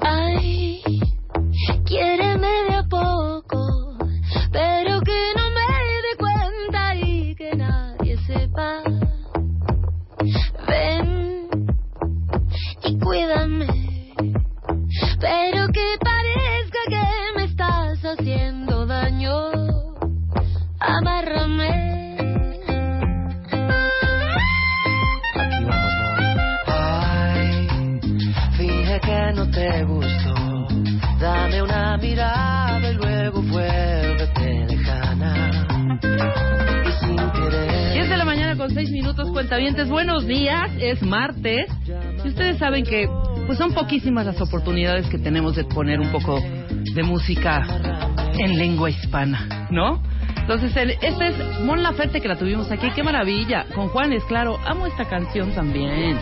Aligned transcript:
Ay, 0.00 0.82
quiéreme 1.84 2.52
de 2.68 2.74
a 2.76 2.84
poco, 2.88 3.96
pero 4.52 5.00
que 5.00 5.20
no 5.36 5.50
me 5.50 5.66
dé 6.04 6.16
cuenta 6.18 6.94
y 6.96 7.34
que 7.34 7.54
nadie 7.56 8.16
sepa. 8.26 8.82
Ven 10.68 11.48
y 12.84 12.98
cuídame, 12.98 14.14
pero 15.20 15.68
que 15.68 15.96
parezca 16.00 16.78
que 16.88 17.06
me 17.36 17.44
estás 17.44 17.98
haciendo 18.04 18.86
daño. 18.86 19.34
Amárrame. 20.80 22.03
Que 29.00 29.32
no 29.34 29.50
te 29.50 29.84
gustó. 29.84 30.34
Dame 31.18 31.62
una 31.62 31.96
mirada 31.96 32.90
y 32.90 32.94
luego 32.94 33.42
vuélvete 33.42 34.66
lejana. 34.68 35.98
Y 36.86 37.04
sin 37.04 37.16
querer. 37.16 37.92
10 37.94 38.08
de 38.08 38.16
la 38.16 38.24
mañana 38.24 38.56
con 38.56 38.70
6 38.70 38.90
minutos, 38.90 39.30
cuentavientes. 39.30 39.88
Buenos 39.88 40.26
días, 40.26 40.70
es 40.78 41.02
martes. 41.02 41.66
Y 42.24 42.28
ustedes 42.28 42.58
saben 42.58 42.84
que 42.84 43.08
pues 43.46 43.58
son 43.58 43.72
poquísimas 43.72 44.26
las 44.26 44.40
oportunidades 44.40 45.08
que 45.08 45.18
tenemos 45.18 45.56
de 45.56 45.64
poner 45.64 46.00
un 46.00 46.10
poco 46.10 46.40
de 46.40 47.02
música 47.02 47.66
en 48.38 48.56
lengua 48.58 48.90
hispana, 48.90 49.68
¿no? 49.70 50.02
Entonces, 50.36 50.76
el- 50.76 50.90
esta 51.00 51.26
es 51.28 51.60
Mon 51.60 51.82
Laferte 51.82 52.20
que 52.20 52.28
la 52.28 52.36
tuvimos 52.36 52.70
aquí. 52.70 52.90
¡Qué 52.94 53.02
maravilla! 53.02 53.66
Con 53.74 53.88
Juanes, 53.88 54.22
claro. 54.24 54.58
Amo 54.66 54.86
esta 54.86 55.04
canción 55.06 55.52
también. 55.54 56.18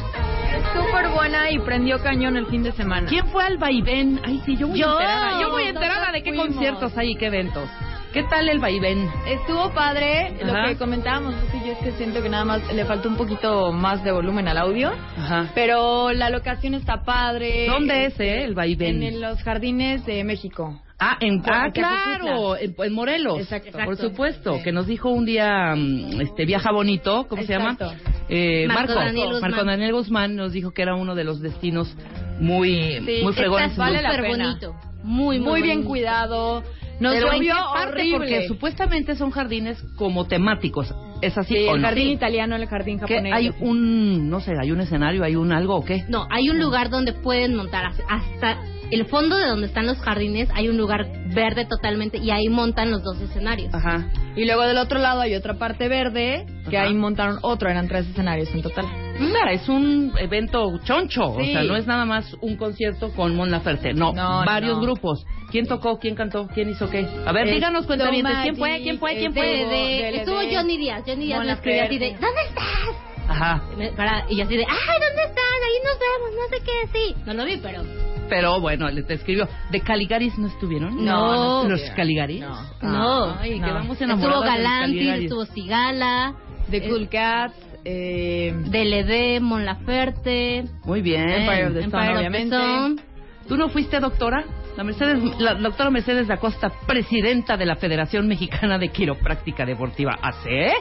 Súper 0.75 1.09
buena 1.09 1.51
y 1.51 1.59
prendió 1.61 1.99
cañón 2.03 2.37
el 2.37 2.47
fin 2.47 2.63
de 2.63 2.73
semana. 2.73 3.09
¿Quién 3.09 3.27
fue 3.29 3.45
al 3.45 3.59
vaivén? 3.59 4.21
Ay, 4.25 4.41
sí, 4.45 4.57
yo 4.57 4.69
muy 4.69 4.79
Yo. 4.79 4.93
enterada. 4.93 5.41
Yo 5.41 5.51
muy 5.51 5.63
enterada 5.65 6.13
de 6.13 6.23
qué 6.23 6.31
fuimos. 6.31 6.47
conciertos 6.49 6.97
hay 6.97 7.11
y 7.13 7.17
qué 7.17 7.27
eventos. 7.27 7.69
¿Qué 8.13 8.23
tal 8.25 8.47
el 8.51 8.59
vaivén? 8.59 9.11
Estuvo 9.27 9.71
padre, 9.71 10.35
Ajá. 10.43 10.63
lo 10.63 10.69
que 10.69 10.77
comentábamos, 10.77 11.35
y 11.55 11.67
yo 11.67 11.73
es 11.73 11.79
que 11.79 11.93
siento 11.93 12.23
que 12.23 12.29
nada 12.29 12.45
más 12.45 12.73
le 12.75 12.85
faltó 12.85 13.09
un 13.09 13.17
poquito 13.17 13.73
más 13.73 14.05
de 14.05 14.13
volumen 14.13 14.47
al 14.49 14.59
audio, 14.59 14.93
Ajá. 15.19 15.47
pero 15.55 16.13
la 16.13 16.29
locación 16.29 16.75
está 16.75 17.05
padre. 17.05 17.67
¿Dónde 17.69 18.05
es, 18.05 18.21
eh, 18.21 18.45
el 18.45 18.55
vaivén? 18.55 19.03
En 19.03 19.21
los 19.23 19.43
jardines 19.43 20.05
de 20.05 20.23
México. 20.25 20.79
Ah, 21.05 21.17
en, 21.21 21.43
ah, 21.47 21.71
claro, 21.75 22.57
en, 22.57 22.75
en 22.79 22.93
Morelos. 22.93 23.41
Exacto. 23.41 23.77
Por 23.85 23.97
supuesto, 23.97 24.59
Sí. 24.59 24.63
que 24.63 24.71
nos 24.73 24.87
dijo 24.87 25.09
un 25.11 25.25
día, 25.25 25.75
mm, 25.75 26.21
este, 26.21 26.45
viaja 26.47 26.71
bonito, 26.71 27.27
¿cómo 27.29 27.43
Exacto. 27.43 27.89
se 27.91 27.95
llama? 27.97 28.01
Eh, 28.29 28.67
Marco 28.69 28.95
Daniel 28.95 29.33
Guzmán. 29.33 29.51
Marco 29.51 29.65
Daniel 29.67 29.93
Guzmán 29.95 30.37
nos 30.37 30.53
dijo 30.53 30.71
que 30.73 30.83
era 30.83 30.95
uno 30.95 31.15
de 31.17 31.25
los 31.25 31.41
destinos 31.41 31.93
muy, 32.39 33.01
Sí, 33.05 33.21
muy 33.25 33.33
fregones. 33.33 33.73
está- 33.73 33.83
vale 33.83 34.01
la 34.01 34.11
Súper 34.15 34.31
pena. 34.31 34.47
bonito. 34.47 34.75
Muy, 35.03 35.41
muy, 35.41 35.49
Muy 35.51 35.63
bien 35.63 35.79
bonito. 35.79 35.89
cuidado. 35.91 36.63
Nos 37.01 37.15
Pero 37.15 37.27
¿en 37.33 37.33
llovió 37.39 37.55
qué 37.55 37.61
parte? 37.73 37.89
horrible. 37.91 38.19
Porque 38.19 38.49
supuestamente 38.49 39.17
son 39.17 39.31
jardines 39.33 39.83
como 39.97 40.27
temáticos. 40.29 40.95
¿Es 41.23 41.39
así 41.39 41.55
Sí, 41.55 41.67
o 41.69 41.77
el 41.77 41.81
no? 41.83 41.89
jardín 41.89 42.09
italiano, 42.09 42.57
el 42.57 42.67
jardín 42.67 42.99
¿Qué? 42.99 43.15
japonés. 43.15 43.33
¿Hay 43.33 43.51
un, 43.61 44.29
no 44.29 44.41
sé, 44.41 44.53
hay 44.61 44.71
un 44.73 44.81
escenario, 44.81 45.25
hay 45.25 45.37
un 45.37 45.53
algo 45.53 45.77
o 45.77 45.85
qué? 45.85 46.05
No, 46.09 46.27
hay 46.31 46.51
un 46.51 46.59
lugar 46.59 46.91
donde 46.91 47.13
pueden 47.15 47.55
montar 47.55 47.87
hasta- 47.87 48.05
hasta 48.09 48.59
el 48.91 49.07
fondo 49.07 49.37
de 49.37 49.47
donde 49.47 49.67
están 49.69 49.87
los 49.87 49.99
jardines. 49.99 50.51
Hay 50.53 50.69
un 50.69 50.77
lugar 50.77 51.07
verde 51.35 51.65
totalmente 51.65 52.19
y 52.19 52.31
ahí 52.31 52.49
montan 52.51 52.91
los 52.91 53.03
dos 53.03 53.19
escenarios. 53.21 53.73
Ajá. 53.73 54.09
Y 54.37 54.45
luego 54.45 54.63
del 54.63 54.77
otro 54.79 54.99
lado 54.99 55.21
hay 55.23 55.35
otra 55.35 55.55
parte 55.55 55.89
verde, 55.89 56.45
que 56.69 56.77
Ajá. 56.77 56.89
ahí 56.89 56.95
montaron 56.95 57.39
otro, 57.43 57.71
eran 57.71 57.89
tres 57.89 58.07
escenarios 58.09 58.53
en 58.55 58.61
total. 58.63 58.85
Mira, 59.19 59.53
es 59.53 59.69
un 59.69 60.13
evento 60.19 60.79
choncho, 60.85 61.33
o 61.33 61.45
sea, 61.45 61.63
no 61.65 61.77
es 61.77 61.87
nada 61.87 62.05
más 62.05 62.35
un 62.41 62.57
concierto 62.57 63.13
con 63.13 63.37
Mon 63.37 63.51
Laferte, 63.51 63.93
no, 63.95 64.13
No, 64.13 64.43
varios 64.45 64.77
no. 64.77 64.83
grupos. 64.83 65.25
¿Quién 65.51 65.67
tocó? 65.67 65.99
¿Quién 65.99 66.15
cantó? 66.15 66.49
¿Quién 66.49 66.71
hizo 66.71 66.89
qué? 66.89 67.07
A 67.27 67.33
ver, 67.33 67.47
Eh, 67.49 67.55
díganos 67.55 67.87
cuentavientes, 67.87 68.35
¿quién 68.43 68.57
fue? 68.57 68.81
¿Quién 68.83 68.99
fue? 68.99 69.15
¿Quién 69.17 69.33
fue? 69.35 69.47
De- 69.47 69.67
de- 69.67 70.17
estuvo 70.17 70.39
Johnny 70.51 70.79
Díaz. 70.79 71.03
Johnny 71.07 71.27
Díaz 71.27 71.45
me 71.45 71.53
escribió 71.53 71.85
así 71.85 71.99
de. 71.99 72.11
¿dónde 72.13 72.41
estás? 72.49 72.97
Ajá, 73.29 73.63
Para, 73.97 74.25
y 74.31 74.41
así 74.41 74.57
de, 74.57 74.65
ay, 74.69 75.01
¿dónde 75.01 75.23
están? 75.23 75.45
Ahí 75.63 75.79
nos 75.85 75.99
vemos, 75.99 76.31
no 76.51 76.57
sé 76.59 76.65
qué, 76.65 76.99
sí. 76.99 77.15
No 77.25 77.35
lo 77.35 77.45
vi, 77.45 77.57
pero... 77.59 77.83
pero 78.29 78.61
bueno, 78.61 78.91
le 78.91 79.03
te 79.05 79.15
escribió. 79.15 79.47
¿De 79.71 79.81
Caligaris 79.81 80.37
no 80.39 80.49
estuvieron? 80.49 81.05
No. 81.05 81.65
¿Los 81.69 81.81
Caligaris? 81.97 82.41
No. 82.41 82.57
No. 82.83 83.37
Ay, 83.39 83.61
No. 83.61 83.67
quedamos 83.67 84.01
Estuvo 84.01 84.05
enamorados 84.05 84.45
Galantis, 84.45 85.09
estuvo 85.23 85.45
Cigala, 85.47 86.35
The 86.71 86.89
Cool 86.89 87.09
Cats, 87.09 87.55
eh, 87.85 88.55
DLD, 88.55 89.41
Mon 89.41 89.65
Laferte, 89.65 90.65
Muy 90.85 91.03
bien. 91.03 91.29
Empire 91.29 91.67
of 91.67 91.75
the 91.75 91.81
Sun, 91.81 91.85
Empire 91.85 92.11
of 92.11 92.13
the 92.13 92.19
obviamente. 92.19 92.57
Sun. 92.57 93.01
¿Tú 93.49 93.57
no 93.57 93.69
fuiste 93.69 93.99
doctora? 94.01 94.45
La, 94.77 94.85
Mercedes, 94.85 95.19
la 95.39 95.55
doctora 95.55 95.91
Mercedes 95.91 96.29
da 96.29 96.39
Costa, 96.39 96.73
presidenta 96.87 97.57
de 97.57 97.67
la 97.67 97.77
Federación 97.77 98.27
Mexicana 98.27 98.79
de 98.79 98.89
Quiropráctica 98.89 99.67
Deportiva. 99.67 100.19
¿Hace? 100.23 100.73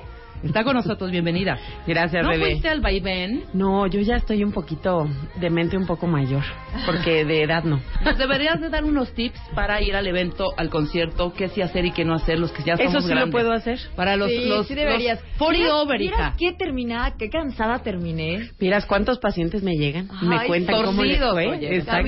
Está 0.43 0.63
con 0.63 0.75
nosotros, 0.75 1.11
bienvenida. 1.11 1.59
Gracias, 1.85 2.23
¿No 2.23 2.29
bebé. 2.31 2.51
fuiste 2.51 2.67
al 2.69 2.81
vaivén? 2.81 3.43
No, 3.53 3.85
yo 3.85 3.99
ya 4.01 4.15
estoy 4.15 4.43
un 4.43 4.51
poquito 4.51 5.07
de 5.39 5.49
mente 5.51 5.77
un 5.77 5.85
poco 5.85 6.07
mayor, 6.07 6.41
porque 6.87 7.25
de 7.25 7.43
edad 7.43 7.63
no. 7.63 7.79
Nos 8.03 8.17
deberías 8.17 8.59
de 8.59 8.69
dar 8.69 8.83
unos 8.83 9.13
tips 9.13 9.39
para 9.53 9.81
ir 9.83 9.95
al 9.95 10.07
evento, 10.07 10.45
al 10.57 10.69
concierto, 10.71 11.31
qué 11.33 11.49
sí 11.49 11.61
hacer 11.61 11.85
y 11.85 11.91
qué 11.91 12.05
no 12.05 12.15
hacer, 12.15 12.39
los 12.39 12.51
que 12.51 12.63
ya 12.63 12.75
somos 12.75 12.91
Eso 12.91 13.01
sí 13.01 13.07
grandes. 13.09 13.27
lo 13.27 13.31
puedo 13.31 13.51
hacer. 13.53 13.77
Para 13.95 14.15
los, 14.17 14.31
sí, 14.31 14.45
los, 14.45 14.67
sí 14.67 14.73
deberías. 14.73 15.21
los 15.21 15.37
40 15.37 15.59
¿Vieras- 15.63 15.73
over, 15.83 16.01
hija. 16.01 16.35
qué 16.39 16.53
terminada, 16.53 17.13
qué 17.19 17.29
cansada 17.29 17.79
terminé? 17.83 18.49
Miras 18.59 18.87
cuántos 18.87 19.19
pacientes 19.19 19.61
me 19.61 19.73
llegan, 19.75 20.07
me 20.23 20.47
cuentan 20.47 20.83
cómo 20.85 21.03
les 21.03 21.19
torcidos, 21.19 21.33
fue. 21.33 21.47
oye, 21.49 21.75
Exacto. 21.77 22.07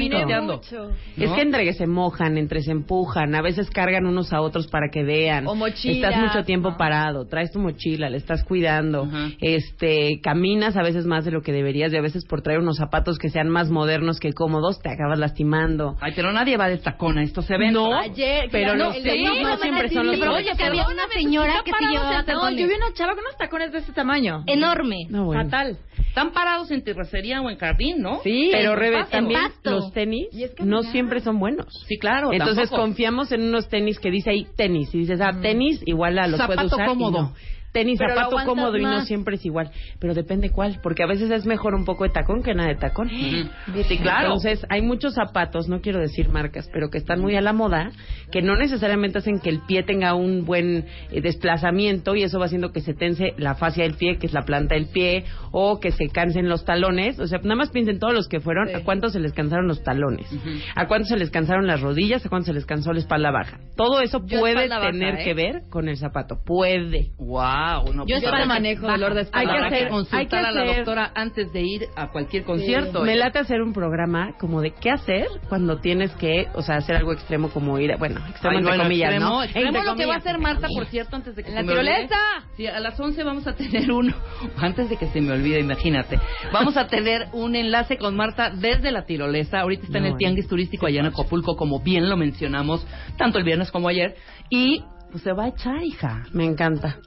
Es 1.18 1.30
¿no? 1.30 1.36
que 1.36 1.42
entre 1.42 1.66
que 1.66 1.74
se 1.74 1.86
mojan, 1.86 2.38
entre 2.40 2.62
se 2.62 2.72
empujan, 2.72 3.36
a 3.36 3.42
veces 3.44 3.70
cargan 3.70 4.08
unos 4.08 4.34
a 4.34 4.42
otros 4.42 4.66
para 4.68 4.90
que 4.92 5.04
vean. 5.04 5.48
O 5.48 5.54
mochilas, 5.54 6.12
Estás 6.14 6.34
mucho 6.34 6.44
tiempo 6.46 6.72
¿no? 6.72 6.78
parado, 6.78 7.26
traes 7.28 7.52
tu 7.52 7.60
mochila, 7.60 8.10
le 8.10 8.23
estás 8.24 8.44
cuidando. 8.44 9.08
Este, 9.40 10.20
caminas 10.22 10.76
a 10.78 10.82
veces 10.84 11.06
más 11.06 11.26
de 11.26 11.32
lo 11.32 11.42
que 11.42 11.52
deberías 11.52 11.92
y 11.94 11.98
a 11.98 12.02
veces 12.02 12.26
por 12.26 12.42
traer 12.42 12.60
unos 12.60 12.78
zapatos 12.78 13.18
que 13.20 13.30
sean 13.30 13.50
más 13.50 13.70
modernos 13.70 14.20
que 14.20 14.34
cómodos 14.34 14.80
te 14.80 14.90
acabas 14.90 15.20
lastimando. 15.20 15.96
Ay, 16.02 16.14
pero 16.16 16.32
nadie 16.32 16.58
va 16.58 16.70
de 16.70 16.78
tacón 16.78 17.18
a 17.18 17.24
estos 17.24 17.50
eventos. 17.50 17.84
No, 17.90 17.98
Ayer, 18.00 18.48
pero 18.52 18.74
claro, 18.74 18.86
los 18.86 18.96
el 18.98 19.04
tenis 19.04 19.42
no 19.44 19.58
siempre 19.58 19.90
son 19.90 20.08
los. 20.08 20.16
Oye, 20.20 20.52
Oye, 20.52 20.64
había 20.64 20.88
una 20.88 21.08
señora 21.14 21.62
que 21.66 21.72
se 21.72 21.86
llevaba 21.92 22.18
No, 22.20 22.26
tacones. 22.26 22.60
yo 22.60 22.68
vi 22.68 22.74
una 22.74 22.94
chava 22.94 23.14
con 23.14 23.24
unos 23.24 23.38
tacones 23.38 23.72
de 23.72 23.78
este 23.80 23.92
tamaño. 23.94 24.44
Enorme. 24.48 25.06
No, 25.10 25.26
bueno. 25.26 25.44
Fatal. 25.44 25.78
Están 26.08 26.32
parados 26.32 26.70
en 26.72 26.84
terracería 26.84 27.42
o 27.42 27.50
en 27.50 27.58
jardín, 27.58 28.02
¿no? 28.02 28.20
Sí. 28.24 28.50
Pero 28.52 28.76
Rebe, 28.76 29.04
también 29.10 29.42
pasto. 29.42 29.72
los 29.72 29.94
tenis 29.94 30.28
no 30.64 30.84
siempre 30.84 31.22
son 31.22 31.40
buenos. 31.40 31.68
Sí, 31.88 31.98
claro. 31.98 32.32
Entonces 32.32 32.70
tampoco. 32.70 32.82
confiamos 32.84 33.32
en 33.32 33.42
unos 33.42 33.68
tenis 33.68 34.00
que 34.00 34.12
dice 34.12 34.30
ahí 34.30 34.46
tenis 34.56 34.94
y 34.94 35.00
dices, 35.00 35.20
ah, 35.22 35.32
tenis 35.42 35.82
igual 35.86 36.20
a 36.20 36.28
los 36.28 36.40
puedo 36.42 36.66
usar. 36.66 36.86
y 36.86 36.90
cómodo. 36.90 37.34
Tenis, 37.74 38.00
Pero 38.00 38.16
zapato 38.16 38.38
cómodo 38.46 38.78
y 38.78 38.84
no 38.84 38.90
más. 38.90 39.08
siempre 39.08 39.36
es 39.36 39.46
igual. 39.46 39.72
Pero 40.00 40.14
depende 40.14 40.50
cuál, 40.52 40.80
porque 40.82 41.04
a 41.04 41.08
veces 41.08 41.30
es 41.32 41.46
mejor 41.46 41.74
un 41.76 41.84
poco 41.86 42.06
de 42.06 42.12
tacón 42.12 42.42
que 42.44 42.54
nada 42.54 42.70
de 42.70 42.76
tacón. 42.76 43.10
Sí, 43.10 43.98
claro. 43.98 44.28
Entonces, 44.28 44.66
hay 44.70 44.82
muchos 44.82 45.16
zapatos, 45.16 45.68
no 45.68 45.82
quiero 45.82 46.00
decir 46.00 46.30
marcas, 46.30 46.70
pero 46.72 46.90
que 46.90 46.98
están 47.00 47.20
muy 47.20 47.36
a 47.36 47.42
la 47.42 47.52
moda, 47.52 47.92
que 48.32 48.42
no 48.42 48.56
necesariamente 48.56 49.18
hacen 49.18 49.40
que 49.40 49.50
el 49.50 49.60
pie 49.68 49.84
tenga 49.84 50.14
un 50.14 50.46
buen 50.46 50.86
eh, 51.12 51.22
desplazamiento 51.22 52.16
y 52.16 52.24
eso 52.24 52.40
va 52.40 52.46
haciendo 52.46 52.72
que 52.72 52.82
se 52.82 52.94
tense 52.94 53.34
la 53.38 53.56
fascia 53.56 53.84
del 53.84 53.96
pie, 53.96 54.18
que 54.18 54.28
es 54.28 54.34
la 54.34 54.44
planta 54.44 54.76
del 54.76 54.88
pie, 54.88 55.26
o 55.52 55.80
que 55.80 55.92
se 55.92 56.08
cansen 56.10 56.48
los 56.50 56.66
talones. 56.66 57.20
O 57.20 57.28
sea, 57.28 57.40
nada 57.40 57.56
más 57.56 57.72
piensen 57.72 58.00
todos 58.00 58.14
los 58.14 58.28
que 58.28 58.40
fueron, 58.40 58.68
Sí. 58.68 58.74
a 58.76 58.84
cuántos 58.84 59.14
se 59.14 59.20
les 59.20 59.34
cansaron 59.34 59.68
los 59.68 59.84
talones, 59.84 60.28
a 60.76 60.88
cuántos 60.88 61.10
se 61.10 61.18
les 61.18 61.32
cansaron 61.32 61.68
las 61.68 61.82
rodillas, 61.82 62.26
a 62.26 62.30
cuántos 62.30 62.48
se 62.48 62.54
les 62.54 62.66
cansó 62.66 62.94
la 62.94 63.00
espalda 63.00 63.32
baja. 63.32 63.60
Todo 63.76 64.00
eso 64.02 64.22
Yo 64.26 64.40
puede 64.40 64.68
baja, 64.68 64.92
tener 64.92 65.16
¿eh? 65.20 65.24
que 65.24 65.34
ver 65.34 65.64
con 65.70 65.90
el 65.90 65.98
zapato. 65.98 66.38
Puede. 66.46 67.12
Wow, 67.18 67.63
no, 67.94 68.04
Yo 68.06 68.16
pues, 68.16 68.24
espalda 68.24 68.28
habrá 68.30 68.42
que- 68.42 68.48
manejo 68.48 68.88
dolor 68.88 69.14
de 69.14 69.22
espalda. 69.22 69.54
Hay 69.54 69.60
que 69.60 69.76
hacer- 69.76 69.90
consultar 69.90 70.46
a 70.46 70.52
la 70.52 70.66
doctora 70.66 71.12
antes 71.16 71.52
de 71.54 71.62
ir 71.62 71.88
a 71.96 72.08
cualquier 72.12 72.44
concierto. 72.44 73.02
Me 73.04 73.16
late 73.16 73.40
hacer 73.40 73.62
un 73.62 73.74
programa 73.74 74.34
como 74.40 74.62
de 74.62 74.72
qué 74.72 74.92
hacer 74.92 75.28
cuando 75.50 75.78
tienes 75.80 76.12
que, 76.16 76.48
o 76.54 76.62
sea, 76.62 76.76
hacer 76.78 76.96
algo 76.96 77.14
extremo 77.14 77.50
como 77.50 77.80
ir, 77.80 77.92
a- 77.94 77.98
bueno, 77.98 78.20
extremo 78.30 78.52
Ay, 78.52 78.58
entre 78.58 78.70
bueno, 78.72 78.84
comillas, 78.84 79.10
extremo, 79.12 79.30
¿no? 79.36 79.44
extremo 79.44 79.68
Entre 79.68 79.84
lo 79.84 79.96
que 79.96 80.06
va 80.06 80.14
a 80.16 80.18
hacer 80.18 80.38
Marta, 80.40 80.68
por 80.74 80.86
cierto, 80.88 81.16
antes 81.16 81.36
de 81.36 81.44
que 81.44 81.50
En 81.50 81.56
se 81.58 81.62
la 81.62 81.66
me 81.66 81.74
olvide. 81.80 81.94
tirolesa. 81.94 82.20
Sí, 82.58 82.68
a 82.68 82.80
las 82.80 83.00
11 83.00 83.24
vamos 83.24 83.48
a 83.48 83.54
tener 83.56 83.92
uno, 83.92 84.14
antes 84.58 84.90
de 84.90 84.98
que 84.98 85.08
se 85.08 85.22
me 85.22 85.32
olvide, 85.32 85.60
imagínate. 85.60 86.20
Vamos 86.52 86.78
a 86.78 86.88
tener 86.88 87.28
un 87.34 87.56
enlace 87.56 87.98
con 87.98 88.16
Marta 88.16 88.50
desde 88.50 88.92
la 88.92 89.06
tirolesa. 89.06 89.62
Ahorita 89.62 89.86
está 89.86 89.98
en 89.98 90.04
No, 90.06 90.10
el 90.12 90.18
tianguis 90.18 90.48
turístico 90.48 90.86
allá 90.86 91.00
en 91.00 91.08
Acapulco, 91.08 91.56
como 91.56 91.80
bien 91.82 92.10
lo 92.10 92.18
mencionamos, 92.18 92.86
tanto 93.18 93.38
el 93.40 93.44
viernes 93.44 93.72
como 93.72 93.88
ayer. 93.88 94.16
Y 94.50 94.84
pues 95.14 95.24
se 95.24 95.32
va 95.32 95.46
a 95.46 95.48
echar, 95.50 95.82
hija. 95.84 96.24
Me 96.34 96.44
encanta. 96.44 96.98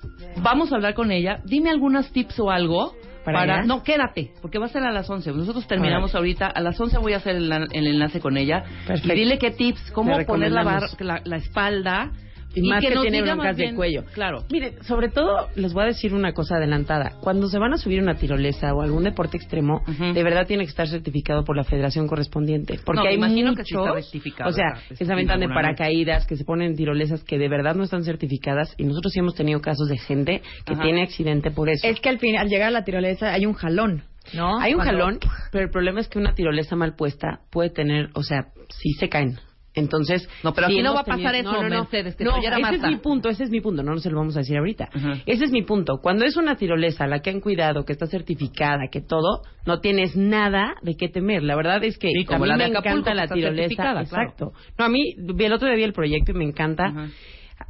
Vamos 0.41 0.73
a 0.73 0.77
hablar 0.77 0.95
con 0.95 1.11
ella. 1.11 1.41
Dime 1.45 1.69
algunos 1.71 2.11
tips 2.13 2.39
o 2.41 2.51
algo. 2.51 2.95
¿Para 3.25 3.41
no, 3.67 3.83
quédate, 3.83 4.31
porque 4.41 4.59
va 4.61 4.67
a 4.67 4.69
ser 4.69 4.85
a 4.85 4.93
las 4.93 5.11
11. 5.11 5.33
Nosotros 5.33 5.67
terminamos 5.67 6.15
ahorita, 6.15 6.47
a 6.47 6.61
las 6.61 6.81
11 6.81 6.99
voy 6.99 7.13
a 7.13 7.17
hacer 7.17 7.35
el, 7.35 7.51
el 7.53 7.87
enlace 7.89 8.21
con 8.21 8.37
ella. 8.37 8.63
Perfecto. 8.87 9.13
Y 9.13 9.17
dile 9.17 9.39
qué 9.39 9.51
tips, 9.51 9.91
cómo 9.91 10.13
poner 10.25 10.53
la, 10.53 10.63
bar- 10.63 11.23
la 11.27 11.37
espalda. 11.37 12.13
Y, 12.57 12.69
más 12.69 12.81
que, 12.83 12.89
tiene 12.91 13.21
broncas 13.23 13.37
más 13.37 13.57
de 13.57 13.63
bien- 13.65 13.77
cuello. 13.77 14.05
Claro. 14.15 14.45
Mire, 14.51 14.83
sobre 14.83 15.09
todo 15.11 15.49
les 15.57 15.73
voy 15.75 15.83
a 15.85 15.87
decir 15.87 16.15
una 16.15 16.33
cosa 16.33 16.57
adelantada. 16.57 17.13
Cuando 17.21 17.49
se 17.49 17.59
van 17.59 17.75
a 17.75 17.77
subir 17.77 18.01
una 18.03 18.15
tirolesa 18.17 18.75
o 18.75 18.81
algún 18.83 19.05
deporte 19.05 19.37
extremo, 19.37 19.83
de 19.87 20.23
verdad 20.23 20.47
tiene 20.47 20.65
que 20.65 20.71
estar 20.71 20.89
certificado 20.89 21.45
por 21.45 21.57
la 21.57 21.65
federación 21.65 22.09
correspondiente. 22.09 22.81
Porque 22.85 23.03
No, 23.03 23.09
hay 23.09 23.15
imagino 23.17 23.51
muchos, 23.51 23.67
que 23.67 23.75
sí 23.75 23.77
está 23.79 23.93
rectificado, 23.93 24.51
o 24.51 24.53
sea, 24.53 24.73
que 24.97 25.05
se 25.05 25.13
aventan 25.13 25.41
de 25.41 25.49
paracaídas, 25.49 26.27
que 26.27 26.37
se 26.37 26.45
ponen 26.45 26.71
en 26.71 26.77
tirolesas 26.77 27.23
que 27.25 27.39
de 27.39 27.49
verdad 27.49 27.75
no 27.75 27.85
están 27.85 28.05
certificadas. 28.05 28.75
Y 28.79 28.85
nosotros 28.85 29.13
sí 29.13 29.19
hemos 29.21 29.35
tenido 29.35 29.61
casos 29.61 29.89
de 29.89 29.99
gente 29.99 30.41
que 30.65 30.73
Ajá. 30.75 30.83
tiene 30.83 31.03
accidente 31.03 31.51
por 31.51 31.69
eso. 31.69 31.87
Es 31.87 32.01
que 32.01 32.09
al 32.09 32.19
fin, 32.19 32.37
al 32.39 32.49
llegar 32.49 32.69
a 32.69 32.71
la 32.73 32.85
tirolesa 32.85 33.33
hay 33.35 33.45
un 33.45 33.53
jalón, 33.53 34.03
¿no? 34.35 34.59
Hay 34.61 34.73
un 34.73 34.81
Cuando- 34.81 35.05
jalón, 35.05 35.19
pero 35.53 35.65
el 35.65 35.71
problema 35.71 36.01
es 36.01 36.09
que 36.09 36.19
una 36.19 36.35
tirolesa 36.35 36.75
mal 36.75 36.95
puesta 36.97 37.41
puede 37.51 37.71
tener, 37.71 38.09
o 38.15 38.23
sea, 38.23 38.47
sí 38.71 38.93
se 38.99 39.09
caen. 39.09 39.39
Entonces, 39.77 40.29
No, 40.43 40.53
pero 40.55 40.67
aquí 40.67 40.83
no 40.83 40.95
va 40.95 41.01
a 41.01 41.05
pasar 41.05 41.33
tenido- 41.33 41.53
eso, 41.53 41.63
no, 41.63 41.69
no. 41.69 41.81
Mercedes, 41.83 42.17
que 42.17 42.25
No, 42.25 42.37
ese 42.39 42.75
es 42.77 42.83
mi 42.83 42.97
punto, 42.97 43.29
ese 43.29 43.45
es 43.45 43.51
mi 43.51 43.61
punto, 43.61 43.83
no, 43.83 43.93
no 43.93 43.99
se 43.99 44.11
lo 44.11 44.17
vamos 44.17 44.35
a 44.37 44.41
decir 44.41 44.57
ahorita. 44.57 44.89
Ese 45.27 45.45
es 45.45 45.53
mi 45.53 45.63
punto. 45.63 45.99
Cuando 46.03 46.25
es 46.25 46.37
una 46.37 46.57
tirolesa, 46.57 47.07
la 47.07 47.21
que 47.21 47.31
han 47.31 47.41
cuidado, 47.41 47.85
que 47.85 47.93
está 47.93 48.07
certificada, 48.07 48.89
que 48.91 49.03
todo, 49.03 49.43
no 49.67 49.81
tienes 49.81 50.17
nada 50.17 50.75
de 50.83 50.97
qué 50.97 51.09
temer. 51.09 51.43
La 51.43 51.55
verdad 51.57 51.85
es 51.85 51.99
que 51.99 52.09
Sí, 52.09 52.23
a 52.25 52.27
como 52.27 52.45
mí 52.45 52.49
la 52.49 52.57
me 52.57 52.65
Acapulco, 52.65 52.89
encanta 52.89 53.15
la 53.15 53.29
tirolesa. 53.29 53.75
claro. 53.83 54.01
Exacto. 54.01 54.53
No, 54.79 54.85
a 54.87 54.89
mí, 54.89 55.15
vi- 55.19 55.45
el 55.45 55.53
otro 55.53 55.69
día 55.69 55.77
vi 55.77 55.85
el 55.85 55.93
proyecto 55.93 56.33
y 56.33 56.35
me 56.35 56.45
encanta. 56.45 57.09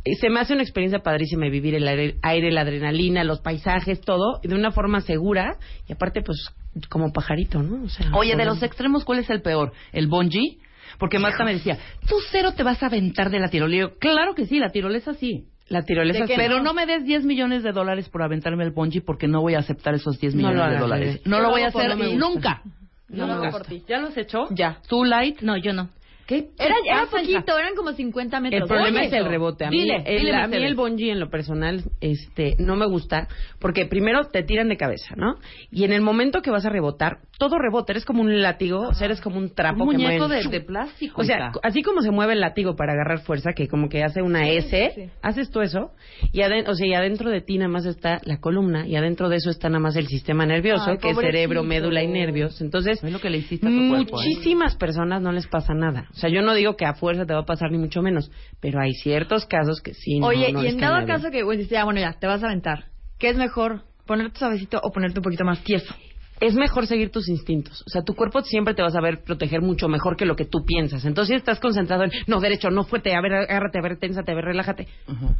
Eh, 0.05 0.15
Se 0.21 0.31
me 0.31 0.41
hace 0.41 0.53
una 0.53 0.63
experiencia 0.63 1.01
padrísima 1.01 1.49
vivir 1.49 1.75
el 1.75 1.87
aire, 1.87 2.17
aire, 2.23 2.51
la 2.53 2.63
adrenalina, 2.63 3.23
los 3.25 3.41
paisajes, 3.41 4.01
todo, 4.01 4.41
de 4.43 4.55
una 4.55 4.71
forma 4.73 5.01
segura 5.01 5.59
y 5.89 5.93
aparte, 5.93 6.23
pues, 6.23 6.51
como 6.89 7.13
pajarito, 7.13 7.63
¿no? 7.63 7.85
O 7.85 7.89
sea, 7.89 8.11
Oye, 8.15 8.37
de 8.37 8.45
los 8.45 8.63
extremos, 8.63 9.05
¿cuál 9.05 9.21
es 9.21 9.31
el 9.31 9.43
peor? 9.43 9.73
¿El 9.93 10.09
bungee? 10.09 10.59
Porque 10.99 11.19
Marta 11.19 11.45
me 11.45 11.55
decía, 11.55 11.79
tú 12.09 12.17
cero 12.31 12.53
te 12.57 12.63
vas 12.63 12.83
a 12.83 12.87
aventar 12.87 13.31
de 13.31 13.41
la 13.41 13.49
tirolesa. 13.49 13.93
Claro 13.99 14.35
que 14.35 14.47
sí, 14.47 14.59
la 14.59 14.71
tirolesa 14.71 15.15
sí. 15.15 15.47
La 15.69 15.83
tirolesa. 15.83 16.25
Pero 16.37 16.63
no 16.63 16.75
me 16.75 16.87
des 16.87 17.05
10 17.05 17.25
millones 17.25 17.63
de 17.63 17.73
dólares 17.73 18.09
por 18.09 18.23
aventarme 18.23 18.65
el 18.65 18.71
bungee 18.71 19.01
porque 19.01 19.27
no 19.27 19.41
voy 19.41 19.55
a 19.55 19.59
aceptar 19.59 19.95
esos 19.95 20.21
10 20.21 20.35
No 20.35 20.49
millones 20.49 20.65
lo 20.67 20.71
de 20.73 20.79
dólares. 20.79 21.21
No 21.25 21.39
Yo 21.39 21.43
lo 21.43 21.51
voy 21.51 21.63
a 21.63 21.67
hacer 21.69 21.89
no 21.91 21.97
me 21.97 22.15
nunca. 22.15 22.63
No 23.09 23.27
me 23.27 23.35
Nunca. 23.35 23.51
gusta. 23.51 23.75
¿Ya 23.89 23.99
lo 23.99 24.09
has 24.09 24.17
hecho? 24.17 24.47
Ya. 24.51 24.79
¿Tú, 24.89 25.05
Light? 25.05 25.41
No, 25.41 25.57
yo 25.57 25.73
no. 25.73 25.91
¿Qué? 26.27 26.49
Era, 26.59 26.75
¿Qué 26.83 26.91
era 26.91 27.07
poquito, 27.07 27.57
eran 27.59 27.75
como 27.77 27.93
50 27.93 28.41
metros. 28.41 28.63
El 28.63 28.69
problema 28.69 29.05
es 29.05 29.13
el 29.13 29.25
rebote. 29.27 29.65
A 29.67 29.71
mí, 29.71 29.81
Dile, 29.81 30.03
el, 30.05 30.19
dile, 30.23 30.35
a 30.35 30.47
mí 30.49 30.57
el 30.57 30.75
bungee 30.75 31.11
en 31.13 31.21
lo 31.21 31.31
personal 31.31 31.85
este, 32.01 32.57
no 32.59 32.75
me 32.77 32.87
gusta 32.87 33.29
porque 33.61 33.87
primero 33.87 34.25
te 34.25 34.43
tiran 34.43 34.69
de 34.69 34.77
cabeza, 34.77 35.15
¿no? 35.17 35.37
Y 35.71 35.85
en 35.85 35.93
el 35.93 36.01
momento 36.01 36.43
que 36.43 36.51
vas 36.51 36.67
a 36.67 36.71
rebotar, 36.71 37.19
todo 37.39 37.59
rebota. 37.59 37.93
Eres 37.93 38.05
como 38.05 38.23
un 38.23 38.43
látigo, 38.43 38.81
o 38.89 38.95
sea, 38.95 39.07
eres 39.07 39.21
como 39.21 39.39
un 39.39 39.55
trapo 39.55 39.85
Un 39.85 39.91
que 39.91 39.97
muñeco 39.99 40.27
mueve- 40.29 40.43
de, 40.45 40.51
de 40.51 40.61
plástico. 40.61 41.21
O 41.21 41.25
sea, 41.25 41.53
así 41.63 41.83
como 41.83 42.01
se 42.03 42.11
mueve 42.11 42.33
el 42.33 42.41
látigo 42.41 42.75
para 42.77 42.93
agarrar 42.95 43.21
fuerza, 43.21 43.53
que 43.55 43.69
como 43.69 43.89
que 43.89 44.03
hace 44.03 44.23
una 44.23 44.49
S, 44.49 44.93
sí. 44.95 45.03
haces 45.23 45.51
tú 45.51 45.61
eso, 45.61 45.93
y, 46.33 46.41
aden- 46.41 46.67
o 46.69 46.75
sea, 46.75 46.87
y 46.87 46.95
adentro 46.95 47.31
de 47.31 47.41
ti 47.41 47.59
nada 47.59 47.69
más 47.69 47.87
está 47.87 48.21
la 48.25 48.41
columna, 48.41 48.87
y 48.87 48.97
adentro 48.97 49.29
de 49.29 49.37
eso 49.37 49.51
está 49.51 49.69
nada 49.69 49.81
más 49.81 49.97
el 49.97 50.07
sistema 50.09 50.45
nervioso, 50.47 50.91
Ay, 50.91 50.99
que 50.99 51.11
es 51.11 51.17
cerebro, 51.19 51.63
médula 51.63 52.03
y 52.03 52.09
nervios. 52.09 52.61
Entonces, 52.61 53.01
Ve 53.03 53.11
lo 53.11 53.21
que 53.21 53.31
le 53.31 53.39
hiciste 53.39 53.67
a 53.67 53.71
tu 53.71 53.89
cuerpo, 53.89 54.21
¿eh? 54.21 54.25
muchísimas 54.27 54.75
personas 54.77 55.23
no 55.23 55.31
les 55.33 55.47
pasa 55.47 55.73
nada. 55.75 56.09
O 56.17 56.19
sea, 56.19 56.31
yo 56.31 56.43
no 56.43 56.55
digo 56.55 56.77
que 56.77 56.87
a 56.87 56.95
fuerza 56.95 57.27
te 57.27 57.35
va 57.35 57.41
a 57.41 57.45
pasar 57.47 57.71
ni 57.71 57.79
mucho 57.79 58.01
menos, 58.03 58.31
pero 58.61 58.81
hay 58.81 58.93
ciertos 58.95 59.45
casos 59.47 59.81
que 59.83 59.93
sí. 59.95 60.19
no- 60.19 60.27
Oye, 60.29 60.51
no 60.53 60.63
y 60.65 60.69
en 60.69 60.79
dado 60.79 60.97
bien. 60.97 61.07
caso 61.07 61.31
que, 61.31 61.45
dices, 61.45 61.69
ya, 61.69 61.85
bueno, 61.85 62.01
ya, 62.01 62.15
te 62.15 62.27
vas 62.27 62.43
a 62.43 62.47
aventar. 62.47 62.87
¿Qué 63.19 63.29
es 63.31 63.37
mejor? 63.37 63.83
¿Ponerte 64.07 64.39
suavecito 64.39 64.81
o 64.83 64.91
ponerte 64.93 65.19
un 65.21 65.25
poquito 65.25 65.45
más 65.45 65.63
tieso? 65.63 65.95
es 66.39 66.55
mejor 66.55 66.87
seguir 66.87 67.11
tus 67.11 67.31
instintos. 67.31 67.83
O 67.87 67.89
sea, 67.89 68.03
tu 68.03 68.15
cuerpo 68.15 68.43
siempre 68.43 68.75
te 68.75 68.83
va 68.83 68.89
a 68.89 68.91
saber 68.91 69.25
proteger 69.25 69.63
mucho 69.63 69.89
mejor 69.89 70.19
que 70.19 70.27
lo 70.27 70.37
que 70.37 70.45
tú 70.45 70.67
piensas. 70.67 71.07
Entonces, 71.07 71.33
si 71.33 71.39
estás 71.39 71.59
concentrado 71.61 72.05
en, 72.05 72.11
no, 72.27 72.41
derecho, 72.41 72.69
no 72.69 72.85
fuerte, 72.85 73.15
a 73.15 73.23
ver, 73.23 73.33
agárrate, 73.33 73.79
a 73.79 73.83
ver, 73.83 73.97
ténsate, 73.99 74.33
a 74.33 74.35
ver, 74.35 74.45
relájate. 74.45 74.87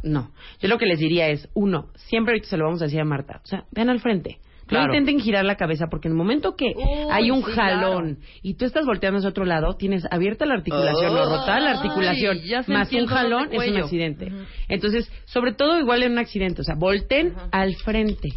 No. 0.01 0.31
Yo 0.59 0.67
lo 0.67 0.79
que 0.79 0.87
les 0.87 0.97
diría 0.97 1.29
es, 1.29 1.49
uno, 1.53 1.89
siempre 1.95 2.31
ahorita 2.33 2.47
se 2.49 2.57
lo 2.57 2.65
vamos 2.65 2.81
a 2.81 2.85
decir 2.85 2.99
a 2.99 3.05
Marta, 3.05 3.41
o 3.43 3.47
sea, 3.47 3.65
vean 3.71 3.89
al 3.91 3.99
frente. 3.99 4.39
Claro. 4.67 4.87
No 4.87 4.93
intenten 4.93 5.19
girar 5.19 5.45
la 5.45 5.55
cabeza 5.55 5.85
porque 5.89 6.07
en 6.07 6.13
el 6.13 6.17
momento 6.17 6.55
que 6.55 6.73
Uy, 6.75 6.83
hay 7.11 7.31
un 7.31 7.43
sí, 7.43 7.51
jalón 7.51 8.19
y 8.41 8.55
tú 8.55 8.65
estás 8.65 8.85
volteando 8.85 9.17
hacia 9.19 9.29
otro 9.29 9.45
lado, 9.45 9.75
tienes 9.77 10.03
abierta 10.11 10.45
la 10.45 10.55
articulación 10.55 11.11
o 11.15 11.25
rotada 11.25 11.59
la 11.59 11.71
articulación, 11.71 12.37
Ay, 12.43 12.73
más 12.73 12.91
un 12.91 13.05
jalón 13.07 13.49
es 13.51 13.69
un 13.69 13.77
accidente. 13.77 14.31
Entonces, 14.67 15.11
sobre 15.25 15.53
todo 15.53 15.79
igual 15.79 16.03
en 16.03 16.13
un 16.13 16.17
accidente, 16.19 16.61
o 16.61 16.63
sea, 16.63 16.75
volten 16.77 17.33
al 17.51 17.75
frente 17.75 18.29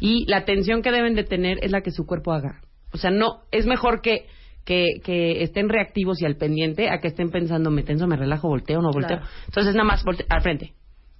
y 0.00 0.24
la 0.30 0.44
tensión 0.44 0.82
que 0.82 0.92
deben 0.92 1.14
de 1.14 1.24
tener 1.24 1.58
es 1.62 1.72
la 1.72 1.80
que 1.80 1.90
su 1.90 2.06
cuerpo 2.06 2.32
haga. 2.32 2.60
O 2.92 2.98
sea, 2.98 3.10
no, 3.10 3.40
es 3.50 3.66
mejor 3.66 4.00
que, 4.00 4.26
que, 4.64 5.00
que 5.04 5.42
estén 5.42 5.68
reactivos 5.68 6.20
y 6.22 6.26
al 6.26 6.36
pendiente 6.36 6.90
a 6.90 6.98
que 7.00 7.08
estén 7.08 7.30
pensando, 7.30 7.70
me 7.70 7.82
tenso, 7.82 8.06
me 8.06 8.16
relajo, 8.16 8.48
volteo, 8.48 8.80
no 8.80 8.90
volteo. 8.92 9.18
Claro. 9.18 9.32
Entonces, 9.46 9.74
nada 9.74 9.86
más 9.86 10.04
volte- 10.04 10.26
al 10.28 10.40
frente. 10.42 10.72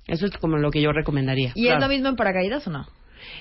Eso 0.07 0.27
es 0.27 0.33
como 0.39 0.57
lo 0.57 0.71
que 0.71 0.81
yo 0.81 0.91
recomendaría. 0.93 1.53
¿Y 1.55 1.69
es 1.69 1.79
lo 1.79 1.89
mismo 1.89 2.09
en 2.09 2.17
paracaídas 2.17 2.67
o 2.67 2.71
no? 2.71 2.87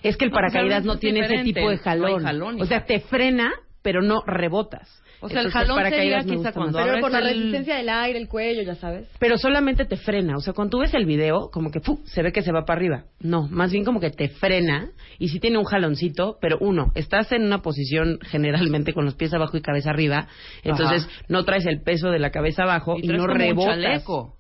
Es 0.04 0.18
que 0.18 0.26
el 0.26 0.32
No, 0.32 0.36
paracaídas 0.36 0.84
no 0.86 0.98
tiene 0.98 1.22
ese 1.22 1.44
tipo 1.44 1.70
de 1.70 1.76
No 1.78 2.20
jalón. 2.20 2.62
o 2.62 2.66
sea, 2.66 2.86
te 2.86 3.00
frena, 3.00 3.52
pero 3.82 4.02
no 4.02 4.22
rebotas. 4.26 5.04
O 5.20 5.30
sea, 5.30 5.40
el 5.42 5.48
Entonces, 5.48 5.68
jalón 5.70 5.90
sería 5.90 6.24
quizá 6.24 6.52
cuando. 6.52 6.78
Pero 6.78 7.10
la 7.10 7.18
el- 7.18 7.26
resistencia 7.26 7.76
del 7.78 7.90
aire, 7.90 8.20
el 8.20 8.28
cuello, 8.28 8.62
ya 8.62 8.76
sabes. 8.76 9.08
Pero 9.18 9.40
solamente 9.40 9.86
te 9.86 9.98
frena. 9.98 10.36
O 10.38 10.42
sea, 10.42 10.54
cuando 10.54 10.70
tú 10.78 10.80
ves 10.82 10.94
el 10.94 11.08
video, 11.08 11.50
como 11.52 11.72
que 11.72 11.80
¡fu! 11.80 12.00
se 12.06 12.22
ve 12.22 12.32
que 12.32 12.44
se 12.44 12.52
va 12.52 12.66
para 12.66 12.78
arriba. 12.78 13.06
No, 13.20 13.48
más 13.50 13.72
bien 13.72 13.84
como 13.84 14.00
que 14.00 14.12
te 14.12 14.30
frena 14.30 14.92
y 15.18 15.30
sí 15.30 15.40
tiene 15.40 15.58
un 15.58 15.64
jaloncito, 15.64 16.38
pero 16.40 16.58
uno, 16.62 16.92
estás 16.94 17.32
en 17.32 17.44
una 17.46 17.64
posición 17.64 18.20
generalmente 18.22 18.94
con 18.94 19.06
los 19.06 19.16
pies 19.16 19.34
abajo 19.34 19.58
y 19.58 19.62
cabeza 19.62 19.90
arriba, 19.90 20.28
entonces 20.64 21.06
Ajá. 21.08 21.26
no 21.30 21.46
traes 21.46 21.66
el 21.66 21.82
peso 21.82 22.10
de 22.12 22.20
la 22.20 22.30
cabeza 22.30 22.62
abajo 22.64 22.96
y, 23.02 23.08
no 23.08 23.26
rebotas. 23.26 23.74
chaleco. 23.74 24.36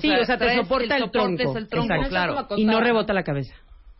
sí, 0.00 0.10
o 0.10 0.24
sea, 0.24 0.38
te 0.38 0.56
soporta 0.56 0.96
el, 0.96 1.10
tronco. 1.10 1.42
es 1.50 1.54
el 1.56 1.68
tronco, 1.68 1.92
Exacto. 1.92 2.08
claro. 2.08 2.46
Y 2.56 2.64
no 2.64 2.80
rebota 2.80 3.12
la 3.12 3.24
cabeza. 3.24 3.54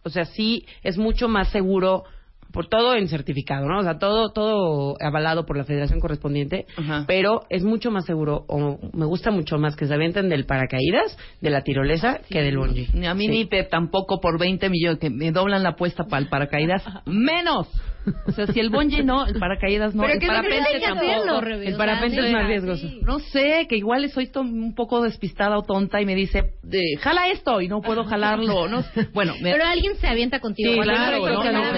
O 0.09 0.11
sea, 0.11 0.25
sí 0.25 0.67
es 0.83 0.99
mucho 0.99 1.29
más 1.29 1.49
seguro 1.49 2.05
por 2.51 2.67
todo 2.67 2.95
en 2.95 3.09
certificado, 3.09 3.67
¿no? 3.69 3.81
O 3.81 3.83
sea, 3.83 3.99
todo 3.99 4.31
todo 4.31 4.97
avalado 5.01 5.45
por 5.45 5.59
la 5.59 5.65
federación 5.65 6.01
correspondiente, 6.01 6.65
Ajá. 6.79 7.05
pero 7.07 7.43
es 7.51 7.63
mucho 7.63 7.91
más 7.91 8.07
seguro 8.07 8.47
o 8.49 8.79
me 8.95 9.05
gusta 9.05 9.31
mucho 9.31 9.59
más 9.59 9.77
que 9.77 9.87
se 9.87 9.93
avienten 9.93 10.31
del 10.31 10.47
paracaídas, 10.47 11.17
de 11.43 11.51
la 11.51 11.61
tirolesa 11.61 12.21
que 12.31 12.41
del 12.43 12.57
bungee. 12.57 12.89
Ni 12.95 13.07
a 13.07 13.13
mí 13.13 13.27
Sí. 13.27 13.31
ni 13.31 13.45
Pep 13.45 13.69
tampoco 13.69 14.19
por 14.21 14.39
20 14.39 14.71
millones 14.71 14.99
que 14.99 15.11
me 15.11 15.31
doblan 15.31 15.63
la 15.63 15.71
apuesta 15.71 16.05
para 16.05 16.23
el 16.23 16.29
paracaídas. 16.31 16.83
Menos. 17.05 17.69
O 18.27 18.33
sea, 18.33 18.47
si 18.47 18.61
el 18.61 18.71
bungee 18.71 19.03
no, 19.03 19.27
el 19.27 19.39
paracaídas 19.39 19.95
no, 19.95 20.03
Pero 20.03 20.15
el 20.15 20.21
¿qué 20.21 20.27
es 20.27 20.33
lo 20.33 20.43
que 20.43 20.49
parapente 20.49 20.81
tampoco. 20.87 21.11
hacerlo, 21.11 21.63
El 21.63 21.77
parapente 21.77 22.27
es 22.27 22.33
más 22.33 22.47
riesgoso. 22.47 22.87
No 23.03 23.19
sé, 23.19 23.67
que 23.69 23.77
igual 23.77 24.09
soy 24.11 24.31
un 24.37 24.75
poco 24.75 25.03
despistada 25.03 25.59
o 25.59 25.63
tonta 25.63 26.01
y 26.01 26.07
me 26.07 26.15
dice, 26.15 26.55
de, 26.63 26.97
jala 27.01 27.29
esto 27.29 27.61
y 27.61 27.69
no 27.69 27.81
puedo 27.81 28.05
jalarlo. 28.05 28.69
No, 28.69 28.85
bueno, 29.13 29.35
me- 29.43 29.53
Pero 29.53 29.65
alguien 29.65 29.97
se 29.97 30.07
avienta 30.07 30.41
contigo. 30.41 30.71
Sí, 30.71 30.77
Cuando 30.77 30.95
claro, 30.95 31.19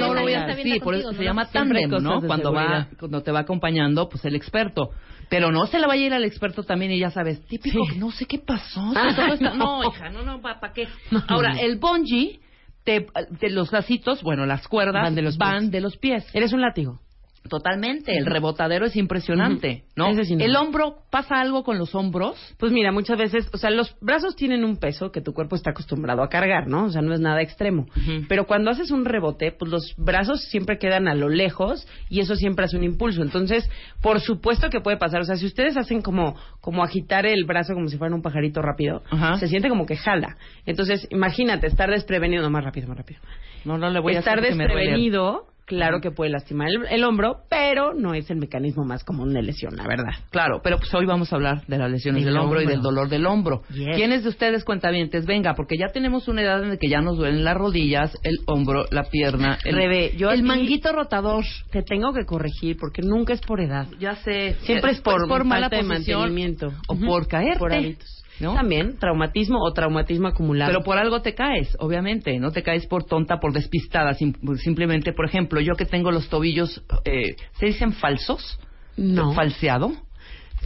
no, 0.01 0.15
lo 0.15 0.23
voy 0.23 0.35
a 0.35 0.57
Sí, 0.57 0.81
por 0.81 0.95
eso 0.95 1.13
se 1.13 1.25
llama 1.25 1.47
tándem, 1.51 1.91
¿no? 1.91 2.21
Cuando 2.21 2.53
va, 2.53 2.89
cuando 2.99 3.23
te 3.23 3.33
va 3.33 3.41
acompañando, 3.41 4.09
pues 4.09 4.25
el 4.25 4.35
experto. 4.35 4.91
Pero 5.29 5.53
no 5.53 5.67
se 5.67 5.79
le 5.79 5.87
vaya 5.87 6.03
a 6.03 6.07
ir 6.07 6.13
al 6.15 6.25
experto 6.25 6.65
también 6.65 6.91
y 6.91 6.99
ya 6.99 7.11
sabes, 7.11 7.41
típico, 7.47 7.85
Sí. 7.87 7.93
que 7.93 7.99
no 8.01 8.11
sé 8.11 8.27
qué 8.27 8.39
pasó. 8.39 8.81
Ah, 8.97 9.13
todo 9.15 9.35
está- 9.35 9.51
no. 9.55 9.83
no, 9.83 9.89
hija, 9.89 10.11
no, 10.11 10.23
no, 10.25 10.41
¿para 10.43 10.73
qué? 10.73 10.89
Ahora, 11.29 11.53
el 11.61 11.77
bungee, 11.79 12.41
te, 12.85 13.07
te- 13.39 13.51
los 13.51 13.73
lacitos, 13.73 14.23
bueno, 14.23 14.47
las 14.47 14.67
cuerdas 14.69 15.03
Van 15.03 15.15
de 15.15 15.23
los 15.23 15.37
pies. 15.37 15.71
de 15.71 15.81
los 15.81 15.97
pies. 15.97 16.27
Eres 16.35 16.53
un 16.53 16.61
látigo. 16.61 17.01
Totalmente, 17.49 18.17
el 18.17 18.27
rebotadero 18.27 18.87
es 18.87 18.97
impresionante. 18.97 19.85
¿no? 19.97 20.09
Ese 20.09 20.25
sí 20.25 20.37
no. 20.37 20.45
El 20.45 20.55
hombro, 20.57 20.99
¿pasa 21.11 21.41
algo 21.41 21.65
con 21.65 21.79
los 21.79 21.95
hombros? 21.95 22.37
Pues 22.59 22.71
mira, 22.71 22.93
muchas 22.93 23.19
veces, 23.19 23.49
o 23.53 23.57
sea, 23.57 23.71
los 23.71 23.97
brazos 24.01 24.37
tienen 24.37 24.65
un 24.65 24.77
peso 24.77 25.11
que 25.11 25.21
tu 25.21 25.33
cuerpo 25.33 25.57
está 25.57 25.71
acostumbrado 25.71 26.23
a 26.23 26.29
cargar, 26.29 26.69
¿no? 26.69 26.85
O 26.85 26.91
sea, 26.91 27.03
no 27.03 27.15
es 27.15 27.21
nada 27.21 27.43
extremo. 27.43 27.87
Pero 28.29 28.47
cuando 28.47 28.71
haces 28.71 28.91
un 28.91 29.05
rebote, 29.05 29.53
pues 29.53 29.71
los 29.71 29.95
brazos 29.97 30.45
siempre 30.45 30.79
quedan 30.79 31.09
a 31.09 31.15
lo 31.15 31.29
lejos 31.29 31.89
y 32.09 32.21
eso 32.21 32.37
siempre 32.37 32.67
hace 32.67 32.77
un 32.77 32.85
impulso. 32.85 33.23
Entonces, 33.23 33.69
por 34.03 34.21
supuesto 34.21 34.69
que 34.71 34.81
puede 34.81 34.99
pasar. 34.99 35.23
O 35.23 35.25
sea, 35.25 35.37
si 35.37 35.47
ustedes 35.47 35.77
hacen 35.77 36.03
como, 36.03 36.37
como 36.61 36.85
agitar 36.85 37.27
el 37.27 37.45
brazo 37.45 37.75
como 37.75 37.89
si 37.89 37.97
fuera 37.97 38.15
un 38.15 38.23
pajarito 38.23 38.63
rápido, 38.63 39.03
se 39.39 39.49
siente 39.49 39.69
como 39.69 39.87
que 39.87 39.97
jala. 39.97 40.37
Entonces, 40.67 41.09
imagínate 41.11 41.67
estar 41.67 41.91
desprevenido, 41.91 42.43
no, 42.43 42.51
más 42.51 42.65
rápido, 42.65 42.87
más 42.89 42.99
rápido. 42.99 43.21
No, 43.65 43.79
no 43.79 43.91
le 43.91 44.01
voy 44.01 44.15
a 44.15 44.21
estar 44.21 44.41
me 44.41 44.49
duele. 44.49 44.65
desprevenido, 44.65 45.47
claro 45.71 46.00
que 46.00 46.11
puede 46.11 46.31
lastimar 46.31 46.69
el, 46.69 46.85
el 46.91 47.05
hombro, 47.05 47.45
pero 47.49 47.95
no 47.95 48.12
es 48.15 48.29
el 48.31 48.39
mecanismo 48.39 48.85
más 48.85 49.05
común 49.05 49.33
de 49.33 49.43
lesión, 49.43 49.77
la 49.77 49.87
verdad. 49.87 50.12
Claro, 50.31 50.61
pero 50.62 50.79
pues 50.79 50.93
hoy 50.95 51.07
vamos 51.07 51.33
a 51.33 51.37
hablar 51.37 51.65
de 51.67 51.79
las 51.79 51.91
lesiones 51.91 52.25
Del 52.25 52.35
del 52.35 52.43
hombro, 52.43 52.61
y 52.61 52.65
hombro. 52.65 52.75
del 52.75 52.83
dolor 52.83 53.09
del 53.09 53.27
hombro. 53.27 53.62
Yes. 53.73 53.97
¿Quiénes 53.97 54.23
de 54.25 54.29
ustedes 54.29 54.65
cuentavientes? 54.65 55.25
Venga, 55.27 55.55
porque 55.55 55.77
ya 55.79 55.87
tenemos 55.93 56.27
una 56.29 56.43
edad 56.43 56.62
en 56.62 56.71
la 56.71 56.77
que 56.77 56.89
ya 56.89 57.00
nos 57.00 57.17
duelen 57.17 57.45
las 57.45 57.57
rodillas, 57.57 58.12
el 58.23 58.39
hombro, 58.47 58.85
la 58.91 59.05
pierna, 59.05 59.59
el, 59.65 59.75
Rebe, 59.77 60.12
yo 60.17 60.31
el 60.31 60.43
manguito 60.43 60.93
rotador. 60.93 61.45
Te 61.71 61.83
tengo 61.83 62.12
que 62.12 62.25
corregir 62.27 62.77
porque 62.79 63.03
nunca 63.03 63.33
es 63.33 63.41
por 63.41 63.61
edad. 63.61 63.87
Ya 64.00 64.17
sé. 64.17 64.57
Siempre 64.62 64.91
es 64.93 65.00
por, 65.00 65.29
mala 65.45 65.69
falta 65.71 65.77
de 65.77 65.83
posición 65.85 66.21
mantenimiento. 66.21 66.73
o 66.89 66.97
por 66.97 67.29
caerte. 67.29 67.59
Por 67.59 67.73
hábitos. 67.73 68.20
¿No? 68.41 68.55
También, 68.55 68.99
traumatismo 68.99 69.59
o 69.61 69.73
traumatismo 69.73 70.29
acumulado. 70.29 70.71
Pero 70.73 70.85
por 70.85 70.99
algo 70.99 71.23
te 71.23 71.35
caes, 71.35 71.77
obviamente. 71.79 72.39
No 72.39 72.51
te 72.51 72.63
caes 72.63 72.87
por 72.87 73.05
tonta, 73.05 73.39
por 73.39 73.53
despistada. 73.53 74.15
sim- 74.15 74.35
simplemente, 74.59 75.13
por 75.13 75.27
ejemplo, 75.27 75.61
yo 75.61 75.75
que 75.75 75.85
tengo 75.87 76.11
los 76.11 76.29
tobillos, 76.29 76.83
eh, 77.05 77.37
¿se 77.59 77.67
dicen 77.67 77.93
falsos? 77.93 78.59
no. 78.97 79.33
¿Falseado? 79.33 79.93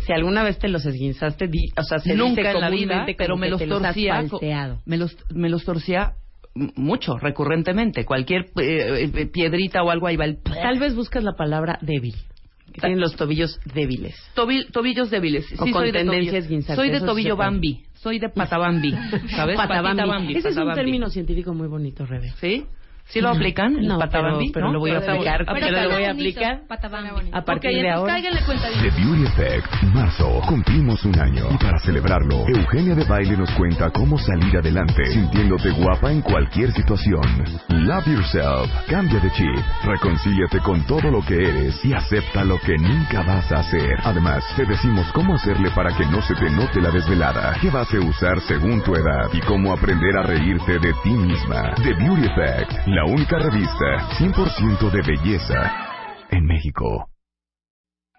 si 0.06 0.12
alguna 0.12 0.42
vez 0.42 0.58
te 0.58 0.68
los 0.68 0.84
esguinzaste, 0.84 1.46
di- 1.46 1.70
o 1.78 1.82
sea, 1.84 1.98
se 2.00 2.14
Nunca 2.16 2.42
dice 2.42 2.50
en 2.54 2.60
la 2.60 2.68
vida, 2.68 3.06
pero 3.16 3.36
me 3.36 3.48
los 3.48 3.64
torcía. 3.64 4.24
me, 4.84 4.96
los, 4.98 5.16
me 5.32 5.48
los 5.48 5.64
torcía 5.64 6.14
mucho, 6.76 7.16
recurrentemente. 7.16 8.04
Cualquier 8.04 8.46
eh, 8.60 9.10
eh, 9.14 9.26
piedrita 9.26 9.82
o 9.82 9.90
algo 9.90 10.06
ahí 10.08 10.16
va 10.16 10.24
el... 10.24 10.38
Tal 10.42 10.78
vez 10.78 10.94
buscas 10.94 11.22
la 11.24 11.32
palabra 11.36 11.78
débil. 11.80 12.14
Que 12.74 12.80
tienen 12.80 13.00
los 13.00 13.14
tobillos 13.14 13.58
débiles. 13.72 14.14
Tobil- 14.34 14.70
tobillos 14.72 15.08
débiles. 15.10 15.46
O 15.58 15.64
Sí, 15.64 15.70
con 15.72 15.82
soy 15.82 15.92
de 15.92 15.98
tendencia 16.00 16.32
tobillo- 16.32 16.34
a 16.34 16.38
esguinzarte, 16.38 16.82
Soy 16.82 16.90
de 16.90 17.00
tobillo. 17.00 17.36
Bambi. 17.36 17.84
Soy 17.94 18.18
de 18.18 18.28
patabambi. 18.28 18.92
¿Sabes? 19.30 19.56
Patabambi. 19.56 20.36
Ese 20.36 20.48
es 20.50 20.56
un 20.56 20.74
término 20.74 21.08
científico 21.08 21.54
muy 21.54 21.68
bonito, 21.68 22.04
Rebe. 22.04 22.32
¿Sí? 22.40 22.64
¿Sí 23.06 23.20
lo 23.20 23.28
aplican? 23.28 23.76
¿El 23.76 23.86
No, 23.86 23.98
patabambi? 23.98 24.50
pero- 24.50 24.52
pero 24.54 24.66
¿no? 24.66 24.72
lo 24.72 24.78
voy 24.80 24.90
a 24.90 24.98
aplicar, 24.98 25.44
pero 25.46 25.52
pero 25.60 25.82
lo 25.82 25.90
voy 25.94 26.04
a 26.04 26.10
aplicar 26.10 26.60
Patabambi. 26.66 27.30
a 27.32 27.44
partir 27.44 27.70
Ok, 27.70 27.76
de 27.82 27.90
ahora. 27.90 28.16
cuenta 28.46 28.68
The 28.82 28.90
Beauty 28.90 29.24
Effect, 29.24 29.82
marzo, 29.94 30.40
cumplimos 30.48 31.04
un 31.04 31.18
año. 31.20 31.44
Y 31.52 31.58
para 31.58 31.78
celebrarlo, 31.78 32.44
Eugenia 32.48 32.94
de 32.94 33.04
Baile 33.04 33.36
nos 33.36 33.50
cuenta 33.52 33.90
cómo 33.90 34.18
salir 34.18 34.56
adelante, 34.56 35.04
sintiéndote 35.12 35.70
guapa 35.70 36.10
en 36.10 36.22
cualquier 36.22 36.72
situación. 36.72 37.22
Love 37.68 38.06
yourself, 38.06 38.70
cambia 38.88 39.20
de 39.20 39.30
chip, 39.32 39.64
reconcíliate 39.84 40.58
con 40.60 40.84
todo 40.86 41.10
lo 41.10 41.20
que 41.22 41.36
eres 41.36 41.84
y 41.84 41.92
acepta 41.92 42.42
lo 42.44 42.58
que 42.60 42.76
nunca 42.78 43.22
vas 43.22 43.50
a 43.52 43.60
hacer. 43.60 43.96
Además, 44.02 44.42
te 44.56 44.64
decimos 44.64 45.06
cómo 45.12 45.34
hacerle 45.34 45.70
para 45.70 45.94
que 45.96 46.06
no 46.06 46.20
se 46.22 46.34
te 46.34 46.50
note 46.50 46.80
la 46.80 46.90
desvelada, 46.90 47.54
qué 47.60 47.70
base 47.70 47.98
usar 47.98 48.40
según 48.40 48.82
tu 48.82 48.94
edad 48.94 49.28
y 49.32 49.40
cómo 49.40 49.72
aprender 49.72 50.16
a 50.16 50.22
reírte 50.22 50.78
de 50.78 50.92
ti 51.02 51.10
misma. 51.10 51.74
The 51.82 51.92
Beauty 51.94 52.24
Effect, 52.26 52.86
la 52.94 53.04
única 53.04 53.38
revista 53.40 54.08
100% 54.18 54.90
de 54.92 55.02
belleza 55.02 55.72
en 56.30 56.46
México. 56.46 57.13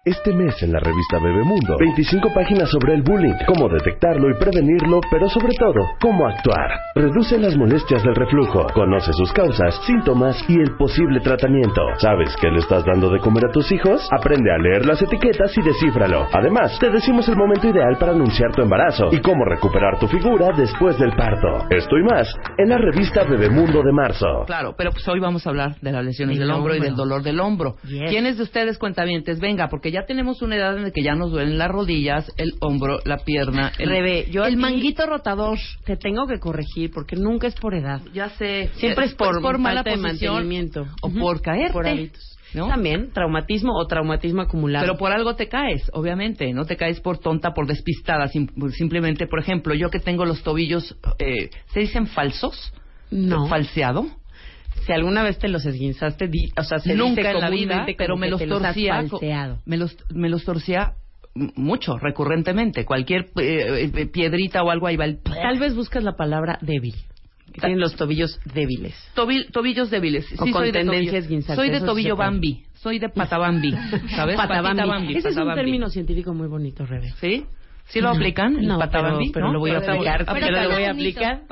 Este 0.06 0.32
mes 0.32 0.54
en 0.62 0.70
la 0.70 0.78
revista 0.78 1.18
Bebemundo, 1.18 1.74
25 1.80 2.28
páginas 2.32 2.70
sobre 2.70 2.94
el 2.94 3.02
bullying, 3.02 3.34
cómo 3.44 3.68
detectarlo 3.68 4.30
y 4.30 4.38
prevenirlo, 4.38 5.00
pero 5.10 5.28
sobre 5.28 5.52
todo, 5.58 5.82
cómo 6.00 6.28
actuar. 6.28 6.78
Reduce 6.94 7.36
las 7.40 7.56
molestias 7.56 8.04
del 8.04 8.14
reflujo, 8.14 8.68
conoce 8.72 9.12
sus 9.14 9.32
causas, 9.32 9.74
síntomas 9.84 10.38
y 10.48 10.60
el 10.60 10.76
posible 10.76 11.18
tratamiento. 11.18 11.82
¿Sabes 11.98 12.36
qué 12.40 12.52
le 12.52 12.58
estás 12.58 12.84
dando 12.84 13.10
de 13.10 13.18
comer 13.18 13.46
a 13.46 13.52
tus 13.52 13.72
hijos? 13.72 14.08
Aprende 14.16 14.48
a 14.52 14.58
leer 14.58 14.86
las 14.86 15.02
etiquetas 15.02 15.58
y 15.58 15.62
descífralo. 15.62 16.28
Además, 16.32 16.78
te 16.78 16.88
decimos 16.88 17.28
el 17.28 17.34
momento 17.34 17.66
ideal 17.66 17.96
para 17.98 18.12
anunciar 18.12 18.52
tu 18.54 18.62
embarazo 18.62 19.08
y 19.10 19.18
cómo 19.18 19.44
recuperar 19.44 19.98
tu 19.98 20.06
figura 20.06 20.52
después 20.56 20.96
del 21.00 21.16
parto. 21.16 21.66
Esto 21.68 21.98
y 21.98 22.04
más 22.04 22.32
en 22.58 22.68
la 22.68 22.78
revista 22.78 23.24
Bebemundo 23.24 23.82
de 23.82 23.92
marzo. 23.92 24.44
Claro, 24.46 24.72
pero 24.78 24.92
pues 24.92 25.08
hoy 25.08 25.18
vamos 25.18 25.44
a 25.48 25.50
hablar 25.50 25.80
de 25.80 25.90
las 25.90 26.04
lesiones 26.04 26.38
Del 26.38 26.46
del 26.46 26.56
hombro 26.56 26.76
y 26.76 26.80
del 26.80 26.94
dolor 26.94 27.24
del 27.24 27.40
hombro. 27.40 27.74
Yes. 27.82 28.08
¿Quiénes 28.08 28.36
de 28.36 28.44
ustedes 28.44 28.78
cuentavientes? 28.78 29.40
Venga, 29.40 29.66
porque 29.66 29.95
ya 29.95 29.95
tenemos 30.04 30.42
una 30.42 30.56
edad 30.56 30.76
en 30.76 30.82
la 30.82 30.90
que 30.90 31.02
ya 31.02 31.14
nos 31.14 31.30
duelen 31.30 31.56
las 31.56 31.70
rodillas, 31.70 32.30
el 32.36 32.52
hombro, 32.60 32.98
la 33.04 33.18
pierna, 33.18 33.72
el, 33.78 33.88
Rebe, 33.88 34.26
yo 34.30 34.44
el 34.44 34.56
manguito 34.56 35.06
rotador. 35.06 35.58
Te 35.84 35.96
tengo 35.96 36.26
que 36.26 36.38
corregir 36.38 36.90
porque 36.92 37.16
nunca 37.16 37.46
es 37.46 37.54
por 37.54 37.74
edad. 37.74 38.02
Ya 38.12 38.28
sé. 38.30 38.70
Siempre 38.74 39.06
es 39.06 39.14
por, 39.14 39.40
mala 39.58 39.82
falta 39.82 39.90
de 39.90 39.96
posición 39.96 40.34
mantenimiento. 40.34 40.86
o 41.02 41.08
por 41.10 41.40
caerte. 41.40 41.72
Por 41.72 41.86
hábitos. 41.86 42.36
¿no? 42.54 42.68
También, 42.68 43.10
traumatismo 43.12 43.72
o 43.76 43.86
traumatismo 43.86 44.40
acumulado. 44.42 44.86
Pero 44.86 44.98
por 44.98 45.12
algo 45.12 45.34
te 45.36 45.48
caes, 45.48 45.90
obviamente. 45.92 46.52
No 46.52 46.64
te 46.64 46.76
caes 46.76 47.00
por 47.00 47.18
tonta, 47.18 47.52
por 47.52 47.66
despistada. 47.66 48.28
sim- 48.28 48.48
simplemente, 48.70 49.26
por 49.26 49.40
ejemplo, 49.40 49.74
yo 49.74 49.90
que 49.90 49.98
tengo 49.98 50.24
los 50.24 50.42
tobillos, 50.42 50.96
eh, 51.18 51.50
¿se 51.72 51.80
dicen 51.80 52.06
falsos? 52.06 52.72
no. 53.10 53.46
¿Falseado? 53.46 54.06
Si 54.86 54.92
alguna 54.92 55.22
vez 55.22 55.38
te 55.38 55.48
los 55.48 55.64
esguinzaste, 55.66 56.28
di- 56.28 56.52
o 56.56 56.62
sea, 56.62 56.78
se 56.78 56.94
Nunca 56.94 57.22
dice 57.22 57.30
en 57.32 57.40
la 57.40 57.50
vida, 57.50 57.86
pero 57.98 58.16
me 58.16 58.30
los 58.30 58.40
torcía. 58.44 59.04
me 59.64 59.76
los, 59.76 59.96
me 60.14 60.28
los 60.28 60.44
torcía 60.44 60.92
mucho, 61.34 61.98
recurrentemente. 61.98 62.84
Cualquier 62.84 63.26
eh, 63.38 63.90
eh, 63.94 64.06
piedrita 64.06 64.62
o 64.62 64.70
algo 64.70 64.86
ahí 64.86 64.96
va 64.96 65.04
el... 65.04 65.18
Tal 65.22 65.58
vez 65.58 65.74
buscas 65.74 66.02
la 66.02 66.16
palabra 66.16 66.58
débil. 66.62 66.94
Tienen 67.52 67.78
los 67.80 67.96
tobillos 67.96 68.38
débiles. 68.54 68.94
Tobil- 69.14 69.50
tobillos 69.50 69.90
débiles. 69.90 70.26
O 70.38 70.44
Sí, 70.44 70.52
con 70.52 70.62
soy 70.62 70.72
de 70.72 70.84
tobillo, 70.84 71.12
soy 71.54 71.70
de 71.70 71.80
tobillo. 71.80 72.16
Bambi. 72.16 72.64
Soy 72.74 72.98
de 72.98 73.08
patabambi. 73.08 73.72
¿Sabes? 74.14 74.36
Patabambi. 74.36 75.16
Ese 75.16 75.30
es 75.30 75.36
un 75.36 75.54
término 75.54 75.88
científico 75.88 76.32
muy 76.34 76.48
bonito, 76.48 76.84
Rebe. 76.86 77.12
¿Sí? 77.20 77.44
¿Sí 77.88 78.00
lo 78.00 78.10
aplican? 78.10 78.56
¿El 78.56 78.66
No, 78.66 78.78
patabambi? 78.78 79.30
pero- 79.30 79.32
pero 79.34 79.46
¿no? 79.46 79.52
lo 79.54 79.58
voy 79.60 79.70
a 79.70 79.78
aplicar, 79.78 80.24
pero 80.26 80.38
pero 80.40 80.62
lo 80.62 80.70
voy 80.74 80.84
a 80.84 80.90
aplicar 80.90 81.42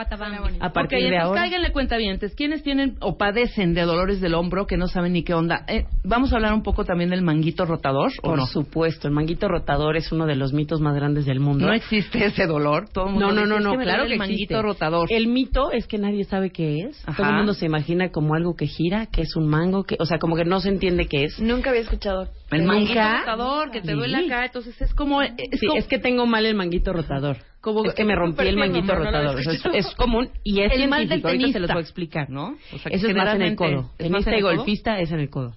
a 0.61 0.73
partir 0.73 0.99
Ok, 1.05 1.11
de 1.11 1.19
ahora. 1.19 1.41
cáiganle 1.43 1.71
cuentavientes. 1.73 2.35
¿Quiénes 2.35 2.63
tienen 2.63 2.97
o 3.01 3.17
padecen 3.17 3.73
de 3.75 3.83
dolores 3.83 4.21
del 4.21 4.35
hombro 4.35 4.67
que 4.67 4.77
no 4.77 4.89
saben 4.89 5.13
ni 5.13 5.23
qué 5.23 5.35
onda? 5.35 5.65
Eh, 5.69 5.85
Vamos 6.03 6.33
a 6.33 6.37
hablar 6.37 6.53
un 6.53 6.63
poco 6.63 6.85
también 6.85 7.11
del 7.11 7.23
manguito 7.23 7.65
rotador, 7.65 8.11
¿o 8.23 8.29
Por 8.31 8.39
no? 8.39 8.47
supuesto, 8.47 9.09
el 9.09 9.15
manguito 9.15 9.49
rotador 9.49 9.97
es 9.97 10.11
uno 10.13 10.27
de 10.27 10.35
los 10.37 10.53
mitos 10.53 10.81
más 10.81 10.95
grandes 10.95 11.25
del 11.25 11.41
mundo. 11.41 11.67
No 11.67 11.73
existe 11.73 12.25
ese 12.27 12.47
dolor. 12.47 12.89
Todo 12.93 13.07
el 13.07 13.13
mundo 13.13 13.29
No, 13.29 13.33
no, 13.33 13.47
no, 13.47 13.57
"Es 13.59 13.65
no, 13.65 13.71
que 13.79 13.85
claro 13.85 14.07
que 14.07 14.13
el 14.15 14.19
manguito 14.19 14.43
existe. 14.55 14.63
rotador. 14.63 15.07
El 15.11 15.29
mito 15.29 15.71
es 15.73 15.87
que 15.87 15.99
nadie 15.99 16.25
sabe 16.25 16.51
qué 16.51 16.81
es. 16.81 17.03
Ajá. 17.09 17.17
Todo 17.17 17.31
el 17.31 17.37
mundo 17.37 17.55
se 17.55 17.65
imagina 17.67 18.11
como 18.11 18.35
algo 18.35 18.55
que 18.57 18.67
gira, 18.67 19.07
que 19.07 19.23
es 19.23 19.37
un 19.37 19.47
mango, 19.49 19.85
que, 19.85 19.97
o 20.01 20.05
sea, 20.05 20.19
como 20.19 20.37
que 20.37 20.45
no 20.45 20.61
se 20.61 20.69
entiende 20.69 21.07
qué 21.07 21.25
es. 21.25 21.39
Nunca 21.41 21.71
había 21.71 21.83
escuchado. 21.83 22.29
El 22.51 22.65
manguito 22.65 22.95
rotador 23.01 23.71
que 23.71 23.81
te 23.81 23.93
duele 23.95 24.27
acá, 24.27 24.45
entonces 24.47 24.81
es 24.81 24.95
como 24.95 25.23
es 25.23 25.33
sí, 25.59 25.67
como- 25.67 25.79
es 25.79 25.87
que 25.87 25.99
tengo 25.99 26.24
mal 26.27 26.47
el 26.47 26.55
manguito 26.55 26.93
rotador. 26.93 27.39
Como- 27.61 27.85
es 27.85 27.95
que 27.95 28.05
me 28.05 28.15
rompí 28.15 28.47
el 28.47 28.57
manguito 28.57 28.87
mamá, 28.89 28.99
no 28.99 29.05
rotador. 29.07 29.37
había 29.39 29.51
O 29.51 29.55
sea, 29.55 29.71
es, 29.73 29.87
es 29.87 29.95
común 29.95 30.29
y 30.43 30.61
es 30.61 30.73
El 30.73 30.89
mal 30.89 31.09
del. 31.09 31.25
Ahorita 31.25 31.47
se 31.53 31.61
los 31.61 31.69
tenista. 31.69 31.73
voy 31.75 31.81
a 31.81 31.83
explicar. 31.83 32.31
¿no? 32.31 32.57
O 32.73 32.79
sea, 32.79 32.93
Eso 32.93 33.09
es 33.09 33.15
más 33.17 33.35
en 33.35 33.43
el 33.43 33.57
codo. 33.57 33.91
¿es 33.99 34.07
Tenista 34.09 34.31
en 34.31 34.35
y 34.35 34.39
el 34.39 34.43
codo? 34.45 34.57
golfista 34.57 35.01
es 35.01 35.11
en 35.13 35.21
el 35.21 35.31
codo. 35.31 35.55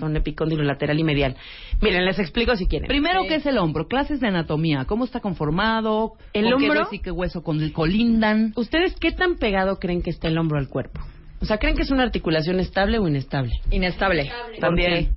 Son 0.00 0.16
epicóndilo 0.16 0.64
lateral 0.64 0.98
y 0.98 1.04
medial. 1.04 1.36
Miren, 1.80 2.04
les 2.04 2.18
explico 2.18 2.56
si 2.56 2.66
quieren. 2.66 2.88
Primero, 2.88 3.22
¿qué 3.28 3.36
es 3.36 3.46
el 3.46 3.58
hombro? 3.58 3.86
Clases 3.86 4.18
de 4.18 4.26
anatomía. 4.26 4.84
¿Cómo 4.86 5.04
está 5.04 5.20
conformado? 5.20 6.14
El 6.32 6.50
¿Con 6.50 6.58
qué 6.60 6.66
hombro- 6.66 6.80
hueso 6.80 6.94
y 6.94 6.98
qué 6.98 7.10
hueso 7.12 7.42
con- 7.44 7.70
colindan? 7.70 8.52
¿Ustedes 8.56 8.96
qué 8.98 9.12
tan 9.12 9.36
pegado 9.36 9.78
creen 9.78 10.02
que 10.02 10.10
está 10.10 10.26
el 10.26 10.36
hombro 10.36 10.58
al 10.58 10.68
cuerpo? 10.68 11.00
O 11.40 11.44
sea, 11.44 11.58
¿creen 11.58 11.76
que 11.76 11.82
es 11.82 11.92
una 11.92 12.02
articulación 12.02 12.58
estable 12.58 12.98
o 12.98 13.06
inestable? 13.06 13.52
Inestable. 13.70 14.32
También. 14.58 15.10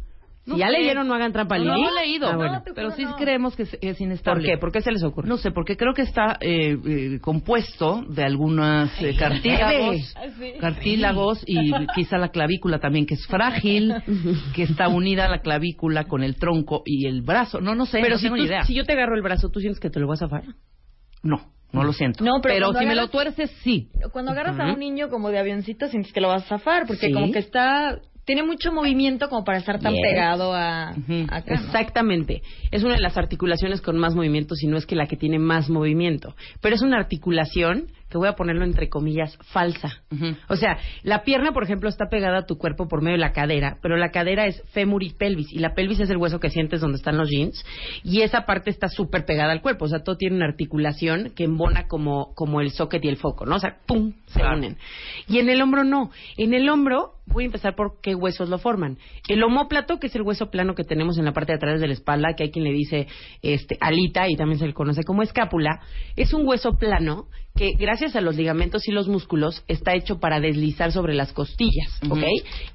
Si 0.44 0.58
ya 0.58 0.70
leyeron, 0.72 1.08
no 1.08 1.14
hagan 1.14 1.32
trampa, 1.32 1.58
No, 1.60 1.66
no 1.66 1.78
lo 1.78 1.90
he 2.00 2.06
leído, 2.06 2.28
Ah, 2.28 2.36
bueno. 2.36 2.64
pero 2.74 2.90
sí 2.92 3.06
creemos 3.18 3.56
que 3.56 3.64
es, 3.64 3.78
es 3.80 4.02
inestable. 4.02 4.42
¿Por 4.42 4.52
qué? 4.52 4.58
¿Por 4.58 4.72
qué 4.72 4.82
se 4.82 4.92
les 4.92 5.04
ocurre? 5.04 5.28
No 5.30 5.38
sé, 5.38 5.52
porque 5.52 5.78
creo 5.78 5.94
que 5.94 6.02
está 6.02 6.38
eh, 6.42 6.78
eh, 6.84 7.20
compuesto 7.22 8.04
de 8.10 8.24
algunas 8.24 8.90
eh, 9.04 9.16
cartílagos, 9.18 10.16
cartílagos 10.60 11.44
y 11.46 11.72
quizá 11.96 12.18
la 12.18 12.30
clavícula 12.30 12.80
también, 12.80 13.06
que 13.06 13.14
es 13.16 13.26
frágil, 13.28 13.94
que 14.56 14.64
está 14.64 14.88
unida 14.88 15.28
la 15.30 15.42
clavícula 15.42 16.06
con 16.06 16.24
el 16.24 16.36
tronco 16.38 16.82
y 16.86 17.06
el 17.08 17.22
brazo. 17.22 17.62
No, 17.62 17.76
no 17.76 17.86
sé, 17.86 18.00
Pero 18.02 18.16
no 18.16 18.18
si, 18.18 18.24
tengo 18.26 18.36
tú- 18.38 18.42
ni 18.42 18.48
idea. 18.48 18.64
si 18.64 18.74
yo 18.74 18.84
te 18.84 18.94
agarro 18.94 19.16
el 19.16 19.22
brazo, 19.22 19.50
¿tú 19.50 19.60
sientes 19.60 19.80
que 19.80 19.90
te 19.90 20.00
lo 20.00 20.08
vas 20.08 20.22
a 20.22 20.28
zafar? 20.28 20.44
No, 21.24 21.40
no 21.72 21.84
lo 21.84 21.94
siento. 21.94 22.24
No, 22.24 22.42
pero 22.42 22.74
si 22.74 22.86
me 22.86 22.96
lo 22.96 23.10
tuerces, 23.10 23.52
sí. 23.64 23.90
Cuando 24.12 24.32
agarras 24.32 24.60
a 24.60 24.74
un 24.74 24.80
niño 24.80 25.10
como 25.10 25.30
de 25.30 25.40
avioncito, 25.40 25.88
sientes 25.88 26.12
que 26.12 26.20
lo 26.22 26.30
vas 26.30 26.46
a 26.46 26.58
zafar, 26.58 26.88
porque 26.88 27.08
Sí. 27.08 27.14
como 27.14 27.32
que 27.32 27.40
está... 27.40 28.00
Tiene 28.26 28.44
mucho 28.44 28.72
movimiento 28.72 29.30
como 29.30 29.44
para 29.44 29.58
estar 29.58 29.80
tan 29.80 29.94
Yes. 29.94 30.02
pegado 30.02 30.54
a... 30.54 30.90
Acá, 30.90 31.00
¿no? 31.08 31.56
Exactamente. 31.56 32.42
Es 32.72 32.84
una 32.84 32.94
de 32.96 33.02
las 33.02 33.18
articulaciones 33.18 33.82
con 33.82 33.98
más 33.98 34.16
movimiento, 34.16 34.56
si 34.56 34.68
no 34.68 34.78
es 34.78 34.86
que 34.86 34.96
la 34.96 35.08
que 35.08 35.18
tiene 35.18 35.40
más 35.40 35.70
movimiento. 35.70 36.36
Pero 36.62 36.76
es 36.76 36.82
una 36.82 36.98
articulación 36.98 37.88
que 38.12 38.18
voy 38.18 38.28
a 38.28 38.34
ponerlo 38.34 38.66
entre 38.66 38.90
comillas, 38.90 39.38
falsa. 39.54 40.04
O 40.50 40.58
sea, 40.58 40.78
la 41.02 41.24
pierna, 41.24 41.54
por 41.54 41.64
ejemplo, 41.64 41.88
está 41.88 42.10
pegada 42.10 42.40
a 42.40 42.46
tu 42.46 42.58
cuerpo 42.58 42.88
por 42.90 43.02
medio 43.02 43.16
de 43.16 43.22
la 43.22 43.32
cadera, 43.32 43.78
pero 43.82 43.96
la 43.96 44.12
cadera 44.12 44.46
es 44.48 44.62
fémur 44.74 45.02
y 45.02 45.12
pelvis, 45.12 45.52
y 45.52 45.60
la 45.60 45.74
pelvis 45.74 46.02
es 46.02 46.10
el 46.10 46.18
hueso 46.18 46.40
que 46.40 46.50
sientes 46.50 46.82
donde 46.82 46.98
están 46.98 47.18
los 47.18 47.30
jeans, 47.30 47.64
y 48.04 48.22
esa 48.22 48.46
parte 48.46 48.70
está 48.70 48.90
súper 48.90 49.24
pegada 49.26 49.54
al 49.54 49.62
cuerpo, 49.62 49.86
o 49.86 49.88
sea, 49.88 50.04
todo 50.04 50.18
tiene 50.18 50.36
una 50.36 50.46
articulación 50.46 51.32
que 51.34 51.46
embona 51.46 51.88
como, 51.88 52.34
como 52.36 52.60
el 52.60 52.72
socket 52.72 53.04
y 53.06 53.08
el 53.08 53.16
foco, 53.16 53.46
¿no? 53.46 53.56
O 53.56 53.60
sea, 53.60 53.78
¡pum! 53.88 54.12
se 54.26 54.44
unen. 54.44 54.76
Y 55.30 55.40
en 55.40 55.50
el 55.50 55.62
hombro 55.62 55.86
no. 55.86 56.12
En 56.36 56.54
el 56.54 56.68
hombro, 56.68 57.14
voy 57.32 57.44
a 57.44 57.48
empezar 57.48 57.76
por 57.76 58.02
qué 58.02 58.16
huesos 58.16 58.50
lo 58.50 58.58
forman. 58.58 58.98
El 59.28 59.44
homóplato, 59.44 60.00
que 60.00 60.08
es 60.08 60.16
el 60.16 60.22
hueso 60.22 60.50
plano 60.50 60.76
que 60.76 60.84
tenemos 60.84 61.18
en 61.18 61.26
la 61.26 61.34
parte 61.34 61.54
de 61.54 61.58
atrás 61.58 61.80
de 61.80 61.88
la 61.88 61.94
espalda, 61.94 62.34
que 62.36 62.44
hay 62.44 62.52
quien 62.52 62.66
le 62.66 62.72
dice 62.72 63.08
este, 63.42 63.78
alita 63.80 64.30
y 64.30 64.36
también 64.36 64.60
se 64.60 64.68
le 64.68 64.74
conoce 64.74 65.04
como 65.04 65.24
escápula, 65.24 65.82
es 66.16 66.34
un 66.34 66.48
hueso 66.48 66.74
plano 66.74 67.28
que 67.56 67.72
gracias 67.78 68.16
a 68.16 68.22
los 68.22 68.38
ligamentos 68.38 68.88
y 68.88 68.92
los 68.92 69.08
músculos 69.08 69.64
está 69.68 69.94
hecho 69.94 70.20
para 70.20 70.40
deslizar 70.40 70.92
sobre 70.92 71.14
las 71.14 71.34
costillas, 71.34 72.00
¿ok? 72.10 72.24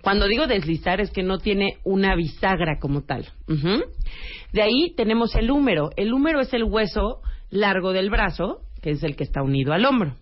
Cuando 0.02 0.26
digo 0.26 0.46
deslizar 0.46 1.00
es 1.00 1.10
que 1.10 1.22
no 1.22 1.38
tiene 1.38 1.78
una 1.84 2.14
bisagra 2.14 2.78
como 2.78 3.02
tal. 3.02 3.26
Ujú. 3.48 3.84
De 4.52 4.62
ahí 4.62 4.92
tenemos 4.94 5.34
el 5.34 5.50
húmero. 5.50 5.90
El 5.96 6.12
húmero 6.12 6.40
es 6.40 6.52
el 6.52 6.64
hueso 6.64 7.20
largo 7.50 7.92
del 7.92 8.10
brazo, 8.10 8.60
que 8.86 8.92
es 8.92 9.02
el 9.02 9.16
que 9.16 9.24
está 9.24 9.42
unido 9.42 9.72
al 9.72 9.84
hombro. 9.84 10.14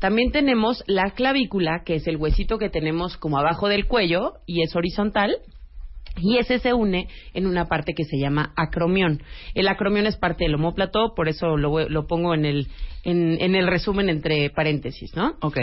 También 0.00 0.32
tenemos 0.32 0.82
la 0.88 1.12
clavícula, 1.12 1.84
que 1.84 1.94
es 1.94 2.08
el 2.08 2.16
huesito 2.16 2.58
que 2.58 2.68
tenemos 2.68 3.16
como 3.16 3.38
abajo 3.38 3.68
del 3.68 3.86
cuello 3.86 4.32
y 4.44 4.62
es 4.64 4.74
horizontal. 4.74 5.36
Y 6.16 6.38
ese 6.38 6.58
se 6.58 6.74
une 6.74 7.06
en 7.32 7.46
una 7.46 7.66
parte 7.66 7.94
que 7.94 8.02
se 8.02 8.18
llama 8.18 8.52
acromión. 8.56 9.22
El 9.54 9.68
acromión 9.68 10.06
es 10.06 10.16
parte 10.16 10.42
del 10.44 10.56
homóplato, 10.56 11.14
por 11.14 11.28
eso 11.28 11.56
lo, 11.56 11.88
lo 11.88 12.06
pongo 12.08 12.34
en 12.34 12.44
el, 12.44 12.66
en, 13.04 13.40
en 13.40 13.54
el 13.54 13.68
resumen 13.68 14.08
entre 14.08 14.50
paréntesis, 14.50 15.14
¿no? 15.14 15.36
Ok. 15.40 15.58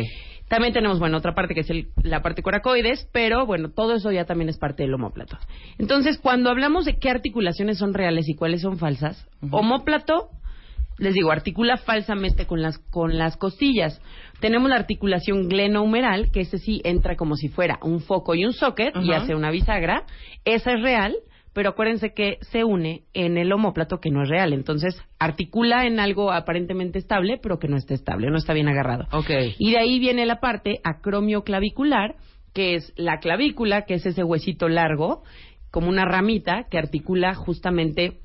También 0.48 0.72
tenemos, 0.74 0.98
bueno, 0.98 1.18
otra 1.18 1.36
parte 1.36 1.54
que 1.54 1.60
es 1.60 1.70
el- 1.70 1.90
la 2.02 2.22
parte 2.22 2.42
coracoides, 2.42 3.08
pero 3.12 3.46
bueno, 3.46 3.70
todo 3.70 3.94
eso 3.96 4.12
ya 4.14 4.24
también 4.26 4.48
es 4.50 4.58
parte 4.58 4.82
del 4.84 4.94
homóplato. 4.94 5.38
Entonces, 5.78 6.18
cuando 6.18 6.50
hablamos 6.50 6.86
de 6.86 6.98
qué 6.98 7.10
articulaciones 7.10 7.78
son 7.78 7.94
reales 7.94 8.28
y 8.30 8.34
cuáles 8.34 8.62
son 8.62 8.78
falsas, 8.80 9.28
homóplato, 9.52 10.30
les 11.00 11.14
digo, 11.14 11.32
articula 11.32 11.78
falsamente 11.78 12.46
con 12.46 12.62
las, 12.62 12.78
con 12.78 13.18
las 13.18 13.38
costillas. 13.38 14.02
Tenemos 14.40 14.70
la 14.70 14.76
articulación 14.76 15.48
glenohumeral, 15.48 16.32
que 16.32 16.42
ese 16.42 16.58
sí 16.60 16.82
entra 16.84 17.16
como 17.16 17.36
si 17.36 17.50
fuera 17.50 17.80
un 17.82 18.02
foco 18.02 18.36
y 18.36 18.46
un 18.46 18.54
socket 18.54 18.96
y 19.02 19.14
hace 19.14 19.36
una 19.36 19.52
bisagra. 19.52 20.04
Esa 20.46 20.74
es 20.74 20.82
real, 20.82 21.16
pero 21.54 21.70
acuérdense 21.70 22.14
que 22.14 22.38
se 22.42 22.64
une 22.64 23.04
en 23.14 23.38
el 23.38 23.52
homóplato 23.52 24.00
que 24.00 24.12
no 24.12 24.24
es 24.24 24.30
real. 24.30 24.54
Entonces, 24.54 25.02
articula 25.20 25.86
en 25.86 26.00
algo 26.00 26.32
aparentemente 26.32 27.00
estable, 27.00 27.40
pero 27.42 27.60
que 27.60 27.68
no 27.68 27.78
está 27.78 27.94
estable, 27.94 28.30
no 28.30 28.38
está 28.38 28.54
bien 28.54 28.68
agarrado. 28.68 29.08
Ok. 29.12 29.30
Y 29.58 29.72
de 29.72 29.78
ahí 29.78 30.00
viene 30.00 30.26
la 30.26 30.40
parte 30.40 30.80
acromioclavicular, 30.84 32.16
que 32.54 32.76
es 32.76 32.94
la 32.96 33.20
clavícula, 33.20 33.84
que 33.86 33.96
es 33.96 34.06
ese 34.06 34.24
huesito 34.24 34.70
largo, 34.70 35.24
como 35.72 35.90
una 35.90 36.06
ramita 36.06 36.68
que 36.70 36.78
articula 36.78 37.36
justamente. 37.36 38.20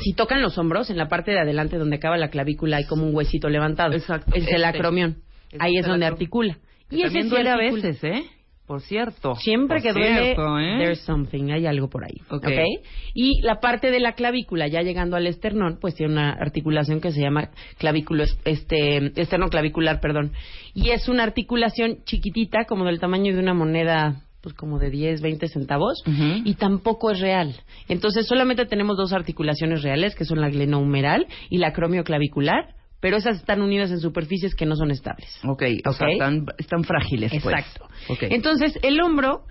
Si 0.00 0.12
tocan 0.14 0.42
los 0.42 0.58
hombros, 0.58 0.90
en 0.90 0.96
la 0.96 1.08
parte 1.08 1.30
de 1.30 1.40
adelante 1.40 1.78
donde 1.78 1.96
acaba 1.96 2.16
la 2.16 2.28
clavícula 2.28 2.78
hay 2.78 2.84
como 2.86 3.06
un 3.06 3.14
huesito 3.14 3.48
levantado. 3.48 3.92
Exacto. 3.92 4.32
Es 4.34 4.46
el 4.48 4.64
Este. 4.64 4.66
acromión. 4.66 5.16
Este 5.50 5.58
Ahí 5.60 5.76
es 5.76 5.86
donde 5.86 6.06
articula. 6.06 6.58
Que 6.88 6.96
Y 6.96 7.02
ese 7.02 7.22
sí 7.22 7.28
duele 7.28 7.50
a 7.50 7.56
veces, 7.56 8.02
¿eh? 8.04 8.24
Por 8.66 8.80
cierto. 8.80 9.34
Siempre 9.36 9.76
Por 9.76 9.82
que 9.82 9.92
duele, 9.92 10.22
cierto, 10.22 10.58
¿eh? 10.58 10.78
there's 10.78 11.00
something, 11.00 11.50
hay 11.50 11.66
algo 11.66 11.88
por 11.90 12.02
ahí. 12.04 12.16
Ok. 12.30 12.46
¿ok? 12.46 12.86
Y 13.12 13.42
la 13.42 13.60
parte 13.60 13.90
de 13.90 14.00
la 14.00 14.12
clavícula, 14.14 14.68
ya 14.68 14.80
llegando 14.80 15.16
al 15.16 15.26
esternón, 15.26 15.78
pues 15.80 15.94
tiene 15.94 16.14
una 16.14 16.30
articulación 16.32 17.00
que 17.02 17.12
se 17.12 17.20
llama 17.20 17.50
clavículo, 17.76 18.24
este, 18.46 19.12
esterno 19.20 19.48
clavicular, 19.50 20.00
perdón. 20.00 20.32
Y 20.72 20.90
es 20.90 21.08
una 21.08 21.24
articulación 21.24 21.98
chiquitita, 22.04 22.64
como 22.64 22.86
del 22.86 23.00
tamaño 23.00 23.34
de 23.34 23.40
una 23.40 23.52
moneda 23.52 24.23
pues 24.44 24.54
como 24.54 24.78
de 24.78 24.90
10, 24.90 25.22
20 25.22 25.48
centavos, 25.48 26.00
y 26.44 26.54
tampoco 26.54 27.10
es 27.10 27.18
real. 27.18 27.56
Entonces 27.88 28.26
solamente 28.28 28.66
tenemos 28.66 28.96
dos 28.96 29.12
articulaciones 29.12 29.82
reales, 29.82 30.14
que 30.14 30.24
son 30.24 30.40
la 30.40 30.50
glenohumeral 30.50 31.26
y 31.50 31.58
la 31.58 31.68
acromioclavicular, 31.68 32.74
pero 33.00 33.16
esas 33.16 33.38
están 33.38 33.60
unidas 33.62 33.90
en 33.90 33.98
superficies 34.00 34.54
que 34.54 34.66
no 34.66 34.76
son 34.76 34.90
estables. 34.90 35.40
Ok, 35.48 35.62
o 35.86 35.92
sea, 35.92 36.08
están, 36.08 36.44
están 36.58 36.84
frágiles, 36.84 37.32
pues. 37.42 37.44
Exacto. 37.58 37.88
Entonces, 38.30 38.78
el 38.82 39.00
hombro 39.00 39.44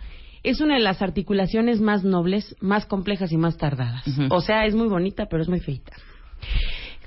es 0.43 0.61
una 0.61 0.75
de 0.75 0.81
las 0.81 1.01
articulaciones 1.01 1.81
más 1.81 2.03
nobles, 2.03 2.55
más 2.61 2.85
complejas 2.85 3.31
y 3.31 3.37
más 3.37 3.57
tardadas. 3.57 4.03
O 4.29 4.41
sea, 4.41 4.65
es 4.65 4.75
muy 4.75 4.87
bonita, 4.87 5.25
pero 5.29 5.41
es 5.41 5.49
muy 5.49 5.59
feita. 5.59 5.91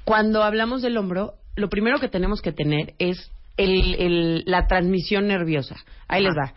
Cuando 0.04 0.42
hablamos 0.42 0.82
del 0.82 0.96
hombro, 0.96 1.34
lo 1.56 1.68
primero 1.68 1.98
que 1.98 2.08
tenemos 2.08 2.40
que 2.42 2.52
tener 2.52 2.94
es 2.98 3.30
el- 3.56 3.94
el- 3.94 4.42
la 4.46 4.66
transmisión 4.66 5.26
nerviosa. 5.26 5.76
Ahí 6.08 6.22
les 6.22 6.34
va. 6.34 6.54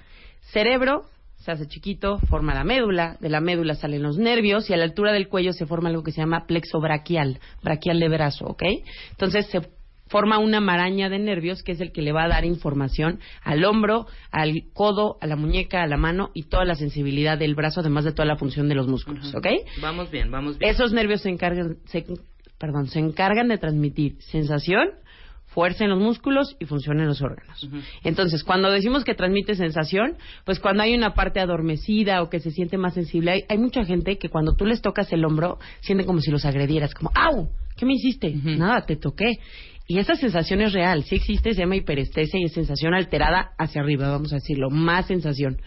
Cerebro 0.51 1.03
se 1.49 1.63
hace 1.63 1.67
chiquito, 1.67 2.19
forma 2.29 2.53
la 2.53 2.63
médula, 2.63 3.17
de 3.19 3.29
la 3.29 3.41
médula 3.41 3.73
salen 3.73 4.03
los 4.03 4.17
nervios 4.17 4.69
y 4.69 4.73
a 4.73 4.77
la 4.77 4.83
altura 4.83 5.11
del 5.11 5.27
cuello 5.27 5.51
se 5.51 5.65
forma 5.65 5.89
algo 5.89 6.03
que 6.03 6.11
se 6.11 6.21
llama 6.21 6.45
plexo 6.45 6.79
braquial, 6.79 7.39
braquial 7.63 7.99
de 7.99 8.07
brazo, 8.07 8.45
¿ok? 8.45 8.63
Entonces 9.11 9.47
se 9.47 9.61
forma 10.07 10.37
una 10.37 10.59
maraña 10.59 11.09
de 11.09 11.17
nervios 11.17 11.63
que 11.63 11.71
es 11.71 11.81
el 11.81 11.91
que 11.91 12.03
le 12.03 12.11
va 12.11 12.25
a 12.25 12.27
dar 12.27 12.45
información 12.45 13.19
al 13.43 13.65
hombro, 13.65 14.05
al 14.31 14.63
codo, 14.73 15.17
a 15.21 15.27
la 15.27 15.35
muñeca, 15.35 15.81
a 15.81 15.87
la 15.87 15.97
mano 15.97 16.29
y 16.35 16.43
toda 16.43 16.65
la 16.65 16.75
sensibilidad 16.75 17.37
del 17.37 17.55
brazo, 17.55 17.79
además 17.81 18.05
de 18.05 18.11
toda 18.11 18.27
la 18.27 18.35
función 18.35 18.69
de 18.69 18.75
los 18.75 18.87
músculos, 18.87 19.33
¿ok? 19.33 19.47
Vamos 19.81 20.11
bien, 20.11 20.29
vamos 20.29 20.59
bien. 20.59 20.69
Esos 20.69 20.93
nervios 20.93 21.21
se 21.21 21.29
encargan, 21.29 21.77
se, 21.85 22.05
perdón, 22.59 22.87
se 22.87 22.99
encargan 22.99 23.47
de 23.47 23.57
transmitir 23.57 24.17
sensación, 24.19 24.89
fuerza 25.59 25.83
en 25.83 25.89
los 25.89 25.99
músculos 25.99 26.55
y 26.57 26.63
función 26.63 27.01
en 27.01 27.07
los 27.07 27.21
órganos. 27.21 27.69
Entonces, 28.05 28.45
cuando 28.45 28.71
decimos 28.71 29.03
que 29.03 29.13
transmite 29.13 29.55
sensación, 29.55 30.15
pues 30.45 30.57
cuando 30.57 30.83
hay 30.83 30.95
una 30.95 31.13
parte 31.13 31.41
adormecida 31.41 32.21
o 32.21 32.29
que 32.29 32.39
se 32.39 32.51
siente 32.51 32.77
más 32.77 32.93
sensible, 32.93 33.31
hay, 33.31 33.43
hay 33.49 33.57
mucha 33.57 33.83
gente 33.83 34.17
que 34.17 34.29
cuando 34.29 34.53
tú 34.55 34.65
les 34.65 34.81
tocas 34.81 35.11
el 35.11 35.25
hombro, 35.25 35.59
sienten 35.81 36.07
como 36.07 36.21
si 36.21 36.31
los 36.31 36.45
agredieras, 36.45 36.93
como, 36.93 37.11
¡au! 37.13 37.49
¿Qué 37.75 37.85
me 37.85 37.95
hiciste? 37.95 38.33
Nada, 38.33 38.85
te 38.85 38.95
toqué. 38.95 39.39
Y 39.91 39.97
esa 39.97 40.13
sensación 40.13 40.61
es 40.61 40.71
real, 40.71 41.03
sí 41.03 41.15
existe, 41.15 41.51
se 41.55 41.61
llama 41.61 41.75
hiperestesia 41.75 42.39
y 42.39 42.43
es 42.43 42.53
sensación 42.53 42.93
alterada 42.93 43.53
hacia 43.57 43.81
arriba, 43.81 44.11
vamos 44.11 44.31
a 44.31 44.35
decirlo, 44.35 44.69
más 44.69 45.07
sensación. 45.07 45.59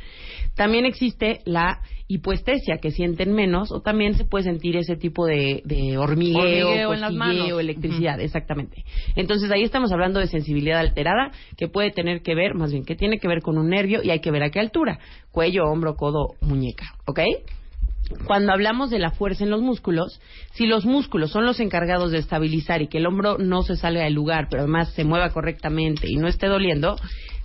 También 0.54 0.87
existe 0.87 1.40
la 1.44 1.80
hipoestesia, 2.06 2.76
que 2.80 2.92
sienten 2.92 3.32
menos, 3.32 3.72
o 3.72 3.80
también 3.80 4.14
se 4.14 4.24
puede 4.24 4.44
sentir 4.44 4.76
ese 4.76 4.94
tipo 4.94 5.26
de, 5.26 5.62
de 5.64 5.98
hormigueo, 5.98 6.68
Hormigueo 6.68 6.94
en 6.94 7.00
las 7.00 7.12
manos. 7.12 7.61
electricidad, 7.61 8.20
exactamente. 8.20 8.85
Entonces 9.16 9.50
ahí 9.50 9.64
estamos 9.64 9.90
hablando 9.90 10.20
de 10.20 10.28
sensibilidad 10.28 10.78
alterada, 10.78 11.32
que 11.56 11.66
puede 11.66 11.90
tener 11.90 12.22
que 12.22 12.37
ver, 12.37 12.54
más 12.54 12.70
bien, 12.70 12.85
que 12.85 12.94
tiene 12.94 13.18
que 13.18 13.26
ver 13.26 13.42
con 13.42 13.58
un 13.58 13.70
nervio 13.70 14.04
y 14.04 14.11
hay 14.11 14.20
que 14.20 14.30
ver 14.30 14.44
a 14.44 14.50
qué 14.50 14.61
altura, 14.61 15.00
cuello, 15.32 15.64
hombro, 15.64 15.96
codo, 15.96 16.37
muñeca, 16.40 16.94
¿ok? 17.06 17.18
Cuando 18.27 18.53
hablamos 18.53 18.90
de 18.90 18.98
la 18.98 19.11
fuerza 19.11 19.44
en 19.44 19.51
los 19.51 19.62
músculos, 19.62 20.20
si 20.53 20.66
los 20.66 20.85
músculos 20.85 21.31
son 21.31 21.44
los 21.44 21.61
encargados 21.61 22.12
de 22.12 22.18
estabilizar 22.18 22.83
y 22.83 22.88
que 22.88 22.98
el 22.98 23.07
hombro 23.07 23.38
no 23.38 23.62
se 23.62 23.77
salga 23.77 24.05
del 24.05 24.14
lugar, 24.14 24.48
pero 24.51 24.62
además 24.62 24.92
se 24.94 25.05
mueva 25.05 25.31
correctamente 25.31 26.07
y 26.09 26.16
no 26.16 26.29
esté 26.29 26.46
doliendo, 26.46 26.96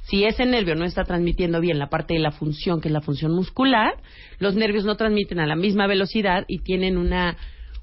si 0.04 0.24
ese 0.24 0.46
nervio 0.46 0.76
no 0.76 0.86
está 0.86 1.04
transmitiendo 1.04 1.60
bien 1.60 1.80
la 1.80 1.90
parte 1.90 2.14
de 2.14 2.22
la 2.22 2.32
función, 2.32 2.80
que 2.80 2.88
es 2.88 2.94
la 2.94 3.02
función 3.02 3.34
muscular, 3.34 3.94
los 4.40 4.56
nervios 4.56 4.86
no 4.86 4.96
transmiten 4.96 5.40
a 5.40 5.48
la 5.48 5.56
misma 5.56 5.88
velocidad 5.88 6.46
y 6.48 6.60
tienen 6.60 6.98
una 6.98 7.38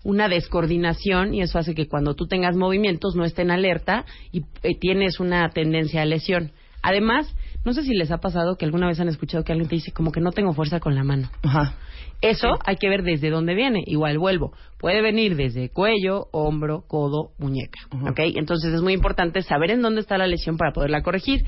una 0.05 0.29
descoordinación 0.29 1.35
y 1.35 1.40
eso 1.40 1.59
hace 1.59 1.75
que 1.75 1.88
cuando 1.88 2.14
tú 2.14 2.27
tengas 2.27 2.55
movimientos 2.55 3.16
no 3.16 3.25
estén 3.25 3.51
alerta 3.51 4.05
y 4.33 4.42
eh, 4.62 4.79
tienes 4.79 5.18
una 5.18 5.49
tendencia 5.49 6.03
a 6.03 6.05
lesión. 6.05 6.53
Además, 6.83 7.35
no 7.64 7.73
sé 7.73 7.83
si 7.83 7.94
les 7.94 8.11
ha 8.11 8.18
pasado 8.18 8.57
que 8.57 8.66
alguna 8.66 8.87
vez 8.87 9.01
han 9.01 9.09
escuchado 9.09 9.42
que 9.42 9.53
alguien 9.53 9.68
te 9.68 9.77
dice 9.77 9.92
como 9.92 10.12
que 10.12 10.20
no 10.20 10.33
tengo 10.33 10.53
fuerza 10.53 10.79
con 10.81 10.94
la 10.94 11.03
mano. 11.03 11.31
Ajá. 11.42 11.75
Eso 12.24 12.54
hay 12.64 12.76
que 12.76 12.88
ver 12.88 13.02
desde 13.02 13.28
dónde 13.28 13.54
viene. 13.54 13.82
Igual 13.84 14.18
vuelvo. 14.18 14.54
Puede 14.78 15.02
venir 15.02 15.37
desde 15.37 15.68
cuello, 15.68 16.28
hombro, 16.32 16.82
codo, 16.88 17.32
muñeca. 17.37 17.80
¿Ok? 18.08 18.18
Entonces 18.37 18.72
es 18.72 18.80
muy 18.80 18.94
importante 18.94 19.42
saber 19.42 19.72
en 19.72 19.82
dónde 19.82 20.00
está 20.00 20.16
la 20.16 20.26
lesión 20.26 20.56
para 20.56 20.72
poderla 20.72 21.02
corregir. 21.02 21.44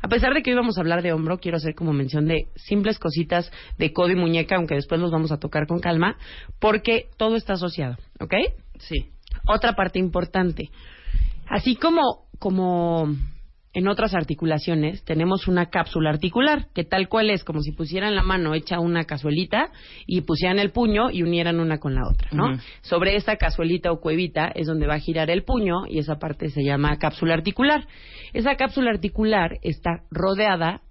A 0.00 0.06
pesar 0.06 0.32
de 0.32 0.42
que 0.42 0.50
hoy 0.50 0.56
vamos 0.56 0.78
a 0.78 0.82
hablar 0.82 1.02
de 1.02 1.12
hombro, 1.12 1.38
quiero 1.38 1.56
hacer 1.56 1.74
como 1.74 1.92
mención 1.92 2.26
de 2.26 2.46
simples 2.54 3.00
cositas 3.00 3.50
de 3.76 3.92
codo 3.92 4.10
y 4.10 4.14
muñeca, 4.14 4.54
aunque 4.54 4.76
después 4.76 5.00
los 5.00 5.10
vamos 5.10 5.32
a 5.32 5.38
tocar 5.38 5.66
con 5.66 5.80
calma, 5.80 6.16
porque 6.60 7.08
todo 7.16 7.34
está 7.34 7.54
asociado. 7.54 7.96
¿Ok? 8.20 8.34
Sí. 8.78 9.10
Otra 9.48 9.74
parte 9.74 9.98
importante. 9.98 10.70
Así 11.48 11.74
como, 11.74 12.28
como 12.38 13.08
en 13.72 13.86
otras 13.86 14.14
articulaciones, 14.14 15.04
tenemos 15.04 15.46
una 15.46 15.66
cápsula 15.66 16.10
articular, 16.10 16.66
que 16.74 16.84
tal 16.84 17.08
cual 17.08 17.30
es 17.30 17.44
como 17.44 17.60
si 17.60 17.70
pusieran 17.70 18.16
la 18.16 18.22
mano 18.22 18.54
hecha 18.54 18.80
una 18.80 19.04
cazuelita 19.04 19.70
y 20.06 20.22
pusieran 20.22 20.58
el 20.58 20.72
puño 20.72 21.10
y 21.10 21.22
unieran 21.22 21.60
una 21.60 21.78
con 21.78 21.94
la 21.94 22.08
otra, 22.08 22.28
¿no? 22.32 22.58
Sobre 22.80 23.14
esta 23.14 23.36
cazuelita 23.36 23.92
o 23.92 24.00
cuevita 24.00 24.50
es 24.54 24.66
donde 24.66 24.88
va 24.88 24.94
a 24.94 25.00
girar 25.00 25.30
el 25.30 25.44
puño 25.44 25.86
y 25.88 25.98
esa 25.98 26.18
parte 26.18 26.50
se 26.50 26.64
llama 26.64 26.98
cápsula 26.98 27.34
articular. 27.34 27.86
Esa 28.32 28.56
cápsula 28.56 28.90
articular 28.90 29.58
está 29.62 30.02
rodeada 30.10 30.82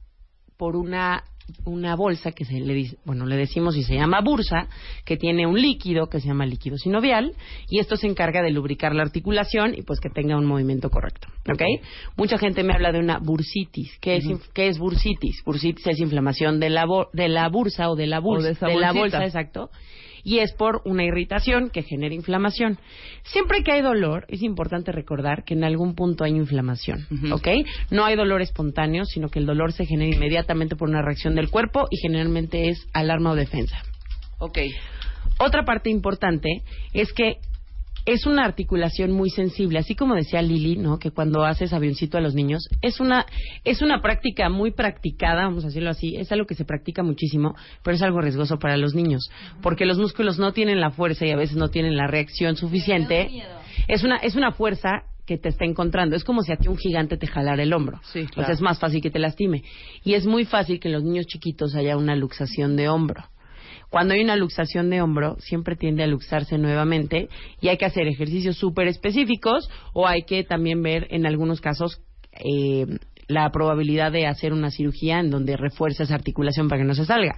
por 0.57 0.77
una 0.77 1.23
una 1.65 1.95
bolsa 1.95 2.31
que 2.31 2.45
se 2.45 2.59
le 2.59 2.73
dice, 2.73 2.97
bueno, 3.05 3.25
le 3.25 3.35
decimos 3.37 3.75
y 3.75 3.83
se 3.83 3.95
llama 3.95 4.21
bursa, 4.21 4.67
que 5.05 5.17
tiene 5.17 5.45
un 5.47 5.61
líquido 5.61 6.07
que 6.07 6.19
se 6.19 6.27
llama 6.27 6.45
líquido 6.45 6.77
sinovial 6.77 7.33
y 7.69 7.79
esto 7.79 7.95
se 7.97 8.07
encarga 8.07 8.41
de 8.41 8.51
lubricar 8.51 8.95
la 8.95 9.03
articulación 9.03 9.73
y 9.75 9.81
pues 9.83 9.99
que 9.99 10.09
tenga 10.09 10.37
un 10.37 10.45
movimiento 10.45 10.89
correcto, 10.89 11.27
¿ok? 11.51 11.61
Mucha 12.17 12.37
gente 12.37 12.63
me 12.63 12.73
habla 12.73 12.91
de 12.91 12.99
una 12.99 13.19
bursitis. 13.19 13.97
¿Qué 13.99 14.17
es, 14.17 14.25
inf- 14.25 14.49
qué 14.53 14.67
es 14.67 14.77
bursitis? 14.77 15.43
Bursitis 15.45 15.85
es 15.87 15.99
inflamación 15.99 16.59
de 16.59 16.69
la, 16.69 16.85
bo- 16.85 17.09
de 17.13 17.29
la 17.29 17.47
bursa 17.49 17.89
o 17.89 17.95
de 17.95 18.07
la 18.07 18.19
O 18.19 18.21
bursa, 18.21 18.47
de 18.47 18.51
esa 18.53 18.67
la 18.69 18.91
bolsa, 18.91 19.23
exacto. 19.25 19.69
Y 20.23 20.39
es 20.39 20.53
por 20.53 20.81
una 20.85 21.03
irritación 21.03 21.69
que 21.69 21.83
genera 21.83 22.13
inflamación. 22.13 22.77
Siempre 23.23 23.63
que 23.63 23.71
hay 23.71 23.81
dolor, 23.81 24.25
es 24.29 24.41
importante 24.41 24.91
recordar 24.91 25.43
que 25.43 25.53
en 25.53 25.63
algún 25.63 25.95
punto 25.95 26.23
hay 26.23 26.31
inflamación, 26.31 27.07
¿ok? 27.31 27.47
No 27.91 28.05
hay 28.05 28.15
dolor 28.15 28.41
espontáneo, 28.41 29.05
sino 29.05 29.29
que 29.29 29.39
el 29.39 29.45
dolor 29.45 29.73
se 29.73 29.85
genera 29.85 30.15
inmediatamente 30.15 30.75
por 30.75 30.89
una 30.89 31.01
reacción 31.01 31.35
del 31.35 31.49
cuerpo 31.49 31.87
y 31.89 31.97
generalmente 31.97 32.69
es 32.69 32.87
alarma 32.93 33.31
o 33.31 33.35
defensa. 33.35 33.83
Ok. 34.39 34.59
Otra 35.39 35.63
parte 35.63 35.89
importante 35.89 36.63
es 36.93 37.13
que 37.13 37.37
es 38.13 38.25
una 38.25 38.43
articulación 38.43 39.11
muy 39.11 39.29
sensible, 39.29 39.77
así 39.77 39.95
como 39.95 40.15
decía 40.15 40.41
Lili, 40.41 40.77
¿no? 40.77 40.97
Que 40.97 41.11
cuando 41.11 41.43
haces 41.45 41.73
avioncito 41.73 42.17
a 42.17 42.21
los 42.21 42.33
niños 42.33 42.67
es 42.81 42.99
una 42.99 43.25
es 43.63 43.83
una 43.83 44.01
práctica 44.01 44.49
muy 44.49 44.71
practicada, 44.71 45.43
vamos 45.45 45.63
a 45.63 45.67
decirlo 45.67 45.91
así, 45.91 46.15
es 46.15 46.31
algo 46.31 46.47
que 46.47 46.55
se 46.55 46.65
practica 46.65 47.03
muchísimo, 47.03 47.55
pero 47.83 47.95
es 47.95 48.01
algo 48.01 48.19
riesgoso 48.19 48.57
para 48.57 48.77
los 48.77 48.95
niños, 48.95 49.29
porque 49.61 49.85
los 49.85 49.99
músculos 49.99 50.39
no 50.39 50.53
tienen 50.53 50.79
la 50.79 50.89
fuerza 50.89 51.25
y 51.25 51.31
a 51.31 51.37
veces 51.37 51.55
no 51.55 51.69
tienen 51.69 51.95
la 51.95 52.07
reacción 52.07 52.55
suficiente. 52.55 53.29
Es 53.87 54.03
una 54.03 54.17
es 54.17 54.35
una 54.35 54.51
fuerza 54.53 55.03
que 55.27 55.37
te 55.37 55.49
está 55.49 55.63
encontrando. 55.63 56.15
Es 56.15 56.23
como 56.23 56.41
si 56.41 56.51
a 56.51 56.57
ti 56.57 56.67
un 56.67 56.77
gigante 56.77 57.15
te 57.15 57.27
jalara 57.27 57.61
el 57.61 57.71
hombro. 57.71 57.99
Sí, 58.11 58.21
O 58.21 58.27
claro. 58.27 58.47
sea, 58.47 58.55
es 58.55 58.61
más 58.61 58.79
fácil 58.79 58.99
que 58.99 59.11
te 59.11 59.19
lastime. 59.19 59.61
Y 60.03 60.15
es 60.15 60.25
muy 60.25 60.43
fácil 60.45 60.79
que 60.79 60.87
en 60.87 60.95
los 60.95 61.03
niños 61.03 61.27
chiquitos 61.27 61.75
haya 61.75 61.95
una 61.97 62.15
luxación 62.15 62.75
de 62.75 62.89
hombro. 62.89 63.25
Cuando 63.89 64.13
hay 64.13 64.21
una 64.21 64.35
luxación 64.35 64.89
de 64.89 65.01
hombro, 65.01 65.37
siempre 65.39 65.75
tiende 65.75 66.03
a 66.03 66.07
luxarse 66.07 66.57
nuevamente 66.57 67.29
y 67.59 67.69
hay 67.69 67.77
que 67.77 67.85
hacer 67.85 68.07
ejercicios 68.07 68.57
súper 68.57 68.87
específicos 68.87 69.69
o 69.93 70.07
hay 70.07 70.23
que 70.23 70.43
también 70.43 70.81
ver 70.83 71.07
en 71.09 71.25
algunos 71.25 71.59
casos 71.59 72.01
eh, 72.33 72.85
la 73.27 73.49
probabilidad 73.51 74.11
de 74.11 74.25
hacer 74.25 74.53
una 74.53 74.71
cirugía 74.71 75.19
en 75.19 75.29
donde 75.29 75.55
refuerza 75.55 76.03
esa 76.03 76.15
articulación 76.15 76.67
para 76.67 76.81
que 76.81 76.87
no 76.87 76.95
se 76.95 77.05
salga. 77.05 77.37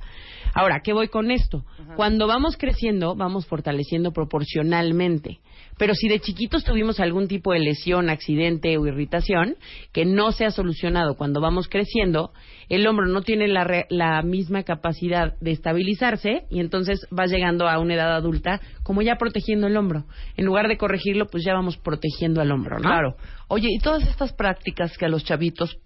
Ahora, 0.53 0.81
¿qué 0.83 0.93
voy 0.93 1.09
con 1.09 1.31
esto? 1.31 1.65
Cuando 1.95 2.27
vamos 2.27 2.55
creciendo, 2.57 3.15
vamos 3.15 3.45
fortaleciendo 3.45 4.11
proporcionalmente. 4.11 5.39
Pero 5.77 5.95
si 5.95 6.07
de 6.07 6.19
chiquitos 6.19 6.63
tuvimos 6.63 6.99
algún 6.99 7.27
tipo 7.27 7.53
de 7.53 7.59
lesión, 7.59 8.09
accidente 8.09 8.77
o 8.77 8.85
irritación 8.85 9.55
que 9.91 10.05
no 10.05 10.31
se 10.31 10.45
ha 10.45 10.51
solucionado 10.51 11.15
cuando 11.15 11.41
vamos 11.41 11.67
creciendo, 11.67 12.31
el 12.69 12.85
hombro 12.87 13.07
no 13.07 13.21
tiene 13.23 13.47
la, 13.47 13.63
re- 13.63 13.87
la 13.89 14.21
misma 14.21 14.63
capacidad 14.63 15.33
de 15.39 15.51
estabilizarse 15.51 16.43
y 16.49 16.59
entonces 16.59 17.07
va 17.17 17.25
llegando 17.25 17.67
a 17.67 17.79
una 17.79 17.95
edad 17.95 18.15
adulta 18.15 18.61
como 18.83 19.01
ya 19.01 19.15
protegiendo 19.15 19.67
el 19.67 19.75
hombro. 19.77 20.05
En 20.37 20.45
lugar 20.45 20.67
de 20.67 20.77
corregirlo, 20.77 21.27
pues 21.27 21.43
ya 21.43 21.53
vamos 21.53 21.77
protegiendo 21.77 22.41
al 22.41 22.51
hombro, 22.51 22.77
¿no? 22.77 22.83
Claro. 22.89 23.15
Oye, 23.47 23.69
y 23.71 23.79
todas 23.79 24.07
estas 24.07 24.33
prácticas 24.33 24.97
que 24.97 25.05
a 25.05 25.09
los 25.09 25.23
chavitos, 25.23 25.77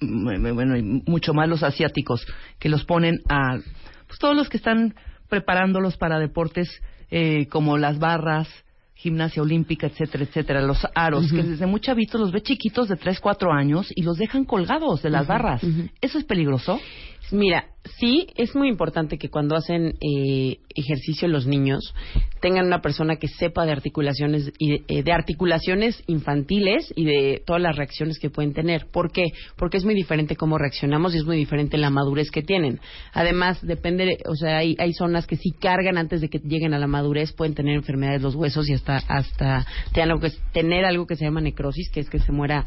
mm, 0.00 0.54
bueno, 0.54 0.76
y 0.76 0.82
mucho 0.82 1.32
más 1.32 1.48
los 1.48 1.62
asiáticos, 1.62 2.26
que 2.58 2.68
los 2.68 2.84
ponen 2.84 3.20
a, 3.28 3.58
pues 4.06 4.18
todos 4.18 4.34
los 4.36 4.48
que 4.48 4.56
están 4.56 4.94
preparándolos 5.28 5.96
para 5.96 6.18
deportes 6.18 6.68
eh, 7.10 7.46
como 7.48 7.78
las 7.78 7.98
barras, 7.98 8.48
gimnasia 8.94 9.42
olímpica, 9.42 9.86
etcétera, 9.86 10.24
etcétera, 10.24 10.62
los 10.62 10.86
aros, 10.94 11.30
que 11.30 11.42
desde 11.42 11.66
muy 11.66 11.80
chavitos 11.80 12.20
los 12.20 12.32
ve 12.32 12.42
chiquitos 12.42 12.88
de 12.88 12.96
3, 12.96 13.20
4 13.20 13.52
años 13.52 13.92
y 13.94 14.02
los 14.02 14.16
dejan 14.16 14.44
colgados 14.44 15.02
de 15.02 15.10
las 15.10 15.26
barras. 15.26 15.62
¿Eso 16.00 16.18
es 16.18 16.24
peligroso? 16.24 16.80
Mira, 17.30 17.64
sí, 17.98 18.26
es 18.36 18.54
muy 18.54 18.68
importante 18.68 19.18
que 19.18 19.28
cuando 19.28 19.56
hacen 19.56 19.94
eh, 20.00 20.58
ejercicio 20.74 21.28
los 21.28 21.46
niños 21.46 21.94
tengan 22.40 22.66
una 22.66 22.80
persona 22.82 23.16
que 23.16 23.28
sepa 23.28 23.64
de 23.64 23.72
articulaciones 23.72 24.52
y 24.58 24.70
de, 24.70 24.84
eh, 24.88 25.02
de 25.02 25.12
articulaciones 25.12 26.02
infantiles 26.06 26.92
y 26.96 27.04
de 27.04 27.42
todas 27.46 27.62
las 27.62 27.76
reacciones 27.76 28.18
que 28.18 28.30
pueden 28.30 28.52
tener. 28.52 28.86
¿Por 28.92 29.12
qué? 29.12 29.24
Porque 29.56 29.76
es 29.78 29.84
muy 29.84 29.94
diferente 29.94 30.36
cómo 30.36 30.58
reaccionamos 30.58 31.14
y 31.14 31.18
es 31.18 31.24
muy 31.24 31.36
diferente 31.36 31.76
la 31.78 31.90
madurez 31.90 32.30
que 32.30 32.42
tienen. 32.42 32.80
Además, 33.12 33.60
depende, 33.62 34.18
o 34.28 34.34
sea, 34.34 34.58
hay, 34.58 34.76
hay 34.78 34.92
zonas 34.92 35.26
que 35.26 35.36
si 35.36 35.52
cargan 35.52 35.96
antes 35.98 36.20
de 36.20 36.28
que 36.28 36.38
lleguen 36.38 36.74
a 36.74 36.78
la 36.78 36.86
madurez 36.86 37.32
pueden 37.32 37.54
tener 37.54 37.76
enfermedades 37.76 38.20
de 38.20 38.24
los 38.24 38.34
huesos 38.34 38.68
y 38.68 38.74
hasta 38.74 38.96
hasta 39.08 39.66
tengan 39.92 40.10
algo 40.10 40.20
que- 40.20 40.32
tener 40.52 40.84
algo 40.84 41.06
que 41.06 41.16
se 41.16 41.24
llama 41.24 41.40
necrosis, 41.40 41.90
que 41.90 42.00
es 42.00 42.10
que 42.10 42.18
se 42.18 42.32
muera 42.32 42.64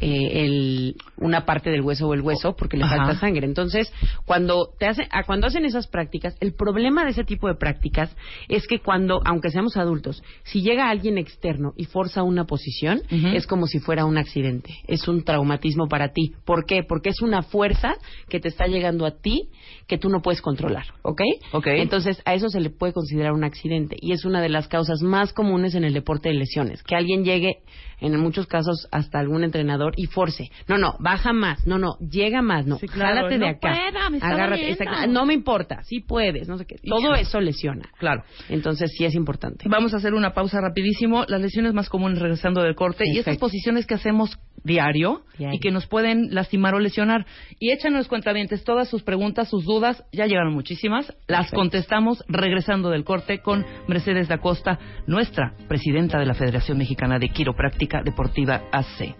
eh, 0.00 0.44
el, 0.44 0.96
una 1.16 1.46
parte 1.46 1.70
del 1.70 1.80
hueso 1.80 2.06
o 2.06 2.12
el 2.14 2.20
hueso 2.20 2.54
porque 2.54 2.76
le 2.76 2.84
Ajá. 2.84 2.96
falta 2.96 3.18
sangre. 3.18 3.46
Entonces, 3.46 3.90
cuando 4.26 4.55
te 4.78 4.86
hace, 4.86 5.06
a 5.10 5.24
cuando 5.24 5.46
hacen 5.46 5.64
esas 5.64 5.86
prácticas, 5.86 6.36
el 6.40 6.54
problema 6.54 7.04
de 7.04 7.10
ese 7.10 7.24
tipo 7.24 7.48
de 7.48 7.54
prácticas 7.54 8.14
es 8.48 8.66
que 8.66 8.80
cuando, 8.80 9.20
aunque 9.24 9.50
seamos 9.50 9.76
adultos, 9.76 10.22
si 10.44 10.62
llega 10.62 10.88
alguien 10.90 11.18
externo 11.18 11.72
y 11.76 11.84
forza 11.84 12.22
una 12.22 12.44
posición, 12.44 13.02
es 13.10 13.46
como 13.46 13.66
si 13.66 13.78
fuera 13.80 14.04
un 14.04 14.18
accidente, 14.18 14.74
es 14.86 15.06
un 15.08 15.22
traumatismo 15.24 15.88
para 15.88 16.12
ti. 16.12 16.32
¿Por 16.44 16.64
qué? 16.66 16.82
Porque 16.82 17.10
es 17.10 17.20
una 17.20 17.42
fuerza 17.42 17.94
que 18.28 18.40
te 18.40 18.48
está 18.48 18.66
llegando 18.66 19.06
a 19.06 19.12
ti 19.12 19.48
que 19.86 19.98
tú 19.98 20.08
no 20.08 20.20
puedes 20.22 20.40
controlar, 20.40 20.86
¿ok? 21.02 21.20
Entonces, 21.66 22.20
a 22.24 22.34
eso 22.34 22.48
se 22.48 22.60
le 22.60 22.70
puede 22.70 22.92
considerar 22.92 23.32
un 23.32 23.44
accidente 23.44 23.96
y 24.00 24.12
es 24.12 24.24
una 24.24 24.40
de 24.40 24.48
las 24.48 24.68
causas 24.68 25.00
más 25.02 25.32
comunes 25.32 25.74
en 25.74 25.84
el 25.84 25.92
deporte 25.94 26.28
de 26.28 26.34
lesiones, 26.34 26.82
que 26.82 26.96
alguien 26.96 27.24
llegue 27.24 27.58
en 28.00 28.18
muchos 28.20 28.46
casos 28.46 28.88
hasta 28.92 29.18
algún 29.18 29.44
entrenador 29.44 29.94
y 29.96 30.06
force. 30.06 30.50
No, 30.68 30.76
no, 30.78 30.96
baja 31.00 31.32
más. 31.32 31.66
No, 31.66 31.78
no, 31.78 31.96
llega 31.98 32.42
más. 32.42 32.66
No, 32.66 32.76
Sí, 32.76 32.88
claro, 32.88 33.16
jálate 33.16 33.34
de 33.34 33.40
no 33.40 33.46
acá. 33.48 33.58
pueda, 33.60 34.10
me 34.10 34.16
está 34.18 34.28
Agárrate. 34.46 35.08
No 35.08 35.26
me 35.26 35.34
importa, 35.34 35.82
sí 35.82 36.00
puedes, 36.00 36.48
no 36.48 36.58
sé 36.58 36.66
qué. 36.66 36.76
Todo 36.84 37.14
eso 37.14 37.40
lesiona. 37.40 37.88
Claro. 37.98 38.22
Entonces, 38.48 38.92
sí 38.96 39.04
es 39.04 39.14
importante. 39.14 39.68
Vamos 39.68 39.94
a 39.94 39.98
hacer 39.98 40.14
una 40.14 40.32
pausa 40.34 40.60
rapidísimo. 40.60 41.24
Las 41.28 41.40
lesiones 41.40 41.74
más 41.74 41.88
comunes 41.88 42.18
regresando 42.18 42.62
del 42.62 42.74
corte 42.74 43.04
y 43.06 43.18
estas 43.18 43.38
posiciones 43.38 43.86
que 43.86 43.94
hacemos 43.94 44.38
diario, 44.64 45.22
Diario. 45.38 45.56
y 45.56 45.60
que 45.60 45.70
nos 45.70 45.86
pueden 45.86 46.34
lastimar 46.34 46.74
o 46.74 46.80
lesionar. 46.80 47.26
Y 47.58 47.70
échanos 47.70 48.08
cuentavientes 48.08 48.64
todas 48.64 48.88
sus 48.88 49.02
preguntas, 49.02 49.48
sus 49.48 49.64
dudas. 49.64 50.04
Ya 50.12 50.26
llegaron 50.26 50.52
muchísimas. 50.54 51.06
Las 51.26 51.46
Perfecto. 51.46 51.56
contestamos 51.56 52.24
regresando 52.28 52.90
del 52.90 53.04
corte 53.04 53.40
con 53.40 53.64
Mercedes 53.88 54.28
da 54.28 54.38
Costa, 54.38 54.78
nuestra 55.06 55.54
presidenta 55.68 56.18
de 56.18 56.26
la 56.26 56.34
Federación 56.34 56.78
Mexicana 56.78 57.18
de 57.18 57.28
Quiropráctica 57.28 58.02
Deportiva 58.02 58.62
AC. 58.72 59.14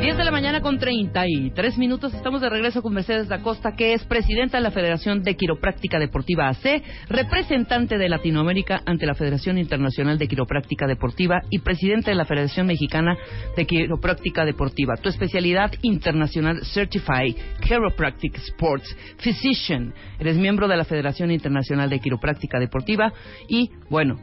10 0.00 0.16
de 0.16 0.24
la 0.24 0.30
mañana 0.30 0.62
con 0.62 0.78
33 0.78 1.76
minutos. 1.76 2.14
Estamos 2.14 2.40
de 2.40 2.48
regreso 2.48 2.80
con 2.80 2.94
Mercedes 2.94 3.28
da 3.28 3.42
Costa, 3.42 3.72
que 3.76 3.92
es 3.92 4.04
presidenta 4.04 4.56
de 4.56 4.62
la 4.62 4.70
Federación 4.70 5.22
de 5.22 5.36
Quiropráctica 5.36 5.98
Deportiva 5.98 6.48
AC, 6.48 6.82
representante 7.08 7.98
de 7.98 8.08
Latinoamérica 8.08 8.80
ante 8.86 9.04
la 9.04 9.14
Federación 9.14 9.58
Internacional 9.58 10.16
de 10.16 10.28
Quiropráctica 10.28 10.86
Deportiva 10.86 11.42
y 11.50 11.58
presidenta 11.58 12.10
de 12.10 12.16
la 12.16 12.24
Federación 12.24 12.66
Mexicana 12.66 13.18
de 13.56 13.66
Quiropráctica 13.66 14.44
Deportiva. 14.44 14.94
Tu 14.96 15.10
especialidad 15.10 15.72
internacional 15.82 16.64
Certified 16.64 17.36
Chiropractic 17.60 18.36
Sports 18.38 18.96
Physician. 19.18 19.92
Eres 20.18 20.38
miembro 20.38 20.68
de 20.68 20.76
la 20.76 20.84
Federación 20.84 21.30
Internacional 21.30 21.90
de 21.90 22.00
Quiropráctica 22.00 22.58
Deportiva 22.58 23.12
y, 23.48 23.70
bueno, 23.90 24.16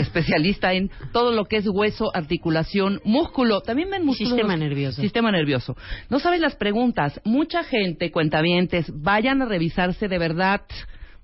especialista 0.00 0.72
en 0.72 0.90
todo 1.12 1.32
lo 1.32 1.44
que 1.46 1.56
es 1.56 1.68
hueso, 1.68 2.10
articulación, 2.14 3.00
músculo. 3.04 3.60
También 3.60 3.90
ven 3.90 4.04
músculos. 4.04 4.32
Sistema 4.32 4.56
nervioso. 4.56 5.00
Sistema 5.00 5.30
nervioso. 5.30 5.76
No 6.08 6.18
sabes 6.18 6.40
las 6.40 6.56
preguntas. 6.56 7.20
Mucha 7.24 7.62
gente, 7.64 8.10
cuentavientes, 8.10 8.90
vayan 8.94 9.42
a 9.42 9.46
revisarse 9.46 10.08
de 10.08 10.18
verdad. 10.18 10.62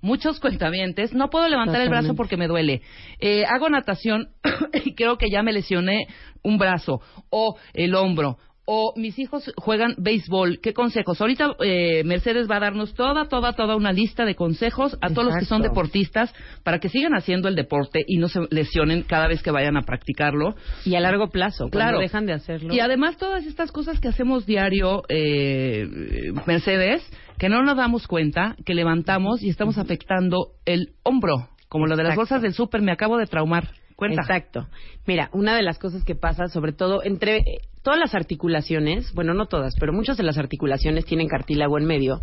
Muchos 0.00 0.40
cuentavientes, 0.40 1.14
no 1.14 1.30
puedo 1.30 1.48
levantar 1.48 1.80
el 1.80 1.88
brazo 1.88 2.14
porque 2.14 2.36
me 2.36 2.46
duele. 2.46 2.82
Eh, 3.18 3.44
hago 3.46 3.68
natación 3.68 4.28
y 4.84 4.94
creo 4.94 5.16
que 5.16 5.30
ya 5.30 5.42
me 5.42 5.52
lesioné 5.52 6.06
un 6.42 6.58
brazo 6.58 7.00
o 7.30 7.56
el 7.72 7.94
hombro. 7.94 8.38
O 8.68 8.92
mis 8.96 9.16
hijos 9.20 9.52
juegan 9.56 9.94
béisbol. 9.96 10.58
¿Qué 10.60 10.72
consejos? 10.74 11.20
Ahorita 11.20 11.54
eh, 11.64 12.02
Mercedes 12.04 12.50
va 12.50 12.56
a 12.56 12.60
darnos 12.60 12.94
toda, 12.94 13.28
toda, 13.28 13.52
toda 13.52 13.76
una 13.76 13.92
lista 13.92 14.24
de 14.24 14.34
consejos 14.34 14.98
a 15.00 15.10
todos 15.10 15.26
los 15.26 15.36
que 15.36 15.44
son 15.44 15.62
deportistas 15.62 16.34
para 16.64 16.80
que 16.80 16.88
sigan 16.88 17.14
haciendo 17.14 17.46
el 17.46 17.54
deporte 17.54 18.02
y 18.04 18.18
no 18.18 18.26
se 18.28 18.40
lesionen 18.50 19.02
cada 19.04 19.28
vez 19.28 19.40
que 19.40 19.52
vayan 19.52 19.76
a 19.76 19.82
practicarlo. 19.82 20.56
Y 20.84 20.96
a 20.96 21.00
largo 21.00 21.28
plazo, 21.30 21.68
Claro. 21.70 22.00
dejan 22.00 22.26
de 22.26 22.32
hacerlo. 22.32 22.74
Y 22.74 22.80
además 22.80 23.16
todas 23.18 23.46
estas 23.46 23.70
cosas 23.70 24.00
que 24.00 24.08
hacemos 24.08 24.46
diario, 24.46 25.02
eh, 25.08 25.86
Mercedes, 26.46 27.08
que 27.38 27.48
no 27.48 27.62
nos 27.62 27.76
damos 27.76 28.08
cuenta, 28.08 28.56
que 28.64 28.74
levantamos 28.74 29.42
y 29.44 29.48
estamos 29.48 29.78
afectando 29.78 30.48
el 30.64 30.94
hombro, 31.04 31.50
como 31.68 31.86
lo 31.86 31.96
de 31.96 32.02
las 32.02 32.14
Exacto. 32.14 32.20
bolsas 32.20 32.42
del 32.42 32.52
súper, 32.54 32.82
me 32.82 32.90
acabo 32.90 33.16
de 33.16 33.26
traumar. 33.26 33.68
Cuenta. 33.94 34.20
Exacto. 34.22 34.66
Mira, 35.06 35.30
una 35.32 35.56
de 35.56 35.62
las 35.62 35.78
cosas 35.78 36.04
que 36.04 36.14
pasa, 36.14 36.48
sobre 36.48 36.72
todo 36.72 37.02
entre 37.02 37.42
todas 37.86 38.00
las 38.00 38.16
articulaciones, 38.16 39.12
bueno, 39.14 39.32
no 39.32 39.46
todas, 39.46 39.76
pero 39.78 39.92
muchas 39.92 40.16
de 40.16 40.24
las 40.24 40.38
articulaciones 40.38 41.04
tienen 41.04 41.28
cartílago 41.28 41.78
en 41.78 41.84
medio. 41.84 42.20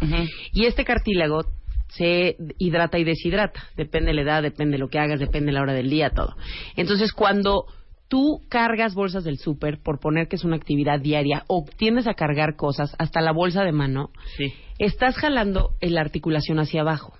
Y 0.51 0.65
este 0.65 0.83
cartílago 0.83 1.45
se 1.87 2.35
hidrata 2.57 2.99
y 2.99 3.05
deshidrata. 3.05 3.63
Depende 3.77 4.07
de 4.07 4.15
la 4.15 4.21
edad, 4.23 4.43
depende 4.43 4.73
de 4.73 4.79
lo 4.79 4.89
que 4.89 4.99
hagas, 4.99 5.21
depende 5.21 5.47
de 5.47 5.51
la 5.53 5.61
hora 5.61 5.71
del 5.71 5.89
día, 5.89 6.09
todo. 6.09 6.35
Entonces, 6.75 7.13
cuando 7.13 7.63
tú 8.09 8.41
cargas 8.49 8.93
bolsas 8.93 9.23
del 9.23 9.37
súper, 9.37 9.79
por 9.81 10.01
poner 10.01 10.27
que 10.27 10.35
es 10.35 10.43
una 10.43 10.57
actividad 10.57 10.99
diaria, 10.99 11.45
o 11.47 11.63
tiendes 11.77 12.07
a 12.07 12.13
cargar 12.13 12.57
cosas, 12.57 12.93
hasta 12.99 13.21
la 13.21 13.31
bolsa 13.31 13.63
de 13.63 13.71
mano, 13.71 14.09
Sí. 14.35 14.51
estás 14.79 15.15
jalando 15.15 15.75
la 15.79 16.01
articulación 16.01 16.59
hacia 16.59 16.81
abajo. 16.81 17.13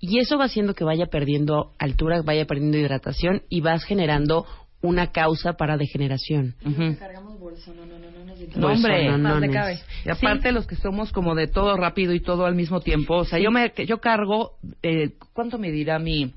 Y 0.00 0.18
eso 0.18 0.36
va 0.36 0.46
haciendo 0.46 0.74
que 0.74 0.82
vaya 0.82 1.06
perdiendo 1.06 1.70
altura, 1.78 2.22
vaya 2.22 2.44
perdiendo 2.44 2.76
hidratación 2.76 3.42
y 3.48 3.60
vas 3.60 3.84
generando 3.84 4.46
una 4.82 5.12
causa 5.12 5.54
para 5.54 5.78
degeneración. 5.78 6.56
Cargamos 6.98 7.33
no, 7.74 7.86
no, 7.86 7.98
no, 7.98 8.10
no, 8.10 8.24
nos 8.24 8.56
No, 8.56 8.66
hombre, 8.68 9.18
no, 9.18 9.40
no, 9.40 9.52
cabe. 9.52 9.80
Y 10.04 10.10
aparte 10.10 10.52
los 10.52 10.66
que 10.66 10.76
somos 10.76 11.12
como 11.12 11.34
de 11.34 11.46
todo 11.46 11.76
rápido 11.76 12.12
y 12.12 12.20
todo 12.20 12.46
al 12.46 12.54
mismo 12.54 12.80
tiempo, 12.80 13.16
o 13.16 13.24
sea, 13.24 13.38
yo 13.38 13.50
me 13.50 13.72
yo 13.86 14.00
cargo 14.00 14.58
eh, 14.82 15.14
¿cuánto 15.32 15.58
me 15.58 15.70
dirá 15.70 15.98
mi 15.98 16.32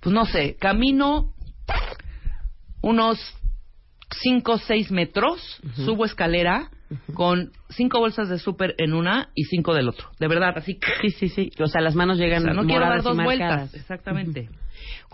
pues 0.00 0.14
no 0.14 0.26
sé, 0.26 0.56
camino 0.56 1.32
unos 2.82 3.18
5 4.20 4.52
o 4.52 4.58
6 4.58 4.90
metros, 4.90 5.40
subo 5.76 6.04
escalera 6.04 6.70
con 7.14 7.50
cinco 7.70 7.98
bolsas 7.98 8.28
de 8.28 8.38
súper 8.38 8.74
en 8.78 8.92
una 8.94 9.30
y 9.34 9.44
cinco 9.44 9.74
del 9.74 9.88
otro. 9.88 10.08
De 10.20 10.28
verdad, 10.28 10.52
así 10.56 10.78
que 10.78 10.86
Sí, 11.00 11.10
sí, 11.10 11.28
sí. 11.28 11.50
O 11.58 11.66
sea, 11.66 11.80
las 11.80 11.94
manos 11.94 12.18
o 12.18 12.20
llegan 12.20 12.42
sea, 12.42 12.52
no 12.52 12.64
quiero 12.64 12.80
dar 12.80 13.02
moradas 13.02 13.04
y 13.04 13.08
dos 13.08 13.16
marcadas. 13.16 13.56
vueltas, 13.56 13.74
exactamente. 13.74 14.48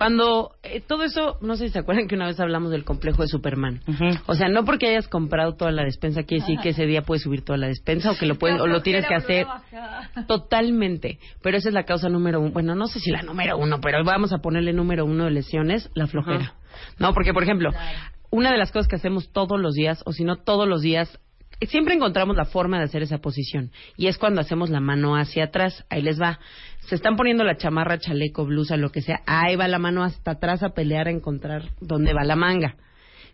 Cuando 0.01 0.53
eh, 0.63 0.81
todo 0.81 1.05
eso, 1.05 1.37
no 1.43 1.57
sé 1.57 1.67
si 1.67 1.75
se 1.75 1.79
acuerdan 1.79 2.09
que 2.09 2.15
una 2.15 2.25
vez 2.25 2.41
hablamos 2.41 2.71
del 2.71 2.87
complejo 2.87 3.21
de 3.21 3.29
Superman. 3.29 3.83
O 4.25 4.35
sea, 4.35 4.49
no 4.49 4.65
porque 4.65 4.89
hayas 4.89 5.09
comprado 5.09 5.57
toda 5.57 5.73
la 5.73 5.85
despensa 5.85 6.23
quiere 6.23 6.41
decir 6.41 6.59
que 6.63 6.71
ese 6.71 6.87
día 6.87 7.03
puedes 7.03 7.23
subir 7.23 7.45
toda 7.45 7.59
la 7.59 7.67
despensa 7.67 8.11
o 8.11 8.17
que 8.17 8.25
lo 8.25 8.37
puedes 8.37 8.59
o 8.63 8.67
lo 8.67 8.81
tienes 8.81 9.07
que 9.07 9.15
hacer 9.15 9.47
totalmente. 10.27 11.19
Pero 11.43 11.59
esa 11.59 11.69
es 11.69 11.75
la 11.75 11.85
causa 11.85 12.09
número 12.09 12.41
uno. 12.41 12.51
Bueno, 12.51 12.75
no 12.75 12.87
sé 12.87 12.99
si 12.99 13.11
la 13.11 13.21
número 13.21 13.59
uno, 13.59 13.79
pero 13.83 14.03
vamos 14.03 14.33
a 14.33 14.39
ponerle 14.39 14.73
número 14.73 15.05
uno 15.05 15.27
de 15.27 15.33
lesiones, 15.33 15.91
la 15.93 16.07
flojera. 16.07 16.55
No, 16.99 17.13
porque 17.13 17.35
por 17.35 17.43
ejemplo, 17.43 17.71
una 18.31 18.53
de 18.53 18.57
las 18.57 18.73
cosas 18.73 18.89
que 18.89 18.97
hacemos 18.97 19.31
todos 19.33 19.61
los 19.61 19.75
días, 19.75 20.03
o 20.07 20.15
si 20.15 20.25
no 20.25 20.37
todos 20.37 20.67
los 20.67 20.81
días, 20.81 21.21
siempre 21.67 21.95
encontramos 21.95 22.37
la 22.37 22.45
forma 22.45 22.79
de 22.79 22.85
hacer 22.85 23.03
esa 23.03 23.19
posición. 23.19 23.71
Y 23.97 24.07
es 24.07 24.19
cuando 24.19 24.41
hacemos 24.41 24.71
la 24.71 24.81
mano 24.81 25.17
hacia 25.17 25.45
atrás. 25.45 25.85
Ahí 25.91 26.03
les 26.03 26.21
va. 26.21 26.39
Se 26.87 26.95
están 26.95 27.17
poniendo 27.17 27.45
la 27.45 27.57
chamarra, 27.57 27.99
chaleco, 27.99 28.45
blusa, 28.45 28.77
lo 28.77 28.91
que 28.91 29.03
sea. 29.03 29.21
Ahí 29.27 29.57
va 29.57 29.69
la 29.69 29.79
mano 29.79 30.03
hasta 30.03 30.33
atrás 30.33 30.63
a 30.63 30.71
pelear 30.71 31.09
a 31.09 31.11
encontrar 31.11 31.71
dónde 31.81 32.13
va 32.15 32.25
la 32.25 32.37
manga. 32.37 32.77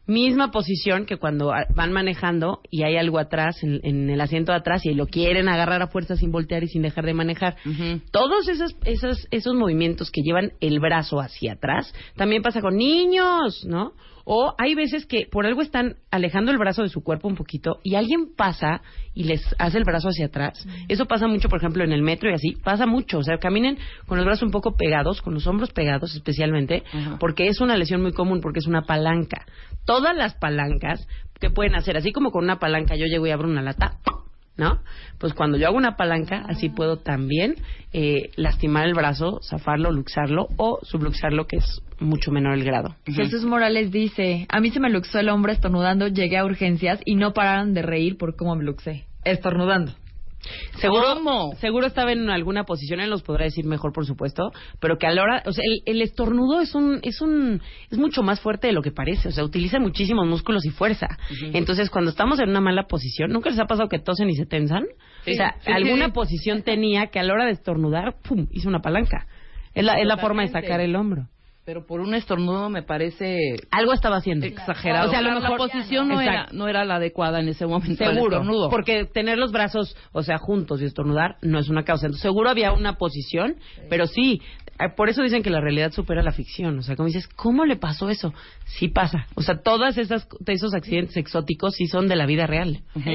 Misma 0.09 0.53
posición 0.53 1.05
que 1.05 1.17
cuando 1.17 1.53
ah, 1.53 1.67
van 1.75 1.93
manejando 1.93 2.61
y 2.71 2.85
hay 2.85 2.97
algo 2.97 3.19
atrás, 3.19 3.61
en, 3.65 3.81
en 3.83 4.09
el 4.09 4.21
asiento 4.21 4.53
de 4.53 4.59
atrás, 4.59 4.87
y 4.87 4.95
lo 4.95 5.07
quieren 5.07 5.49
agarrar 5.49 5.83
a 5.83 5.89
fuerza 5.89 6.15
sin 6.15 6.31
voltear 6.31 6.62
y 6.62 6.69
sin 6.69 6.83
dejar 6.83 7.07
de 7.07 7.15
manejar. 7.15 7.57
Todos 8.12 8.49
esos, 8.49 8.77
esos, 8.85 9.27
esos 9.33 9.55
movimientos 9.57 10.12
que 10.12 10.23
llevan 10.23 10.53
el 10.61 10.79
brazo 10.79 11.19
hacia 11.19 11.55
atrás, 11.55 11.93
también 12.15 12.43
pasa 12.43 12.61
con 12.61 12.77
niños, 12.77 13.65
¿no? 13.67 13.95
O 14.29 14.55
hay 14.59 14.75
veces 14.75 15.07
que 15.07 15.29
por 15.31 15.47
algo 15.47 15.62
están 15.62 15.99
alejando 16.11 16.51
el 16.51 16.59
brazo 16.59 16.83
de 16.83 16.89
su 16.89 17.05
cuerpo 17.05 17.29
un 17.29 17.37
poquito 17.37 17.79
y 17.85 17.95
alguien 17.95 18.35
pasa 18.37 18.83
y 19.15 19.23
les 19.23 19.41
hace 19.61 19.79
el 19.79 19.85
brazo 19.85 20.09
hacia 20.09 20.27
atrás. 20.27 20.67
Eso 20.89 21.07
pasa 21.07 21.29
mucho, 21.29 21.49
por 21.49 21.61
ejemplo, 21.61 21.85
en 21.85 21.93
el 21.93 22.03
metro 22.03 22.29
y 22.29 22.35
así. 22.35 22.57
Pasa 22.65 22.87
mucho. 22.87 23.19
O 23.19 23.23
sea, 23.23 23.39
caminen 23.39 23.79
con 24.09 24.19
los 24.19 24.27
brazos 24.27 24.43
un 24.43 24.51
poco 24.51 24.75
pegados, 24.75 25.23
con 25.23 25.33
los 25.33 25.47
hombros 25.47 25.71
pegados 25.73 26.12
especialmente, 26.17 26.83
Ajá. 26.93 27.19
porque 27.21 27.47
es 27.47 27.61
una 27.61 27.77
lesión 27.77 28.03
muy 28.03 28.12
común, 28.12 28.41
porque 28.41 28.59
es 28.59 28.67
una 28.67 28.83
palanca. 28.83 29.47
Todas 29.85 30.17
las 30.17 30.35
palancas 30.35 31.07
que 31.41 31.51
pueden 31.51 31.77
hacer, 31.77 31.97
así 31.97 32.11
como 32.11 32.33
con 32.33 32.43
una 32.43 32.59
palanca 32.59 32.97
yo 32.97 33.07
llego 33.07 33.29
y 33.29 33.31
abro 33.31 33.49
una 33.49 33.62
lata, 33.62 33.99
¿no? 34.57 34.81
Pues 35.19 35.35
cuando 35.35 35.59
yo 35.59 35.66
hago 35.66 35.77
una 35.77 35.97
palanca, 35.97 36.45
así 36.49 36.69
puedo 36.69 36.99
también 36.99 37.57
eh, 37.92 38.31
lastimar 38.37 38.87
el 38.87 38.95
brazo, 38.95 39.40
zafarlo, 39.42 39.90
luxarlo 39.90 40.49
o 40.57 40.79
subluxarlo, 40.83 41.47
que 41.47 41.57
es 41.57 41.83
mucho 41.99 42.31
menor 42.31 42.55
el 42.55 42.64
grado. 42.64 42.97
Jesús 43.07 43.45
Morales 43.45 43.90
dice, 43.90 44.47
a 44.49 44.61
mí 44.61 44.71
se 44.71 44.81
me 44.81 44.90
luxó 44.90 45.19
el 45.19 45.29
hombro 45.29 45.53
estornudando, 45.53 46.09
llegué 46.09 46.38
a 46.38 46.45
urgencias 46.45 47.01
y 47.05 47.16
no 47.16 47.33
pararon 47.33 47.75
de 47.75 47.83
reír 47.83 48.16
por 48.16 48.37
cómo 48.37 48.55
me 48.57 48.64
luxé. 48.64 49.05
Estornudando. 49.25 49.92
Seguro, 50.81 51.15
¿Cómo? 51.15 51.53
seguro 51.61 51.87
estaba 51.87 52.13
en 52.13 52.31
alguna 52.31 52.65
posición, 52.65 53.01
él 53.01 53.11
los 53.11 53.23
podrá 53.23 53.45
decir 53.45 53.65
mejor, 53.65 53.93
por 53.93 54.07
supuesto, 54.07 54.51
pero 54.81 54.99
que 54.99 55.07
a 55.07 55.11
la 55.13 55.23
hora, 55.23 55.43
o 55.47 55.53
sea, 55.53 55.63
el, 55.67 55.83
el 55.87 56.03
estornudo 56.03 56.61
es 56.61 56.75
un, 56.75 57.01
es 57.03 57.21
un, 57.21 57.61
es 57.91 57.99
mucho 57.99 58.23
más 58.23 58.41
fuerte 58.41 58.67
de 58.67 58.73
lo 58.73 58.83
que 58.83 58.93
parece, 58.93 59.29
o 59.29 59.33
sea, 59.33 59.45
utiliza 59.45 59.79
muchísimos 59.79 60.27
músculos 60.27 60.65
y 60.67 60.71
fuerza. 60.71 61.07
Entonces, 61.53 61.91
cuando 61.91 62.11
estamos 62.11 62.39
en 62.41 62.51
una 62.51 62.61
mala 62.61 62.85
posición, 62.87 63.31
¿nunca 63.31 63.51
les 63.51 63.59
ha 63.59 63.67
pasado 63.67 63.89
que 63.89 63.99
tosen 63.99 64.29
y 64.31 64.35
se 64.37 64.47
tensan? 64.47 64.85
Sí. 65.25 65.33
O 65.33 65.35
sea, 65.35 65.57
Sí, 65.65 65.71
alguna 65.73 66.07
sí. 66.07 66.13
posición 66.13 66.63
tenía 66.63 67.07
que 67.09 67.19
a 67.19 67.23
la 67.23 67.33
hora 67.35 67.45
de 67.47 67.53
estornudar, 67.53 68.17
pum, 68.23 68.47
hizo 68.51 68.69
una 68.69 68.81
palanca. 68.81 69.27
Es 69.75 69.85
la, 69.85 70.01
es 70.01 70.07
la 70.07 70.17
forma 70.17 70.43
de 70.43 70.49
sacar 70.49 70.81
el 70.81 70.97
hombro. 70.97 71.29
Pero 71.67 71.85
por 71.85 72.01
un 72.01 72.15
estornudo 72.15 72.71
me 72.71 72.85
parece 72.85 73.57
Algo 73.73 73.93
estaba 73.93 74.19
haciendo. 74.19 74.47
exagerado. 74.47 75.09
O 75.09 75.11
sea, 75.11 75.19
a 75.19 75.23
lo 75.23 75.41
la 75.41 75.57
posición 75.57 76.07
no 76.07 76.21
era, 76.21 76.47
no 76.53 76.69
era 76.69 76.85
la 76.85 76.95
adecuada 76.95 77.41
en 77.41 77.49
ese 77.49 77.67
momento. 77.67 78.05
Seguro, 78.05 78.37
estornudo. 78.37 78.71
porque 78.71 79.05
tener 79.05 79.37
los 79.37 79.51
brazos, 79.51 79.97
o 80.13 80.23
sea, 80.23 80.39
juntos 80.39 80.81
y 80.81 80.85
estornudar 80.85 81.39
no 81.43 81.59
es 81.59 81.69
una 81.69 81.83
causa. 81.83 82.07
Entonces, 82.07 82.23
seguro 82.23 82.51
había 82.51 82.73
una 82.73 82.99
posición, 82.99 83.57
pero 83.91 84.07
sí, 84.07 84.41
eh, 84.79 84.91
por 84.97 85.09
eso 85.09 85.23
dicen 85.23 85.43
que 85.43 85.51
la 85.51 85.61
realidad 85.61 85.91
supera 85.91 86.23
la 86.23 86.31
ficción. 86.31 86.79
O 86.79 86.83
sea, 86.83 86.95
como 86.95 87.09
dices, 87.09 87.27
¿cómo 87.35 87.65
le 87.65 87.75
pasó 87.75 88.11
eso? 88.11 88.33
Sí 88.67 88.87
pasa. 88.87 89.27
O 89.35 89.43
sea, 89.43 89.61
todas 89.61 89.99
esas 89.99 90.29
esos 90.47 90.73
accidentes 90.73 91.17
exóticos 91.17 91.75
sí 91.75 91.89
son 91.89 92.07
de 92.07 92.15
la 92.15 92.27
vida 92.27 92.47
real. 92.47 92.83
Ujú. 92.95 93.11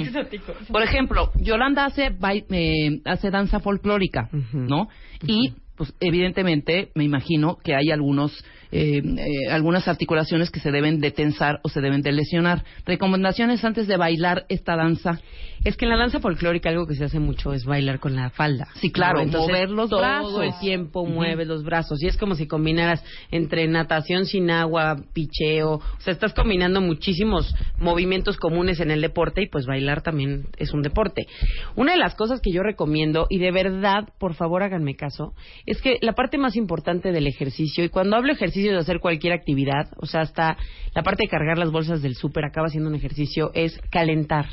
Por 0.73 0.83
ejemplo, 0.83 1.31
Yolanda 1.35 1.85
hace, 1.85 2.11
eh, 2.49 2.99
hace 3.05 3.31
danza 3.31 3.61
folclórica, 3.61 4.27
Ujú. 4.33 4.57
¿no? 4.57 4.89
Y, 5.25 5.53
pues, 5.81 5.95
evidentemente, 5.99 6.91
me 6.93 7.03
imagino 7.03 7.57
que 7.57 7.73
hay 7.73 7.89
algunos, 7.89 8.45
eh, 8.71 9.01
eh, 9.03 9.51
algunas 9.51 9.87
articulaciones 9.87 10.49
que 10.49 10.59
se 10.59 10.71
deben 10.71 10.99
de 10.99 11.11
tensar 11.11 11.59
o 11.63 11.69
se 11.69 11.81
deben 11.81 12.01
de 12.01 12.11
lesionar. 12.11 12.63
Recomendaciones 12.85 13.63
antes 13.65 13.87
de 13.87 13.97
bailar 13.97 14.45
esta 14.49 14.75
danza. 14.75 15.19
Es 15.63 15.77
que 15.77 15.85
en 15.85 15.91
la 15.91 15.97
danza 15.97 16.19
folclórica 16.19 16.69
algo 16.69 16.87
que 16.87 16.95
se 16.95 17.03
hace 17.03 17.19
mucho 17.19 17.53
es 17.53 17.65
bailar 17.65 17.99
con 17.99 18.15
la 18.15 18.31
falda. 18.31 18.69
Sí, 18.75 18.91
claro, 18.91 19.17
¿no? 19.17 19.25
Entonces, 19.25 19.49
mover 19.49 19.69
los 19.69 19.89
todo 19.91 19.99
brazos. 19.99 20.43
el 20.43 20.59
tiempo 20.59 21.05
mueves 21.05 21.47
los 21.47 21.63
brazos 21.63 22.01
y 22.01 22.07
es 22.07 22.17
como 22.17 22.33
si 22.33 22.47
combinaras 22.47 23.03
entre 23.29 23.67
natación 23.67 24.25
sin 24.25 24.49
agua, 24.49 24.95
picheo, 25.13 25.73
o 25.73 25.99
sea, 25.99 26.13
estás 26.13 26.33
combinando 26.33 26.81
muchísimos 26.81 27.53
movimientos 27.77 28.37
comunes 28.37 28.79
en 28.79 28.89
el 28.89 29.01
deporte 29.01 29.43
y 29.43 29.49
pues 29.49 29.67
bailar 29.67 30.01
también 30.01 30.47
es 30.57 30.73
un 30.73 30.81
deporte. 30.81 31.27
Una 31.75 31.91
de 31.91 31.99
las 31.99 32.15
cosas 32.15 32.41
que 32.41 32.51
yo 32.51 32.63
recomiendo 32.63 33.27
y 33.29 33.37
de 33.37 33.51
verdad, 33.51 34.09
por 34.17 34.33
favor, 34.33 34.63
háganme 34.63 34.95
caso, 34.95 35.33
es 35.67 35.79
que 35.81 35.97
la 36.01 36.13
parte 36.13 36.39
más 36.39 36.55
importante 36.55 37.11
del 37.11 37.27
ejercicio 37.27 37.83
y 37.83 37.89
cuando 37.89 38.15
hablo 38.15 38.31
ejercicio 38.31 38.60
de 38.69 38.77
hacer 38.77 38.99
cualquier 38.99 39.33
actividad, 39.33 39.89
o 39.97 40.05
sea, 40.05 40.21
hasta 40.21 40.57
la 40.93 41.03
parte 41.03 41.23
de 41.23 41.29
cargar 41.29 41.57
las 41.57 41.71
bolsas 41.71 42.01
del 42.01 42.15
súper 42.15 42.45
acaba 42.45 42.69
siendo 42.69 42.89
un 42.89 42.95
ejercicio 42.95 43.51
es 43.53 43.79
calentar. 43.89 44.45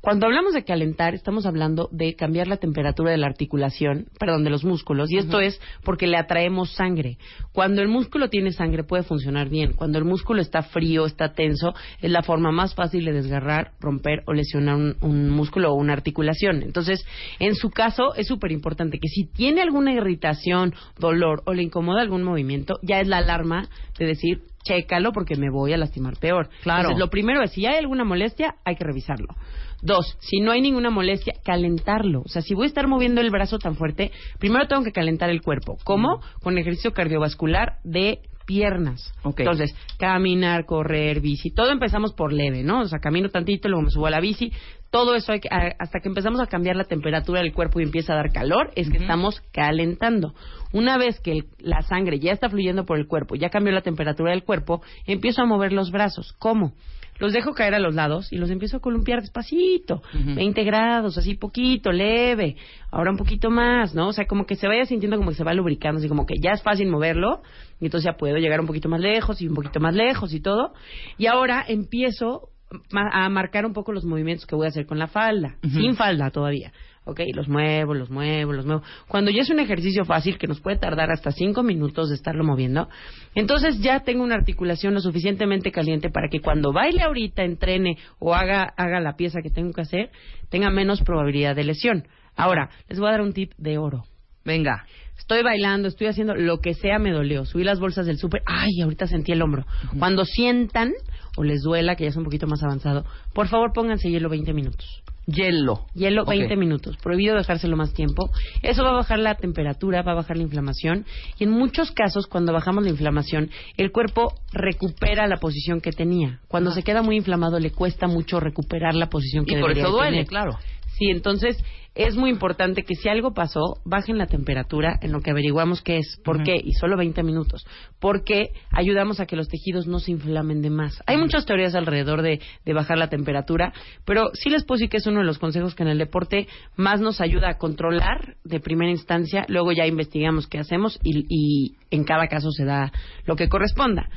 Cuando 0.00 0.26
hablamos 0.26 0.54
de 0.54 0.64
calentar, 0.64 1.14
estamos 1.14 1.44
hablando 1.44 1.88
de 1.90 2.14
cambiar 2.14 2.46
la 2.46 2.58
temperatura 2.58 3.10
de 3.10 3.16
la 3.16 3.26
articulación, 3.26 4.06
perdón, 4.18 4.44
de 4.44 4.50
los 4.50 4.64
músculos, 4.64 5.10
y 5.10 5.18
esto 5.18 5.40
es 5.40 5.60
porque 5.82 6.06
le 6.06 6.16
atraemos 6.16 6.72
sangre. 6.74 7.18
Cuando 7.52 7.82
el 7.82 7.88
músculo 7.88 8.28
tiene 8.28 8.52
sangre 8.52 8.84
puede 8.84 9.02
funcionar 9.02 9.48
bien. 9.48 9.72
Cuando 9.72 9.98
el 9.98 10.04
músculo 10.04 10.40
está 10.40 10.62
frío, 10.62 11.04
está 11.04 11.32
tenso, 11.32 11.74
es 12.00 12.10
la 12.12 12.22
forma 12.22 12.52
más 12.52 12.76
fácil 12.76 13.04
de 13.04 13.12
desgarrar, 13.12 13.72
romper 13.80 14.22
o 14.26 14.32
lesionar 14.32 14.76
un, 14.76 14.96
un 15.00 15.30
músculo 15.30 15.72
o 15.72 15.74
una 15.74 15.94
articulación. 15.94 16.62
Entonces, 16.62 17.04
en 17.40 17.56
su 17.56 17.70
caso, 17.70 18.14
es 18.14 18.28
súper 18.28 18.52
importante 18.52 18.98
que 19.00 19.08
si 19.08 19.24
tiene 19.24 19.62
alguna 19.62 19.92
irritación, 19.92 20.74
dolor 20.98 21.42
o 21.44 21.54
le 21.54 21.64
incomoda 21.64 22.02
algún 22.02 22.22
movimiento, 22.22 22.78
ya 22.82 23.00
es 23.00 23.08
la 23.08 23.18
alarma 23.18 23.68
de 23.98 24.06
decir, 24.06 24.42
chécalo 24.62 25.12
porque 25.12 25.36
me 25.36 25.50
voy 25.50 25.72
a 25.72 25.76
lastimar 25.76 26.16
peor. 26.18 26.48
Claro. 26.62 26.80
Entonces, 26.80 27.00
lo 27.00 27.10
primero 27.10 27.42
es, 27.42 27.52
si 27.52 27.66
hay 27.66 27.76
alguna 27.76 28.04
molestia, 28.04 28.56
hay 28.64 28.76
que 28.76 28.84
revisarlo. 28.84 29.34
Dos, 29.82 30.16
si 30.20 30.40
no 30.40 30.50
hay 30.50 30.60
ninguna 30.60 30.90
molestia, 30.90 31.34
calentarlo. 31.44 32.22
O 32.24 32.28
sea, 32.28 32.42
si 32.42 32.54
voy 32.54 32.64
a 32.64 32.68
estar 32.68 32.88
moviendo 32.88 33.20
el 33.20 33.30
brazo 33.30 33.58
tan 33.58 33.76
fuerte, 33.76 34.10
primero 34.38 34.66
tengo 34.66 34.82
que 34.82 34.92
calentar 34.92 35.30
el 35.30 35.40
cuerpo. 35.42 35.78
¿Cómo? 35.84 36.20
Con 36.42 36.58
ejercicio 36.58 36.92
cardiovascular 36.92 37.78
de 37.84 38.20
piernas. 38.44 39.12
Entonces, 39.42 39.76
caminar, 39.98 40.64
correr, 40.64 41.20
bici, 41.20 41.50
todo 41.50 41.70
empezamos 41.70 42.14
por 42.14 42.32
leve, 42.32 42.62
¿no? 42.64 42.80
O 42.80 42.86
sea, 42.86 42.98
camino 42.98 43.28
tantito, 43.28 43.68
luego 43.68 43.82
me 43.82 43.90
subo 43.90 44.06
a 44.06 44.10
la 44.10 44.20
bici. 44.20 44.50
Todo 44.90 45.14
eso 45.14 45.32
hay 45.32 45.40
que- 45.40 45.50
hasta 45.50 46.00
que 46.00 46.08
empezamos 46.08 46.40
a 46.40 46.46
cambiar 46.46 46.74
la 46.74 46.84
temperatura 46.84 47.42
del 47.42 47.52
cuerpo 47.52 47.78
y 47.78 47.82
empieza 47.82 48.14
a 48.14 48.16
dar 48.16 48.32
calor, 48.32 48.70
es 48.74 48.88
que 48.88 48.96
estamos 48.96 49.42
calentando. 49.52 50.32
Una 50.72 50.96
vez 50.96 51.20
que 51.20 51.32
el- 51.32 51.44
la 51.58 51.82
sangre 51.82 52.18
ya 52.20 52.32
está 52.32 52.48
fluyendo 52.48 52.86
por 52.86 52.98
el 52.98 53.06
cuerpo, 53.06 53.34
ya 53.34 53.50
cambió 53.50 53.70
la 53.72 53.82
temperatura 53.82 54.30
del 54.30 54.44
cuerpo, 54.44 54.80
empiezo 55.06 55.42
a 55.42 55.46
mover 55.46 55.74
los 55.74 55.90
brazos. 55.90 56.32
¿Cómo? 56.38 56.72
Los 57.18 57.32
dejo 57.32 57.52
caer 57.54 57.74
a 57.74 57.78
los 57.78 57.94
lados 57.94 58.32
y 58.32 58.36
los 58.36 58.50
empiezo 58.50 58.78
a 58.78 58.80
columpiar 58.80 59.20
despacito, 59.20 60.02
Ujú. 60.14 60.34
20 60.34 60.64
grados, 60.64 61.18
así 61.18 61.34
poquito, 61.34 61.90
leve, 61.92 62.56
ahora 62.90 63.10
un 63.10 63.16
poquito 63.16 63.50
más, 63.50 63.94
¿no? 63.94 64.08
O 64.08 64.12
sea, 64.12 64.26
como 64.26 64.46
que 64.46 64.54
se 64.56 64.66
vaya 64.66 64.84
sintiendo 64.84 65.16
como 65.16 65.30
que 65.30 65.36
se 65.36 65.44
va 65.44 65.54
lubricando, 65.54 65.98
así 65.98 66.08
como 66.08 66.26
que 66.26 66.34
ya 66.40 66.52
es 66.52 66.62
fácil 66.62 66.88
moverlo, 66.88 67.42
y 67.80 67.86
entonces 67.86 68.04
ya 68.10 68.16
puedo 68.16 68.36
llegar 68.36 68.60
un 68.60 68.66
poquito 68.66 68.88
más 68.88 69.00
lejos 69.00 69.40
y 69.40 69.48
un 69.48 69.54
poquito 69.54 69.80
más 69.80 69.94
lejos 69.94 70.32
y 70.32 70.40
todo. 70.40 70.72
Y 71.16 71.26
ahora 71.26 71.64
empiezo 71.66 72.50
a 72.92 73.28
marcar 73.28 73.64
un 73.64 73.72
poco 73.72 73.92
los 73.92 74.04
movimientos 74.04 74.46
que 74.46 74.54
voy 74.54 74.66
a 74.66 74.68
hacer 74.68 74.86
con 74.86 74.98
la 74.98 75.06
falda, 75.06 75.56
sin 75.62 75.96
falda 75.96 76.30
todavía. 76.30 76.72
¿Ok? 77.08 77.20
Los 77.34 77.48
muevo, 77.48 77.94
los 77.94 78.10
muevo, 78.10 78.52
los 78.52 78.66
muevo. 78.66 78.82
Cuando 79.08 79.30
ya 79.30 79.42
es 79.42 79.50
un 79.50 79.60
ejercicio 79.60 80.04
fácil 80.04 80.38
que 80.38 80.46
nos 80.46 80.60
puede 80.60 80.76
tardar 80.76 81.10
hasta 81.10 81.32
cinco 81.32 81.62
minutos 81.62 82.10
de 82.10 82.14
estarlo 82.14 82.44
moviendo, 82.44 82.88
entonces 83.34 83.80
ya 83.80 84.00
tengo 84.00 84.22
una 84.22 84.34
articulación 84.34 84.94
lo 84.94 85.00
suficientemente 85.00 85.72
caliente 85.72 86.10
para 86.10 86.28
que 86.28 86.40
cuando 86.40 86.72
baile 86.72 87.02
ahorita, 87.02 87.42
entrene 87.42 87.96
o 88.18 88.34
haga, 88.34 88.62
haga 88.76 89.00
la 89.00 89.16
pieza 89.16 89.40
que 89.42 89.50
tengo 89.50 89.72
que 89.72 89.80
hacer, 89.80 90.10
tenga 90.50 90.70
menos 90.70 91.02
probabilidad 91.02 91.56
de 91.56 91.64
lesión. 91.64 92.06
Ahora, 92.36 92.70
les 92.88 93.00
voy 93.00 93.08
a 93.08 93.12
dar 93.12 93.22
un 93.22 93.32
tip 93.32 93.52
de 93.56 93.78
oro. 93.78 94.04
Venga. 94.44 94.86
Estoy 95.18 95.42
bailando, 95.42 95.88
estoy 95.88 96.06
haciendo 96.06 96.34
lo 96.34 96.58
que 96.60 96.74
sea, 96.74 96.98
me 96.98 97.10
dolió. 97.10 97.44
Subí 97.44 97.64
las 97.64 97.80
bolsas 97.80 98.06
del 98.06 98.18
súper, 98.18 98.42
ay, 98.46 98.80
ahorita 98.82 99.06
sentí 99.06 99.32
el 99.32 99.42
hombro. 99.42 99.66
Cuando 99.98 100.24
sientan 100.24 100.92
o 101.36 101.42
les 101.42 101.60
duela, 101.62 101.96
que 101.96 102.04
ya 102.04 102.10
es 102.10 102.16
un 102.16 102.24
poquito 102.24 102.46
más 102.46 102.62
avanzado, 102.62 103.04
por 103.34 103.48
favor 103.48 103.72
pónganse 103.74 104.10
hielo 104.10 104.28
20 104.28 104.52
minutos. 104.52 105.02
Hielo. 105.30 105.84
Hielo 105.94 106.22
Ok. 106.22 106.30
20 106.30 106.56
minutos. 106.56 106.96
Prohibido 107.02 107.36
dejárselo 107.36 107.76
más 107.76 107.92
tiempo. 107.92 108.30
Eso 108.62 108.82
va 108.82 108.90
a 108.90 108.94
bajar 108.94 109.18
la 109.18 109.34
temperatura, 109.34 110.02
va 110.02 110.12
a 110.12 110.16
bajar 110.16 110.36
la 110.38 110.42
inflamación. 110.42 111.04
Y 111.38 111.44
en 111.44 111.50
muchos 111.50 111.90
casos, 111.92 112.26
cuando 112.26 112.52
bajamos 112.52 112.84
la 112.84 112.90
inflamación, 112.90 113.50
el 113.76 113.92
cuerpo 113.92 114.32
recupera 114.52 115.26
la 115.26 115.36
posición 115.36 115.80
que 115.80 115.92
tenía. 115.92 116.40
Cuando 116.48 116.70
se 116.72 116.82
queda 116.82 117.02
muy 117.02 117.16
inflamado, 117.16 117.58
le 117.60 117.70
cuesta 117.72 118.06
mucho 118.06 118.40
recuperar 118.40 118.94
la 118.94 119.08
posición 119.10 119.44
que 119.44 119.52
Y 119.52 119.60
por 119.60 119.68
debería 119.68 119.82
eso 119.84 119.92
de 119.92 119.96
duele, 119.98 120.10
tener. 120.12 120.26
claro. 120.26 120.58
Sí, 120.98 121.10
entonces 121.10 121.56
es 121.94 122.16
muy 122.16 122.30
importante 122.30 122.82
que 122.82 122.96
si 122.96 123.08
algo 123.08 123.34
pasó, 123.34 123.80
bajen 123.84 124.18
la 124.18 124.26
temperatura 124.26 124.98
en 125.00 125.12
lo 125.12 125.20
que 125.20 125.30
averiguamos 125.30 125.80
qué 125.80 125.98
es, 125.98 126.20
por 126.24 126.42
qué, 126.42 126.60
y 126.62 126.72
solo 126.72 126.96
20 126.96 127.22
minutos, 127.22 127.64
porque 128.00 128.50
ayudamos 128.70 129.20
a 129.20 129.26
que 129.26 129.36
los 129.36 129.48
tejidos 129.48 129.86
no 129.86 130.00
se 130.00 130.10
inflamen 130.10 130.60
de 130.60 130.70
más. 130.70 131.00
Hay 131.06 131.16
muchas 131.16 131.46
teorías 131.46 131.76
alrededor 131.76 132.22
de, 132.22 132.40
de 132.64 132.72
bajar 132.72 132.98
la 132.98 133.08
temperatura, 133.08 133.72
pero 134.04 134.30
sí 134.34 134.50
les 134.50 134.64
puedo 134.64 134.78
decir 134.78 134.90
que 134.90 134.96
es 134.96 135.06
uno 135.06 135.20
de 135.20 135.26
los 135.26 135.38
consejos 135.38 135.74
que 135.76 135.84
en 135.84 135.88
el 135.88 135.98
deporte 135.98 136.48
más 136.76 137.00
nos 137.00 137.20
ayuda 137.20 137.50
a 137.50 137.58
controlar 137.58 138.36
de 138.44 138.58
primera 138.58 138.90
instancia, 138.90 139.44
luego 139.48 139.70
ya 139.70 139.86
investigamos 139.86 140.48
qué 140.48 140.58
hacemos 140.58 140.98
y, 141.04 141.26
y 141.28 141.76
en 141.90 142.04
cada 142.04 142.26
caso 142.26 142.50
se 142.50 142.64
da 142.64 142.92
lo 143.24 143.36
que 143.36 143.48
corresponda. 143.48 144.08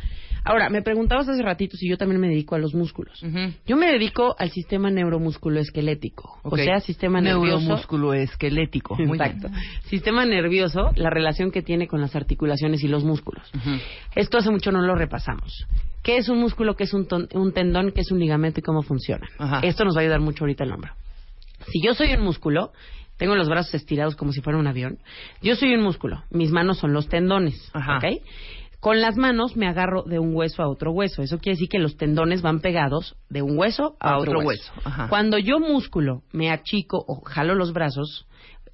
Ahora, 0.44 0.70
me 0.70 0.82
preguntabas 0.82 1.30
hace 1.30 1.44
ratito 1.44 1.78
si 1.78 1.88
yo 1.88 1.98
también 1.98 2.20
me 2.20 2.28
dedico 2.28 2.56
a 2.56 2.60
los 2.60 2.74
músculos. 2.74 3.24
Yo 3.68 3.78
me 3.78 3.88
dedico 3.92 4.36
al 4.40 4.50
sistema 4.50 4.90
neuromusculoesquelético, 4.90 6.40
Ok. 6.44 6.54
o 6.54 6.58
sea, 6.58 6.80
sistema 6.80 7.22
nervioso. 7.22 7.60
Neuromusculo 7.60 8.14
esquelético. 8.14 8.96
Muy 8.96 9.18
bien. 9.18 9.22
Exacto. 9.22 9.50
Sistema 9.86 10.26
nervioso, 10.26 10.92
la 10.96 11.10
relación 11.10 11.52
que 11.52 11.62
tiene 11.62 11.88
con 11.88 12.02
las 12.02 12.16
articulaciones 12.16 12.84
y 12.84 12.88
los 12.88 13.04
músculos. 13.04 13.50
Esto 14.16 14.38
hace 14.40 14.50
mucho 14.52 14.72
no 14.72 14.82
lo 14.82 14.96
repasamos. 14.96 15.68
¿Qué 16.02 16.18
es 16.18 16.30
un 16.30 16.40
músculo? 16.40 16.76
¿Qué 16.76 16.86
es 16.86 16.94
un, 16.94 17.08
ton- 17.08 17.28
un 17.34 17.54
tendón? 17.54 17.92
¿Qué 17.92 18.02
es 18.02 18.12
un 18.12 18.20
ligamento? 18.20 18.60
¿Y 18.60 18.64
cómo 18.64 18.82
funciona? 18.82 19.28
Ajá. 19.38 19.60
Esto 19.62 19.86
nos 19.86 19.96
va 19.96 20.00
a 20.00 20.04
ayudar 20.04 20.20
mucho 20.22 20.44
ahorita 20.44 20.64
el 20.64 20.72
hombro. 20.72 20.94
Si 21.68 21.80
yo 21.86 21.94
soy 21.94 22.12
un 22.14 22.22
músculo, 22.24 22.72
tengo 23.18 23.36
los 23.36 23.48
brazos 23.48 23.76
estirados 23.76 24.16
como 24.16 24.32
si 24.32 24.42
fuera 24.42 24.58
un 24.58 24.66
avión. 24.66 24.98
Yo 25.44 25.56
soy 25.56 25.76
un 25.76 25.84
músculo. 25.84 26.24
Mis 26.32 26.50
manos 26.52 26.80
son 26.80 26.94
los 26.94 27.08
tendones. 27.08 27.70
Ajá. 27.74 27.98
¿ok? 27.98 28.06
Con 28.82 29.00
las 29.00 29.16
manos 29.16 29.56
me 29.56 29.68
agarro 29.68 30.04
de 30.04 30.18
un 30.18 30.36
hueso 30.36 30.64
a 30.64 30.68
otro 30.68 30.92
hueso. 30.92 31.22
Eso 31.22 31.38
quiere 31.38 31.56
decir 31.56 31.70
que 31.70 31.78
los 31.80 31.98
tendones 31.98 32.42
van 32.42 32.60
pegados 32.62 33.16
de 33.30 33.44
un 33.44 33.58
hueso 33.58 33.96
a, 34.00 34.14
A 34.14 34.18
otro, 34.18 34.32
otro 34.32 34.48
hueso. 34.48 34.72
hueso. 34.76 34.90
Ajá. 34.90 35.08
Cuando 35.08 35.38
yo 35.38 35.60
músculo 35.60 36.24
me 36.34 36.50
achico 36.52 36.98
o 37.08 37.22
jalo 37.22 37.54
los 37.54 37.74
brazos, 37.74 38.26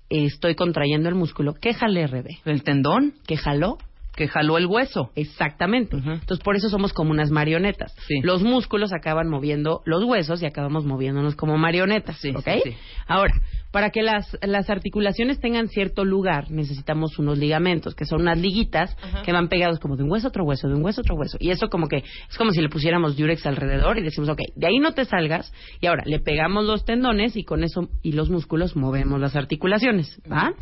eh, 0.10 0.24
estoy 0.24 0.56
contrayendo 0.56 1.10
el 1.10 1.16
músculo. 1.16 1.54
¿Qué 1.54 1.74
jalé, 1.74 2.08
Rebe? 2.08 2.40
El 2.46 2.64
tendón 2.64 3.16
¿Qué 3.28 3.36
jaló? 3.36 3.78
Que 4.18 4.28
jaló 4.28 4.58
el 4.58 4.66
hueso. 4.66 5.12
Exactamente. 5.16 5.96
Entonces, 5.96 6.40
por 6.44 6.56
eso 6.58 6.70
somos 6.70 6.92
como 6.92 7.12
unas 7.12 7.30
marionetas. 7.30 7.96
Sí. 8.08 8.20
Los 8.24 8.44
músculos 8.44 8.92
acaban 8.92 9.30
moviendo 9.30 9.82
los 9.86 10.04
huesos 10.04 10.42
y 10.42 10.46
acabamos 10.46 10.86
moviéndonos 10.86 11.36
como 11.36 11.58
marionetas. 11.58 12.18
Sí, 12.18 12.32
¿ok? 12.36 12.50
sí, 12.64 12.72
sí. 12.72 12.78
Ahora, 13.08 13.34
para 13.72 13.92
que 13.92 14.02
las, 14.02 14.38
las 14.42 14.70
articulaciones 14.70 15.40
tengan 15.40 15.68
cierto 15.68 16.04
lugar, 16.04 16.50
necesitamos 16.50 17.20
unos 17.20 17.38
ligamentos, 17.38 17.94
que 17.94 18.06
son 18.06 18.22
unas 18.22 18.40
liguitas 18.40 18.98
que 19.24 19.32
van 19.32 19.50
pegados 19.50 19.80
como 19.80 19.96
de 19.96 20.04
un 20.04 20.12
hueso 20.12 20.28
a 20.28 20.30
otro 20.30 20.46
hueso, 20.46 20.68
de 20.68 20.74
un 20.74 20.84
hueso 20.84 21.02
a 21.02 21.04
otro 21.04 21.16
hueso. 21.16 21.38
Y 21.40 21.52
eso 21.52 21.70
como 21.70 21.88
que 21.88 21.98
es 21.98 22.38
como 22.38 22.52
si 22.52 22.62
le 22.62 22.70
pusiéramos 22.70 23.16
diurex 23.16 23.46
alrededor 23.46 24.00
y 24.00 24.02
decimos, 24.02 24.30
ok, 24.30 24.40
de 24.56 24.68
ahí 24.68 24.80
no 24.80 24.94
te 24.94 25.06
salgas. 25.06 25.54
Y 25.80 25.86
ahora, 25.86 26.04
le 26.08 26.20
pegamos 26.20 26.66
los 26.66 26.86
tendones 26.86 27.38
y 27.38 27.44
con 27.44 27.64
eso 27.64 27.88
y 28.02 28.14
los 28.14 28.32
músculos 28.32 28.76
movemos 28.76 29.20
las 29.20 29.36
articulaciones. 29.36 30.20
¿va? 30.32 30.54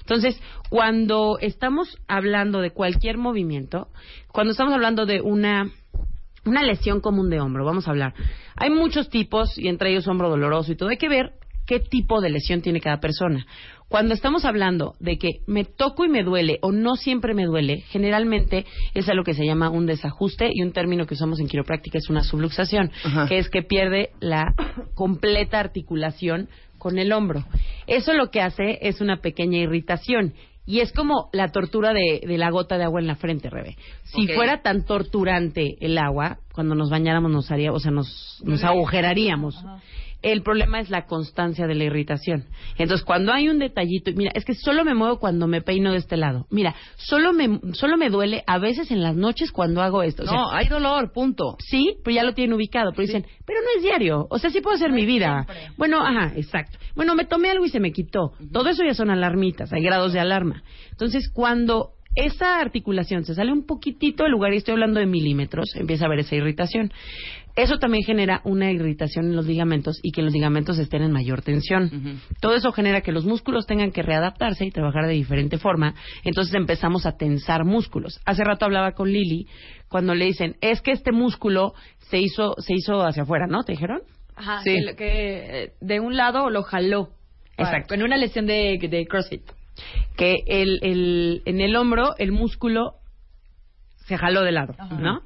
Entonces, 0.00 0.40
cuando 0.68 1.38
estamos 1.40 1.98
hablando 2.08 2.60
de 2.60 2.70
cualquier 2.70 2.99
movimiento, 3.18 3.88
cuando 4.32 4.52
estamos 4.52 4.72
hablando 4.72 5.06
de 5.06 5.20
una 5.20 5.70
una 6.46 6.62
lesión 6.62 7.00
común 7.00 7.28
de 7.28 7.38
hombro, 7.40 7.64
vamos 7.64 7.86
a 7.86 7.90
hablar. 7.90 8.14
Hay 8.56 8.70
muchos 8.70 9.10
tipos 9.10 9.58
y 9.58 9.68
entre 9.68 9.90
ellos 9.90 10.08
hombro 10.08 10.30
doloroso 10.30 10.72
y 10.72 10.76
todo. 10.76 10.88
Hay 10.88 10.96
que 10.96 11.08
ver 11.08 11.32
qué 11.66 11.80
tipo 11.80 12.20
de 12.20 12.30
lesión 12.30 12.62
tiene 12.62 12.80
cada 12.80 12.98
persona. 12.98 13.46
Cuando 13.88 14.14
estamos 14.14 14.44
hablando 14.44 14.94
de 15.00 15.18
que 15.18 15.40
me 15.46 15.64
toco 15.64 16.04
y 16.04 16.08
me 16.08 16.22
duele 16.22 16.58
o 16.62 16.72
no 16.72 16.94
siempre 16.96 17.34
me 17.34 17.44
duele, 17.44 17.80
generalmente 17.88 18.64
es 18.94 19.08
a 19.08 19.14
lo 19.14 19.24
que 19.24 19.34
se 19.34 19.44
llama 19.44 19.68
un 19.68 19.86
desajuste 19.86 20.50
y 20.52 20.62
un 20.62 20.72
término 20.72 21.06
que 21.06 21.14
usamos 21.14 21.40
en 21.40 21.48
quiropráctica 21.48 21.98
es 21.98 22.08
una 22.08 22.22
subluxación, 22.22 22.92
Ajá. 23.04 23.26
que 23.26 23.38
es 23.38 23.50
que 23.50 23.62
pierde 23.62 24.10
la 24.20 24.54
completa 24.94 25.58
articulación 25.58 26.48
con 26.78 26.98
el 26.98 27.12
hombro. 27.12 27.44
Eso 27.86 28.14
lo 28.14 28.30
que 28.30 28.40
hace 28.40 28.78
es 28.80 29.00
una 29.00 29.18
pequeña 29.20 29.58
irritación. 29.58 30.34
Y 30.66 30.80
es 30.80 30.92
como 30.92 31.30
la 31.32 31.50
tortura 31.50 31.92
de, 31.92 32.20
de 32.26 32.38
la 32.38 32.50
gota 32.50 32.78
de 32.78 32.84
agua 32.84 33.00
en 33.00 33.06
la 33.06 33.16
frente, 33.16 33.50
Rebe. 33.50 33.76
Si 34.04 34.28
fuera 34.28 34.62
tan 34.62 34.84
torturante 34.84 35.76
el 35.80 35.98
agua, 35.98 36.38
cuando 36.52 36.74
nos 36.74 36.90
bañáramos 36.90 37.30
nos 37.30 37.50
haría, 37.50 37.72
o 37.72 37.80
sea, 37.80 37.90
nos, 37.90 38.40
nos 38.44 38.62
agujeraríamos. 38.62 39.56
El 40.22 40.42
problema 40.42 40.80
es 40.80 40.90
la 40.90 41.06
constancia 41.06 41.66
de 41.66 41.74
la 41.74 41.84
irritación. 41.84 42.44
Entonces, 42.78 43.04
cuando 43.04 43.32
hay 43.32 43.48
un 43.48 43.58
detallito, 43.58 44.10
mira, 44.14 44.32
es 44.34 44.44
que 44.44 44.54
solo 44.54 44.84
me 44.84 44.94
muevo 44.94 45.18
cuando 45.18 45.46
me 45.46 45.62
peino 45.62 45.92
de 45.92 45.98
este 45.98 46.16
lado. 46.16 46.46
Mira, 46.50 46.74
solo 46.96 47.32
me, 47.32 47.60
solo 47.72 47.96
me 47.96 48.10
duele 48.10 48.44
a 48.46 48.58
veces 48.58 48.90
en 48.90 49.02
las 49.02 49.16
noches 49.16 49.50
cuando 49.52 49.82
hago 49.82 50.02
esto. 50.02 50.24
O 50.24 50.26
sea, 50.26 50.36
No, 50.36 50.50
hay 50.52 50.68
dolor, 50.68 51.12
punto. 51.12 51.56
Sí, 51.58 51.96
pero 52.04 52.16
ya 52.16 52.24
lo 52.24 52.34
tienen 52.34 52.54
ubicado. 52.54 52.92
Pero 52.92 53.06
dicen, 53.06 53.26
pero 53.46 53.60
no 53.60 53.68
es 53.76 53.82
diario. 53.82 54.26
O 54.30 54.38
sea, 54.38 54.50
sí 54.50 54.60
puedo 54.60 54.76
hacer 54.76 54.92
mi 54.92 55.06
vida. 55.06 55.46
Bueno, 55.76 56.00
ajá, 56.00 56.32
exacto. 56.36 56.78
Bueno, 56.94 57.14
me 57.14 57.24
tomé 57.24 57.50
algo 57.50 57.64
y 57.64 57.70
se 57.70 57.80
me 57.80 57.92
quitó. 57.92 58.32
Todo 58.52 58.68
eso 58.68 58.84
ya 58.84 58.94
son 58.94 59.10
alarmitas, 59.10 59.72
hay 59.72 59.82
grados 59.82 60.12
de 60.12 60.20
alarma. 60.20 60.62
Entonces, 60.90 61.30
cuando 61.32 61.94
esa 62.14 62.58
articulación 62.58 63.24
se 63.24 63.34
sale 63.34 63.52
un 63.52 63.66
poquitito 63.66 64.24
del 64.24 64.32
lugar, 64.32 64.52
y 64.52 64.56
estoy 64.56 64.72
hablando 64.72 64.98
de 65.00 65.06
milímetros, 65.06 65.74
empieza 65.76 66.04
a 66.04 66.06
haber 66.08 66.20
esa 66.20 66.34
irritación. 66.34 66.92
Eso 67.56 67.78
también 67.78 68.04
genera 68.04 68.40
una 68.44 68.70
irritación 68.70 69.26
en 69.26 69.36
los 69.36 69.46
ligamentos 69.46 69.98
y 70.02 70.12
que 70.12 70.22
los 70.22 70.32
ligamentos 70.32 70.78
estén 70.78 71.02
en 71.02 71.12
mayor 71.12 71.42
tensión. 71.42 72.20
Todo 72.40 72.54
eso 72.54 72.72
genera 72.72 73.00
que 73.00 73.12
los 73.12 73.24
músculos 73.24 73.66
tengan 73.66 73.90
que 73.92 74.02
readaptarse 74.02 74.64
y 74.64 74.70
trabajar 74.70 75.06
de 75.06 75.12
diferente 75.14 75.58
forma. 75.58 75.94
Entonces 76.24 76.54
empezamos 76.54 77.06
a 77.06 77.16
tensar 77.16 77.64
músculos. 77.64 78.20
Hace 78.24 78.44
rato 78.44 78.64
hablaba 78.64 78.92
con 78.92 79.10
Lili 79.10 79.46
cuando 79.88 80.14
le 80.14 80.26
dicen, 80.26 80.56
es 80.60 80.80
que 80.80 80.92
este 80.92 81.12
músculo 81.12 81.74
se 82.10 82.18
hizo, 82.18 82.54
se 82.58 82.74
hizo 82.74 83.02
hacia 83.04 83.24
afuera, 83.24 83.46
¿no? 83.48 83.62
¿Te 83.64 83.72
dijeron? 83.72 84.00
Ajá, 84.36 84.62
Sí. 84.62 84.74
que, 84.74 84.80
lo- 84.82 84.96
que, 84.96 85.62
eh, 85.64 85.72
de 85.80 86.00
un 86.00 86.16
lado 86.16 86.48
lo 86.50 86.62
jaló. 86.62 87.10
Exacto. 87.58 87.94
En 87.94 88.02
una 88.02 88.16
lesión 88.16 88.46
de, 88.46 88.78
de 88.90 89.06
CrossFit. 89.06 89.42
que 90.16 90.36
el, 90.46 90.78
el, 90.82 91.42
en 91.46 91.60
el 91.60 91.74
hombro 91.76 92.14
el 92.18 92.32
músculo 92.32 92.94
se 94.06 94.16
jaló 94.18 94.42
de 94.42 94.52
lado, 94.52 94.74
¿no? 94.98 95.22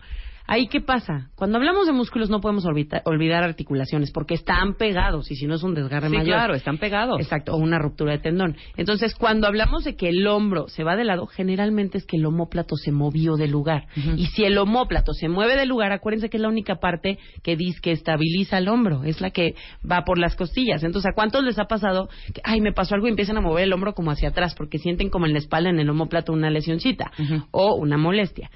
Ahí, 0.47 0.67
¿qué 0.67 0.83
pasa? 0.83 1.31
Cuando 1.37 1.57
hablamos 1.57 1.87
de 1.87 1.93
músculos 1.93 2.29
no 2.29 2.43
podemos 2.43 2.67
olvida- 2.67 3.01
olvidar 3.07 3.43
articulaciones 3.45 4.11
porque 4.13 4.35
están 4.35 4.75
pegados 4.75 5.31
y 5.31 5.37
si 5.37 5.47
no 5.47 5.55
es 5.55 5.63
un 5.63 5.75
desgarre 5.75 6.11
Sí, 6.11 6.17
mayor. 6.17 6.37
claro, 6.37 6.55
están 6.55 6.77
pegados. 6.77 7.19
Exacto, 7.19 7.55
o 7.55 7.57
una 7.57 7.79
ruptura 7.79 8.13
de 8.13 8.19
tendón. 8.19 8.55
Entonces, 8.77 9.15
cuando 9.15 9.47
hablamos 9.47 9.85
de 9.85 9.97
que 9.97 10.11
el 10.11 10.27
hombro 10.27 10.69
se 10.69 10.85
va 10.85 10.97
de 10.97 11.05
lado, 11.05 11.27
generalmente 11.27 11.97
es 11.97 12.05
que 12.07 12.19
el 12.19 12.27
homóplato 12.27 12.77
se 12.77 12.93
movió 12.93 13.37
del 13.37 13.53
lugar. 13.53 13.87
Y 14.17 14.27
si 14.27 14.45
el 14.45 14.59
homóplato 14.59 15.15
se 15.15 15.29
mueve 15.31 15.57
del 15.57 15.69
lugar, 15.71 15.93
acuérdense 15.93 16.29
que 16.29 16.37
es 16.37 16.43
la 16.43 16.49
única 16.51 16.75
parte 16.77 17.19
que 17.43 17.57
dice 17.57 17.81
que 17.81 17.93
estabiliza 17.93 18.59
el 18.59 18.69
hombro, 18.69 19.03
es 19.05 19.23
la 19.23 19.31
que 19.31 19.55
va 19.91 20.05
por 20.05 20.19
las 20.19 20.37
costillas. 20.37 20.85
Entonces, 20.85 21.11
¿a 21.11 21.15
cuántos 21.15 21.43
les 21.43 21.59
ha 21.59 21.65
pasado 21.65 22.09
que, 22.35 22.43
ay, 22.45 22.61
me 22.61 22.73
pasó 22.73 22.95
algo 22.95 23.07
y 23.07 23.11
empiezan 23.11 23.39
a 23.39 23.41
mover 23.41 23.65
el 23.65 23.73
hombro 23.73 23.95
como 23.95 24.11
hacia 24.11 24.29
atrás 24.29 24.55
porque 24.55 24.77
sienten 24.79 25.09
como 25.09 25.25
en 25.25 25.33
la 25.33 25.39
espalda, 25.39 25.71
en 25.71 25.81
el 25.81 25.89
homóplato, 25.89 26.35
una 26.35 26.51
lesioncita 26.51 27.11
o 27.51 27.77
una 27.77 27.97
molestia? 27.97 28.51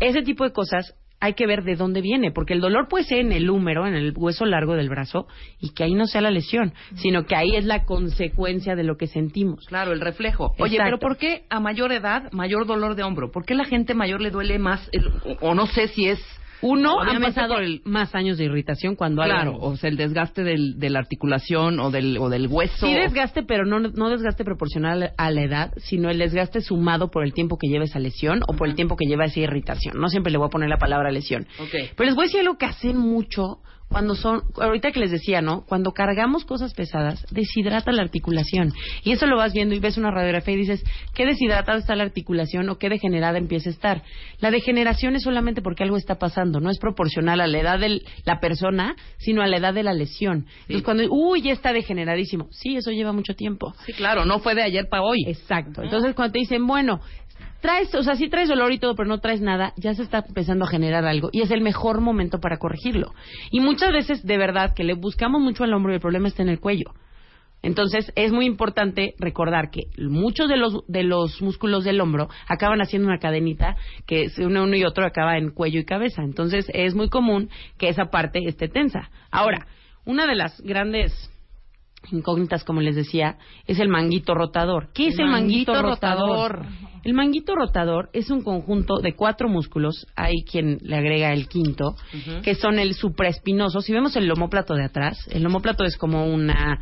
Ese 0.00 0.20
tipo 0.20 0.44
de 0.44 0.52
cosas 0.52 0.94
hay 1.20 1.34
que 1.34 1.46
ver 1.46 1.62
de 1.64 1.76
dónde 1.76 2.00
viene, 2.00 2.32
porque 2.32 2.54
el 2.54 2.60
dolor 2.60 2.88
puede 2.88 3.04
ser 3.04 3.18
en 3.18 3.32
el 3.32 3.50
húmero, 3.50 3.86
en 3.86 3.94
el 3.94 4.14
hueso 4.16 4.46
largo 4.46 4.74
del 4.74 4.88
brazo, 4.88 5.26
y 5.60 5.70
que 5.74 5.84
ahí 5.84 5.94
no 5.94 6.06
sea 6.06 6.22
la 6.22 6.30
lesión, 6.30 6.72
sino 6.94 7.26
que 7.26 7.36
ahí 7.36 7.54
es 7.56 7.64
la 7.66 7.84
consecuencia 7.84 8.74
de 8.74 8.84
lo 8.84 8.96
que 8.96 9.06
sentimos. 9.06 9.66
Claro, 9.66 9.92
el 9.92 10.00
reflejo. 10.00 10.54
Oye, 10.58 10.78
pero 10.82 10.98
¿por 10.98 11.18
qué 11.18 11.44
a 11.50 11.60
mayor 11.60 11.92
edad, 11.92 12.32
mayor 12.32 12.66
dolor 12.66 12.94
de 12.94 13.02
hombro? 13.02 13.30
¿Por 13.30 13.44
qué 13.44 13.54
la 13.54 13.64
gente 13.64 13.94
mayor 13.94 14.20
le 14.20 14.30
duele 14.30 14.58
más? 14.58 14.88
el- 14.92 15.10
o 15.40 15.54
no 15.54 15.66
sé 15.66 15.88
si 15.88 16.08
es... 16.08 16.39
Uno, 16.62 17.00
han 17.00 17.08
obviamente 17.08 17.34
pasado 17.34 17.54
por 17.54 17.62
el- 17.62 17.80
más 17.84 18.14
años 18.14 18.38
de 18.38 18.44
irritación 18.44 18.96
cuando 18.96 19.22
Claro, 19.22 19.52
algo... 19.52 19.66
o 19.66 19.76
sea, 19.76 19.88
el 19.90 19.96
desgaste 19.96 20.42
del, 20.44 20.78
de 20.78 20.90
la 20.90 20.98
articulación 20.98 21.80
o 21.80 21.90
del, 21.90 22.18
o 22.18 22.28
del 22.28 22.46
hueso. 22.48 22.86
Sí 22.86 22.92
desgaste, 22.94 23.42
pero 23.42 23.64
no, 23.64 23.80
no 23.80 24.10
desgaste 24.10 24.44
proporcional 24.44 25.12
a 25.16 25.30
la 25.30 25.42
edad, 25.42 25.72
sino 25.78 26.10
el 26.10 26.18
desgaste 26.18 26.60
sumado 26.60 27.10
por 27.10 27.24
el 27.24 27.32
tiempo 27.32 27.56
que 27.58 27.68
lleva 27.68 27.84
esa 27.84 27.98
lesión 27.98 28.40
o 28.46 28.52
por 28.54 28.68
el 28.68 28.74
tiempo 28.74 28.96
que 28.96 29.06
lleva 29.06 29.24
esa 29.24 29.40
irritación. 29.40 29.98
No 29.98 30.08
siempre 30.08 30.30
le 30.32 30.38
voy 30.38 30.46
a 30.48 30.50
poner 30.50 30.68
la 30.68 30.78
palabra 30.78 31.10
lesión. 31.10 31.46
Ok. 31.58 31.70
Pero 31.96 32.06
les 32.06 32.14
voy 32.14 32.24
a 32.24 32.26
decir 32.26 32.40
algo 32.40 32.58
que 32.58 32.66
hacen 32.66 32.96
mucho 32.98 33.58
cuando 33.90 34.14
son, 34.14 34.42
ahorita 34.56 34.92
que 34.92 35.00
les 35.00 35.10
decía, 35.10 35.42
¿no? 35.42 35.64
Cuando 35.66 35.90
cargamos 35.90 36.44
cosas 36.44 36.74
pesadas, 36.74 37.26
deshidrata 37.30 37.90
la 37.90 38.02
articulación. 38.02 38.72
Y 39.02 39.10
eso 39.10 39.26
lo 39.26 39.36
vas 39.36 39.52
viendo 39.52 39.74
y 39.74 39.80
ves 39.80 39.98
una 39.98 40.12
radiografía 40.12 40.54
y 40.54 40.58
dices, 40.58 40.84
¿qué 41.12 41.26
deshidratada 41.26 41.78
está 41.78 41.96
la 41.96 42.04
articulación 42.04 42.68
o 42.68 42.78
qué 42.78 42.88
degenerada 42.88 43.38
empieza 43.38 43.68
a 43.68 43.72
estar? 43.72 44.02
La 44.38 44.52
degeneración 44.52 45.16
es 45.16 45.24
solamente 45.24 45.60
porque 45.60 45.82
algo 45.82 45.96
está 45.96 46.18
pasando, 46.18 46.60
no 46.60 46.70
es 46.70 46.78
proporcional 46.78 47.40
a 47.40 47.48
la 47.48 47.58
edad 47.58 47.80
de 47.80 48.02
la 48.24 48.38
persona, 48.38 48.94
sino 49.18 49.42
a 49.42 49.48
la 49.48 49.56
edad 49.56 49.74
de 49.74 49.82
la 49.82 49.92
lesión. 49.92 50.46
Entonces, 50.62 50.84
cuando, 50.84 51.04
uy, 51.10 51.42
ya 51.42 51.52
está 51.52 51.72
degeneradísimo. 51.72 52.46
Sí, 52.52 52.76
eso 52.76 52.92
lleva 52.92 53.12
mucho 53.12 53.34
tiempo. 53.34 53.74
Sí, 53.86 53.92
claro, 53.92 54.24
no 54.24 54.38
fue 54.38 54.54
de 54.54 54.62
ayer 54.62 54.86
para 54.88 55.02
hoy. 55.02 55.24
Exacto. 55.26 55.82
Entonces, 55.82 56.14
cuando 56.14 56.32
te 56.32 56.38
dicen, 56.38 56.64
bueno, 56.64 57.00
traes, 57.60 57.94
o 57.94 58.02
sea, 58.02 58.16
sí 58.16 58.28
traes 58.28 58.48
dolor 58.48 58.72
y 58.72 58.78
todo, 58.78 58.94
pero 58.94 59.08
no 59.08 59.18
traes 59.18 59.40
nada, 59.40 59.72
ya 59.76 59.94
se 59.94 60.02
está 60.02 60.24
empezando 60.26 60.64
a 60.64 60.68
generar 60.68 61.04
algo 61.04 61.30
y 61.32 61.42
es 61.42 61.50
el 61.50 61.60
mejor 61.60 62.00
momento 62.00 62.40
para 62.40 62.58
corregirlo. 62.58 63.12
Y 63.50 63.60
muchas 63.60 63.92
veces, 63.92 64.24
de 64.24 64.38
verdad, 64.38 64.74
que 64.74 64.84
le 64.84 64.94
buscamos 64.94 65.40
mucho 65.40 65.64
al 65.64 65.72
hombro 65.72 65.92
y 65.92 65.96
el 65.96 66.00
problema 66.00 66.28
está 66.28 66.42
en 66.42 66.48
el 66.48 66.60
cuello. 66.60 66.92
Entonces, 67.62 68.10
es 68.16 68.32
muy 68.32 68.46
importante 68.46 69.14
recordar 69.18 69.70
que 69.70 69.82
muchos 69.98 70.48
de 70.48 70.56
los, 70.56 70.78
de 70.88 71.02
los 71.02 71.42
músculos 71.42 71.84
del 71.84 72.00
hombro 72.00 72.28
acaban 72.48 72.80
haciendo 72.80 73.08
una 73.08 73.18
cadenita 73.18 73.76
que 74.06 74.28
uno 74.38 74.66
y 74.74 74.84
otro 74.84 75.04
acaba 75.04 75.36
en 75.36 75.50
cuello 75.50 75.80
y 75.80 75.84
cabeza. 75.84 76.22
Entonces, 76.22 76.70
es 76.72 76.94
muy 76.94 77.10
común 77.10 77.50
que 77.76 77.88
esa 77.88 78.06
parte 78.06 78.40
esté 78.46 78.68
tensa. 78.68 79.10
Ahora, 79.30 79.66
una 80.06 80.26
de 80.26 80.36
las 80.36 80.58
grandes 80.62 81.29
incógnitas, 82.10 82.64
como 82.64 82.80
les 82.80 82.96
decía, 82.96 83.36
es 83.66 83.78
el 83.78 83.88
manguito 83.88 84.34
rotador. 84.34 84.88
¿Qué 84.92 85.08
es 85.08 85.18
el 85.18 85.26
manguito, 85.26 85.72
manguito 85.72 85.90
rotador? 85.90 86.52
rotador. 86.52 86.90
El 87.02 87.14
manguito 87.14 87.54
rotador 87.54 88.10
es 88.12 88.30
un 88.30 88.42
conjunto 88.42 88.98
de 89.00 89.14
cuatro 89.14 89.48
músculos, 89.48 90.06
hay 90.16 90.42
quien 90.44 90.78
le 90.82 90.96
agrega 90.96 91.32
el 91.32 91.48
quinto, 91.48 91.96
que 92.42 92.54
son 92.54 92.78
el 92.78 92.94
supraespinoso. 92.94 93.80
Si 93.80 93.92
vemos 93.92 94.16
el 94.16 94.30
homóplato 94.30 94.74
de 94.74 94.84
atrás, 94.84 95.18
el 95.30 95.46
homóplato 95.46 95.84
es 95.84 95.96
como 95.96 96.26
una 96.26 96.80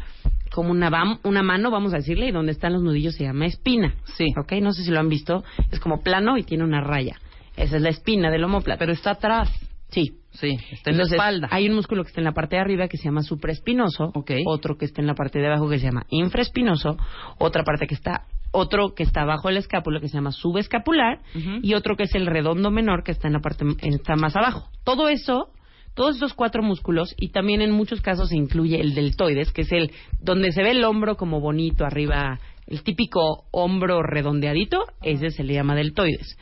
como 0.51 0.71
una, 0.71 1.21
una 1.23 1.43
mano, 1.43 1.71
vamos 1.71 1.93
a 1.93 1.99
decirle, 1.99 2.29
y 2.29 2.33
donde 2.33 2.53
están 2.53 2.73
los 2.73 2.83
nudillos 2.83 3.14
se 3.14 3.25
llama 3.25 3.47
espina. 3.47 3.95
Sí. 4.16 4.27
¿Ok? 4.37 4.55
No 4.61 4.73
sé 4.73 4.83
si 4.83 4.91
lo 4.91 4.99
han 4.99 5.09
visto. 5.09 5.45
Es 5.71 5.79
como 5.79 6.03
plano 6.03 6.37
y 6.37 6.43
tiene 6.43 6.64
una 6.64 6.81
raya. 6.81 7.16
Esa 7.57 7.77
es 7.77 7.83
la 7.83 7.91
espina 7.91 8.31
del 8.31 8.43
homóplato. 8.45 8.79
Pero 8.79 8.93
está 8.93 9.12
atrás. 9.12 9.51
Sí. 9.91 10.14
Sí, 10.30 10.57
está 10.70 10.91
en 10.91 10.99
la 10.99 11.05
espalda. 11.05 11.49
Hay 11.51 11.68
un 11.68 11.74
músculo 11.74 12.05
que 12.05 12.09
está 12.09 12.20
en 12.20 12.26
la 12.26 12.32
parte 12.32 12.57
de 12.57 12.62
arriba 12.62 12.86
que 12.86 12.97
se 12.97 13.05
llama 13.05 13.22
supraespinoso, 13.22 14.12
Ok. 14.14 14.32
otro 14.47 14.76
que 14.76 14.84
está 14.84 15.01
en 15.01 15.07
la 15.09 15.14
parte 15.14 15.39
de 15.41 15.47
abajo 15.47 15.68
que 15.68 15.78
se 15.78 15.86
llama 15.86 16.05
infraespinoso, 16.11 16.97
otra 17.39 17.64
parte 17.64 17.86
que 17.86 17.95
está 17.95 18.26
otro 18.51 18.95
que 18.95 19.03
está 19.03 19.22
abajo 19.22 19.49
del 19.49 19.59
escápulo 19.59 20.01
que 20.01 20.09
se 20.09 20.14
llama 20.14 20.32
subescapular 20.32 21.20
y 21.62 21.74
otro 21.74 21.97
que 21.97 22.05
es 22.05 22.14
el 22.14 22.26
redondo 22.26 22.70
menor 22.70 23.03
que 23.05 23.12
está 23.12 23.26
en 23.26 23.34
la 23.34 23.41
parte 23.41 23.64
está 23.82 24.16
más 24.16 24.36
abajo. 24.36 24.70
Todo 24.84 25.09
eso, 25.09 25.51
todos 25.95 26.16
esos 26.16 26.34
cuatro 26.34 26.62
músculos 26.62 27.14
y 27.18 27.30
también 27.30 27.61
en 27.61 27.72
muchos 27.72 28.01
casos 28.01 28.28
se 28.30 28.36
incluye 28.36 28.80
el 28.80 28.95
deltoides, 28.95 29.53
que 29.53 29.62
es 29.62 29.72
el 29.72 29.91
donde 30.20 30.53
se 30.53 30.62
ve 30.62 30.70
el 30.70 30.84
hombro 30.84 31.16
como 31.16 31.41
bonito 31.41 31.84
arriba, 31.84 32.39
el 32.66 32.82
típico 32.82 33.45
hombro 33.51 34.03
redondeadito, 34.03 34.84
ese 35.03 35.30
se 35.30 35.45
le 35.45 35.55
llama 35.55 35.74
deltoides. 35.74 36.39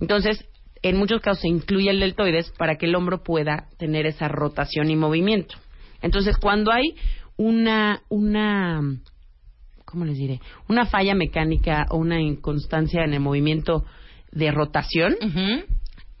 Entonces, 0.00 0.46
en 0.82 0.96
muchos 0.96 1.20
casos 1.20 1.42
se 1.42 1.48
incluye 1.48 1.90
el 1.90 2.00
deltoides 2.00 2.52
para 2.56 2.76
que 2.76 2.86
el 2.86 2.94
hombro 2.94 3.22
pueda 3.22 3.66
tener 3.78 4.06
esa 4.06 4.28
rotación 4.28 4.90
y 4.90 4.96
movimiento. 4.96 5.56
Entonces, 6.02 6.36
cuando 6.38 6.72
hay 6.72 6.94
una, 7.36 8.02
una, 8.08 8.80
¿cómo 9.84 10.04
les 10.04 10.16
diré? 10.16 10.40
Una 10.68 10.86
falla 10.86 11.14
mecánica 11.14 11.86
o 11.90 11.98
una 11.98 12.20
inconstancia 12.20 13.04
en 13.04 13.12
el 13.12 13.20
movimiento 13.20 13.84
de 14.32 14.50
rotación, 14.50 15.16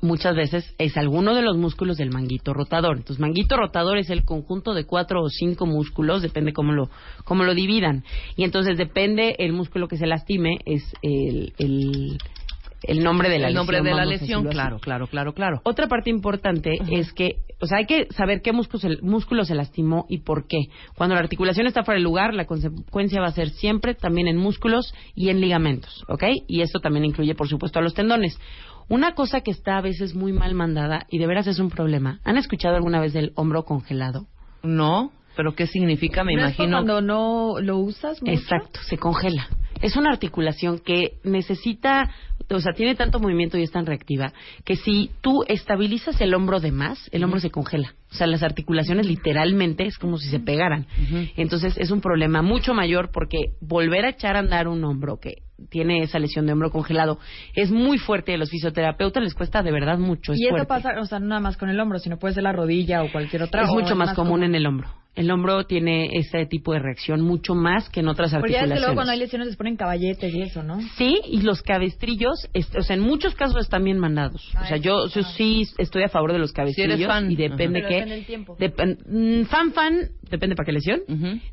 muchas 0.00 0.34
veces 0.34 0.74
es 0.78 0.96
alguno 0.96 1.34
de 1.34 1.42
los 1.42 1.56
músculos 1.56 1.96
del 1.96 2.10
manguito 2.10 2.52
rotador. 2.52 2.96
Entonces, 2.98 3.20
manguito 3.20 3.56
rotador 3.56 3.98
es 3.98 4.10
el 4.10 4.24
conjunto 4.24 4.74
de 4.74 4.84
cuatro 4.84 5.22
o 5.22 5.28
cinco 5.28 5.66
músculos, 5.66 6.22
depende 6.22 6.52
cómo 6.52 6.72
lo, 6.72 6.90
cómo 7.24 7.44
lo 7.44 7.54
dividan. 7.54 8.04
Y 8.36 8.44
entonces 8.44 8.76
depende 8.76 9.36
el 9.38 9.52
músculo 9.52 9.88
que 9.88 9.96
se 9.96 10.06
lastime, 10.06 10.58
es 10.64 10.82
el, 11.02 11.52
el, 11.58 12.18
el 12.82 13.02
nombre 13.02 13.28
de 13.28 13.38
la 13.38 13.48
el 13.48 13.54
lesión. 13.54 13.60
nombre 13.66 13.82
de 13.82 13.94
la 13.94 14.04
lesión, 14.04 14.44
claro, 14.48 14.78
claro, 14.78 15.06
claro, 15.06 15.32
claro. 15.34 15.60
Otra 15.64 15.86
parte 15.86 16.10
importante 16.10 16.72
es 16.90 17.12
que, 17.12 17.36
o 17.60 17.66
sea, 17.66 17.78
hay 17.78 17.86
que 17.86 18.06
saber 18.10 18.40
qué 18.42 18.52
músculo 18.52 18.80
se, 18.80 19.02
músculo 19.02 19.44
se 19.44 19.54
lastimó 19.54 20.06
y 20.08 20.18
por 20.18 20.46
qué. 20.46 20.68
Cuando 20.96 21.14
la 21.14 21.20
articulación 21.20 21.66
está 21.66 21.82
fuera 21.84 21.96
del 21.96 22.04
lugar, 22.04 22.34
la 22.34 22.46
consecuencia 22.46 23.20
va 23.20 23.28
a 23.28 23.32
ser 23.32 23.50
siempre 23.50 23.94
también 23.94 24.28
en 24.28 24.36
músculos 24.36 24.94
y 25.14 25.28
en 25.28 25.40
ligamentos, 25.40 26.04
¿ok? 26.08 26.24
Y 26.48 26.62
esto 26.62 26.80
también 26.80 27.04
incluye, 27.04 27.34
por 27.34 27.48
supuesto, 27.48 27.78
a 27.78 27.82
los 27.82 27.94
tendones. 27.94 28.38
Una 28.88 29.12
cosa 29.14 29.42
que 29.42 29.50
está 29.52 29.76
a 29.78 29.82
veces 29.82 30.14
muy 30.16 30.32
mal 30.32 30.54
mandada 30.54 31.06
y 31.08 31.18
de 31.18 31.26
veras 31.28 31.46
es 31.46 31.58
un 31.60 31.70
problema. 31.70 32.18
¿Han 32.24 32.36
escuchado 32.38 32.74
alguna 32.76 33.00
vez 33.00 33.12
del 33.12 33.32
hombro 33.36 33.64
congelado? 33.64 34.26
No, 34.64 35.12
pero 35.36 35.54
¿qué 35.54 35.66
significa? 35.68 36.24
Me 36.24 36.34
¿No 36.34 36.46
es 36.46 36.56
por 36.56 36.64
imagino. 36.66 36.78
cuando 36.78 37.00
no 37.00 37.60
lo 37.60 37.78
usas 37.78 38.20
mucho? 38.20 38.32
Exacto, 38.32 38.80
se 38.82 38.98
congela. 38.98 39.46
Es 39.80 39.96
una 39.96 40.10
articulación 40.10 40.78
que 40.80 41.14
necesita, 41.24 42.10
o 42.56 42.60
sea, 42.60 42.72
tiene 42.72 42.94
tanto 42.94 43.20
movimiento 43.20 43.58
y 43.58 43.62
es 43.62 43.70
tan 43.70 43.86
reactiva 43.86 44.32
que 44.64 44.76
si 44.76 45.10
tú 45.20 45.44
estabilizas 45.46 46.20
el 46.20 46.34
hombro 46.34 46.60
de 46.60 46.72
más, 46.72 47.08
el 47.12 47.24
hombro 47.24 47.40
se 47.40 47.50
congela. 47.50 47.94
O 48.10 48.14
sea, 48.14 48.26
las 48.26 48.42
articulaciones 48.42 49.06
literalmente 49.06 49.86
es 49.86 49.98
como 49.98 50.18
si 50.18 50.28
se 50.28 50.40
pegaran. 50.40 50.86
Entonces 51.36 51.76
es 51.78 51.90
un 51.90 52.00
problema 52.00 52.42
mucho 52.42 52.74
mayor 52.74 53.10
porque 53.12 53.52
volver 53.60 54.04
a 54.04 54.10
echar 54.10 54.36
a 54.36 54.40
andar 54.40 54.68
un 54.68 54.84
hombro 54.84 55.18
que 55.20 55.42
tiene 55.68 56.02
esa 56.02 56.18
lesión 56.18 56.46
de 56.46 56.52
hombro 56.52 56.70
congelado 56.70 57.18
es 57.54 57.70
muy 57.70 57.98
fuerte 57.98 58.34
a 58.34 58.38
los 58.38 58.50
fisioterapeutas 58.50 59.22
les 59.22 59.34
cuesta 59.34 59.62
de 59.62 59.70
verdad 59.70 59.98
mucho. 59.98 60.32
Es 60.32 60.40
y 60.40 60.48
fuerte. 60.48 60.66
pasa, 60.66 60.94
o 61.00 61.04
sea, 61.04 61.18
no 61.18 61.26
nada 61.26 61.40
más 61.40 61.56
con 61.56 61.68
el 61.68 61.78
hombro, 61.78 61.98
sino 61.98 62.18
puede 62.18 62.34
ser 62.34 62.42
la 62.42 62.52
rodilla 62.52 63.02
o 63.02 63.12
cualquier 63.12 63.42
otra. 63.44 63.62
es 63.62 63.68
mucho 63.68 63.94
más 63.94 64.14
común 64.14 64.42
en 64.42 64.54
el 64.54 64.66
hombro. 64.66 64.88
El 65.16 65.30
hombro 65.32 65.64
tiene 65.66 66.16
ese 66.16 66.46
tipo 66.46 66.72
de 66.72 66.78
reacción 66.78 67.20
mucho 67.20 67.54
más 67.56 67.90
que 67.90 67.98
en 68.00 68.06
otras 68.08 68.30
Porque 68.32 68.52
ya 68.52 68.58
es 68.58 68.62
articulaciones. 68.62 68.74
que 68.74 68.80
luego 68.80 68.94
cuando 68.94 69.12
hay 69.12 69.18
lesiones 69.18 69.48
les 69.48 69.56
ponen 69.56 69.76
caballetes 69.76 70.32
y 70.32 70.40
eso, 70.42 70.62
¿no? 70.62 70.80
Sí, 70.96 71.20
y 71.26 71.42
los 71.42 71.62
cabestrillos, 71.62 72.48
es- 72.54 72.74
o 72.76 72.82
sea, 72.82 72.94
en 72.94 73.02
muchos 73.02 73.34
casos 73.34 73.60
están 73.60 73.82
bien 73.84 73.98
mandados. 73.98 74.50
Ah, 74.54 74.62
o 74.64 74.68
sea, 74.68 74.76
yo, 74.76 75.08
yo 75.08 75.22
sí 75.22 75.66
estoy 75.78 76.04
a 76.04 76.08
favor 76.08 76.32
de 76.32 76.38
los 76.38 76.52
cabestrillos. 76.52 76.96
Si 76.96 77.02
eres 77.02 77.06
fan. 77.12 77.30
Y 77.30 77.34
depende 77.36 77.80
qué. 77.82 77.94
depende 77.94 78.14
del 78.14 78.24
tiempo. 78.26 78.56
Depen- 78.56 78.98
mm, 79.04 79.46
fan, 79.46 79.72
fan, 79.72 80.10
depende 80.30 80.54
para 80.54 80.64
qué 80.66 80.72
lesión. 80.72 81.00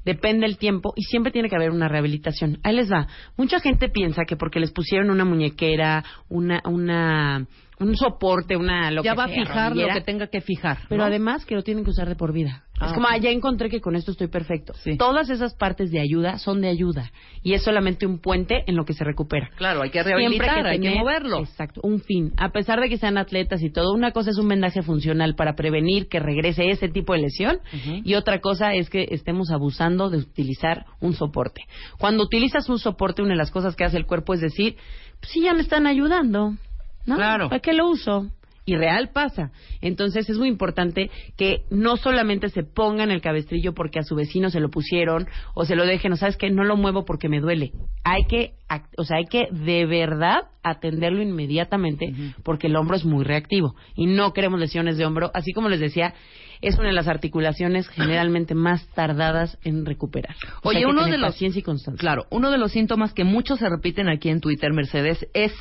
Depende 0.06 0.46
el 0.46 0.58
tiempo 0.58 0.94
y 0.96 1.02
siempre 1.04 1.32
tiene 1.32 1.50
que 1.50 1.56
haber 1.56 1.72
una 1.72 1.88
rehabilitación. 1.88 2.60
Ahí 2.64 2.76
les 2.76 2.92
va. 2.92 3.08
Mucha 3.38 3.60
gente 3.60 3.90
piensa 3.90 4.24
que 4.26 4.38
porque 4.38 4.60
les 4.60 4.72
pusieron 4.72 5.10
una 5.10 5.26
muñequera, 5.26 6.04
una, 6.30 6.62
una, 6.66 7.48
un 7.80 7.96
soporte, 7.96 8.56
una 8.56 8.92
lo 8.92 9.04
ya 9.04 9.12
que 9.12 9.18
va 9.18 9.26
a 9.26 9.28
fijar 9.28 9.76
lo 9.76 9.88
que 9.88 10.02
tenga 10.02 10.28
que 10.28 10.42
fijar. 10.42 10.80
pero 10.90 11.02
¿no? 11.02 11.08
además 11.08 11.46
que 11.46 11.56
lo 11.56 11.64
tienen 11.64 11.84
que 11.84 11.92
usar 11.92 12.08
de 12.08 12.16
por 12.16 12.34
vida. 12.34 12.64
Ah, 12.80 12.88
es 12.88 12.94
como, 12.94 13.08
ah, 13.08 13.18
ya 13.18 13.32
encontré 13.32 13.70
que 13.70 13.82
con 13.82 13.96
esto 13.96 14.12
estoy 14.12 14.28
perfecto. 14.28 14.74
Sí. 14.76 14.98
Todas 14.98 15.32
esas 15.32 15.56
partes 15.56 15.90
de 15.90 16.00
ayuda 16.00 16.38
son 16.38 16.62
de 16.62 16.70
ayuda. 16.70 17.12
Y 17.42 17.54
es 17.54 17.64
solamente 17.64 18.06
un 18.06 18.20
puente 18.20 18.64
en 18.68 18.76
lo 18.76 18.86
que 18.86 18.94
se 18.94 19.04
recupera. 19.04 19.50
Claro, 19.58 19.82
hay 19.82 19.90
que 19.90 20.04
rehabilitar, 20.04 20.68
hay 20.68 20.80
que 20.80 20.94
moverlo. 20.94 21.40
Exacto, 21.40 21.82
un 21.84 22.02
fin. 22.02 22.34
A 22.38 22.52
pesar 22.52 22.80
de 22.80 22.88
que 22.88 22.98
sean 22.98 23.18
atletas 23.18 23.64
y 23.64 23.72
todo, 23.72 23.94
una 23.94 24.12
cosa 24.12 24.30
es 24.30 24.38
un 24.38 24.48
vendaje 24.48 24.84
funcional 24.84 25.34
para 25.36 25.56
prevenir 25.56 26.08
que 26.08 26.20
regrese 26.20 26.70
ese 26.70 26.88
tipo 26.88 27.14
de 27.14 27.20
lesión 27.20 27.60
y 28.04 28.14
otra 28.14 28.42
cosa 28.42 28.74
es 28.76 28.90
que 28.90 29.08
estemos 29.10 29.50
abusando 29.50 30.12
de 30.12 30.18
utilizar 30.18 30.86
un 31.00 31.14
soporte. 31.14 31.64
Cuando 31.98 32.24
utilizas 32.24 32.70
un 32.70 32.78
soporte, 32.78 33.24
una 33.24 33.32
de 33.32 33.38
las 33.38 33.52
cosas 33.52 33.76
que 33.76 33.86
hace 33.86 33.98
el 33.98 34.06
cuerpo 34.06 34.36
es 34.36 34.42
decir, 34.42 34.76
pues 35.20 35.32
sí, 35.32 35.42
ya 35.42 35.54
me 35.54 35.62
están 35.62 35.88
ayudando, 35.88 36.54
¿no? 37.08 37.16
Claro. 37.16 37.50
¿Para 37.50 37.62
qué 37.62 37.74
lo 37.74 37.90
uso? 37.90 38.32
Y 38.70 38.76
real 38.76 39.12
pasa. 39.14 39.52
Entonces 39.80 40.30
es 40.30 40.38
muy 40.38 40.50
importante 40.50 41.10
que 41.38 41.64
no 41.70 41.96
solamente 41.96 42.50
se 42.50 42.64
pongan 42.64 43.12
el 43.12 43.22
cabestrillo 43.22 43.74
porque 43.74 44.00
a 44.00 44.04
su 44.04 44.14
vecino 44.14 44.50
se 44.50 44.60
lo 44.60 44.70
pusieron 44.70 45.26
o 45.56 45.64
se 45.64 45.78
lo 45.78 45.86
dejen, 45.86 46.12
o 46.12 46.18
sabes 46.18 46.36
que 46.36 46.50
no 46.50 46.66
lo 46.66 46.76
muevo 46.76 47.06
porque 47.06 47.30
me 47.30 47.40
duele. 47.40 47.72
Hay 48.04 48.26
que, 48.26 48.56
o 48.98 49.06
sea, 49.06 49.18
hay 49.18 49.26
que 49.26 49.48
de 49.52 49.86
verdad 49.86 50.50
atenderlo 50.64 51.22
inmediatamente 51.22 52.14
porque 52.44 52.68
el 52.68 52.76
hombro 52.76 52.98
es 52.98 53.06
muy 53.06 53.24
reactivo 53.24 53.74
y 53.96 54.06
no 54.06 54.34
queremos 54.34 54.60
lesiones 54.60 54.98
de 54.98 55.06
hombro. 55.06 55.32
Así 55.34 55.54
como 55.54 55.70
les 55.70 55.80
decía, 55.80 56.14
es 56.62 56.78
una 56.78 56.88
de 56.88 56.94
las 56.94 57.08
articulaciones 57.08 57.88
generalmente 57.96 58.54
más 58.54 58.86
tardadas 58.90 59.58
en 59.64 59.86
recuperar. 59.86 60.36
O 60.62 60.70
Oye, 60.70 60.86
uno 60.86 61.06
de 61.06 61.18
los 61.18 61.42
y 61.42 61.62
constancia. 61.62 62.02
Claro, 62.02 62.26
uno 62.32 62.52
de 62.52 62.58
los 62.58 62.74
síntomas 62.74 63.14
que 63.14 63.24
muchos 63.24 63.60
se 63.60 63.70
repiten 63.70 64.10
aquí 64.10 64.28
en 64.28 64.42
Twitter, 64.42 64.74
Mercedes, 64.74 65.26
es 65.34 65.54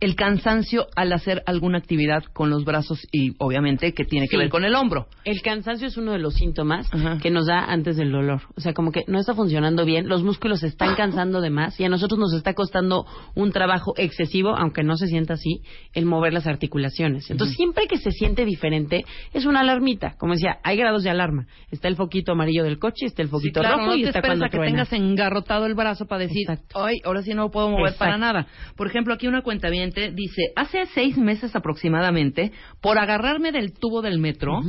el 0.00 0.14
cansancio 0.14 0.86
al 0.94 1.12
hacer 1.12 1.42
alguna 1.46 1.78
actividad 1.78 2.22
con 2.32 2.50
los 2.50 2.64
brazos 2.64 3.00
y 3.10 3.32
obviamente 3.38 3.92
que 3.94 4.04
tiene 4.04 4.26
que 4.28 4.36
Sí. 4.36 4.38
ver 4.38 4.48
con 4.48 4.64
el 4.64 4.74
hombro. 4.74 5.06
El 5.24 5.42
cansancio 5.42 5.88
es 5.88 5.96
uno 5.96 6.12
de 6.12 6.18
los 6.18 6.34
síntomas 6.34 6.88
Ajá. 6.92 7.18
que 7.20 7.30
nos 7.30 7.46
da 7.46 7.64
antes 7.64 7.96
del 7.96 8.12
dolor. 8.12 8.42
O 8.56 8.60
sea, 8.60 8.74
como 8.74 8.92
que 8.92 9.02
no 9.08 9.18
está 9.18 9.34
funcionando 9.34 9.84
bien, 9.84 10.08
los 10.08 10.22
músculos 10.22 10.60
se 10.60 10.68
están 10.68 10.94
cansando 10.94 11.40
de 11.40 11.50
más 11.50 11.78
y 11.80 11.84
a 11.84 11.88
nosotros 11.88 12.18
nos 12.18 12.32
está 12.32 12.54
costando 12.54 13.06
un 13.34 13.50
trabajo 13.50 13.94
excesivo, 13.96 14.54
aunque 14.56 14.82
no 14.84 14.96
se 14.96 15.08
sienta 15.08 15.34
así, 15.34 15.62
el 15.94 16.06
mover 16.06 16.32
las 16.32 16.46
articulaciones. 16.46 17.30
Entonces, 17.30 17.56
siempre 17.56 17.86
que 17.88 17.96
se 17.98 18.10
siente 18.12 18.44
diferente, 18.44 19.04
es 19.32 19.46
una 19.46 19.60
alarmita. 19.60 20.14
Como 20.18 20.34
decía, 20.34 20.58
hay 20.62 20.76
grados 20.76 21.02
de 21.02 21.10
alarma. 21.10 21.46
Está 21.70 21.88
el 21.88 21.96
foquito 21.96 22.32
amarillo 22.32 22.62
del 22.62 22.78
coche, 22.78 23.06
está 23.06 23.22
el 23.22 23.28
foquito 23.28 23.60
Sí, 23.60 23.66
claro, 23.66 23.78
rojo 23.78 23.88
no 23.90 23.96
y 23.96 24.02
te 24.02 24.08
está 24.08 24.20
cuando 24.22 24.44
a 24.44 24.48
que 24.48 24.56
truena. 24.58 24.84
tengas 24.84 24.92
engarrotado 24.92 25.66
el 25.66 25.74
brazo 25.74 26.06
para 26.06 26.20
decir, 26.22 26.42
Exacto. 26.48 26.84
ay, 26.84 26.98
ahora 27.04 27.22
sí 27.22 27.34
no 27.34 27.50
puedo 27.50 27.68
mover 27.68 27.92
Exacto. 27.92 28.04
para 28.04 28.18
nada. 28.18 28.46
Por 28.76 28.86
ejemplo, 28.86 29.14
aquí 29.14 29.26
una 29.26 29.42
cuenta 29.42 29.68
dice, 29.90 30.52
hace 30.56 30.86
seis 30.94 31.16
meses 31.16 31.54
aproximadamente, 31.54 32.52
por 32.80 32.98
agarrarme 32.98 33.52
del 33.52 33.72
tubo 33.72 34.02
del 34.02 34.18
metro, 34.18 34.60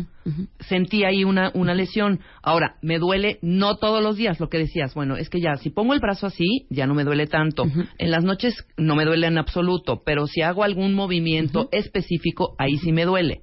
sentí 0.59 1.03
ahí 1.03 1.23
una, 1.23 1.51
una 1.53 1.73
lesión. 1.73 2.19
Ahora, 2.41 2.75
me 2.81 2.99
duele 2.99 3.39
no 3.41 3.77
todos 3.77 4.03
los 4.03 4.15
días, 4.17 4.39
lo 4.39 4.49
que 4.49 4.57
decías. 4.57 4.93
Bueno, 4.93 5.15
es 5.15 5.29
que 5.29 5.39
ya, 5.41 5.55
si 5.55 5.69
pongo 5.69 5.93
el 5.93 5.99
brazo 5.99 6.27
así, 6.27 6.67
ya 6.69 6.87
no 6.87 6.93
me 6.93 7.03
duele 7.03 7.27
tanto. 7.27 7.65
En 7.97 8.11
las 8.11 8.23
noches 8.23 8.55
no 8.77 8.95
me 8.95 9.05
duele 9.05 9.27
en 9.27 9.37
absoluto, 9.37 10.01
pero 10.05 10.27
si 10.27 10.41
hago 10.41 10.63
algún 10.63 10.93
movimiento 10.93 11.69
específico, 11.71 12.55
ahí 12.57 12.77
sí 12.77 12.91
me 12.91 13.05
duele. 13.05 13.41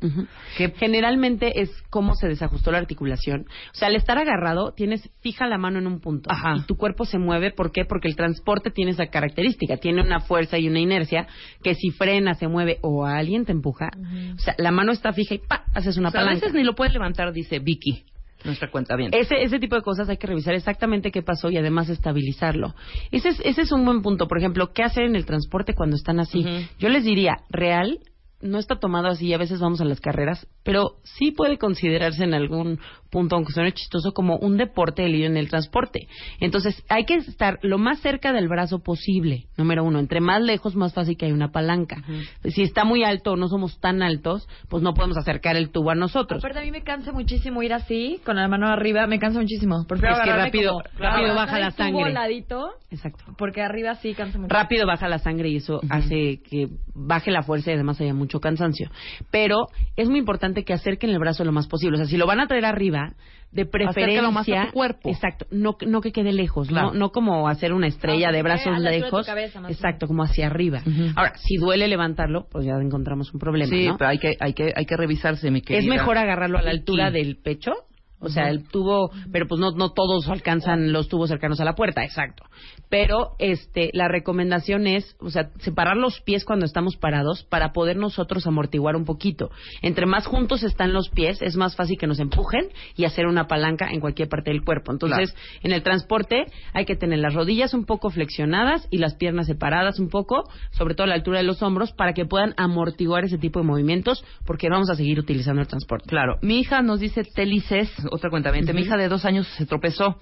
Que 0.57 0.71
generalmente 0.71 1.61
es 1.61 1.71
cómo 1.91 2.15
se 2.15 2.29
desajustó 2.29 2.73
la 2.73 2.79
articulación. 2.79 3.47
O 3.73 3.75
sea, 3.75 3.89
al 3.89 3.97
estar 3.97 4.19
agarrado, 4.19 4.73
tienes 4.73 5.11
fija 5.21 5.47
la 5.47 5.59
mano 5.59 5.79
en 5.79 5.87
un 5.87 6.01
punto 6.01 6.31
y 6.57 6.63
tu 6.67 6.77
cuerpo 6.77 7.05
se 7.05 7.19
mueve. 7.19 7.51
¿Por 7.51 7.73
qué? 7.73 7.85
Porque 7.85 8.09
el 8.09 8.17
transporte 8.17 8.71
tiene 8.71 8.93
esa 8.93 9.07
característica, 9.07 9.77
tiene 9.77 10.03
una 10.03 10.21
fuerza 10.21 10.59
y 10.59 10.69
una 10.69 10.81
inercia 10.81 11.27
que 11.67 11.75
si 11.75 11.91
frena, 11.91 12.35
se 12.35 12.47
mueve 12.47 12.79
o 12.83 13.07
alguien 13.07 13.45
te 13.45 13.51
empuja, 13.51 13.89
o 14.37 14.39
sea, 14.39 14.55
la 14.57 14.71
mano 14.71 14.93
está 14.93 15.13
fija 15.13 15.35
y 15.35 15.39
¡pa! 15.39 15.65
haces 15.75 15.97
una 15.97 16.11
O 16.11 16.13
sea, 16.13 16.21
a 16.21 16.25
palanca. 16.25 16.47
veces 16.47 16.55
ni 16.55 16.63
lo 16.63 16.77
puedes 16.77 16.93
levantar, 16.93 17.33
dice 17.33 17.59
Vicky, 17.59 18.05
nuestra 18.45 18.71
cuenta 18.71 18.95
bien. 18.95 19.11
Ese, 19.13 19.43
ese 19.43 19.59
tipo 19.59 19.75
de 19.75 19.83
cosas 19.83 20.09
hay 20.09 20.17
que 20.17 20.29
revisar 20.29 20.55
exactamente 20.55 21.11
qué 21.11 21.23
pasó 21.23 21.51
y 21.51 21.57
además 21.57 21.89
estabilizarlo. 21.89 22.77
Ese 23.11 23.31
es, 23.31 23.41
ese 23.45 23.63
es 23.63 23.73
un 23.73 23.85
buen 23.85 24.01
punto. 24.03 24.29
Por 24.29 24.39
ejemplo, 24.39 24.73
¿qué 24.73 24.85
hacer 24.85 25.07
en 25.07 25.17
el 25.17 25.27
transporte 25.27 25.75
cuando 25.75 25.97
están 25.97 26.21
así? 26.21 26.47
Yo 26.79 26.89
les 26.89 27.03
diría, 27.03 27.39
real, 27.51 27.99
no 28.41 28.59
está 28.61 28.79
tomado 28.79 29.09
así, 29.09 29.35
a 29.35 29.39
veces 29.39 29.59
vamos 29.59 29.81
a 29.81 29.85
las 29.85 29.99
carreras, 30.01 30.47
pero 30.63 30.99
sí 31.03 31.33
puede 31.33 31.59
considerarse 31.59 32.23
en 32.23 32.33
algún 32.35 32.79
punto, 33.17 33.35
aunque 33.37 33.55
suene 33.55 33.73
chistoso, 33.73 34.13
como 34.13 34.37
un 34.37 34.59
deporte 34.59 35.07
el 35.07 35.15
ir 35.15 35.25
en 35.25 35.39
el 35.39 35.49
transporte. 35.49 36.07
Entonces, 36.39 36.85
hay 36.91 37.07
que 37.07 37.15
estar 37.15 37.59
lo 37.63 37.79
más 37.79 37.99
cerca 38.01 38.31
del 38.35 38.47
brazo 38.47 38.81
posible, 38.81 39.47
número 39.57 39.85
uno. 39.85 39.99
Entre 40.01 40.21
más 40.21 40.43
lejos, 40.43 40.77
más 40.77 40.93
fácil 40.93 41.17
que 41.17 41.25
hay 41.25 41.33
una 41.33 41.51
palanca. 41.51 41.97
Si 42.45 42.61
está 42.61 42.85
muy 42.85 43.05
alto 43.05 43.33
o 43.33 43.37
no 43.37 43.49
somos 43.49 43.81
tan 43.81 44.03
altos, 44.03 44.47
pues 44.69 44.83
no 44.83 44.93
podemos 44.93 45.17
acercar 45.17 45.57
el 45.57 45.71
tubo 45.71 45.93
a 45.93 45.95
nosotros. 45.95 46.45
Aparte, 46.45 46.59
a 46.59 46.63
mí 46.63 46.71
me 46.71 46.83
cansa 46.83 47.11
muchísimo 47.11 47.63
ir 47.63 47.73
así, 47.73 48.21
con 48.23 48.37
la 48.37 48.49
mano 48.49 48.67
arriba, 48.69 49.07
me 49.07 49.19
cansa 49.19 49.41
muchísimo. 49.41 49.87
Prefiero 49.89 50.17
Es 50.17 50.21
que 50.23 50.33
rápido- 50.33 50.73
como- 50.73 50.83
rápido 50.99 51.35
baja 51.35 51.59
la 51.59 51.71
tubo 51.71 51.77
sangre. 51.85 52.13
ladito, 52.13 52.69
Exacto. 52.91 53.25
porque 53.39 53.63
arriba 53.63 53.95
sí 53.95 54.13
cansa 54.13 54.39
mucho. 54.39 54.53
rápido 54.55 54.87
baja 54.87 55.09
la 55.09 55.21
sangre 55.21 55.49
y 55.49 55.57
eso 55.57 55.81
hace 55.89 56.41
que 56.51 56.69
baje 56.95 57.31
la 57.31 57.43
fuerza 57.43 57.71
y 57.71 57.75
además 57.77 57.99
haya 57.99 58.13
mucho 58.13 58.41
cansancio. 58.41 58.91
Pero 59.31 59.69
es 59.97 60.11
muy 60.11 60.19
importante 60.19 60.65
que 60.65 60.75
acerquen 60.75 61.09
el 61.09 61.19
brazo 61.19 61.45
lo 61.45 61.53
más 61.53 61.67
posible. 61.67 61.95
O 61.95 61.99
sea, 61.99 62.07
si 62.07 62.19
lo 62.19 62.27
van 62.27 62.41
a 62.41 62.47
traer 62.47 62.67
arriba, 62.67 63.06
de 63.53 63.65
preferencia... 63.65 64.31
Más 64.31 64.49
a 64.49 64.67
tu 64.67 64.73
cuerpo. 64.73 65.09
Exacto, 65.09 65.47
no, 65.51 65.77
no 65.87 66.01
que 66.01 66.13
quede 66.13 66.33
lejos, 66.33 66.69
Claro. 66.69 66.89
no, 66.93 66.99
no 66.99 67.11
como 67.11 67.49
hacer 67.49 67.73
una 67.73 67.87
estrella 67.87 68.31
de 68.31 68.43
brazos 68.43 68.83
de 68.83 68.91
lejos. 68.91 69.25
cabeza, 69.27 69.61
más 69.61 69.71
o 69.71 69.73
exacto, 69.73 70.07
como 70.07 70.23
hacia 70.25 70.47
arriba. 70.47 70.83
Ahora, 71.15 71.33
si 71.37 71.57
duele 71.57 71.89
levantarlo, 71.89 72.47
pues 72.51 72.67
ya 72.67 72.73
encontramos 72.75 73.33
un 73.33 73.41
problema, 73.41 73.71
sí, 73.71 73.87
¿no? 73.87 73.97
pero 73.97 74.11
hay 74.11 74.19
que, 74.19 74.37
hay 74.41 74.53
que, 74.53 74.73
hay 74.75 74.85
que 74.85 74.97
revisarse, 74.97 75.51
mi 75.51 75.63
querida. 75.63 75.81
Es 75.81 75.87
mejor 75.89 76.19
agarrarlo 76.19 76.59
a 76.59 76.63
la 76.63 76.71
altura 76.71 77.11
del 77.11 77.37
pecho. 77.37 77.73
O 78.19 78.29
sea, 78.31 78.49
el 78.49 78.67
tubo, 78.69 79.11
pero 79.31 79.47
pues 79.47 79.61
no, 79.61 79.73
no 79.73 79.91
todos 79.91 80.29
alcanzan 80.29 80.93
los 80.93 81.09
tubos 81.09 81.29
cercanos 81.29 81.61
a 81.61 81.65
la 81.65 81.75
puerta, 81.75 82.03
exacto. 82.03 82.45
Pero 82.89 83.33
este, 83.39 83.91
la 83.93 84.09
recomendación 84.09 84.87
es, 84.87 85.17
o 85.21 85.29
sea, 85.29 85.51
separar 85.59 85.97
los 85.97 86.21
pies 86.23 86.45
cuando 86.45 86.65
estamos 86.65 86.97
parados 86.97 87.45
para 87.45 87.73
poder 87.73 87.97
nosotros 87.97 88.47
amortiguar 88.47 88.97
un 88.97 89.05
poquito. 89.05 89.51
Entre 89.83 90.07
más 90.07 90.27
juntos 90.27 90.63
están 90.63 90.93
los 90.93 91.11
pies, 91.11 91.43
es 91.43 91.57
más 91.57 91.77
fácil 91.77 91.99
que 91.99 92.07
nos 92.07 92.19
empujen 92.19 92.69
y 92.97 93.05
hacer 93.05 93.27
una 93.27 93.49
palanca 93.49 93.89
en 93.91 94.01
cualquier 94.01 94.29
parte 94.29 94.51
del 94.51 94.65
cuerpo. 94.65 94.93
Entonces, 94.93 95.35
en 95.63 95.73
el 95.73 95.83
transporte 95.83 96.47
hay 96.73 96.87
que 96.87 96.97
tener 96.97 97.19
las 97.19 97.35
rodillas 97.35 97.75
un 97.75 97.85
poco 97.85 98.11
flexionadas 98.11 98.87
y 98.91 98.99
las 98.99 99.15
piernas 99.15 99.47
separadas 99.47 99.99
un 99.99 100.09
poco, 100.09 100.49
sobre 100.71 100.95
todo 100.95 101.05
a 101.05 101.09
la 101.09 101.15
altura 101.15 101.39
de 101.39 101.45
los 101.45 101.63
hombros, 101.63 101.93
para 101.93 102.15
que 102.15 102.25
puedan 102.25 102.55
amortiguar 102.57 103.25
ese 103.25 103.39
tipo 103.39 103.61
de 103.61 103.67
movimientos, 103.67 104.25
porque 104.45 104.69
vamos 104.71 104.91
a 104.91 104.95
seguir 104.95 105.19
utilizando 105.19 105.61
el 105.61 105.69
transporte. 105.69 106.09
Claro, 106.09 106.39
mi 106.41 106.61
hija 106.61 106.83
nos 106.83 107.01
dice 107.01 107.23
Telices, 107.25 107.91
otra 108.11 108.31
cuenta 108.31 108.53
mi 108.53 108.81
hija 108.81 108.97
de 108.97 109.09
dos 109.09 109.25
años 109.25 109.47
se 109.57 109.67
tropezó, 109.67 110.19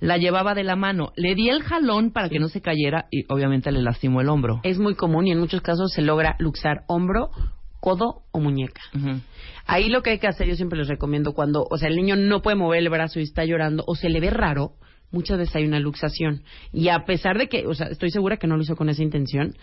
la 0.00 0.16
llevaba 0.16 0.54
de 0.54 0.64
la 0.64 0.76
mano, 0.76 1.12
le 1.16 1.34
di 1.34 1.48
el 1.48 1.62
jalón 1.62 2.12
para 2.12 2.28
que 2.28 2.38
no 2.38 2.48
se 2.48 2.60
cayera 2.60 3.06
y 3.10 3.24
obviamente 3.32 3.72
le 3.72 3.82
lastimó 3.82 4.20
el 4.20 4.28
hombro. 4.28 4.60
Es 4.62 4.78
muy 4.78 4.94
común 4.94 5.26
y 5.26 5.32
en 5.32 5.40
muchos 5.40 5.60
casos 5.60 5.92
se 5.92 6.02
logra 6.02 6.36
luxar 6.38 6.84
hombro, 6.86 7.30
codo 7.80 8.22
o 8.32 8.40
muñeca. 8.40 8.82
Ahí 9.66 9.88
lo 9.88 10.02
que 10.02 10.10
hay 10.10 10.18
que 10.18 10.28
hacer, 10.28 10.46
yo 10.46 10.56
siempre 10.56 10.78
les 10.78 10.88
recomiendo 10.88 11.32
cuando, 11.32 11.66
o 11.68 11.76
sea, 11.76 11.88
el 11.88 11.96
niño 11.96 12.16
no 12.16 12.42
puede 12.42 12.56
mover 12.56 12.80
el 12.80 12.88
brazo 12.88 13.20
y 13.20 13.24
está 13.24 13.44
llorando 13.44 13.84
o 13.86 13.94
se 13.94 14.08
le 14.08 14.20
ve 14.20 14.30
raro, 14.30 14.72
muchas 15.10 15.38
veces 15.38 15.54
hay 15.56 15.64
una 15.64 15.80
luxación. 15.80 16.42
Y 16.72 16.88
a 16.88 17.04
pesar 17.04 17.38
de 17.38 17.48
que, 17.48 17.66
o 17.66 17.74
sea, 17.74 17.86
estoy 17.88 18.10
segura 18.10 18.36
que 18.36 18.46
no 18.46 18.56
lo 18.56 18.62
hizo 18.62 18.76
con 18.76 18.88
esa 18.88 19.02
intención, 19.02 19.54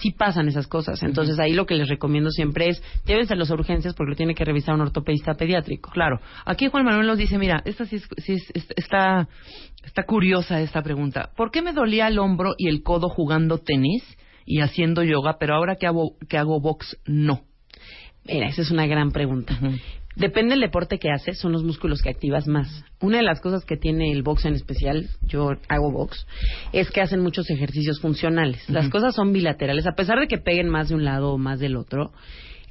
sí 0.00 0.10
pasan 0.12 0.48
esas 0.48 0.66
cosas. 0.66 1.02
Entonces 1.02 1.38
ahí 1.38 1.52
lo 1.52 1.66
que 1.66 1.74
les 1.74 1.88
recomiendo 1.88 2.30
siempre 2.30 2.68
es, 2.68 2.82
llévense 3.04 3.34
a 3.34 3.36
las 3.36 3.50
urgencias 3.50 3.94
porque 3.94 4.10
lo 4.10 4.16
tiene 4.16 4.34
que 4.34 4.44
revisar 4.44 4.74
un 4.74 4.80
ortopedista 4.80 5.34
pediátrico. 5.34 5.90
Claro. 5.90 6.20
Aquí 6.44 6.68
Juan 6.68 6.84
Manuel 6.84 7.06
nos 7.06 7.18
dice, 7.18 7.38
mira, 7.38 7.62
esta 7.64 7.84
sí, 7.86 7.96
es- 7.96 8.08
sí 8.18 8.32
es- 8.34 8.50
es- 8.54 8.72
está, 8.76 9.28
está 9.84 10.04
curiosa 10.04 10.60
esta 10.60 10.82
pregunta. 10.82 11.30
¿Por 11.36 11.50
qué 11.50 11.62
me 11.62 11.72
dolía 11.72 12.08
el 12.08 12.18
hombro 12.18 12.54
y 12.58 12.68
el 12.68 12.82
codo 12.82 13.08
jugando 13.08 13.58
tenis 13.58 14.02
y 14.46 14.60
haciendo 14.60 15.02
yoga, 15.02 15.36
pero 15.38 15.54
ahora 15.54 15.76
que 15.76 15.86
hago, 15.86 16.16
que 16.28 16.36
hago 16.38 16.60
box, 16.60 16.98
no? 17.06 17.42
Mira, 18.26 18.48
esa 18.48 18.62
es 18.62 18.70
una 18.70 18.86
gran 18.86 19.10
pregunta. 19.10 19.58
Depende 20.16 20.52
del 20.52 20.60
deporte 20.60 20.98
que 20.98 21.10
haces, 21.10 21.38
son 21.38 21.52
los 21.52 21.64
músculos 21.64 22.00
que 22.00 22.10
activas 22.10 22.46
más. 22.46 22.84
Una 23.00 23.18
de 23.18 23.24
las 23.24 23.40
cosas 23.40 23.64
que 23.64 23.76
tiene 23.76 24.12
el 24.12 24.22
box 24.22 24.44
en 24.44 24.54
especial, 24.54 25.08
yo 25.22 25.50
hago 25.68 25.90
box, 25.90 26.26
es 26.72 26.90
que 26.90 27.00
hacen 27.00 27.20
muchos 27.20 27.50
ejercicios 27.50 28.00
funcionales. 28.00 28.68
Las 28.68 28.88
cosas 28.88 29.14
son 29.14 29.32
bilaterales, 29.32 29.86
a 29.86 29.94
pesar 29.94 30.20
de 30.20 30.28
que 30.28 30.38
peguen 30.38 30.68
más 30.68 30.88
de 30.88 30.94
un 30.94 31.04
lado 31.04 31.32
o 31.32 31.38
más 31.38 31.58
del 31.58 31.76
otro. 31.76 32.12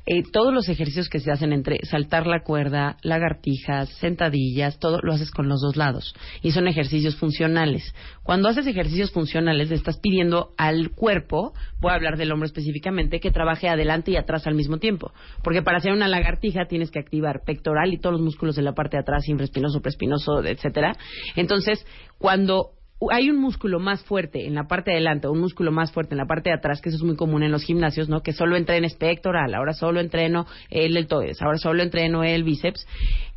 Eh, 0.06 0.24
todos 0.32 0.54
los 0.54 0.68
ejercicios 0.68 1.08
que 1.08 1.20
se 1.20 1.32
hacen 1.32 1.54
entre 1.54 1.80
saltar 1.86 2.28
la 2.28 2.44
cuerda, 2.44 2.98
lagartijas, 3.04 3.90
sentadillas, 4.00 4.78
todo 4.78 5.00
lo 5.02 5.14
haces 5.14 5.32
con 5.32 5.48
los 5.48 5.62
dos 5.62 5.78
lados. 5.78 6.14
Y 6.42 6.52
son 6.52 6.68
ejercicios 6.68 7.16
funcionales. 7.16 7.96
Cuando 8.22 8.50
haces 8.50 8.68
ejercicios 8.68 9.12
funcionales, 9.12 9.70
le 9.70 9.76
estás 9.76 10.00
pidiendo 10.00 10.54
al 10.58 10.92
cuerpo, 10.92 11.54
voy 11.80 11.92
a 11.92 11.96
hablar 11.96 12.18
del 12.18 12.32
hombro 12.34 12.48
específicamente, 12.48 13.22
que 13.22 13.32
trabaje 13.32 13.70
adelante 13.70 14.12
y 14.12 14.18
atrás 14.18 14.46
al 14.46 14.56
mismo 14.56 14.78
tiempo. 14.78 15.14
Porque 15.42 15.62
para 15.62 15.78
hacer 15.78 15.94
una 15.94 16.10
lagartija 16.10 16.66
tienes 16.68 16.92
que 16.92 17.00
activar 17.00 17.42
pectoral 17.46 17.94
y 17.94 17.98
todos 17.98 18.14
los 18.14 18.22
músculos 18.22 18.56
de 18.56 18.62
la 18.62 18.74
parte 18.74 18.98
de 18.98 19.02
atrás, 19.02 19.28
infraespinoso, 19.30 19.82
preespinoso, 19.82 20.44
etcétera. 20.44 20.98
Entonces, 21.38 21.86
cuando 22.18 22.72
hay 23.12 23.30
un 23.30 23.38
músculo 23.38 23.80
más 23.80 24.04
fuerte 24.04 24.46
en 24.46 24.56
la 24.56 24.66
parte 24.66 24.92
de 24.92 24.98
adelante, 24.98 25.28
un 25.28 25.40
músculo 25.40 25.72
más 25.72 25.92
fuerte 25.92 26.14
en 26.14 26.18
la 26.18 26.26
parte 26.26 26.50
de 26.50 26.56
atrás, 26.56 26.82
que 26.82 26.90
eso 26.90 26.98
es 26.98 27.04
muy 27.04 27.16
común 27.16 27.44
en 27.44 27.52
los 27.52 27.64
gimnasios, 27.64 28.10
¿no? 28.10 28.22
Que 28.22 28.34
solo 28.34 28.56
entrenes 28.56 28.96
pectoral, 28.96 29.54
ahora 29.56 29.74
solo 29.74 30.00
entreno 30.00 30.46
el 30.70 30.94
deltoides, 30.94 31.42
ahora 31.42 31.58
solo 31.58 31.84
entreno 31.84 32.24
el 32.24 32.44
bíceps. 32.44 32.86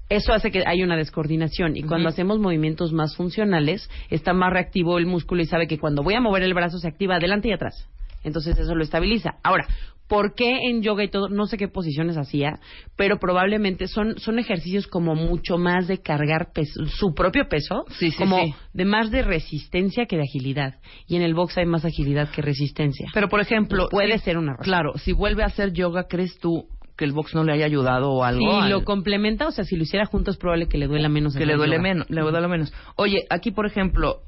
Eso 0.09 0.33
hace 0.33 0.53
que 0.53 0.63
haya 0.65 0.85
una 0.85 0.97
descoordinación 0.97 1.77
y 1.77 1.83
cuando 1.83 2.09
hacemos 2.09 2.39
movimientos 2.39 2.93
más 2.93 3.17
funcionales 3.17 3.91
está 4.09 4.33
más 4.33 4.53
reactivo 4.53 4.99
el 4.99 5.07
músculo 5.07 5.43
y 5.43 5.47
sabe 5.47 5.67
que 5.67 5.79
cuando 5.79 6.05
voy 6.05 6.15
a 6.15 6.21
mover 6.21 6.45
el 6.45 6.55
brazo 6.55 6.79
se 6.79 6.87
activa 6.87 7.17
adelante 7.17 7.49
y 7.49 7.53
atrás. 7.53 7.89
Entonces 8.23 8.57
eso 8.59 8.75
lo 8.75 8.85
estabiliza. 8.85 9.35
Ahora, 9.43 9.67
¿por 10.09 10.35
qué 10.35 10.69
en 10.69 10.83
yoga 10.83 11.05
y 11.05 11.09
todo? 11.09 11.29
No 11.29 11.47
sé 11.47 11.57
qué 11.57 11.69
posiciones 11.69 12.17
hacía, 12.17 12.61
pero 12.97 13.19
probablemente 13.19 13.87
son, 13.89 14.19
son 14.19 14.39
ejercicios 14.39 14.87
como 14.87 15.15
mucho 15.15 15.59
más 15.59 15.89
de 15.89 15.99
cargar 15.99 16.53
peso, 16.53 16.85
su 16.87 17.15
propio 17.15 17.49
peso, 17.49 17.85
Sí, 17.99 18.11
sí, 18.11 18.17
como 18.17 18.39
sí. 18.45 18.55
de 18.73 18.85
más 18.85 19.11
de 19.11 19.23
resistencia 19.23 20.07
que 20.07 20.17
de 20.17 20.23
agilidad. 20.23 20.77
Y 21.07 21.17
en 21.17 21.23
el 21.23 21.35
box 21.35 21.59
hay 21.59 21.67
más 21.67 21.85
agilidad 21.85 22.31
que 22.31 22.43
resistencia. 22.43 23.09
Pero, 23.15 23.29
por 23.29 23.41
ejemplo... 23.41 23.89
puede 23.91 24.19
si- 24.19 24.25
ser 24.25 24.39
una 24.39 24.53
razón. 24.53 24.65
Claro, 24.65 24.93
si 24.99 25.13
vuelve 25.13 25.43
a 25.43 25.47
hacer 25.47 25.73
yoga, 25.73 26.05
¿crees 26.09 26.39
tú 26.39 26.67
que 26.97 27.05
el 27.05 27.13
box 27.13 27.35
no 27.35 27.45
le 27.45 27.53
haya 27.53 27.67
ayudado 27.67 28.11
o 28.13 28.25
algo? 28.25 28.61
Al- 28.63 28.71
lo 28.71 28.85
complementa, 28.85 29.47
o 29.47 29.51
sea, 29.51 29.65
si 29.65 29.77
lo 29.77 29.83
hiciera 29.83 30.07
juntos, 30.07 30.37
es 30.37 30.39
probable 30.41 30.67
que 30.67 30.79
le 30.79 30.87
duela 30.87 31.09
menos. 31.09 31.35
que 31.37 31.45
le 31.45 31.55
duele 31.55 31.77
yoga. 31.77 31.83
menos, 31.83 32.11
le 32.11 32.21
duele 32.23 32.49
menos. 32.49 32.73
Oye, 32.97 33.25
aquí 33.29 33.51
por 33.51 33.67
ejemplo, 33.67 34.21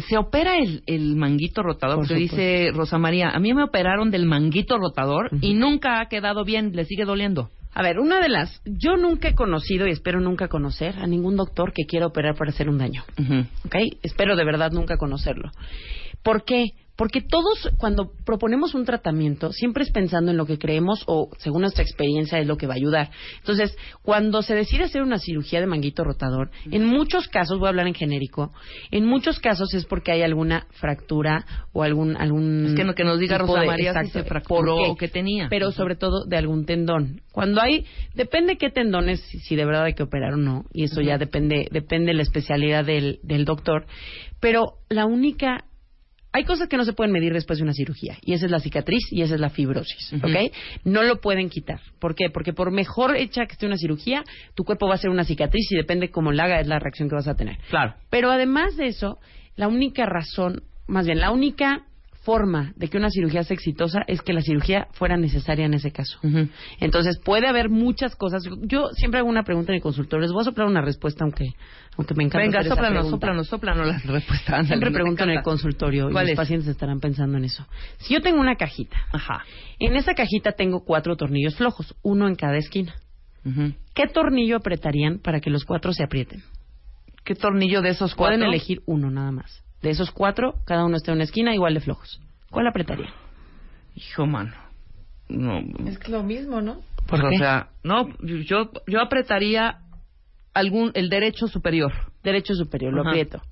se 0.00 0.16
opera 0.16 0.58
el, 0.58 0.82
el 0.86 1.16
manguito 1.16 1.62
rotador, 1.62 1.96
Por 1.96 2.06
porque 2.08 2.20
dice 2.20 2.70
Rosa 2.72 2.98
María, 2.98 3.30
a 3.30 3.38
mí 3.38 3.52
me 3.54 3.62
operaron 3.62 4.10
del 4.10 4.26
manguito 4.26 4.78
rotador 4.78 5.30
y 5.40 5.54
nunca 5.54 6.00
ha 6.00 6.08
quedado 6.08 6.44
bien, 6.44 6.72
le 6.74 6.84
sigue 6.84 7.04
doliendo. 7.04 7.50
A 7.76 7.82
ver, 7.82 7.98
una 7.98 8.20
de 8.20 8.28
las... 8.28 8.62
Yo 8.64 8.96
nunca 8.96 9.28
he 9.28 9.34
conocido 9.34 9.88
y 9.88 9.90
espero 9.90 10.20
nunca 10.20 10.46
conocer 10.46 10.96
a 10.98 11.06
ningún 11.08 11.36
doctor 11.36 11.72
que 11.72 11.86
quiera 11.86 12.06
operar 12.06 12.36
para 12.36 12.50
hacer 12.50 12.68
un 12.68 12.78
daño. 12.78 13.02
¿ok? 13.66 13.76
Espero 14.02 14.36
de 14.36 14.44
verdad 14.44 14.70
nunca 14.70 14.96
conocerlo. 14.96 15.50
¿Por 16.22 16.44
qué? 16.44 16.66
Porque 16.96 17.20
todos, 17.20 17.70
cuando 17.76 18.12
proponemos 18.24 18.72
un 18.74 18.84
tratamiento, 18.84 19.52
siempre 19.52 19.82
es 19.82 19.90
pensando 19.90 20.30
en 20.30 20.36
lo 20.36 20.46
que 20.46 20.58
creemos 20.58 21.02
o, 21.08 21.28
según 21.38 21.62
nuestra 21.62 21.82
experiencia, 21.82 22.38
es 22.38 22.46
lo 22.46 22.56
que 22.56 22.68
va 22.68 22.74
a 22.74 22.76
ayudar. 22.76 23.10
Entonces, 23.38 23.76
cuando 24.02 24.42
se 24.42 24.54
decide 24.54 24.84
hacer 24.84 25.02
una 25.02 25.18
cirugía 25.18 25.60
de 25.60 25.66
manguito 25.66 26.04
rotador, 26.04 26.50
en 26.70 26.84
muchos 26.84 27.26
casos, 27.26 27.58
voy 27.58 27.66
a 27.66 27.70
hablar 27.70 27.88
en 27.88 27.94
genérico, 27.94 28.52
en 28.92 29.06
muchos 29.06 29.40
casos 29.40 29.74
es 29.74 29.86
porque 29.86 30.12
hay 30.12 30.22
alguna 30.22 30.66
fractura 30.70 31.44
o 31.72 31.82
algún... 31.82 32.16
algún 32.16 32.66
Es 32.66 32.74
que 32.74 32.84
no- 32.84 32.94
que 32.94 33.02
nos 33.02 33.18
diga 33.18 33.38
Rosa 33.38 33.60
de- 33.62 33.66
María 33.66 33.92
si 33.92 33.98
exacto, 33.98 34.18
se 34.20 34.24
fracturó 34.28 34.76
o 34.76 34.96
qué 34.96 35.08
tenía. 35.08 35.48
Pero 35.50 35.72
sobre 35.72 35.96
todo 35.96 36.24
de 36.26 36.36
algún 36.36 36.64
tendón. 36.64 37.22
Cuando 37.32 37.60
hay, 37.60 37.86
depende 38.14 38.56
qué 38.56 38.70
tendones, 38.70 39.20
si, 39.22 39.40
si 39.40 39.56
de 39.56 39.64
verdad 39.64 39.84
hay 39.84 39.94
que 39.94 40.04
operar 40.04 40.34
o 40.34 40.36
no, 40.36 40.64
y 40.72 40.84
eso 40.84 41.00
ya 41.00 41.18
depende, 41.18 41.66
depende 41.72 42.12
de 42.12 42.14
la 42.14 42.22
especialidad 42.22 42.84
del, 42.84 43.18
del 43.24 43.44
doctor. 43.44 43.86
Pero 44.38 44.74
la 44.88 45.06
única 45.06 45.64
hay 46.34 46.42
cosas 46.42 46.66
que 46.68 46.76
no 46.76 46.84
se 46.84 46.92
pueden 46.92 47.12
medir 47.12 47.32
después 47.32 47.60
de 47.60 47.62
una 47.62 47.74
cirugía, 47.74 48.18
y 48.20 48.32
esa 48.32 48.46
es 48.46 48.50
la 48.50 48.58
cicatriz 48.58 49.04
y 49.12 49.22
esa 49.22 49.36
es 49.36 49.40
la 49.40 49.50
fibrosis, 49.50 50.14
¿ok? 50.14 50.52
No 50.82 51.04
lo 51.04 51.20
pueden 51.20 51.48
quitar. 51.48 51.80
¿Por 52.00 52.16
qué? 52.16 52.28
Porque 52.28 52.52
por 52.52 52.72
mejor 52.72 53.16
hecha 53.16 53.46
que 53.46 53.52
esté 53.52 53.66
una 53.66 53.76
cirugía, 53.76 54.24
tu 54.54 54.64
cuerpo 54.64 54.88
va 54.88 54.94
a 54.94 54.98
ser 54.98 55.10
una 55.10 55.22
cicatriz 55.22 55.70
y 55.70 55.76
depende 55.76 56.10
cómo 56.10 56.32
la 56.32 56.44
haga 56.44 56.58
es 56.58 56.66
la 56.66 56.80
reacción 56.80 57.08
que 57.08 57.14
vas 57.14 57.28
a 57.28 57.36
tener. 57.36 57.58
Claro. 57.70 57.94
Pero 58.10 58.32
además 58.32 58.76
de 58.76 58.88
eso, 58.88 59.20
la 59.54 59.68
única 59.68 60.06
razón, 60.06 60.64
más 60.88 61.06
bien, 61.06 61.20
la 61.20 61.30
única 61.30 61.84
forma 62.24 62.72
de 62.76 62.88
que 62.88 62.96
una 62.96 63.10
cirugía 63.10 63.44
sea 63.44 63.54
exitosa 63.54 64.02
es 64.06 64.22
que 64.22 64.32
la 64.32 64.40
cirugía 64.40 64.88
fuera 64.92 65.16
necesaria 65.16 65.66
en 65.66 65.74
ese 65.74 65.92
caso. 65.92 66.18
Entonces, 66.80 67.18
puede 67.24 67.46
haber 67.46 67.68
muchas 67.68 68.16
cosas. 68.16 68.42
Yo 68.62 68.88
siempre 68.94 69.20
hago 69.20 69.28
una 69.28 69.44
pregunta 69.44 69.72
en 69.72 69.76
el 69.76 69.82
consultorio. 69.82 70.22
Les 70.22 70.32
voy 70.32 70.40
a 70.42 70.44
soplar 70.44 70.66
una 70.66 70.80
respuesta, 70.80 71.24
aunque, 71.24 71.44
aunque 71.96 72.14
me 72.14 72.24
encanta. 72.24 72.44
Venga, 72.44 72.58
hacer 72.60 72.66
esa 72.72 72.74
sóplanos, 72.76 73.02
pregunta. 73.02 73.16
sóplanos, 73.16 73.46
sóplanos 73.48 73.86
la 74.06 74.12
respuesta. 74.12 74.52
ándale, 74.52 74.66
Siempre 74.68 74.90
pregunto 74.90 75.24
en 75.24 75.30
el 75.30 75.42
consultorio 75.42 76.08
y 76.08 76.12
¿Cuál 76.12 76.24
los 76.26 76.30
es? 76.32 76.36
pacientes 76.36 76.68
estarán 76.68 77.00
pensando 77.00 77.38
en 77.38 77.44
eso. 77.44 77.66
Si 77.98 78.14
yo 78.14 78.20
tengo 78.20 78.40
una 78.40 78.56
cajita, 78.56 78.96
Ajá. 79.12 79.44
en 79.78 79.94
esa 79.96 80.14
cajita 80.14 80.52
tengo 80.52 80.84
cuatro 80.84 81.16
tornillos 81.16 81.54
flojos, 81.56 81.94
uno 82.02 82.26
en 82.28 82.34
cada 82.34 82.56
esquina. 82.56 82.94
¿Qué 83.94 84.06
tornillo 84.06 84.56
apretarían 84.56 85.18
para 85.18 85.40
que 85.40 85.50
los 85.50 85.64
cuatro 85.64 85.92
se 85.92 86.02
aprieten? 86.02 86.42
¿Qué 87.24 87.34
tornillo 87.34 87.82
de 87.82 87.90
esos 87.90 88.14
cuatro? 88.14 88.36
Pueden 88.36 88.48
elegir 88.48 88.82
uno 88.86 89.10
nada 89.10 89.32
más. 89.32 89.63
De 89.84 89.90
esos 89.90 90.10
cuatro, 90.10 90.54
cada 90.64 90.86
uno 90.86 90.96
está 90.96 91.12
en 91.12 91.16
una 91.16 91.24
esquina 91.24 91.54
igual 91.54 91.74
de 91.74 91.80
flojos. 91.80 92.18
¿Cuál 92.50 92.66
apretaría? 92.68 93.12
Hijo, 93.94 94.24
mano. 94.24 94.54
No. 95.28 95.60
Es 95.86 95.98
que 95.98 96.10
lo 96.10 96.22
mismo, 96.22 96.62
¿no? 96.62 96.80
Pues, 97.06 97.20
¿Por 97.20 97.26
o 97.26 97.36
sea, 97.36 97.68
no, 97.82 98.08
yo, 98.22 98.70
yo 98.86 99.00
apretaría 99.02 99.80
algún, 100.54 100.90
el 100.94 101.10
derecho 101.10 101.48
superior. 101.48 101.92
Derecho 102.22 102.54
superior, 102.54 102.94
lo 102.94 103.06
aprieto. 103.06 103.42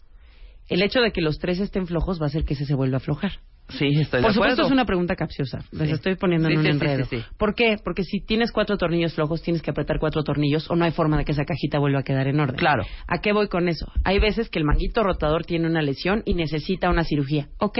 El 0.70 0.80
hecho 0.80 1.02
de 1.02 1.12
que 1.12 1.20
los 1.20 1.38
tres 1.38 1.60
estén 1.60 1.86
flojos 1.86 2.18
va 2.18 2.24
a 2.24 2.28
hacer 2.28 2.46
que 2.46 2.54
ese 2.54 2.64
se 2.64 2.74
vuelva 2.74 2.96
a 2.96 3.00
aflojar. 3.00 3.32
Sí, 3.78 3.86
estoy 4.00 4.20
Por 4.22 4.30
de 4.30 4.34
supuesto 4.34 4.52
acuerdo. 4.54 4.62
es 4.66 4.70
una 4.72 4.84
pregunta 4.84 5.16
capciosa. 5.16 5.58
Les 5.72 5.88
Sí. 5.88 5.94
estoy 5.94 6.16
poniendo 6.16 6.48
Sí, 6.48 6.54
en 6.54 6.58
un 6.60 6.64
sí, 6.64 6.70
enredo. 6.70 7.04
sí, 7.04 7.18
sí. 7.18 7.24
¿Por 7.38 7.54
qué? 7.54 7.76
Porque 7.82 8.02
si 8.04 8.20
tienes 8.20 8.52
cuatro 8.52 8.76
tornillos 8.76 9.14
flojos, 9.14 9.42
tienes 9.42 9.62
que 9.62 9.70
apretar 9.70 9.98
cuatro 9.98 10.22
tornillos 10.22 10.70
o 10.70 10.76
no 10.76 10.84
hay 10.84 10.90
forma 10.92 11.16
de 11.18 11.24
que 11.24 11.32
esa 11.32 11.44
cajita 11.44 11.78
vuelva 11.78 12.00
a 12.00 12.02
quedar 12.04 12.26
en 12.28 12.38
orden. 12.40 12.56
Claro. 12.56 12.84
¿A 13.06 13.18
qué 13.18 13.32
voy 13.32 13.48
con 13.48 13.68
eso? 13.68 13.86
Hay 14.04 14.18
veces 14.18 14.48
que 14.50 14.58
el 14.58 14.64
manguito 14.64 15.02
rotador 15.02 15.44
tiene 15.44 15.66
una 15.68 15.82
lesión 15.82 16.22
y 16.24 16.34
necesita 16.34 16.90
una 16.90 17.04
cirugía. 17.04 17.48
Ok. 17.58 17.78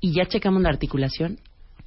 ¿Y 0.00 0.12
ya 0.12 0.26
checamos 0.26 0.62
la 0.62 0.68
articulación? 0.68 1.38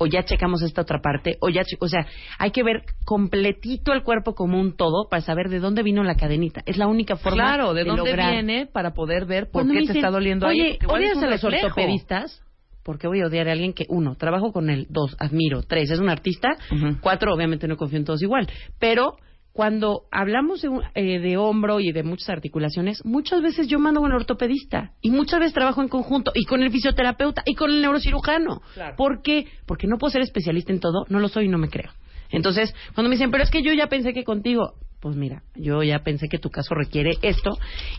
¿O 0.02 0.06
ya 0.08 0.24
checamos 0.24 0.62
esta 0.62 0.82
otra 0.84 1.00
parte? 1.02 1.36
¿O 1.42 1.50
ya 1.50 1.62
o 1.82 1.88
sea, 1.90 2.08
hay 2.38 2.52
que 2.52 2.64
ver 2.64 2.84
completito 3.04 3.92
el 3.92 4.02
cuerpo 4.04 4.34
como 4.34 4.58
un 4.58 4.78
todo 4.78 5.10
para 5.10 5.22
saber 5.22 5.50
de 5.50 5.60
dónde 5.60 5.84
vino 5.84 6.04
la 6.04 6.16
cadenita. 6.16 6.62
Es 6.66 6.78
la 6.78 6.88
única 6.88 7.18
forma 7.18 7.44
Claro, 7.44 7.74
de, 7.74 7.84
dónde 7.84 8.04
lograr 8.12 8.32
viene 8.32 8.66
para 8.66 8.94
poder 8.94 9.26
ver 9.26 9.46
por 9.52 9.64
cuando 9.64 9.74
qué 9.74 9.80
te 9.80 9.82
dicen, 9.82 9.98
está 9.98 10.10
doliendo 10.10 10.48
Oye, 10.48 10.64
ahí. 10.64 10.78
Igual 10.82 11.04
es 11.04 11.10
¿odias 11.12 11.18
un 11.18 11.24
a 11.26 11.30
los 11.32 11.42
reflejo. 11.42 11.66
ortopedistas? 11.68 12.42
Porque 12.90 13.08
voy 13.08 13.22
a 13.22 13.28
odiar 13.28 13.48
a 13.48 13.52
alguien 13.52 13.74
que, 13.74 13.86
uno, 13.88 14.16
trabajo 14.16 14.52
con 14.52 14.72
él, 14.72 14.88
dos, 14.90 15.16
admiro, 15.20 15.62
tres, 15.62 15.92
es 15.92 16.00
un 16.00 16.10
artista, 16.10 16.58
cuatro, 17.02 17.32
obviamente 17.36 17.68
no 17.68 17.78
confío 17.78 18.00
en 18.00 18.04
todos 18.04 18.24
igual. 18.24 18.50
Pero 18.80 19.18
cuando 19.54 20.06
hablamos 20.10 20.64
de, 20.64 20.70
eh, 20.96 21.20
de 21.20 21.38
hombro 21.38 21.80
y 21.80 21.92
de 21.92 22.02
muchas 22.02 22.30
articulaciones, 22.30 23.06
muchas 23.06 23.44
veces 23.44 23.68
yo 23.68 23.78
mando 23.78 24.02
con 24.02 24.10
el 24.10 24.16
ortopedista 24.16 24.94
y 25.02 25.12
muchas 25.12 25.40
veces 25.40 25.54
trabajo 25.54 25.84
en 25.84 25.88
conjunto 25.88 26.32
y 26.34 26.46
con 26.46 26.64
el 26.64 26.72
fisioterapeuta 26.72 27.44
y 27.46 27.54
con 27.54 27.70
el 27.70 27.80
neurocirujano. 27.80 28.64
Claro. 28.74 28.96
¿Por 28.96 29.22
qué? 29.22 29.46
Porque 29.68 29.86
no 29.86 30.00
puedo 30.00 30.10
ser 30.10 30.24
especialista 30.24 30.74
en 30.74 30.80
todo, 30.80 31.06
no 31.10 31.20
lo 31.20 31.28
soy 31.28 31.46
y 31.46 31.48
no 31.48 31.60
me 31.60 31.70
creo. 31.70 31.92
Entonces, 32.32 32.74
cuando 32.96 33.10
me 33.10 33.18
dicen, 33.18 33.30
pero 33.30 33.44
es 33.44 33.52
que 33.52 33.62
yo 33.62 33.72
ya 33.72 33.86
pensé 33.86 34.14
que 34.14 34.24
contigo, 34.24 34.74
pues 35.02 35.16
mira, 35.16 35.44
yo 35.56 35.82
ya 35.84 36.00
pensé 36.00 36.28
que 36.28 36.40
tu 36.40 36.50
caso 36.50 36.76
requiere 36.76 37.12
esto 37.22 37.52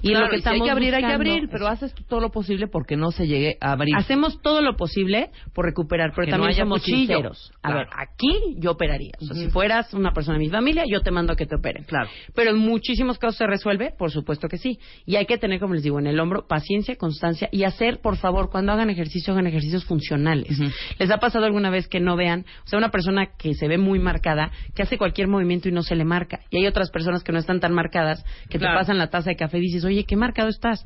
y 0.03 0.11
Claro, 0.11 0.26
lo 0.26 0.30
que 0.30 0.36
y 0.36 0.42
si 0.42 0.48
hay 0.48 0.55
estamos 0.55 0.66
que 0.66 0.70
abrir, 0.70 0.94
hay 0.94 1.03
que 1.03 1.12
abrir, 1.12 1.48
pero 1.51 1.66
haces 1.68 1.94
todo 2.09 2.20
lo 2.20 2.30
posible 2.30 2.66
porque 2.68 2.96
no 2.96 3.11
se 3.11 3.26
llegue 3.26 3.57
a 3.61 3.72
abrir. 3.72 3.94
Hacemos 3.96 4.40
todo 4.42 4.61
lo 4.62 4.76
posible 4.76 5.30
por 5.55 5.64
recuperar, 5.64 6.12
pero 6.14 6.26
Que 6.26 6.30
no 6.32 6.36
también 6.38 6.51
haya 6.55 6.62
somos 6.64 6.80
cuchillo. 6.80 6.98
sinceros. 7.14 7.53
A 7.62 7.68
Claro. 7.70 7.76
ver, 7.78 7.88
aquí 7.96 8.57
yo 8.59 8.72
operaría. 8.72 9.12
O 9.20 9.24
sea, 9.24 9.36
si 9.36 9.48
fueras 9.51 9.92
una 9.94 10.12
persona 10.12 10.38
de 10.38 10.44
mi 10.44 10.51
familia, 10.51 10.84
yo 10.86 11.01
te 11.01 11.11
mando 11.11 11.32
a 11.32 11.36
que 11.36 11.46
te 11.46 11.57
operen. 11.57 11.84
Claro. 11.84 12.09
Pero 12.34 12.51
en 12.51 12.59
muchísimos 12.59 13.18
casos 13.18 13.36
se 13.36 13.46
resuelve, 13.46 13.92
por 13.96 14.11
supuesto 14.11 14.48
que 14.48 14.59
sí. 14.59 14.78
Y 15.07 15.16
hay 15.16 15.26
que 15.26 15.38
tener, 15.38 15.61
como 15.61 15.74
les 15.74 15.82
digo, 15.82 15.98
en 15.98 16.07
el 16.07 16.18
hombro 16.20 16.46
paciencia, 16.46 16.96
constancia 16.96 17.48
y 17.53 17.64
hacer, 17.64 18.01
por 18.01 18.16
favor, 18.16 18.51
cuando 18.51 18.72
hagan 18.72 18.90
ejercicio, 18.90 19.32
hagan 19.32 19.46
ejercicios 19.46 19.84
funcionales. 19.84 20.59
¿Les 20.98 21.11
ha 21.11 21.18
pasado 21.18 21.44
alguna 21.46 21.70
vez 21.70 21.88
que 21.88 22.01
no 22.01 22.16
vean, 22.16 22.44
o 22.64 22.68
sea, 22.68 22.78
una 22.78 22.90
persona 22.90 23.30
que 23.38 23.55
se 23.55 23.68
ve 23.68 23.78
muy 23.78 23.98
marcada, 23.98 24.51
que 24.74 24.82
hace 24.82 24.98
cualquier 24.98 25.28
movimiento 25.28 25.68
y 25.68 25.72
no 25.72 25.82
se 25.82 25.94
le 25.96 26.05
marca? 26.05 26.40
Y 26.51 26.59
hay 26.59 26.66
otras 26.66 26.89
personas 26.91 27.22
que 27.24 27.32
no 27.32 27.38
están 27.38 27.61
tan 27.61 27.72
marcadas, 27.72 28.24
que 28.49 28.59
Claro. 28.59 28.74
te 28.74 28.80
pasan 28.80 28.99
la 28.99 29.09
taza 29.09 29.30
de 29.30 29.36
café 29.36 29.59
y 29.59 29.62
dices, 29.62 29.84
oye, 29.84 30.05
qué 30.05 30.16
marcado 30.16 30.49
estás. 30.49 30.84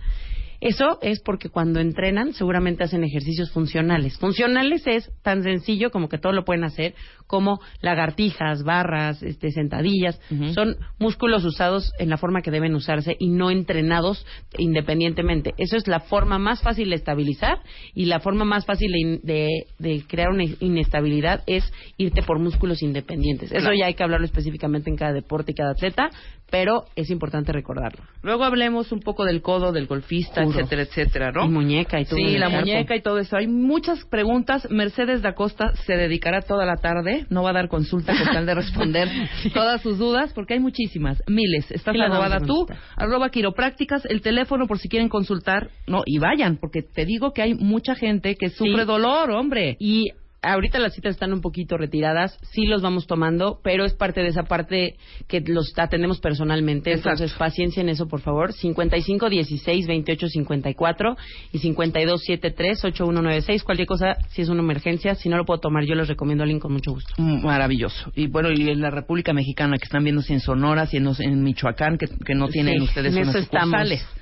Eso 0.64 0.98
es 1.02 1.20
porque 1.20 1.50
cuando 1.50 1.78
entrenan 1.78 2.32
seguramente 2.32 2.84
hacen 2.84 3.04
ejercicios 3.04 3.50
funcionales. 3.52 4.16
Funcionales 4.18 4.86
es 4.86 5.10
tan 5.22 5.42
sencillo 5.42 5.90
como 5.90 6.08
que 6.08 6.16
todo 6.16 6.32
lo 6.32 6.44
pueden 6.46 6.64
hacer, 6.64 6.94
como 7.26 7.60
lagartijas, 7.82 8.62
barras, 8.64 9.22
este, 9.22 9.50
sentadillas. 9.50 10.18
Son 10.54 10.76
músculos 10.98 11.44
usados 11.44 11.92
en 11.98 12.08
la 12.08 12.16
forma 12.16 12.40
que 12.40 12.50
deben 12.50 12.74
usarse 12.74 13.14
y 13.18 13.28
no 13.28 13.50
entrenados 13.50 14.24
independientemente. 14.56 15.52
Eso 15.58 15.76
es 15.76 15.86
la 15.86 16.00
forma 16.00 16.38
más 16.38 16.62
fácil 16.62 16.88
de 16.90 16.96
estabilizar 16.96 17.58
y 17.94 18.06
la 18.06 18.20
forma 18.20 18.44
más 18.44 18.64
fácil 18.64 18.90
de, 18.90 18.98
in- 19.00 19.20
de- 19.22 19.66
de 19.78 20.02
crear 20.08 20.30
una 20.30 20.44
inestabilidad 20.60 21.42
es 21.46 21.70
irte 21.98 22.22
por 22.22 22.38
músculos 22.38 22.82
independientes. 22.82 23.52
Eso 23.52 23.60
Claro. 23.60 23.76
ya 23.78 23.86
hay 23.86 23.94
que 23.94 24.02
hablarlo 24.02 24.26
específicamente 24.26 24.88
en 24.90 24.96
cada 24.96 25.12
deporte 25.12 25.52
y 25.52 25.54
cada 25.54 25.72
atleta, 25.72 26.10
pero 26.50 26.84
es 26.94 27.10
importante 27.10 27.52
recordarlo. 27.52 28.04
Luego 28.22 28.44
hablemos 28.44 28.92
un 28.92 29.00
poco 29.00 29.24
del 29.24 29.42
codo, 29.42 29.72
del 29.72 29.86
golfista, 29.86 30.44
Juro. 30.44 30.58
etcétera, 30.60 30.82
etcétera, 30.82 31.32
¿no? 31.32 31.44
Y 31.44 31.48
muñeca 31.48 32.00
y 32.00 32.04
todo. 32.04 32.16
Sí, 32.16 32.38
la 32.38 32.48
muñeca 32.48 32.94
y 32.94 33.02
todo 33.02 33.18
eso. 33.18 33.36
Hay 33.36 33.46
muchas 33.48 34.04
preguntas. 34.04 34.68
Mercedes 34.70 35.22
da 35.22 35.34
Costa 35.34 35.72
se 35.86 35.96
dedicará 35.96 36.42
toda 36.42 36.64
la 36.64 36.76
tarde. 36.76 37.26
No 37.28 37.42
va 37.42 37.50
a 37.50 37.54
dar 37.54 37.68
consulta 37.68 38.14
con 38.16 38.32
tal 38.32 38.46
de 38.46 38.54
responder 38.54 39.08
todas 39.54 39.82
sus 39.82 39.98
dudas, 39.98 40.32
porque 40.32 40.54
hay 40.54 40.60
muchísimas, 40.60 41.22
miles. 41.26 41.70
Estás 41.70 41.94
arrobada 41.98 42.40
tú, 42.40 42.66
arroba 42.96 43.30
quiroprácticas, 43.30 44.04
el 44.06 44.20
teléfono 44.20 44.66
por 44.66 44.78
si 44.78 44.88
quieren 44.88 45.08
consultar. 45.08 45.70
No, 45.86 46.02
y 46.06 46.18
vayan, 46.18 46.58
porque 46.58 46.82
te 46.82 47.04
digo 47.04 47.32
que 47.32 47.42
hay 47.42 47.54
mucha 47.54 47.94
gente 47.94 48.36
que 48.36 48.50
sufre 48.50 48.82
Sí. 48.82 48.86
dolor, 48.86 49.30
hombre. 49.30 49.76
Y 49.80 50.10
ahorita 50.44 50.78
las 50.78 50.94
citas 50.94 51.12
están 51.14 51.32
un 51.32 51.40
poquito 51.40 51.76
retiradas, 51.76 52.38
sí 52.52 52.66
los 52.66 52.82
vamos 52.82 53.06
tomando, 53.06 53.60
pero 53.62 53.84
es 53.84 53.94
parte 53.94 54.22
de 54.22 54.28
esa 54.28 54.44
parte 54.44 54.96
que 55.28 55.40
los 55.40 55.72
atendemos 55.76 56.20
personalmente. 56.20 56.90
Exacto. 56.90 57.10
Entonces, 57.10 57.38
paciencia 57.38 57.80
en 57.80 57.88
eso, 57.88 58.06
por 58.06 58.20
favor. 58.20 58.52
55 58.52 59.28
16 59.28 59.86
28 59.86 60.28
54 60.28 61.16
y 61.52 61.58
52 61.58 62.22
73 62.24 62.84
8196. 62.84 63.64
Cualquier 63.64 63.88
cosa, 63.88 64.16
si 64.30 64.42
es 64.42 64.48
una 64.48 64.60
emergencia, 64.60 65.14
si 65.14 65.28
no 65.28 65.36
lo 65.36 65.44
puedo 65.44 65.60
tomar, 65.60 65.84
yo 65.84 65.94
les 65.94 66.08
recomiendo 66.08 66.42
a 66.42 66.44
alguien 66.44 66.60
con 66.60 66.72
mucho 66.72 66.92
gusto. 66.92 67.14
Mm, 67.18 67.44
Maravilloso. 67.44 68.12
Y 68.14 68.26
bueno, 68.28 68.50
y 68.52 68.68
en 68.68 68.80
la 68.80 68.90
República 68.90 69.32
Mexicana, 69.32 69.76
que 69.78 69.84
están 69.84 70.04
viendo 70.04 70.22
si 70.22 70.32
en 70.32 70.40
Sonora, 70.40 70.86
si 70.86 70.98
en, 70.98 71.08
en 71.20 71.42
Michoacán, 71.42 71.98
que, 71.98 72.06
que 72.06 72.34
no 72.34 72.48
tienen 72.48 72.78
Sí, 72.78 72.84
ustedes 72.84 73.14
en 73.16 73.22
unas 73.22 73.34
eso 73.34 73.44
estamos. 73.44 73.74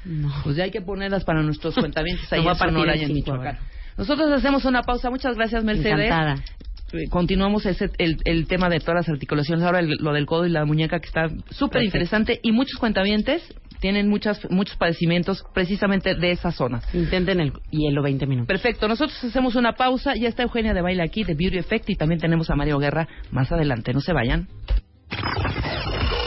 No. 0.04 0.32
Pues 0.44 0.56
ya 0.56 0.64
hay 0.64 0.70
que 0.70 0.80
ponerlas 0.82 1.24
para 1.24 1.42
nuestros 1.42 1.74
cuentavientes 1.74 2.32
ahí 2.32 2.42
voy 2.42 2.52
en 2.52 2.56
Sonora 2.58 2.96
y 2.96 3.04
en 3.04 3.12
Michoacán. 3.12 3.56
ahora. 3.56 3.81
Nosotros 3.96 4.30
hacemos 4.32 4.64
una 4.64 4.82
pausa. 4.82 5.10
Muchas 5.10 5.36
gracias, 5.36 5.62
Mercedes. 5.64 6.06
Encantada. 6.06 6.34
Eh, 6.92 7.08
Continuamos 7.10 7.64
ese, 7.66 7.90
el, 7.98 8.18
el 8.24 8.46
tema 8.46 8.68
de 8.68 8.78
todas 8.80 8.94
las 8.96 9.08
articulaciones. 9.08 9.64
Ahora 9.64 9.80
el- 9.80 9.96
lo 10.00 10.12
del 10.12 10.26
codo 10.26 10.44
y 10.46 10.50
la 10.50 10.64
muñeca, 10.64 11.00
que 11.00 11.06
está 11.06 11.28
súper 11.50 11.82
interesante. 11.84 12.38
Y 12.42 12.52
muchos 12.52 12.78
cuentavientes 12.78 13.42
tienen 13.80 14.08
muchas, 14.08 14.48
muchos 14.50 14.76
padecimientos 14.76 15.42
precisamente 15.54 16.14
de 16.14 16.30
esa 16.32 16.52
zona. 16.52 16.82
Intenten 16.92 17.40
el 17.40 17.52
hielo 17.70 18.02
20 18.02 18.26
minutos. 18.26 18.46
Perfecto, 18.48 18.86
nosotros 18.88 19.24
hacemos 19.24 19.56
una 19.56 19.72
pausa. 19.72 20.14
Ya 20.14 20.28
está 20.28 20.42
Eugenia 20.42 20.74
de 20.74 20.82
Baile 20.82 21.02
aquí, 21.02 21.24
de 21.24 21.34
Beauty 21.34 21.58
Effect, 21.58 21.88
y 21.90 21.96
también 21.96 22.20
tenemos 22.20 22.50
a 22.50 22.54
Mario 22.56 22.78
Guerra 22.78 23.08
más 23.30 23.50
adelante. 23.52 23.92
No 23.92 24.00
se 24.00 24.12
vayan. 24.12 24.48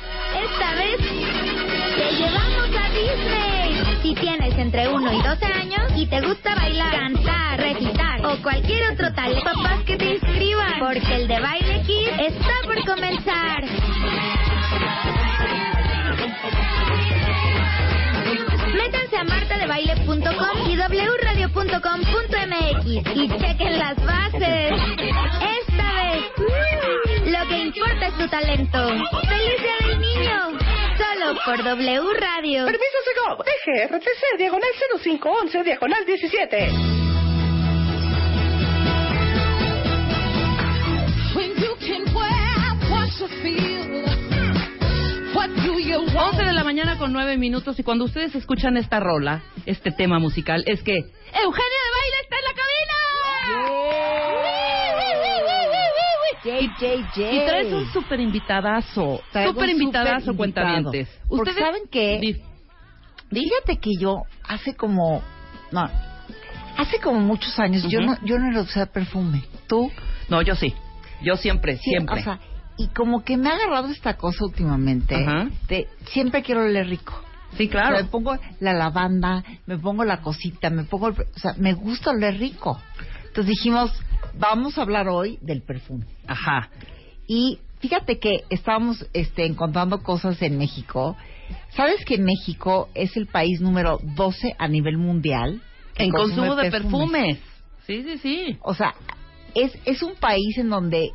Esta 0.00 0.74
vez 0.74 0.96
te 1.96 2.12
llevamos 2.16 2.68
a 2.76 2.88
Disney. 2.90 3.98
Si 4.02 4.14
tienes 4.14 4.56
entre 4.58 4.88
1 4.88 5.12
y 5.12 5.22
12 5.22 5.44
años 5.46 5.92
y 5.96 6.06
te 6.06 6.20
gusta 6.20 6.54
bailar, 6.54 6.90
cantar, 6.92 7.58
recitar 7.60 8.24
o 8.26 8.36
cualquier 8.42 8.90
otro 8.92 9.12
talento, 9.14 9.44
papás 9.44 9.82
que 9.84 9.96
te 9.96 10.14
inscriban, 10.14 10.78
porque 10.78 11.14
el 11.14 11.26
de 11.28 11.40
Baile 11.40 11.82
Kids 11.86 12.10
está 12.18 12.54
por 12.64 12.84
comenzar. 12.84 13.64
Métanse 18.74 19.16
a 19.16 19.24
martadebaile.com 19.24 20.70
y 20.70 20.76
wradio.com.mx 20.76 22.86
y 22.86 23.02
chequen 23.28 23.78
las 23.78 23.96
bases. 24.04 24.72
Esta 25.40 25.92
vez, 25.94 26.24
lo 27.32 27.48
que 27.48 27.58
importa 27.58 28.06
es 28.08 28.18
tu 28.18 28.28
talento. 28.28 28.88
¡Feliz 28.88 29.62
Día 29.62 29.88
del 29.88 30.00
Niño! 30.00 30.58
Solo 30.98 31.38
por 31.44 31.64
W 31.64 32.12
Radio. 32.20 32.66
Permiso 32.66 32.98
Segov, 33.04 33.44
DGRTC, 33.44 34.38
diagonal 34.38 34.70
0511, 35.02 35.64
diagonal 35.64 36.04
17. 36.04 37.02
11 46.14 46.44
de 46.44 46.52
la 46.52 46.64
mañana 46.64 46.98
con 46.98 47.12
9 47.12 47.36
minutos 47.36 47.78
y 47.78 47.82
cuando 47.82 48.04
ustedes 48.04 48.34
escuchan 48.34 48.76
esta 48.76 49.00
rola, 49.00 49.42
este 49.66 49.90
tema 49.90 50.18
musical, 50.18 50.62
es 50.66 50.82
que 50.82 50.92
Eugenia 50.92 51.12
de 51.34 51.90
Baile 51.96 52.16
está 52.22 52.36
en 52.36 52.44
la 52.44 52.54
cabina. 52.54 54.21
JJJ. 56.42 57.32
Y 57.32 57.46
traes 57.46 57.72
un 57.72 57.92
super 57.92 58.20
invitadazo, 58.20 59.20
un 59.34 59.70
invitadazo, 59.70 60.20
súper 60.26 60.36
cuentavientes. 60.36 61.08
Porque 61.28 61.52
¿saben 61.54 61.82
qué? 61.90 62.40
Fíjate 63.30 63.78
que 63.78 63.90
yo 63.98 64.22
hace 64.46 64.74
como... 64.74 65.22
No, 65.70 65.88
hace 66.76 66.98
como 67.00 67.20
muchos 67.20 67.58
años 67.58 67.84
yo 67.88 68.00
no 68.00 68.16
yo 68.24 68.38
no 68.38 68.50
era 68.50 68.60
usar 68.60 68.90
perfume. 68.90 69.42
¿Tú? 69.66 69.90
No, 70.28 70.42
yo 70.42 70.54
sí. 70.54 70.74
Yo 71.22 71.36
siempre, 71.36 71.76
Sí, 71.76 71.90
siempre. 71.90 72.20
O 72.20 72.24
sea, 72.24 72.40
y 72.76 72.88
como 72.88 73.22
que 73.24 73.36
me 73.36 73.48
ha 73.48 73.54
agarrado 73.54 73.88
esta 73.88 74.14
cosa 74.14 74.44
últimamente 74.44 75.14
Ajá. 75.14 75.48
de 75.68 75.88
siempre 76.06 76.42
quiero 76.42 76.62
oler 76.64 76.88
rico. 76.88 77.14
Sí, 77.56 77.68
claro. 77.68 77.90
O 77.90 77.98
sea, 77.98 78.04
me 78.04 78.10
pongo 78.10 78.36
la 78.60 78.72
lavanda, 78.72 79.44
me 79.66 79.78
pongo 79.78 80.04
la 80.04 80.20
cosita, 80.22 80.70
me 80.70 80.84
pongo... 80.84 81.08
el- 81.08 81.14
o 81.20 81.38
sea, 81.38 81.54
me 81.58 81.74
gusta 81.74 82.10
oler 82.10 82.38
rico. 82.38 82.80
Entonces 83.32 83.56
dijimos, 83.56 83.90
vamos 84.38 84.76
a 84.76 84.82
hablar 84.82 85.08
hoy 85.08 85.38
del 85.40 85.62
perfume. 85.62 86.04
Ajá. 86.26 86.68
Y 87.26 87.60
fíjate 87.80 88.18
que 88.18 88.44
estábamos 88.50 89.06
este, 89.14 89.46
encontrando 89.46 90.02
cosas 90.02 90.42
en 90.42 90.58
México. 90.58 91.16
¿Sabes 91.70 92.04
que 92.04 92.18
México 92.18 92.90
es 92.92 93.16
el 93.16 93.26
país 93.26 93.62
número 93.62 93.98
12 94.02 94.54
a 94.58 94.68
nivel 94.68 94.98
mundial? 94.98 95.62
En 95.96 96.10
consumo 96.10 96.56
de 96.56 96.70
perfumes? 96.70 97.38
perfumes. 97.38 97.38
Sí, 97.86 98.02
sí, 98.02 98.18
sí. 98.18 98.58
O 98.60 98.74
sea, 98.74 98.92
es, 99.54 99.78
es 99.86 100.02
un 100.02 100.14
país 100.16 100.58
en 100.58 100.68
donde 100.68 101.10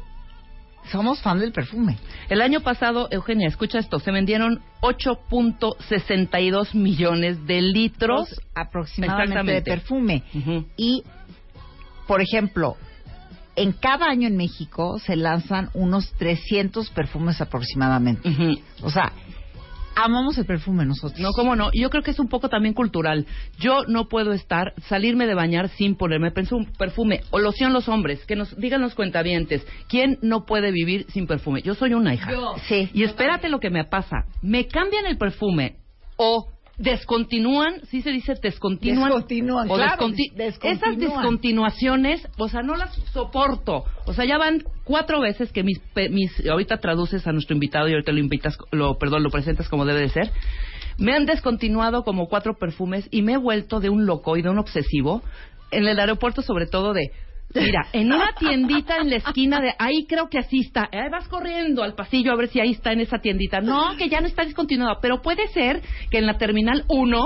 somos 0.91 1.22
fan 1.22 1.39
del 1.39 1.51
perfume. 1.51 1.97
El 2.30 2.41
año 2.41 2.61
pasado, 2.61 3.09
Eugenia, 3.11 3.47
escucha 3.47 3.78
esto, 3.78 3.99
se 3.99 4.11
vendieron 4.11 4.61
8.62 4.82 6.74
millones 6.74 7.45
de 7.45 7.61
litros 7.61 8.41
aproximadamente 8.55 9.51
de 9.51 9.61
perfume. 9.61 10.24
Y, 10.78 11.03
por 12.07 12.21
ejemplo, 12.21 12.75
en 13.55 13.71
cada 13.73 14.05
año 14.07 14.27
en 14.27 14.37
México 14.37 14.99
se 14.99 15.15
lanzan 15.15 15.69
unos 15.73 16.11
300 16.13 16.89
perfumes 16.91 17.41
aproximadamente. 17.41 18.29
O 18.83 18.89
sea, 18.91 19.11
amamos 19.95 20.37
el 20.37 20.45
perfume 20.45 20.85
nosotros. 20.85 21.19
No, 21.19 21.31
cómo 21.31 21.55
no. 21.55 21.71
Yo 21.73 21.89
creo 21.89 22.03
que 22.03 22.11
es 22.11 22.19
un 22.19 22.27
poco 22.29 22.49
también 22.49 22.75
cultural. 22.75 23.25
Yo 23.59 23.83
no 23.87 24.07
puedo 24.07 24.31
estar, 24.33 24.73
salirme 24.87 25.25
de 25.25 25.33
bañar 25.33 25.69
sin 25.69 25.95
ponerme 25.95 26.31
perfu- 26.31 26.71
perfume. 26.77 27.21
O 27.31 27.39
loción 27.39 27.73
los 27.73 27.89
hombres, 27.89 28.23
que 28.25 28.35
nos 28.35 28.55
digan 28.57 28.81
los 28.81 28.93
cuentavientes. 28.93 29.65
¿Quién 29.89 30.19
no 30.21 30.45
puede 30.45 30.71
vivir 30.71 31.07
sin 31.09 31.25
perfume? 31.25 31.63
Yo 31.63 31.73
soy 31.73 31.93
una 31.95 32.13
hija. 32.13 32.29
Sí. 32.67 32.89
Y 32.93 33.03
espérate 33.03 33.49
lo 33.49 33.59
que 33.59 33.71
me 33.71 33.85
pasa. 33.85 34.25
Me 34.43 34.67
cambian 34.67 35.07
el 35.07 35.17
perfume 35.17 35.77
o 36.15 36.45
descontinúan, 36.78 37.82
sí 37.89 38.01
se 38.01 38.11
dice 38.11 38.36
descontinúan. 38.41 39.09
Descontinúan, 39.09 39.69
o 39.69 39.75
claro, 39.75 40.07
desconti- 40.07 40.32
descontinúan. 40.34 40.78
Esas 40.78 40.97
descontinuaciones, 40.97 42.28
o 42.38 42.47
sea, 42.49 42.61
no 42.61 42.75
las 42.75 42.93
soporto. 43.13 43.84
O 44.05 44.13
sea, 44.13 44.25
ya 44.25 44.38
van 44.38 44.63
cuatro 44.84 45.19
veces 45.19 45.51
que 45.51 45.63
mis, 45.63 45.82
mis 46.11 46.45
ahorita 46.47 46.78
traduces 46.78 47.25
a 47.28 47.32
nuestro 47.32 47.55
invitado 47.55 47.88
y 47.88 47.93
ahorita 47.93 48.11
lo 48.11 48.19
invitas, 48.19 48.57
lo, 48.71 48.97
perdón, 48.97 49.23
lo 49.23 49.30
presentas 49.32 49.69
como 49.69 49.86
debe 49.86 50.01
de 50.01 50.09
ser. 50.09 50.32
Me 50.97 51.13
han 51.13 51.25
descontinuado 51.25 52.03
como 52.03 52.28
cuatro 52.28 52.57
perfumes 52.57 53.07
y 53.11 53.21
me 53.21 53.34
he 53.34 53.38
vuelto 53.38 53.80
de 53.80 53.89
un 53.89 54.05
loco 54.05 54.38
y 54.38 54.41
de 54.41 54.49
un 54.49 54.57
obsesivo 54.59 55.21
en 55.71 55.86
el 55.88 55.99
aeropuerto 55.99 56.41
sobre 56.41 56.65
todo 56.65 56.93
de 56.93 57.11
Mira, 57.55 57.87
en 57.93 58.11
una 58.11 58.33
tiendita 58.37 58.97
en 58.97 59.09
la 59.09 59.15
esquina 59.17 59.59
de 59.61 59.73
ahí 59.79 60.05
creo 60.07 60.29
que 60.29 60.37
así 60.37 60.59
está. 60.59 60.89
Ahí 60.91 61.09
vas 61.09 61.27
corriendo 61.27 61.81
al 61.81 61.95
pasillo 61.95 62.31
a 62.31 62.35
ver 62.35 62.49
si 62.49 62.59
ahí 62.59 62.71
está 62.71 62.91
en 62.91 62.99
esa 62.99 63.19
tiendita. 63.19 63.61
No, 63.61 63.95
que 63.97 64.09
ya 64.09 64.19
no 64.21 64.27
está 64.27 64.43
descontinuado, 64.43 64.99
pero 65.01 65.21
puede 65.21 65.47
ser 65.47 65.81
que 66.11 66.17
en 66.19 66.25
la 66.25 66.37
terminal 66.37 66.83
1 66.89 67.25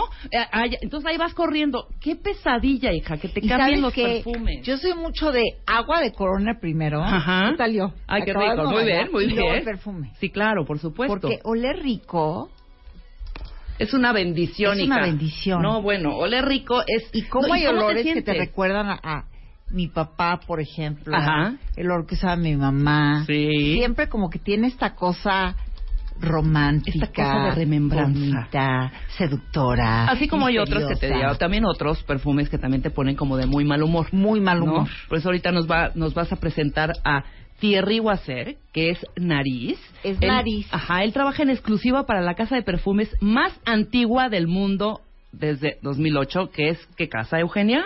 entonces 0.82 1.09
ahí 1.09 1.17
vas 1.17 1.34
corriendo. 1.34 1.88
Qué 1.99 2.15
pesadilla, 2.15 2.93
hija, 2.93 3.17
que 3.17 3.30
te 3.30 3.41
cambien 3.41 3.82
los 3.82 3.93
perfumes. 3.93 4.65
yo 4.65 4.78
soy 4.78 4.93
mucho 4.93 5.32
de 5.32 5.43
agua 5.65 6.01
de 6.01 6.11
corona 6.13 6.59
primero. 6.61 7.01
Ajá. 7.03 7.49
¿Qué 7.51 7.57
tal 7.57 7.74
yo? 7.74 7.93
Ay, 8.07 8.22
qué 8.24 8.34
rico. 8.34 8.69
Muy 8.69 8.86
bien, 8.86 9.11
muy 9.11 9.26
bien. 9.28 9.63
perfume. 9.65 10.11
Sí, 10.19 10.30
claro, 10.30 10.65
por 10.65 10.80
supuesto. 10.80 11.19
Porque 11.19 11.39
oler 11.43 11.78
rico 11.82 12.49
es 13.80 13.93
una 13.95 14.13
bendición, 14.13 14.80
Es 14.80 14.86
una 14.86 14.97
hija. 14.97 15.05
bendición. 15.07 15.61
No, 15.63 15.82
bueno, 15.82 16.15
oler 16.15 16.45
rico 16.45 16.82
es 16.86 17.09
y 17.13 17.24
cómo 17.24 17.47
No, 17.47 17.53
hay 17.55 17.65
olores 17.65 18.05
que 18.05 18.22
te 18.22 18.34
recuerdan 18.34 18.88
a, 18.89 18.99
a 19.03 19.26
mi 19.72 19.88
papá, 19.88 20.39
por 20.45 20.59
ejemplo. 20.59 21.15
Ajá. 21.15 21.55
El 21.76 21.88
olor 21.91 22.05
que 22.07 22.15
usaba 22.15 22.36
mi 22.36 22.55
mamá. 22.55 23.24
Sí. 23.26 23.76
Siempre 23.76 24.07
como 24.09 24.30
que 24.30 24.39
tiene 24.39 24.67
esta 24.67 24.95
cosa 24.95 25.55
romántica, 26.19 27.05
Esta 27.05 27.07
cosa 27.24 27.43
de 27.45 27.51
remembranza. 27.55 28.19
bonita, 28.19 28.91
seductora. 29.17 30.05
Así 30.05 30.28
como 30.28 30.45
hay 30.45 30.57
otros 30.59 30.86
que 30.88 30.95
te 30.95 31.07
digo, 31.07 31.36
también 31.36 31.65
otros 31.65 32.03
perfumes 32.03 32.49
que 32.49 32.57
también 32.57 32.82
te 32.84 32.91
ponen 32.91 33.15
como 33.15 33.38
de 33.38 33.47
muy 33.47 33.65
mal 33.65 33.82
humor. 33.82 34.07
Muy 34.11 34.39
mal 34.39 34.59
¿no? 34.59 34.65
humor. 34.65 34.88
Por 35.09 35.17
eso 35.17 35.30
ahorita 35.30 35.51
nos 35.51 35.69
va, 35.69 35.91
nos 35.95 36.13
vas 36.13 36.32
a 36.32 36.36
presentar 36.36 36.93
a 37.03 37.24
Thierry 37.59 37.99
Wasser, 37.99 38.57
que 38.74 38.91
es 38.91 38.99
nariz. 39.17 39.80
Es 40.03 40.17
Él- 40.22 40.28
nariz. 40.28 40.67
Ajá, 40.72 41.03
él 41.03 41.13
trabaja 41.13 41.43
en 41.43 41.49
exclusiva 41.49 42.05
para 42.05 42.22
la 42.22 42.36
casa 42.36 42.55
de 42.55 42.63
perfumes 42.63 43.09
más 43.19 43.59
antigua 43.65 44.30
del 44.30 44.47
mundo 44.47 45.01
desde 45.32 45.78
2008, 45.82 46.51
que 46.53 46.69
es 46.69 46.88
¿qué 46.97 47.07
casa, 47.07 47.39
Eugenia? 47.39 47.84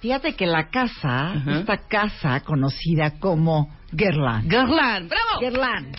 Fíjate 0.00 0.34
que 0.34 0.46
la 0.46 0.70
casa, 0.70 1.34
esta 1.46 1.76
casa 1.88 2.40
conocida 2.40 3.18
como 3.18 3.68
Guerlain. 3.92 4.48
Guerlain, 4.48 5.08
bravo. 5.08 5.40
Guerlain. 5.40 5.92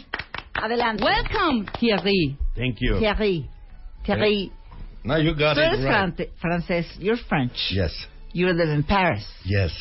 Adelante. 0.54 1.04
Welcome, 1.04 1.66
Thierry. 1.80 2.38
Thank 2.56 2.78
you. 2.80 3.00
Thierry. 3.00 3.50
Thierry. 4.04 4.52
No, 5.04 5.18
you 5.18 5.34
got 5.36 5.56
Tú 5.56 5.62
it 5.62 5.74
eres 5.74 5.84
right. 5.84 6.30
francés. 6.40 6.86
You're 7.00 7.18
French. 7.18 7.72
Yes. 7.72 7.92
You 8.34 8.48
live 8.48 8.70
in 8.70 8.84
Paris. 8.84 9.26
Yes. 9.46 9.72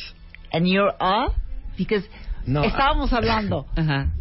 And 0.53 0.67
you're 0.67 0.93
a... 0.99 1.29
Because 1.77 2.03
No, 2.45 2.63
estábamos 2.63 3.11
hablando. 3.13 3.65
Ajá. 3.75 4.11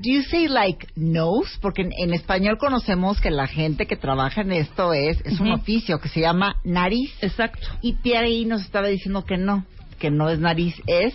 Do 0.00 0.10
you 0.10 0.22
say 0.22 0.46
like 0.46 0.86
nose? 0.94 1.58
Porque 1.60 1.82
en, 1.82 1.92
en 1.92 2.14
español 2.14 2.56
conocemos 2.58 3.20
que 3.20 3.30
la 3.30 3.48
gente 3.48 3.86
que 3.86 3.96
trabaja 3.96 4.42
en 4.42 4.52
esto 4.52 4.92
es, 4.92 5.20
es 5.24 5.40
un 5.40 5.50
oficio 5.50 5.98
que 5.98 6.08
se 6.08 6.20
llama 6.20 6.56
nariz. 6.62 7.12
Exacto. 7.20 7.66
Y 7.82 7.94
Thierry 7.94 8.44
nos 8.44 8.62
estaba 8.62 8.86
diciendo 8.86 9.24
que 9.24 9.36
no, 9.36 9.64
que 9.98 10.10
no 10.10 10.28
es 10.28 10.38
nariz, 10.38 10.74
es... 10.86 11.14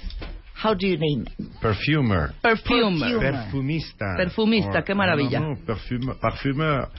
How 0.64 0.76
do 0.76 0.86
you 0.86 0.98
name 0.98 1.26
it? 1.28 1.60
Perfumer. 1.62 2.32
Perfumer. 2.42 3.20
Perfumista. 3.20 4.16
Perfumista, 4.16 4.84
qué 4.84 4.94
maravilla. 4.94 5.40
No, 5.40 5.56
no, 5.56 5.66
perfume, 5.66 6.14
parfumeur. 6.22 6.90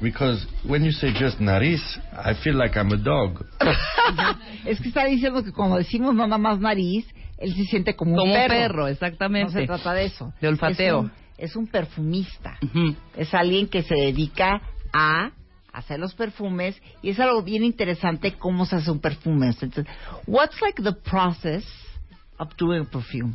Because 0.00 0.46
when 0.66 0.84
you 0.84 0.92
say 0.92 1.12
just 1.12 1.40
nariz, 1.40 1.80
I 2.12 2.34
feel 2.42 2.54
like 2.56 2.76
I'm 2.76 2.92
a 2.92 2.96
dog. 2.96 3.44
Es 4.66 4.80
que 4.80 4.88
está 4.88 5.04
diciendo 5.06 5.42
que 5.42 5.52
como 5.52 5.78
decimos 5.78 6.14
no 6.14 6.26
nada 6.26 6.38
más 6.38 6.60
nariz, 6.60 7.06
él 7.38 7.54
se 7.54 7.64
siente 7.64 7.94
como, 7.96 8.12
Como 8.16 8.24
un 8.24 8.30
un 8.30 8.36
perro. 8.36 8.54
perro, 8.54 8.88
exactamente. 8.88 9.52
No 9.54 9.60
se 9.60 9.66
trata 9.66 9.92
de 9.94 10.04
eso. 10.06 10.32
De 10.40 10.48
olfateo. 10.48 10.98
Es 11.00 11.04
un, 11.04 11.12
es 11.38 11.56
un 11.56 11.66
perfumista. 11.66 12.58
Ujú. 12.62 12.94
Es 13.16 13.32
alguien 13.34 13.68
que 13.68 13.82
se 13.82 13.94
dedica 13.94 14.60
a 14.92 15.30
hacer 15.72 15.98
los 15.98 16.14
perfumes 16.14 16.80
y 17.02 17.10
es 17.10 17.18
algo 17.18 17.42
bien 17.42 17.64
interesante 17.64 18.32
cómo 18.34 18.64
se 18.66 18.76
hace 18.76 18.90
un 18.90 19.00
perfume. 19.00 19.46
Entonces, 19.48 19.86
what's 20.26 20.60
like 20.62 20.80
the 20.82 20.92
process 20.92 21.64
of 22.38 22.54
doing 22.56 22.82
a 22.82 22.84
perfume? 22.84 23.34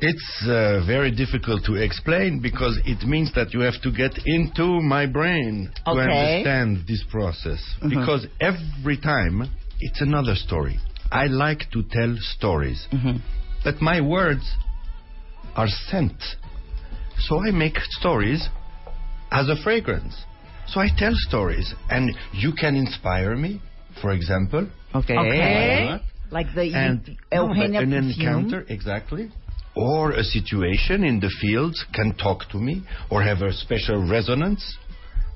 It's 0.00 0.46
uh, 0.46 0.84
very 0.86 1.10
difficult 1.10 1.64
to 1.64 1.74
explain 1.74 2.40
because 2.40 2.80
it 2.86 3.02
means 3.04 3.32
that 3.34 3.52
you 3.52 3.60
have 3.62 3.80
to 3.82 3.90
get 3.90 4.12
into 4.26 4.80
my 4.80 5.06
brain 5.06 5.70
to 5.84 5.90
Okay. 5.90 6.00
understand 6.02 6.86
this 6.86 7.02
process. 7.10 7.58
Mhm. 7.82 7.88
Because 7.90 8.28
every 8.38 8.96
time 8.96 9.48
it's 9.80 10.00
another 10.00 10.36
story. 10.36 10.78
I 11.10 11.26
like 11.26 11.70
to 11.72 11.82
tell 11.90 12.16
stories. 12.36 12.86
Ujú. 12.92 13.20
But 13.64 13.80
my 13.80 14.00
words 14.00 14.44
are 15.56 15.68
scent. 15.68 16.20
So 17.18 17.40
I 17.40 17.50
make 17.50 17.76
stories 18.00 18.48
as 19.30 19.48
a 19.48 19.56
fragrance. 19.62 20.14
So 20.68 20.80
I 20.80 20.88
tell 20.96 21.12
stories 21.28 21.74
and 21.90 22.10
you 22.32 22.52
can 22.52 22.74
inspire 22.76 23.34
me, 23.36 23.60
for 24.00 24.12
example. 24.12 24.68
Okay. 24.94 25.16
Okay. 25.18 26.00
Like 26.30 26.54
the 26.54 26.72
And 26.74 27.16
Eugenia 27.32 27.80
an 27.80 27.90
perfume. 27.90 28.10
encounter, 28.10 28.64
exactly. 28.68 29.30
Or 29.74 30.12
a 30.12 30.22
situation 30.22 31.04
in 31.04 31.20
the 31.20 31.30
fields 31.40 31.84
can 31.94 32.14
talk 32.14 32.48
to 32.50 32.58
me 32.58 32.82
or 33.10 33.22
have 33.22 33.42
a 33.42 33.52
special 33.52 34.06
resonance. 34.08 34.76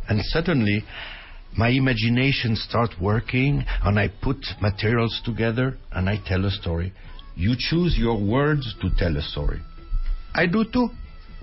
And 0.09 0.21
suddenly 0.27 0.85
my 1.57 1.69
imagination 1.69 2.57
starts 2.57 2.95
working 3.01 3.65
and 3.85 3.99
I 3.99 4.09
put 4.09 4.39
materials 4.61 5.21
together 5.25 5.77
and 5.91 6.09
I 6.09 6.19
tell 6.27 6.45
a 6.45 6.51
story. 6.51 6.93
You 7.37 7.55
choose 7.59 7.97
your 7.97 8.19
words 8.21 8.75
to 8.81 8.91
tell 8.97 9.17
a 9.17 9.23
story. 9.23 9.61
I 10.35 10.47
do 10.47 10.65
too 10.65 10.89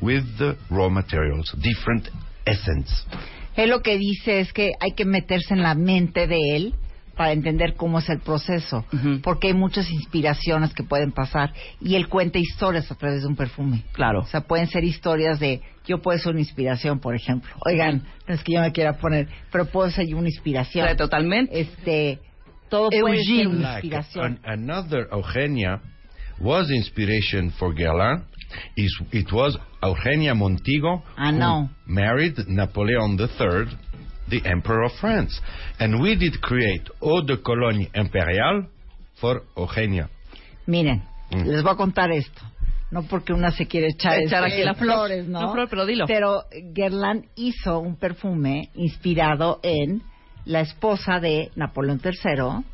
with 0.02 0.24
the 0.38 0.58
raw 0.72 0.90
materials, 0.90 1.54
different 1.62 2.10
essence. 2.46 3.06
Él 3.56 3.70
lo 3.70 3.82
que 3.82 3.98
dice 3.98 4.40
es 4.40 4.54
que 4.54 4.72
hay 4.80 4.92
que 4.96 5.06
meterse 5.06 5.54
en 5.54 5.62
la 5.62 5.76
mente 5.76 6.28
de 6.28 6.40
él 6.56 6.74
para 7.20 7.34
entender 7.34 7.74
cómo 7.76 8.00
es 8.00 8.08
el 8.08 8.20
proceso, 8.22 8.86
porque 9.22 9.48
hay 9.48 9.54
muchas 9.54 9.92
inspiraciones 9.92 10.74
que 10.74 10.84
pueden 10.84 11.12
pasar 11.12 11.52
y 11.82 11.96
él 11.96 12.08
cuenta 12.08 12.40
historias 12.40 12.90
a 12.90 12.96
través 12.96 13.24
de 13.24 13.28
un 13.28 13.36
perfume. 13.36 13.84
Claro. 13.92 14.22
O 14.22 14.26
sea, 14.26 14.40
pueden 14.40 14.68
ser 14.68 14.86
historias 14.86 15.38
de 15.38 15.62
yo 15.86 16.02
puedo 16.02 16.18
ser 16.18 16.32
una 16.32 16.40
inspiración, 16.40 17.00
por 17.02 17.16
ejemplo. 17.16 17.50
Oigan, 17.66 18.04
no 18.26 18.34
es 18.34 18.42
que 18.42 18.54
yo 18.54 18.62
me 18.62 18.72
quiera 18.72 18.94
poner, 19.00 19.28
pero 19.52 19.66
puedo 19.66 19.92
ser 19.92 20.08
yo 20.08 20.18
una 20.18 20.30
inspiración. 20.30 20.88
Sí, 20.88 20.96
totalmente. 20.96 21.60
Este, 21.60 22.20
todo 22.70 22.90
puede 22.90 23.22
ser 23.26 23.50
una 23.50 23.74
Like 23.74 23.88
inspiración. 23.88 24.40
an- 24.46 24.70
another 24.70 25.10
Eugenia 25.12 25.82
was 26.40 26.72
inspiration 26.72 27.52
for. 27.52 27.76
Is 28.78 28.98
it 29.12 29.30
was 29.34 29.60
Eugenia 29.84 30.34
Montigo 30.36 31.04
I 31.18 31.32
who 31.32 31.38
know. 31.38 31.70
married 31.86 32.36
Napoleon 32.48 33.18
III, 33.20 33.78
the 34.30 34.42
Emperor 34.46 34.84
of 34.86 34.92
France, 35.00 35.40
and 35.80 36.02
we 36.02 36.16
did 36.16 36.40
create 36.42 36.84
Eau 37.02 37.22
de 37.22 37.38
Cologne 37.42 37.90
Impériale 37.94 38.68
for 39.16 39.44
Eugenia. 39.58 40.10
Miren, 40.68 41.04
Mm. 41.32 41.44
les 41.48 41.62
voy 41.64 41.74
a 41.74 41.76
contar 41.76 42.12
esto. 42.12 42.42
No 42.92 43.04
porque 43.04 43.34
una 43.34 43.52
se 43.52 43.68
quiere 43.68 43.90
echar, 43.90 44.20
Echar 44.20 44.46
este, 44.46 44.56
aquí 44.56 44.64
la 44.66 44.74
flor. 44.74 44.96
flores, 45.08 45.28
¿no? 45.28 45.54
Pero 45.70 45.86
dilo. 45.86 46.06
Pero 46.08 46.44
Guerlain 46.74 47.28
hizo 47.36 47.78
un 47.80 47.98
perfume 47.98 48.70
inspirado 48.74 49.60
en 49.62 50.02
la 50.46 50.62
esposa 50.62 51.20
de 51.20 51.52
Napoleón 51.56 52.02
III, 52.04 52.66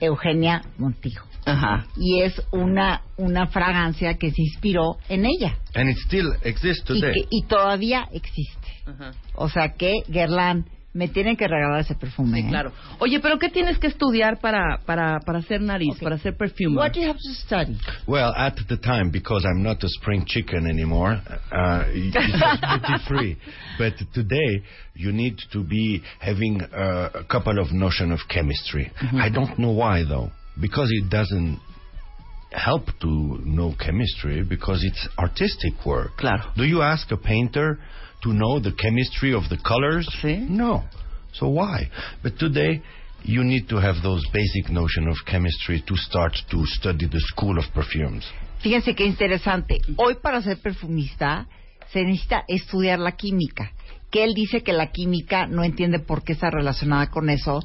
Eugenia 0.00 0.60
Montijo. 0.76 1.26
Ajá. 1.46 1.86
Y 1.96 2.20
es 2.22 2.40
una, 2.52 3.02
una 3.16 3.46
fragancia 3.46 4.14
que 4.18 4.30
se 4.30 4.42
inspiró 4.42 4.96
en 5.08 5.24
ella 5.26 5.56
And 5.74 5.90
it 5.90 5.96
still 6.06 6.32
exists 6.42 6.82
y, 6.90 7.00
today. 7.00 7.12
que, 7.14 7.26
y 7.30 7.42
todavía 7.46 8.06
existe. 8.12 8.68
O 9.34 9.48
sea 9.48 9.72
que 9.74 9.92
Guerlain 10.08 10.66
me 10.94 11.08
tienen 11.08 11.36
que 11.36 11.48
regalar 11.48 11.80
ese 11.80 11.96
perfume. 11.96 12.40
Sí, 12.40 12.46
¿eh? 12.46 12.48
claro. 12.48 12.72
Oye, 13.00 13.18
pero 13.20 13.38
¿qué 13.38 13.48
tienes 13.48 13.78
que 13.78 13.88
estudiar 13.88 14.38
para, 14.38 14.78
para, 14.86 15.18
para 15.20 15.40
hacer 15.40 15.60
nariz, 15.60 15.98
para 16.00 16.18
ser 16.18 16.36
perfumer? 16.36 16.78
What 16.78 16.92
do 16.92 17.00
you 17.00 17.08
have 17.08 17.18
to 17.18 17.34
study? 17.34 17.76
Well, 18.06 18.32
at 18.36 18.54
the 18.68 18.76
time, 18.76 19.10
because 19.10 19.44
I'm 19.44 19.62
not 19.62 19.82
a 19.82 19.88
spring 19.88 20.24
chicken 20.24 20.66
anymore, 20.68 21.20
uh, 21.52 21.84
it 21.88 22.14
was 22.14 22.60
pretty 22.60 23.04
free. 23.08 23.38
But 23.78 23.94
today, 24.14 24.62
you 24.94 25.10
need 25.10 25.36
to 25.52 25.64
be 25.64 26.00
having 26.20 26.62
uh, 26.62 27.10
a 27.14 27.24
couple 27.24 27.58
of 27.58 27.72
notion 27.72 28.12
of 28.12 28.20
chemistry. 28.28 28.92
I 29.14 29.30
don't 29.30 29.58
know 29.58 29.72
why, 29.72 30.04
though, 30.08 30.30
because 30.60 30.88
it 30.92 31.10
doesn't 31.10 31.58
help 32.52 32.86
to 33.00 33.40
know 33.44 33.74
chemistry 33.84 34.44
because 34.44 34.84
it's 34.84 35.08
artistic 35.18 35.84
work. 35.84 36.12
Claro. 36.18 36.52
Do 36.56 36.62
you 36.62 36.82
ask 36.82 37.10
a 37.10 37.16
painter 37.16 37.80
to 38.24 38.32
know 38.32 38.58
the 38.60 38.72
chemistry 38.72 39.32
of 39.32 39.48
the 39.48 39.58
colors? 39.58 40.08
No. 40.48 40.82
So 41.32 41.48
why? 41.48 41.90
But 42.22 42.38
today, 42.38 42.82
you 43.22 43.44
need 43.44 43.68
to 43.68 43.76
have 43.76 44.02
those 44.02 44.22
basic 44.32 44.70
notion 44.70 45.08
of 45.08 45.16
chemistry 45.26 45.82
to 45.86 45.96
start 45.96 46.32
to 46.50 46.66
study 46.66 47.06
the 47.06 47.20
school 47.20 47.58
of 47.58 47.64
perfumes. 47.74 48.24
Fíjense 48.62 48.94
qué 48.94 49.04
interesante. 49.04 49.80
Hoy 49.96 50.16
para 50.22 50.42
ser 50.42 50.58
perfumista 50.58 51.46
se 51.92 52.02
necesita 52.02 52.44
estudiar 52.48 52.98
la 52.98 53.12
química. 53.12 53.72
Que 54.10 54.24
él 54.24 54.34
dice 54.34 54.62
que 54.62 54.72
la 54.72 54.90
química 54.90 55.46
no 55.46 55.64
entiende 55.64 55.98
por 55.98 56.22
qué 56.22 56.32
está 56.32 56.50
relacionada 56.50 57.08
con 57.08 57.28
eso, 57.30 57.60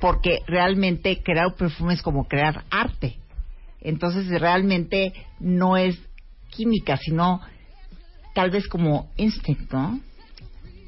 porque 0.00 0.40
realmente 0.46 1.22
crear 1.22 1.46
un 1.46 1.54
perfume 1.54 1.94
es 1.94 2.02
como 2.02 2.26
crear 2.26 2.64
arte. 2.70 3.16
Entonces 3.80 4.28
realmente 4.40 5.12
no 5.38 5.76
es 5.76 5.98
química, 6.50 6.96
sino 6.96 7.40
tal 8.34 8.50
vez 8.50 8.66
como 8.68 9.10
instinct, 9.16 9.72
¿no? 9.72 10.00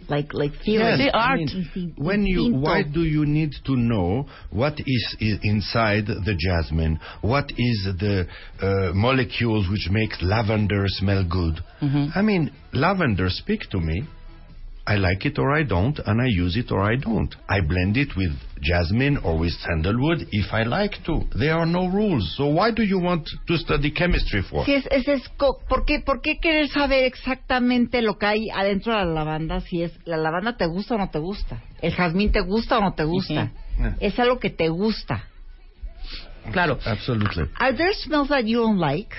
Like, 0.08 0.32
like 0.34 0.52
feeling. 0.64 1.00
Yes, 1.00 1.10
I 1.14 1.34
mean, 1.34 1.94
when 1.96 2.24
you, 2.24 2.54
why 2.54 2.84
do 2.84 3.02
you 3.02 3.26
need 3.26 3.52
to 3.64 3.76
know 3.76 4.26
what 4.50 4.74
is, 4.78 5.16
inside 5.42 6.06
the 6.06 6.36
jasmine? 6.38 7.00
What 7.22 7.50
is 7.56 7.88
the 7.98 8.26
uh, 8.60 8.92
molecules 8.94 9.68
which 9.68 9.88
makes 9.90 10.22
lavender 10.22 10.84
smell 10.86 11.24
good? 11.28 11.58
I 12.14 12.22
mean, 12.22 12.52
lavender 12.72 13.28
speak 13.30 13.62
to 13.70 13.80
me. 13.80 14.04
I 14.88 14.96
like 14.96 15.26
it 15.26 15.36
or 15.38 15.50
I 15.52 15.64
don't, 15.64 15.98
and 16.06 16.20
I 16.20 16.26
use 16.28 16.56
it 16.56 16.70
or 16.70 16.80
I 16.80 16.94
don't. 16.96 17.34
I 17.48 17.60
blend 17.60 17.96
it 17.96 18.14
with 18.16 18.30
jasmine 18.62 19.18
or 19.24 19.36
with 19.36 19.52
sandalwood 19.54 20.28
if 20.30 20.52
I 20.52 20.62
like 20.62 21.02
to. 21.06 21.24
There 21.36 21.54
are 21.54 21.66
no 21.66 21.88
rules. 21.88 22.36
So 22.36 22.46
why 22.46 22.70
do 22.70 22.82
you 22.84 23.00
want 23.00 23.28
to 23.48 23.56
study 23.58 23.90
chemistry 23.90 24.42
for? 24.42 24.64
Sí, 24.64 24.74
es, 24.74 24.86
es, 24.90 25.08
es 25.08 25.28
co- 25.36 25.58
¿por, 25.68 25.84
qué, 25.84 26.00
¿Por 26.00 26.20
qué 26.20 26.38
querer 26.38 26.68
saber 26.68 27.04
exactamente 27.04 28.00
lo 28.00 28.16
que 28.16 28.26
hay 28.26 28.48
adentro 28.50 28.92
de 28.92 29.04
la 29.04 29.12
lavanda 29.12 29.60
si 29.60 29.82
es 29.82 29.92
la 30.04 30.16
lavanda 30.18 30.56
te 30.56 30.66
gusta 30.66 30.94
o 30.94 30.98
no 30.98 31.10
te 31.10 31.18
gusta? 31.18 31.60
¿El 31.82 31.92
jazmín 31.92 32.30
te 32.30 32.40
gusta 32.40 32.78
o 32.78 32.80
no 32.80 32.94
te 32.94 33.04
gusta? 33.04 33.50
Ujú. 33.78 33.88
Es 34.00 34.18
algo 34.20 34.38
que 34.38 34.50
te 34.50 34.68
gusta. 34.68 35.24
Claro. 36.52 36.78
Absolutely. 36.86 37.48
Are 37.58 37.76
there 37.76 37.92
smells 37.92 38.28
that 38.28 38.44
you 38.44 38.60
don't 38.60 38.78
like? 38.78 39.12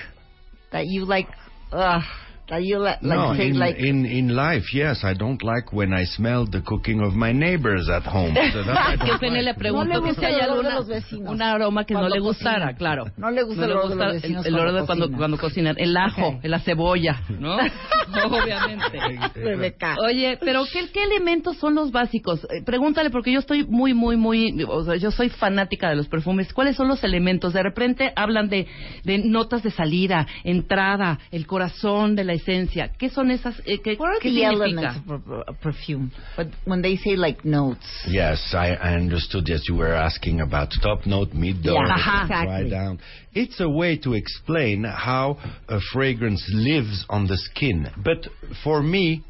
That 0.72 0.86
you 0.86 1.04
like, 1.04 1.28
ugh, 1.72 2.02
that 2.48 2.62
you 2.62 2.78
li- 2.78 2.84
like, 2.84 3.02
no, 3.02 3.34
say, 3.36 3.48
in, 3.48 3.58
like, 3.58 3.78
in 3.78 4.06
in 4.06 4.28
life, 4.34 4.64
yes, 4.74 5.04
I 5.04 5.14
don't 5.14 5.42
like 5.42 5.72
when 5.72 5.92
I 5.92 6.04
smell 6.04 6.46
the 6.46 6.60
cooking 6.62 7.00
of 7.00 7.14
my 7.14 7.32
neighbors 7.32 7.88
at 7.88 8.04
home. 8.04 8.34
So 8.34 8.62
que 9.04 9.18
Fene 9.20 9.42
le 9.42 9.52
like. 9.52 9.58
preguntó 9.58 10.00
No 10.00 10.00
le 10.06 10.14
que 10.14 10.14
si 10.20 10.24
hay 10.24 10.34
el 10.34 10.50
olor 10.50 10.64
de 10.64 10.68
alguna, 10.70 10.74
los 10.76 10.88
vecinos 10.88 11.32
un 11.32 11.42
aroma 11.42 11.84
que 11.84 11.94
no 11.94 12.08
le 12.08 12.20
gustara, 12.20 12.74
claro. 12.74 13.06
No 13.16 13.30
le 13.30 13.42
gusta 13.42 13.64
el 13.64 13.72
olor 13.72 13.88
de 13.88 13.94
los 13.96 13.98
gusta 13.98 14.12
vecinos 14.12 14.46
el, 14.46 14.54
el 14.54 14.60
olor 14.60 14.72
de 14.80 14.86
cuando 14.86 14.86
cuando, 14.86 15.06
cocinan. 15.06 15.18
cuando 15.18 15.36
cocinan. 15.38 15.76
El 15.78 15.96
ajo, 15.96 16.26
Ok. 16.28 16.44
la 16.44 16.58
cebolla, 16.60 17.22
¿no? 17.38 17.56
Obviamente. 18.24 18.98
Rebeca. 19.34 19.96
Oye, 20.04 20.38
pero 20.40 20.64
¿qué, 20.72 20.88
qué 20.92 21.04
elementos 21.04 21.56
son 21.58 21.74
los 21.74 21.92
básicos? 21.92 22.44
Eh, 22.50 22.62
pregúntale, 22.64 23.10
porque 23.10 23.32
yo 23.32 23.38
estoy 23.40 23.64
muy, 23.66 23.94
muy, 23.94 24.16
muy... 24.16 24.64
O 24.68 24.84
sea, 24.84 24.96
yo 24.96 25.10
soy 25.10 25.28
fanática 25.28 25.88
de 25.90 25.96
los 25.96 26.08
perfumes. 26.08 26.52
¿Cuáles 26.52 26.76
son 26.76 26.88
los 26.88 27.04
elementos? 27.04 27.52
De 27.52 27.62
repente 27.62 28.12
hablan 28.16 28.48
de, 28.48 28.66
de 29.04 29.18
notas 29.18 29.62
de 29.62 29.70
salida, 29.70 30.26
entrada, 30.44 31.18
el 31.30 31.46
corazón 31.46 32.16
de 32.16 32.24
la 32.24 32.34
esencia. 32.38 32.90
¿Qué 32.98 33.10
son 33.10 33.30
esas? 33.30 33.60
eh, 33.66 33.78
¿Qué, 33.82 33.96
what 33.98 34.10
are 34.10 34.18
qué 34.20 34.30
the 34.30 34.40
significa? 34.40 34.52
elements 34.52 34.96
of 35.10 35.24
per- 35.24 35.44
a 35.48 35.52
perfume? 35.52 36.10
But 36.36 36.48
when 36.64 36.80
they 36.82 36.96
say 36.96 37.16
like 37.16 37.44
notes, 37.44 37.86
Yes, 38.06 38.54
I, 38.54 38.74
I 38.74 38.94
understood 38.94 39.44
that 39.46 39.62
you 39.68 39.76
were 39.76 39.92
asking 39.94 40.40
about 40.40 40.70
top 40.82 41.06
note, 41.06 41.32
mid 41.34 41.64
note, 41.64 41.74
Yeah, 41.74 41.96
dry 41.96 42.22
exactly. 42.22 42.70
down. 42.70 43.00
It's 43.34 43.60
a 43.60 43.68
way 43.68 43.98
to 43.98 44.14
explain 44.14 44.84
how 44.84 45.36
a 45.68 45.80
fragrance 45.92 46.42
lives 46.54 47.04
on 47.08 47.26
the 47.26 47.36
skin. 47.36 47.86
But 48.02 48.26
for 48.64 48.82
me, 48.82 49.22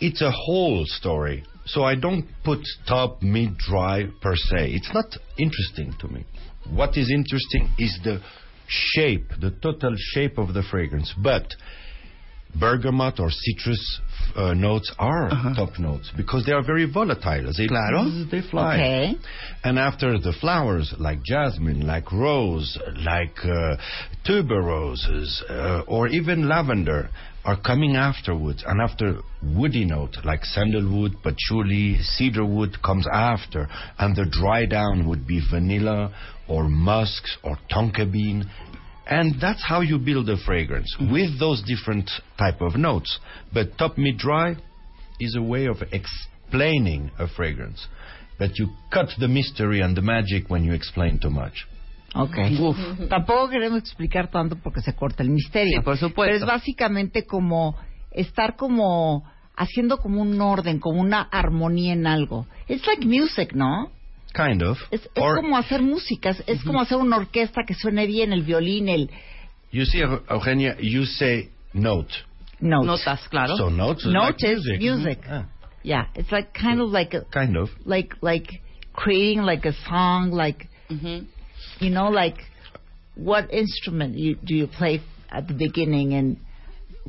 it's 0.00 0.22
a 0.22 0.30
whole 0.32 0.84
story. 0.86 1.44
So 1.64 1.84
I 1.84 1.94
don't 1.94 2.26
put 2.44 2.58
top, 2.88 3.22
mid, 3.22 3.56
dry 3.58 4.06
per 4.20 4.34
se. 4.34 4.72
It's 4.72 4.92
not 4.92 5.06
interesting 5.38 5.94
to 6.00 6.08
me. 6.08 6.24
What 6.70 6.96
is 6.96 7.08
interesting 7.10 7.68
is 7.78 7.98
the 8.02 8.20
shape, 8.66 9.28
the 9.40 9.50
total 9.62 9.94
shape 10.14 10.38
of 10.38 10.54
the 10.54 10.62
fragrance. 10.62 11.12
But 11.22 11.46
bergamot 12.58 13.18
or 13.18 13.30
citrus 13.30 14.00
uh, 14.36 14.54
notes 14.54 14.92
are 14.98 15.28
top 15.56 15.78
notes 15.78 16.10
because 16.16 16.44
they 16.46 16.52
are 16.52 16.64
very 16.64 16.90
volatile. 16.90 17.52
They, 17.56 17.66
they 18.30 18.48
fly. 18.48 18.76
Okay. 18.76 19.14
And 19.64 19.78
after 19.78 20.18
the 20.18 20.32
flowers 20.40 20.94
like 20.98 21.22
jasmine, 21.22 21.86
like 21.86 22.10
rose, 22.12 22.78
like 23.04 23.36
uh, 23.44 23.76
tuberoses, 24.26 25.42
uh, 25.50 25.82
or 25.86 26.08
even 26.08 26.48
lavender 26.48 27.10
are 27.44 27.60
coming 27.60 27.96
afterwards. 27.96 28.62
And 28.66 28.80
after 28.80 29.18
woody 29.42 29.84
note 29.84 30.16
like 30.24 30.44
sandalwood, 30.44 31.16
patchouli, 31.22 31.98
cedarwood 32.00 32.82
comes 32.84 33.06
after. 33.12 33.68
And 33.98 34.14
the 34.16 34.26
dry 34.30 34.66
down 34.66 35.08
would 35.08 35.26
be 35.26 35.40
vanilla 35.50 36.14
or 36.48 36.68
musks 36.68 37.36
or 37.42 37.58
tonka 37.70 38.10
bean. 38.10 38.48
And 39.06 39.40
that's 39.40 39.62
how 39.66 39.80
you 39.80 39.98
build 39.98 40.28
a 40.28 40.36
fragrance 40.44 40.94
with 41.00 41.38
those 41.38 41.62
different 41.62 42.10
type 42.38 42.60
of 42.60 42.76
notes. 42.76 43.18
But 43.52 43.76
top 43.76 43.98
mid 43.98 44.18
dry 44.18 44.56
is 45.18 45.36
a 45.36 45.42
way 45.42 45.66
of 45.66 45.76
explaining 45.92 47.10
a 47.18 47.26
fragrance. 47.28 47.86
But 48.38 48.58
you 48.58 48.70
cut 48.92 49.08
the 49.18 49.28
mystery 49.28 49.80
and 49.80 49.96
the 49.96 50.02
magic 50.02 50.48
when 50.48 50.64
you 50.64 50.72
explain 50.72 51.18
too 51.18 51.30
much. 51.30 51.66
Okay. 52.14 52.56
Tampoco 53.08 53.48
queremos 53.48 53.80
explicar 53.80 54.30
tanto 54.30 54.56
porque 54.56 54.80
se 54.82 54.94
corta 54.94 55.22
el 55.22 55.30
misterio. 55.30 55.80
Sí, 55.80 55.84
por 55.84 55.96
supuesto. 55.96 56.22
Pero 56.22 56.36
es 56.36 56.44
básicamente 56.44 57.24
como 57.24 57.76
estar 58.10 58.56
como 58.56 59.24
haciendo 59.56 59.98
como 59.98 60.22
un 60.22 60.40
orden, 60.40 60.78
como 60.78 61.00
una 61.00 61.22
armonía 61.22 61.92
en 61.92 62.06
algo. 62.06 62.46
It's 62.68 62.86
like 62.86 63.06
music, 63.06 63.54
¿no? 63.54 63.90
Kind 64.34 64.62
of. 64.62 64.78
Es, 64.90 65.02
es 65.02 65.08
or 65.22 65.36
como 65.36 65.56
hacer 65.58 65.82
música, 65.82 66.30
es, 66.46 66.62
como 66.64 66.80
hacer 66.80 66.96
una 66.98 67.16
orquesta 67.18 67.62
que 67.66 67.74
suene 67.74 68.06
bien, 68.06 68.32
el 68.32 68.42
violín, 68.42 68.88
el 68.88 69.10
you 69.70 69.84
see, 69.84 70.00
Eu- 70.00 70.22
Eugenia, 70.30 70.76
you 70.80 71.04
say 71.04 71.50
note. 71.74 72.12
note. 72.60 72.86
Notas, 72.86 73.28
claro. 73.28 73.56
So 73.56 73.68
notes 73.70 74.04
is 74.04 74.12
Note 74.12 74.36
like 74.42 74.52
is 74.52 74.64
music. 74.64 74.80
music. 74.80 75.18
Ah. 75.28 75.44
Yeah, 75.82 76.06
it's 76.14 76.30
like 76.30 76.52
kind 76.54 76.80
of 76.80 76.90
like 76.90 77.12
a, 77.14 77.24
Kind 77.32 77.56
of. 77.56 77.68
like 77.84 78.14
like 78.22 78.48
creating 78.94 79.42
like 79.42 79.64
a 79.66 79.72
song, 79.88 80.30
like 80.30 80.68
you 81.80 81.90
know, 81.90 82.08
like 82.08 82.36
what 83.16 83.52
instrument 83.52 84.16
you 84.16 84.36
do 84.44 84.54
you 84.54 84.66
play 84.68 85.00
at 85.30 85.46
the 85.48 85.54
beginning 85.54 86.14
and 86.14 86.36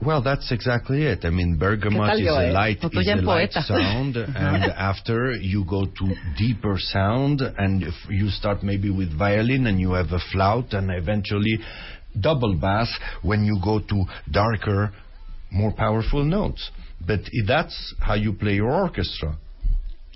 Well, 0.01 0.23
that's 0.23 0.51
exactly 0.51 1.03
it. 1.03 1.23
I 1.23 1.29
mean, 1.29 1.55
¿Qué 1.55 1.59
bergamot 1.59 2.07
tal 2.07 2.19
is 2.19 2.27
a 2.27 2.47
eh? 2.47 2.51
light, 2.51 2.83
is 2.83 3.07
a 3.07 3.15
light 3.21 3.51
sound, 3.53 4.17
and 4.17 4.63
after 4.63 5.31
you 5.33 5.63
go 5.65 5.85
to 5.85 6.15
deeper 6.37 6.75
sound, 6.77 7.41
and 7.41 7.83
if 7.83 7.93
you 8.09 8.29
start 8.29 8.63
maybe 8.63 8.89
with 8.89 9.15
violin, 9.17 9.67
and 9.67 9.79
you 9.79 9.93
have 9.93 10.11
a 10.11 10.19
flout, 10.31 10.73
and 10.73 10.89
eventually 10.91 11.59
double 12.19 12.55
bass 12.55 12.91
when 13.21 13.45
you 13.45 13.59
go 13.63 13.79
to 13.79 14.05
darker, 14.31 14.91
more 15.51 15.71
powerful 15.71 16.23
notes. 16.23 16.71
But 17.05 17.21
that's 17.47 17.95
how 17.99 18.15
you 18.15 18.33
play 18.33 18.55
your 18.55 18.71
orchestra. 18.71 19.37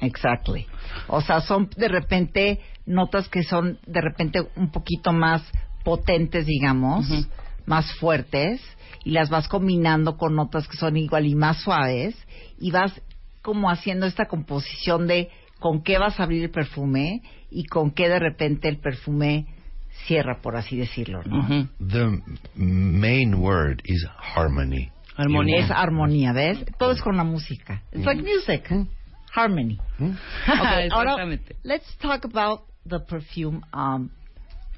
Exactly. 0.01 0.67
O 1.07 1.21
sea, 1.21 1.41
son 1.41 1.69
de 1.75 1.87
repente 1.87 2.59
notas 2.85 3.27
que 3.29 3.43
son 3.43 3.79
de 3.85 4.01
repente 4.01 4.41
un 4.55 4.71
poquito 4.71 5.11
más 5.11 5.43
potentes, 5.83 6.45
digamos, 6.45 7.05
más 7.65 7.91
fuertes, 7.99 8.61
y 9.07 9.11
las 9.11 9.29
vas 9.29 9.47
combinando 9.47 10.17
con 10.17 10.35
notas 10.35 10.67
que 10.67 10.75
son 10.75 10.97
igual 10.97 11.25
y 11.27 11.33
más 11.33 11.61
suaves, 11.61 12.13
y 12.59 12.71
vas 12.71 12.91
como 13.41 13.69
haciendo 13.69 14.05
esta 14.05 14.25
composición 14.25 15.07
de 15.07 15.29
con 15.61 15.81
qué 15.81 15.97
vas 15.97 16.19
a 16.19 16.23
abrir 16.23 16.43
el 16.43 16.49
perfume 16.49 17.21
y 17.49 17.63
con 17.67 17.91
qué 17.91 18.09
de 18.09 18.19
repente 18.19 18.67
el 18.67 18.79
perfume 18.79 19.45
cierra, 20.07 20.41
por 20.41 20.57
así 20.57 20.75
decirlo, 20.75 21.23
¿no? 21.23 21.47
The 21.79 22.01
m- 22.01 22.21
main 22.55 23.35
word 23.35 23.79
is 23.85 24.05
harmony. 24.35 24.91
Armonía. 25.15 25.61
Es 25.63 25.71
armonía, 25.71 26.33
¿ves? 26.33 26.65
Todo 26.77 26.91
es 26.91 27.01
con 27.01 27.15
la 27.15 27.23
música. 27.23 27.83
It's 27.93 28.05
like 28.05 28.21
music. 28.21 28.69
Harmony. 29.33 29.79
Okay, 30.01 30.89
ahora, 30.91 31.15
let's 31.63 31.95
talk 31.99 32.25
about 32.25 32.63
the 32.85 32.99
perfume 32.99 33.61
um, 33.71 34.09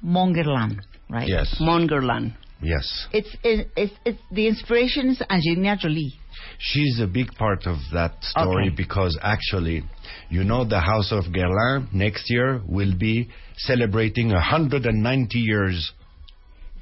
Mongerland, 0.04 0.80
right? 1.08 1.26
Yes. 1.26 1.60
Mongerland. 1.60 2.36
Yes. 2.62 3.06
It's, 3.12 3.34
it's, 3.42 3.70
it's, 3.76 3.92
it's 4.04 4.18
the 4.30 4.46
inspiration 4.46 5.08
is 5.10 5.22
Angelina 5.30 5.76
Jolie. 5.76 6.12
She's 6.58 7.00
a 7.00 7.06
big 7.06 7.34
part 7.34 7.66
of 7.66 7.78
that 7.92 8.22
story 8.22 8.66
Okay. 8.66 8.74
because 8.76 9.18
actually, 9.22 9.82
you 10.28 10.44
know, 10.44 10.64
the 10.64 10.80
House 10.80 11.10
of 11.12 11.24
Guerlain 11.32 11.92
next 11.92 12.24
year 12.30 12.60
will 12.68 12.94
be 12.98 13.28
celebrating 13.56 14.28
190 14.30 15.38
years. 15.38 15.92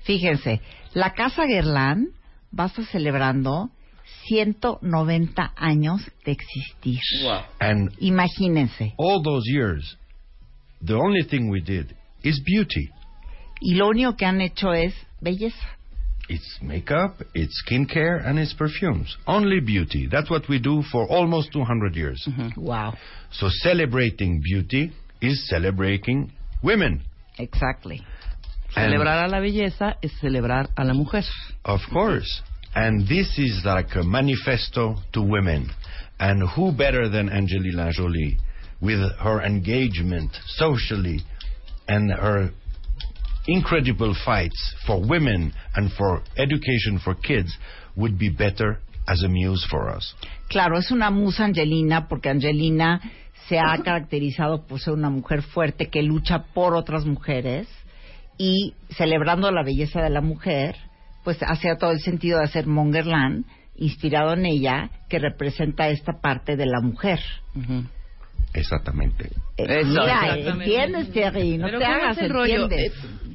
Fíjense, 0.06 0.60
la 0.94 1.10
Casa 1.14 1.46
Guerlain 1.46 2.08
va 2.52 2.64
a 2.64 2.66
estar 2.68 2.84
celebrando 2.86 3.70
190 4.30 5.52
años 5.56 6.00
de 6.24 6.32
existir. 6.32 6.98
And 7.60 7.90
Imagínense. 8.00 8.94
all 8.98 9.22
those 9.22 9.44
years, 9.46 9.96
the 10.82 10.94
only 10.94 11.22
thing 11.28 11.50
we 11.50 11.60
did 11.60 11.94
is 12.22 12.40
beauty. 12.44 12.90
Y 13.60 13.74
lo 13.76 13.88
único 13.88 14.16
que 14.16 14.26
han 14.26 14.40
hecho 14.40 14.72
es 14.72 14.94
belleza. 15.22 15.54
It's 16.30 16.58
makeup, 16.60 17.22
it's 17.34 17.62
skincare, 17.66 18.22
and 18.26 18.38
it's 18.38 18.52
perfumes. 18.52 19.16
Only 19.26 19.60
beauty. 19.60 20.06
That's 20.10 20.28
what 20.30 20.46
we 20.48 20.58
do 20.58 20.82
for 20.92 21.06
almost 21.06 21.52
200 21.52 21.96
years. 21.96 22.22
Mm-hmm. 22.28 22.60
Wow. 22.60 22.94
So 23.32 23.48
celebrating 23.62 24.42
beauty 24.42 24.92
is 25.22 25.48
celebrating 25.48 26.30
women. 26.62 27.02
Exactly. 27.38 28.04
And- 28.76 28.92
Celebrar 28.92 29.24
a 29.24 29.28
la 29.28 29.40
belleza 29.40 29.96
es 30.02 30.12
celebrar 30.20 30.68
a 30.76 30.84
la 30.84 30.92
mujer. 30.92 31.24
Of 31.64 31.80
course. 31.90 32.42
And 32.74 33.08
this 33.08 33.38
is 33.38 33.62
like 33.64 33.94
a 33.96 34.02
manifesto 34.02 34.96
to 35.14 35.22
women. 35.22 35.70
And 36.20 36.46
who 36.50 36.72
better 36.72 37.08
than 37.08 37.30
Angelina 37.30 37.90
Jolie 37.92 38.36
with 38.82 39.00
her 39.20 39.40
engagement 39.42 40.30
socially 40.56 41.20
and 41.88 42.10
her 42.10 42.50
incredible 43.48 44.14
fights 44.24 44.76
for 44.86 45.00
women 45.00 45.52
and 45.74 45.90
for 45.92 46.22
education 46.36 47.00
for 47.02 47.14
kids 47.14 47.56
would 47.96 48.18
be 48.18 48.28
better 48.28 48.78
as 49.08 49.22
a 49.24 49.28
muse 49.28 49.66
for 49.70 49.88
us. 49.88 50.14
Claro, 50.48 50.78
es 50.78 50.90
una 50.90 51.10
musa 51.10 51.44
Angelina 51.44 52.08
porque 52.08 52.28
Angelina 52.28 53.00
se 53.48 53.58
ha 53.58 53.78
caracterizado 53.82 54.66
por 54.66 54.78
ser 54.78 54.92
una 54.92 55.08
mujer 55.08 55.42
fuerte 55.42 55.88
que 55.88 56.02
lucha 56.02 56.44
por 56.52 56.74
otras 56.74 57.06
mujeres 57.06 57.66
y 58.36 58.74
celebrando 58.90 59.50
la 59.50 59.64
belleza 59.64 60.02
de 60.02 60.10
la 60.10 60.20
mujer, 60.20 60.76
pues 61.24 61.42
hace 61.42 61.74
todo 61.76 61.90
el 61.90 62.00
sentido 62.00 62.38
de 62.38 62.44
hacer 62.44 62.66
Mongerland 62.66 63.46
inspirado 63.76 64.34
en 64.34 64.44
ella 64.44 64.90
que 65.08 65.18
representa 65.18 65.88
esta 65.88 66.20
parte 66.20 66.56
de 66.56 66.66
la 66.66 66.80
mujer. 66.80 67.20
Exactamente. 68.54 69.26
Eh, 69.56 69.80
Eso, 69.80 69.88
mira, 69.88 70.36
exactamente. 70.36 70.64
entiendes, 70.64 71.12
Terry, 71.12 71.58
no 71.58 71.66
Pero 71.66 71.78
te 71.78 71.84
¿cómo 71.84 71.96
hagas, 71.96 72.16
es 72.16 72.22
el 72.24 72.30
rollo? 72.30 72.62
entiendes. 72.64 72.92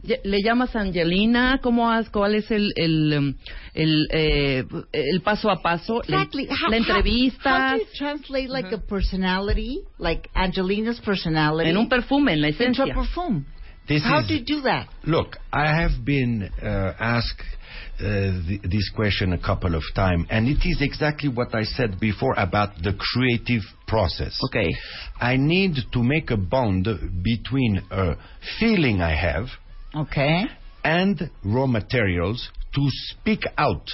Eh, 0.10 0.20
¿Le 0.26 0.42
llamas 0.44 0.76
Angelina? 0.76 1.60
¿Cómo 1.62 1.90
has, 1.90 2.10
¿Cuál 2.10 2.36
es 2.36 2.52
el, 2.52 2.74
el, 2.76 3.14
um, 3.18 3.34
el, 3.74 4.08
eh, 4.12 4.64
el 4.92 5.22
paso 5.22 5.50
a 5.50 5.62
paso? 5.62 6.02
¿La- 6.08 6.18
Exactly. 6.18 6.46
¿La, 6.48 6.56
How- 6.56 6.70
how- 6.70 6.74
entrevista? 6.74 7.70
How 7.72 7.78
do 7.78 7.84
you 7.84 7.90
translate 7.98 8.50
like 8.50 8.74
a 8.76 8.80
personality, 8.80 9.80
like 10.00 10.30
Angelina's 10.34 11.00
personality, 11.00 11.70
En 11.70 11.78
un 11.78 11.88
perfume, 11.88 12.34
en 12.34 12.42
la 12.42 12.50
into 12.50 12.64
esencia. 12.64 12.84
a 12.92 12.96
perfume? 12.96 13.46
This 13.88 14.04
How 14.04 14.20
is- 14.22 14.28
do 14.28 14.34
you 14.34 14.44
do 14.46 14.62
that? 14.64 14.88
Look, 15.06 15.38
I 15.54 15.68
have 15.68 16.04
been 16.04 16.50
uh, 16.62 16.94
asked 17.00 17.40
uh, 17.42 17.63
Uh, 18.00 18.32
th- 18.48 18.62
this 18.64 18.90
question 18.96 19.34
a 19.34 19.38
couple 19.38 19.76
of 19.76 19.84
times, 19.94 20.26
and 20.32 20.48
it 20.48 20.66
is 20.66 20.78
exactly 20.82 21.30
what 21.30 21.54
I 21.54 21.64
said 21.64 22.00
before 22.00 22.34
about 22.38 22.82
the 22.82 22.94
creative 22.98 23.62
process. 23.88 24.36
Okay. 24.46 24.74
I 25.22 25.38
need 25.38 25.76
to 25.92 26.02
make 26.02 26.32
a 26.32 26.38
bond 26.38 26.88
between 27.24 27.84
a 27.92 28.16
feeling 28.60 29.00
I 29.02 29.16
have 29.16 29.46
Okay. 29.94 30.46
and 30.84 31.30
raw 31.46 31.68
materials 31.68 32.50
to 32.74 32.82
speak 33.12 33.42
out 33.60 33.88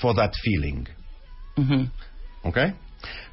for 0.00 0.14
that 0.14 0.32
feeling. 0.42 0.86
Ujú. 1.58 1.90
Okay? 2.46 2.72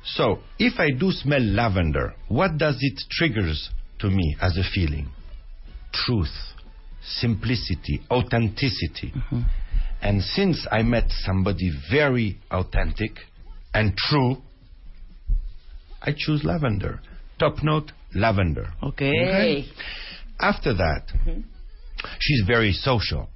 So, 0.03 0.39
if 0.59 0.79
I 0.81 0.89
do 0.91 1.11
smell 1.11 1.41
lavender, 1.41 2.13
what 2.27 2.57
does 2.57 2.75
it 2.81 2.99
triggers 3.09 3.69
to 3.99 4.09
me 4.09 4.35
as 4.41 4.57
a 4.57 4.63
feeling? 4.75 5.07
Truth, 5.93 6.35
simplicity, 7.01 8.01
authenticity. 8.11 9.13
Mm-hmm. 9.15 9.41
And 10.01 10.21
since 10.21 10.65
I 10.71 10.83
met 10.83 11.05
somebody 11.09 11.71
very 11.91 12.39
authentic 12.51 13.11
and 13.73 13.95
true, 13.97 14.37
I 16.01 16.13
choose 16.15 16.43
lavender. 16.43 17.01
Top 17.37 17.63
note, 17.63 17.91
lavender. 18.15 18.67
Okay. 18.81 19.65
After 20.39 20.73
that, 20.73 21.03
mm-hmm. 21.07 21.41
she's 22.19 22.43
very 22.47 22.71
social 22.71 23.29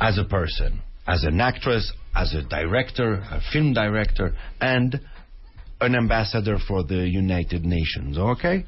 as 0.00 0.18
a 0.18 0.24
person, 0.24 0.80
as 1.06 1.24
an 1.24 1.40
actress, 1.40 1.92
as 2.14 2.34
a 2.34 2.42
director, 2.42 3.14
a 3.14 3.40
film 3.52 3.72
director, 3.72 4.34
and 4.60 5.00
an 5.80 5.94
ambassador 5.94 6.58
for 6.66 6.82
the 6.82 7.06
United 7.08 7.64
Nations, 7.64 8.18
okay? 8.18 8.64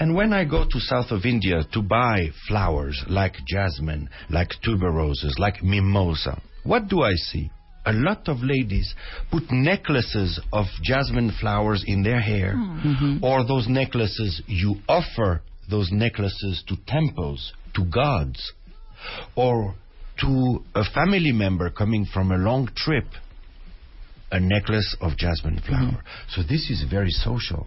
And 0.00 0.14
when 0.14 0.32
I 0.32 0.46
go 0.46 0.64
to 0.64 0.80
south 0.80 1.10
of 1.10 1.26
India 1.26 1.62
to 1.74 1.82
buy 1.82 2.30
flowers 2.48 3.04
like 3.06 3.34
jasmine, 3.46 4.08
like 4.30 4.48
tuberoses, 4.64 5.38
like 5.38 5.62
mimosa, 5.62 6.40
what 6.64 6.88
do 6.88 7.02
I 7.02 7.12
see? 7.14 7.50
A 7.84 7.92
lot 7.92 8.26
of 8.26 8.38
ladies 8.40 8.94
put 9.30 9.50
necklaces 9.50 10.40
of 10.54 10.64
jasmine 10.82 11.32
flowers 11.38 11.84
in 11.86 12.02
their 12.02 12.20
hair, 12.20 12.54
hmm. 12.54 12.78
mm-hmm. 12.78 13.24
or 13.24 13.46
those 13.46 13.68
necklaces, 13.68 14.42
you 14.46 14.76
offer 14.88 15.42
those 15.70 15.90
necklaces 15.92 16.64
to 16.68 16.76
temples, 16.86 17.52
to 17.74 17.84
gods, 17.84 18.52
or 19.36 19.74
to 20.20 20.64
a 20.74 20.84
family 20.94 21.32
member 21.32 21.68
coming 21.68 22.06
from 22.06 22.32
a 22.32 22.38
long 22.38 22.70
trip, 22.74 23.04
a 24.32 24.40
necklace 24.40 24.96
of 25.02 25.18
jasmine 25.18 25.60
flower. 25.66 26.02
Hmm. 26.02 26.30
So 26.30 26.42
this 26.42 26.70
is 26.70 26.84
very 26.90 27.10
social. 27.10 27.66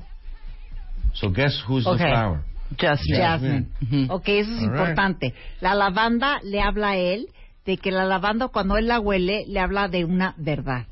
So 1.13 1.29
guess 1.31 1.61
who's 1.67 1.85
Okay. 1.85 1.97
the 1.97 2.09
flower? 2.09 2.43
Jasmine. 2.77 3.17
Jasmine. 3.19 4.07
Ok, 4.09 4.27
eso 4.29 4.51
es 4.51 4.61
All 4.61 4.69
right. 4.69 4.79
importante. 4.79 5.33
La 5.61 5.75
lavanda 5.75 6.39
le 6.43 6.59
habla 6.61 6.89
a 6.91 6.97
él 6.97 7.27
de 7.65 7.77
que 7.77 7.91
la 7.91 8.05
lavanda 8.05 8.47
cuando 8.47 8.77
él 8.77 8.87
la 8.87 8.99
huele 8.99 9.45
le 9.47 9.59
habla 9.59 9.87
de 9.87 10.05
una 10.05 10.33
verdad. 10.37 10.87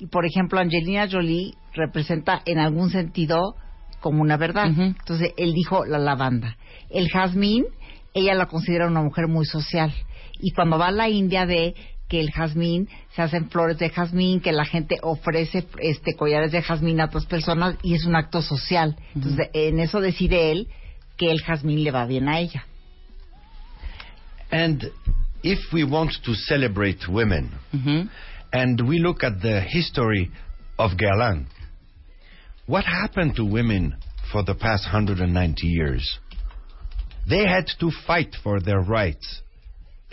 Y 0.00 0.06
por 0.06 0.26
ejemplo, 0.26 0.58
Angelina 0.58 1.08
Jolie 1.08 1.54
representa 1.72 2.42
en 2.46 2.58
algún 2.58 2.90
sentido 2.90 3.54
como 4.00 4.22
una 4.22 4.36
verdad. 4.36 4.66
Entonces 4.66 5.32
él 5.36 5.52
dijo 5.54 5.84
la 5.86 5.98
lavanda. 5.98 6.56
El 6.90 7.08
jazmín, 7.08 7.64
ella 8.12 8.34
la 8.34 8.46
considera 8.46 8.88
una 8.88 9.02
mujer 9.02 9.28
muy 9.28 9.46
social. 9.46 9.92
Y 10.40 10.50
cuando 10.50 10.78
va 10.78 10.88
a 10.88 10.92
la 10.92 11.08
India 11.08 11.44
ve 11.46 11.74
que 12.14 12.20
el 12.20 12.30
jazmín 12.30 12.88
se 13.16 13.22
hacen 13.22 13.50
flores 13.50 13.76
de 13.78 13.90
jazmín, 13.90 14.40
que 14.40 14.52
la 14.52 14.64
gente 14.64 14.98
ofrece 15.02 15.66
este 15.80 16.14
collares 16.14 16.52
de 16.52 16.62
jazmín 16.62 17.00
a 17.00 17.06
otras 17.06 17.26
personas 17.26 17.74
y 17.82 17.94
es 17.94 18.04
un 18.04 18.14
acto 18.14 18.40
social. 18.40 18.94
Entonces 19.16 19.48
en 19.52 19.80
eso 19.80 20.00
decide 20.00 20.52
él 20.52 20.68
que 21.16 21.28
el 21.32 21.40
jazmín 21.42 21.82
le 21.82 21.90
va 21.90 22.06
bien 22.06 22.28
a 22.28 22.38
ella. 22.38 22.66
And 24.52 24.92
if 25.42 25.58
we 25.72 25.82
want 25.82 26.12
to 26.24 26.34
celebrate 26.36 27.08
women, 27.08 27.50
Ujú. 27.72 28.08
and 28.52 28.80
we 28.88 29.00
look 29.00 29.24
at 29.24 29.40
the 29.42 29.60
history 29.62 30.30
of 30.78 30.92
Guerlain, 30.96 31.46
what 32.66 32.84
happened 32.84 33.34
to 33.34 33.44
women 33.44 33.96
for 34.30 34.44
the 34.44 34.54
past 34.54 34.84
190 34.84 35.66
years? 35.66 36.20
They 37.28 37.44
had 37.44 37.66
to 37.80 37.90
fight 38.06 38.36
for 38.44 38.60
their 38.60 38.78
rights. 38.82 39.42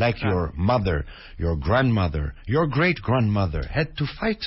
Like 0.02 0.16
ah. 0.24 0.30
your 0.30 0.54
mother, 0.56 1.06
your 1.38 1.56
grandmother, 1.56 2.34
your 2.47 2.66
great 2.66 2.99
grandmother 3.04 3.64
had 3.64 3.95
to 3.97 4.06
fight 4.20 4.43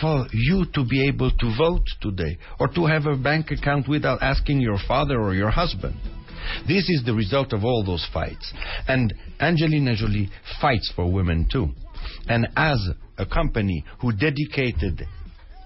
for 0.00 0.26
you 0.32 0.64
to 0.74 0.84
be 0.84 1.06
able 1.08 1.30
to 1.30 1.56
vote 1.56 1.86
today 2.00 2.36
or 2.58 2.66
to 2.68 2.86
have 2.86 3.06
a 3.06 3.16
bank 3.16 3.52
account 3.52 3.88
without 3.88 4.20
asking 4.22 4.60
your 4.60 4.78
father 4.88 5.20
or 5.20 5.34
your 5.34 5.50
husband. 5.50 5.94
This 6.66 6.88
is 6.88 7.02
the 7.04 7.14
result 7.14 7.52
of 7.52 7.64
all 7.64 7.84
those 7.84 8.06
fights. 8.12 8.52
And 8.88 9.14
Angelina 9.38 9.94
Jolie 9.94 10.30
fights 10.60 10.92
for 10.96 11.10
women 11.10 11.46
too. 11.50 11.68
And 12.28 12.48
as 12.56 12.80
a 13.18 13.26
company 13.26 13.84
who 14.00 14.10
dedicated 14.10 15.06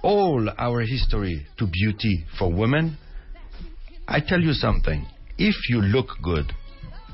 all 0.03 0.47
our 0.59 0.83
history 0.83 1.47
to 1.59 1.66
beauty 1.66 2.26
for 2.39 2.53
women, 2.53 2.99
I 4.07 4.20
tell 4.20 4.41
you 4.41 4.53
something. 4.53 5.07
If 5.39 5.55
you 5.70 5.80
look 5.80 6.09
good, 6.22 6.53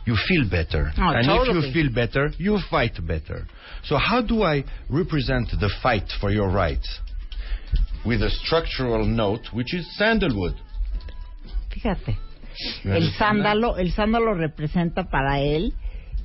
you 0.09 0.17
feel 0.27 0.49
better. 0.49 0.91
Oh, 0.97 1.11
and 1.11 1.21
if 1.21 1.27
totally. 1.27 1.67
you 1.67 1.73
feel 1.73 1.91
better, 1.93 2.31
you 2.39 2.59
fight 2.71 2.97
better. 3.07 3.47
So 3.85 3.99
how 3.99 4.23
do 4.23 4.43
I 4.43 4.65
represent 4.89 5.51
the 5.61 5.71
fight 5.83 6.09
for 6.21 6.31
your 6.31 6.49
rights? 6.49 6.89
With 8.07 8.23
a 8.23 8.31
structural 8.31 9.05
note, 9.05 9.45
which 9.53 9.75
is 9.75 9.85
sandalwood. 9.99 10.55
Fíjate. 11.71 12.17
El 12.85 13.13
sándalo, 13.13 13.77
el 13.77 13.93
sándalo 13.93 14.35
representa 14.35 15.05
para 15.05 15.41
él 15.41 15.75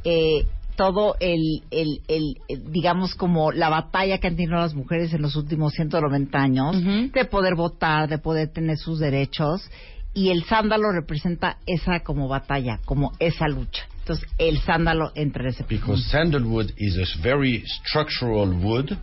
eh, 0.04 0.48
todo 0.76 1.16
el, 1.20 1.62
el, 1.70 2.02
el, 2.08 2.36
digamos, 2.72 3.14
como 3.16 3.52
la 3.52 3.70
batalla 3.70 4.18
que 4.18 4.28
han 4.28 4.36
tenido 4.36 4.56
las 4.56 4.74
mujeres 4.74 5.14
en 5.14 5.22
los 5.22 5.36
últimos 5.36 5.74
190 5.74 6.38
años 6.38 6.76
de 7.12 7.26
poder 7.26 7.56
votar, 7.56 8.08
de 8.10 8.18
poder 8.18 8.48
tener 8.52 8.78
sus 8.78 9.00
derechos. 9.00 9.70
Y 10.14 10.30
el 10.30 10.44
sándalo 10.44 10.92
representa 10.92 11.58
esa 11.66 12.02
como 12.02 12.28
batalla, 12.28 12.80
como 12.86 13.14
esa 13.20 13.48
lucha. 13.48 13.84
Entonces, 14.00 14.28
el 14.38 14.60
sándalo 14.60 15.12
entra 15.16 15.44
en 15.44 15.50
ese 15.50 15.64
Because 15.64 16.04
sandalwood 16.10 16.72
is 16.78 16.98
a 16.98 17.22
very 17.22 17.64
structural 17.66 18.54
wood 18.54 18.98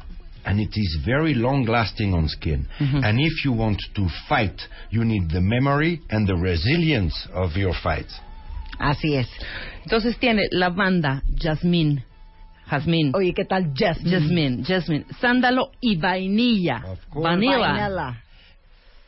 and 0.44 0.60
it 0.60 0.76
is 0.76 0.98
very 1.04 1.34
long 1.34 1.64
lasting 1.66 2.14
on 2.14 2.28
skin. 2.28 2.66
And 2.78 3.18
if 3.18 3.44
you 3.44 3.52
want 3.52 3.78
to 3.94 4.08
fight, 4.28 4.60
you 4.90 5.04
need 5.04 5.30
the 5.30 5.40
memory 5.40 6.02
and 6.10 6.26
the 6.26 6.36
resilience 6.36 7.28
of 7.34 7.56
your 7.56 7.74
fight. 7.82 8.06
Así 8.78 9.16
es. 9.16 9.28
Entonces 9.84 10.18
tiene 10.18 10.48
lavanda, 10.50 11.22
jazmín, 11.34 12.04
jazmín. 12.66 13.12
Oye, 13.14 13.34
¿qué 13.34 13.44
tal 13.44 13.72
jasmine? 13.74 14.20
Jasmine, 14.20 14.64
jasmine, 14.64 15.04
sándalo 15.20 15.72
y 15.80 15.96
vainilla. 15.96 16.82
Vanilla. 17.14 17.58
Vanilla. 17.58 18.22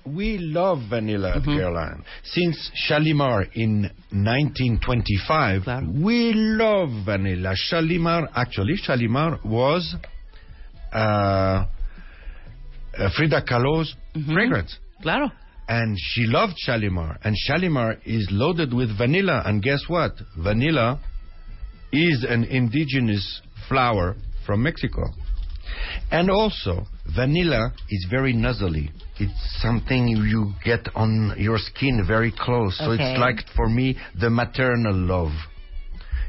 We 0.05 0.38
love 0.38 0.78
vanilla 0.90 1.36
at 1.36 1.42
Guerlain. 1.42 2.03
Since 2.24 2.70
Shalimar 2.74 3.44
in 3.55 3.82
1925, 4.11 6.03
we 6.03 6.32
love 6.34 6.88
vanilla. 7.05 7.55
Shalimar, 7.55 8.28
actually, 8.34 8.76
Shalimar 8.76 9.38
was 9.44 9.94
uh, 10.92 10.96
uh, 12.98 13.09
Frida 13.16 13.42
Kahlo's 13.48 13.94
fragrance. 14.26 14.78
Claro. 15.03 15.30
And 15.68 15.96
she 15.98 16.26
loved 16.26 16.55
Shalimar. 16.59 17.18
And 17.22 17.36
Shalimar 17.36 17.98
is 18.05 18.28
loaded 18.30 18.74
with 18.74 18.96
vanilla. 18.98 19.42
And 19.44 19.62
guess 19.62 19.84
what? 19.88 20.12
Vanilla 20.36 21.00
is 21.92 22.24
an 22.28 22.44
indigenous 22.44 23.40
flower 23.68 24.16
from 24.44 24.62
Mexico. 24.62 25.05
And 26.11 26.31
also, 26.31 26.87
vanilla 27.16 27.73
is 27.89 28.07
very 28.11 28.33
nuzzly. 28.35 28.91
It's 29.18 29.61
something 29.62 30.09
you 30.09 30.53
get 30.64 30.89
on 30.95 31.35
your 31.39 31.59
skin 31.59 32.05
very 32.07 32.33
close. 32.33 32.77
So 32.79 32.93
Okay. 32.93 33.12
it's 33.12 33.20
like, 33.20 33.45
for 33.55 33.68
me, 33.68 33.97
the 34.20 34.31
maternal 34.31 34.95
love. 34.95 35.33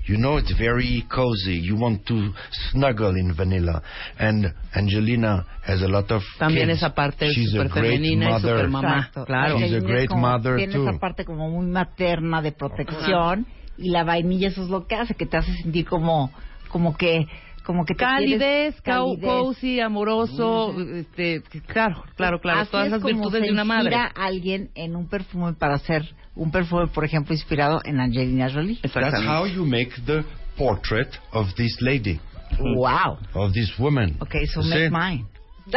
You 0.05 0.17
know, 0.17 0.35
it's 0.35 0.51
very 0.57 1.05
cozy. 1.09 1.53
You 1.55 1.77
want 1.77 2.05
to 2.07 2.33
snuggle 2.71 3.15
in 3.15 3.33
vanilla. 3.33 3.81
And 4.19 4.53
Angelina 4.75 5.45
has 5.65 5.81
a 5.81 5.87
lot 5.87 6.11
of 6.11 6.21
También 6.39 6.67
kids. 6.67 6.79
esa 6.79 6.93
parte 6.93 7.29
She's 7.31 7.53
a 7.53 7.57
súper 7.63 7.69
great 7.71 7.99
femenina 8.01 8.25
y 8.25 8.33
mother. 8.33 8.57
súper 8.57 8.69
mamá. 8.69 8.97
Exacto. 8.97 9.25
Claro. 9.25 9.57
She's 9.59 9.71
a 9.71 9.79
Tiene 9.79 9.87
great 9.87 10.09
como- 10.09 10.21
mother, 10.27 10.57
Tiene 10.57 10.73
too. 10.73 10.89
esa 10.89 10.99
parte 10.99 11.23
como 11.23 11.49
muy 11.49 11.65
materna 11.67 12.41
de 12.41 12.51
protección 12.51 13.45
y 13.77 13.89
la 13.91 14.03
vainilla 14.03 14.49
eso 14.49 14.61
es 14.63 14.69
lo 14.69 14.85
que 14.87 14.95
hace 14.95 15.15
que 15.15 15.25
te 15.25 15.37
hace 15.37 15.53
sentir 15.63 15.85
como 15.85 16.31
como 16.67 16.97
que 16.97 17.27
como 17.63 17.85
que 17.85 17.93
te 17.93 18.03
Calidez, 18.03 18.79
calidez. 18.81 19.21
cozy, 19.23 19.79
amoroso, 19.79 20.75
este, 20.79 21.41
claro, 21.67 22.03
claro, 22.15 22.39
claro, 22.39 22.59
Así 22.61 22.71
todas 22.71 22.85
es 22.87 22.91
las 22.91 23.01
como 23.01 23.13
virtudes 23.15 23.41
se 23.41 23.47
de 23.47 23.51
una 23.53 23.63
madre. 23.63 23.85
inspira 23.95 24.11
a 24.15 24.25
alguien 24.25 24.69
en 24.75 24.95
un 24.95 25.07
perfume 25.07 25.53
para 25.53 25.75
hacer 25.75 26.03
un 26.35 26.51
perfume, 26.51 26.87
por 26.87 27.05
ejemplo, 27.05 27.33
inspirado 27.33 27.81
en 27.85 27.99
Angelina 27.99 28.49
Jolie. 28.51 28.79
That's 28.81 29.25
how 29.25 29.45
you 29.45 29.65
make 29.65 29.91
the 30.05 30.23
portrait 30.57 31.09
of 31.31 31.53
this 31.55 31.77
lady. 31.81 32.19
Wow. 32.59 33.17
Of 33.33 33.53
this 33.53 33.71
woman. 33.79 34.17
Okay, 34.19 34.45
so 34.45 34.61
make 34.61 34.89
mine. 34.91 35.25
Sí, 35.65 35.71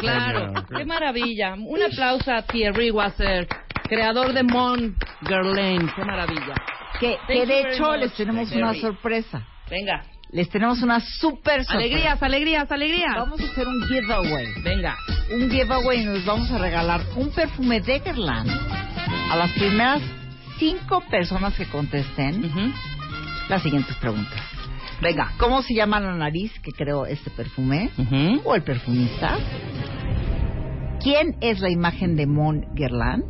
claro. 0.00 0.52
Qué 0.76 0.84
maravilla. 0.84 1.54
Un 1.54 1.82
aplauso 1.82 2.32
a 2.32 2.42
Thierry 2.42 2.90
Wasser, 2.90 3.46
creador 3.88 4.32
de 4.32 4.42
Mon 4.42 4.96
Guerlain. 5.22 5.88
Qué 5.94 6.04
maravilla. 6.04 6.54
Que, 6.98 7.16
Thank 7.16 7.26
que 7.28 7.46
de 7.46 7.60
hecho 7.60 7.84
much, 7.92 8.00
les 8.00 8.14
tenemos 8.14 8.50
una 8.52 8.72
Thierry. 8.72 8.80
sorpresa. 8.80 9.46
Venga. 9.70 10.02
Les 10.30 10.48
tenemos 10.50 10.82
una 10.82 11.00
super 11.00 11.64
sorpresa. 11.64 11.72
Alegrías, 11.74 12.22
alegrías, 12.22 12.70
alegrías. 12.70 13.14
Vamos 13.16 13.40
a 13.40 13.44
hacer 13.44 13.66
un 13.66 13.82
giveaway. 13.82 14.46
Venga. 14.62 14.96
Un 15.32 15.50
giveaway 15.50 16.02
y 16.02 16.04
nos 16.04 16.24
vamos 16.26 16.50
a 16.50 16.58
regalar 16.58 17.00
un 17.16 17.30
perfume 17.30 17.80
de 17.80 17.98
Guerlain 18.00 18.46
a 19.30 19.36
las 19.36 19.50
primeras 19.52 20.02
cinco 20.58 21.02
personas 21.10 21.54
que 21.54 21.64
contesten 21.66 22.74
las 23.48 23.62
siguientes 23.62 23.96
preguntas. 23.96 24.40
Venga, 25.00 25.32
¿cómo 25.38 25.62
se 25.62 25.74
llama 25.74 26.00
la 26.00 26.14
nariz 26.14 26.52
que 26.60 26.72
creó 26.72 27.06
este 27.06 27.30
perfume? 27.30 27.90
¿O 28.44 28.54
el 28.54 28.62
perfumista? 28.62 29.38
¿Quién 31.00 31.36
es 31.40 31.60
la 31.60 31.70
imagen 31.70 32.16
de 32.16 32.26
Mon 32.26 32.74
Guerlain? 32.74 33.22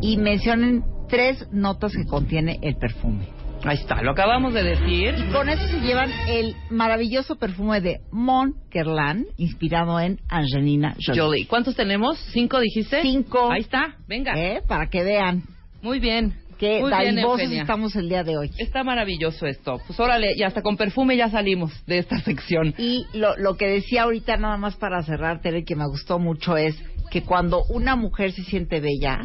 Y 0.00 0.16
mencionen 0.16 0.84
tres 1.08 1.46
notas 1.52 1.92
que 1.92 2.06
contiene 2.06 2.58
el 2.62 2.76
perfume. 2.76 3.28
Ahí 3.64 3.76
está, 3.76 4.00
lo 4.02 4.12
acabamos 4.12 4.54
de 4.54 4.62
decir. 4.62 5.14
Y 5.18 5.32
con 5.32 5.48
eso 5.48 5.66
se 5.66 5.80
llevan 5.80 6.10
el 6.28 6.54
maravilloso 6.70 7.36
perfume 7.36 7.80
de 7.80 8.00
Mon 8.12 8.54
Guerlain, 8.70 9.26
inspirado 9.36 9.98
en 10.00 10.20
Angelina 10.28 10.94
Jolie. 11.04 11.20
Jolie. 11.20 11.46
¿Cuántos 11.46 11.74
tenemos? 11.74 12.18
¿Cinco 12.32 12.60
dijiste? 12.60 13.02
Cinco. 13.02 13.50
Ahí 13.50 13.60
está, 13.62 13.96
venga. 14.06 14.32
¿Eh? 14.36 14.62
Para 14.66 14.88
que 14.88 15.02
vean 15.02 15.42
Muy 15.82 15.98
bien. 15.98 16.34
que 16.56 16.80
Muy 16.80 16.90
bien, 16.90 17.18
Eugenia. 17.18 17.62
estamos 17.62 17.94
el 17.96 18.08
día 18.08 18.22
de 18.22 18.38
hoy. 18.38 18.50
Está 18.58 18.84
maravilloso 18.84 19.46
esto. 19.46 19.78
Pues 19.86 19.98
órale, 19.98 20.34
y 20.36 20.44
hasta 20.44 20.62
con 20.62 20.76
perfume 20.76 21.16
ya 21.16 21.28
salimos 21.28 21.72
de 21.86 21.98
esta 21.98 22.18
sección. 22.22 22.74
Y 22.78 23.06
lo, 23.12 23.36
lo 23.36 23.56
que 23.56 23.66
decía 23.66 24.04
ahorita, 24.04 24.36
nada 24.36 24.56
más 24.56 24.76
para 24.76 25.02
cerrar, 25.02 25.40
Tere, 25.42 25.64
que 25.64 25.74
me 25.76 25.86
gustó 25.88 26.18
mucho, 26.20 26.56
es 26.56 26.76
que 27.10 27.22
cuando 27.22 27.64
una 27.70 27.96
mujer 27.96 28.30
se 28.32 28.44
siente 28.44 28.80
bella, 28.80 29.18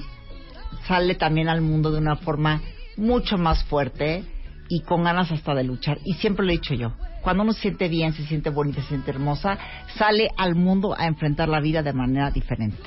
sale 0.87 1.15
también 1.15 1.49
al 1.49 1.61
mundo 1.61 1.91
de 1.91 1.99
una 1.99 2.15
forma 2.15 2.61
mucho 2.97 3.37
más 3.37 3.63
fuerte 3.65 4.23
y 4.69 4.81
con 4.81 5.03
ganas 5.03 5.31
hasta 5.31 5.53
de 5.53 5.63
luchar. 5.63 5.97
Y 6.05 6.13
siempre 6.13 6.45
lo 6.45 6.51
he 6.51 6.55
dicho 6.55 6.73
yo, 6.73 6.93
cuando 7.21 7.43
uno 7.43 7.53
se 7.53 7.61
siente 7.61 7.87
bien, 7.87 8.13
se 8.13 8.25
siente 8.25 8.49
bonita, 8.49 8.81
se 8.81 8.89
siente 8.89 9.11
hermosa, 9.11 9.57
sale 9.95 10.29
al 10.37 10.55
mundo 10.55 10.95
a 10.97 11.05
enfrentar 11.05 11.49
la 11.49 11.59
vida 11.61 11.81
de 11.83 11.93
manera 11.93 12.31
diferente. 12.31 12.77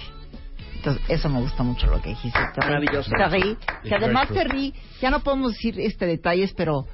Entonces, 0.77 1.03
eso 1.09 1.29
me 1.29 1.41
gusta 1.41 1.63
mucho 1.63 1.87
lo 1.87 2.01
que 2.01 2.11
dijiste. 2.11 2.39
Maravilloso. 2.59 3.11
Terry, 3.17 3.57
que 3.83 3.95
además. 3.95 4.29
Terry, 4.29 4.73
ya 5.01 5.11
no 5.11 5.21
podemos 5.21 5.53
decir 5.53 5.81
este 5.81 6.07
detalles, 6.07 6.53
pero 6.55 6.85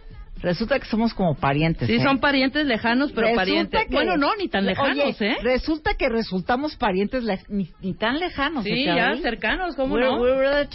resulta 0.41 0.79
que 0.79 0.87
somos 0.87 1.13
como 1.13 1.35
parientes. 1.35 1.89
Sí, 1.89 1.97
¿eh? 1.97 2.03
son 2.03 2.19
parientes 2.19 2.65
lejanos, 2.65 3.11
pero 3.13 3.27
Resulta 3.27 3.41
parientes. 3.43 3.87
que- 3.87 3.95
Bueno, 3.95 4.17
no, 4.17 4.35
ni 4.37 4.49
tan 4.49 4.65
lejanos, 4.65 5.21
Oye, 5.21 5.31
¿eh? 5.33 5.37
Resulta 5.43 5.95
que 5.95 6.09
resultamos 6.09 6.77
parientes 6.77 7.23
le- 7.25 7.41
ni, 7.49 7.71
ni 7.83 7.93
tan 7.95 8.19
lejanos. 8.19 8.65
Sí, 8.65 8.71
¿eh, 8.71 8.87
ya 8.97 9.15
cercanos, 9.21 9.77
¿cómo 9.77 9.97
We're- 9.97 10.05
no? 10.17 10.21
we're. 10.23 10.69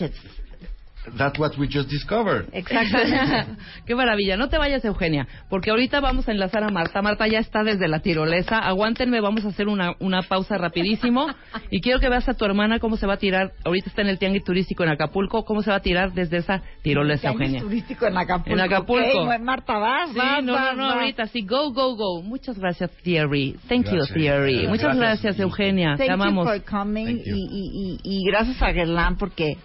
That's 1.17 1.39
what 1.39 1.51
we 1.57 1.67
just 1.67 1.89
discovered. 1.89 2.49
Exactamente. 2.53 3.55
Qué 3.85 3.95
maravilla. 3.95 4.37
No 4.37 4.49
te 4.49 4.57
vayas, 4.57 4.83
Eugenia, 4.85 5.27
porque 5.49 5.69
ahorita 5.71 5.99
vamos 5.99 6.27
a 6.27 6.31
enlazar 6.31 6.63
a 6.63 6.69
Marta. 6.69 7.01
Marta 7.01 7.27
ya 7.27 7.39
está 7.39 7.63
desde 7.63 7.87
la 7.87 7.99
tirolesa. 7.99 8.59
Aguántenme, 8.59 9.21
vamos 9.21 9.45
a 9.45 9.49
hacer 9.49 9.67
una, 9.67 9.93
una 9.99 10.21
pausa 10.23 10.57
rapidísimo. 10.57 11.27
Y 11.71 11.81
quiero 11.81 11.99
que 11.99 12.09
veas 12.09 12.27
a 12.27 12.33
tu 12.33 12.45
hermana 12.45 12.79
cómo 12.79 12.97
se 12.97 13.07
va 13.07 13.13
a 13.13 13.17
tirar. 13.17 13.51
Ahorita 13.63 13.89
está 13.89 14.01
en 14.01 14.07
el 14.09 14.19
tianguis 14.19 14.43
turístico 14.43 14.83
en 14.83 14.89
Acapulco. 14.89 15.45
¿Cómo 15.45 15.61
se 15.61 15.69
va 15.69 15.77
a 15.77 15.81
tirar 15.81 16.13
desde 16.13 16.37
esa 16.37 16.61
tirolesa, 16.81 17.21
Tianguis 17.29 17.41
Eugenia? 17.41 17.61
turístico 17.61 18.05
en 18.07 18.17
Acapulco. 18.17 18.51
En 18.51 18.59
Acapulco. 18.59 19.21
Ok, 19.23 19.39
Marta, 19.39 19.77
vas, 19.77 20.09
Sí, 20.11 20.17
vas, 20.17 20.43
no, 20.43 20.53
vas, 20.53 20.75
no, 20.75 20.81
no, 20.81 20.87
vas. 20.87 20.95
ahorita 20.95 21.27
sí. 21.27 21.41
Go, 21.45 21.71
go, 21.71 21.95
go. 21.95 22.21
Muchas 22.21 22.57
gracias, 22.59 22.91
Thierry. 23.03 23.55
Thank 23.67 23.85
Gracias. 23.85 24.09
you, 24.09 24.13
Thierry. 24.15 24.67
Muchas 24.67 24.95
Gracias. 24.97 25.21
gracias, 25.23 25.39
Eugenia. 25.39 25.95
Thank 25.97 26.07
Te 26.07 26.11
amamos. 26.11 26.45
you 26.45 26.51
for 26.53 26.61
coming 26.63 27.05
Thank 27.05 27.25
you. 27.25 27.35
y, 27.35 27.39
y, 27.39 27.99
y, 28.03 28.19
y 28.19 28.25
gracias 28.29 28.61
a 28.61 28.71
Guerlain 28.71 29.15
porque, 29.17 29.57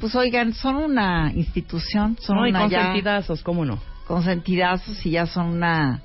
pues 0.00 0.14
oigan, 0.16 0.54
son 0.54 0.76
una 0.76 1.30
institución, 1.34 2.16
son 2.20 2.36
No, 2.36 2.46
y 2.46 2.50
una 2.50 2.68
ya 2.68 2.78
consentidazos, 2.78 3.42
¿cómo 3.42 3.64
no? 3.64 3.78
consentidazos 4.06 5.06
y 5.06 5.10
ya 5.10 5.26
son 5.26 5.46
una 5.46 6.02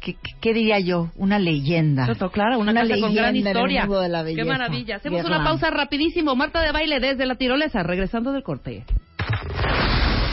¿qué, 0.00 0.14
qué, 0.14 0.30
qué 0.40 0.54
diría 0.54 0.78
yo? 0.78 1.10
Una 1.16 1.38
leyenda. 1.38 2.06
Toto, 2.06 2.30
claro, 2.30 2.58
una, 2.58 2.72
con 2.72 2.86
gran 2.86 2.88
leyenda 2.88 3.28
en 3.28 3.34
el 3.34 3.46
historia. 3.46 3.80
mundo 3.82 4.00
de 4.00 4.08
la 4.08 4.24
Qué 4.24 4.44
maravilla. 4.44 4.96
Hacemos 4.96 5.24
una 5.24 5.42
pausa 5.44 5.70
rapidísimo. 5.70 6.34
Marta 6.36 6.62
de 6.62 6.72
baile 6.72 7.00
desde 7.00 7.26
la 7.26 7.34
tirolesa, 7.34 7.82
regresando 7.82 8.32
del 8.32 8.42
corte. 8.42 8.84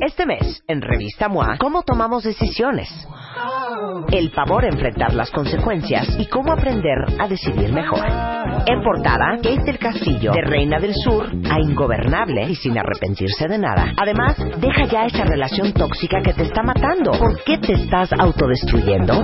Este 0.00 0.26
mes, 0.26 0.62
en 0.68 0.82
Revista 0.82 1.28
MOA, 1.28 1.56
¿cómo 1.58 1.82
tomamos 1.82 2.22
decisiones? 2.22 2.88
El 4.10 4.30
pavor 4.30 4.64
a 4.64 4.68
enfrentar 4.68 5.14
las 5.14 5.30
consecuencias 5.30 6.08
y 6.18 6.26
cómo 6.26 6.52
aprender 6.52 6.96
a 7.18 7.28
decidir 7.28 7.72
mejor. 7.72 8.04
En 8.66 8.82
portada, 8.82 9.36
Kate 9.36 9.64
del 9.64 9.78
Castillo, 9.78 10.32
de 10.32 10.42
Reina 10.42 10.78
del 10.78 10.94
Sur 10.94 11.30
a 11.50 11.60
ingobernable 11.60 12.48
y 12.48 12.54
sin 12.54 12.78
arrepentirse 12.78 13.46
de 13.48 13.58
nada. 13.58 13.92
Además, 13.96 14.36
deja 14.58 14.84
ya 14.84 15.04
esa 15.04 15.24
relación 15.24 15.72
tóxica 15.72 16.20
que 16.22 16.32
te 16.32 16.44
está 16.44 16.62
matando. 16.62 17.12
¿Por 17.12 17.42
qué 17.44 17.58
te 17.58 17.74
estás 17.74 18.12
autodestruyendo? 18.12 19.22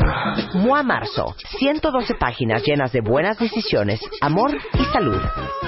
MOA 0.54 0.82
Marzo, 0.82 1.34
112 1.58 2.14
páginas 2.14 2.62
llenas 2.64 2.92
de 2.92 3.00
buenas 3.00 3.38
decisiones, 3.38 4.00
amor 4.20 4.50
y 4.74 4.84
salud, 4.92 5.20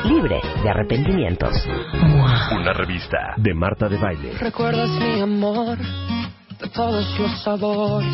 libre 0.05 0.41
de 0.63 0.71
arrepentimientos. 0.71 1.53
Una 2.53 2.73
revista 2.73 3.35
de 3.37 3.55
Marta 3.55 3.89
de 3.89 3.99
Baile. 3.99 4.33
Recuerdas 4.39 4.91
mi 4.91 5.21
amor 5.21 5.79
de 6.61 6.69
todos 6.69 7.19
los 7.19 7.43
sabores, 7.43 8.09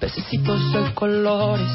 pececitos 0.00 0.72
de 0.72 0.94
colores 0.94 1.68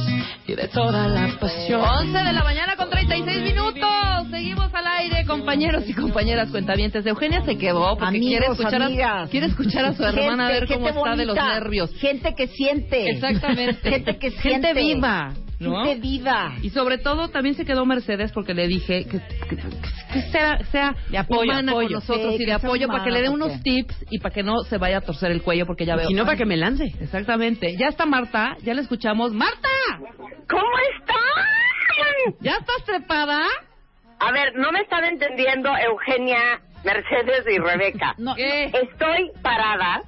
y 0.48 0.53
de 0.56 0.68
toda 0.68 1.07
la 1.07 1.27
pasión. 1.39 1.81
11 1.81 2.18
de 2.18 2.34
la 2.34 2.44
mañana 2.44 2.76
con 2.76 2.89
36 2.89 3.41
minutos. 3.44 3.88
Seguimos 4.31 4.73
al 4.73 4.88
aire, 4.88 5.26
compañeros 5.26 5.84
y 5.88 5.94
compañeras 5.94 6.49
cuentavientes. 6.49 7.06
Eugenia 7.06 7.41
se 7.45 7.57
quedó 7.57 7.95
porque 7.98 8.18
Amigos, 8.18 8.27
quiere, 8.30 8.45
escuchar 8.48 8.81
a, 8.81 9.27
quiere 9.27 9.45
escuchar 9.48 9.85
a 9.85 9.94
su 9.94 10.03
hermana 10.03 10.48
a 10.48 10.49
ver 10.49 10.68
cómo 10.68 10.88
está 10.88 11.15
de 11.15 11.26
los 11.26 11.35
bonita. 11.35 11.53
nervios. 11.60 11.91
Gente 11.99 12.34
que 12.35 12.48
siente. 12.48 13.10
Exactamente. 13.11 13.89
gente 13.89 14.18
que 14.18 14.31
siente. 14.31 14.68
Gente 14.69 14.73
viva. 14.73 15.34
¿No? 15.59 15.84
Viva. 15.99 16.53
Y 16.61 16.69
sobre 16.69 16.97
todo 16.97 17.29
también 17.29 17.55
se 17.55 17.65
quedó 17.65 17.85
Mercedes 17.85 18.31
porque 18.31 18.53
le 18.53 18.67
dije 18.67 19.05
que, 19.05 19.19
que- 19.19 19.57
que 20.13 20.21
sea, 20.31 20.57
sea 20.71 20.95
De 21.09 21.17
apoyo, 21.17 21.51
humana 21.51 21.71
apoyo. 21.71 21.88
con 21.88 21.93
nosotros 21.95 22.35
Sí, 22.38 22.43
y 22.43 22.45
de 22.45 22.53
apoyo 22.53 22.88
para 22.88 23.03
que 23.03 23.11
le 23.11 23.21
dé 23.21 23.29
unos 23.29 23.61
tips 23.63 24.05
y 24.09 24.19
para 24.19 24.34
que 24.34 24.43
no 24.43 24.59
se 24.69 24.77
vaya 24.77 24.97
a 24.97 25.01
torcer 25.01 25.31
el 25.31 25.41
cuello 25.41 25.65
porque 25.65 25.85
ya 25.85 25.95
veo. 25.95 26.07
Si 26.07 26.13
no, 26.13 26.25
para 26.25 26.38
que 26.38 26.45
me 26.45 26.57
lance. 26.57 26.85
Exactamente. 27.01 27.75
Ya 27.77 27.88
está 27.88 28.05
Marta, 28.05 28.55
ya 28.63 28.73
la 28.73 28.81
escuchamos. 28.81 29.34
¡Marta! 29.34 29.67
¿Cómo 30.49 30.71
están? 30.99 32.35
¿Ya 32.41 32.51
estás 32.51 32.84
trepada? 32.85 33.41
A 34.19 34.31
ver, 34.31 34.53
no 34.55 34.71
me 34.71 34.79
están 34.81 35.03
entendiendo 35.05 35.69
Eugenia, 35.77 36.61
Mercedes 36.84 37.43
y 37.53 37.57
Rebeca. 37.59 38.15
¿Qué? 38.35 38.65
Estoy 38.65 39.31
parada 39.41 40.01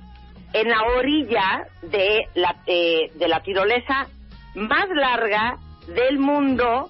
en 0.53 0.67
la 0.69 0.81
orilla 0.97 1.67
de 1.83 2.21
la, 2.35 2.55
eh, 2.65 3.11
de 3.15 3.27
la 3.27 3.41
tirolesa 3.41 4.07
más 4.55 4.87
larga 4.89 5.57
del 5.95 6.19
mundo 6.19 6.89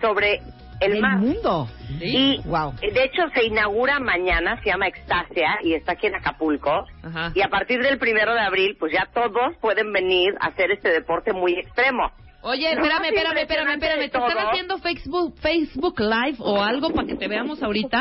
sobre 0.00 0.40
el 0.80 0.92
El 0.92 1.00
mar. 1.00 1.18
mundo. 1.18 1.68
Y 2.00 2.40
Wow. 2.44 2.74
de 2.80 3.04
hecho 3.04 3.22
se 3.34 3.44
inaugura 3.46 3.98
mañana, 3.98 4.60
se 4.62 4.70
llama 4.70 4.86
Extasia 4.86 5.58
y 5.62 5.74
está 5.74 5.92
aquí 5.92 6.06
en 6.06 6.14
Acapulco. 6.14 6.84
Ajá. 7.02 7.32
Y 7.34 7.42
a 7.42 7.48
partir 7.48 7.82
del 7.82 7.98
primero 7.98 8.32
de 8.34 8.40
abril, 8.40 8.76
pues 8.78 8.92
ya 8.92 9.08
todos 9.12 9.56
pueden 9.60 9.92
venir 9.92 10.34
a 10.40 10.48
hacer 10.48 10.70
este 10.70 10.90
deporte 10.90 11.32
muy 11.32 11.54
extremo. 11.54 12.10
Oye, 12.42 12.70
espérame, 12.70 13.06
espérame, 13.06 13.38
espérame, 13.38 13.70
espérame. 13.72 13.98
¿Te 14.10 14.18
están 14.18 14.46
haciendo 14.46 14.78
Facebook, 14.78 15.34
Facebook 15.40 15.98
Live 15.98 16.36
o 16.38 16.62
algo 16.62 16.90
para 16.90 17.08
que 17.08 17.16
te 17.16 17.26
veamos 17.26 17.60
ahorita? 17.62 18.00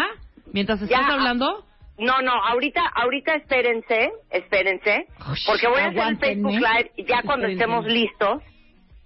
Mientras 0.54 0.80
estás 0.82 1.00
Ya, 1.08 1.14
hablando. 1.14 1.66
No, 1.98 2.22
no, 2.22 2.32
ahorita, 2.32 2.82
ahorita 2.96 3.34
espérense, 3.34 4.12
espérense, 4.30 5.08
porque 5.48 5.68
voy 5.68 5.82
a 5.82 5.88
hacer 5.88 6.04
el. 6.10 6.18
Facebook 6.20 6.52
Live 6.52 6.92
ya 7.08 7.24
cuando 7.24 7.48
estemos 7.48 7.86
listos 7.88 8.44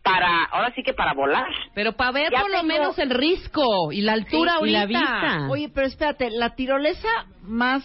para, 0.04 0.46
ahora 0.46 0.74
sí 0.76 0.84
que 0.84 0.94
para 0.94 1.14
volar. 1.14 1.48
Pero 1.76 1.94
para 1.94 2.12
ver 2.12 2.32
Ya 2.32 2.42
por 2.42 2.52
lo 2.52 2.64
menos 2.64 2.98
el 3.00 3.10
risco 3.12 3.92
y 3.92 4.02
la 4.02 4.14
altura 4.14 4.54
Sí, 4.62 4.70
y 4.70 4.72
la 4.72 4.86
vista. 4.86 5.48
Oye, 5.50 5.70
pero 5.74 5.88
espérate, 5.88 6.30
la 6.32 6.56
tirolesa 6.56 7.08
más 7.44 7.84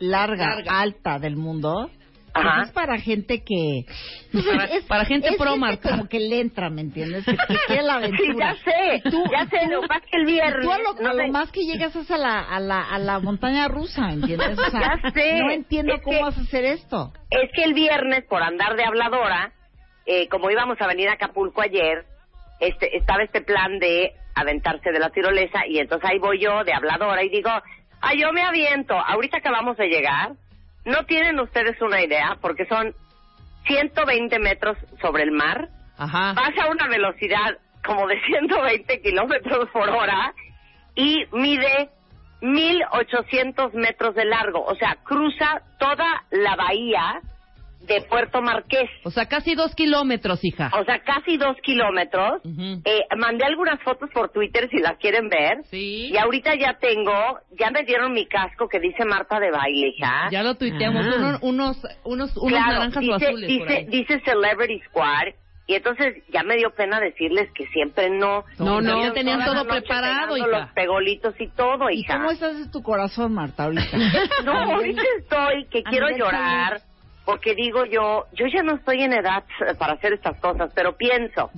larga, 0.00 0.46
Larga. 0.56 0.80
alta 0.80 1.18
del 1.20 1.36
mundo, 1.36 1.90
pues 2.34 2.46
es 2.64 2.72
para 2.72 2.98
gente 2.98 3.44
que... 3.44 3.84
Para- 4.32 4.68
para 4.88 5.04
gente 5.04 5.28
es 5.28 5.36
pro, 5.36 5.50
gente 5.52 5.60
Marta. 5.60 5.90
como 5.90 6.08
que 6.08 6.18
le 6.18 6.40
entra, 6.40 6.68
¿me 6.68 6.80
entiendes? 6.80 7.24
Que, 7.24 7.36
que 7.36 7.56
quiere 7.68 7.82
la 7.84 7.98
Sí, 8.00 8.04
aventura. 8.06 8.54
ya 8.56 8.64
sé, 8.64 9.02
ya 9.30 9.46
sé, 9.46 9.68
lo 9.70 9.82
es 9.84 9.88
que 10.10 10.16
el 10.16 10.26
viernes... 10.26 10.66
Tú 10.66 10.72
a 10.72 10.78
lo, 10.78 10.94
no 10.94 11.10
a 11.10 11.14
lo 11.14 11.22
sé- 11.22 11.30
más 11.30 11.52
que 11.52 11.60
llegas 11.64 11.94
es 11.94 12.10
a 12.10 12.18
la, 12.18 12.40
a 12.40 12.58
la, 12.58 12.80
a 12.82 12.98
la 12.98 13.20
montaña 13.20 13.68
rusa, 13.68 14.10
¿entiendes? 14.12 14.58
O 14.58 14.64
sea, 14.72 14.98
Ya 15.04 15.10
sé. 15.12 15.38
no 15.38 15.50
entiendo 15.52 15.94
Es 15.94 16.02
cómo 16.02 16.16
que- 16.18 16.24
vas 16.24 16.36
a 16.36 16.40
hacer 16.40 16.64
esto. 16.64 17.12
Es 17.30 17.48
que 17.54 17.62
el 17.62 17.74
viernes, 17.74 18.24
por 18.28 18.42
andar 18.42 18.74
de 18.74 18.82
habladora, 18.84 19.52
eh, 20.06 20.28
como 20.28 20.50
íbamos 20.50 20.80
a 20.80 20.86
venir 20.86 21.08
a 21.08 21.14
Acapulco 21.14 21.60
ayer, 21.60 22.04
este, 22.60 22.96
estaba 22.96 23.22
este 23.22 23.42
plan 23.42 23.78
de 23.78 24.12
aventarse 24.34 24.90
de 24.90 24.98
la 24.98 25.10
tirolesa 25.10 25.66
y 25.66 25.78
entonces 25.78 26.08
ahí 26.10 26.18
voy 26.18 26.38
yo 26.40 26.64
de 26.64 26.72
habladora 26.72 27.22
y 27.22 27.28
digo, 27.28 27.50
ah, 27.50 28.14
yo 28.14 28.32
me 28.32 28.42
aviento. 28.42 28.94
Ahorita 28.94 29.38
acabamos 29.38 29.76
de 29.76 29.88
llegar, 29.88 30.32
no 30.84 31.04
tienen 31.04 31.38
ustedes 31.40 31.80
una 31.80 32.02
idea 32.02 32.36
porque 32.40 32.66
son 32.66 32.94
120 33.66 34.38
metros 34.38 34.76
sobre 35.00 35.22
el 35.22 35.30
mar, 35.30 35.68
Ajá. 35.96 36.34
vas 36.34 36.58
a 36.58 36.70
una 36.70 36.88
velocidad 36.88 37.58
como 37.84 38.06
de 38.06 38.20
120 38.26 39.00
kilómetros 39.00 39.68
por 39.70 39.88
hora 39.88 40.34
y 40.94 41.24
mide 41.32 41.90
1800 42.40 43.72
metros 43.74 44.14
de 44.14 44.24
largo, 44.26 44.64
o 44.64 44.74
sea, 44.76 44.96
cruza 45.02 45.62
toda 45.78 46.24
la 46.30 46.56
bahía 46.56 47.20
de 47.86 48.00
Puerto 48.02 48.40
Marqués. 48.42 48.88
O 49.04 49.10
sea, 49.10 49.26
casi 49.26 49.54
dos 49.54 49.74
kilómetros, 49.74 50.44
hija. 50.44 50.70
O 50.78 50.84
sea, 50.84 51.00
casi 51.00 51.36
dos 51.36 51.56
kilómetros. 51.62 52.40
Eh, 52.44 53.00
mandé 53.16 53.44
algunas 53.44 53.80
fotos 53.82 54.10
por 54.12 54.30
Twitter 54.30 54.68
si 54.70 54.78
las 54.78 54.96
quieren 54.98 55.28
ver. 55.28 55.64
Sí. 55.70 56.10
Y 56.12 56.16
ahorita 56.16 56.54
ya 56.54 56.74
tengo, 56.78 57.12
ya 57.58 57.70
me 57.70 57.82
dieron 57.84 58.12
mi 58.12 58.26
casco 58.26 58.68
que 58.68 58.80
dice 58.80 59.04
Marta 59.04 59.38
de 59.38 59.50
baile, 59.50 59.88
hija. 59.88 60.28
Ya 60.30 60.42
lo 60.42 60.54
tuiteamos. 60.56 61.04
Ah. 61.06 61.14
Uno- 61.16 61.38
unos, 61.42 61.76
unos, 62.04 62.36
unos 62.36 62.48
Claro, 62.58 62.72
naranjas 62.72 63.00
dice, 63.00 63.12
o 63.12 63.16
azules. 63.16 63.58
por 63.58 63.68
dice, 63.68 63.76
ahí. 63.78 63.84
dice 63.86 64.20
Celebrity 64.24 64.80
Squad. 64.88 65.34
Y 65.66 65.76
entonces 65.76 66.22
ya 66.30 66.42
me 66.42 66.56
dio 66.56 66.74
pena 66.74 67.00
decirles 67.00 67.48
que 67.54 67.64
siempre 67.68 68.10
no. 68.10 68.44
No, 68.58 68.82
no, 68.82 69.02
ya 69.02 69.14
tenían 69.14 69.42
todo 69.46 69.66
preparado, 69.66 70.36
hija. 70.36 70.46
los 70.46 70.70
pegolitos 70.72 71.34
y 71.40 71.48
todo, 71.48 71.88
¿Y 71.88 72.00
hija. 72.00 72.18
cómo 72.18 72.30
estás 72.32 72.58
de 72.58 72.70
tu 72.70 72.82
corazón, 72.82 73.32
Marta, 73.32 73.64
ahorita? 73.64 73.82
No, 74.44 74.52
ahorita 74.52 75.00
estoy 75.20 75.64
que 75.70 75.82
quiero 75.84 76.10
llorar 76.10 76.82
porque 77.24 77.54
digo 77.54 77.84
yo, 77.86 78.26
yo 78.32 78.46
ya 78.46 78.62
no 78.62 78.74
estoy 78.76 79.02
en 79.02 79.12
edad 79.12 79.44
eh, 79.66 79.74
para 79.78 79.94
hacer 79.94 80.12
estas 80.12 80.38
cosas, 80.40 80.70
pero 80.74 80.96
pienso, 80.96 81.50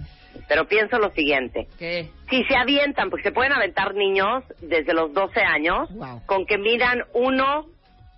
pero 0.48 0.66
pienso 0.66 0.98
lo 0.98 1.10
siguiente. 1.10 1.66
¿Qué? 1.78 2.10
Si 2.30 2.44
se 2.44 2.56
avientan, 2.56 3.10
porque 3.10 3.24
se 3.24 3.32
pueden 3.32 3.52
aventar 3.52 3.94
niños 3.94 4.44
desde 4.60 4.94
los 4.94 5.12
12 5.12 5.40
años 5.40 5.88
Wow. 5.94 6.22
con 6.26 6.46
que 6.46 6.58
midan 6.58 7.02
uno 7.14 7.66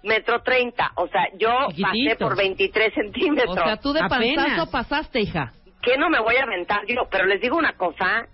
metro 0.02 0.42
treinta. 0.42 0.92
O 0.96 1.08
sea, 1.08 1.28
yo 1.38 1.50
pasé 1.82 2.16
por 2.18 2.36
23 2.36 2.94
centímetros. 2.94 3.56
O 3.58 3.64
sea, 3.64 3.76
tú 3.78 3.92
de 3.92 4.00
panzazo 4.08 4.70
pasaste, 4.70 5.20
hija. 5.20 5.52
¿Qué 5.82 5.96
no 5.96 6.08
me 6.10 6.20
voy 6.20 6.36
a 6.36 6.42
aventar 6.42 6.82
yo? 6.86 7.08
Pero 7.10 7.26
les 7.26 7.40
digo 7.40 7.56
una 7.56 7.72
cosa, 7.74 8.26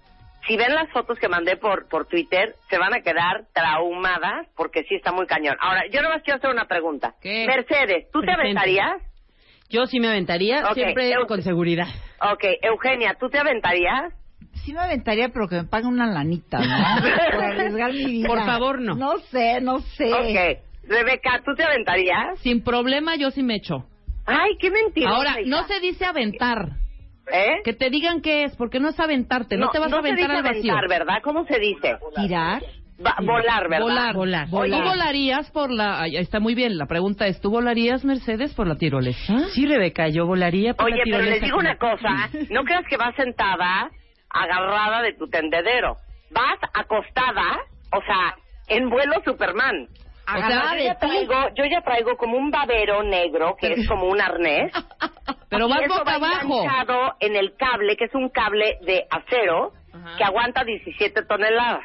si 0.47 0.57
ven 0.57 0.75
las 0.75 0.91
fotos 0.91 1.19
que 1.19 1.29
mandé 1.29 1.57
por, 1.57 1.89
por 1.89 2.07
Twitter, 2.07 2.55
se 2.71 2.79
van 2.79 2.93
a 2.95 3.01
quedar 3.01 3.47
traumadas 3.53 4.47
porque 4.57 4.83
sí 4.85 4.95
está 4.95 5.13
muy 5.13 5.27
cañón. 5.27 5.57
Ahora, 5.61 5.83
yo 5.91 6.03
nomás 6.03 6.23
quiero 6.23 6.39
hacer 6.39 6.51
una 6.51 6.67
pregunta. 6.67 7.15
¿Qué? 7.21 7.47
Mercedes, 7.47 8.11
¿tú 8.13 8.21
te 8.21 8.33
aventarías? 8.33 9.01
Yo 9.71 9.87
sí 9.87 9.99
me 10.01 10.09
aventaría, 10.09 10.63
siempre 10.75 11.11
eu- 11.13 11.27
con 11.27 11.43
seguridad. 11.43 11.87
Ok, 12.21 12.45
Eugenia, 12.63 13.15
¿tú 13.19 13.29
te 13.29 13.39
aventarías? 13.39 14.13
Sí 14.65 14.73
me 14.73 14.81
aventaría, 14.81 15.29
pero 15.31 15.49
que 15.49 15.57
me 15.57 15.65
paguen 15.65 15.89
una 15.89 16.07
lanita, 16.07 16.59
¿no? 16.59 16.67
Por 17.33 17.45
arriesgar 17.45 17.93
mi 17.93 18.05
vida. 18.07 18.29
Por 18.29 18.45
favor, 18.45 18.81
no. 18.81 18.95
No 18.95 19.19
sé, 19.31 19.61
no 19.61 19.81
sé. 19.81 20.13
Ok. 20.13 20.61
Rebeca, 20.89 21.41
¿tú 21.45 21.55
te 21.55 21.65
aventarías? 21.65 22.39
Sin 22.41 22.63
problema, 22.63 23.17
yo 23.17 23.31
sí 23.31 23.43
me 23.43 23.57
echo. 23.57 23.87
Ay, 24.27 24.53
qué 24.61 24.71
mentira. 24.71 25.11
Ahora, 25.11 25.37
no 25.47 25.67
se 25.67 25.81
dice 25.81 26.05
aventar. 26.05 26.69
¿Eh? 27.33 27.63
Que 27.65 27.73
te 27.73 27.89
digan 27.91 28.21
qué 28.21 28.45
es, 28.45 28.55
porque 28.57 28.81
no 28.81 28.89
es 28.91 29.01
aventarte. 29.01 29.57
No, 29.57 29.71
te 29.71 29.79
vas 29.79 29.89
a 29.89 29.91
se 29.91 29.97
aventar 29.99 30.29
dice 30.29 30.37
al 30.39 30.43
vacío. 30.43 30.73
aventar, 30.73 30.89
¿verdad? 30.89 31.23
¿Cómo 31.23 31.45
se 31.47 31.59
dice? 31.59 31.97
¿Tirar? 32.17 32.63
Va- 33.05 33.17
volar, 33.23 33.69
¿verdad? 33.69 33.81
Volar, 33.83 34.15
volar. 34.15 34.49
Oye, 34.53 34.71
¿Tú 34.71 34.77
volarías 34.83 35.51
por 35.51 35.71
la... 35.71 36.03
ahí 36.03 36.17
Está 36.17 36.39
muy 36.39 36.55
bien, 36.55 36.77
la 36.79 36.87
pregunta 36.87 37.27
es, 37.27 37.41
¿tú 37.41 37.51
volarías, 37.51 38.05
Mercedes, 38.05 38.55
por 38.55 38.69
la 38.69 38.77
tirolesa? 38.77 39.39
Sí, 39.55 39.67
Rebeca, 39.67 40.09
yo 40.09 40.27
volaría 40.27 40.75
por 40.75 40.87
Oye, 40.87 40.99
la 40.99 41.03
pero 41.05 41.17
tirolesa. 41.19 41.35
les 41.35 41.43
digo 41.43 41.59
una 41.59 41.77
cosa, 41.77 42.31
no 42.51 42.63
creas 42.63 42.85
que 42.89 42.97
vas 42.97 43.15
sentada, 43.17 43.91
agarrada 44.31 45.03
de 45.03 45.15
tu 45.15 45.27
tendedero. 45.29 45.97
Vas 46.31 46.59
acostada, 46.73 47.59
o 47.93 48.01
sea, 48.03 48.35
en 48.69 48.89
vuelo 48.91 49.15
Superman. 49.25 49.89
Yo 50.27 50.85
ya 50.85 50.95
ti. 50.95 51.07
traigo, 51.07 51.35
yo 51.55 51.65
ya 51.67 51.81
traigo 51.83 52.17
como 52.17 52.37
un 52.37 52.51
babero 52.51 53.03
negro, 53.03 53.57
que 53.61 53.73
es 53.73 53.89
como 53.89 54.07
un 54.09 54.21
arnés. 54.21 54.73
Pero 55.51 55.67
y 55.69 55.71
vas 55.71 55.83
eso 55.83 55.95
boca 55.99 56.05
va 56.05 56.17
abajo. 56.17 56.63
enganchado 56.63 57.15
en 57.21 57.37
el 57.37 57.55
cable, 57.57 57.97
que 57.97 58.05
es 58.07 58.15
un 58.15 58.29
cable 58.31 58.79
de 58.83 59.05
acero, 59.11 59.73
que 60.19 60.25
aguanta 60.25 60.65
17 60.65 61.23
toneladas. 61.27 61.85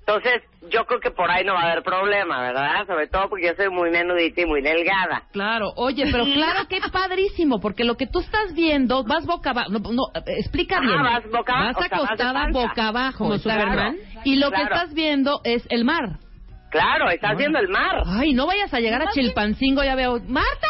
Entonces, 0.00 0.42
yo 0.70 0.84
creo 0.86 1.00
que 1.00 1.10
por 1.10 1.28
ahí 1.28 1.44
no 1.44 1.54
va 1.54 1.62
a 1.62 1.72
haber 1.72 1.82
problema, 1.82 2.40
¿verdad? 2.40 2.86
Sobre 2.86 3.08
todo 3.08 3.28
porque 3.28 3.46
yo 3.48 3.54
soy 3.56 3.70
muy 3.70 3.90
menudita 3.90 4.40
y 4.40 4.46
muy 4.46 4.62
delgada. 4.62 5.24
Claro, 5.32 5.72
oye, 5.76 6.04
pero 6.12 6.24
claro 6.24 6.66
que 6.68 6.80
padrísimo, 6.92 7.58
porque 7.60 7.82
lo 7.82 7.96
que 7.96 8.06
tú 8.06 8.20
estás 8.20 8.54
viendo, 8.54 9.02
vas 9.02 9.26
boca 9.26 9.50
abajo, 9.50 9.70
no, 9.70 9.80
no, 9.80 10.04
Ah, 10.14 10.20
vas 11.02 11.24
boca 11.30 11.52
abajo, 11.54 11.66
Vas 11.66 11.76
o 11.76 11.82
sea, 11.82 11.96
acostada 11.96 12.46
boca 12.52 12.88
abajo. 12.88 13.34
Y 14.24 14.36
lo 14.36 14.48
Claro. 14.50 14.56
que 14.68 14.74
estás 14.74 14.94
viendo 14.94 15.40
es 15.42 15.66
el 15.70 15.84
mar. 15.84 16.18
Claro, 16.76 17.10
estás 17.10 17.36
viendo 17.36 17.58
el 17.58 17.68
mar. 17.68 18.02
Ay, 18.06 18.34
no 18.34 18.46
vayas 18.46 18.72
a 18.74 18.80
llegar 18.80 19.00
a 19.02 19.10
Chilpancingo, 19.10 19.82
ya 19.82 19.94
veo. 19.94 20.20
¡Marta! 20.28 20.68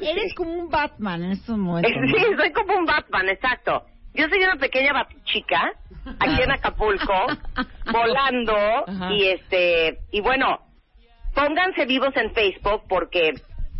Eres 0.00 0.34
como 0.34 0.52
un 0.52 0.68
Batman 0.68 1.22
en 1.22 1.32
estos 1.32 1.56
momentos. 1.56 1.92
Sí, 2.12 2.24
soy 2.36 2.52
como 2.52 2.76
un 2.76 2.84
Batman, 2.84 3.28
exacto. 3.28 3.84
Yo 4.14 4.28
soy 4.28 4.42
una 4.42 4.56
pequeña 4.56 4.92
chica 5.24 5.72
aquí 6.18 6.42
en 6.42 6.50
Acapulco, 6.50 7.14
volando 7.92 8.54
Ajá. 8.86 9.12
y 9.12 9.28
este 9.28 10.00
y 10.10 10.20
bueno, 10.20 10.58
pónganse 11.34 11.86
vivos 11.86 12.14
en 12.16 12.32
Facebook 12.32 12.82
porque 12.88 13.32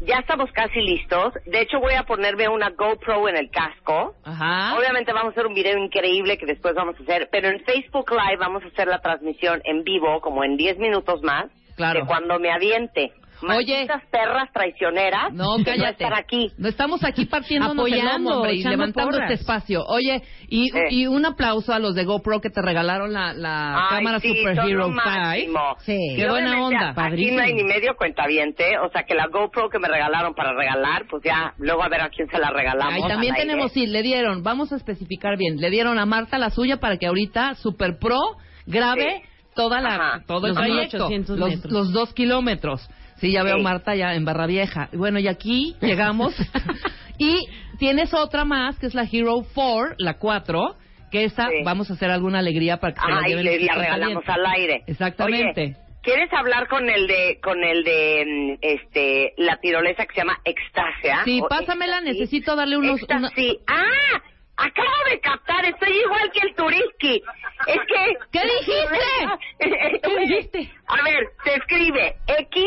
ya 0.07 0.19
estamos 0.19 0.51
casi 0.53 0.81
listos. 0.81 1.35
De 1.47 1.61
hecho, 1.61 1.79
voy 1.81 1.95
a 1.95 2.03
ponerme 2.05 2.49
una 2.49 2.71
GoPro 2.71 3.29
en 3.29 3.37
el 3.37 3.51
casco. 3.51 4.15
Ajá. 4.25 4.77
Obviamente 4.79 5.13
vamos 5.13 5.31
a 5.31 5.33
hacer 5.33 5.47
un 5.47 5.55
video 5.55 5.79
increíble 5.79 6.39
que 6.39 6.47
después 6.47 6.75
vamos 6.75 6.97
a 6.99 7.03
hacer, 7.03 7.29
pero 7.31 7.49
en 7.49 7.61
Facebook 7.65 8.11
Live 8.11 8.37
vamos 8.39 8.63
a 8.65 8.69
hacer 8.69 8.89
la 8.89 9.01
transmisión 9.01 9.61
en 9.65 9.85
vivo 9.85 10.21
como 10.21 10.45
en 10.45 10.57
10 10.57 10.79
minutos 10.79 11.23
más 11.23 11.47
Claro. 11.77 12.01
de 12.01 12.07
cuando 12.07 12.39
me 12.39 12.51
aviente. 12.53 13.13
Oye. 13.43 13.87
Malditas 13.87 14.03
perras 14.11 14.49
traicioneras. 14.53 15.33
No, 15.33 15.57
que 15.59 15.65
cállate. 15.65 16.05
están 16.05 16.15
aquí. 16.15 16.51
No 16.59 16.69
estamos 16.69 17.03
aquí 17.05 17.27
partiéndonos 17.27 17.87
el 17.89 17.95
Apoyando, 17.95 18.31
lomo, 18.31 18.37
hombre, 18.43 18.55
y 18.55 18.63
levantando 18.65 19.11
porras. 19.13 19.31
este 19.31 19.43
espacio. 19.43 19.85
Oye, 19.87 20.23
y, 20.49 20.71
y 20.91 21.07
un 21.07 21.25
aplauso 21.27 21.73
a 21.73 21.79
los 21.79 21.95
de 21.95 22.05
GoPro 22.05 22.41
que 22.41 22.51
te 22.51 22.63
regalaron 22.63 23.13
la, 23.13 23.33
la 23.35 23.89
Ay, 23.89 23.97
cámara 23.99 24.21
sí, 24.21 24.37
Super 24.37 24.57
son 24.57 24.69
Hero 24.69 24.79
lo 24.79 24.85
5. 24.87 24.97
máximo. 25.05 25.61
Qué 25.85 26.15
Y 26.19 26.25
buena 26.29 26.63
onda. 26.65 26.89
Aquí 26.91 26.95
Padrísimo. 26.97 27.37
no 27.39 27.43
hay 27.45 27.55
ni 27.55 27.65
medio 27.65 27.97
cuentaviente, 27.97 28.79
o 28.79 28.91
sea 28.91 29.03
que 29.05 29.15
la 29.15 29.27
GoPro 29.29 29.69
que 29.71 29.79
me 29.79 29.89
regalaron 29.89 30.35
para 30.35 30.53
regalar, 30.53 31.07
pues 31.11 31.23
ya, 31.25 31.55
luego 31.59 31.83
a 31.83 31.89
ver 31.89 32.03
a 32.03 32.09
quién 32.09 32.29
se 32.29 32.39
la 32.39 32.51
regalamos. 32.51 32.95
Ahí 32.95 33.09
también 33.09 33.35
tenemos, 33.35 33.73
sí, 33.73 33.87
le 33.87 34.03
dieron, 34.03 34.43
vamos 34.43 34.73
a 34.73 34.77
especificar 34.77 35.37
bien, 35.37 35.57
le 35.57 35.71
dieron 35.71 35.99
a 35.99 36.07
Marta 36.07 36.39
la 36.39 36.51
suya 36.51 36.79
para 36.79 36.97
que 36.97 37.07
ahorita 37.07 37.55
Super 37.55 37.99
Pro 37.99 38.19
grabe 38.67 39.23
toda 39.55 39.81
la, 39.81 40.23
todo 40.27 40.47
el 40.47 40.55
Los 40.55 40.63
trayecto, 40.65 41.09
1800 41.09 41.39
los, 41.39 41.65
los 41.71 41.93
dos 41.93 42.15
kilómetros. 42.15 42.89
Sí, 43.23 43.31
ya 43.33 43.45
veo 43.45 43.57
Sí. 43.59 43.63
Marta 43.63 43.95
ya 43.95 44.15
en 44.15 44.25
Barra 44.25 44.47
Vieja. 44.47 44.89
Bueno, 44.93 45.21
y 45.21 45.29
aquí 45.29 45.77
llegamos. 45.81 46.35
y 47.19 47.47
tienes 47.79 48.13
otra 48.13 48.45
más, 48.45 48.79
que 48.81 48.87
es 48.87 48.95
la 48.95 49.05
Hero 49.11 49.47
4, 49.55 49.95
la 49.99 50.15
4, 50.19 50.77
que 51.13 51.23
esta 51.25 51.49
vamos 51.65 51.89
a 51.89 51.95
hacer 51.95 52.11
alguna 52.11 52.41
alegría 52.41 52.79
para 52.79 52.95
que 52.95 53.01
se 53.01 53.09
la 53.09 53.21
lleven 53.29 53.45
le 53.45 53.61
la 53.61 53.75
regalamos 53.77 54.25
al 54.27 54.45
aire. 54.47 54.83
Exactamente. 54.89 55.63
Oye, 55.63 55.77
¿quieres 56.03 56.33
hablar 56.33 56.67
con 56.67 56.89
el 56.91 57.07
de, 57.07 57.39
con 57.41 57.63
el 57.63 57.85
de, 57.85 58.25
mm, 58.27 58.59
este, 58.61 59.35
la 59.37 59.57
tirolesa 59.59 60.05
que 60.05 60.15
se 60.15 60.21
llama 60.21 60.41
Extasia? 60.45 61.23
Sí, 61.25 61.41
pásamela, 61.49 62.01
necesito 62.01 62.57
darle 62.57 62.77
unos... 62.77 63.01
una- 63.05 63.29
Ecstasy. 63.29 63.59
¡Ah! 63.69 64.21
Acabo 64.57 65.11
de 65.11 65.21
captar, 65.21 65.65
estoy 65.65 65.93
igual 66.05 66.31
que 66.33 66.47
el 66.49 66.55
Turiski. 66.57 67.23
Es 67.69 67.79
que... 67.87 68.15
¿Qué 68.33 68.41
dijiste? 68.59 70.01
¿Qué 70.03 70.19
dijiste? 70.21 70.71
A 70.89 71.03
ver, 71.05 71.25
se 71.45 71.55
escribe 71.55 72.17
X, 72.27 72.65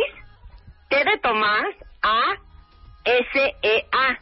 T 1.03 1.09
de 1.11 1.17
Tomás, 1.19 1.65
A, 2.01 2.19
S, 3.05 3.55
E, 3.61 3.85
A. 3.91 4.17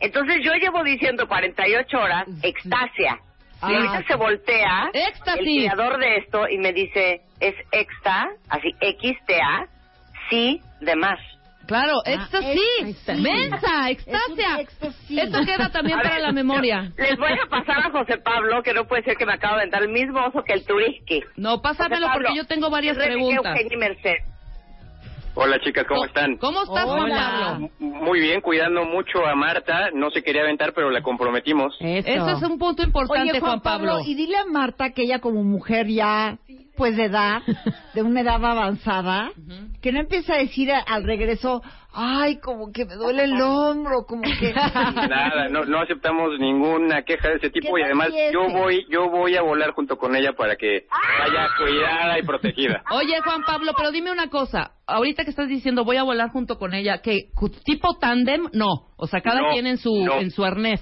Entonces 0.00 0.36
yo 0.44 0.52
llevo 0.54 0.82
diciendo 0.84 1.26
48 1.28 1.98
horas, 1.98 2.24
Extasia. 2.42 3.18
Y 3.60 3.66
Sí. 3.66 3.74
ahorita 3.74 4.04
se 4.06 4.14
voltea 4.16 4.90
Éxtasis. 4.92 5.40
el 5.46 5.70
creador 5.72 5.98
de 5.98 6.16
esto 6.18 6.48
y 6.48 6.58
me 6.58 6.72
dice, 6.72 7.22
es 7.40 7.54
exta, 7.72 8.28
así 8.48 8.72
X, 8.80 9.16
T, 9.26 9.40
A, 9.40 9.66
sí, 10.30 10.60
de 10.80 10.94
más. 10.94 11.18
Claro, 11.66 11.94
Ah, 12.06 12.10
éxtasis. 12.12 12.60
éxtasis. 12.86 13.20
Mensa, 13.22 13.90
extasia. 13.90 14.60
Esto 14.60 15.44
queda 15.44 15.70
también 15.70 15.98
A 15.98 16.02
para 16.02 16.14
ver, 16.14 16.22
la 16.22 16.32
memoria. 16.32 16.92
Les 16.96 17.18
voy 17.18 17.32
a 17.32 17.46
pasar 17.50 17.78
a 17.86 17.90
José 17.90 18.16
Pablo, 18.18 18.62
que 18.62 18.72
no 18.72 18.86
puede 18.86 19.02
ser 19.02 19.16
que 19.16 19.26
me 19.26 19.34
acabo 19.34 19.58
de 19.58 19.66
dar 19.66 19.82
el 19.82 19.88
mismo 19.90 20.24
oso 20.24 20.42
que 20.44 20.52
el 20.54 20.64
Turiski. 20.64 21.22
No, 21.36 21.60
pásamelo 21.60 22.06
Pablo, 22.06 22.22
porque 22.28 22.38
yo 22.38 22.46
tengo 22.46 22.70
varias 22.70 22.96
es 22.96 23.04
preguntas. 23.04 23.44
Eugenia 23.56 23.74
y 23.74 23.76
Merced. 23.76 24.16
Hola 25.40 25.60
chicas, 25.60 25.86
¿cómo 25.86 26.04
están? 26.04 26.36
¿Cómo 26.38 26.64
estás, 26.64 26.84
Juan. 26.84 27.10
Pablo? 27.10 27.70
Muy 27.78 28.18
bien, 28.18 28.40
cuidando 28.40 28.84
mucho 28.84 29.24
a 29.24 29.36
Marta. 29.36 29.90
No 29.94 30.10
se 30.10 30.20
quería 30.20 30.42
aventar, 30.42 30.72
pero 30.74 30.90
la 30.90 31.00
comprometimos. 31.00 31.76
Eso 31.78 32.30
es 32.30 32.42
un 32.42 32.58
punto 32.58 32.82
importante, 32.82 33.30
Oye, 33.30 33.40
Juan, 33.40 33.60
Pablo, 33.60 34.00
y 34.04 34.16
dile 34.16 34.36
a 34.36 34.46
Marta 34.46 34.90
que 34.90 35.02
ella 35.02 35.20
como 35.20 35.44
mujer 35.44 35.86
ya, 35.86 36.38
pues 36.78 36.96
de 36.96 37.04
edad, 37.06 37.42
de 37.94 38.02
una 38.02 38.22
edad 38.22 38.36
avanzada, 38.42 39.30
que 39.82 39.92
no 39.92 40.00
empiece 40.00 40.32
a 40.32 40.38
decir 40.38 40.72
a- 40.72 40.78
al 40.80 41.04
regreso, 41.04 41.60
ay, 41.92 42.38
como 42.38 42.72
que 42.72 42.84
me 42.86 42.94
duele 42.94 43.24
el 43.24 43.38
hombro, 43.40 44.04
como 44.06 44.22
que... 44.22 44.52
Nada, 44.54 45.48
no, 45.50 45.64
no 45.64 45.80
aceptamos 45.80 46.38
ninguna 46.38 47.02
queja 47.02 47.28
de 47.28 47.34
ese 47.36 47.50
tipo 47.50 47.74
¿Qué 47.74 47.80
y 47.80 47.84
además 47.84 48.08
yo 48.32 48.48
voy 48.48 48.86
yo 48.88 49.10
voy 49.10 49.36
a 49.36 49.42
volar 49.42 49.72
junto 49.72 49.96
con 49.98 50.14
ella 50.16 50.32
para 50.32 50.56
que 50.56 50.86
vaya 51.20 51.48
cuidada 51.58 52.18
y 52.18 52.22
protegida. 52.22 52.82
Oye, 52.92 53.20
Juan 53.22 53.42
Pablo, 53.44 53.72
pero 53.76 53.90
dime 53.90 54.10
una 54.12 54.28
cosa. 54.28 54.72
Ahorita 54.86 55.24
que 55.24 55.30
estás 55.30 55.48
diciendo 55.48 55.84
voy 55.84 55.96
a 55.96 56.02
volar 56.04 56.30
junto 56.30 56.56
con 56.58 56.72
ella, 56.74 57.00
¿qué? 57.02 57.30
cu- 57.34 57.50
¿Tipo 57.50 57.98
tándem? 57.98 58.44
No. 58.52 58.92
O 58.96 59.06
sea, 59.06 59.20
cada 59.20 59.40
No, 59.40 59.50
quien 59.52 59.66
en 59.66 59.78
su, 59.78 60.04
no. 60.04 60.20
en 60.20 60.30
su 60.30 60.44
arnés. 60.44 60.80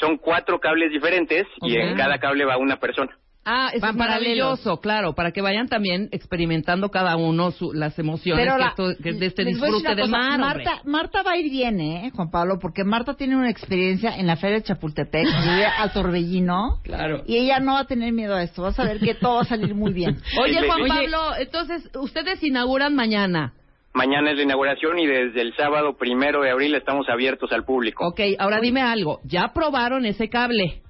Son 0.00 0.16
cuatro 0.18 0.58
cables 0.60 0.90
diferentes 0.92 1.46
y 1.62 1.76
en 1.76 1.96
cada 1.96 2.18
cable 2.18 2.44
va 2.44 2.56
una 2.56 2.76
persona. 2.76 3.16
Ah, 3.50 3.70
eso 3.72 3.80
Van 3.80 3.92
es 3.92 3.96
maravilloso, 3.96 4.76
claro, 4.80 5.14
para 5.14 5.32
que 5.32 5.40
vayan 5.40 5.68
también 5.68 6.10
experimentando 6.12 6.90
cada 6.90 7.16
uno 7.16 7.50
su- 7.50 7.72
las 7.72 7.98
emociones 7.98 8.44
Pero 8.44 8.56
que 8.56 8.62
la- 8.62 8.68
esto- 8.68 9.02
que 9.02 9.12
de 9.14 9.24
este 9.26 9.44
disfrute 9.46 9.94
del 9.94 10.10
mar, 10.10 10.38
hombre. 10.38 10.64
Marta, 10.66 10.82
Marta 10.84 11.22
va 11.22 11.30
a 11.32 11.36
ir 11.38 11.50
bien, 11.50 11.80
¿eh, 11.80 12.10
Juan 12.14 12.30
Pablo? 12.30 12.58
Porque 12.60 12.84
Marta 12.84 13.14
tiene 13.14 13.36
una 13.36 13.48
experiencia 13.48 14.14
en 14.18 14.26
la 14.26 14.36
Feria 14.36 14.58
de 14.58 14.64
Chapultepec, 14.64 15.24
vive 15.62 15.64
al 15.66 15.92
Torbellino. 15.94 16.80
Claro. 16.84 17.22
Y 17.26 17.38
ella 17.38 17.58
no 17.60 17.72
va 17.72 17.80
a 17.80 17.86
tener 17.86 18.12
miedo 18.12 18.34
a 18.34 18.42
esto. 18.42 18.60
Vas 18.62 18.78
a 18.78 18.84
ver 18.84 18.98
que 19.00 19.14
todo 19.14 19.36
va 19.36 19.40
a 19.40 19.44
salir 19.44 19.74
muy 19.74 19.94
bien. 19.94 20.18
Oye, 20.42 20.66
Juan 20.66 20.82
Oye. 20.82 20.88
Pablo, 20.90 21.36
entonces 21.38 21.88
ustedes 21.94 22.42
inauguran 22.42 22.94
mañana. 22.94 23.54
Mañana 23.94 24.30
es 24.30 24.36
la 24.36 24.42
inauguración 24.42 24.98
y 24.98 25.06
desde 25.06 25.40
el 25.40 25.54
sábado 25.56 25.96
primero 25.96 26.42
de 26.42 26.50
abril 26.50 26.74
estamos 26.74 27.08
abiertos 27.08 27.50
al 27.52 27.64
público. 27.64 28.06
Ok, 28.06 28.20
ahora 28.38 28.60
dime 28.60 28.82
algo. 28.82 29.20
¿Ya 29.24 29.52
probaron 29.54 30.04
ese 30.04 30.28
cable? 30.28 30.82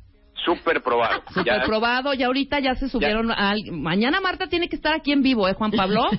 Súper 0.45 0.83
probado. 0.83 1.23
Super 1.29 1.45
Ya- 1.45 1.63
probado, 1.65 2.15
y 2.15 2.23
ahorita 2.23 2.61
ya 2.61 2.75
se 2.75 2.89
subieron 2.89 3.31
al... 3.31 3.59
Mañana 3.73 4.21
Marta 4.21 4.47
tiene 4.49 4.69
que 4.69 4.77
estar 4.77 4.95
aquí 4.95 5.13
en 5.13 5.23
vivo, 5.23 5.49
¿eh, 5.49 5.55
Juan 5.55 5.73
Pablo? 5.73 6.03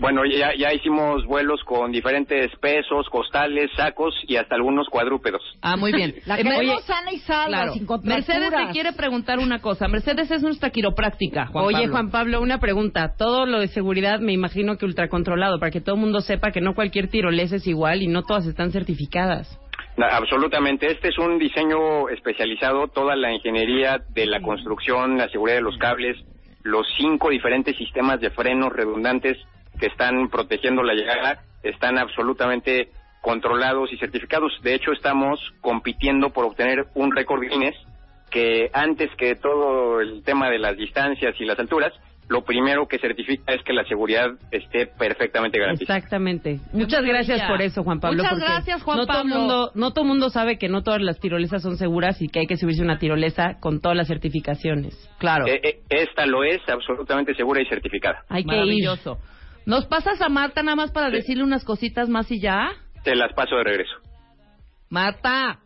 Bueno, 0.00 0.22
ya, 0.26 0.50
ya 0.58 0.72
hicimos 0.74 1.24
vuelos 1.26 1.60
con 1.64 1.92
diferentes 1.92 2.50
pesos, 2.60 3.06
costales, 3.08 3.70
sacos 3.76 4.16
y 4.26 4.34
hasta 4.34 4.56
algunos 4.56 4.88
cuadrúpedos. 4.88 5.40
Ah, 5.62 5.76
muy 5.76 5.92
bien. 5.92 6.16
La 6.26 6.40
Eh, 6.40 6.42
me- 6.42 6.50
queremos 6.56 6.82
sana 6.86 7.12
y 7.12 7.18
salva, 7.20 7.46
Claro. 7.46 7.72
sin. 7.74 7.86
Mercedes 8.02 8.50
te 8.50 8.72
quiere 8.72 8.92
preguntar 8.94 9.38
una 9.38 9.60
cosa. 9.60 9.86
Mercedes 9.86 10.28
es 10.32 10.42
nuestra 10.42 10.70
quiropráctica, 10.70 11.46
Juan 11.46 11.64
Oye, 11.66 11.76
Pablo. 11.82 11.92
Juan 11.92 12.10
Pablo, 12.10 12.40
una 12.42 12.58
pregunta. 12.58 13.14
Todo 13.16 13.46
lo 13.46 13.60
de 13.60 13.68
seguridad 13.68 14.18
me 14.18 14.32
imagino 14.32 14.76
que 14.76 14.86
ultracontrolado, 14.86 15.60
para 15.60 15.70
que 15.70 15.80
todo 15.80 15.94
el 15.94 16.00
mundo 16.00 16.20
sepa 16.20 16.50
que 16.50 16.60
no 16.60 16.74
cualquier 16.74 17.06
tirolesa 17.06 17.54
es 17.54 17.66
igual 17.68 18.02
y 18.02 18.08
no 18.08 18.24
todas 18.24 18.44
están 18.46 18.72
certificadas. 18.72 19.56
Absolutamente. 19.98 20.90
Este 20.90 21.08
es 21.08 21.18
un 21.18 21.38
diseño 21.38 22.08
especializado, 22.10 22.88
toda 22.88 23.16
la 23.16 23.32
ingeniería 23.32 24.02
de 24.10 24.26
la 24.26 24.42
construcción, 24.42 25.16
la 25.16 25.28
seguridad 25.28 25.56
de 25.56 25.62
los 25.62 25.78
cables, 25.78 26.16
los 26.62 26.86
cinco 26.98 27.30
diferentes 27.30 27.76
sistemas 27.76 28.20
de 28.20 28.30
frenos 28.30 28.72
redundantes 28.72 29.38
que 29.78 29.86
están 29.86 30.28
protegiendo 30.28 30.82
la 30.82 30.94
llegada, 30.94 31.42
están 31.62 31.98
absolutamente 31.98 32.90
controlados 33.22 33.92
y 33.92 33.96
certificados. 33.96 34.52
De 34.62 34.74
hecho, 34.74 34.92
estamos 34.92 35.40
compitiendo 35.60 36.30
por 36.30 36.44
obtener 36.44 36.86
un 36.94 37.14
récord 37.14 37.42
Guinness 37.42 37.76
que 38.30 38.70
antes 38.72 39.10
que 39.16 39.34
todo 39.34 40.00
el 40.00 40.22
tema 40.24 40.50
de 40.50 40.58
las 40.58 40.76
distancias 40.76 41.34
y 41.38 41.44
las 41.44 41.58
alturas, 41.58 41.92
lo 42.28 42.42
primero 42.44 42.88
que 42.88 42.98
certifica 42.98 43.54
es 43.54 43.62
que 43.62 43.72
la 43.72 43.84
seguridad 43.84 44.30
esté 44.50 44.86
perfectamente 44.86 45.58
garantizada. 45.58 45.98
Exactamente. 45.98 46.60
Muchas 46.72 47.04
gracias 47.04 47.42
por 47.48 47.62
eso, 47.62 47.84
Juan 47.84 48.00
Pablo. 48.00 48.22
Muchas 48.22 48.38
gracias, 48.38 48.82
Juan 48.82 48.98
no 48.98 49.06
Todo 49.06 49.16
Pablo. 49.18 49.34
mundo, 49.36 49.70
no 49.74 49.90
todo 49.92 50.02
el 50.02 50.08
mundo 50.08 50.30
sabe 50.30 50.58
que 50.58 50.68
no 50.68 50.82
todas 50.82 51.00
las 51.00 51.20
tirolesas 51.20 51.62
son 51.62 51.76
seguras 51.76 52.20
y 52.20 52.28
que 52.28 52.40
hay 52.40 52.46
que 52.46 52.56
subirse 52.56 52.82
a 52.82 52.84
una 52.84 52.98
tirolesa 52.98 53.58
con 53.60 53.80
todas 53.80 53.96
las 53.96 54.08
certificaciones. 54.08 54.94
Claro. 55.18 55.46
Eh, 55.46 55.60
eh, 55.62 55.80
esta 55.88 56.26
lo 56.26 56.42
es 56.42 56.60
absolutamente 56.68 57.34
segura 57.34 57.62
y 57.62 57.66
certificada. 57.66 58.24
Hay 58.28 58.44
que 58.44 58.54
ir. 58.54 58.60
Maravilloso. 58.60 59.18
¿Nos 59.64 59.86
pasas 59.86 60.20
a 60.20 60.28
Marta 60.28 60.62
nada 60.62 60.76
más 60.76 60.92
para 60.92 61.10
decirle 61.10 61.44
unas 61.44 61.64
cositas 61.64 62.08
más 62.08 62.30
y 62.30 62.40
ya? 62.40 62.70
Te 63.04 63.14
las 63.14 63.32
paso 63.34 63.56
de 63.56 63.64
regreso. 63.64 63.94
Marta. 64.90 65.60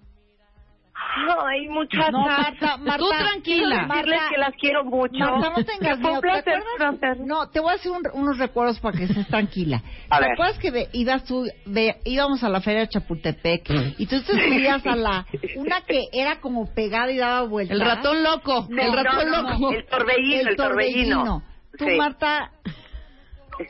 Ay, 1.44 1.68
muchachas. 1.68 2.12
No, 2.12 2.20
Marta, 2.20 2.76
Marta, 2.76 2.98
Tú 2.98 3.08
tranquila. 3.08 3.86
Decirles 3.90 4.20
que 4.30 4.38
las 4.38 4.54
quiero 4.54 4.84
mucho. 4.84 5.18
Marta, 5.18 5.50
no 5.50 5.64
tengas 5.64 5.98
Fue 5.98 6.10
miedo. 6.10 6.14
un 6.14 6.20
¿Te 6.20 6.28
placer 6.28 6.54
acuerdas? 6.54 6.78
conocer. 7.00 7.26
No, 7.26 7.48
te 7.48 7.60
voy 7.60 7.72
a 7.72 7.74
hacer 7.74 7.92
un- 7.92 8.02
unos 8.14 8.38
recuerdos 8.38 8.78
para 8.80 8.96
que 8.98 9.04
estés 9.04 9.26
tranquila. 9.26 9.82
A 10.08 10.18
¿Te 10.18 10.22
ver. 10.24 10.32
acuerdas 10.32 10.58
que 10.58 10.70
ve- 10.70 10.88
ibas 10.92 11.24
tú, 11.24 11.44
ve- 11.66 11.96
íbamos 12.04 12.42
a 12.44 12.48
la 12.48 12.60
feria 12.60 12.80
de 12.80 12.88
Chapultepec 12.88 13.70
y 13.98 14.06
tú 14.06 14.20
te 14.22 14.32
subías 14.32 14.86
a 14.86 14.96
la 14.96 15.26
una 15.56 15.80
que 15.82 16.04
era 16.12 16.40
como 16.40 16.72
pegada 16.74 17.10
y 17.10 17.18
daba 17.18 17.42
vueltas? 17.42 17.76
El 17.78 17.84
ratón 17.84 18.22
loco. 18.22 18.66
No, 18.70 18.82
el 18.82 18.92
ratón 18.92 19.30
no, 19.30 19.42
no, 19.42 19.50
loco. 19.52 19.72
El 19.72 19.86
torbellino, 19.86 20.50
el 20.50 20.56
torbellino. 20.56 21.42
Tú, 21.78 21.84
Sí. 21.86 21.96
Marta, 21.96 22.50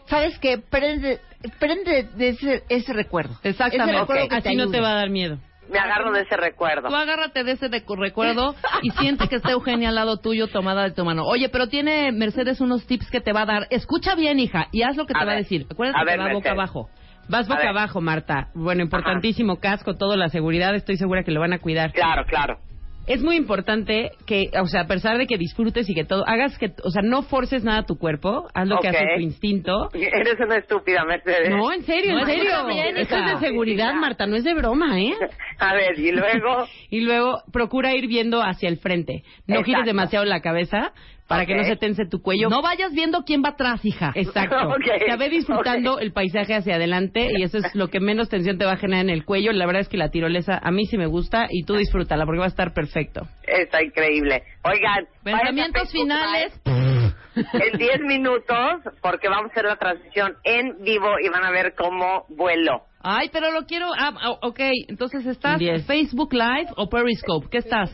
¿sabes 0.06 0.38
qué? 0.38 0.58
Prende, 0.58 1.20
prende 1.58 2.04
de 2.14 2.28
ese, 2.30 2.64
ese 2.68 2.92
recuerdo. 2.92 3.34
Exactamente. 3.42 3.92
Ese 3.92 4.00
recuerdo 4.00 4.24
Ok. 4.24 4.30
que 4.30 4.36
Así 4.36 4.56
no 4.56 4.62
ayude. 4.64 4.76
te 4.76 4.80
va 4.82 4.90
a 4.90 4.94
dar 4.94 5.10
miedo. 5.10 5.38
Me 5.70 5.78
agarro 5.78 6.12
de 6.12 6.22
ese 6.22 6.36
recuerdo. 6.36 6.88
Tú 6.88 6.94
agárrate 6.96 7.44
de 7.44 7.52
ese 7.52 7.68
de- 7.68 7.84
recuerdo 7.96 8.54
y 8.82 8.90
siente 8.90 9.28
que 9.28 9.36
está 9.36 9.52
Eugenia 9.52 9.88
al 9.90 9.94
lado 9.94 10.18
tuyo 10.18 10.48
tomada 10.48 10.84
de 10.84 10.90
tu 10.92 11.04
mano. 11.04 11.24
Oye, 11.24 11.48
pero 11.48 11.68
tiene 11.68 12.12
Mercedes 12.12 12.60
unos 12.60 12.86
tips 12.86 13.10
que 13.10 13.20
te 13.20 13.32
va 13.32 13.42
a 13.42 13.46
dar. 13.46 13.66
Escucha 13.70 14.14
bien, 14.14 14.38
hija, 14.40 14.68
y 14.72 14.82
haz 14.82 14.96
lo 14.96 15.06
que 15.06 15.12
A 15.16 15.20
te 15.20 15.24
va 15.26 15.32
a 15.32 15.36
decir. 15.36 15.66
Acuérdate 15.70 15.98
A 15.98 16.04
que 16.04 16.10
ver, 16.10 16.20
va 16.20 16.24
boca 16.24 16.34
Mercedes. 16.34 16.52
abajo. 16.52 16.90
Vas 17.28 17.46
boca 17.48 17.68
abajo, 17.68 18.00
Marta. 18.00 18.48
Bueno, 18.54 18.82
importantísimo 18.82 19.56
casco, 19.60 19.96
todo 19.96 20.16
la 20.16 20.28
seguridad, 20.30 20.74
estoy 20.74 20.96
segura 20.96 21.22
que 21.22 21.30
lo 21.30 21.40
van 21.40 21.52
a 21.52 21.58
cuidar. 21.60 21.92
Claro, 21.92 22.24
claro. 22.26 22.58
Es 23.06 23.22
muy 23.22 23.36
importante 23.36 24.12
que, 24.26 24.50
o 24.60 24.66
sea, 24.66 24.82
a 24.82 24.86
pesar 24.86 25.18
de 25.18 25.26
que 25.26 25.36
disfrutes 25.36 25.88
y 25.88 25.94
que 25.94 26.04
todo, 26.04 26.26
hagas 26.26 26.56
que, 26.58 26.72
o 26.84 26.90
sea, 26.90 27.02
no 27.02 27.22
forces 27.22 27.64
nada 27.64 27.80
a 27.80 27.86
tu 27.86 27.98
cuerpo, 27.98 28.48
haz 28.54 28.68
lo 28.68 28.78
que 28.78 28.88
hace 28.88 29.04
tu 29.16 29.20
instinto. 29.20 29.88
Eres 29.94 30.38
una 30.38 30.58
estúpida, 30.58 31.04
Mercedes. 31.04 31.50
No, 31.50 31.72
en 31.72 31.82
serio, 31.82 32.12
No, 32.12 32.20
en 32.20 32.26
serio. 32.26 32.68
Esto 32.96 33.16
es 33.16 33.40
de 33.40 33.46
seguridad, 33.46 33.94
Marta, 33.94 34.26
no 34.26 34.36
es 34.36 34.44
de 34.44 34.54
broma, 34.54 35.00
¿eh? 35.00 35.14
A 35.58 35.74
ver, 35.74 35.98
y 35.98 36.12
luego... 36.12 36.66
Y 36.92 37.00
luego 37.00 37.42
procura 37.52 37.94
ir 37.94 38.08
viendo 38.08 38.42
hacia 38.42 38.68
el 38.68 38.78
frente. 38.78 39.22
No 39.46 39.62
gires 39.62 39.84
demasiado 39.84 40.24
la 40.24 40.40
cabeza 40.40 40.92
para 41.30 41.46
que 41.46 41.54
no 41.54 41.62
se 41.62 41.76
tense 41.76 42.06
tu 42.06 42.20
cuello. 42.20 42.48
No 42.48 42.60
vayas 42.60 42.92
viendo 42.92 43.22
quién 43.24 43.40
va 43.40 43.50
atrás, 43.50 43.84
hija. 43.84 44.10
Exacto. 44.16 44.56
Ok, 44.70 44.84
Ya 45.06 45.16
ve 45.16 45.28
disfrutando 45.28 46.00
el 46.00 46.12
paisaje 46.12 46.54
hacia 46.54 46.74
adelante 46.74 47.28
y 47.38 47.44
eso 47.44 47.58
es 47.58 47.74
lo 47.74 47.88
que 47.88 48.00
menos 48.00 48.28
tensión 48.28 48.58
te 48.58 48.64
va 48.64 48.72
a 48.72 48.76
generar 48.76 49.04
en 49.04 49.10
el 49.10 49.24
cuello. 49.24 49.52
La 49.52 49.64
verdad 49.66 49.82
es 49.82 49.88
que 49.88 49.96
la 49.96 50.10
tirolesa 50.10 50.58
a 50.60 50.70
mí 50.72 50.86
sí 50.86 50.98
me 50.98 51.06
gusta 51.06 51.46
y 51.48 51.64
tú 51.64 51.76
disfrútala 51.76 52.26
porque 52.26 52.40
va 52.40 52.46
a 52.46 52.48
estar 52.48 52.72
perfecto. 52.74 53.28
Está 53.46 53.82
increíble. 53.82 54.42
Oigan, 54.64 55.06
Pensamientos 55.22 55.92
finales. 55.92 56.60
En 57.36 57.78
10 57.78 58.00
minutos, 58.08 58.82
porque 59.00 59.28
vamos 59.28 59.50
a 59.50 59.52
hacer 59.52 59.64
la 59.64 59.76
transmisión 59.76 60.34
en 60.42 60.82
vivo 60.82 61.08
y 61.24 61.28
van 61.28 61.44
a 61.44 61.50
ver 61.52 61.74
cómo 61.76 62.24
vuelo. 62.28 62.82
Ay, 63.02 63.30
pero 63.32 63.52
lo 63.52 63.66
quiero. 63.66 63.86
Ah, 63.96 64.12
ah, 64.20 64.30
ok, 64.42 64.60
entonces 64.88 65.24
estás 65.26 65.58
Diez. 65.58 65.86
Facebook 65.86 66.32
Live 66.32 66.70
o 66.76 66.88
Periscope. 66.88 67.46
¿Qué 67.50 67.58
estás? 67.58 67.90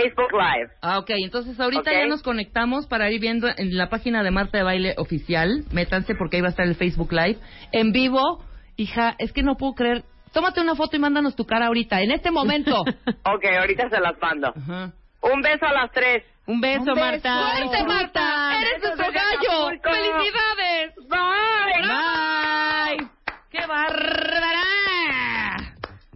Facebook 0.00 0.32
Live. 0.32 0.70
Ah, 0.82 0.98
ok, 0.98 1.10
entonces 1.10 1.58
ahorita 1.58 1.90
Ok. 1.90 1.96
ya 1.98 2.06
nos 2.06 2.22
conectamos 2.22 2.86
para 2.86 3.10
ir 3.10 3.20
viendo 3.20 3.48
en 3.48 3.76
la 3.76 3.88
página 3.88 4.22
de 4.22 4.30
Marta 4.30 4.58
de 4.58 4.64
Baile 4.64 4.94
oficial. 4.98 5.64
Métanse 5.72 6.14
porque 6.14 6.36
ahí 6.36 6.42
va 6.42 6.48
a 6.48 6.50
estar 6.50 6.66
el 6.66 6.74
Facebook 6.74 7.12
Live. 7.12 7.38
En 7.72 7.92
vivo, 7.92 8.44
hija, 8.76 9.14
es 9.18 9.32
que 9.32 9.42
no 9.42 9.56
puedo 9.56 9.72
creer. 9.74 10.04
Tómate 10.32 10.60
una 10.60 10.74
foto 10.74 10.96
y 10.96 10.98
mándanos 10.98 11.34
tu 11.34 11.46
cara 11.46 11.66
ahorita, 11.66 12.02
en 12.02 12.10
este 12.10 12.30
momento. 12.30 12.82
Ok, 13.24 13.44
ahorita 13.58 13.88
se 13.90 14.00
las 14.00 14.14
mando. 14.20 14.52
Ajá. 14.56 14.92
Un 15.22 15.40
beso 15.40 15.64
a 15.66 15.72
las 15.72 15.90
tres. 15.92 16.24
Un 16.46 16.60
beso, 16.60 16.80
Un 16.80 16.84
beso. 16.86 17.00
Marta. 17.00 17.56
¡Suerte, 17.56 17.84
Marta! 17.84 18.60
¡Eres 18.60 18.82
nuestro 18.82 19.06
gallo! 19.12 19.66
Acapulco. 19.66 19.90
¡Felicidades! 19.90 20.94
Bye. 21.08 21.88
¡Bye! 21.88 23.08
¡Qué 23.50 23.66
bárbara! 23.66 24.62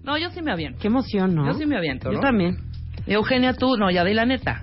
No, 0.05 0.16
yo 0.19 0.31
sí 0.31 0.43
me 0.43 0.52
aviento. 0.52 0.78
Qué 0.81 0.89
emoción, 0.89 1.35
¿no? 1.35 1.47
Yo 1.47 1.55
sí 1.55 1.66
me 1.66 1.77
aviento, 1.77 2.11
Yo 2.11 2.16
¿no? 2.16 2.20
también. 2.20 2.57
Eugenia, 3.10 3.54
tú, 3.54 3.76
no, 3.76 3.90
ya 3.90 4.04
di 4.04 4.14
la 4.14 4.24
neta. 4.24 4.62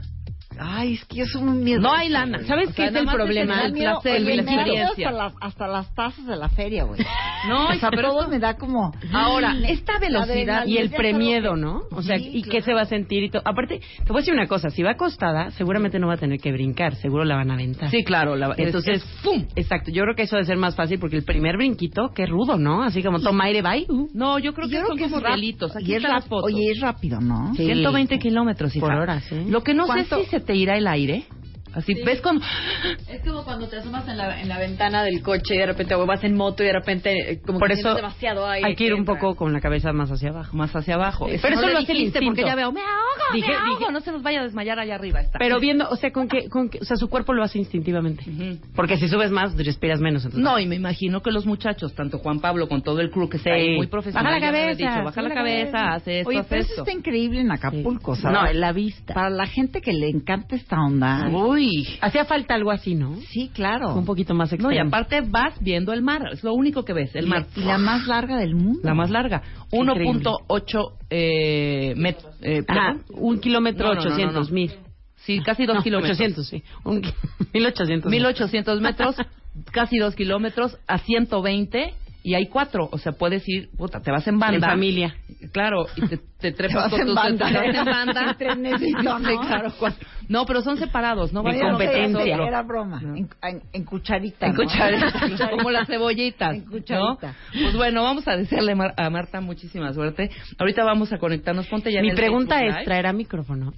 Ay, 0.60 0.94
es 0.96 1.06
que 1.06 1.18
yo 1.18 1.26
soy 1.26 1.44
muy 1.44 1.58
miedosa. 1.58 1.88
No 1.88 1.94
hay 1.94 2.10
lana. 2.10 2.40
¿Sabes 2.46 2.70
O 2.70 2.72
qué 2.72 2.76
sea, 2.76 2.88
es 2.90 2.96
el 2.96 3.06
problema? 3.08 3.60
es 3.60 3.66
el 3.66 3.74
miedo, 3.74 4.00
placer, 4.02 4.22
la 4.22 4.28
miedo 4.28 4.42
experiencia. 4.42 5.08
hasta, 5.10 5.12
las, 5.12 5.34
hasta 5.42 5.68
las 5.68 5.96
tazas 5.96 6.26
de 6.26 6.36
la 6.36 6.50
feria, 6.50 6.84
güey. 6.84 7.00
No, 7.48 7.68
o 7.70 7.74
sea, 7.76 7.90
pero 7.92 8.10
todo 8.10 8.28
me 8.28 8.40
da 8.40 8.56
como... 8.56 8.94
Ahora, 9.14 9.56
esta 9.68 10.00
velocidad 10.00 10.66
Y 10.66 10.78
el 10.78 10.90
premiedo. 10.90 11.56
¿no? 11.56 11.82
O 11.92 12.02
sea, 12.02 12.18
Sí, 12.18 12.32
¿y 12.34 12.42
qué 12.44 12.62
se 12.62 12.74
va 12.74 12.82
a 12.82 12.86
sentir? 12.86 13.24
y 13.24 13.30
todo? 13.30 13.42
Aparte, 13.46 13.80
te 13.80 14.06
voy 14.12 14.18
a 14.18 14.22
decir 14.22 14.34
una 14.34 14.48
cosa, 14.48 14.70
si 14.70 14.82
va 14.84 14.92
acostada, 14.92 15.52
seguramente 15.52 16.00
no 16.00 16.08
va 16.08 16.14
a 16.16 16.18
tener 16.18 16.40
que 16.40 16.52
brincar, 16.52 16.96
seguro 16.96 17.24
la 17.26 17.36
van 17.36 17.52
a 17.52 17.54
aventar. 17.56 17.90
Sí, 17.90 18.04
claro. 18.04 18.36
La, 18.36 18.54
Entonces, 18.58 19.04
¡pum! 19.24 19.46
Exacto, 19.56 19.92
yo 19.92 20.04
creo 20.04 20.16
que 20.16 20.24
eso 20.24 20.36
debe 20.36 20.46
ser 20.48 20.58
más 20.58 20.76
fácil 20.76 21.00
porque 21.00 21.16
el 21.18 21.24
primer 21.24 21.58
brinquito, 21.58 22.12
qué 22.16 22.26
rudo, 22.26 22.58
¿no? 22.58 22.84
Así 22.84 23.04
como 23.04 23.20
toma 23.20 23.46
aire, 23.46 23.62
bye. 23.62 23.86
uh. 23.90 24.08
No, 24.14 24.40
yo 24.40 24.54
creo 24.54 24.68
que 24.68 24.74
Yo 24.76 24.80
creo 24.80 24.88
son 24.90 24.98
que 24.98 25.04
es 25.06 25.12
como 25.12 25.24
rap- 25.24 25.36
delitos. 25.36 25.76
Aquí 25.76 25.92
y 25.92 25.96
es. 25.96 26.04
Oye, 26.30 26.72
es 26.72 26.80
rápido, 26.82 27.20
¿no? 27.20 27.54
Sí. 27.56 27.66
120 27.66 28.20
kilómetros, 28.20 28.76
hija. 28.76 28.86
Por 28.86 28.96
hora, 28.96 29.20
sí. 29.22 29.46
Lo 29.50 29.62
que 29.64 29.74
no 29.74 29.84
sé 29.86 29.92
¿Cuánto? 29.94 30.20
si 30.20 30.26
se 30.26 30.40
te 30.48 30.56
irá 30.56 30.78
el 30.78 30.88
aire. 30.88 31.26
Así, 31.74 31.94
¿ves 32.06 32.22
con...? 32.22 32.42
Es 33.08 33.22
como 33.24 33.44
cuando 33.44 33.68
te 33.68 33.78
asomas 33.78 34.08
en 34.08 34.18
la, 34.18 34.42
en 34.42 34.48
la 34.50 34.58
ventana 34.60 35.04
del 35.04 35.22
coche 35.22 35.56
y 35.56 35.58
de 35.58 35.66
repente 35.66 35.96
o 35.96 36.06
vas 36.06 36.24
en 36.24 36.36
moto 36.36 36.64
y 36.64 36.68
de 36.68 36.74
repente 36.74 37.32
eh, 37.34 37.42
como 37.46 37.60
Por 37.60 37.68
que 37.68 37.76
eso 37.76 37.94
demasiado 37.94 38.48
aire. 38.48 38.68
hay 38.68 38.76
que 38.76 38.86
ir 38.86 38.94
un 38.94 39.00
entra. 39.02 39.16
poco 39.16 39.36
con 39.36 39.54
la 39.54 39.60
cabeza 39.60 39.92
más 39.94 40.10
hacia 40.12 40.30
abajo. 40.30 40.56
Más 40.58 40.76
hacia 40.76 40.96
abajo. 40.96 41.28
Sí, 41.30 41.38
pero 41.42 41.56
no 41.56 41.62
eso 41.62 41.72
lo 41.72 41.78
hace 41.80 41.92
el 41.92 41.98
dijiste, 41.98 42.20
porque 42.20 42.26
instinto. 42.42 42.48
ya 42.50 42.56
veo, 42.56 42.72
me 42.72 42.82
ahogo, 42.82 43.34
Dije- 43.34 43.48
me 43.50 43.56
ahogo. 43.56 43.78
dije- 43.80 43.92
No 43.92 44.00
se 44.02 44.12
nos 44.12 44.24
vaya 44.24 44.40
a 44.42 44.44
desmayar 44.44 44.80
allá 44.80 44.96
arriba. 44.96 45.22
Está. 45.22 45.40
Pero 45.40 45.60
viendo, 45.60 45.88
o 45.90 45.96
sea, 45.96 46.12
con 46.12 46.28
que, 46.28 46.50
con 46.50 46.70
que- 46.70 46.80
o 46.80 46.86
sea, 46.86 46.98
su 46.98 47.10
cuerpo 47.10 47.34
lo 47.34 47.44
hace 47.44 47.58
instintivamente. 47.60 48.24
Porque 48.76 48.98
si 48.98 49.08
subes 49.08 49.32
más, 49.32 49.56
respiras 49.58 50.00
menos. 50.00 50.24
Entonces. 50.26 50.44
No, 50.44 50.60
y 50.60 50.66
me 50.66 50.76
imagino 50.76 51.22
que 51.22 51.32
los 51.32 51.46
muchachos, 51.46 51.94
tanto 51.94 52.20
Juan 52.20 52.40
Pablo 52.40 52.68
con 52.68 52.82
todo 52.82 53.00
el 53.02 53.12
crew 53.12 53.30
que 53.30 53.38
está 53.38 53.52
Sí. 53.52 53.56
ahí 53.62 53.76
muy 53.78 53.88
profesional, 53.88 54.26
Baja 54.34 54.40
la 54.40 54.46
cabeza, 54.52 54.78
dicho, 54.78 55.04
baja 55.04 55.22
la 55.22 55.34
cabeza, 55.34 55.78
hace 55.94 56.20
esto, 56.20 56.30
Oye, 56.30 56.40
hace 56.40 56.50
pero 56.50 56.62
eso 56.62 56.74
está 56.84 56.92
increíble 56.92 57.42
en 57.42 57.52
Acapulco, 57.52 58.16
Sí. 58.16 58.22
¿sabes? 58.22 58.40
No, 58.42 58.48
en 58.48 58.60
la 58.60 58.72
vista. 58.72 59.14
Para 59.14 59.30
la 59.30 59.46
gente 59.46 59.82
que 59.82 59.92
le 59.94 60.10
encanta 60.10 60.56
esta 60.56 60.78
onda. 60.80 61.28
Uy. 61.30 61.57
Hacía 62.02 62.26
falta 62.26 62.54
algo 62.56 62.72
así, 62.72 62.96
¿no? 62.96 63.16
Sí, 63.30 63.50
claro. 63.54 63.94
Un 63.96 64.06
poquito 64.06 64.34
más 64.34 64.52
No, 64.52 64.56
extremo. 64.56 64.72
y 64.74 64.78
aparte 64.88 65.22
vas 65.22 65.54
viendo 65.62 65.94
el 65.94 66.02
mar, 66.02 66.22
es 66.32 66.44
lo 66.44 66.54
único 66.54 66.84
que 66.86 66.94
ves, 66.94 67.16
el 67.16 67.26
Y- 67.26 67.30
mar. 67.30 67.46
Y 67.56 67.62
la 67.62 67.78
más 67.78 68.08
larga 68.08 68.38
del 68.38 68.56
mundo. 68.56 68.80
La 68.84 68.94
más 68.94 69.10
larga. 69.10 69.42
Increíble. 69.72 70.22
1.8 70.22 70.94
eh, 71.10 71.94
metros. 71.98 72.34
Eh, 72.42 72.64
un 73.12 73.40
kilómetro 73.40 73.88
No, 73.88 73.94
no, 73.94 74.02
no, 74.02 74.06
ochocientos 74.08 74.50
no. 74.50 74.54
mil. 74.56 74.72
Sí, 75.26 75.42
casi 75.42 75.66
dos 75.66 75.78
No, 75.78 75.84
kilómetros. 75.84 76.18
800, 76.18 76.48
sí. 76.48 76.64
Un 76.86 77.02
ki- 77.02 77.12
1800. 77.54 78.10
1800 78.12 78.82
metros, 78.82 79.16
casi 79.72 79.98
dos 79.98 80.16
kilómetros, 80.16 80.78
a 80.88 81.00
120 81.00 81.94
y 82.28 82.36
hay 82.36 82.48
cuatro. 82.48 82.90
O 82.92 82.98
sea, 82.98 83.14
puedes 83.14 83.48
ir, 83.48 83.70
puta, 83.78 84.02
te 84.02 84.12
vas 84.12 84.28
en 84.28 84.38
banda. 84.38 84.56
En 84.68 84.72
familia. 84.74 85.16
Claro, 85.54 85.86
y 85.96 86.08
te, 86.08 86.18
te 86.40 86.52
trepas 86.52 86.74
Te 86.74 86.76
vas 86.76 86.90
con 86.92 87.00
en 87.00 87.06
tus 87.08 87.16
banda. 87.16 87.48
te 87.48 87.54
vas 87.54 87.76
en 87.78 87.86
banda. 87.86 88.22
En 88.32 88.38
trenecito, 88.38 89.02
¿no? 89.20 89.20
Sí, 89.20 89.38
claro, 89.48 89.74
cuatro. 89.80 90.06
No, 90.28 90.46
pero 90.46 90.62
son 90.62 90.76
separados, 90.78 91.32
no 91.32 91.40
En 91.40 91.46
vayan 91.46 91.70
competencia. 91.70 92.36
Era 92.36 92.62
broma. 92.64 93.00
En, 93.02 93.30
en- 93.42 93.62
en 93.72 93.84
cucharita. 93.86 94.48
En 94.48 94.54
¿no? 94.56 94.62
cucharita, 94.64 95.50
como 95.52 95.72
las 95.72 95.88
cebollitas. 95.88 96.54
En 96.56 96.66
cucharita. 96.66 97.28
¿no? 97.54 97.62
Pues 97.62 97.76
bueno, 97.78 98.04
vamos 98.04 98.28
a 98.28 98.36
desearle 98.36 98.76
a 98.98 99.10
Marta 99.10 99.40
muchísima 99.40 99.94
suerte. 99.94 100.30
Ahorita 100.60 100.84
vamos 100.84 101.14
a 101.14 101.18
conectarnos. 101.20 101.68
Ponte 101.68 101.94
ya 101.94 102.00
en 102.00 102.04
Mi 102.06 102.10
el 102.10 102.16
pregunta 102.18 102.56
Facebook 102.56 102.70
es, 102.72 102.76
Live. 102.76 102.86
¿traerá 102.86 103.14
micrófono? 103.14 103.74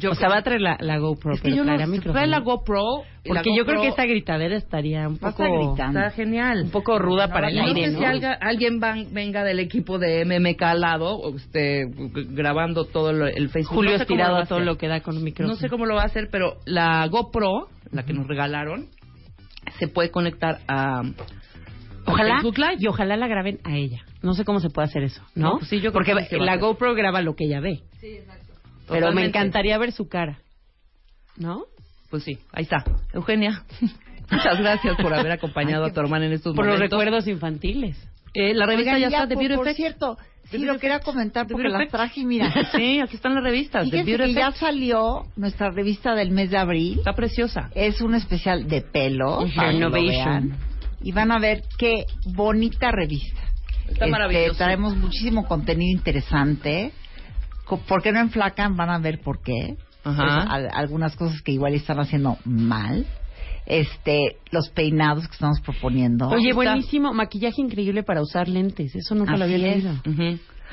Yo 0.00 0.10
o 0.10 0.14
sea, 0.16 0.28
va 0.28 0.38
a 0.38 0.42
traer 0.42 0.60
la, 0.60 0.76
la 0.80 0.98
GoPro, 0.98 1.34
Es 1.34 1.40
que 1.40 1.50
pero 1.50 1.56
yo 1.56 1.64
no 1.64 1.76
trae 2.12 2.26
la 2.26 2.40
GoPro. 2.40 3.02
y 3.22 3.28
la 3.28 3.34
Porque 3.36 3.56
yo 3.56 3.64
creo 3.64 3.80
que 3.82 3.88
esta 3.88 4.04
gritadera 4.04 4.56
estaría 4.56 5.06
un 5.06 5.16
poco... 5.18 5.44
gritando. 5.44 6.00
Está 6.00 6.10
genial. 6.10 6.62
Un 6.64 6.70
poco 6.70 6.98
ruda 6.98 7.28
para 7.28 7.48
el 7.50 7.56
no 7.56 7.66
aire, 7.66 7.86
sé 7.86 7.92
¿no? 7.92 7.98
si 8.00 8.04
alga- 8.04 8.36
alguien 8.40 8.80
van- 8.80 9.12
venga 9.12 9.44
del 9.44 9.60
equipo 9.60 9.98
de 10.00 10.24
MMK 10.24 10.62
al 10.62 10.80
lado, 10.80 11.16
o 11.16 11.36
esté 11.36 11.84
g- 11.86 12.26
grabando 12.34 12.84
todo 12.86 13.12
lo- 13.12 13.28
el 13.28 13.48
Facebook. 13.50 13.76
Julio 13.76 13.92
No 13.92 13.96
sé 13.98 14.02
estirado 14.02 14.36
a 14.38 14.46
todo 14.46 14.58
lo 14.60 14.76
que 14.76 14.88
da 14.88 15.00
con 15.02 15.16
un 15.16 15.22
micrófono. 15.22 15.54
No 15.54 15.60
sé 15.60 15.68
cómo 15.68 15.86
lo 15.86 15.94
va 15.94 16.02
a 16.02 16.06
hacer, 16.06 16.28
pero 16.32 16.56
la 16.66 17.06
GoPro, 17.06 17.68
la 17.92 18.02
que 18.04 18.12
nos 18.12 18.26
regalaron, 18.26 18.88
se 19.78 19.86
puede 19.86 20.10
conectar 20.10 20.58
a, 20.66 21.02
Ojalá, 22.06 22.40
Facebook 22.40 22.58
Live. 22.58 22.76
y 22.80 22.86
ojalá 22.88 23.16
la 23.16 23.28
graben 23.28 23.60
a 23.62 23.76
ella. 23.76 24.02
No 24.22 24.34
sé 24.34 24.44
cómo 24.44 24.58
se 24.58 24.68
puede 24.70 24.88
hacer 24.88 25.02
eso, 25.04 25.22
¿no? 25.36 25.52
No, 25.52 25.58
pues 25.58 25.68
sí, 25.68 25.76
yo 25.76 25.92
creo 25.92 26.04
Porque 26.04 26.12
sí 26.28 26.36
la. 26.40 26.56
GoPro 26.56 26.94
graba 26.94 27.20
lo 27.22 27.34
que 27.36 27.44
ella 27.44 27.60
ve. 27.60 27.80
Pero 28.90 29.12
me 29.12 29.24
encantaría 29.24 29.78
ver 29.78 29.92
su 29.92 30.08
cara. 30.08 30.38
¿No? 31.36 31.64
Pues 32.10 32.24
sí, 32.24 32.38
ahí 32.52 32.64
está. 32.64 32.84
Eugenia, 33.12 33.64
muchas 34.30 34.58
gracias 34.58 34.96
por 35.00 35.14
haber 35.14 35.32
acompañado 35.32 35.84
a 35.84 35.92
tu 35.92 36.00
hermana 36.00 36.26
en 36.26 36.32
estos 36.32 36.54
Por 36.56 36.66
los 36.66 36.74
momentos. 36.74 36.98
recuerdos 36.98 37.26
infantiles. 37.28 37.96
Eh, 38.34 38.54
la 38.54 38.66
revista 38.66 38.94
Oigan, 38.94 39.10
ya 39.10 39.16
está 39.16 39.26
de 39.26 39.34
por, 39.34 39.42
Beauty 39.44 39.56
por 39.56 39.74
cierto, 39.74 40.16
The 40.50 40.58
sí 40.58 40.64
lo 40.64 40.78
quería 40.78 41.00
comentar 41.00 41.46
The 41.46 41.52
porque 41.52 41.68
las 41.68 41.88
traje 41.88 42.20
y 42.20 42.26
mira. 42.26 42.52
Sí, 42.72 43.00
aquí 43.00 43.16
están 43.16 43.34
las 43.34 43.42
revistas. 43.44 43.84
de 43.86 43.90
Fíjense 44.02 44.10
Beauty 44.16 44.34
que 44.34 44.40
ya 44.40 44.52
salió 44.52 45.22
nuestra 45.36 45.70
revista 45.70 46.14
del 46.14 46.30
mes 46.30 46.50
de 46.50 46.58
abril. 46.58 46.98
Está 46.98 47.12
preciosa. 47.14 47.70
Es 47.74 48.00
un 48.00 48.14
especial 48.14 48.68
de 48.68 48.82
pelo. 48.82 49.38
Ujú. 49.42 49.54
para 49.54 49.70
que 49.72 49.78
lo 49.78 49.86
Innovation. 49.88 50.48
vean. 50.50 50.58
Y 51.02 51.12
van 51.12 51.32
a 51.32 51.38
ver 51.38 51.62
qué 51.78 52.04
bonita 52.26 52.90
revista. 52.92 53.40
Está 53.82 53.92
Este, 54.04 54.06
maravilloso. 54.06 54.58
Traemos 54.58 54.96
muchísimo 54.96 55.46
contenido 55.46 55.90
interesante. 55.96 56.92
¿Por 57.78 58.02
qué 58.02 58.12
no 58.12 58.20
enflacan? 58.20 58.76
Van 58.76 58.90
a 58.90 58.98
ver 58.98 59.20
por 59.20 59.42
qué. 59.42 59.76
Ajá. 60.04 60.42
Algunas 60.72 61.16
cosas 61.16 61.42
que 61.42 61.52
igual 61.52 61.74
están 61.74 62.00
haciendo 62.00 62.38
mal. 62.44 63.06
Este, 63.66 64.36
los 64.50 64.70
peinados 64.70 65.26
que 65.28 65.34
estamos 65.34 65.60
proponiendo. 65.60 66.28
Oye, 66.28 66.52
buenísimo. 66.52 67.12
Maquillaje 67.12 67.60
increíble 67.60 68.02
para 68.02 68.20
usar 68.22 68.48
lentes. 68.48 68.94
Eso 68.94 69.14
nunca 69.14 69.36
lo 69.36 69.44
había 69.44 69.58
leído. 69.58 69.92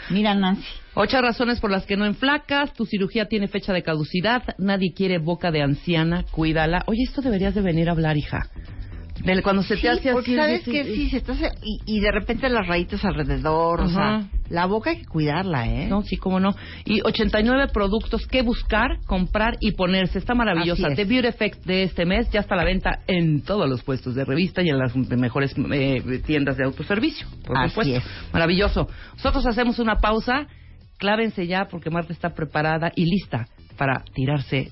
Mira, 0.10 0.34
Nancy. 0.36 0.64
Ocho 0.94 1.22
razones 1.22 1.60
por 1.60 1.72
las 1.72 1.86
que 1.86 1.98
no 1.98 2.06
enflacas. 2.06 2.74
Tu 2.74 2.86
cirugía 2.86 3.26
tiene 3.26 3.48
fecha 3.48 3.74
de 3.74 3.84
caducidad. 3.84 4.44
Nadie 4.58 4.94
quiere 4.94 5.18
boca 5.18 5.52
de 5.52 5.62
anciana. 5.62 6.24
Cuídala. 6.32 6.84
Oye, 6.88 7.04
esto 7.04 7.22
deberías 7.22 7.56
de 7.56 7.62
venir 7.62 7.90
a 7.90 7.92
hablar, 7.92 8.18
hija. 8.18 8.48
Del- 9.24 9.42
Cuando 9.44 9.64
se 9.64 9.76
te 9.76 9.82
Sí, 9.82 9.88
hace 9.88 10.10
así. 10.12 10.36
sabes 10.36 10.64
sí, 10.64 10.72
que 10.72 10.84
sí, 10.84 10.96
sí, 10.96 11.10
se 11.10 11.22
te 11.22 11.32
hace, 11.32 11.52
y, 11.64 11.80
y 11.86 12.00
de 12.00 12.12
repente 12.12 12.48
las 12.50 12.68
rayitas 12.68 13.04
alrededor, 13.06 13.82
o 13.82 13.84
Ajá. 13.86 14.22
sea, 14.22 14.30
la 14.50 14.66
boca 14.66 14.92
hay 14.92 14.98
que 15.00 15.06
cuidarla, 15.06 15.68
¿eh? 15.68 15.88
No, 15.88 16.02
sí, 16.04 16.18
cómo 16.18 16.40
no. 16.40 16.56
Y 16.86 17.02
89 17.04 17.68
productos 17.74 18.26
que 18.28 18.42
buscar, 18.42 19.00
comprar 19.06 19.58
y 19.60 19.72
ponerse. 19.72 20.20
Está 20.20 20.34
maravillosa. 20.36 20.88
Es. 20.90 20.96
The 20.96 21.06
Beauty 21.06 21.28
Effect 21.28 21.66
de 21.66 21.84
este 21.84 22.06
mes 22.06 22.30
ya 22.32 22.40
está 22.42 22.54
a 22.56 22.58
la 22.58 22.64
venta 22.64 23.00
en 23.08 23.42
todos 23.42 23.70
los 23.70 23.84
puestos 23.84 24.16
de 24.16 24.24
revista 24.24 24.62
y 24.62 24.70
en 24.70 24.78
las 24.78 24.96
mejores 24.96 25.54
eh, 25.74 26.22
tiendas 26.26 26.56
de 26.58 26.64
autoservicio. 26.64 27.28
Por 27.46 27.58
Así 27.58 27.70
supuesto. 27.70 27.96
es. 27.98 28.04
Maravilloso. 28.34 28.88
Nosotros 29.16 29.46
hacemos 29.46 29.80
una 29.80 29.96
pausa. 29.96 30.48
Clávense 30.98 31.46
ya 31.46 31.66
porque 31.70 31.90
Marta 31.92 32.12
está 32.12 32.30
preparada 32.34 32.92
y 32.96 33.06
lista 33.06 33.48
para 33.78 34.04
tirarse 34.16 34.72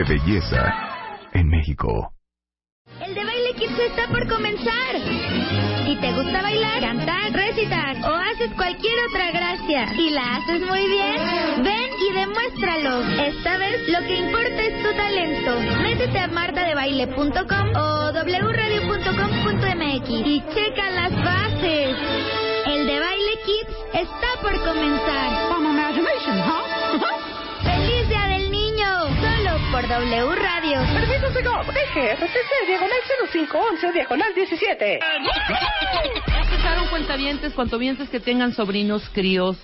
belleza 0.03 0.73
en 1.33 1.47
México. 1.47 2.13
El 2.99 3.15
de 3.15 3.23
Baile 3.23 3.53
Kids 3.55 3.79
está 3.79 4.07
por 4.07 4.27
comenzar. 4.27 4.95
Si 5.85 5.95
te 5.95 6.11
gusta 6.13 6.41
bailar, 6.41 6.81
cantar, 6.81 7.31
recitar 7.31 7.97
o 8.03 8.15
haces 8.15 8.51
cualquier 8.55 8.93
otra 9.09 9.31
gracia 9.31 9.93
y 9.97 10.09
la 10.11 10.35
haces 10.35 10.61
muy 10.61 10.87
bien, 10.87 11.17
ven 11.63 11.89
y 11.99 12.11
demuéstralo. 12.13 13.01
Esta 13.23 13.57
vez 13.57 13.87
lo 13.89 13.99
que 14.07 14.15
importa 14.19 14.61
es 14.61 14.83
tu 14.83 14.91
talento. 14.95 15.59
Métete 15.81 16.19
a 16.19 16.27
martadebaile.com 16.27 17.75
o 17.75 18.11
wradio.com.mx 18.11 20.09
y 20.09 20.43
checa 20.53 20.89
las 20.91 21.11
bases. 21.23 21.95
El 22.65 22.87
de 22.87 22.99
Baile 22.99 23.39
Kids 23.45 23.75
está 23.93 24.27
por 24.41 24.53
comenzar. 24.63 25.51
Por 29.71 29.87
W 29.87 30.35
Radio. 30.35 30.79
Permiso 30.93 31.31
SEGOV, 31.31 31.69
eje 31.69 32.15
RTC, 32.15 32.67
diagonal 32.67 32.97
0511, 33.31 33.91
diagonal 33.93 34.33
17. 34.35 34.99
¿Ya 36.27 36.41
escucharon 36.41 36.87
cuentavientes, 36.89 37.53
cuantovientes 37.53 38.09
que 38.09 38.19
tengan 38.19 38.53
sobrinos, 38.53 39.09
críos, 39.13 39.57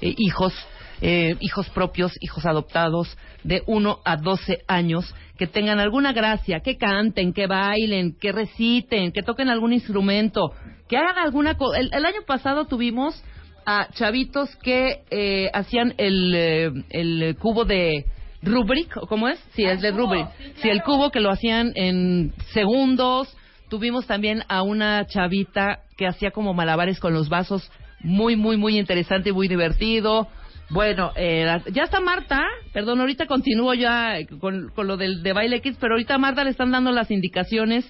eh, 0.00 0.14
hijos, 0.16 0.54
eh, 1.02 1.36
hijos 1.40 1.68
propios, 1.70 2.16
hijos 2.20 2.46
adoptados 2.46 3.18
de 3.44 3.62
1 3.66 4.00
a 4.02 4.16
12 4.16 4.60
años, 4.66 5.14
que 5.38 5.46
tengan 5.46 5.78
alguna 5.78 6.12
gracia, 6.12 6.60
que 6.60 6.78
canten, 6.78 7.34
que 7.34 7.46
bailen, 7.46 8.16
que 8.18 8.32
reciten, 8.32 9.12
que 9.12 9.22
toquen 9.22 9.50
algún 9.50 9.74
instrumento, 9.74 10.54
que 10.88 10.96
hagan 10.96 11.18
alguna 11.18 11.56
cosa. 11.58 11.80
El, 11.80 11.90
el 11.92 12.06
año 12.06 12.22
pasado 12.26 12.64
tuvimos 12.66 13.22
a 13.66 13.88
chavitos 13.92 14.56
que 14.56 15.02
eh, 15.10 15.50
hacían 15.52 15.94
el, 15.98 16.34
eh, 16.34 16.70
el 16.90 17.36
cubo 17.38 17.66
de 17.66 18.06
Rubrik, 18.42 18.96
¿o 18.96 19.06
¿cómo 19.06 19.28
es? 19.28 19.38
Sí, 19.54 19.64
es 19.64 19.80
de 19.82 19.90
Rubrik. 19.90 20.26
Sí, 20.56 20.68
el 20.70 20.82
cubo 20.82 21.10
que 21.10 21.20
lo 21.20 21.30
hacían 21.30 21.72
en 21.74 22.32
segundos. 22.52 23.36
Tuvimos 23.68 24.06
también 24.06 24.42
a 24.48 24.62
una 24.62 25.06
chavita 25.06 25.80
que 25.96 26.06
hacía 26.06 26.30
como 26.30 26.54
malabares 26.54 26.98
con 26.98 27.12
los 27.12 27.28
vasos, 27.28 27.70
muy, 28.00 28.34
muy, 28.36 28.56
muy 28.56 28.78
interesante 28.78 29.28
y 29.28 29.32
muy 29.32 29.46
divertido. 29.46 30.26
Bueno, 30.70 31.12
eh, 31.16 31.46
ya 31.72 31.82
está 31.84 32.00
Marta, 32.00 32.40
perdón, 32.72 33.00
ahorita 33.00 33.26
continúo 33.26 33.74
ya 33.74 34.14
con, 34.40 34.70
con 34.70 34.86
lo 34.86 34.96
del 34.96 35.22
de 35.22 35.32
Baile 35.32 35.60
Kids, 35.60 35.76
pero 35.80 35.94
ahorita 35.94 36.14
a 36.14 36.18
Marta 36.18 36.44
le 36.44 36.50
están 36.50 36.70
dando 36.70 36.92
las 36.92 37.10
indicaciones 37.10 37.84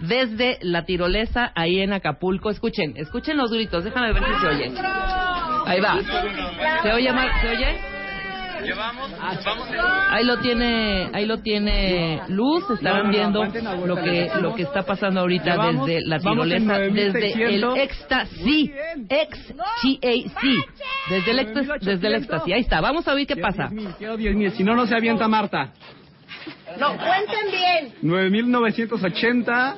desde 0.00 0.58
la 0.60 0.84
tirolesa 0.84 1.52
ahí 1.54 1.80
en 1.80 1.92
Acapulco. 1.92 2.50
Escuchen, 2.50 2.94
escuchen 2.96 3.36
los 3.36 3.50
gritos, 3.50 3.84
déjame 3.84 4.12
ver 4.12 4.22
si 4.24 4.40
se 4.40 4.46
oye. 4.48 4.72
Ahí 5.66 5.80
va. 5.80 5.98
¿Se 6.82 6.92
oye, 6.92 7.12
Mar- 7.12 7.40
¿Se 7.40 7.48
oye? 7.48 7.95
Ahí 10.10 10.24
lo 10.24 10.38
tiene, 10.38 11.10
ahí 11.12 11.26
lo 11.26 11.38
tiene 11.38 12.20
Luz, 12.28 12.64
estarán 12.70 13.10
viendo 13.10 13.44
lo 13.86 13.96
que 13.96 14.30
lo 14.40 14.54
que 14.54 14.62
está 14.62 14.82
pasando 14.82 15.20
ahorita 15.20 15.52
Llevamos- 15.52 15.86
desde 15.86 16.06
la 16.06 16.18
tirolesa, 16.18 16.78
desde 16.78 17.44
el 17.54 17.60
9600. 17.60 17.78
éxtasis, 17.78 18.70
ex 19.08 19.54
desde 21.10 21.30
el 21.30 21.38
éxtasis, 21.38 21.72
desde 21.80 22.06
el 22.08 22.14
éxtasis. 22.14 22.54
Ahí 22.54 22.60
está, 22.60 22.80
vamos 22.80 23.06
a 23.08 23.14
ver 23.14 23.26
qué 23.26 23.36
pasa. 23.36 23.70
Quiero 23.98 24.16
10.000, 24.16 24.50
si 24.52 24.64
no, 24.64 24.74
no 24.74 24.86
se 24.86 24.94
avienta 24.94 25.28
Marta. 25.28 25.72
No, 26.78 26.88
cuenten 26.96 27.50
bien. 27.50 27.94
9.980, 28.02 29.76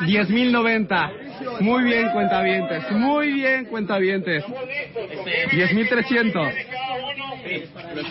10.090. 0.00 1.60
Muy 1.60 1.84
bien, 1.84 2.10
cuentavientes. 2.10 2.90
Muy 2.90 3.32
bien, 3.32 3.64
cuentavientes. 3.66 4.44
10.300. 4.44 6.52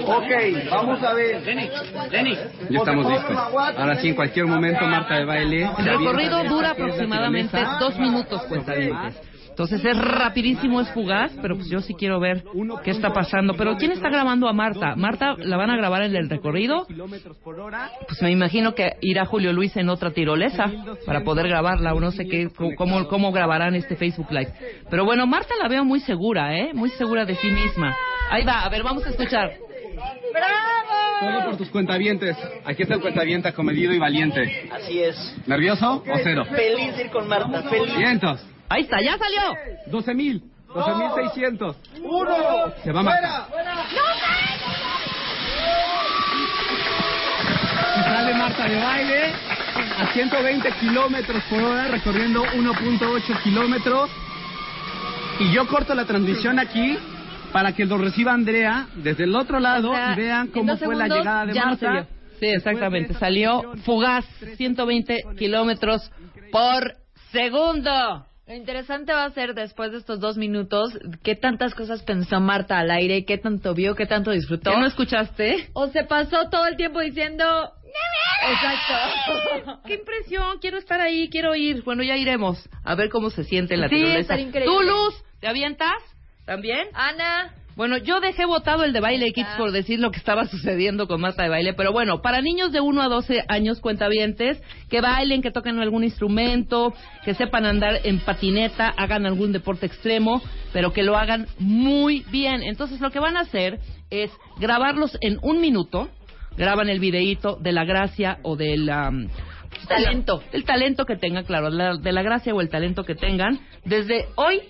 Ok, 0.05 0.31
vamos 0.69 1.03
a 1.03 1.13
ver. 1.13 1.41
Ya 2.69 2.79
estamos 2.79 3.11
listos. 3.11 3.37
Ahora 3.77 3.95
sí, 3.97 4.07
en 4.09 4.15
cualquier 4.15 4.45
momento, 4.45 4.85
Marta 4.85 5.15
de 5.15 5.25
baile. 5.25 5.69
El 5.77 5.85
recorrido 5.85 6.43
dura 6.45 6.69
aproximadamente 6.71 7.57
dos 7.79 7.97
minutos, 7.99 8.41
cuentavientes. 8.43 9.34
Entonces 9.55 9.85
es 9.85 9.97
rapidísimo, 9.97 10.81
es 10.81 10.89
fugaz, 10.89 11.31
pero 11.41 11.55
pues 11.55 11.69
yo 11.69 11.79
sí 11.79 11.93
quiero 11.93 12.19
ver 12.19 12.43
qué 12.83 12.91
está 12.91 13.13
pasando. 13.13 13.53
Pero 13.53 13.77
¿quién 13.77 13.93
está 13.93 14.09
grabando 14.09 14.49
a 14.49 14.53
Marta? 14.53 14.97
Marta 14.97 15.33
la 15.37 15.55
van 15.55 15.69
a 15.69 15.77
grabar 15.77 16.01
en 16.01 16.13
el 16.13 16.29
recorrido. 16.29 16.85
Pues 16.85 18.21
me 18.21 18.31
imagino 18.31 18.75
que 18.75 18.97
irá 18.99 19.25
Julio 19.25 19.53
Luis 19.53 19.77
en 19.77 19.87
otra 19.87 20.11
tirolesa 20.11 20.69
para 21.05 21.23
poder 21.23 21.47
grabarla 21.47 21.93
o 21.93 22.01
no 22.01 22.11
sé 22.11 22.27
qué, 22.27 22.49
cómo, 22.75 23.07
cómo 23.07 23.31
grabarán 23.31 23.75
este 23.75 23.95
Facebook 23.95 24.29
Live. 24.29 24.51
Pero 24.89 25.05
bueno, 25.05 25.25
Marta 25.25 25.53
la 25.61 25.69
veo 25.69 25.85
muy 25.85 26.01
segura, 26.01 26.53
¿eh? 26.57 26.73
Muy 26.73 26.89
segura 26.89 27.23
de 27.23 27.35
sí 27.35 27.49
misma. 27.49 27.95
Ahí 28.29 28.43
va, 28.43 28.59
a 28.59 28.67
ver, 28.67 28.83
vamos 28.83 29.05
a 29.05 29.09
escuchar. 29.11 29.53
Todo 31.21 31.45
por 31.45 31.55
tus 31.55 31.69
cuentavientes. 31.69 32.35
Aquí 32.65 32.81
está 32.81 32.95
el 32.95 33.01
cuentaviente 33.01 33.53
comedido 33.53 33.93
y 33.93 33.99
valiente. 33.99 34.69
Así 34.69 34.99
es. 35.01 35.15
¿Nervioso 35.47 36.03
o 36.05 36.17
cero? 36.21 36.43
Feliz 36.53 36.97
de 36.97 37.03
ir 37.05 37.09
con 37.09 37.25
Marta, 37.29 37.63
feliz. 37.69 37.95
Vientos. 37.97 38.45
Ahí 38.69 38.83
está, 38.83 39.01
ya 39.01 39.17
salió. 39.17 39.41
12.000. 39.91 40.41
12.600. 40.75 41.75
Uno. 42.03 42.73
Se 42.83 42.91
va 42.91 43.03
Marta. 43.03 43.47
Y 47.97 48.03
sale 48.03 48.33
Marta 48.33 48.67
de 48.67 48.75
baile 48.77 49.33
a 49.97 50.13
120 50.13 50.71
kilómetros 50.79 51.43
por 51.49 51.63
hora, 51.63 51.87
recorriendo 51.87 52.43
1.8 52.43 53.43
kilómetros. 53.43 54.09
Y 55.39 55.51
yo 55.53 55.67
corto 55.67 55.93
la 55.95 56.05
transmisión 56.05 56.59
aquí 56.59 56.97
para 57.51 57.73
que 57.73 57.85
lo 57.85 57.97
reciba 57.97 58.33
Andrea 58.33 58.87
desde 58.95 59.23
el 59.23 59.35
otro 59.35 59.59
lado 59.59 59.91
O 59.91 59.95
sea, 59.95 60.13
y 60.13 60.15
vean 60.15 60.47
cómo 60.47 60.75
fue 60.77 60.95
la 60.95 61.07
llegada 61.07 61.45
de 61.45 61.53
no 61.53 61.65
Marta. 61.65 62.07
Sí, 62.39 62.47
exactamente. 62.47 63.13
Salió 63.13 63.63
fugaz, 63.85 64.25
120 64.57 65.23
kilómetros 65.37 66.11
por 66.51 66.95
segundo. 67.31 68.25
Lo 68.47 68.53
interesante 68.53 69.11
va 69.11 69.25
a 69.25 69.31
ser 69.31 69.55
después 69.55 69.91
de 69.91 69.97
estos 69.97 70.19
dos 70.19 70.37
minutos 70.37 70.97
qué 71.23 71.35
tantas 71.35 71.73
cosas 71.73 72.03
pensó 72.03 72.39
Marta 72.39 72.77
al 72.77 72.91
aire, 72.91 73.25
qué 73.25 73.39
tanto 73.39 73.73
vio, 73.73 73.95
qué 73.95 74.05
tanto 74.05 74.29
disfrutó. 74.29 74.71
¿Qué 74.71 74.77
no 74.77 74.85
escuchaste? 74.85 75.69
O 75.73 75.87
se 75.87 76.03
pasó 76.03 76.47
todo 76.49 76.67
el 76.67 76.75
tiempo 76.77 76.99
diciendo 76.99 77.73
Exacto. 78.47 79.81
Qué 79.87 79.95
impresión, 79.95 80.59
quiero 80.59 80.77
estar 80.77 81.01
ahí, 81.01 81.29
quiero 81.29 81.55
ir. 81.55 81.83
Bueno, 81.83 82.03
ya 82.03 82.17
iremos 82.17 82.69
a 82.83 82.93
ver 82.95 83.09
cómo 83.09 83.29
se 83.29 83.43
siente 83.43 83.77
la 83.77 83.89
Sí, 83.89 83.95
increíble. 83.95 84.65
Tú, 84.65 84.81
Luz, 84.81 85.15
¿te 85.39 85.47
avientas? 85.47 85.95
¿También? 86.45 86.87
Ana. 86.93 87.53
Bueno, 87.75 87.97
yo 87.97 88.21
dejé 88.21 88.45
votado 88.45 88.85
el 88.85 88.93
de 88.93 89.01
Baile 89.01 89.33
Kids 89.33 89.49
por 89.57 89.71
decir 89.73 89.99
lo 89.99 90.09
que 90.09 90.17
estaba 90.19 90.45
sucediendo 90.45 91.07
con 91.07 91.19
Marta 91.19 91.43
de 91.43 91.49
Baile, 91.49 91.73
pero 91.73 91.91
bueno, 91.91 92.21
para 92.21 92.41
niños 92.41 92.71
de 92.71 92.79
1 92.79 93.01
a 93.01 93.09
12 93.09 93.43
años 93.49 93.81
cuentavientes, 93.81 94.61
que 94.89 95.01
bailen, 95.01 95.41
que 95.41 95.51
toquen 95.51 95.79
algún 95.79 96.05
instrumento, 96.05 96.93
que 97.25 97.33
sepan 97.33 97.65
andar 97.65 97.99
en 98.05 98.19
patineta, 98.19 98.87
hagan 98.95 99.25
algún 99.25 99.51
deporte 99.51 99.87
extremo, 99.87 100.41
pero 100.71 100.93
que 100.93 101.03
lo 101.03 101.17
hagan 101.17 101.47
muy 101.59 102.23
bien. 102.31 102.63
Entonces 102.63 103.01
lo 103.01 103.11
que 103.11 103.19
van 103.19 103.35
a 103.35 103.41
hacer 103.41 103.79
es 104.09 104.31
grabarlos 104.57 105.17
en 105.19 105.37
un 105.41 105.59
minuto, 105.59 106.07
graban 106.55 106.87
el 106.87 107.01
videíto 107.01 107.57
de 107.59 107.73
la 107.73 107.83
gracia 107.83 108.37
o 108.43 108.55
del 108.55 108.89
am, 108.89 109.27
talento, 109.89 110.41
el 110.53 110.63
talento 110.63 111.05
que 111.05 111.17
tengan, 111.17 111.43
claro, 111.43 111.69
la- 111.69 111.97
de 111.97 112.11
la 112.13 112.21
gracia 112.23 112.53
o 112.55 112.61
el 112.61 112.69
talento 112.69 113.03
que 113.03 113.15
tengan, 113.15 113.59
desde 113.83 114.27
hoy 114.35 114.61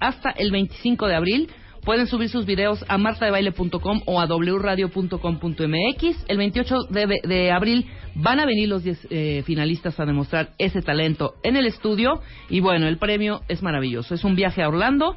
hasta 0.00 0.30
el 0.30 0.50
25 0.50 1.06
de 1.08 1.14
abril. 1.14 1.50
Pueden 1.84 2.06
subir 2.06 2.30
sus 2.30 2.46
videos 2.46 2.82
a 2.88 2.96
martadebaile.com 2.96 4.02
o 4.06 4.20
a 4.20 4.26
wradio.com.mx. 4.26 6.24
El 6.28 6.38
28 6.38 6.74
de, 6.88 7.20
de 7.22 7.52
abril 7.52 7.86
van 8.14 8.40
a 8.40 8.46
venir 8.46 8.70
los 8.70 8.84
10 8.84 9.08
eh, 9.10 9.42
finalistas 9.44 10.00
a 10.00 10.06
demostrar 10.06 10.52
ese 10.56 10.80
talento 10.80 11.34
en 11.42 11.56
el 11.56 11.66
estudio. 11.66 12.20
Y 12.48 12.60
bueno, 12.60 12.88
el 12.88 12.96
premio 12.96 13.42
es 13.48 13.62
maravilloso. 13.62 14.14
Es 14.14 14.24
un 14.24 14.34
viaje 14.34 14.62
a 14.62 14.68
Orlando, 14.68 15.16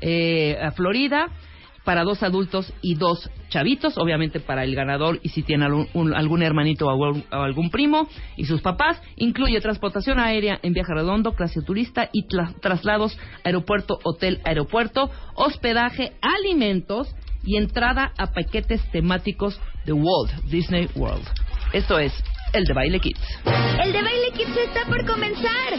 eh, 0.00 0.58
a 0.60 0.72
Florida, 0.72 1.28
para 1.88 2.04
dos 2.04 2.22
adultos 2.22 2.70
y 2.82 2.96
dos 2.96 3.30
chavitos, 3.48 3.96
obviamente 3.96 4.40
para 4.40 4.62
el 4.62 4.74
ganador 4.74 5.20
y 5.22 5.30
si 5.30 5.42
tiene 5.42 5.64
algún, 5.64 5.88
un- 5.94 6.14
algún 6.14 6.42
hermanito 6.42 6.86
o 6.86 6.90
algún, 7.30 7.70
primo 7.70 8.06
y 8.36 8.44
sus 8.44 8.60
papás. 8.60 9.00
Incluye 9.16 9.58
transportación 9.62 10.18
aérea 10.18 10.58
en 10.62 10.74
viaje 10.74 10.92
redondo, 10.92 11.32
clase 11.32 11.62
turista 11.62 12.10
y 12.12 12.26
traslados 12.60 13.18
aeropuerto, 13.42 13.98
hotel, 14.04 14.42
aeropuerto, 14.44 15.10
hospedaje, 15.34 16.12
alimentos 16.20 17.08
y 17.42 17.56
entrada 17.56 18.12
a 18.18 18.32
paquetes 18.34 18.82
temáticos 18.90 19.58
de 19.86 19.94
Walt 19.94 20.30
Disney 20.50 20.90
World. 20.94 21.26
Esto 21.72 21.98
es 21.98 22.12
el 22.52 22.64
de 22.64 22.72
Baile 22.72 23.00
Kids. 23.00 23.20
El 23.82 23.92
de 23.92 24.02
Baile 24.02 24.30
Kids 24.32 24.56
está 24.56 24.84
por 24.86 25.04
comenzar. 25.06 25.74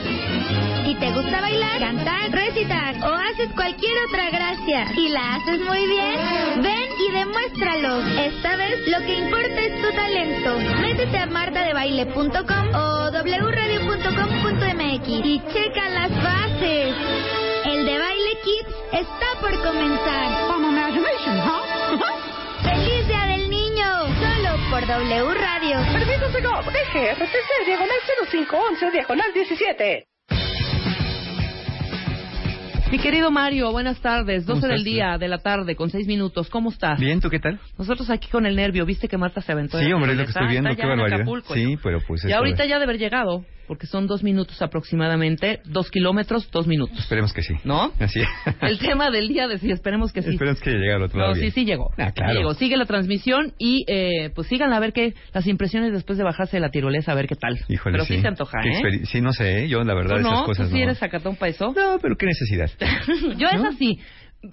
Si 0.85 0.95
te 0.95 1.11
gusta 1.11 1.41
bailar, 1.41 1.79
cantar, 1.79 2.31
recitar 2.31 2.95
o 3.03 3.13
haces 3.13 3.49
cualquier 3.55 3.93
otra 4.07 4.29
gracia 4.29 4.85
y 4.95 5.09
la 5.09 5.35
haces 5.35 5.59
muy 5.61 5.85
bien, 5.87 6.19
ven 6.61 6.89
y 7.07 7.11
demuéstralo. 7.11 7.99
Esta 8.19 8.55
vez 8.55 8.87
lo 8.87 8.99
que 9.05 9.19
importa 9.19 9.61
es 9.61 9.81
tu 9.81 9.91
talento. 9.95 10.59
Métete 10.81 11.17
a 11.17 11.25
martadebaile.com 11.27 12.75
o 12.75 13.11
wradio.com.mx 13.11 15.07
y 15.07 15.41
checa 15.53 15.89
las 15.89 16.11
bases. 16.23 16.95
El 17.65 17.85
de 17.85 17.99
Baile 17.99 18.37
Kids 18.43 18.69
está 18.93 19.27
por 19.41 19.51
comenzar. 19.61 20.49
¡Feliz 21.89 22.13
por 24.69 24.85
W 24.85 25.33
Radio. 25.33 25.77
Permiso 25.91 26.31
Segov, 26.31 26.63
DGRTC, 26.65 27.65
diagonal 27.65 27.97
0511, 28.29 28.91
diagonal 28.91 29.33
17. 29.33 30.05
Mi 32.91 32.99
querido 32.99 33.31
Mario, 33.31 33.71
buenas 33.71 33.99
tardes. 34.01 34.45
12 34.45 34.61
¿Cómo 34.61 34.73
del 34.73 34.83
día 34.83 35.17
de 35.19 35.27
la 35.27 35.39
tarde 35.39 35.75
con 35.75 35.89
6 35.89 36.07
minutos. 36.07 36.49
¿Cómo 36.49 36.69
estás? 36.69 36.99
Bien, 36.99 37.19
¿tú 37.19 37.29
qué 37.29 37.39
tal? 37.39 37.59
Nosotros 37.77 38.09
aquí 38.09 38.29
con 38.29 38.45
el 38.45 38.55
nervio. 38.55 38.85
¿Viste 38.85 39.07
que 39.07 39.17
Marta 39.17 39.41
se 39.41 39.51
aventó? 39.51 39.79
Sí, 39.79 39.91
hombre, 39.91 40.11
es 40.11 40.17
lo 40.17 40.23
que 40.23 40.29
estoy 40.29 40.47
viendo, 40.47 40.69
Está 40.69 40.81
qué 40.81 40.87
ya 40.87 40.93
en 40.93 40.97
barbaridad. 40.99 41.21
Acapulco, 41.21 41.53
Sí, 41.53 41.77
pero 41.83 41.99
pues 42.07 42.25
Y 42.25 42.31
ahorita 42.31 42.65
ya 42.65 42.77
de 42.77 42.83
haber 42.83 42.97
llegado, 42.97 43.45
porque 43.69 43.85
son 43.85 44.07
dos 44.07 44.23
minutos 44.23 44.59
aproximadamente, 44.63 45.59
dos 45.63 45.91
kilómetros, 45.91 46.49
dos 46.49 46.65
minutos. 46.65 46.97
Esperemos 46.97 47.31
que 47.33 47.43
sí. 47.43 47.53
¿No? 47.63 47.91
Así 47.99 48.19
es. 48.19 48.27
El 48.63 48.79
tema 48.79 49.11
del 49.11 49.27
día 49.27 49.47
de 49.47 49.59
sí, 49.59 49.69
esperemos 49.69 50.11
que 50.11 50.23
sí. 50.23 50.31
Esperemos 50.31 50.59
que 50.59 50.71
llegue 50.71 50.91
al 50.91 51.03
otro 51.03 51.19
lado 51.19 51.29
No, 51.29 51.35
sí, 51.35 51.41
bien. 51.41 51.51
sí 51.53 51.65
llegó. 51.65 51.91
Ah, 51.95 52.11
claro. 52.11 52.31
Sí 52.31 52.37
llegó. 52.39 52.53
Sigue 52.55 52.77
la 52.77 52.85
transmisión 52.85 53.53
y 53.59 53.85
eh, 53.87 54.31
pues 54.33 54.47
síganla 54.47 54.77
a 54.77 54.79
ver 54.79 54.91
qué, 54.91 55.13
las 55.35 55.45
impresiones 55.45 55.93
después 55.93 56.17
de 56.17 56.23
bajarse 56.23 56.57
de 56.57 56.61
la 56.61 56.71
tirolesa, 56.71 57.11
a 57.11 57.15
ver 57.15 57.27
qué 57.27 57.35
tal. 57.35 57.59
Híjole, 57.67 57.93
Pero 57.93 58.05
sí, 58.05 58.15
sí. 58.15 58.21
se 58.21 58.27
antoja, 58.27 58.57
¿eh? 58.63 59.05
Sí, 59.05 59.21
no 59.21 59.33
sé, 59.33 59.65
¿eh? 59.65 59.67
yo 59.67 59.83
la 59.83 59.93
verdad 59.93 60.15
¿Tú 60.15 60.21
esas 60.21 60.31
no? 60.31 60.45
cosas 60.45 60.65
¿Tú 60.69 60.71
sí 60.73 60.79
no. 60.79 60.85
eres 60.85 60.97
sacatón 60.97 61.35
para 61.35 61.51
eso? 61.51 61.71
No, 61.71 61.99
pero 62.01 62.15
qué 62.17 62.25
necesidad. 62.25 62.71
Yo 63.37 63.47
es 63.49 63.63
así. 63.63 63.99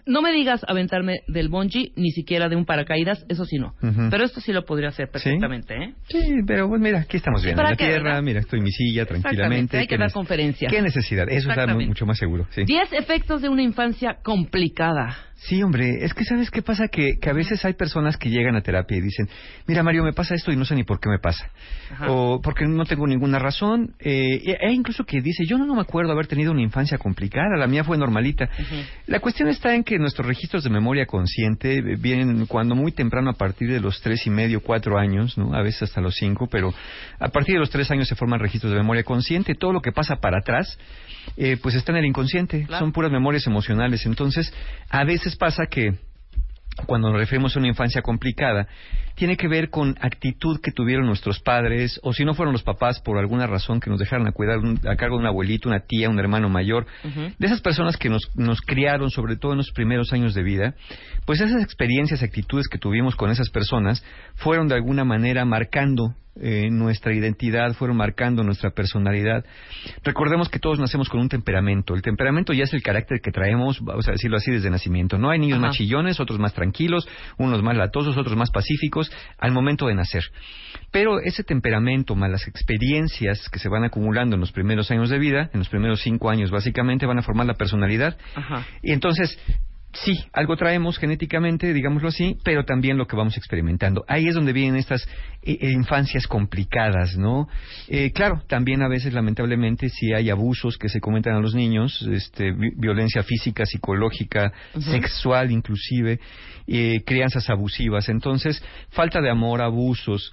No 0.05 0.21
me 0.21 0.33
digas 0.33 0.63
aventarme 0.67 1.21
del 1.29 1.49
bungee, 1.49 1.93
ni 1.95 2.11
siquiera 2.11 2.49
de 2.49 2.57
un 2.57 2.65
paracaídas, 2.65 3.25
eso 3.29 3.45
sí 3.45 3.57
no. 3.59 3.75
Pero 4.11 4.25
esto 4.25 4.41
sí 4.41 4.53
lo 4.53 4.65
podría 4.65 4.89
hacer 4.89 5.09
perfectamente, 5.11 5.75
¿eh? 5.75 5.95
Sí, 6.09 6.43
pero 6.47 6.69
pues 6.69 6.81
mira, 6.81 7.01
aquí 7.01 7.19
estamos 7.19 7.43
bien. 7.43 7.53
En 7.53 7.57
¿Para 7.57 7.71
la 7.71 7.77
qué, 7.77 7.85
tierra, 7.87 8.03
verdad? 8.03 8.23
mira, 8.23 8.41
estoy 8.41 8.59
en 8.59 8.65
mi 8.65 8.73
silla 8.73 9.07
tranquilamente. 9.07 9.79
hay 9.79 9.87
que 9.87 9.95
¿Qué 9.95 10.01
dar 10.01 10.13
conferencias. 10.13 10.73
¿Qué 10.73 10.83
necesidad? 10.83 11.29
Eso 11.29 11.51
está 11.51 11.67
mucho 11.75 12.05
más 12.05 12.19
seguro, 12.19 12.47
sí. 12.51 12.65
Diez 12.65 12.93
efectos 12.93 13.43
de 13.43 13.49
una 13.49 13.63
infancia 13.63 14.19
complicada. 14.23 15.17
Sí, 15.39 15.63
hombre, 15.63 16.05
es 16.05 16.15
que 16.15 16.25
sabes 16.25 16.51
qué 16.51 16.63
pasa 16.63 16.89
que, 16.89 17.19
que 17.21 17.29
a 17.29 17.35
veces 17.35 17.63
hay 17.65 17.75
personas 17.75 18.17
que 18.17 18.31
llegan 18.31 18.57
a 18.57 18.63
terapia 18.63 18.97
y 18.97 19.01
dicen, 19.03 19.29
mira 19.67 19.83
Mario, 19.83 20.03
me 20.03 20.15
pasa 20.15 20.35
esto 20.35 20.51
y 20.51 20.57
no 20.57 20.65
sé 20.65 20.75
ni 20.75 20.83
por 20.83 20.99
qué 20.99 21.11
me 21.11 21.19
pasa. 21.19 21.51
Ajá. 21.93 22.11
O 22.11 22.41
porque 22.41 22.65
no 22.67 22.85
tengo 22.87 23.07
ninguna 23.07 23.39
razón. 23.39 23.95
Eh, 24.01 24.41
e 24.61 24.73
incluso 24.73 25.05
que 25.05 25.21
dice, 25.21 25.45
yo 25.47 25.59
no, 25.59 25.67
no 25.67 25.75
me 25.75 25.83
acuerdo 25.83 26.13
haber 26.13 26.27
tenido 26.27 26.53
una 26.53 26.63
infancia 26.63 26.97
complicada, 26.97 27.57
la 27.59 27.67
mía 27.67 27.85
fue 27.85 27.99
normalita. 27.99 28.49
La 29.07 29.21
cuestión 29.21 29.49
está 29.49 29.75
en 29.75 29.85
que 29.85 29.99
nuestros 29.99 30.27
registros 30.27 30.65
de 30.65 30.71
memoria 30.71 31.05
consciente 31.05 31.83
vienen 31.97 32.47
cuando 32.47 32.75
muy 32.75 32.93
temprano 32.93 33.31
a 33.31 33.35
partir 33.35 33.71
de 33.71 33.81
los 33.81 34.01
tres 34.01 34.27
y 34.27 34.31
medio, 34.31 34.63
cuatro 34.63 34.99
años, 34.99 35.37
¿no? 35.37 35.55
A 35.55 35.63
veces 35.63 35.83
hasta 35.83 36.01
los 36.01 36.15
cinco, 36.15 36.49
pero 36.51 36.73
a 37.19 37.29
partir 37.29 37.55
de 37.55 37.61
los 37.61 37.71
tres 37.71 37.91
años 37.91 38.09
se 38.09 38.15
forman 38.15 38.41
registros 38.41 38.73
de 38.73 38.79
memoria 38.79 39.05
consciente. 39.05 39.55
Todo 39.55 39.73
lo 39.73 39.83
que 39.83 39.93
pasa 39.93 40.17
para 40.17 40.39
atrás, 40.39 40.79
eh, 41.37 41.57
pues 41.63 41.75
está 41.75 41.93
en 41.93 41.99
el 41.99 42.07
inconsciente. 42.07 42.65
Claro. 42.67 42.85
Son 42.85 42.93
puras 42.93 43.11
memorias 43.13 43.47
emocionales. 43.47 44.07
Entonces, 44.07 44.53
a 44.91 45.05
veces 45.05 45.37
pasa 45.37 45.67
que 45.71 45.95
cuando 46.87 47.09
nos 47.09 47.19
referimos 47.19 47.57
a 47.57 47.59
una 47.59 47.69
infancia 47.69 48.03
complicada, 48.03 48.69
tiene 49.15 49.39
que 49.39 49.49
ver 49.49 49.71
con 49.71 49.97
actitud 50.03 50.61
que 50.61 50.73
tuvieron 50.73 51.07
nuestros 51.07 51.41
padres, 51.41 51.99
o 52.03 52.13
si 52.13 52.23
no 52.27 52.35
fueron 52.35 52.53
los 52.53 52.63
papás 52.63 53.01
por 53.01 53.17
alguna 53.17 53.47
razón 53.47 53.81
que 53.81 53.89
nos 53.89 53.99
dejaron 53.99 54.27
a 54.29 54.33
cuidar 54.33 54.59
un- 54.59 54.79
a 54.87 54.95
cargo 54.97 55.17
de 55.17 55.23
un 55.23 55.27
abuelito, 55.27 55.71
una 55.71 55.81
tía, 55.81 56.11
un 56.11 56.19
hermano 56.19 56.51
mayor, 56.51 56.87
de 57.39 57.47
esas 57.47 57.63
personas 57.63 57.97
que 57.97 58.11
nos, 58.11 58.31
nos 58.37 58.61
criaron, 58.61 59.11
sobre 59.11 59.37
todo 59.37 59.53
en 59.53 59.59
los 59.59 59.71
primeros 59.71 60.13
años 60.13 60.35
de 60.35 60.43
vida, 60.43 60.75
pues 61.25 61.41
esas 61.41 61.63
experiencias, 61.63 62.23
actitudes 62.23 62.69
que 62.69 62.77
tuvimos 62.77 63.17
con 63.17 63.31
esas 63.31 63.49
personas 63.49 64.05
fueron 64.35 64.69
de 64.69 64.75
alguna 64.75 65.05
manera 65.05 65.47
marcando 65.47 66.15
eh, 66.41 66.69
nuestra 66.71 67.15
identidad, 67.15 67.73
fueron 67.75 67.97
marcando 67.97 68.43
nuestra 68.43 68.71
personalidad. 68.71 69.45
Recordemos 70.03 70.49
que 70.49 70.59
todos 70.59 70.79
nacemos 70.79 71.09
con 71.09 71.21
un 71.21 71.29
temperamento. 71.29 71.95
El 71.95 72.03
temperamento 72.03 72.53
ya 72.53 72.65
es 72.65 72.75
el 72.75 72.83
carácter 72.83 73.21
que 73.21 73.31
traemos, 73.31 73.81
vamos 73.81 74.07
a 74.09 74.13
decirlo 74.13 74.37
así, 74.37 74.51
desde 74.51 74.71
nacimiento. 74.71 75.19
No 75.19 75.31
hay 75.31 75.39
niños 75.39 75.59
Ajá. 75.59 75.69
más 75.69 75.77
chillones, 75.77 76.21
otros 76.21 76.39
más 76.39 76.55
tranquilos, 76.55 77.09
unos 77.39 77.63
más 77.63 77.77
latosos, 77.77 78.17
otros 78.17 78.37
más 78.37 78.51
pacíficos 78.51 79.11
al 79.39 79.53
momento 79.53 79.87
de 79.87 79.95
nacer. 79.95 80.25
Pero 80.91 81.21
ese 81.21 81.43
temperamento, 81.43 82.15
más 82.15 82.31
las 82.31 82.47
experiencias 82.47 83.49
que 83.49 83.59
se 83.59 83.69
van 83.69 83.85
acumulando 83.85 84.35
en 84.35 84.41
los 84.41 84.53
primeros 84.53 84.91
años 84.91 85.11
de 85.11 85.19
vida, 85.19 85.51
en 85.53 85.61
los 85.61 85.69
primeros 85.69 86.01
cinco 86.03 86.31
años 86.31 86.51
básicamente, 86.51 87.07
van 87.07 87.19
a 87.19 87.23
formar 87.23 87.47
la 87.47 87.55
personalidad. 87.55 88.17
Ajá. 88.35 88.67
Y 88.83 88.93
entonces, 88.93 89.39
sí, 89.93 90.13
algo 90.33 90.57
traemos 90.57 90.99
genéticamente, 90.99 91.73
digámoslo 91.73 92.09
así, 92.09 92.37
pero 92.45 92.65
también 92.65 92.99
lo 92.99 93.07
que 93.07 93.17
vamos 93.17 93.37
experimentando. 93.37 94.05
Ahí 94.09 94.27
es 94.29 94.35
donde 94.35 94.53
vienen 94.53 94.77
estas 94.77 95.07
eh, 95.43 95.57
eh, 95.61 95.71
infancias 95.73 96.27
complicadas, 96.27 97.17
¿no? 97.17 97.49
Eh, 97.89 98.13
claro, 98.13 98.43
también 98.47 98.83
a 98.83 98.89
veces, 98.89 99.15
lamentablemente, 99.15 99.89
sí 99.89 100.13
hay 100.13 100.29
abusos 100.31 100.77
que 100.77 100.89
se 100.89 101.01
comentan 101.01 101.35
a 101.35 101.41
los 101.41 101.55
niños, 101.55 102.03
este, 102.13 102.53
vi- 102.53 102.73
violencia 102.77 103.23
física, 103.23 103.65
psicológica, 103.65 104.53
sexual 104.81 105.51
inclusive, 105.51 106.21
eh, 106.67 107.03
crianzas 107.07 107.49
abusivas. 107.49 108.09
Entonces, 108.09 108.63
falta 108.91 109.21
de 109.21 109.31
amor, 109.31 109.63
abusos, 109.63 110.31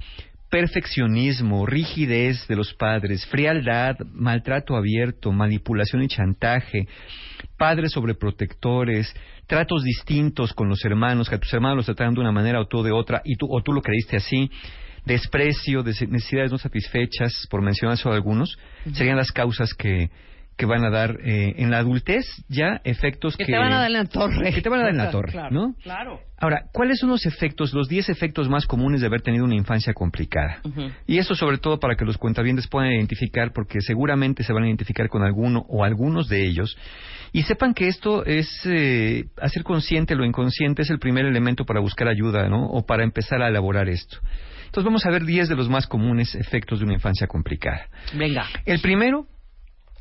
perfeccionismo, 0.49 1.65
rigidez 1.65 2.47
de 2.47 2.55
los 2.55 2.73
padres, 2.75 3.25
frialdad, 3.25 3.95
maltrato 4.13 4.75
abierto, 4.75 5.31
manipulación 5.31 6.03
y 6.03 6.07
chantaje, 6.07 6.88
padres 7.57 7.91
sobreprotectores, 7.91 9.14
tratos 9.48 9.84
distintos 9.84 10.53
con 10.53 10.70
los 10.70 10.84
hermanos, 10.86 11.30
que 11.30 11.36
a 11.36 11.40
tus 11.40 11.53
hermanos 11.53 11.78
los 11.78 11.86
trataron 11.86 12.14
de 12.14 12.22
una 12.22 12.32
manera 12.32 12.60
o 12.60 12.68
tú 12.68 12.84
de 12.84 12.91
otra, 12.91 13.22
y 13.24 13.36
tú, 13.36 13.48
o 13.49 13.61
tú 13.61 13.74
lo 13.74 13.82
creíste 13.82 14.18
así, 14.18 14.49
desprecio, 15.06 15.84
des- 15.84 16.07
necesidades 16.10 16.52
no 16.52 16.57
satisfechas, 16.57 17.48
por 17.49 17.61
mencionar 17.61 17.98
solo 17.98 18.15
algunos, 18.15 18.57
serían 18.94 19.18
las 19.18 19.32
causas 19.32 19.74
que, 19.74 20.10
que 20.57 20.65
van 20.65 20.84
a 20.84 20.89
dar 20.89 21.17
eh, 21.23 21.55
en 21.57 21.71
la 21.71 21.80
adultez 21.80 22.25
ya 22.47 22.81
efectos 22.84 23.35
Que 23.35 23.45
que... 23.45 23.51
te 23.51 23.57
van 23.57 23.73
a 23.73 23.80
dar 23.80 23.88
en 23.88 23.93
la 23.93 24.05
torre. 24.05 24.53
Que 24.53 24.61
te 24.61 24.69
van 24.69 24.80
a 24.80 24.84
dar 24.84 24.91
en 24.91 24.97
la 24.97 25.11
torre, 25.11 25.31
Claro, 25.31 25.49
¿no? 25.51 25.75
Claro. 25.81 26.19
Ahora, 26.38 26.65
¿cuáles 26.73 26.99
son 26.99 27.09
los 27.09 27.25
efectos, 27.25 27.73
los 27.73 27.88
10 27.88 28.09
efectos 28.09 28.49
más 28.49 28.65
comunes 28.65 28.99
de 29.01 29.07
haber 29.07 29.21
tenido 29.21 29.45
una 29.45 29.55
infancia 29.55 29.93
complicada? 29.93 30.61
Y 31.07 31.17
eso 31.17 31.35
sobre 31.35 31.57
todo 31.57 31.80
para 31.80 31.95
que 31.95 32.03
los 32.03 32.17
cuentavientes 32.17 32.67
puedan 32.67 32.91
identificar, 32.91 33.53
porque 33.53 33.80
seguramente 33.80 34.43
se 34.43 34.51
van 34.51 34.63
a 34.63 34.67
identificar 34.67 35.07
con 35.07 35.23
alguno 35.23 35.65
o 35.69 35.85
algunos 35.85 36.27
de 36.27 36.45
ellos. 36.45 36.77
Y 37.31 37.43
sepan 37.43 37.73
que 37.73 37.88
esto 37.88 38.25
es, 38.25 38.49
eh, 38.65 39.25
hacer 39.41 39.63
consciente 39.63 40.15
lo 40.15 40.25
inconsciente 40.25 40.81
es 40.81 40.89
el 40.89 40.99
primer 40.99 41.25
elemento 41.25 41.65
para 41.65 41.80
buscar 41.80 42.09
ayuda, 42.09 42.49
¿no? 42.49 42.65
O 42.65 42.85
para 42.85 43.03
empezar 43.03 43.41
a 43.41 43.47
elaborar 43.47 43.88
esto. 43.88 44.17
Entonces 44.65 44.85
vamos 44.85 45.05
a 45.05 45.11
ver 45.11 45.23
10 45.23 45.49
de 45.49 45.55
los 45.55 45.69
más 45.69 45.88
comunes 45.88 46.35
efectos 46.35 46.80
de 46.80 46.85
una 46.85 46.95
infancia 46.95 47.27
complicada. 47.27 47.88
Venga. 48.15 48.47
El 48.65 48.81
primero 48.81 49.27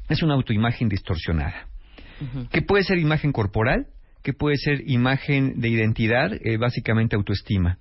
es 0.08 0.22
una 0.22 0.34
autoimagen 0.34 0.88
distorsionada. 0.88 1.68
que 2.50 2.62
puede 2.62 2.84
ser 2.84 2.98
imagen 2.98 3.32
corporal, 3.32 3.86
que 4.22 4.32
puede 4.32 4.56
ser 4.56 4.88
imagen 4.88 5.60
de 5.60 5.68
identidad, 5.68 6.32
eh, 6.32 6.56
básicamente 6.56 7.16
autoestima. 7.16 7.78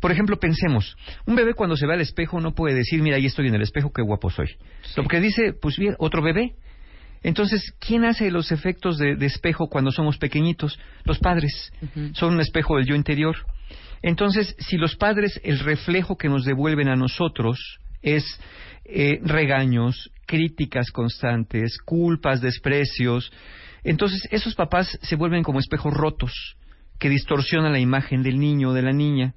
Por 0.00 0.10
ejemplo, 0.12 0.38
pensemos, 0.38 0.96
un 1.24 1.36
bebé 1.36 1.54
cuando 1.54 1.76
se 1.76 1.86
ve 1.86 1.94
al 1.94 2.00
espejo 2.00 2.40
no 2.40 2.54
puede 2.54 2.74
decir, 2.74 3.00
mira, 3.00 3.16
ahí 3.16 3.26
estoy 3.26 3.46
en 3.48 3.54
el 3.54 3.62
espejo, 3.62 3.92
qué 3.92 4.02
guapo 4.02 4.30
soy. 4.30 4.56
Lo 4.96 5.04
que 5.04 5.20
dice, 5.20 5.52
pues 5.52 5.78
bien, 5.78 5.94
otro 5.98 6.22
bebé. 6.22 6.56
Entonces, 7.22 7.72
¿quién 7.80 8.04
hace 8.04 8.30
los 8.30 8.52
efectos 8.52 8.98
de, 8.98 9.16
de 9.16 9.26
espejo 9.26 9.68
cuando 9.68 9.90
somos 9.90 10.18
pequeñitos? 10.18 10.78
Los 11.04 11.18
padres. 11.18 11.72
Son 12.12 12.34
un 12.34 12.40
espejo 12.40 12.76
del 12.76 12.86
yo 12.86 12.94
interior. 12.94 13.36
Entonces, 14.02 14.54
si 14.58 14.76
los 14.76 14.96
padres, 14.96 15.40
el 15.42 15.58
reflejo 15.60 16.16
que 16.16 16.28
nos 16.28 16.44
devuelven 16.44 16.88
a 16.88 16.96
nosotros 16.96 17.78
es 18.02 18.24
eh, 18.88 19.20
regaños, 19.22 20.10
críticas 20.26 20.90
constantes, 20.90 21.78
culpas, 21.78 22.40
desprecios, 22.40 23.32
entonces 23.84 24.26
esos 24.30 24.54
papás 24.54 24.98
se 25.02 25.16
vuelven 25.16 25.42
como 25.42 25.60
espejos 25.60 25.94
rotos 25.94 26.56
que 26.98 27.08
distorsionan 27.08 27.72
la 27.72 27.78
imagen 27.78 28.22
del 28.22 28.38
niño 28.38 28.70
o 28.70 28.72
de 28.72 28.82
la 28.82 28.92
niña. 28.92 29.34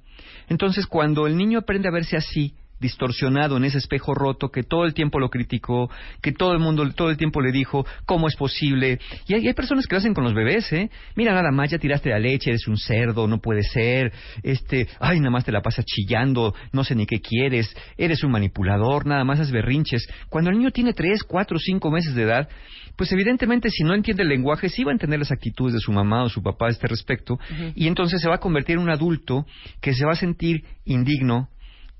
Entonces, 0.48 0.86
cuando 0.86 1.26
el 1.26 1.36
niño 1.36 1.60
aprende 1.60 1.88
a 1.88 1.92
verse 1.92 2.16
así, 2.16 2.54
distorsionado 2.80 3.56
en 3.56 3.64
ese 3.64 3.78
espejo 3.78 4.14
roto 4.14 4.50
que 4.50 4.62
todo 4.62 4.84
el 4.84 4.94
tiempo 4.94 5.20
lo 5.20 5.28
criticó, 5.28 5.90
que 6.22 6.32
todo 6.32 6.52
el 6.52 6.58
mundo 6.58 6.88
todo 6.92 7.10
el 7.10 7.16
tiempo 7.16 7.40
le 7.40 7.52
dijo 7.52 7.86
cómo 8.06 8.28
es 8.28 8.36
posible. 8.36 8.98
Y 9.28 9.34
hay, 9.34 9.46
hay 9.46 9.54
personas 9.54 9.86
que 9.86 9.94
lo 9.94 9.98
hacen 9.98 10.14
con 10.14 10.24
los 10.24 10.34
bebés, 10.34 10.72
¿eh? 10.72 10.90
Mira, 11.14 11.32
nada 11.32 11.50
más 11.52 11.70
ya 11.70 11.78
tiraste 11.78 12.10
la 12.10 12.18
leche, 12.18 12.50
eres 12.50 12.66
un 12.66 12.76
cerdo, 12.76 13.26
no 13.26 13.38
puede 13.38 13.62
ser. 13.62 14.12
Este, 14.42 14.88
ay, 14.98 15.18
nada 15.18 15.30
más 15.30 15.44
te 15.44 15.52
la 15.52 15.62
pasas 15.62 15.84
chillando, 15.84 16.54
no 16.72 16.84
sé 16.84 16.94
ni 16.94 17.06
qué 17.06 17.20
quieres, 17.20 17.74
eres 17.96 18.24
un 18.24 18.32
manipulador, 18.32 19.06
nada 19.06 19.24
más 19.24 19.40
haces 19.40 19.52
berrinches. 19.52 20.08
Cuando 20.28 20.50
el 20.50 20.58
niño 20.58 20.70
tiene 20.70 20.92
tres, 20.92 21.22
cuatro, 21.22 21.58
cinco 21.58 21.90
meses 21.90 22.14
de 22.14 22.22
edad, 22.22 22.48
pues 22.96 23.12
evidentemente 23.12 23.70
si 23.70 23.82
no 23.84 23.94
entiende 23.94 24.22
el 24.22 24.28
lenguaje, 24.28 24.68
sí 24.68 24.84
va 24.84 24.90
a 24.90 24.92
entender 24.92 25.18
las 25.18 25.32
actitudes 25.32 25.74
de 25.74 25.80
su 25.80 25.92
mamá 25.92 26.24
o 26.24 26.28
su 26.28 26.42
papá 26.42 26.66
a 26.66 26.70
este 26.70 26.86
respecto, 26.86 27.38
y 27.74 27.86
entonces 27.86 28.20
se 28.20 28.28
va 28.28 28.36
a 28.36 28.40
convertir 28.40 28.76
en 28.76 28.82
un 28.82 28.90
adulto 28.90 29.46
que 29.80 29.94
se 29.94 30.04
va 30.04 30.12
a 30.12 30.16
sentir 30.16 30.64
indigno, 30.84 31.48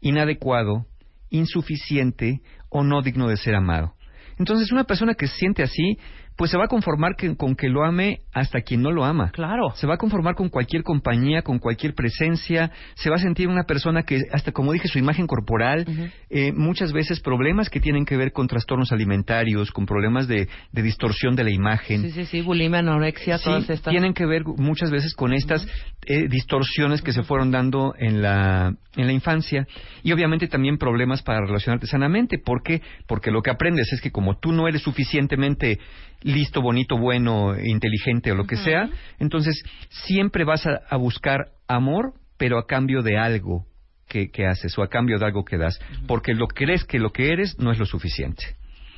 inadecuado, 0.01 0.87
insuficiente 1.31 2.41
o 2.69 2.83
no 2.83 3.03
digno 3.03 3.29
de 3.29 3.37
ser 3.37 3.55
amado. 3.55 3.95
Entonces, 4.39 4.73
una 4.73 4.85
persona 4.85 5.15
que 5.15 5.27
se 5.27 5.37
siente 5.37 5.63
así, 5.63 5.99
pues 6.41 6.51
se 6.51 6.57
va 6.57 6.65
a 6.65 6.69
conformar 6.69 7.17
que- 7.17 7.37
con 7.37 7.55
que 7.55 7.69
lo 7.69 7.85
ame 7.85 8.21
hasta 8.33 8.62
quien 8.62 8.81
no 8.81 8.91
lo 8.91 9.05
ama. 9.05 9.31
Claro. 9.31 9.73
Se 9.75 9.87
va 9.87 9.97
a 9.97 9.99
conformar 9.99 10.35
con 10.37 10.49
cualquier 10.49 10.83
compañía, 10.83 11.43
con 11.43 11.59
cualquier 11.59 11.93
presencia. 11.93 12.71
Se 12.95 13.11
va 13.11 13.17
a 13.17 13.19
sentir 13.19 13.47
una 13.47 13.65
persona 13.65 14.05
que, 14.05 14.23
hasta 14.33 14.51
como 14.51 14.73
dije, 14.73 14.89
su 14.89 14.99
imagen 14.99 15.27
corporal, 15.27 15.85
eh, 16.31 16.51
muchas 16.53 16.95
veces 16.95 17.21
problemas 17.21 17.69
que 17.69 17.79
tienen 17.79 18.07
que 18.07 18.17
ver 18.17 18.33
con 18.33 18.47
trastornos 18.47 18.91
alimentarios, 18.91 19.71
con 19.71 19.85
problemas 19.85 20.29
de, 20.29 20.49
de 20.73 20.83
distorsión 20.83 21.37
de 21.37 21.45
la 21.45 21.51
imagen. 21.51 22.05
Sí, 22.05 22.11
sí, 22.12 22.25
sí, 22.25 22.41
bulimia, 22.41 22.79
anorexia, 22.79 23.37
Sí, 23.37 23.45
todas 23.45 23.69
estas. 23.69 23.91
tienen 23.93 24.15
que 24.15 24.25
ver 24.25 24.43
muchas 24.47 24.91
veces 24.91 25.12
con 25.15 25.35
estas 25.35 25.69
eh, 26.07 26.27
distorsiones 26.27 27.03
que 27.03 27.12
se 27.12 27.23
fueron 27.23 27.51
dando 27.51 27.93
en 27.99 28.23
la, 28.23 28.73
en 28.97 29.07
la 29.07 29.12
infancia 29.12 29.67
y 30.03 30.11
obviamente 30.12 30.49
también 30.49 30.79
problemas 30.79 31.21
para 31.23 31.43
relacionarte 31.45 31.87
sanamente. 31.87 32.39
¿Por 32.39 32.62
qué? 32.62 32.81
Porque 33.07 33.31
lo 33.31 33.43
que 33.43 33.51
aprendes 33.51 33.93
es 33.93 34.01
que 34.01 34.11
como 34.11 34.39
tú 34.39 34.53
no 34.53 34.67
eres 34.69 34.81
suficientemente 34.81 35.79
listo, 36.23 36.61
bonito, 36.61 36.99
bueno, 36.99 37.59
inteligente 37.59 38.33
o 38.33 38.35
lo 38.35 38.47
que 38.47 38.57
sea, 38.57 38.89
entonces 39.19 39.63
siempre 39.89 40.45
vas 40.45 40.67
a, 40.67 40.81
a 40.89 40.97
buscar 40.97 41.53
amor, 41.69 42.15
pero 42.37 42.59
a 42.59 42.67
cambio 42.67 43.03
de 43.03 43.19
algo 43.19 43.67
que, 44.09 44.31
que 44.31 44.47
haces 44.47 44.77
o 44.77 44.83
a 44.83 44.89
cambio 44.89 45.19
de 45.19 45.27
algo 45.27 45.45
que 45.45 45.57
das, 45.57 45.79
porque 46.07 46.35
lo 46.35 46.49
crees 46.49 46.85
que 46.85 46.99
lo 46.99 47.11
que 47.11 47.33
eres 47.33 47.59
no 47.59 47.71
es 47.73 47.79
lo 47.79 47.87
suficiente. 47.87 48.45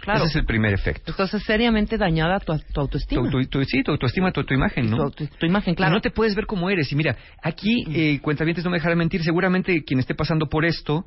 Claro. 0.00 0.24
Ese 0.24 0.30
es 0.30 0.36
el 0.36 0.46
primer 0.46 0.74
efecto. 0.74 1.12
Entonces, 1.12 1.44
seriamente 1.44 1.96
dañada 1.96 2.40
tu, 2.40 2.58
tu 2.72 2.80
autoestima. 2.80 3.30
Tu, 3.30 3.64
sí, 3.64 3.84
tu 3.84 3.92
autoestima, 3.92 4.32
tu, 4.32 4.42
imagen, 4.52 4.90
¿no? 4.90 5.10
Tu, 5.10 5.28
imagen, 5.46 5.76
claro. 5.76 5.92
No 5.94 6.00
te 6.00 6.10
puedes 6.10 6.34
ver 6.34 6.46
como 6.46 6.68
eres. 6.70 6.90
Y 6.90 6.96
mira, 6.96 7.16
aquí, 7.40 7.84
eh, 7.88 8.18
cuentavientes, 8.20 8.64
no 8.64 8.72
me 8.72 8.78
dejarán 8.78 8.98
mentir, 8.98 9.22
seguramente 9.22 9.84
quien 9.84 10.00
esté 10.00 10.16
pasando 10.16 10.48
por 10.48 10.64
esto 10.64 11.06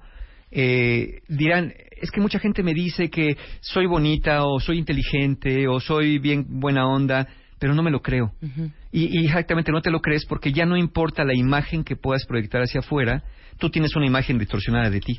eh, 0.52 1.22
dirán, 1.28 1.74
es 1.96 2.12
que 2.12 2.22
mucha 2.22 2.40
gente 2.40 2.64
me 2.64 2.74
dice 2.74 3.10
que 3.10 3.38
soy 3.62 3.86
bonita 3.86 4.46
o 4.46 4.60
soy 4.60 4.78
inteligente 4.78 5.68
o 5.68 5.80
soy 5.80 6.20
bien 6.20 6.46
buena 6.60 6.88
onda, 6.88 7.28
pero 7.60 7.74
no 7.74 7.84
me 7.84 7.92
lo 7.92 8.02
creo. 8.02 8.32
Y, 8.96 9.20
y 9.20 9.26
exactamente 9.26 9.74
no 9.74 9.82
te 9.82 9.92
lo 9.92 10.00
crees 10.00 10.26
porque 10.26 10.54
ya 10.54 10.66
no 10.66 10.78
importa 10.78 11.26
la 11.26 11.36
imagen 11.36 11.84
que 11.84 11.98
puedas 11.98 12.26
proyectar 12.26 12.62
hacia 12.62 12.80
afuera, 12.80 13.24
tú 13.60 13.70
tienes 13.70 13.94
una 13.98 14.06
imagen 14.06 14.38
distorsionada 14.38 14.90
de 14.90 15.02
ti. 15.02 15.18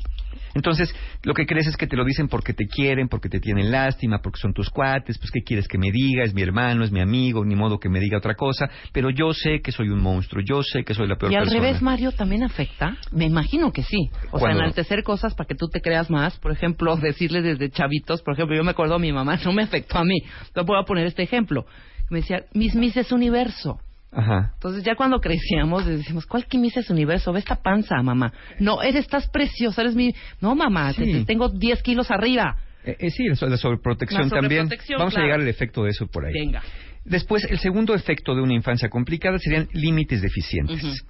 Entonces, 0.55 0.91
lo 1.23 1.35
que 1.35 1.45
crees 1.45 1.67
es 1.67 1.77
que 1.77 1.85
te 1.85 1.95
lo 1.95 2.03
dicen 2.03 2.27
porque 2.27 2.53
te 2.53 2.65
quieren, 2.65 3.07
porque 3.07 3.29
te 3.29 3.39
tienen 3.39 3.69
lástima, 3.71 4.19
porque 4.23 4.39
son 4.39 4.53
tus 4.53 4.71
cuates, 4.71 5.19
pues 5.19 5.29
qué 5.31 5.41
quieres 5.45 5.67
que 5.67 5.77
me 5.77 5.91
diga, 5.91 6.23
es 6.23 6.33
mi 6.33 6.41
hermano, 6.41 6.83
es 6.83 6.91
mi 6.91 7.01
amigo, 7.01 7.45
ni 7.45 7.55
modo 7.55 7.79
que 7.79 7.87
me 7.89 7.99
diga 7.99 8.17
otra 8.17 8.33
cosa, 8.33 8.67
pero 8.91 9.11
yo 9.11 9.31
sé 9.33 9.61
que 9.61 9.71
soy 9.71 9.89
un 9.89 10.01
monstruo, 10.01 10.43
yo 10.43 10.63
sé 10.63 10.83
que 10.83 10.95
soy 10.95 11.07
la 11.07 11.15
peor 11.15 11.31
Y 11.31 11.35
al 11.35 11.43
persona. 11.43 11.61
revés, 11.61 11.81
Mario, 11.81 12.11
también 12.13 12.43
afecta. 12.43 12.97
Me 13.11 13.25
imagino 13.25 13.71
que 13.71 13.83
sí. 13.83 14.09
O 14.31 14.39
sea, 14.39 14.39
¿Cuándo? 14.39 14.59
enaltecer 14.61 15.03
cosas 15.03 15.35
para 15.35 15.47
que 15.47 15.55
tú 15.55 15.67
te 15.67 15.81
creas 15.81 16.09
más. 16.09 16.39
Por 16.39 16.51
ejemplo, 16.51 16.95
decirle 17.01 17.43
desde 17.43 17.69
chavitos. 17.69 18.23
Por 18.23 18.33
ejemplo, 18.33 18.55
yo 18.55 18.63
me 18.63 18.71
acuerdo, 18.71 18.97
mi 18.97 19.11
mamá 19.11 19.37
no 19.45 19.53
me 19.53 19.61
afectó 19.61 19.99
a 19.99 20.03
mí. 20.03 20.17
Voy 20.65 20.79
a 20.79 20.83
poner 20.83 21.05
este 21.05 21.21
ejemplo. 21.21 21.65
Me 22.09 22.19
decía, 22.19 22.45
Miss 22.53 22.75
Miss 22.75 22.95
es 22.97 23.11
universo. 23.11 23.79
Ajá. 24.11 24.51
Entonces 24.55 24.83
ya 24.83 24.95
cuando 24.95 25.19
crecíamos 25.19 25.85
decimos, 25.85 26.25
¿cuál 26.25 26.45
que 26.45 26.57
Miss 26.57 26.77
es 26.77 26.89
universo? 26.89 27.33
Ve 27.33 27.39
esta 27.39 27.55
panza, 27.61 28.01
mamá. 28.01 28.31
No, 28.59 28.81
eres, 28.81 29.01
estás 29.05 29.27
preciosa, 29.29 29.81
eres 29.81 29.95
mi... 29.95 30.13
No, 30.41 30.55
mamá, 30.55 30.93
te- 30.93 31.05
Sí. 31.05 31.11
te- 31.11 31.25
tengo 31.25 31.49
10 31.49 31.83
kilos 31.83 32.09
arriba. 32.09 32.55
Eh, 32.85 32.95
eh, 32.99 33.09
sí, 33.11 33.27
la 33.27 33.35
so- 33.35 33.47
la 33.47 33.57
sobreprotección 33.57 34.29
también. 34.29 34.69
Vamos 34.97 35.13
claro. 35.13 35.17
a 35.17 35.21
llegar 35.27 35.39
al 35.41 35.47
efecto 35.47 35.83
de 35.83 35.89
eso 35.91 36.07
por 36.07 36.25
ahí. 36.25 36.33
Venga. 36.33 36.63
Después, 37.03 37.43
el 37.49 37.59
segundo 37.59 37.93
efecto 37.93 38.33
de 38.33 38.41
una 38.41 38.53
infancia 38.53 38.89
complicada 38.89 39.37
serían 39.39 39.67
límites 39.73 40.21
deficientes. 40.21 41.05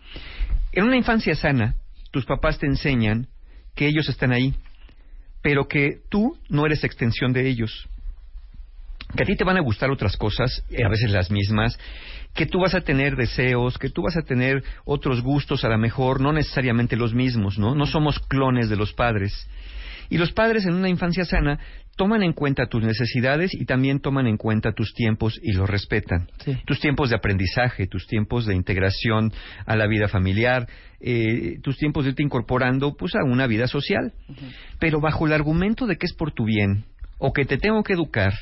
En 0.72 0.84
una 0.84 0.98
infancia 0.98 1.34
sana, 1.36 1.76
tus 2.12 2.26
papás 2.26 2.58
te 2.60 2.66
enseñan 2.68 3.28
que 3.76 3.88
ellos 3.88 4.10
están 4.10 4.32
ahí, 4.32 4.54
pero 5.42 5.68
que 5.68 6.00
tú 6.10 6.38
no 6.50 6.66
eres 6.66 6.84
extensión 6.84 7.32
de 7.34 7.48
ellos. 7.48 7.88
Que 9.16 9.24
a 9.24 9.26
ti 9.26 9.36
te 9.36 9.44
van 9.44 9.58
a 9.58 9.62
gustar 9.62 9.90
otras 9.90 10.18
cosas, 10.18 10.64
eh, 10.70 10.84
a 10.84 10.90
veces 10.90 11.12
las 11.12 11.32
mismas, 11.32 11.78
que 12.34 12.46
tú 12.46 12.60
vas 12.60 12.76
a 12.76 12.82
tener 12.82 13.16
deseos, 13.16 13.78
que 13.78 13.90
tú 13.90 14.04
vas 14.04 14.18
a 14.18 14.22
tener 14.22 14.64
otros 14.86 15.22
gustos, 15.22 15.64
a 15.64 15.70
lo 15.70 15.78
mejor 15.78 16.22
no 16.22 16.34
necesariamente 16.34 16.96
los 16.96 17.14
mismos, 17.14 17.58
¿no? 17.58 17.74
No 17.74 17.86
somos 17.86 18.20
clones 18.20 18.70
de 18.70 18.76
los 18.76 18.94
padres. 18.94 19.48
Y 20.10 20.18
los 20.18 20.32
padres 20.32 20.66
en 20.66 20.74
una 20.74 20.90
infancia 20.90 21.26
sana 21.26 21.60
toman 21.98 22.24
en 22.24 22.32
cuenta 22.32 22.68
tus 22.68 22.84
necesidades 22.84 23.54
y 23.54 23.66
también 23.66 24.00
toman 24.00 24.28
en 24.28 24.38
cuenta 24.38 24.72
tus 24.72 24.94
tiempos 24.94 25.38
y 25.42 25.54
los 25.54 25.70
respetan. 25.70 26.30
Tus 26.66 26.80
tiempos 26.80 27.10
de 27.10 27.18
aprendizaje, 27.18 27.88
tus 27.88 28.08
tiempos 28.08 28.46
de 28.46 28.56
integración 28.56 29.34
a 29.66 29.76
la 29.76 29.88
vida 29.88 30.08
familiar, 30.08 30.68
eh, 31.02 31.60
tus 31.64 31.76
tiempos 31.78 32.06
de 32.06 32.12
irte 32.12 32.24
incorporando 32.24 32.96
pues, 32.96 33.16
a 33.16 33.24
una 33.26 33.48
vida 33.48 33.68
social. 33.68 34.14
Pero 34.80 35.02
bajo 35.02 35.26
el 35.26 35.34
argumento 35.34 35.88
de 35.88 35.98
que 35.98 36.06
es 36.06 36.14
por 36.14 36.32
tu 36.32 36.46
bien 36.46 36.86
o 37.18 37.34
que 37.34 37.46
te 37.46 37.58
tengo 37.58 37.84
que 37.84 37.94
educar 37.94 38.34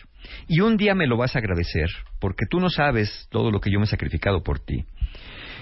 y 0.47 0.61
un 0.61 0.77
día 0.77 0.95
me 0.95 1.07
lo 1.07 1.17
vas 1.17 1.35
a 1.35 1.39
agradecer 1.39 1.89
porque 2.19 2.45
tú 2.49 2.59
no 2.59 2.69
sabes 2.69 3.27
todo 3.29 3.51
lo 3.51 3.59
que 3.59 3.71
yo 3.71 3.79
me 3.79 3.85
he 3.85 3.89
sacrificado 3.89 4.43
por 4.43 4.59
ti. 4.59 4.85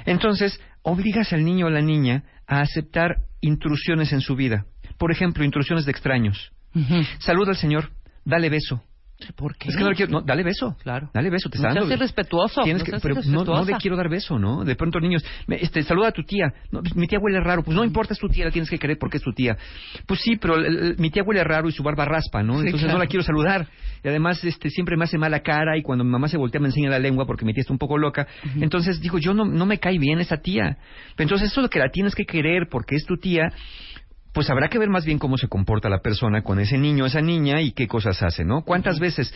Entonces, 0.06 0.60
obligas 0.81 1.34
al 1.34 1.45
niño 1.45 1.68
o 1.68 1.69
la 1.69 1.81
niña 1.81 2.23
a 2.48 2.61
aceptar 2.61 3.18
intrusiones 3.41 4.14
en 4.14 4.22
su 4.22 4.35
vida. 4.35 4.65
Por 4.98 5.11
ejemplo, 5.11 5.44
intrusiones 5.44 5.85
de 5.85 5.91
extraños. 5.91 6.52
Saluda 7.19 7.52
al 7.52 7.57
Señor, 7.57 7.91
dale 8.26 8.49
beso. 8.49 8.84
¿Por 9.38 9.56
qué? 9.56 9.69
Es 9.69 9.77
que 9.77 9.84
no 9.84 9.90
le 9.90 9.95
quiero, 9.95 10.11
no, 10.11 10.22
dale 10.22 10.44
beso. 10.44 10.76
Claro. 10.84 11.10
Dale 11.14 11.30
beso, 11.30 11.49
te 11.49 11.57
No 11.57 11.61
está 11.61 11.73
seas 11.73 11.81
dando. 11.84 11.95
irrespetuoso, 11.95 12.61
Tienes 12.64 12.81
no 12.81 12.85
que- 12.85 12.91
seas 12.91 13.02
pero 13.02 13.15
no, 13.26 13.44
no 13.45 13.64
le 13.64 13.73
quiero 13.77 13.95
dar 13.95 14.10
beso, 14.10 14.38
¿no? 14.38 14.65
De 14.65 14.76
pronto 14.76 14.99
niños, 14.99 15.23
me- 15.48 15.56
este, 15.61 15.81
saluda 15.84 16.10
a 16.10 16.11
tu 16.11 16.23
tía. 16.23 16.52
No, 16.72 16.81
pues, 16.81 16.94
mi 16.95 17.07
tía 17.07 17.19
huele 17.19 17.40
raro. 17.40 17.64
Pues 17.64 17.73
no 17.76 17.85
importa, 17.85 18.14
es 18.14 18.19
tu 18.19 18.27
tía, 18.27 18.44
la 18.45 18.52
tienes 18.52 18.69
que 18.69 18.77
querer 18.77 18.98
porque 18.99 19.18
es 19.18 19.23
tu 19.23 19.31
tía. 19.31 19.56
Pues 20.06 20.19
sí, 20.19 20.35
pero 20.35 20.56
el- 20.57 20.65
el- 20.65 20.95
mi 20.98 21.10
tía 21.10 21.23
huele 21.23 21.41
raro 21.44 21.69
y 21.69 21.72
su 21.72 21.84
barba 21.84 22.03
raspa, 22.03 22.44
¿no? 22.44 22.56
Sí, 22.56 22.65
Entonces 22.65 22.81
claro. 22.81 22.98
no 22.98 23.03
la 23.03 23.07
quiero 23.07 23.23
saludar. 23.23 23.68
Y 24.03 24.07
además, 24.10 24.44
este, 24.44 24.69
siempre 24.69 24.98
me 24.98 25.06
hace 25.06 25.18
mala 25.18 25.40
cara 25.40 25.77
y 25.77 25.84
cuando 25.84 26.03
mi 26.03 26.10
mamá 26.11 26.27
se 26.27 26.35
voltea 26.35 26.60
me 26.60 26.68
enseña 26.68 26.90
la 26.90 26.99
lengua 26.99 27.26
porque 27.26 27.45
mi 27.45 27.53
tía 27.53 27.61
está 27.61 27.72
un 27.72 27.80
poco 27.80 27.98
loca. 27.98 28.27
Entonces 28.60 28.99
digo, 28.99 29.19
yo 29.19 29.34
no, 29.34 29.45
no 29.45 29.65
me 29.65 29.80
cae 29.80 29.98
bien 29.99 30.19
esa 30.19 30.38
tía. 30.38 30.77
Pero 31.15 31.26
entonces 31.27 31.49
eso 31.52 31.61
es 31.61 31.64
lo 31.64 31.69
que 31.69 31.80
la 31.80 31.90
tienes 31.90 32.14
que 32.14 32.26
querer 32.26 32.68
porque 32.69 32.95
es 32.95 33.06
tu 33.06 33.15
tía 33.15 33.44
pues 34.34 34.49
habrá 34.49 34.68
que 34.68 34.80
ver 34.80 34.89
más 34.89 35.05
bien 35.05 35.19
cómo 35.19 35.38
se 35.38 35.47
comporta 35.47 35.89
la 35.89 35.99
persona 35.99 36.41
con 36.41 36.60
ese 36.60 36.77
niño, 36.77 37.05
esa 37.05 37.22
niña 37.22 37.61
y 37.61 37.72
qué 37.72 37.88
cosas 37.88 38.22
hace, 38.23 38.43
¿no? 38.43 38.64
¿Cuántas 38.64 38.99
veces 38.99 39.34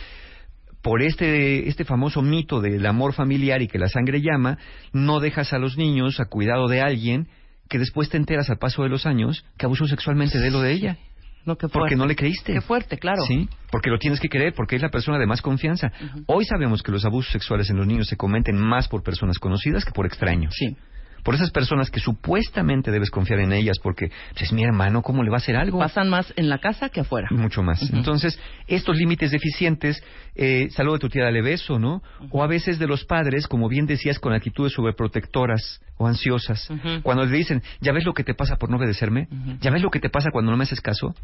por 0.82 1.02
este, 1.02 1.68
este 1.68 1.84
famoso 1.84 2.22
mito 2.22 2.60
del 2.60 2.84
amor 2.86 3.12
familiar 3.12 3.62
y 3.62 3.68
que 3.68 3.78
la 3.78 3.88
sangre 3.88 4.20
llama, 4.20 4.58
no 4.92 5.20
dejas 5.20 5.52
a 5.52 5.58
los 5.58 5.76
niños 5.76 6.20
a 6.20 6.26
cuidado 6.26 6.68
de 6.68 6.80
alguien 6.80 7.28
que 7.68 7.78
después 7.78 8.08
te 8.08 8.16
enteras 8.16 8.50
al 8.50 8.58
paso 8.58 8.82
de 8.82 8.88
los 8.88 9.06
años 9.06 9.44
que 9.56 9.66
abusó 9.66 9.86
sexualmente 9.86 10.38
de 10.38 10.48
él 10.48 10.54
o 10.54 10.60
de 10.60 10.72
ella? 10.72 10.98
No, 11.44 11.56
qué 11.56 11.68
Porque 11.68 11.96
no 11.96 12.06
le 12.06 12.14
creíste. 12.14 12.52
Qué 12.52 12.60
fuerte, 12.60 12.98
claro. 12.98 13.22
Sí, 13.26 13.48
porque 13.70 13.90
lo 13.90 13.98
tienes 13.98 14.20
que 14.20 14.28
creer, 14.28 14.52
porque 14.54 14.76
es 14.76 14.82
la 14.82 14.90
persona 14.90 15.18
de 15.18 15.26
más 15.26 15.40
confianza. 15.40 15.90
Hoy 16.26 16.44
sabemos 16.44 16.82
que 16.82 16.92
los 16.92 17.04
abusos 17.06 17.32
sexuales 17.32 17.70
en 17.70 17.78
los 17.78 17.86
niños 17.86 18.06
se 18.06 18.16
cometen 18.16 18.58
más 18.58 18.88
por 18.88 19.02
personas 19.02 19.38
conocidas 19.38 19.84
que 19.84 19.92
por 19.92 20.04
extraños. 20.04 20.54
Sí. 20.54 20.76
Por 21.22 21.34
esas 21.34 21.50
personas 21.50 21.90
que 21.90 22.00
supuestamente 22.00 22.90
debes 22.90 23.10
confiar 23.10 23.40
en 23.40 23.52
ellas 23.52 23.78
porque 23.82 24.10
pues, 24.32 24.42
es 24.42 24.52
mi 24.52 24.64
hermano, 24.64 25.02
¿cómo 25.02 25.22
le 25.22 25.30
va 25.30 25.36
a 25.36 25.38
hacer 25.38 25.56
algo? 25.56 25.78
Pasan 25.78 26.08
más 26.08 26.32
en 26.36 26.48
la 26.48 26.58
casa 26.58 26.88
que 26.88 27.00
afuera. 27.00 27.28
Mucho 27.30 27.62
más. 27.62 27.82
Entonces, 27.92 28.38
estos 28.66 28.96
límites 28.96 29.30
deficientes, 29.30 30.02
eh, 30.34 30.68
saludo 30.70 30.94
de 30.94 31.00
tu 31.00 31.08
tía, 31.08 31.24
dale 31.24 31.42
beso, 31.42 31.78
¿no? 31.78 32.02
O 32.30 32.42
a 32.42 32.46
veces 32.46 32.78
de 32.78 32.86
los 32.86 33.04
padres, 33.04 33.46
como 33.46 33.68
bien 33.68 33.86
decías, 33.86 34.18
con 34.18 34.32
actitudes 34.32 34.72
sobreprotectoras 34.72 35.80
o 35.96 36.06
ansiosas. 36.06 36.68
Cuando 37.02 37.24
le 37.24 37.36
dicen, 37.36 37.62
¿ya 37.80 37.92
ves 37.92 38.04
lo 38.04 38.14
que 38.14 38.24
te 38.24 38.34
pasa 38.34 38.56
por 38.56 38.70
no 38.70 38.76
obedecerme? 38.76 39.28
¿Ya 39.60 39.70
ves 39.70 39.82
lo 39.82 39.90
que 39.90 40.00
te 40.00 40.10
pasa 40.10 40.30
cuando 40.30 40.50
no 40.50 40.56
me 40.56 40.64
haces 40.64 40.80
caso? 40.80 41.14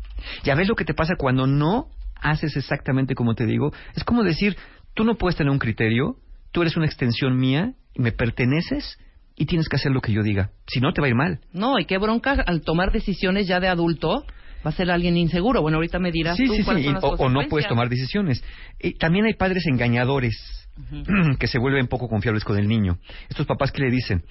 ¿Ya 0.43 0.55
ves 0.55 0.69
lo 0.69 0.75
que 0.75 0.85
te 0.85 0.95
pasa 0.95 1.15
cuando 1.17 1.47
no 1.47 1.89
haces 2.21 2.57
exactamente 2.57 3.15
como 3.15 3.35
te 3.35 3.47
digo? 3.47 3.73
Es 3.95 4.05
como 4.05 4.23
decir, 4.23 4.57
tú 4.95 5.05
no 5.05 5.17
puedes 5.17 5.37
tener 5.37 5.51
un 5.51 5.59
criterio, 5.59 6.17
tú 6.53 6.63
eres 6.63 6.77
una 6.77 6.87
extensión 6.87 7.37
mía, 7.37 7.75
me 7.97 8.13
perteneces 8.13 8.99
y 9.37 9.47
tienes 9.47 9.69
que 9.69 9.77
hacer 9.77 9.93
lo 9.93 10.01
que 10.01 10.13
yo 10.13 10.23
diga. 10.23 10.51
Si 10.67 10.81
no, 10.81 10.93
te 10.93 11.01
va 11.01 11.07
a 11.07 11.11
ir 11.11 11.17
mal. 11.17 11.41
No, 11.53 11.79
y 11.79 11.87
qué 11.87 11.99
bronca 11.99 12.33
al 12.47 12.63
tomar 12.63 12.93
decisiones 12.93 13.47
ya 13.47 13.61
de 13.61 13.69
adulto 13.69 14.25
va 14.65 14.71
a 14.71 14.73
ser 14.73 14.91
alguien 14.91 15.17
inseguro. 15.17 15.61
Bueno, 15.61 15.77
ahorita 15.77 15.99
me 15.99 16.11
dirás 16.11 16.37
Sí, 16.37 16.47
tú 16.47 16.53
sí, 16.53 16.59
sí. 16.59 16.65
cuáles 16.65 16.85
son 16.85 16.95
las 16.95 17.05
o, 17.05 17.09
o 17.15 17.29
no 17.29 17.41
puedes 17.49 17.69
tomar 17.69 17.89
decisiones. 17.89 18.43
Y 18.81 18.95
también 18.95 19.27
hay 19.27 19.35
padres 19.35 19.67
engañadores 19.67 20.37
que 21.39 21.47
se 21.47 21.59
vuelven 21.59 21.87
poco 21.89 22.09
confiables 22.09 22.45
con 22.45 22.59
el 22.59 22.69
niño. 22.69 22.99
Estos 23.29 23.47
papás 23.47 23.73
que 23.73 23.83
le 23.83 23.91
dicen, 23.91 24.25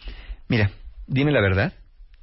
mira, 0.47 0.71
dime 1.07 1.31
la 1.31 1.41
verdad 1.41 1.73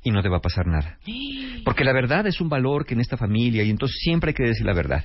y 0.02 0.10
no 0.10 0.22
te 0.22 0.28
va 0.30 0.38
a 0.38 0.40
pasar 0.40 0.66
nada. 0.66 0.98
Porque 1.64 1.84
la 1.84 1.92
verdad 1.92 2.26
es 2.26 2.40
un 2.40 2.48
valor 2.48 2.86
que 2.86 2.94
en 2.94 3.00
esta 3.00 3.16
familia 3.18 3.62
y 3.62 3.70
entonces 3.70 3.98
siempre 4.00 4.30
hay 4.30 4.34
que 4.34 4.44
decir 4.44 4.64
la 4.64 4.72
verdad. 4.72 5.04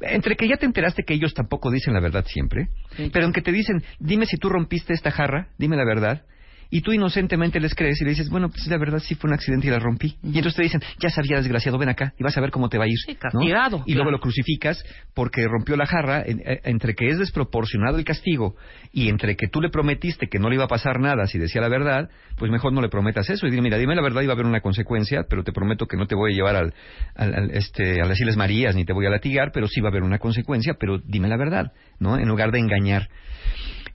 Entre 0.00 0.36
que 0.36 0.46
ya 0.46 0.56
te 0.56 0.66
enteraste 0.66 1.04
que 1.04 1.14
ellos 1.14 1.32
tampoco 1.32 1.70
dicen 1.70 1.94
la 1.94 2.00
verdad 2.00 2.24
siempre, 2.26 2.68
pero 3.12 3.24
en 3.24 3.32
que 3.32 3.40
te 3.40 3.50
dicen, 3.50 3.82
dime 3.98 4.26
si 4.26 4.36
tú 4.36 4.50
rompiste 4.50 4.92
esta 4.92 5.10
jarra, 5.10 5.48
dime 5.58 5.76
la 5.76 5.86
verdad, 5.86 6.22
y 6.70 6.80
tú 6.80 6.92
inocentemente 6.92 7.60
les 7.60 7.74
crees 7.74 8.00
y 8.00 8.04
le 8.04 8.10
dices, 8.10 8.28
bueno, 8.28 8.48
pues 8.48 8.66
la 8.66 8.78
verdad 8.78 8.98
sí 8.98 9.14
fue 9.14 9.28
un 9.28 9.34
accidente 9.34 9.66
y 9.66 9.70
la 9.70 9.78
rompí. 9.78 10.16
Y 10.22 10.28
entonces 10.38 10.54
te 10.56 10.62
dicen, 10.62 10.80
ya 11.00 11.10
sabía, 11.10 11.36
desgraciado, 11.36 11.78
ven 11.78 11.88
acá 11.88 12.12
y 12.18 12.22
vas 12.22 12.36
a 12.36 12.40
ver 12.40 12.50
cómo 12.50 12.68
te 12.68 12.78
va 12.78 12.84
a 12.84 12.88
ir. 12.88 12.96
¿no? 13.08 13.14
castigado, 13.18 13.76
Y 13.86 13.92
claro. 13.92 14.04
luego 14.04 14.10
lo 14.10 14.20
crucificas 14.20 14.82
porque 15.14 15.44
rompió 15.46 15.76
la 15.76 15.86
jarra, 15.86 16.22
en- 16.26 16.40
eh, 16.44 16.60
entre 16.64 16.94
que 16.94 17.08
es 17.08 17.18
desproporcionado 17.18 17.98
el 17.98 18.04
castigo 18.04 18.56
y 18.92 19.08
entre 19.08 19.36
que 19.36 19.48
tú 19.48 19.60
le 19.60 19.70
prometiste 19.70 20.28
que 20.28 20.38
no 20.38 20.48
le 20.48 20.56
iba 20.56 20.64
a 20.64 20.68
pasar 20.68 21.00
nada 21.00 21.26
si 21.26 21.38
decía 21.38 21.60
la 21.60 21.68
verdad, 21.68 22.08
pues 22.36 22.50
mejor 22.50 22.72
no 22.72 22.80
le 22.82 22.88
prometas 22.88 23.28
eso 23.30 23.46
y 23.46 23.50
dile, 23.50 23.62
mira, 23.62 23.78
dime 23.78 23.94
la 23.94 24.02
verdad 24.02 24.22
y 24.22 24.26
va 24.26 24.32
a 24.32 24.34
haber 24.34 24.46
una 24.46 24.60
consecuencia, 24.60 25.24
pero 25.28 25.44
te 25.44 25.52
prometo 25.52 25.86
que 25.86 25.96
no 25.96 26.06
te 26.06 26.14
voy 26.14 26.32
a 26.32 26.34
llevar 26.36 26.56
al, 26.56 26.74
al- 27.14 27.34
al, 27.34 27.50
este, 27.52 28.00
a 28.00 28.06
las 28.06 28.20
Islas 28.20 28.36
Marías 28.36 28.74
ni 28.74 28.84
te 28.84 28.92
voy 28.92 29.06
a 29.06 29.10
latigar, 29.10 29.50
pero 29.52 29.68
sí 29.68 29.80
va 29.80 29.88
a 29.88 29.90
haber 29.90 30.02
una 30.02 30.18
consecuencia, 30.18 30.74
pero 30.78 30.98
dime 30.98 31.28
la 31.28 31.36
verdad, 31.36 31.72
¿no? 31.98 32.18
En 32.18 32.28
lugar 32.28 32.50
de 32.52 32.58
engañar. 32.58 33.08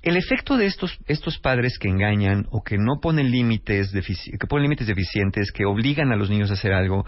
El 0.02 0.18
efecto 0.18 0.58
de 0.58 0.66
estos, 0.66 0.98
estos 1.06 1.38
padres 1.38 1.78
que 1.78 1.88
engañan 1.88 2.48
o 2.50 2.64
que 2.64 2.78
no 2.80 3.00
ponen 3.00 3.30
límites, 3.30 3.92
que 3.92 4.48
ponen 4.48 4.64
límites 4.64 4.88
deficientes, 4.88 5.52
que 5.52 5.64
obligan 5.66 6.12
a 6.12 6.16
los 6.16 6.28
niños 6.28 6.50
a 6.50 6.54
hacer 6.54 6.74
algo, 6.74 7.06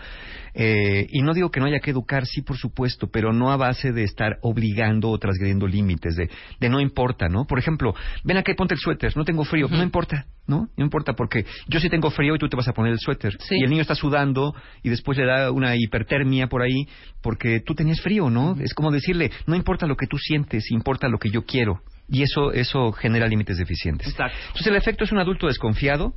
eh, 0.54 1.08
y 1.10 1.24
no 1.24 1.34
digo 1.34 1.50
que 1.50 1.60
no 1.60 1.66
haya 1.66 1.80
que 1.80 1.90
educar, 1.90 2.28
sí, 2.28 2.44
por 2.44 2.56
supuesto, 2.58 3.10
pero 3.12 3.34
no 3.34 3.52
a 3.52 3.58
base 3.58 3.92
de 3.92 4.04
estar 4.04 4.38
obligando 4.44 5.10
o 5.10 5.18
transgrediendo 5.18 5.66
límites, 5.66 6.16
de, 6.16 6.30
de 6.60 6.70
no 6.70 6.80
importa, 6.80 7.30
¿no? 7.30 7.46
Por 7.46 7.58
ejemplo, 7.58 7.96
ven 8.24 8.38
acá 8.38 8.52
y 8.52 8.56
ponte 8.56 8.76
el 8.76 8.80
suéter, 8.80 9.18
no 9.18 9.26
tengo 9.26 9.44
frío, 9.44 9.68
no 9.70 9.82
importa, 9.82 10.28
¿no? 10.46 10.70
No 10.78 10.84
importa 10.84 11.14
porque 11.14 11.46
yo 11.68 11.80
sí 11.80 11.90
tengo 11.90 12.12
frío 12.12 12.36
y 12.36 12.38
tú 12.38 12.48
te 12.48 12.56
vas 12.56 12.68
a 12.68 12.74
poner 12.74 12.92
el 12.92 13.00
suéter. 13.00 13.36
Y 13.50 13.64
el 13.64 13.72
niño 13.72 13.82
está 13.82 13.96
sudando 13.96 14.54
y 14.84 14.90
después 14.90 15.18
le 15.18 15.26
da 15.26 15.52
una 15.52 15.76
hipertermia 15.76 16.46
por 16.46 16.62
ahí 16.62 16.88
porque 17.24 17.60
tú 17.60 17.74
tenías 17.74 18.02
frío, 18.02 18.30
¿no? 18.30 18.56
Es 18.60 18.76
como 18.76 18.92
decirle, 18.92 19.32
no 19.48 19.56
importa 19.56 19.88
lo 19.88 19.96
que 19.96 20.06
tú 20.06 20.20
sientes, 20.20 20.70
importa 20.70 21.08
lo 21.08 21.18
que 21.18 21.32
yo 21.32 21.44
quiero. 21.44 21.82
Y 22.10 22.24
eso, 22.24 22.52
eso 22.52 22.92
genera 22.92 23.28
límites 23.28 23.58
deficientes. 23.58 24.08
Entonces 24.08 24.68
el 24.68 24.76
efecto 24.76 25.04
es 25.04 25.12
un 25.12 25.20
adulto 25.20 25.48
desconfiado 25.48 26.14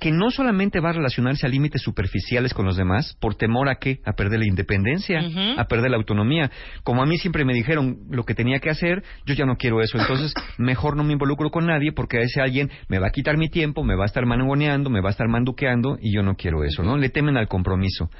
que 0.00 0.12
no 0.12 0.30
solamente 0.30 0.80
va 0.80 0.90
a 0.90 0.92
relacionarse 0.92 1.46
a 1.46 1.48
límites 1.48 1.82
superficiales 1.82 2.54
con 2.54 2.66
los 2.66 2.76
demás 2.76 3.16
por 3.20 3.34
temor 3.34 3.68
a 3.68 3.76
qué, 3.76 4.00
a 4.04 4.12
perder 4.12 4.40
la 4.40 4.46
independencia, 4.46 5.20
a 5.56 5.64
perder 5.64 5.90
la 5.90 5.96
autonomía. 5.96 6.50
Como 6.84 7.02
a 7.02 7.06
mí 7.06 7.18
siempre 7.18 7.44
me 7.44 7.54
dijeron 7.54 7.98
lo 8.10 8.24
que 8.24 8.34
tenía 8.34 8.60
que 8.60 8.70
hacer, 8.70 9.02
yo 9.26 9.34
ya 9.34 9.44
no 9.44 9.56
quiero 9.56 9.80
eso. 9.80 9.98
Entonces 9.98 10.32
mejor 10.58 10.96
no 10.96 11.04
me 11.04 11.14
involucro 11.14 11.50
con 11.50 11.66
nadie 11.66 11.92
porque 11.92 12.18
a 12.18 12.20
ese 12.20 12.40
alguien 12.40 12.70
me 12.88 12.98
va 12.98 13.08
a 13.08 13.10
quitar 13.10 13.36
mi 13.36 13.48
tiempo, 13.48 13.82
me 13.82 13.96
va 13.96 14.04
a 14.04 14.06
estar 14.06 14.24
mangoneando, 14.24 14.90
me 14.90 15.00
va 15.00 15.08
a 15.08 15.12
estar 15.12 15.28
manduqueando 15.28 15.98
y 16.00 16.14
yo 16.14 16.22
no 16.22 16.36
quiero 16.36 16.64
eso, 16.64 16.82
¿no? 16.82 16.96
Le 16.96 17.08
temen 17.08 17.36
al 17.36 17.48
compromiso. 17.48 18.10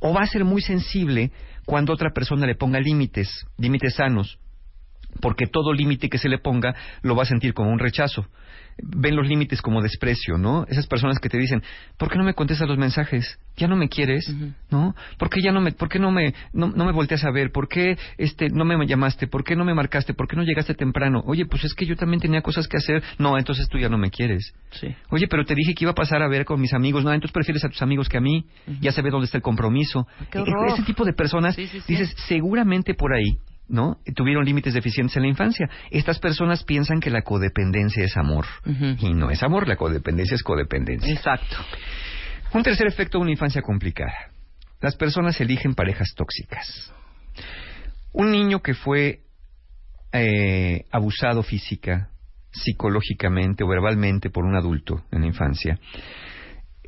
O 0.00 0.14
va 0.14 0.22
a 0.22 0.26
ser 0.26 0.44
muy 0.44 0.62
sensible 0.62 1.32
cuando 1.64 1.92
otra 1.92 2.10
persona 2.10 2.46
le 2.46 2.54
ponga 2.54 2.78
límites, 2.78 3.46
límites 3.58 3.94
sanos 3.94 4.38
porque 5.20 5.46
todo 5.46 5.72
límite 5.72 6.08
que 6.08 6.18
se 6.18 6.28
le 6.28 6.38
ponga 6.38 6.74
lo 7.02 7.16
va 7.16 7.22
a 7.22 7.26
sentir 7.26 7.54
como 7.54 7.70
un 7.70 7.78
rechazo. 7.78 8.26
Ven 8.78 9.16
los 9.16 9.26
límites 9.26 9.62
como 9.62 9.80
desprecio, 9.80 10.36
¿no? 10.36 10.66
Esas 10.68 10.86
personas 10.86 11.18
que 11.18 11.30
te 11.30 11.38
dicen, 11.38 11.62
¿por 11.96 12.10
qué 12.10 12.18
no 12.18 12.24
me 12.24 12.34
contestas 12.34 12.68
los 12.68 12.76
mensajes? 12.76 13.38
¿Ya 13.56 13.68
no 13.68 13.76
me 13.76 13.88
quieres? 13.88 14.30
¿No? 14.70 14.94
¿Por 15.16 15.30
qué 15.30 15.40
ya 15.40 15.50
no 15.50 15.62
me, 15.62 15.72
por 15.72 15.88
qué 15.88 15.98
no 15.98 16.10
me, 16.10 16.34
no, 16.52 16.68
no 16.68 16.84
me 16.84 16.92
volteas 16.92 17.24
a 17.24 17.30
ver? 17.30 17.52
¿Por 17.52 17.68
qué, 17.68 17.96
este, 18.18 18.50
no 18.50 18.66
me 18.66 18.86
llamaste? 18.86 19.28
¿Por 19.28 19.44
qué 19.44 19.56
no 19.56 19.64
me 19.64 19.72
marcaste? 19.72 20.12
¿Por 20.12 20.28
qué 20.28 20.36
no 20.36 20.42
llegaste 20.42 20.74
temprano? 20.74 21.22
Oye, 21.26 21.46
pues 21.46 21.64
es 21.64 21.72
que 21.72 21.86
yo 21.86 21.96
también 21.96 22.20
tenía 22.20 22.42
cosas 22.42 22.68
que 22.68 22.76
hacer. 22.76 23.02
No, 23.18 23.38
entonces 23.38 23.66
tú 23.70 23.78
ya 23.78 23.88
no 23.88 23.96
me 23.96 24.10
quieres. 24.10 24.52
Sí. 24.72 24.94
Oye, 25.08 25.26
pero 25.26 25.46
te 25.46 25.54
dije 25.54 25.74
que 25.74 25.84
iba 25.84 25.92
a 25.92 25.94
pasar 25.94 26.20
a 26.20 26.28
ver 26.28 26.44
con 26.44 26.60
mis 26.60 26.74
amigos. 26.74 27.02
No, 27.02 27.12
entonces 27.14 27.32
prefieres 27.32 27.64
a 27.64 27.70
tus 27.70 27.80
amigos 27.80 28.10
que 28.10 28.18
a 28.18 28.20
mí. 28.20 28.44
Ya 28.80 28.92
se 28.92 29.00
ve 29.00 29.10
dónde 29.10 29.24
está 29.24 29.38
el 29.38 29.42
compromiso. 29.42 30.06
qué 30.30 30.38
horror. 30.38 30.68
Ese 30.68 30.82
tipo 30.82 31.06
de 31.06 31.14
personas, 31.14 31.56
dices, 31.56 32.14
seguramente 32.28 32.92
por 32.92 33.14
ahí 33.14 33.38
¿no? 33.68 33.98
Tuvieron 34.14 34.44
límites 34.44 34.74
deficientes 34.74 35.16
en 35.16 35.22
la 35.22 35.28
infancia. 35.28 35.68
Estas 35.90 36.18
personas 36.18 36.64
piensan 36.64 37.00
que 37.00 37.10
la 37.10 37.22
codependencia 37.22 38.04
es 38.04 38.16
amor. 38.16 38.46
Y 38.64 39.12
no 39.12 39.30
es 39.30 39.42
amor, 39.42 39.68
la 39.68 39.76
codependencia 39.76 40.34
es 40.34 40.42
codependencia. 40.42 41.12
Exacto. 41.12 41.56
Un 42.52 42.62
tercer 42.62 42.86
efecto 42.86 43.18
de 43.18 43.22
una 43.22 43.32
infancia 43.32 43.62
complicada. 43.62 44.14
Las 44.80 44.96
personas 44.96 45.40
eligen 45.40 45.74
parejas 45.74 46.12
tóxicas. 46.14 46.92
Un 48.12 48.30
niño 48.30 48.60
que 48.60 48.74
fue 48.74 49.20
eh, 50.12 50.84
abusado 50.90 51.42
física, 51.42 52.10
psicológicamente 52.52 53.64
o 53.64 53.68
verbalmente 53.68 54.30
por 54.30 54.44
un 54.44 54.56
adulto 54.56 55.04
en 55.10 55.22
la 55.22 55.26
infancia, 55.26 55.78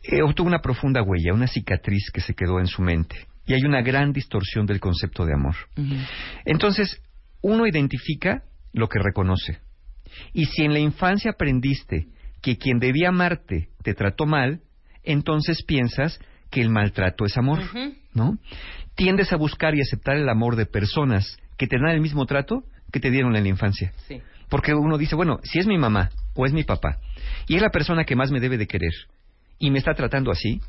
eh, 0.03 0.23
obtuvo 0.23 0.49
una 0.49 0.61
profunda 0.61 1.03
huella, 1.03 1.35
una 1.35 1.47
cicatriz 1.47 2.11
que 2.13 2.21
se 2.21 2.35
quedó 2.35 2.61
en 2.61 2.67
su 2.67 2.83
mente. 2.83 3.28
Y 3.49 3.55
hay 3.55 3.65
una 3.65 3.83
gran 3.83 4.13
distorsión 4.13 4.67
del 4.67 4.79
concepto 4.79 5.25
de 5.25 5.35
amor. 5.35 5.57
Entonces, 6.45 7.03
uno 7.41 7.67
identifica 7.67 8.45
lo 8.73 8.89
que 8.89 9.01
reconoce. 9.01 9.59
Y 10.33 10.45
si 10.45 10.63
en 10.63 10.73
la 10.73 10.79
infancia 10.79 11.33
aprendiste 11.33 12.09
que 12.43 12.57
quien 12.59 12.79
debía 12.79 13.09
amarte 13.09 13.71
te 13.83 13.95
trató 13.95 14.27
mal, 14.27 14.61
entonces 15.03 15.65
piensas 15.65 16.21
que 16.51 16.61
el 16.61 16.71
maltrato 16.71 17.25
es 17.25 17.37
amor, 17.37 17.61
¿no? 18.15 18.39
Tiendes 18.95 19.33
a 19.33 19.37
buscar 19.37 19.75
y 19.75 19.81
aceptar 19.81 20.17
el 20.17 20.29
amor 20.29 20.57
de 20.57 20.67
personas 20.67 21.39
que 21.57 21.67
te 21.67 21.79
dan 21.79 21.95
el 21.95 22.01
mismo 22.01 22.27
trato 22.27 22.65
que 22.93 23.01
te 23.01 23.11
dieron 23.11 23.35
en 23.37 23.43
la 23.43 23.49
infancia. 23.49 23.93
Sí. 24.07 24.21
Porque 24.49 24.75
uno 24.75 24.97
dice, 24.99 25.15
bueno, 25.15 25.41
si 25.43 25.59
es 25.59 25.67
mi 25.67 25.79
mamá 25.79 26.11
o 26.35 26.47
es 26.47 26.53
mi 26.53 26.65
papá 26.65 26.99
y 27.47 27.57
es 27.57 27.63
la 27.63 27.71
persona 27.71 28.05
que 28.05 28.17
más 28.17 28.31
me 28.31 28.41
debe 28.41 28.57
de 28.57 28.67
querer 28.67 28.93
y 29.59 29.71
me 29.71 29.79
está 29.79 29.95
tratando 29.95 30.31
así, 30.31 30.61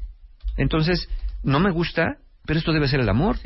entonces 0.58 1.10
no 1.44 1.60
me 1.60 1.72
gusta, 1.72 2.18
pero 2.45 2.60
esto 2.60 2.72
debe 2.72 2.88
ser 2.88 2.99
el 2.99 3.10
amor. 3.10 3.38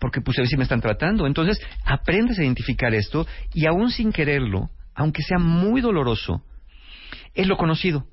Porque 0.00 0.20
pues 0.20 0.38
así 0.38 0.56
me 0.56 0.62
están 0.64 0.80
tratando. 0.80 1.26
Entonces 1.26 1.60
aprendes 1.84 2.38
a 2.38 2.42
identificar 2.42 2.94
esto 2.94 3.26
y 3.52 3.66
aún 3.66 3.90
sin 3.90 4.12
quererlo, 4.12 4.70
aunque 4.94 5.22
sea 5.22 5.38
muy 5.38 5.80
doloroso, 5.80 6.42
es 7.34 7.46
lo 7.46 7.56
conocido. 7.56 8.06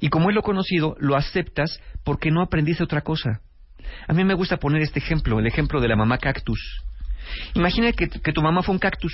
Y 0.00 0.08
como 0.08 0.30
es 0.30 0.34
lo 0.34 0.42
conocido, 0.42 0.96
lo 0.98 1.16
aceptas 1.16 1.80
porque 2.02 2.30
no 2.30 2.42
aprendiste 2.42 2.82
otra 2.82 3.02
cosa. 3.02 3.40
A 4.08 4.12
mí 4.12 4.24
me 4.24 4.34
gusta 4.34 4.56
poner 4.56 4.82
este 4.82 4.98
ejemplo, 4.98 5.38
el 5.38 5.46
ejemplo 5.46 5.80
de 5.80 5.88
la 5.88 5.96
mamá 5.96 6.18
cactus. 6.18 6.82
Imagina 7.54 7.92
que, 7.92 8.08
que 8.08 8.32
tu 8.32 8.42
mamá 8.42 8.62
fue 8.62 8.74
un 8.74 8.78
cactus, 8.78 9.12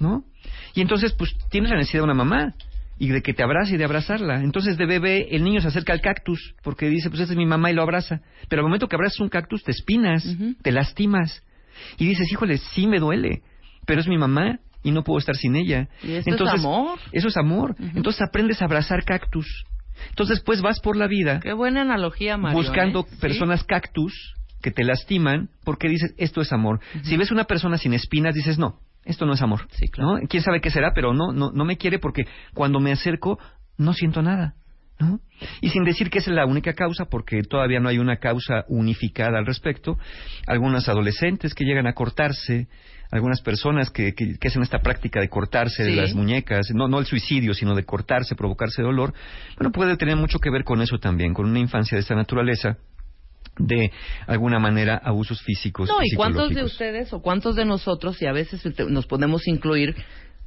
¿no? 0.00 0.24
Y 0.74 0.80
entonces, 0.80 1.12
pues, 1.12 1.34
tienes 1.50 1.70
la 1.70 1.76
necesidad 1.76 2.00
de 2.00 2.04
una 2.04 2.14
mamá 2.14 2.54
y 2.98 3.08
de 3.08 3.22
que 3.22 3.34
te 3.34 3.42
abrace 3.42 3.74
y 3.74 3.78
de 3.78 3.84
abrazarla. 3.84 4.40
Entonces, 4.42 4.76
de 4.76 4.86
bebé, 4.86 5.28
el 5.30 5.44
niño 5.44 5.60
se 5.60 5.68
acerca 5.68 5.92
al 5.92 6.00
cactus 6.00 6.54
porque 6.62 6.88
dice, 6.88 7.10
pues, 7.10 7.20
esta 7.20 7.32
es 7.32 7.38
mi 7.38 7.46
mamá 7.46 7.70
y 7.70 7.74
lo 7.74 7.82
abraza. 7.82 8.20
Pero 8.48 8.60
al 8.60 8.66
momento 8.66 8.88
que 8.88 8.96
abrazas 8.96 9.20
un 9.20 9.28
cactus, 9.28 9.62
te 9.62 9.72
espinas, 9.72 10.24
te 10.62 10.72
lastimas. 10.72 11.42
Y 11.98 12.06
dices, 12.06 12.30
híjole, 12.30 12.58
sí 12.58 12.86
me 12.86 12.98
duele, 12.98 13.42
pero 13.86 14.00
es 14.00 14.08
mi 14.08 14.16
mamá 14.16 14.60
y 14.82 14.92
no 14.92 15.04
puedo 15.04 15.18
estar 15.18 15.36
sin 15.36 15.56
ella. 15.56 15.88
Y 16.02 16.12
esto 16.12 16.20
es 16.20 16.26
Entonces, 16.28 16.60
amor. 16.60 16.98
Eso 17.12 17.28
es 17.28 17.36
amor. 17.36 17.76
Entonces, 17.78 18.22
aprendes 18.22 18.62
a 18.62 18.64
abrazar 18.64 19.04
cactus. 19.04 19.64
Entonces, 20.10 20.40
pues, 20.40 20.60
vas 20.62 20.80
por 20.80 20.96
la 20.96 21.06
vida 21.06 21.40
Qué 21.40 21.52
buena 21.52 21.82
analogía, 21.82 22.36
Mario. 22.36 22.58
buscando 22.58 23.00
¿eh? 23.00 23.06
Sí. 23.10 23.16
personas 23.20 23.64
cactus 23.64 24.34
que 24.62 24.70
te 24.70 24.84
lastiman 24.84 25.50
porque 25.64 25.88
dices, 25.88 26.14
esto 26.18 26.40
es 26.40 26.52
amor. 26.52 26.80
Si 27.02 27.16
ves 27.16 27.30
una 27.30 27.44
persona 27.44 27.76
sin 27.78 27.92
espinas, 27.92 28.34
dices, 28.34 28.58
no, 28.58 28.80
esto 29.06 29.24
no 29.26 29.32
es 29.34 29.42
amor. 29.42 29.66
¿no? 29.98 30.18
¿Quién 30.28 30.42
sabe 30.42 30.60
qué 30.60 30.70
será? 30.70 30.92
Pero 30.94 31.14
no, 31.14 31.32
no, 31.32 31.50
no 31.52 31.64
me 31.64 31.76
quiere 31.76 31.98
porque 31.98 32.26
cuando 32.54 32.80
me 32.80 32.92
acerco 32.92 33.38
no 33.78 33.92
siento 33.94 34.22
nada. 34.22 34.54
¿no? 34.98 35.20
Y 35.60 35.68
sin 35.68 35.84
decir 35.84 36.08
que 36.08 36.18
es 36.18 36.26
la 36.26 36.46
única 36.46 36.72
causa, 36.72 37.04
porque 37.04 37.42
todavía 37.42 37.80
no 37.80 37.88
hay 37.90 37.98
una 37.98 38.16
causa 38.16 38.64
unificada 38.68 39.38
al 39.38 39.44
respecto, 39.46 39.98
algunos 40.46 40.88
adolescentes 40.88 41.54
que 41.54 41.64
llegan 41.64 41.86
a 41.86 41.92
cortarse, 41.92 42.68
algunas 43.10 43.42
personas 43.42 43.90
que, 43.90 44.14
que, 44.14 44.38
que 44.38 44.48
hacen 44.48 44.62
esta 44.62 44.78
práctica 44.78 45.20
de 45.20 45.28
cortarse 45.28 45.84
Sí. 45.84 45.94
las 45.94 46.14
muñecas, 46.14 46.70
no, 46.74 46.88
no 46.88 46.98
el 46.98 47.04
suicidio, 47.06 47.52
sino 47.52 47.74
de 47.74 47.84
cortarse, 47.84 48.34
provocarse 48.34 48.80
dolor, 48.82 49.12
bueno, 49.58 49.70
puede 49.70 49.96
tener 49.98 50.16
mucho 50.16 50.38
que 50.38 50.50
ver 50.50 50.64
con 50.64 50.80
eso 50.80 50.98
también, 50.98 51.34
con 51.34 51.44
una 51.44 51.58
infancia 51.58 51.96
de 51.96 52.00
esta 52.00 52.14
naturaleza 52.14 52.78
de 53.58 53.90
alguna 54.26 54.58
manera 54.58 54.96
abusos 55.02 55.40
físicos. 55.42 55.88
No, 55.88 56.02
¿y 56.02 56.14
cuántos 56.14 56.50
de 56.50 56.64
ustedes 56.64 57.12
o 57.12 57.20
cuántos 57.22 57.56
de 57.56 57.64
nosotros, 57.64 58.20
y 58.20 58.26
a 58.26 58.32
veces 58.32 58.62
nos 58.88 59.06
podemos 59.06 59.46
incluir 59.48 59.94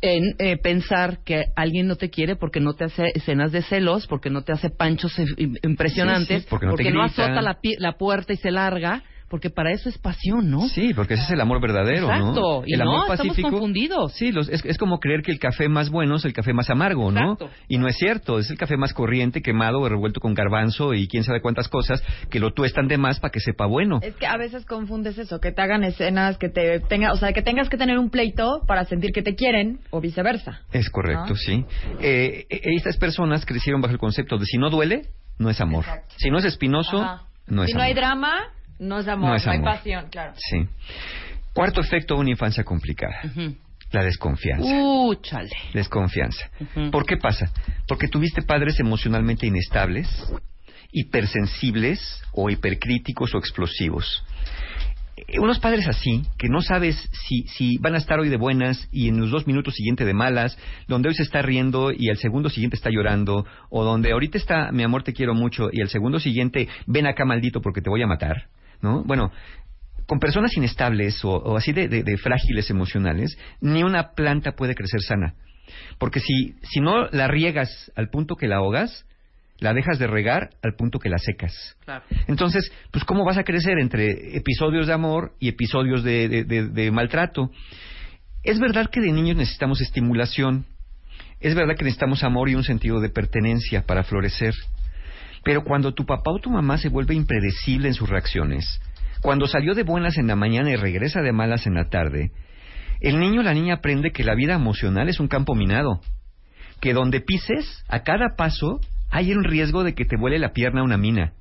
en 0.01 0.35
eh, 0.39 0.57
pensar 0.57 1.19
que 1.25 1.45
alguien 1.57 1.87
no 1.87 1.95
te 1.97 2.09
quiere 2.09 2.35
porque 2.37 2.61
no 2.61 2.73
te 2.73 2.85
hace 2.85 3.11
escenas 3.15 3.51
de 3.51 3.61
celos, 3.63 4.07
porque 4.07 4.29
no 4.29 4.43
te 4.43 4.53
hace 4.53 4.69
panchos 4.69 5.17
im- 5.19 5.57
impresionantes, 5.63 6.37
Sí, 6.37 6.43
sí, 6.43 6.47
porque 6.49 6.65
no 6.67 6.75
te 6.75 6.83
grita. 6.83 7.03
azota 7.03 7.41
la, 7.41 7.57
la 7.79 7.97
puerta 7.97 8.31
y 8.31 8.37
se 8.37 8.51
larga, 8.51 9.03
porque 9.29 9.49
para 9.49 9.71
eso 9.71 9.89
es 9.89 9.97
pasión, 9.97 10.49
¿no? 10.49 10.67
Sí, 10.69 10.93
porque 10.93 11.13
ese 11.13 11.23
es 11.23 11.31
el 11.31 11.41
amor 11.41 11.61
verdadero, 11.61 12.07
¿no? 12.07 12.13
Exacto, 12.15 12.63
y 12.65 12.73
el 12.73 12.79
no, 12.79 12.91
amor 12.91 13.01
estamos 13.11 13.27
pacífico. 13.27 13.49
confundidos. 13.51 14.13
Sí, 14.13 14.31
los- 14.31 14.49
es, 14.49 14.63
es 14.65 14.77
como 14.77 14.99
creer 14.99 15.21
que 15.21 15.31
el 15.31 15.39
café 15.39 15.69
más 15.69 15.89
bueno 15.89 16.15
es 16.15 16.25
el 16.25 16.33
café 16.33 16.53
más 16.53 16.69
amargo, 16.69 17.11
¿no? 17.11 17.33
Exacto. 17.33 17.49
Y 17.67 17.77
no 17.77 17.87
es 17.87 17.95
cierto, 17.97 18.39
es 18.39 18.49
el 18.49 18.57
café 18.57 18.75
más 18.77 18.93
corriente, 18.93 19.41
quemado, 19.41 19.87
revuelto 19.87 20.19
con 20.19 20.33
garbanzo 20.33 20.93
y 20.93 21.07
quién 21.07 21.23
sabe 21.23 21.41
cuántas 21.41 21.67
cosas 21.69 22.03
que 22.29 22.39
lo 22.39 22.51
tuestan 22.53 22.87
de 22.87 22.97
más 22.97 23.19
para 23.19 23.31
que 23.31 23.39
sepa 23.39 23.65
bueno. 23.65 23.99
Es 24.01 24.15
que 24.15 24.25
a 24.27 24.37
veces 24.37 24.65
confundes 24.65 25.17
eso, 25.17 25.39
que 25.39 25.51
te 25.51 25.61
hagan 25.61 25.83
escenas, 25.83 26.37
que 26.37 26.49
te 26.49 26.79
tenga, 26.81 27.11
o 27.13 27.17
sea, 27.17 27.31
que 27.33 27.41
tengas 27.41 27.69
que 27.69 27.77
tener 27.77 27.97
un 27.99 28.09
pleito 28.09 28.61
para 28.67 28.85
sentir 28.85 29.11
que 29.11 29.21
te 29.21 29.35
quieren 29.35 29.79
o 29.91 30.01
viceversa. 30.01 30.61
Es 30.71 30.89
correcto, 30.89 31.29
¿No? 31.29 31.35
sí. 31.35 31.65
Eh, 32.01 32.45
eh, 32.49 32.61
estas 32.75 32.97
personas 32.97 33.45
crecieron 33.45 33.81
bajo 33.81 33.93
el 33.93 33.99
concepto 33.99 34.37
de 34.37 34.45
si 34.45 34.57
no 34.57 34.69
duele, 34.69 35.03
no 35.37 35.49
es 35.49 35.61
amor. 35.61 35.85
Si 36.17 36.29
no 36.29 36.37
es 36.39 36.45
espinoso, 36.45 37.01
Ajá. 37.01 37.21
no 37.47 37.63
es 37.63 37.69
si 37.69 37.73
no 37.73 37.79
amor. 37.81 37.87
hay 37.87 37.93
drama, 37.93 38.33
no 38.79 38.99
es 38.99 39.07
amor, 39.07 39.29
No 39.29 39.35
es 39.35 39.47
hay 39.47 39.61
pasión, 39.61 40.07
claro. 40.09 40.33
Sí. 40.37 40.65
Cuarto 41.53 41.81
efecto 41.81 42.15
de 42.15 42.21
una 42.21 42.29
infancia 42.31 42.63
complicada, 42.63 43.21
la 43.91 44.03
desconfianza. 44.03 44.65
Uh, 44.65 45.15
chale. 45.15 45.49
Desconfianza. 45.73 46.49
¿Por 46.91 47.05
qué 47.05 47.17
pasa? 47.17 47.51
Porque 47.87 48.07
tuviste 48.07 48.41
padres 48.43 48.79
emocionalmente 48.79 49.47
inestables, 49.47 50.07
hipersensibles 50.91 52.21
o 52.33 52.49
hipercríticos 52.49 53.33
o 53.35 53.37
explosivos. 53.39 54.23
Eh, 55.17 55.39
Unos 55.39 55.59
padres 55.59 55.87
así, 55.87 56.21
que 56.37 56.47
no 56.47 56.61
sabes 56.61 56.95
si, 57.27 57.43
si 57.47 57.77
van 57.79 57.95
a 57.95 57.97
estar 57.97 58.19
hoy 58.19 58.29
de 58.29 58.37
buenas 58.37 58.87
y 58.91 59.09
en 59.09 59.19
los 59.19 59.31
dos 59.31 59.47
minutos 59.47 59.73
siguientes 59.75 60.07
de 60.07 60.13
malas, 60.13 60.57
donde 60.87 61.09
hoy 61.09 61.15
se 61.15 61.23
está 61.23 61.41
riendo 61.41 61.91
y 61.91 62.09
al 62.09 62.17
segundo 62.17 62.49
siguiente 62.49 62.75
está 62.77 62.89
llorando, 62.89 63.45
o 63.69 63.83
donde 63.83 64.11
ahorita 64.11 64.37
está 64.37 64.71
mi 64.71 64.83
amor 64.83 65.03
te 65.03 65.13
quiero 65.13 65.33
mucho 65.33 65.69
y 65.71 65.81
al 65.81 65.89
segundo 65.89 66.19
siguiente 66.19 66.67
ven 66.85 67.07
acá 67.07 67.25
maldito 67.25 67.59
porque 67.61 67.81
te 67.81 67.89
voy 67.89 68.01
a 68.01 68.07
matar, 68.07 68.45
¿no? 68.81 69.03
Bueno, 69.03 69.31
con 70.07 70.19
personas 70.19 70.55
inestables 70.57 71.23
o, 71.23 71.29
o 71.31 71.57
así 71.57 71.71
de, 71.71 71.87
de- 71.87 72.03
de 72.03 72.17
frágiles 72.17 72.69
emocionales, 72.69 73.37
ni 73.61 73.83
una 73.83 74.11
planta 74.13 74.53
puede 74.53 74.75
crecer 74.75 75.01
sana. 75.01 75.35
Porque 75.99 76.19
si, 76.19 76.55
si 76.63 76.79
no 76.79 77.07
la 77.11 77.27
riegas 77.27 77.91
al 77.95 78.09
punto 78.09 78.35
que 78.35 78.47
la 78.47 78.55
ahogas, 78.57 79.05
la 79.59 79.73
dejas 79.73 79.99
de 79.99 80.07
regar 80.07 80.49
al 80.63 80.73
punto 80.75 80.99
que 80.99 81.09
la 81.09 81.17
secas. 81.19 81.53
Claro. 81.85 82.03
Entonces, 82.27 82.71
pues 82.91 83.03
¿cómo 83.03 83.25
vas 83.25 83.37
a 83.37 83.43
crecer 83.43 83.77
entre 83.79 84.35
episodios 84.37 84.87
de 84.87 84.93
amor 84.93 85.33
y 85.39 85.49
episodios 85.49 86.03
de, 86.03 86.27
de- 86.29 86.43
de- 86.43 86.69
de 86.69 86.91
maltrato? 86.91 87.51
Es 88.41 88.57
verdad 88.59 88.89
que 88.89 89.01
de 89.01 89.11
niños 89.11 89.35
necesitamos 89.35 89.81
estimulación, 89.81 90.65
es 91.41 91.53
verdad 91.55 91.75
que 91.77 91.83
necesitamos 91.83 92.23
amor 92.23 92.49
y 92.49 92.55
un 92.55 92.63
sentido 92.63 92.99
de 93.01 93.09
pertenencia 93.09 93.83
para 93.85 94.03
florecer. 94.03 94.53
Pero 95.43 95.63
cuando 95.63 95.93
tu 95.93 96.05
papá 96.05 96.31
o 96.31 96.39
tu 96.39 96.49
mamá 96.49 96.77
se 96.77 96.89
vuelve 96.89 97.15
impredecible 97.15 97.87
en 97.87 97.93
sus 97.93 98.09
reacciones, 98.09 98.79
cuando 99.21 99.47
salió 99.47 99.73
de 99.73 99.83
buenas 99.83 100.17
en 100.17 100.27
la 100.27 100.35
mañana 100.35 100.71
y 100.71 100.75
regresa 100.75 101.21
de 101.21 101.31
malas 101.31 101.67
en 101.67 101.75
la 101.75 101.89
tarde, 101.89 102.31
el 103.01 103.19
niño 103.19 103.41
o 103.41 103.43
la 103.43 103.53
niña 103.53 103.75
aprende 103.75 104.11
que 104.11 104.23
la 104.23 104.35
vida 104.35 104.55
emocional 104.55 105.09
es 105.09 105.19
un 105.19 105.27
campo 105.27 105.55
minado, 105.55 106.01
que 106.81 106.93
donde 106.93 107.21
pises, 107.21 107.83
a 107.87 108.03
cada 108.03 108.35
paso, 108.35 108.79
hay 109.09 109.31
un 109.31 109.43
riesgo 109.43 109.83
de 109.83 109.93
que 109.93 110.05
te 110.05 110.17
vuele 110.17 110.39
la 110.39 110.53
pierna 110.53 110.83
una 110.83 110.97
mina. 110.97 111.33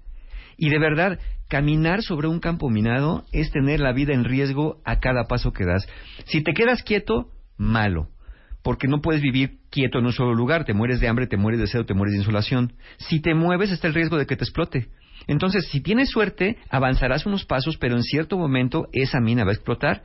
Y 0.56 0.70
de 0.70 0.78
verdad, 0.78 1.18
caminar 1.48 2.02
sobre 2.02 2.28
un 2.28 2.40
campo 2.40 2.68
minado 2.68 3.24
es 3.32 3.50
tener 3.50 3.80
la 3.80 3.92
vida 3.92 4.12
en 4.12 4.24
riesgo 4.24 4.80
a 4.84 4.98
cada 4.98 5.24
paso 5.24 5.52
que 5.52 5.64
das. 5.64 5.86
Si 6.26 6.42
te 6.42 6.52
quedas 6.52 6.82
quieto, 6.82 7.30
malo. 7.56 8.08
Porque 8.62 8.88
no 8.88 9.00
puedes 9.00 9.22
vivir 9.22 9.58
quieto 9.70 9.98
en 9.98 10.06
un 10.06 10.12
solo 10.12 10.34
lugar. 10.34 10.64
Te 10.64 10.74
mueres 10.74 11.00
de 11.00 11.08
hambre, 11.08 11.26
te 11.26 11.36
mueres 11.36 11.60
de 11.60 11.66
sed, 11.66 11.84
te 11.84 11.94
mueres 11.94 12.12
de 12.12 12.18
insolación. 12.18 12.72
Si 12.98 13.20
te 13.20 13.34
mueves, 13.34 13.70
está 13.70 13.86
el 13.86 13.94
riesgo 13.94 14.16
de 14.18 14.26
que 14.26 14.36
te 14.36 14.44
explote. 14.44 14.88
Entonces, 15.26 15.68
si 15.70 15.80
tienes 15.80 16.10
suerte, 16.10 16.56
avanzarás 16.70 17.26
unos 17.26 17.44
pasos, 17.44 17.76
pero 17.76 17.96
en 17.96 18.02
cierto 18.02 18.38
momento 18.38 18.88
esa 18.92 19.20
mina 19.20 19.44
va 19.44 19.50
a 19.50 19.54
explotar. 19.54 20.02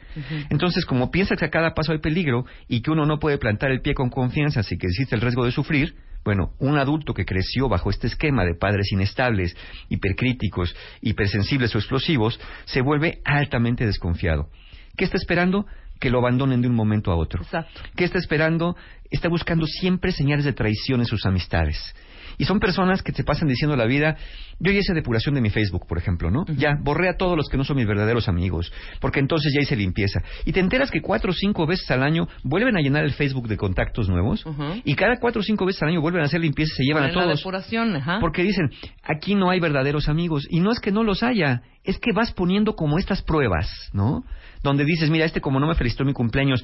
Entonces, 0.49 0.85
como 0.85 1.11
piensas 1.11 1.37
que 1.37 1.45
a 1.45 1.49
cada 1.51 1.73
paso 1.73 1.91
hay 1.91 1.99
peligro 1.99 2.45
y 2.67 2.81
que 2.81 2.91
uno 2.91 3.05
no 3.05 3.19
puede 3.19 3.37
plantar 3.37 3.71
el 3.71 3.81
pie 3.81 3.93
con 3.93 4.09
confianza, 4.09 4.61
así 4.61 4.77
que 4.77 4.87
existe 4.87 5.15
el 5.15 5.21
riesgo 5.21 5.45
de 5.45 5.51
sufrir, 5.51 5.95
bueno, 6.25 6.53
un 6.59 6.77
adulto 6.77 7.13
que 7.13 7.25
creció 7.25 7.67
bajo 7.67 7.89
este 7.89 8.07
esquema 8.07 8.45
de 8.45 8.55
padres 8.55 8.91
inestables, 8.91 9.55
hipercríticos, 9.89 10.75
hipersensibles 11.01 11.75
o 11.75 11.79
explosivos, 11.79 12.39
se 12.65 12.81
vuelve 12.81 13.19
altamente 13.25 13.85
desconfiado. 13.85 14.49
¿Qué 14.95 15.05
está 15.05 15.17
esperando? 15.17 15.65
Que 16.03 16.09
lo 16.09 16.19
abandonen 16.19 16.61
de 16.61 16.67
un 16.67 16.75
momento 16.75 17.13
a 17.13 17.15
otro. 17.15 17.43
Exacto. 17.43 17.79
¿Qué 17.95 18.03
está 18.03 18.17
esperando? 18.17 18.75
Está 19.09 19.29
buscando 19.29 19.65
siempre 19.65 20.11
señales 20.11 20.43
de 20.43 20.51
traición 20.51 20.99
en 20.99 21.05
sus 21.05 21.25
amistades. 21.25 21.95
Y 22.37 22.45
son 22.45 22.59
personas 22.59 23.01
que 23.01 23.11
se 23.11 23.23
pasan 23.23 23.47
diciendo 23.47 23.75
la 23.75 23.85
vida, 23.85 24.15
yo 24.59 24.71
ya 24.71 24.79
hice 24.79 24.93
depuración 24.93 25.35
de 25.35 25.41
mi 25.41 25.49
Facebook, 25.49 25.85
por 25.87 25.97
ejemplo, 25.97 26.31
¿no? 26.31 26.45
Ya, 26.55 26.77
borré 26.81 27.09
a 27.09 27.17
todos 27.17 27.35
los 27.37 27.49
que 27.49 27.57
no 27.57 27.63
son 27.63 27.77
mis 27.77 27.87
verdaderos 27.87 28.27
amigos, 28.27 28.71
porque 28.99 29.19
entonces 29.19 29.53
ya 29.53 29.61
hice 29.61 29.75
limpieza. 29.75 30.21
Y 30.45 30.51
te 30.51 30.59
enteras 30.59 30.91
que 30.91 31.01
cuatro 31.01 31.31
o 31.31 31.33
cinco 31.33 31.65
veces 31.65 31.89
al 31.91 32.03
año 32.03 32.27
vuelven 32.43 32.77
a 32.77 32.81
llenar 32.81 33.03
el 33.03 33.13
Facebook 33.13 33.47
de 33.47 33.57
contactos 33.57 34.09
nuevos, 34.09 34.45
y 34.83 34.95
cada 34.95 35.17
cuatro 35.19 35.41
o 35.41 35.43
cinco 35.43 35.65
veces 35.65 35.81
al 35.83 35.89
año 35.89 36.01
vuelven 36.01 36.21
a 36.21 36.25
hacer 36.25 36.41
limpieza 36.41 36.73
y 36.73 36.77
se 36.77 36.83
llevan 36.83 37.03
a 37.03 37.07
En 37.09 37.15
la 37.15 37.21
todos. 37.23 37.37
depuración. 37.39 38.01
Porque 38.19 38.43
dicen, 38.43 38.69
aquí 39.03 39.35
no 39.35 39.49
hay 39.49 39.59
verdaderos 39.59 40.09
amigos. 40.09 40.47
Y 40.49 40.59
no 40.59 40.71
es 40.71 40.79
que 40.79 40.91
no 40.91 41.03
los 41.03 41.23
haya, 41.23 41.61
es 41.83 41.97
que 41.99 42.11
vas 42.13 42.31
poniendo 42.31 42.75
como 42.75 42.97
estas 42.97 43.21
pruebas, 43.21 43.69
¿no? 43.93 44.23
Donde 44.63 44.85
dices, 44.85 45.09
mira, 45.09 45.25
este 45.25 45.41
como 45.41 45.59
no 45.59 45.67
me 45.67 45.75
felicitó 45.75 46.05
mi 46.05 46.13
cumpleaños 46.13 46.63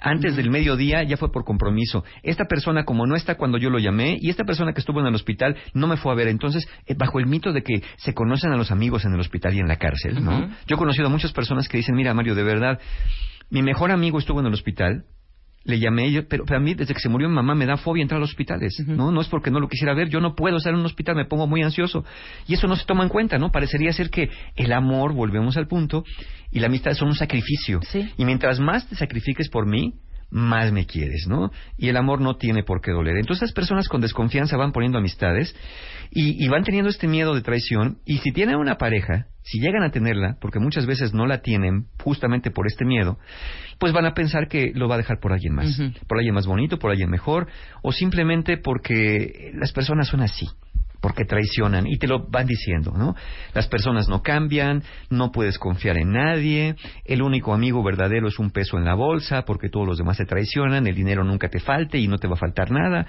antes 0.00 0.36
del 0.36 0.50
mediodía, 0.50 1.02
ya 1.02 1.16
fue 1.16 1.30
por 1.30 1.44
compromiso. 1.44 2.04
Esta 2.22 2.44
persona 2.44 2.84
como 2.84 3.06
no 3.06 3.16
está 3.16 3.36
cuando 3.36 3.58
yo 3.58 3.70
lo 3.70 3.78
llamé, 3.78 4.18
y 4.20 4.30
esta 4.30 4.44
persona 4.44 4.72
que 4.72 4.80
estuvo 4.80 5.00
en 5.00 5.06
el 5.06 5.14
hospital 5.14 5.56
no 5.72 5.86
me 5.86 5.96
fue 5.96 6.12
a 6.12 6.14
ver. 6.14 6.28
Entonces, 6.28 6.66
eh, 6.86 6.94
bajo 6.96 7.18
el 7.18 7.26
mito 7.26 7.52
de 7.52 7.62
que 7.62 7.82
se 7.96 8.14
conocen 8.14 8.52
a 8.52 8.56
los 8.56 8.70
amigos 8.70 9.04
en 9.04 9.14
el 9.14 9.20
hospital 9.20 9.54
y 9.54 9.60
en 9.60 9.68
la 9.68 9.76
cárcel, 9.76 10.22
¿no? 10.22 10.48
Yo 10.66 10.76
he 10.76 10.78
conocido 10.78 11.06
a 11.06 11.10
muchas 11.10 11.32
personas 11.32 11.68
que 11.68 11.78
dicen, 11.78 11.94
mira, 11.94 12.14
Mario, 12.14 12.34
de 12.34 12.42
verdad, 12.42 12.78
mi 13.50 13.62
mejor 13.62 13.90
amigo 13.90 14.18
estuvo 14.18 14.40
en 14.40 14.46
el 14.46 14.52
hospital, 14.52 15.04
le 15.64 15.78
llamé, 15.78 16.12
yo, 16.12 16.28
pero, 16.28 16.44
pero 16.44 16.58
a 16.58 16.60
mí 16.60 16.74
desde 16.74 16.94
que 16.94 17.00
se 17.00 17.08
murió 17.08 17.28
mi 17.28 17.34
mamá 17.34 17.54
me 17.54 17.66
da 17.66 17.76
fobia 17.76 18.02
entrar 18.02 18.18
a 18.18 18.20
los 18.20 18.30
hospitales, 18.30 18.78
¿no? 18.86 19.10
No 19.10 19.20
es 19.20 19.28
porque 19.28 19.50
no 19.50 19.60
lo 19.60 19.68
quisiera 19.68 19.94
ver, 19.94 20.08
yo 20.08 20.20
no 20.20 20.34
puedo 20.34 20.58
estar 20.58 20.72
en 20.72 20.80
un 20.80 20.86
hospital, 20.86 21.16
me 21.16 21.24
pongo 21.24 21.46
muy 21.46 21.62
ansioso. 21.62 22.04
Y 22.46 22.54
eso 22.54 22.66
no 22.66 22.76
se 22.76 22.84
toma 22.84 23.02
en 23.02 23.08
cuenta, 23.08 23.38
¿no? 23.38 23.50
Parecería 23.50 23.92
ser 23.92 24.10
que 24.10 24.30
el 24.56 24.72
amor, 24.72 25.14
volvemos 25.14 25.56
al 25.56 25.66
punto, 25.66 26.04
y 26.50 26.60
la 26.60 26.66
amistad 26.66 26.92
son 26.92 27.08
un 27.08 27.14
sacrificio. 27.14 27.80
Y 28.16 28.24
mientras 28.24 28.60
más 28.60 28.88
te 28.88 28.94
sacrifiques 28.94 29.48
por 29.48 29.66
mí, 29.66 29.94
más 30.30 30.72
me 30.72 30.86
quieres, 30.86 31.26
¿no? 31.28 31.50
Y 31.76 31.88
el 31.88 31.96
amor 31.96 32.20
no 32.20 32.36
tiene 32.36 32.62
por 32.62 32.80
qué 32.80 32.90
doler. 32.90 33.16
Entonces, 33.16 33.42
las 33.42 33.52
personas 33.52 33.88
con 33.88 34.00
desconfianza 34.00 34.56
van 34.56 34.72
poniendo 34.72 34.98
amistades 34.98 35.54
y, 36.10 36.44
y 36.44 36.48
van 36.48 36.64
teniendo 36.64 36.90
este 36.90 37.06
miedo 37.06 37.34
de 37.34 37.42
traición. 37.42 37.98
Y 38.04 38.18
si 38.18 38.32
tienen 38.32 38.56
una 38.56 38.76
pareja, 38.76 39.26
si 39.42 39.60
llegan 39.60 39.82
a 39.82 39.90
tenerla, 39.90 40.36
porque 40.40 40.58
muchas 40.58 40.86
veces 40.86 41.14
no 41.14 41.26
la 41.26 41.42
tienen 41.42 41.86
justamente 42.02 42.50
por 42.50 42.66
este 42.66 42.84
miedo, 42.84 43.18
pues 43.78 43.92
van 43.92 44.06
a 44.06 44.14
pensar 44.14 44.48
que 44.48 44.72
lo 44.74 44.88
va 44.88 44.94
a 44.94 44.98
dejar 44.98 45.18
por 45.20 45.32
alguien 45.32 45.54
más. 45.54 45.80
Por 46.08 46.18
alguien 46.18 46.34
más 46.34 46.46
bonito, 46.46 46.78
por 46.78 46.90
alguien 46.90 47.10
mejor, 47.10 47.48
o 47.82 47.92
simplemente 47.92 48.56
porque 48.56 49.52
las 49.54 49.72
personas 49.72 50.08
son 50.08 50.20
así 50.20 50.46
porque 51.04 51.26
traicionan 51.26 51.86
y 51.86 51.98
te 51.98 52.06
lo 52.06 52.26
van 52.30 52.46
diciendo, 52.46 52.94
¿no? 52.96 53.14
Las 53.52 53.66
personas 53.66 54.08
no 54.08 54.22
cambian, 54.22 54.82
no 55.10 55.32
puedes 55.32 55.58
confiar 55.58 55.98
en 55.98 56.12
nadie, 56.12 56.76
el 57.04 57.20
único 57.20 57.52
amigo 57.52 57.82
verdadero 57.82 58.26
es 58.26 58.38
un 58.38 58.50
peso 58.50 58.78
en 58.78 58.86
la 58.86 58.94
bolsa 58.94 59.42
porque 59.42 59.68
todos 59.68 59.86
los 59.86 59.98
demás 59.98 60.16
te 60.16 60.24
traicionan, 60.24 60.86
el 60.86 60.94
dinero 60.94 61.22
nunca 61.22 61.50
te 61.50 61.60
falte 61.60 61.98
y 61.98 62.08
no 62.08 62.16
te 62.16 62.26
va 62.26 62.36
a 62.36 62.38
faltar 62.38 62.70
nada. 62.70 63.06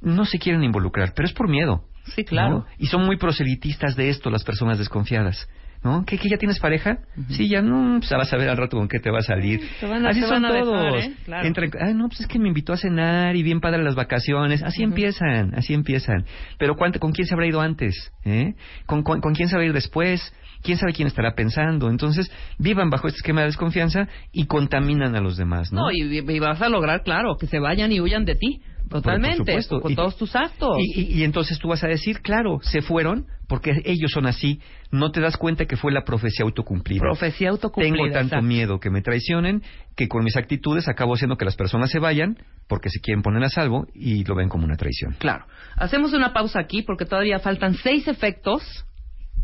No 0.00 0.24
se 0.24 0.38
quieren 0.38 0.64
involucrar, 0.64 1.12
pero 1.14 1.28
es 1.28 1.34
por 1.34 1.50
miedo. 1.50 1.84
Sí, 2.14 2.24
claro. 2.24 2.60
¿no? 2.60 2.66
Y 2.78 2.86
son 2.86 3.04
muy 3.04 3.18
proselitistas 3.18 3.94
de 3.94 4.08
esto 4.08 4.30
las 4.30 4.42
personas 4.42 4.78
desconfiadas. 4.78 5.46
¿No? 5.84 6.02
¿Qué, 6.06 6.16
que 6.16 6.30
ya 6.30 6.38
tienes 6.38 6.58
pareja? 6.60 6.96
Sí, 7.28 7.46
ya 7.46 7.60
no, 7.60 7.98
pues 8.00 8.10
vas 8.10 8.32
a 8.32 8.36
ver 8.38 8.48
al 8.48 8.56
rato 8.56 8.78
con 8.78 8.88
qué 8.88 8.98
te 9.00 9.10
va 9.10 9.18
a 9.18 9.22
salir. 9.22 9.60
Te 9.80 9.86
van 9.86 10.06
a- 10.06 10.08
Así 10.08 10.20
te 10.20 10.26
son 10.26 10.40
van 10.42 10.44
a 10.46 10.58
todos. 10.58 10.82
dejar, 10.94 10.98
¿eh? 11.10 11.14
Claro. 11.26 11.46
Entran- 11.48 11.78
ay, 11.78 11.92
no, 11.94 12.08
pues 12.08 12.20
es 12.20 12.26
que 12.26 12.38
me 12.38 12.48
invitó 12.48 12.72
a 12.72 12.78
cenar 12.78 13.36
y 13.36 13.42
bien 13.42 13.60
padre 13.60 13.82
las 13.84 13.94
vacaciones. 13.94 14.62
Así 14.62 14.82
empiezan, 14.82 15.54
así 15.54 15.74
empiezan. 15.74 16.24
Pero 16.58 16.74
¿cuánto, 16.76 16.98
¿con 17.00 17.12
quién 17.12 17.26
se 17.28 17.34
habrá 17.34 17.46
ido 17.46 17.60
antes? 17.60 18.10
¿Eh? 18.24 18.54
¿Con, 18.86 19.02
con, 19.02 19.20
con 19.20 19.34
quién 19.34 19.48
se 19.50 19.56
va 19.56 19.62
a 19.62 19.66
ir 19.66 19.74
después? 19.74 20.32
¿Quién 20.64 20.78
sabe 20.78 20.92
quién 20.94 21.06
estará 21.06 21.34
pensando? 21.34 21.88
Entonces, 21.90 22.32
vivan 22.58 22.90
bajo 22.90 23.06
este 23.06 23.18
esquema 23.18 23.42
de 23.42 23.48
desconfianza 23.48 24.08
y 24.32 24.46
contaminan 24.46 25.14
a 25.14 25.20
los 25.20 25.36
demás, 25.36 25.70
¿no? 25.72 25.82
No, 25.82 25.92
y, 25.92 26.02
y 26.18 26.38
vas 26.40 26.60
a 26.62 26.68
lograr, 26.70 27.02
claro, 27.04 27.36
que 27.38 27.46
se 27.46 27.58
vayan 27.60 27.92
y 27.92 28.00
huyan 28.00 28.24
de 28.24 28.34
ti. 28.34 28.62
Totalmente, 28.88 29.58
Por, 29.70 29.80
con 29.82 29.92
Y- 29.92 29.94
todos 29.96 30.16
tus 30.16 30.34
actos. 30.36 30.76
y, 30.78 31.00
y- 31.00 31.20
y 31.20 31.24
entonces 31.24 31.58
tú 31.58 31.68
vas 31.68 31.82
a 31.84 31.88
decir, 31.88 32.20
claro, 32.20 32.58
se 32.62 32.82
fueron 32.82 33.26
porque 33.48 33.72
ellos 33.84 34.10
son 34.10 34.26
así. 34.26 34.60
No 34.90 35.10
te 35.10 35.20
das 35.20 35.36
cuenta 35.36 35.64
que 35.66 35.76
fue 35.76 35.90
la 35.92 36.04
profecía 36.04 36.44
autocumplida. 36.44 37.00
Profecía 37.00 37.50
autocumplida. 37.50 37.94
Tengo 37.96 38.10
tanto 38.12 38.26
exacto. 38.36 38.46
miedo 38.46 38.80
que 38.80 38.90
me 38.90 39.00
traicionen 39.02 39.62
que 39.96 40.06
con 40.08 40.22
mis 40.22 40.36
actitudes 40.36 40.86
acabo 40.88 41.14
haciendo 41.14 41.36
que 41.36 41.44
las 41.46 41.56
personas 41.56 41.90
se 41.90 41.98
vayan 41.98 42.36
porque 42.68 42.88
se 42.90 43.00
quieren 43.00 43.22
poner 43.22 43.42
a 43.44 43.48
salvo 43.48 43.86
y 43.94 44.22
lo 44.24 44.34
ven 44.34 44.48
como 44.48 44.64
una 44.64 44.76
traición. 44.76 45.14
Claro. 45.18 45.46
Hacemos 45.76 46.12
una 46.12 46.32
pausa 46.32 46.60
aquí 46.60 46.82
porque 46.82 47.04
todavía 47.06 47.38
faltan 47.38 47.74
seis 47.74 48.06
efectos 48.06 48.62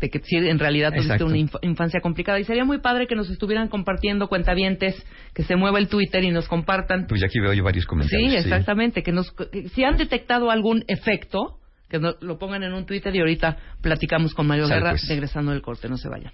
de 0.01 0.09
que 0.09 0.19
sí, 0.19 0.35
en 0.35 0.59
realidad 0.59 0.91
tuviste 0.93 1.23
una 1.23 1.37
inf- 1.37 1.59
infancia 1.61 2.01
complicada. 2.01 2.39
Y 2.39 2.43
sería 2.43 2.65
muy 2.65 2.79
padre 2.79 3.07
que 3.07 3.15
nos 3.15 3.29
estuvieran 3.29 3.69
compartiendo 3.69 4.27
cuentavientes, 4.27 4.95
que 5.33 5.43
se 5.43 5.55
mueva 5.55 5.79
el 5.79 5.87
Twitter 5.87 6.23
y 6.23 6.31
nos 6.31 6.47
compartan. 6.47 7.05
Pues 7.07 7.21
ya 7.21 7.27
aquí 7.27 7.39
veo 7.39 7.53
yo 7.53 7.63
varios 7.63 7.85
comentarios. 7.85 8.31
Sí, 8.31 8.35
exactamente. 8.37 9.03
Que 9.03 9.11
nos, 9.11 9.31
que 9.31 9.69
si 9.69 9.83
han 9.83 9.95
detectado 9.97 10.51
algún 10.51 10.83
efecto, 10.87 11.59
que 11.87 11.99
nos 11.99 12.15
lo 12.21 12.37
pongan 12.39 12.63
en 12.63 12.73
un 12.73 12.85
Twitter 12.85 13.15
y 13.15 13.19
ahorita 13.19 13.57
platicamos 13.81 14.33
con 14.33 14.47
Mario 14.47 14.67
Guerra 14.67 14.91
pues. 14.91 15.07
regresando 15.07 15.51
del 15.51 15.61
corte. 15.61 15.87
No 15.87 15.97
se 15.97 16.09
vayan. 16.09 16.33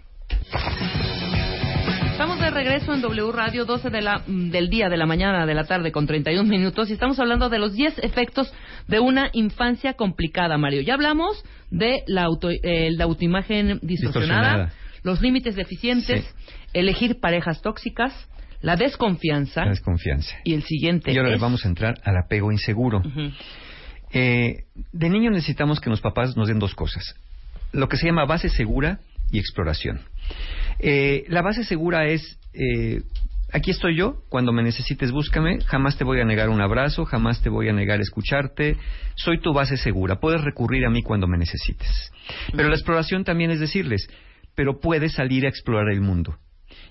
Estamos 2.11 2.39
de 2.39 2.49
regreso 2.49 2.93
en 2.95 3.01
W 3.01 3.31
Radio, 3.31 3.65
12 3.65 3.91
de 3.91 4.01
la, 4.01 4.23
mm, 4.25 4.49
del 4.49 4.69
día, 4.69 4.89
de 4.89 4.97
la 4.97 5.05
mañana, 5.05 5.45
de 5.45 5.53
la 5.53 5.65
tarde, 5.65 5.91
con 5.91 6.07
31 6.07 6.49
minutos, 6.49 6.89
y 6.89 6.93
estamos 6.93 7.19
hablando 7.19 7.47
de 7.49 7.59
los 7.59 7.73
10 7.75 7.99
efectos 7.99 8.51
de 8.87 8.99
una 8.99 9.29
infancia 9.33 9.93
complicada, 9.93 10.57
Mario. 10.57 10.81
Ya 10.81 10.95
hablamos 10.95 11.43
de 11.71 12.03
la, 12.07 12.23
auto, 12.23 12.49
eh, 12.49 12.89
la 12.91 13.03
autoimagen 13.05 13.79
distorsionada, 13.81 14.41
Distorsionada. 14.67 14.73
los 15.03 15.21
límites 15.21 15.55
deficientes, 15.55 16.25
elegir 16.73 17.19
parejas 17.19 17.61
tóxicas, 17.61 18.13
la 18.61 18.75
desconfianza, 18.75 19.63
La 19.65 19.69
desconfianza. 19.71 20.35
y 20.43 20.53
el 20.53 20.63
siguiente 20.63 21.11
Y 21.11 21.17
ahora 21.17 21.35
es... 21.35 21.39
vamos 21.41 21.63
a 21.65 21.67
entrar 21.67 21.99
al 22.03 22.17
apego 22.17 22.51
inseguro. 22.51 23.01
Eh, 24.13 24.63
de 24.93 25.09
niño 25.09 25.29
necesitamos 25.31 25.79
que 25.79 25.89
los 25.89 26.01
papás 26.01 26.35
nos 26.37 26.47
den 26.47 26.59
dos 26.59 26.73
cosas. 26.75 27.15
Lo 27.73 27.89
que 27.89 27.97
se 27.97 28.05
llama 28.07 28.25
base 28.25 28.49
segura 28.49 28.99
y 29.31 29.39
exploración. 29.39 29.99
Eh, 30.79 31.25
la 31.27 31.41
base 31.41 31.63
segura 31.65 32.07
es, 32.07 32.39
eh, 32.53 33.01
aquí 33.57 33.71
estoy 33.71 33.95
yo, 33.95 34.23
cuando 34.29 34.51
me 34.53 34.63
necesites 34.63 35.11
búscame, 35.11 35.59
jamás 35.61 35.97
te 35.97 36.03
voy 36.03 36.21
a 36.21 36.25
negar 36.25 36.49
un 36.49 36.61
abrazo, 36.61 37.05
jamás 37.05 37.41
te 37.41 37.49
voy 37.49 37.69
a 37.69 37.73
negar 37.73 37.99
escucharte, 37.99 38.77
soy 39.15 39.39
tu 39.41 39.53
base 39.53 39.77
segura, 39.77 40.19
puedes 40.19 40.41
recurrir 40.41 40.85
a 40.85 40.89
mí 40.89 41.03
cuando 41.03 41.27
me 41.27 41.37
necesites. 41.37 42.11
Pero 42.55 42.69
la 42.69 42.75
exploración 42.75 43.23
también 43.23 43.51
es 43.51 43.59
decirles, 43.59 44.07
pero 44.55 44.79
puedes 44.79 45.13
salir 45.13 45.45
a 45.45 45.49
explorar 45.49 45.89
el 45.91 46.01
mundo. 46.01 46.37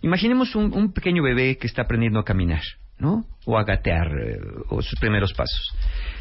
Imaginemos 0.02 0.54
un, 0.54 0.72
un 0.76 0.92
pequeño 0.92 1.22
bebé 1.22 1.56
que 1.56 1.66
está 1.66 1.82
aprendiendo 1.82 2.18
a 2.18 2.24
caminar, 2.24 2.62
¿no? 2.98 3.24
O 3.44 3.58
a 3.58 3.64
gatear, 3.64 4.08
eh, 4.08 4.38
o 4.68 4.82
sus 4.82 4.98
primeros 4.98 5.32
pasos. 5.32 5.74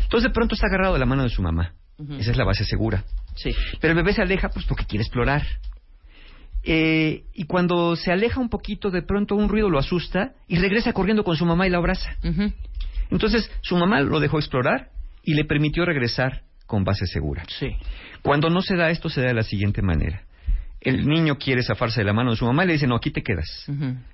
Entonces 0.03 0.29
de 0.29 0.33
pronto 0.33 0.55
está 0.55 0.67
agarrado 0.67 0.93
de 0.93 0.99
la 0.99 1.05
mano 1.05 1.23
de 1.23 1.29
su 1.29 1.41
mamá. 1.41 1.73
Esa 2.19 2.31
es 2.31 2.37
la 2.37 2.43
base 2.43 2.65
segura. 2.65 3.03
Sí. 3.35 3.51
Pero 3.79 3.91
el 3.91 3.97
bebé 3.97 4.13
se 4.13 4.21
aleja 4.21 4.49
pues 4.49 4.65
porque 4.65 4.85
quiere 4.85 5.03
explorar. 5.03 5.43
Eh, 6.67 7.25
y 7.33 7.43
cuando 7.45 7.95
se 7.95 8.11
aleja 8.11 8.39
un 8.39 8.49
poquito, 8.49 8.89
de 8.89 9.03
pronto 9.03 9.35
un 9.35 9.49
ruido 9.49 9.69
lo 9.69 9.77
asusta 9.77 10.33
y 10.47 10.57
regresa 10.57 10.93
corriendo 10.93 11.23
con 11.23 11.35
su 11.35 11.45
mamá 11.45 11.67
y 11.67 11.69
la 11.69 11.77
abraza. 11.77 12.17
Entonces 13.11 13.51
su 13.61 13.77
mamá 13.77 14.01
lo 14.01 14.19
dejó 14.19 14.39
explorar 14.39 14.89
y 15.23 15.35
le 15.35 15.45
permitió 15.45 15.85
regresar 15.85 16.41
con 16.65 16.83
base 16.83 17.05
segura. 17.05 17.43
Sí. 17.47 17.67
Cuando 18.23 18.49
no 18.49 18.61
se 18.61 18.75
da 18.75 18.89
esto, 18.89 19.09
se 19.09 19.21
da 19.21 19.27
de 19.27 19.35
la 19.35 19.43
siguiente 19.43 19.83
manera. 19.83 20.23
El 20.81 21.07
niño 21.07 21.37
quiere 21.37 21.61
zafarse 21.61 22.01
de 22.01 22.05
la 22.05 22.13
mano 22.13 22.31
de 22.31 22.37
su 22.37 22.45
mamá 22.45 22.63
y 22.63 22.67
le 22.67 22.73
dice, 22.73 22.87
no, 22.87 22.95
aquí 22.95 23.11
te 23.11 23.21
quedas. 23.21 23.67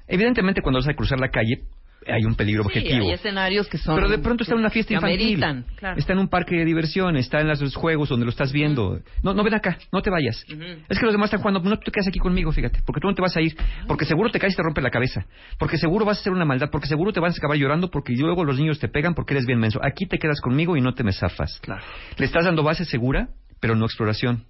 Evidentemente, 0.07 0.61
cuando 0.61 0.79
vas 0.79 0.89
a 0.89 0.93
cruzar 0.93 1.19
la 1.19 1.29
calle, 1.29 1.63
hay 2.07 2.25
un 2.25 2.35
peligro 2.35 2.63
Sí, 2.63 2.67
objetivo. 2.67 3.05
hay 3.07 3.11
escenarios 3.13 3.67
que 3.67 3.77
son... 3.77 3.95
Pero 3.95 4.09
de 4.09 4.17
pronto 4.17 4.43
está 4.43 4.55
en 4.55 4.59
una 4.61 4.69
fiesta 4.69 4.93
infantil. 4.93 5.19
ameritan, 5.21 5.65
claro. 5.75 5.99
Está 5.99 6.13
en 6.13 6.19
un 6.19 6.29
parque 6.29 6.55
de 6.55 6.65
diversión, 6.65 7.15
está 7.15 7.41
en 7.41 7.47
los 7.47 7.75
juegos 7.75 8.09
donde 8.09 8.25
lo 8.25 8.31
estás 8.31 8.51
viendo. 8.51 8.99
No, 9.23 9.33
no 9.33 9.43
ven 9.43 9.53
acá, 9.53 9.77
no 9.91 10.01
te 10.01 10.09
vayas. 10.09 10.43
Es 10.89 10.99
que 10.99 11.05
los 11.05 11.13
demás 11.13 11.27
están 11.27 11.41
jugando, 11.41 11.59
no 11.61 11.77
te 11.77 11.91
quedas 11.91 12.07
aquí 12.07 12.19
conmigo, 12.19 12.51
fíjate, 12.51 12.81
porque 12.85 13.01
tú 13.01 13.07
no 13.07 13.13
te 13.13 13.21
vas 13.21 13.35
a 13.37 13.41
ir, 13.41 13.55
porque 13.87 14.05
seguro 14.05 14.29
te 14.31 14.39
caes 14.39 14.53
y 14.53 14.55
te 14.55 14.63
rompe 14.63 14.81
la 14.81 14.89
cabeza, 14.89 15.25
porque 15.59 15.77
seguro 15.77 16.05
vas 16.05 16.17
a 16.17 16.21
hacer 16.21 16.33
una 16.33 16.45
maldad, 16.45 16.69
porque 16.71 16.87
seguro 16.87 17.13
te 17.13 17.19
vas 17.19 17.35
a 17.35 17.37
acabar 17.37 17.57
llorando, 17.57 17.89
porque 17.91 18.13
luego 18.13 18.43
los 18.43 18.57
niños 18.57 18.79
te 18.79 18.87
pegan 18.87 19.13
porque 19.13 19.33
eres 19.33 19.45
bien 19.45 19.59
menso. 19.59 19.79
Aquí 19.83 20.05
te 20.07 20.17
quedas 20.17 20.41
conmigo 20.41 20.75
y 20.77 20.81
no 20.81 20.93
te 20.93 21.03
me 21.03 21.13
zafas. 21.13 21.59
Claro. 21.61 21.83
Le 22.17 22.25
estás 22.25 22.45
dando 22.45 22.63
base 22.63 22.83
segura, 22.85 23.29
pero 23.59 23.75
no 23.75 23.85
exploración. 23.85 24.45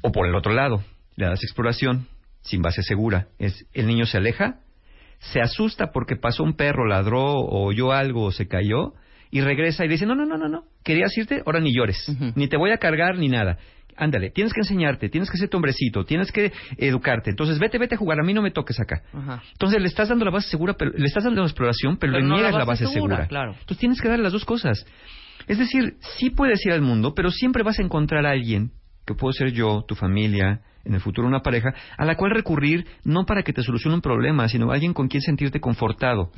O 0.00 0.12
por 0.12 0.26
el 0.26 0.34
otro 0.34 0.52
lado, 0.52 0.82
le 1.16 1.26
das 1.26 1.42
exploración 1.42 2.06
sin 2.42 2.60
base 2.62 2.82
segura. 2.82 3.28
Es 3.38 3.66
el 3.72 3.86
niño 3.86 4.04
se 4.06 4.18
aleja, 4.18 4.56
se 5.32 5.40
asusta 5.40 5.90
porque 5.92 6.16
pasó 6.16 6.42
un 6.42 6.54
perro, 6.54 6.86
ladró 6.86 7.22
o 7.22 7.64
oyó 7.66 7.92
algo 7.92 8.24
o 8.24 8.30
se 8.32 8.46
cayó 8.48 8.94
y 9.30 9.40
regresa 9.40 9.84
y 9.84 9.88
dice, 9.88 10.06
no, 10.06 10.14
no, 10.14 10.24
no, 10.26 10.36
no, 10.36 10.48
no, 10.48 10.64
querías 10.84 11.16
irte, 11.16 11.42
ahora 11.44 11.60
ni 11.60 11.74
llores, 11.74 12.06
ni 12.36 12.48
te 12.48 12.56
voy 12.56 12.70
a 12.70 12.78
cargar 12.78 13.18
ni 13.18 13.28
nada. 13.28 13.58
Ándale, 13.96 14.30
tienes 14.30 14.52
que 14.52 14.60
enseñarte, 14.60 15.08
tienes 15.08 15.30
que 15.30 15.36
ser 15.36 15.48
tu 15.48 15.56
hombrecito, 15.56 16.04
tienes 16.04 16.32
que 16.32 16.52
educarte. 16.78 17.30
Entonces, 17.30 17.60
vete, 17.60 17.78
vete 17.78 17.94
a 17.94 17.98
jugar, 17.98 18.18
a 18.18 18.24
mí 18.24 18.34
no 18.34 18.42
me 18.42 18.50
toques 18.50 18.80
acá. 18.80 19.02
Ajá. 19.12 19.40
Entonces, 19.52 19.80
le 19.80 19.86
estás 19.86 20.08
dando 20.08 20.24
la 20.24 20.32
base 20.32 20.48
segura, 20.48 20.74
pero 20.74 20.90
le 20.96 21.06
estás 21.06 21.22
dando 21.22 21.42
la 21.42 21.46
exploración, 21.46 21.96
pero, 21.98 22.14
Pero 22.14 22.24
le 22.24 22.28
no 22.28 22.34
niegas 22.34 22.54
la 22.54 22.64
base 22.64 22.86
segura, 22.88 23.16
segura. 23.16 23.28
claro. 23.28 23.52
Entonces, 23.52 23.78
tienes 23.78 24.00
que 24.00 24.08
darle 24.08 24.24
las 24.24 24.32
dos 24.32 24.44
cosas. 24.44 24.84
Es 25.46 25.58
decir, 25.58 25.94
sí 26.18 26.30
puedes 26.30 26.64
ir 26.66 26.72
al 26.72 26.82
mundo, 26.82 27.14
pero 27.14 27.30
siempre 27.30 27.62
vas 27.62 27.78
a 27.78 27.82
encontrar 27.82 28.26
a 28.26 28.30
alguien, 28.32 28.72
que 29.06 29.14
puedo 29.14 29.32
ser 29.32 29.52
yo, 29.52 29.84
tu 29.86 29.94
familia, 29.94 30.60
en 30.84 30.94
el 30.94 31.00
futuro 31.00 31.26
una 31.26 31.40
pareja, 31.40 31.74
a 31.96 32.04
la 32.04 32.16
cual 32.16 32.32
recurrir 32.32 32.86
no 33.04 33.24
para 33.24 33.42
que 33.42 33.52
te 33.52 33.62
solucione 33.62 33.96
un 33.96 34.02
problema, 34.02 34.48
sino 34.48 34.70
alguien 34.70 34.92
con 34.92 35.08
quien 35.08 35.22
sentirte 35.22 35.60
confortado, 35.60 36.30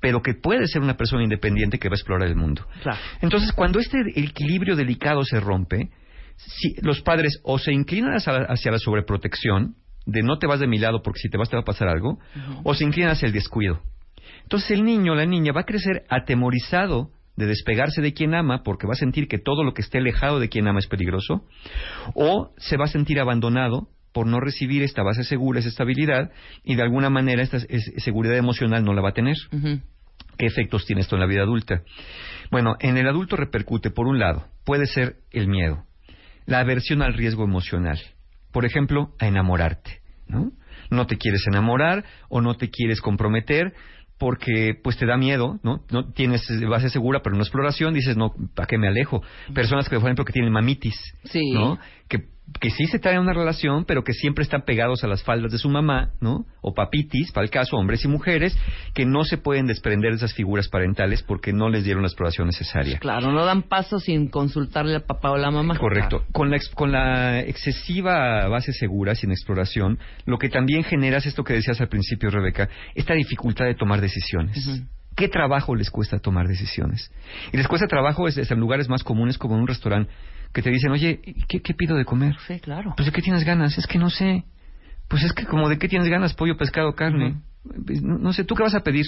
pero 0.00 0.22
que 0.22 0.34
puede 0.34 0.66
ser 0.66 0.82
una 0.82 0.96
persona 0.96 1.22
independiente 1.22 1.78
que 1.78 1.88
va 1.88 1.94
a 1.94 1.96
explorar 1.96 2.28
el 2.28 2.36
mundo. 2.36 2.66
Claro. 2.82 2.98
Entonces, 3.20 3.52
cuando 3.52 3.78
este 3.78 3.98
equilibrio 4.16 4.76
delicado 4.76 5.24
se 5.24 5.40
rompe, 5.40 5.90
si 6.36 6.74
los 6.82 7.00
padres 7.02 7.40
o 7.44 7.58
se 7.58 7.72
inclinan 7.72 8.14
hacia 8.14 8.32
la, 8.32 8.46
hacia 8.46 8.72
la 8.72 8.78
sobreprotección, 8.78 9.76
de 10.06 10.22
no 10.22 10.38
te 10.38 10.46
vas 10.46 10.60
de 10.60 10.66
mi 10.66 10.78
lado 10.78 11.02
porque 11.02 11.20
si 11.20 11.30
te 11.30 11.38
vas 11.38 11.48
te 11.48 11.56
va 11.56 11.62
a 11.62 11.64
pasar 11.64 11.88
algo, 11.88 12.18
o 12.62 12.74
se 12.74 12.84
inclinan 12.84 13.12
hacia 13.12 13.26
el 13.26 13.32
descuido. 13.32 13.80
Entonces 14.42 14.72
el 14.72 14.84
niño 14.84 15.12
o 15.12 15.14
la 15.14 15.26
niña 15.26 15.52
va 15.52 15.62
a 15.62 15.64
crecer 15.64 16.04
atemorizado 16.08 17.10
de 17.36 17.46
despegarse 17.46 18.00
de 18.00 18.12
quien 18.12 18.34
ama 18.34 18.62
porque 18.62 18.86
va 18.86 18.92
a 18.92 18.96
sentir 18.96 19.26
que 19.28 19.38
todo 19.38 19.64
lo 19.64 19.74
que 19.74 19.82
esté 19.82 19.98
alejado 19.98 20.38
de 20.40 20.48
quien 20.48 20.68
ama 20.68 20.78
es 20.78 20.86
peligroso, 20.86 21.44
o 22.14 22.52
se 22.56 22.76
va 22.76 22.84
a 22.84 22.88
sentir 22.88 23.18
abandonado 23.20 23.88
por 24.12 24.26
no 24.26 24.38
recibir 24.38 24.82
esta 24.84 25.02
base 25.02 25.24
segura, 25.24 25.58
esa 25.58 25.68
estabilidad, 25.68 26.30
y 26.62 26.76
de 26.76 26.82
alguna 26.82 27.10
manera 27.10 27.42
esta 27.42 27.56
es- 27.56 27.92
seguridad 27.98 28.36
emocional 28.36 28.84
no 28.84 28.94
la 28.94 29.02
va 29.02 29.08
a 29.08 29.14
tener. 29.14 29.34
¿Qué 30.38 30.46
efectos 30.46 30.84
tiene 30.86 31.00
esto 31.02 31.16
en 31.16 31.20
la 31.20 31.26
vida 31.26 31.42
adulta? 31.42 31.82
Bueno, 32.50 32.76
en 32.80 32.96
el 32.96 33.08
adulto 33.08 33.36
repercute, 33.36 33.90
por 33.90 34.06
un 34.06 34.18
lado, 34.18 34.46
puede 34.64 34.86
ser 34.86 35.16
el 35.32 35.48
miedo, 35.48 35.84
la 36.46 36.60
aversión 36.60 37.02
al 37.02 37.14
riesgo 37.14 37.44
emocional. 37.44 37.98
Por 38.52 38.64
ejemplo, 38.64 39.14
a 39.18 39.26
enamorarte, 39.26 40.00
¿no? 40.28 40.52
No 40.90 41.06
te 41.06 41.16
quieres 41.16 41.44
enamorar 41.48 42.04
o 42.28 42.40
no 42.40 42.54
te 42.56 42.70
quieres 42.70 43.00
comprometer 43.00 43.74
porque 44.18 44.74
pues 44.82 44.96
te 44.96 45.06
da 45.06 45.16
miedo, 45.16 45.58
¿no? 45.62 45.82
No 45.90 46.12
tienes 46.12 46.46
base 46.68 46.88
segura, 46.88 47.20
pero 47.22 47.36
no 47.36 47.42
exploración, 47.42 47.94
dices, 47.94 48.16
no, 48.16 48.32
¿para 48.54 48.66
qué 48.66 48.78
me 48.78 48.88
alejo? 48.88 49.22
Personas 49.52 49.88
que, 49.88 49.96
por 49.96 50.04
ejemplo, 50.04 50.24
que 50.24 50.32
tienen 50.32 50.52
mamitis, 50.52 50.96
Sí. 51.24 51.52
¿no? 51.52 51.78
Que, 52.08 52.33
que 52.60 52.68
sí 52.70 52.86
se 52.86 52.98
traen 52.98 53.20
una 53.20 53.32
relación, 53.32 53.84
pero 53.86 54.04
que 54.04 54.12
siempre 54.12 54.42
están 54.44 54.62
pegados 54.62 55.02
a 55.02 55.06
las 55.06 55.22
faldas 55.22 55.50
de 55.50 55.58
su 55.58 55.68
mamá, 55.70 56.10
¿no? 56.20 56.44
O 56.60 56.74
papitis, 56.74 57.32
para 57.32 57.44
el 57.44 57.50
caso, 57.50 57.76
hombres 57.76 58.04
y 58.04 58.08
mujeres, 58.08 58.56
que 58.94 59.06
no 59.06 59.24
se 59.24 59.38
pueden 59.38 59.66
desprender 59.66 60.10
de 60.10 60.16
esas 60.18 60.34
figuras 60.34 60.68
parentales 60.68 61.22
porque 61.22 61.52
no 61.54 61.70
les 61.70 61.84
dieron 61.84 62.02
la 62.02 62.08
exploración 62.08 62.46
necesaria. 62.46 62.98
Claro, 62.98 63.32
no 63.32 63.44
dan 63.46 63.62
paso 63.62 63.98
sin 63.98 64.28
consultarle 64.28 64.94
al 64.94 65.04
papá 65.04 65.30
o 65.30 65.38
la 65.38 65.50
mamá. 65.50 65.78
Correcto. 65.78 66.24
Con 66.32 66.50
la, 66.50 66.56
ex- 66.56 66.68
con 66.68 66.92
la 66.92 67.40
excesiva 67.40 68.46
base 68.48 68.72
segura, 68.74 69.14
sin 69.14 69.30
exploración, 69.30 69.98
lo 70.26 70.36
que 70.38 70.50
también 70.50 70.84
genera 70.84 71.18
es 71.18 71.26
esto 71.26 71.44
que 71.44 71.54
decías 71.54 71.80
al 71.80 71.88
principio, 71.88 72.28
Rebeca, 72.30 72.68
esta 72.94 73.14
dificultad 73.14 73.64
de 73.64 73.74
tomar 73.74 74.00
decisiones. 74.02 74.82
¿Qué 75.16 75.28
trabajo 75.28 75.76
les 75.76 75.90
cuesta 75.90 76.18
tomar 76.18 76.46
decisiones? 76.48 77.10
Y 77.52 77.56
les 77.56 77.68
cuesta 77.68 77.86
trabajo 77.86 78.26
es, 78.28 78.36
es 78.36 78.50
en 78.50 78.58
lugares 78.58 78.88
más 78.88 79.02
comunes 79.04 79.38
como 79.38 79.54
en 79.54 79.62
un 79.62 79.66
restaurante 79.68 80.10
que 80.54 80.62
te 80.62 80.70
dicen, 80.70 80.90
oye, 80.92 81.20
¿qué, 81.48 81.60
qué 81.60 81.74
pido 81.74 81.96
de 81.96 82.04
comer? 82.04 82.36
Sí, 82.46 82.60
claro. 82.60 82.94
Pues 82.96 83.06
de 83.06 83.12
qué 83.12 83.20
tienes 83.20 83.44
ganas, 83.44 83.76
es 83.76 83.86
que 83.86 83.98
no 83.98 84.08
sé. 84.08 84.44
Pues 85.08 85.22
es 85.24 85.32
que 85.32 85.44
como 85.44 85.68
de 85.68 85.78
qué 85.78 85.88
tienes 85.88 86.08
ganas, 86.08 86.32
pollo, 86.32 86.56
pescado, 86.56 86.94
carne. 86.94 87.42
Pues, 87.84 88.02
no, 88.02 88.18
no 88.18 88.32
sé, 88.32 88.44
¿tú 88.44 88.54
qué 88.54 88.62
vas 88.62 88.74
a 88.74 88.80
pedir? 88.80 89.04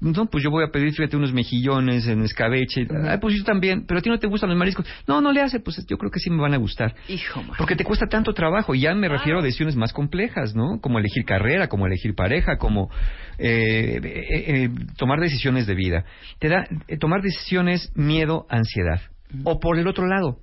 No, 0.00 0.26
pues 0.26 0.42
yo 0.42 0.50
voy 0.50 0.64
a 0.64 0.72
pedir, 0.72 0.92
fíjate, 0.92 1.16
unos 1.16 1.32
mejillones 1.32 2.06
en 2.08 2.22
escabeche. 2.22 2.86
Ay, 3.08 3.18
pues 3.20 3.36
yo 3.36 3.44
también, 3.44 3.86
pero 3.86 4.00
a 4.00 4.02
ti 4.02 4.10
no 4.10 4.18
te 4.18 4.26
gustan 4.26 4.50
los 4.50 4.58
mariscos. 4.58 4.84
No, 5.06 5.20
no 5.20 5.32
le 5.32 5.40
hace, 5.40 5.60
pues 5.60 5.86
yo 5.86 5.96
creo 5.96 6.10
que 6.10 6.18
sí 6.18 6.28
me 6.28 6.42
van 6.42 6.52
a 6.52 6.56
gustar. 6.58 6.94
Hijo, 7.08 7.42
man. 7.42 7.54
Porque 7.56 7.76
te 7.76 7.84
cuesta 7.84 8.06
tanto 8.06 8.34
trabajo. 8.34 8.74
Y 8.74 8.80
ya 8.80 8.94
me 8.94 9.08
refiero 9.08 9.38
a 9.38 9.42
decisiones 9.42 9.76
más 9.76 9.92
complejas, 9.92 10.54
¿no? 10.54 10.80
Como 10.80 10.98
elegir 10.98 11.24
carrera, 11.24 11.68
como 11.68 11.86
elegir 11.86 12.14
pareja, 12.14 12.58
como 12.58 12.90
eh, 13.38 14.00
eh, 14.02 14.44
eh, 14.64 14.70
tomar 14.98 15.20
decisiones 15.20 15.66
de 15.66 15.74
vida. 15.74 16.04
Te 16.38 16.48
da 16.48 16.66
eh, 16.88 16.98
tomar 16.98 17.22
decisiones 17.22 17.90
miedo, 17.94 18.46
ansiedad. 18.50 19.00
O 19.44 19.58
por 19.58 19.78
el 19.78 19.88
otro 19.88 20.06
lado, 20.06 20.38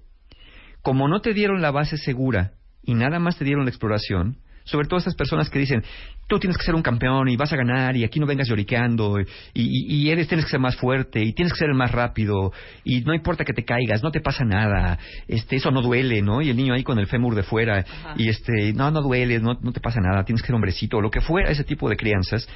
como 0.81 1.07
no 1.07 1.21
te 1.21 1.33
dieron 1.33 1.61
la 1.61 1.71
base 1.71 1.97
segura 1.97 2.51
y 2.83 2.93
nada 2.93 3.19
más 3.19 3.37
te 3.37 3.45
dieron 3.45 3.65
la 3.65 3.71
exploración, 3.71 4.37
Sobre 4.63 4.87
todo 4.87 4.99
estas 4.99 5.15
personas 5.15 5.49
que 5.49 5.57
dicen, 5.57 5.83
tú 6.27 6.39
tienes 6.39 6.55
que 6.55 6.63
ser 6.63 6.75
un 6.75 6.83
campeón 6.83 7.27
y 7.29 7.35
vas 7.35 7.51
a 7.51 7.55
ganar 7.57 7.97
y 7.97 8.03
aquí 8.03 8.19
no 8.19 8.27
vengas 8.27 8.47
lloriqueando 8.47 9.19
y, 9.19 9.25
y, 9.53 9.95
y 9.95 10.09
eres, 10.11 10.27
tienes 10.27 10.45
que 10.45 10.51
ser 10.51 10.59
más 10.59 10.75
fuerte 10.75 11.19
y 11.21 11.33
tienes 11.33 11.51
que 11.51 11.59
ser 11.59 11.69
el 11.69 11.75
más 11.75 11.91
rápido 11.91 12.53
y 12.83 13.01
no 13.01 13.13
importa 13.13 13.43
que 13.43 13.53
te 13.53 13.65
caigas, 13.65 14.03
no 14.03 14.11
te 14.11 14.21
pasa 14.21 14.45
nada, 14.45 14.99
este, 15.27 15.55
eso 15.55 15.71
no 15.71 15.81
duele, 15.81 16.21
¿no? 16.21 16.41
Y 16.41 16.49
el 16.49 16.57
niño 16.57 16.73
ahí 16.73 16.83
con 16.83 16.99
el 16.99 17.07
fémur 17.07 17.33
de 17.33 17.43
fuera 17.43 17.83
y 18.15 18.29
este, 18.29 18.71
no, 18.73 18.91
no 18.91 19.01
duele, 19.01 19.39
no, 19.39 19.57
no 19.61 19.71
te 19.71 19.79
pasa 19.79 19.99
nada, 19.99 20.23
tienes 20.23 20.41
que 20.41 20.47
ser 20.47 20.55
hombrecito, 20.55 20.97
o 20.97 21.01
lo 21.01 21.09
que 21.09 21.21
fuera 21.21 21.49
ese 21.49 21.63
tipo 21.63 21.89
de 21.89 21.97
crianzas. 21.97 22.47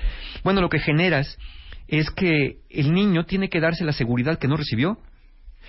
Bueno, 0.43 0.61
lo 0.61 0.69
que 0.69 0.79
generas 0.79 1.37
es 1.87 2.09
que 2.11 2.59
el 2.69 2.93
niño 2.93 3.25
tiene 3.25 3.49
que 3.49 3.59
darse 3.59 3.83
la 3.83 3.93
seguridad 3.93 4.37
que 4.37 4.47
no 4.47 4.57
recibió 4.57 4.99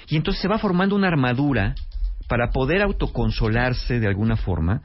y 0.08 0.16
entonces 0.16 0.42
se 0.42 0.48
va 0.48 0.58
formando 0.58 0.94
una 0.94 1.08
armadura 1.08 1.74
para 2.28 2.50
poder 2.50 2.82
autoconsolarse 2.82 4.00
de 4.00 4.06
alguna 4.06 4.36
forma, 4.36 4.82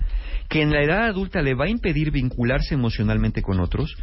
que 0.50 0.62
en 0.62 0.72
la 0.72 0.84
edad 0.84 1.06
adulta 1.06 1.42
le 1.42 1.54
va 1.54 1.66
a 1.66 1.70
impedir 1.70 2.12
vincularse 2.12 2.74
emocionalmente 2.74 3.42
con 3.42 3.60
otros, 3.60 3.96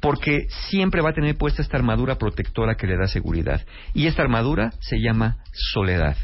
porque 0.00 0.46
siempre 0.70 1.02
va 1.02 1.10
a 1.10 1.14
tener 1.14 1.36
puesta 1.36 1.62
esta 1.62 1.76
armadura 1.76 2.16
protectora 2.16 2.76
que 2.76 2.86
le 2.86 2.96
da 2.96 3.06
seguridad. 3.06 3.64
Y 3.92 4.06
esta 4.06 4.22
armadura 4.22 4.72
se 4.80 5.00
llama 5.00 5.38
soledad. 5.52 6.16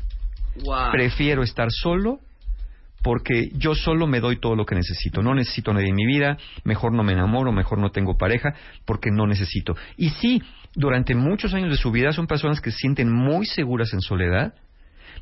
Prefiero 0.93 1.43
estar 1.43 1.69
solo 1.71 2.21
porque 3.03 3.51
yo 3.55 3.75
solo 3.75 4.07
me 4.07 4.21
doy 4.21 4.39
todo 4.39 4.55
lo 4.55 4.65
que 4.65 4.77
necesito. 4.77 5.23
No 5.23 5.35
necesito 5.35 5.73
a 5.73 5.75
nadie 5.75 5.89
en 5.89 5.97
mi 5.97 6.07
vida, 6.07 6.39
mejor 6.65 6.93
no 6.93 7.03
me 7.03 7.13
enamoro, 7.13 7.53
mejor 7.53 7.79
no 7.79 7.91
tengo 7.91 8.17
pareja, 8.17 8.55
porque 8.85 9.11
no 9.11 9.27
necesito. 9.27 9.75
Y 9.97 10.11
sí, 10.11 10.41
durante 10.75 11.15
muchos 11.15 11.53
años 11.55 11.71
de 11.71 11.77
su 11.77 11.91
vida 11.91 12.13
son 12.13 12.27
personas 12.27 12.61
que 12.61 12.71
se 12.71 12.79
sienten 12.79 13.13
muy 13.13 13.47
seguras 13.47 13.93
en 13.93 14.01
soledad, 14.01 14.55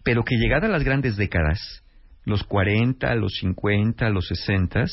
pero 0.03 0.25
que 0.25 0.37
llegada 0.37 0.67
a 0.67 0.71
las 0.71 0.85
grandes 0.85 1.17
décadas, 1.17 1.83
los 2.25 2.45
40, 2.45 3.15
los 3.15 3.35
50, 3.41 4.09
los 4.11 4.27
60, 4.29 4.85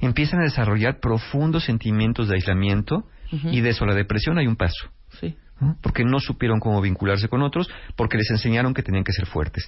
empiezan 0.00 0.40
a 0.40 0.44
desarrollar 0.44 1.00
profundos 1.00 1.64
sentimientos 1.64 2.28
de 2.28 2.36
aislamiento 2.36 3.04
y 3.30 3.60
de 3.60 3.70
eso 3.70 3.86
la 3.86 3.94
depresión 3.94 4.38
hay 4.38 4.46
un 4.46 4.56
paso. 4.56 4.90
¿no? 5.60 5.76
Porque 5.82 6.04
no 6.04 6.20
supieron 6.20 6.60
cómo 6.60 6.80
vincularse 6.80 7.28
con 7.28 7.42
otros, 7.42 7.68
porque 7.96 8.16
les 8.16 8.30
enseñaron 8.30 8.74
que 8.74 8.82
tenían 8.82 9.04
que 9.04 9.12
ser 9.12 9.26
fuertes. 9.26 9.66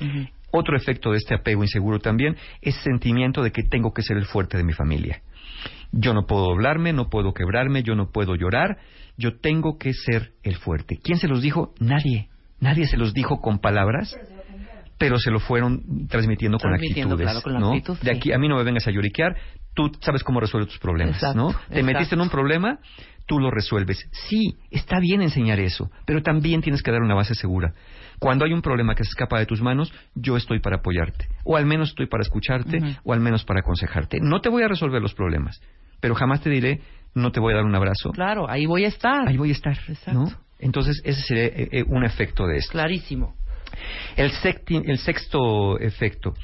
Otro 0.53 0.77
efecto 0.77 1.11
de 1.11 1.19
este 1.19 1.35
apego 1.35 1.63
inseguro 1.63 1.99
también 1.99 2.37
es 2.61 2.77
sentimiento 2.77 3.43
de 3.43 3.51
que 3.51 3.63
tengo 3.63 3.93
que 3.93 4.03
ser 4.03 4.17
el 4.17 4.27
fuerte 4.27 4.57
de 4.57 4.65
mi 4.65 4.73
familia. 4.73 5.23
Yo 5.93 6.15
no 6.15 6.27
puedo 6.27 6.45
doblarme, 6.45 6.93
no 6.93 7.09
puedo 7.09 7.35
quebrarme, 7.35 7.83
yo 7.83 7.97
no 7.97 8.11
puedo 8.11 8.37
llorar, 8.37 8.79
yo 9.17 9.39
tengo 9.41 9.79
que 9.79 9.93
ser 9.93 10.33
el 10.43 10.57
fuerte. 10.57 10.99
¿Quién 11.03 11.19
se 11.19 11.29
los 11.29 11.43
dijo? 11.43 11.75
Nadie. 11.81 12.29
Nadie 12.61 12.87
se 12.87 12.97
los 12.97 13.13
dijo 13.15 13.41
con 13.41 13.59
palabras, 13.59 14.15
pero 15.01 15.19
se 15.19 15.31
lo 15.31 15.41
fueron 15.41 16.07
transmitiendo 16.09 16.59
con 16.59 16.73
Transmitiendo, 16.73 17.15
actitudes. 17.15 17.25
claro, 17.33 17.43
con 17.43 17.53
la 17.55 17.59
¿no? 17.61 17.69
actitud, 17.73 17.97
De 18.03 18.11
aquí 18.11 18.33
a 18.35 18.39
mí 18.39 18.49
no 18.49 18.57
me 18.57 18.65
vengas 18.65 18.87
a 18.87 18.91
lloriquear, 18.91 19.35
tú 19.73 19.91
sabes 20.01 20.23
cómo 20.23 20.41
resuelves 20.41 20.69
tus 20.69 20.79
problemas, 20.79 21.15
Exacto, 21.15 21.39
¿no? 21.39 21.49
Te 21.49 21.57
exacto. 21.57 21.85
metiste 21.85 22.15
en 22.17 22.21
un 22.21 22.29
problema, 22.29 22.79
tú 23.27 23.39
lo 23.41 23.51
resuelves. 23.51 24.07
Sí, 24.13 24.59
está 24.71 25.01
bien 25.01 25.23
enseñar 25.23 25.59
eso, 25.59 25.91
pero 26.05 26.23
también 26.23 26.61
tienes 26.61 26.83
que 26.83 26.91
dar 26.93 27.01
una 27.01 27.15
base 27.15 27.35
segura. 27.35 27.73
Cuando 28.19 28.45
hay 28.45 28.53
un 28.53 28.61
problema 28.61 28.95
que 28.95 29.05
se 29.05 29.09
escapa 29.09 29.39
de 29.39 29.47
tus 29.47 29.63
manos, 29.63 29.91
yo 30.15 30.37
estoy 30.37 30.61
para 30.61 30.77
apoyarte, 30.77 31.29
o 31.45 31.57
al 31.57 31.65
menos 31.65 31.89
estoy 31.89 32.07
para 32.07 32.21
escucharte, 32.21 32.79
o 33.03 33.15
al 33.15 33.21
menos 33.21 33.43
para 33.45 33.61
aconsejarte. 33.61 34.19
No 34.21 34.43
te 34.43 34.51
voy 34.51 34.65
a 34.65 34.69
resolver 34.69 35.01
los 35.01 35.15
problemas, 35.15 35.63
pero 36.01 36.15
jamás 36.15 36.43
te 36.43 36.51
diré, 36.51 36.83
no 37.15 37.33
te 37.33 37.41
voy 37.41 37.55
a 37.55 37.57
dar 37.57 37.65
un 37.65 37.75
abrazo. 37.75 38.11
Claro, 38.13 38.51
ahí 38.51 38.67
voy 38.67 38.85
a 38.85 38.89
estar. 38.89 39.27
Ahí 39.27 39.39
voy 39.39 39.49
a 39.49 39.53
estar, 39.53 39.79
¿no? 40.13 40.27
Entonces, 40.59 41.01
ese 41.05 41.23
sería 41.23 41.45
eh, 41.47 41.69
eh, 41.73 41.85
un 41.89 42.05
efecto 42.05 42.47
de 42.47 42.59
esto. 42.59 42.73
Clarísimo. 42.73 43.35
El, 44.17 44.31
el 44.87 44.99
sexto 44.99 45.79
efecto, 45.79 46.35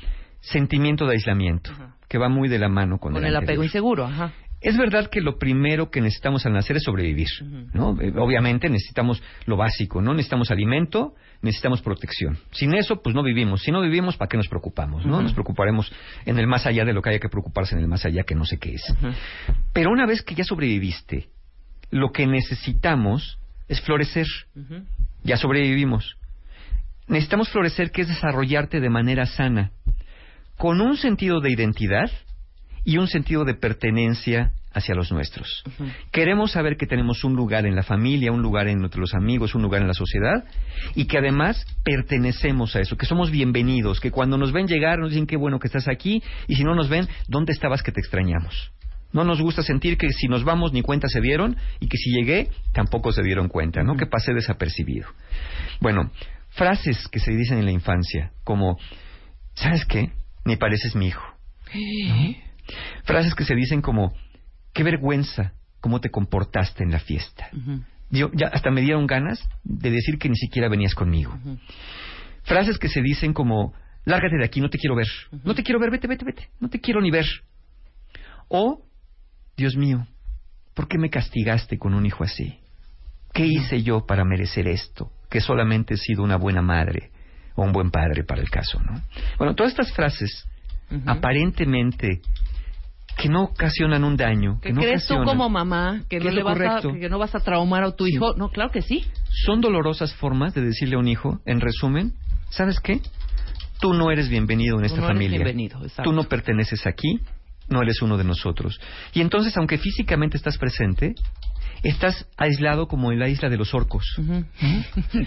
sentimiento 0.41 1.07
de 1.07 1.13
aislamiento, 1.13 1.71
que 2.09 2.19
va 2.19 2.29
muy 2.29 2.49
de 2.49 2.59
la 2.59 2.69
mano 2.69 2.99
con, 2.99 3.13
Con 3.13 3.25
el 3.25 3.31
el 3.31 3.37
apego 3.37 3.63
inseguro, 3.63 4.05
ajá. 4.05 4.33
Es 4.61 4.77
verdad 4.77 5.11
que 5.11 5.21
lo 5.21 5.39
primero 5.39 5.91
que 5.91 6.01
necesitamos 6.01 6.47
al 6.47 6.55
nacer 6.55 6.77
es 6.77 6.83
sobrevivir, 6.83 7.29
¿no? 7.75 8.01
Eh, 8.01 8.13
Obviamente 8.17 8.71
necesitamos 8.71 9.23
lo 9.45 9.57
básico, 9.57 10.01
¿no? 10.01 10.15
Necesitamos 10.15 10.51
alimento, 10.51 11.15
necesitamos 11.43 11.83
protección. 11.83 12.39
Sin 12.53 12.75
eso, 12.75 13.03
pues 13.03 13.15
no 13.15 13.23
vivimos. 13.23 13.63
Si 13.63 13.71
no 13.71 13.83
vivimos, 13.83 14.17
¿para 14.17 14.29
qué 14.29 14.39
nos 14.39 14.49
preocupamos, 14.49 15.05
no? 15.05 15.21
Nos 15.21 15.35
preocuparemos 15.35 15.93
en 16.25 16.39
el 16.39 16.47
más 16.47 16.67
allá 16.67 16.87
de 16.87 16.95
lo 16.95 17.03
que 17.03 17.11
haya 17.11 17.19
que 17.19 17.29
preocuparse 17.29 17.75
en 17.75 17.83
el 17.83 17.89
más 17.89 18.07
allá, 18.07 18.25
que 18.25 18.35
no 18.35 18.45
sé 18.47 18.59
qué 18.59 18.73
es. 18.75 18.95
Pero 19.75 19.91
una 19.91 20.07
vez 20.07 20.23
que 20.23 20.35
ya 20.35 20.43
sobreviviste, 20.43 21.29
lo 21.91 22.11
que 22.11 22.27
necesitamos 22.27 23.39
es 23.69 23.81
florecer. 23.83 24.27
Ya 25.23 25.37
sobrevivimos. 25.37 26.17
Necesitamos 27.09 27.49
florecer, 27.51 27.91
que 27.91 28.03
es 28.03 28.09
desarrollarte 28.09 28.81
de 28.81 28.91
manera 28.91 29.27
sana, 29.27 29.71
con 30.57 30.81
un 30.81 30.97
sentido 30.97 31.41
de 31.41 31.53
identidad 31.53 32.11
y 32.85 32.99
un 32.99 33.09
sentido 33.09 33.45
de 33.45 33.55
pertenencia 33.55 34.53
hacia 34.73 34.95
los 34.95 35.11
nuestros. 35.11 35.65
Queremos 36.13 36.53
saber 36.53 36.77
que 36.77 36.87
tenemos 36.87 37.25
un 37.25 37.35
lugar 37.35 37.65
en 37.65 37.75
la 37.75 37.83
familia, 37.83 38.31
un 38.31 38.43
lugar 38.43 38.69
entre 38.69 39.01
los 39.01 39.15
amigos, 39.15 39.55
un 39.55 39.63
lugar 39.63 39.81
en 39.81 39.89
la 39.89 39.95
sociedad 39.95 40.45
y 40.95 41.07
que 41.07 41.19
además 41.19 41.65
pertenecemos 41.83 42.77
a 42.77 42.81
eso, 42.81 42.97
que 42.97 43.07
somos 43.07 43.31
bienvenidos, 43.31 44.01
que 44.01 44.11
cuando 44.11 44.37
nos 44.37 44.53
ven 44.53 44.67
llegar 44.67 44.99
nos 44.99 45.11
dicen 45.11 45.27
qué 45.27 45.37
bueno 45.37 45.59
que 45.59 45.69
estás 45.69 45.89
aquí 45.89 46.23
y 46.47 46.57
si 46.57 46.65
no 46.65 46.75
nos 46.75 46.91
ven, 46.91 47.09
¿dónde 47.27 47.53
estabas 47.53 47.83
que 47.83 47.91
te 47.91 48.01
extrañamos? 48.01 48.71
No 49.13 49.25
nos 49.25 49.41
gusta 49.41 49.63
sentir 49.63 49.97
que 49.97 50.11
si 50.11 50.29
nos 50.29 50.45
vamos 50.45 50.75
ni 50.75 50.83
cuenta 50.83 51.09
se 51.09 51.23
dieron 51.23 51.57
y 51.81 51.89
que 51.89 51.97
si 51.97 52.11
llegué 52.11 52.51
tampoco 52.75 53.13
se 53.13 53.23
dieron 53.23 53.49
cuenta, 53.49 53.83
¿no? 53.83 53.97
Que 53.97 54.05
pasé 54.05 54.35
desapercibido. 54.35 55.09
Bueno, 55.81 56.11
frases 56.57 57.07
que 57.09 57.21
se 57.21 57.31
dicen 57.33 57.59
en 57.59 57.67
la 57.67 57.71
infancia 57.71 58.33
como, 58.43 58.79
¿sabes 59.55 59.85
qué? 59.85 60.11
Ni 60.45 60.57
pareces 60.57 60.95
mi 60.97 61.09
hijo. 61.09 61.25
Frases 63.05 63.35
que 63.35 63.45
se 63.45 63.55
dicen 63.55 63.83
como, 63.83 64.13
qué 64.73 64.83
vergüenza 64.83 65.53
cómo 65.81 66.01
te 66.01 66.11
comportaste 66.11 66.83
en 66.83 66.91
la 66.91 66.99
fiesta. 66.99 67.49
Yo, 68.11 68.31
ya 68.35 68.49
hasta 68.49 68.71
me 68.71 68.81
dieron 68.81 69.07
ganas 69.07 69.47
de 69.63 69.91
decir 69.91 70.19
que 70.19 70.29
ni 70.29 70.37
siquiera 70.37 70.69
venías 70.69 70.95
conmigo. 70.95 71.39
Frases 72.43 72.79
que 72.79 72.89
se 72.89 73.03
dicen 73.03 73.33
como, 73.33 73.75
lárgate 74.05 74.37
de 74.37 74.45
aquí, 74.45 74.61
no 74.61 74.71
te 74.71 74.79
quiero 74.79 74.97
ver. 74.97 75.09
No 75.45 75.55
te 75.55 75.63
quiero 75.63 75.79
ver, 75.79 75.91
vete, 75.91 76.07
vete, 76.07 76.25
vete. 76.25 76.49
No 76.61 76.69
te 76.69 76.81
quiero 76.81 77.01
ni 77.01 77.11
ver. 77.11 77.27
O, 78.49 78.83
Dios 79.57 79.77
mío, 79.77 80.07
¿por 80.75 80.89
qué 80.89 80.99
me 80.99 81.11
castigaste 81.11 81.79
con 81.79 81.95
un 81.95 82.07
hijo 82.07 82.25
así? 82.25 82.59
¿Qué 83.33 83.45
hice 83.45 83.83
yo 83.83 84.07
para 84.07 84.25
merecer 84.25 84.69
esto? 84.69 85.11
Que 85.29 85.41
solamente 85.41 85.95
he 85.95 85.97
sido 85.97 86.23
una 86.23 86.37
buena 86.37 86.63
madre 86.63 87.11
o 87.55 87.63
un 87.63 87.73
buen 87.73 87.91
padre 87.91 88.25
para 88.25 88.41
el 88.41 88.51
caso, 88.51 88.81
¿no? 88.81 89.03
Bueno, 89.39 89.55
todas 89.55 89.73
estas 89.73 89.93
frases, 89.93 90.47
aparentemente, 91.07 92.21
que 93.17 93.29
no 93.29 93.45
ocasionan 93.45 94.05
un 94.05 94.17
daño, 94.17 94.61
que 94.61 94.69
¿Qué 94.69 94.75
no 94.75 94.83
crees 94.83 95.07
tú 95.07 95.17
como 95.25 95.49
mamá 95.49 96.03
que 96.09 96.19
¿Qué 96.19 96.25
no 96.25 96.31
le 96.31 96.43
vas 96.43 96.61
a, 96.61 96.81
que 96.83 97.09
no 97.09 97.19
vas 97.19 97.35
a 97.35 97.41
traumar 97.41 97.83
a 97.83 97.93
tu 97.93 98.07
hijo? 98.07 98.35
No, 98.37 98.51
claro 98.51 98.71
que 98.71 98.83
sí. 98.83 99.05
son 99.47 99.61
dolorosas 99.61 100.15
formas 100.15 100.55
de 100.55 100.61
decirle 100.61 100.97
a 100.97 100.99
un 100.99 101.09
hijo, 101.09 101.41
en 101.47 101.61
resumen, 101.61 102.13
¿sabes 102.51 102.79
qué? 102.81 103.01
Tú 103.81 103.95
no 103.95 104.11
eres 104.11 104.29
bienvenido 104.29 104.79
en 104.79 104.85
esta 104.85 104.99
no 104.99 105.07
eres 105.07 105.15
familia. 105.15 105.39
bienvenido, 105.39 105.83
exacto. 105.83 106.11
Tú 106.11 106.13
no 106.13 106.25
perteneces 106.25 106.87
aquí, 106.87 107.21
no 107.69 107.83
eres 107.83 108.03
uno 108.03 108.17
de 108.17 108.25
nosotros. 108.25 108.79
Y 109.15 109.23
entonces, 109.23 109.57
aunque 109.57 109.79
físicamente 109.79 110.37
estás 110.37 110.59
presente, 110.59 111.15
estás 111.83 112.29
aislado 112.37 112.89
como 112.89 113.13
en 113.13 113.19
la 113.19 113.29
isla 113.29 113.49
de 113.49 113.57
los 113.57 113.75
orcos. 113.75 114.05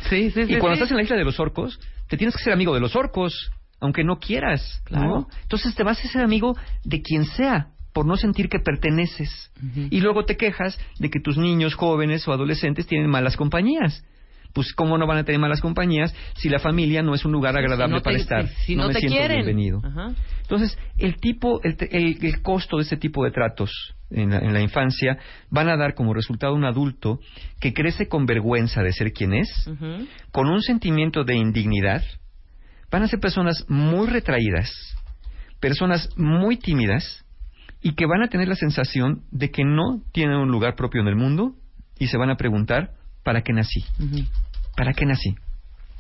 sí, 0.10 0.32
sí, 0.32 0.42
Y 0.42 0.46
sí, 0.46 0.56
cuando 0.58 0.76
sí. 0.76 0.84
estás 0.84 0.92
en 0.92 0.98
la 0.98 1.04
isla 1.04 1.16
de 1.16 1.26
los 1.26 1.40
orcos, 1.40 1.80
te 2.08 2.18
tienes 2.18 2.36
que 2.36 2.44
ser 2.44 2.54
amigo 2.54 2.74
de 2.74 2.80
los 2.80 2.96
orcos, 2.96 3.52
aunque 3.80 4.04
no 4.04 4.20
quieras. 4.20 4.82
¿no? 4.90 4.98
Claro. 4.98 5.28
Entonces 5.44 5.76
te 5.76 5.84
vas 5.84 6.04
a 6.04 6.08
ser 6.08 6.22
amigo 6.22 6.56
de 6.84 7.02
quien 7.02 7.26
sea, 7.26 7.70
por 7.94 8.06
no 8.06 8.18
sentir 8.18 8.50
que 8.50 8.60
perteneces. 8.60 9.52
Y 9.90 10.02
luego 10.02 10.24
te 10.26 10.38
quejas 10.38 10.80
de 11.00 11.10
que 11.10 11.20
tus 11.20 11.38
niños 11.38 11.76
jóvenes 11.76 12.28
o 12.28 12.32
adolescentes 12.34 12.88
tienen 12.88 13.10
malas 13.10 13.36
compañías. 13.36 14.06
Pues, 14.54 14.74
¿cómo 14.74 14.98
no 14.98 15.06
van 15.06 15.20
a 15.20 15.24
tener 15.24 15.40
malas 15.40 15.62
compañías 15.62 16.14
si 16.38 16.50
la 16.50 16.60
familia 16.60 17.04
no 17.04 17.14
es 17.14 17.24
un 17.24 17.32
lugar 17.32 17.56
agradable 17.58 17.94
no 17.96 18.00
te- 18.02 18.04
para 18.06 18.18
estar? 18.18 18.48
si- 18.66 18.76
no 18.76 18.88
me 18.88 18.94
te 18.94 19.00
siento 19.00 19.18
quieren. 19.18 19.38
bienvenido. 19.46 19.80
Ajá. 19.84 20.12
Entonces, 20.42 20.78
el 20.98 21.18
tipo, 21.18 21.62
el, 21.64 21.78
el- 21.92 22.18
el 22.26 22.42
costo 22.42 22.78
de 22.78 22.84
este 22.84 22.98
tipo 22.98 23.24
de 23.24 23.32
tratos 23.32 23.72
en 24.10 24.32
la, 24.32 24.40
en 24.40 24.54
la 24.54 24.62
infancia 24.62 25.20
van 25.52 25.70
a 25.70 25.78
dar 25.78 25.94
como 25.94 26.14
resultado 26.16 26.56
un 26.56 26.66
adulto 26.66 27.20
que 27.60 27.74
crece 27.74 28.08
con 28.08 28.26
vergüenza 28.26 28.82
de 28.82 28.92
ser 28.92 29.12
quien 29.14 29.34
es, 29.36 29.70
con 30.32 30.48
un 30.50 30.62
sentimiento 30.64 31.24
de 31.24 31.36
indignidad, 31.36 32.04
van 32.92 33.04
a 33.04 33.08
ser 33.08 33.20
personas 33.20 33.66
muy 33.70 34.08
retraídas, 34.08 34.72
personas 35.60 36.10
muy 36.18 36.58
tímidas 36.58 37.24
y 37.82 37.94
que 37.94 38.08
van 38.08 38.24
a 38.24 38.28
tener 38.30 38.48
la 38.48 38.56
sensación 38.56 39.22
de 39.32 39.52
que 39.52 39.64
no 39.64 40.02
tienen 40.12 40.38
un 40.38 40.50
lugar 40.50 40.76
propio 40.76 41.02
en 41.02 41.08
el 41.08 41.16
mundo 41.16 41.54
y 42.00 42.08
se 42.08 42.18
van 42.18 42.30
a 42.32 42.36
preguntar, 42.36 42.92
¿para 43.30 43.44
qué 43.44 43.54
nací? 43.54 43.86
¿Para 44.76 44.94
qué 44.94 45.06
nací? 45.06 45.36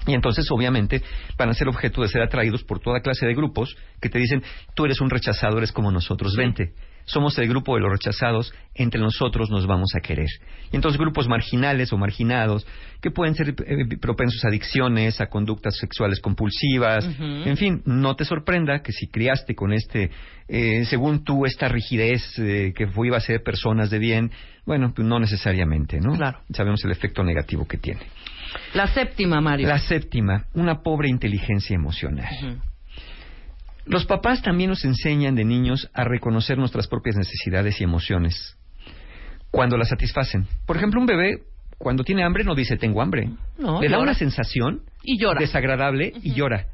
Y 0.08 0.14
entonces, 0.14 0.50
obviamente, 0.52 1.02
van 1.38 1.50
a 1.50 1.54
ser 1.54 1.68
objeto 1.68 2.02
de 2.02 2.08
ser 2.08 2.22
atraídos 2.22 2.64
por 2.64 2.80
toda 2.80 3.02
clase 3.02 3.26
de 3.26 3.34
grupos 3.34 3.76
que 4.02 4.10
te 4.10 4.20
dicen, 4.20 4.42
tú 4.74 4.86
eres 4.86 5.02
un 5.02 5.10
rechazado, 5.10 5.58
eres 5.58 5.72
como 5.72 5.92
nosotros, 5.92 6.36
vente. 6.36 6.74
Somos 7.06 7.38
el 7.40 7.48
grupo 7.48 7.76
de 7.76 7.82
los 7.82 7.92
rechazados, 7.92 8.54
entre 8.76 9.02
nosotros 9.02 9.50
nos 9.50 9.66
vamos 9.66 9.90
a 9.98 10.00
querer. 10.00 10.28
Y 10.72 10.76
entonces 10.76 11.00
grupos 11.00 11.28
marginales 11.28 11.92
o 11.92 11.98
marginados, 11.98 12.68
que 13.02 13.10
pueden 13.10 13.34
ser 13.34 13.50
eh, 13.50 13.98
propensos 14.00 14.46
a 14.46 14.50
adicciones, 14.50 15.20
a 15.20 15.26
conductas 15.26 15.76
sexuales 15.78 16.20
compulsivas, 16.20 17.06
en 17.20 17.58
fin, 17.58 17.82
no 17.86 18.16
te 18.16 18.26
sorprenda 18.26 18.82
que 18.84 18.92
si 18.92 19.08
criaste 19.08 19.56
con 19.56 19.74
este, 19.74 20.12
eh, 20.48 20.86
según 20.86 21.24
tú, 21.24 21.48
esta 21.48 21.68
rigidez 21.68 22.38
eh, 22.38 22.74
que 22.76 22.88
iba 23.04 23.18
a 23.18 23.22
ser 23.22 23.42
personas 23.42 23.90
de 23.90 23.98
bien, 23.98 24.32
bueno, 24.66 24.94
pues 24.96 25.08
no 25.08 25.20
necesariamente, 25.20 26.00
¿no? 26.00 26.16
Claro. 26.16 26.42
Sabemos 26.54 26.86
el 26.86 26.92
efecto 26.92 27.24
negativo 27.24 27.68
que 27.68 27.78
tiene. 27.78 28.02
La 28.74 28.88
séptima, 28.88 29.42
Mario. 29.42 29.68
La 29.68 29.80
séptima, 29.80 30.46
una 30.54 30.82
pobre 30.82 31.10
inteligencia 31.10 31.76
emocional. 31.76 32.28
Los 33.86 34.06
papás 34.06 34.42
también 34.42 34.70
nos 34.70 34.86
enseñan 34.86 35.36
de 35.36 35.44
niños 35.46 35.90
a 35.94 36.04
reconocer 36.04 36.58
nuestras 36.58 36.88
propias 36.88 37.16
necesidades 37.16 37.80
y 37.82 37.84
emociones 37.84 38.56
cuando 39.52 39.78
las 39.78 39.90
satisfacen. 39.90 40.46
Por 40.68 40.78
ejemplo, 40.78 41.00
un 41.00 41.08
bebé 41.08 41.44
cuando 41.80 42.04
tiene 42.04 42.24
hambre 42.24 42.44
no 42.44 42.54
dice 42.56 42.78
tengo 42.78 43.02
hambre. 43.02 43.30
No, 43.58 43.82
Le 43.82 43.88
da 43.88 43.94
llora. 43.96 44.04
una 44.04 44.14
sensación 44.14 44.82
Y 45.02 45.20
llora. 45.20 45.40
desagradable 45.40 46.14
y 46.22 46.34
llora. 46.34 46.66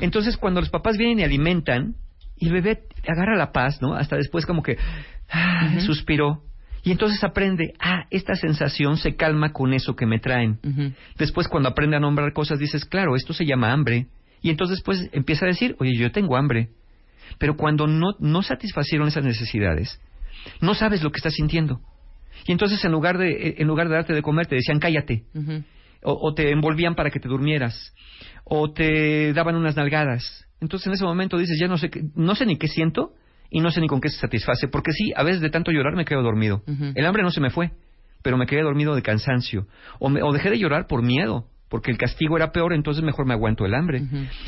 Entonces, 0.00 0.36
cuando 0.36 0.60
los 0.60 0.70
papás 0.70 0.96
vienen 0.96 1.18
y 1.18 1.22
alimentan, 1.24 1.96
y 2.36 2.46
el 2.46 2.52
bebé 2.52 2.82
agarra 3.08 3.36
la 3.36 3.50
paz, 3.50 3.82
¿no? 3.82 3.94
Hasta 3.94 4.14
después 4.16 4.46
como 4.46 4.62
que 4.62 4.76
ah, 5.30 5.80
suspiró. 5.84 6.42
Y 6.82 6.90
entonces 6.90 7.22
aprende, 7.22 7.74
ah, 7.78 8.06
esta 8.10 8.34
sensación 8.34 8.96
se 8.96 9.14
calma 9.14 9.52
con 9.52 9.72
eso 9.72 9.94
que 9.94 10.06
me 10.06 10.18
traen. 10.18 10.58
Después, 11.16 11.46
cuando 11.48 11.68
aprende 11.68 11.96
a 11.96 12.00
nombrar 12.00 12.32
cosas, 12.32 12.58
dices, 12.58 12.84
claro, 12.84 13.14
esto 13.14 13.32
se 13.32 13.44
llama 13.46 13.72
hambre. 13.72 14.08
Y 14.40 14.50
entonces, 14.50 14.82
pues, 14.82 15.08
empieza 15.12 15.44
a 15.44 15.48
decir, 15.48 15.76
oye, 15.78 15.96
yo 15.96 16.10
tengo 16.10 16.36
hambre. 16.36 16.70
Pero 17.38 17.56
cuando 17.56 17.86
no, 17.86 18.14
no 18.18 18.42
satisfacieron 18.42 19.06
esas 19.08 19.24
necesidades, 19.24 20.00
no 20.60 20.74
sabes 20.74 21.02
lo 21.04 21.12
que 21.12 21.18
estás 21.18 21.34
sintiendo. 21.34 21.80
Y 22.46 22.52
entonces, 22.52 22.84
en 22.84 22.90
lugar 22.90 23.16
de, 23.18 23.54
en 23.58 23.66
lugar 23.68 23.88
de 23.88 23.94
darte 23.94 24.12
de 24.12 24.22
comer, 24.22 24.46
te 24.48 24.56
decían, 24.56 24.80
cállate. 24.80 25.24
O 26.02 26.34
te 26.34 26.50
envolvían 26.50 26.96
para 26.96 27.10
que 27.10 27.20
te 27.20 27.28
durmieras. 27.28 27.94
O 28.42 28.72
te 28.72 29.32
daban 29.34 29.54
unas 29.54 29.76
nalgadas. 29.76 30.46
Entonces, 30.60 30.88
en 30.88 30.94
ese 30.94 31.04
momento 31.04 31.38
dices, 31.38 31.56
ya 31.60 31.68
no 31.68 31.78
sé, 31.78 31.90
qué- 31.90 32.02
no 32.16 32.34
sé 32.34 32.44
ni 32.44 32.56
qué 32.56 32.66
siento 32.66 33.12
y 33.52 33.60
no 33.60 33.70
sé 33.70 33.80
ni 33.80 33.86
con 33.86 34.00
qué 34.00 34.08
se 34.08 34.18
satisface. 34.18 34.66
Porque 34.68 34.92
sí, 34.92 35.12
a 35.14 35.22
veces 35.22 35.40
de 35.40 35.50
tanto 35.50 35.70
llorar 35.70 35.94
me 35.94 36.04
quedo 36.04 36.22
dormido. 36.22 36.62
El 36.96 37.06
hambre 37.06 37.22
no 37.22 37.30
se 37.30 37.40
me 37.40 37.50
fue, 37.50 37.70
pero 38.22 38.36
me 38.36 38.46
quedé 38.46 38.62
dormido 38.62 38.94
de 38.94 39.02
cansancio. 39.02 39.66
O, 40.00 40.08
me- 40.08 40.22
o 40.22 40.32
dejé 40.32 40.50
de 40.50 40.58
llorar 40.58 40.86
por 40.86 41.02
miedo, 41.02 41.44
porque 41.68 41.90
el 41.90 41.98
castigo 41.98 42.36
era 42.36 42.50
peor, 42.52 42.72
entonces 42.72 43.04
mejor 43.04 43.26
me 43.26 43.34
aguanto 43.34 43.64
el 43.66 43.74
hambre. 43.74 44.02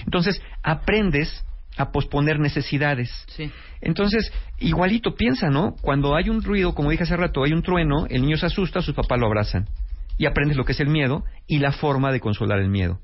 Entonces, 0.04 0.40
aprendes 0.62 1.44
a 1.76 1.90
posponer 1.90 2.38
necesidades. 2.38 3.10
Sí. 3.28 3.50
Entonces, 3.80 4.32
igualito 4.58 5.14
piensa, 5.16 5.50
¿no? 5.50 5.74
Cuando 5.82 6.14
hay 6.16 6.30
un 6.30 6.42
ruido, 6.42 6.74
como 6.74 6.90
dije 6.90 7.02
hace 7.02 7.16
rato, 7.16 7.42
hay 7.44 7.52
un 7.52 7.62
trueno, 7.62 8.06
el 8.08 8.22
niño 8.22 8.36
se 8.36 8.46
asusta, 8.46 8.80
sus 8.80 8.94
papás 8.94 9.18
lo 9.18 9.26
abrazan. 9.26 9.66
Y 10.16 10.26
aprendes 10.26 10.56
lo 10.56 10.64
que 10.64 10.72
es 10.72 10.80
el 10.80 10.88
miedo 10.88 11.24
y 11.48 11.58
la 11.58 11.72
forma 11.72 12.12
de 12.12 12.20
consolar 12.20 12.60
el 12.60 12.68
miedo. 12.70 13.00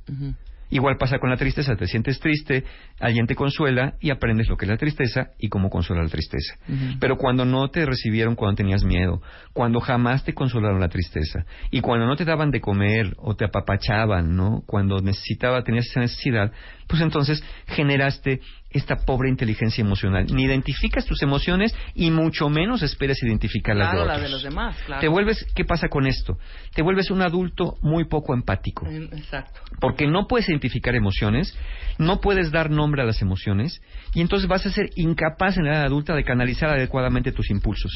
Igual 0.70 0.96
pasa 0.96 1.18
con 1.18 1.30
la 1.30 1.36
tristeza, 1.36 1.74
te 1.76 1.86
sientes 1.86 2.20
triste, 2.20 2.64
alguien 3.00 3.26
te 3.26 3.34
consuela 3.34 3.94
y 4.00 4.10
aprendes 4.10 4.48
lo 4.48 4.56
que 4.56 4.66
es 4.66 4.70
la 4.70 4.76
tristeza 4.76 5.30
y 5.38 5.48
cómo 5.48 5.68
consolar 5.68 6.04
la 6.04 6.10
tristeza. 6.10 6.54
Pero 7.00 7.16
cuando 7.16 7.44
no 7.44 7.68
te 7.68 7.84
recibieron 7.84 8.36
cuando 8.36 8.56
tenías 8.56 8.84
miedo, 8.84 9.20
cuando 9.52 9.80
jamás 9.80 10.24
te 10.24 10.32
consolaron 10.32 10.80
la 10.80 10.88
tristeza 10.88 11.44
y 11.70 11.80
cuando 11.80 12.06
no 12.06 12.16
te 12.16 12.24
daban 12.24 12.50
de 12.50 12.60
comer 12.60 13.14
o 13.18 13.34
te 13.34 13.44
apapachaban, 13.44 14.36
¿no? 14.36 14.62
Cuando 14.66 15.00
necesitaba, 15.00 15.62
tenías 15.62 15.86
esa 15.86 16.00
necesidad, 16.00 16.52
pues 16.90 17.00
entonces 17.02 17.42
generaste 17.68 18.40
esta 18.72 18.96
pobre 18.96 19.28
inteligencia 19.28 19.82
emocional. 19.82 20.26
Ni 20.32 20.44
identificas 20.44 21.04
tus 21.04 21.22
emociones 21.22 21.74
y 21.94 22.10
mucho 22.10 22.48
menos 22.48 22.82
esperas 22.82 23.20
identificar 23.22 23.74
las 23.76 23.90
Claro, 23.90 24.00
de 24.02 24.06
la 24.06 24.12
otros. 24.14 24.28
de 24.28 24.32
los 24.32 24.42
demás, 24.42 24.76
claro. 24.86 25.00
Te 25.00 25.08
vuelves, 25.08 25.44
¿qué 25.56 25.64
pasa 25.64 25.88
con 25.88 26.06
esto? 26.06 26.38
Te 26.74 26.82
vuelves 26.82 27.10
un 27.10 27.22
adulto 27.22 27.76
muy 27.82 28.04
poco 28.04 28.32
empático 28.34 28.86
Exacto. 28.88 29.60
porque 29.80 30.06
no 30.06 30.26
puedes 30.28 30.48
identificar 30.48 30.94
emociones, 30.94 31.56
no 31.98 32.20
puedes 32.20 32.52
dar 32.52 32.70
nombre 32.70 33.02
a 33.02 33.04
las 33.04 33.22
emociones, 33.22 33.80
y 34.14 34.20
entonces 34.20 34.48
vas 34.48 34.64
a 34.66 34.70
ser 34.70 34.90
incapaz 34.94 35.56
en 35.56 35.64
la 35.64 35.72
edad 35.72 35.84
adulta 35.86 36.14
de 36.14 36.22
canalizar 36.24 36.70
adecuadamente 36.70 37.32
tus 37.32 37.50
impulsos. 37.50 37.92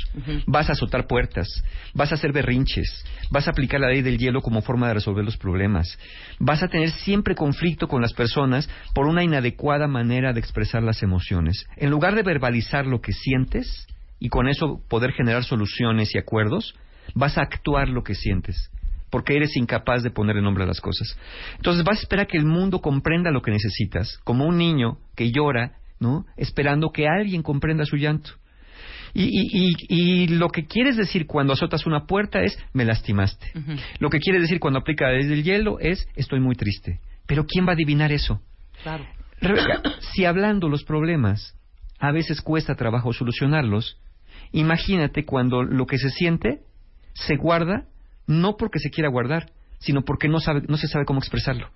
Vas 0.46 0.68
a 0.70 0.72
azotar 0.72 1.06
puertas, 1.06 1.46
vas 1.94 2.10
a 2.10 2.16
hacer 2.16 2.32
berrinches, 2.32 3.04
vas 3.30 3.46
a 3.46 3.50
aplicar 3.52 3.80
la 3.80 3.88
ley 3.88 4.02
del 4.02 4.18
hielo 4.18 4.40
como 4.40 4.60
forma 4.62 4.88
de 4.88 4.94
resolver 4.94 5.24
los 5.24 5.36
problemas, 5.36 5.98
vas 6.40 6.62
a 6.64 6.68
tener 6.68 6.90
siempre 6.90 7.34
conflicto 7.36 7.86
con 7.86 8.02
las 8.02 8.12
personas 8.12 8.68
por 8.92 9.06
una 9.06 9.22
inadecuada 9.24 9.86
manera 9.88 10.32
de 10.32 10.40
expresar 10.40 10.82
las 10.82 11.02
emociones. 11.02 11.66
En 11.76 11.90
lugar 11.90 12.14
de 12.14 12.22
verbalizar 12.22 12.86
lo 12.86 13.00
que 13.00 13.12
sientes 13.12 13.86
y 14.18 14.28
con 14.28 14.48
eso 14.48 14.80
poder 14.88 15.12
generar 15.12 15.44
soluciones 15.44 16.14
y 16.14 16.18
acuerdos, 16.18 16.74
vas 17.14 17.38
a 17.38 17.42
actuar 17.42 17.88
lo 17.88 18.02
que 18.02 18.14
sientes 18.14 18.70
porque 19.10 19.36
eres 19.36 19.56
incapaz 19.56 20.02
de 20.02 20.10
ponerle 20.10 20.42
nombre 20.42 20.64
a 20.64 20.66
las 20.66 20.80
cosas. 20.80 21.16
Entonces 21.54 21.84
vas 21.84 21.98
a 21.98 22.02
esperar 22.02 22.26
que 22.26 22.36
el 22.36 22.44
mundo 22.46 22.80
comprenda 22.80 23.30
lo 23.30 23.42
que 23.42 23.52
necesitas, 23.52 24.18
como 24.24 24.44
un 24.44 24.58
niño 24.58 24.98
que 25.14 25.30
llora, 25.30 25.74
¿no? 26.00 26.26
Esperando 26.36 26.90
que 26.90 27.06
alguien 27.06 27.44
comprenda 27.44 27.84
su 27.84 27.94
llanto. 27.96 28.30
Y, 29.12 29.22
y- 29.22 29.68
y- 29.88 30.24
y 30.24 30.26
lo 30.26 30.48
que 30.48 30.66
quieres 30.66 30.96
decir 30.96 31.28
cuando 31.28 31.52
azotas 31.52 31.86
una 31.86 32.06
puerta 32.06 32.42
es 32.42 32.58
me 32.72 32.84
lastimaste. 32.84 33.52
Lo 34.00 34.10
que 34.10 34.18
quieres 34.18 34.42
decir 34.42 34.58
cuando 34.58 34.80
aplica 34.80 35.06
desde 35.10 35.34
el 35.34 35.44
hielo 35.44 35.78
es 35.78 36.08
estoy 36.16 36.40
muy 36.40 36.56
triste. 36.56 36.98
Pero 37.26 37.46
¿quién 37.46 37.64
va 37.66 37.70
a 37.70 37.74
adivinar 37.74 38.10
eso? 38.10 38.40
Claro. 38.84 39.04
Rebeca, 39.40 39.82
si 40.12 40.24
hablando 40.24 40.68
los 40.68 40.84
problemas 40.84 41.58
a 41.98 42.12
veces 42.12 42.40
cuesta 42.42 42.74
trabajo 42.74 43.12
solucionarlos, 43.12 43.98
imagínate 44.52 45.24
cuando 45.24 45.62
lo 45.62 45.86
que 45.86 45.98
se 45.98 46.10
siente 46.10 46.60
se 47.14 47.36
guarda 47.36 47.86
no 48.26 48.56
porque 48.56 48.78
se 48.78 48.90
quiera 48.90 49.08
guardar, 49.08 49.50
sino 49.78 50.02
porque 50.02 50.28
no, 50.28 50.38
sabe, 50.38 50.62
no 50.68 50.76
se 50.76 50.86
sabe 50.86 51.04
cómo 51.04 51.18
expresarlo. 51.18 51.70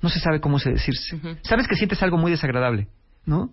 No 0.00 0.08
se 0.08 0.20
sabe 0.20 0.40
cómo 0.40 0.58
se 0.58 0.70
decirse. 0.70 1.18
Sabes 1.42 1.66
que 1.66 1.76
sientes 1.76 2.02
algo 2.02 2.18
muy 2.18 2.30
desagradable, 2.30 2.88
¿no? 3.26 3.52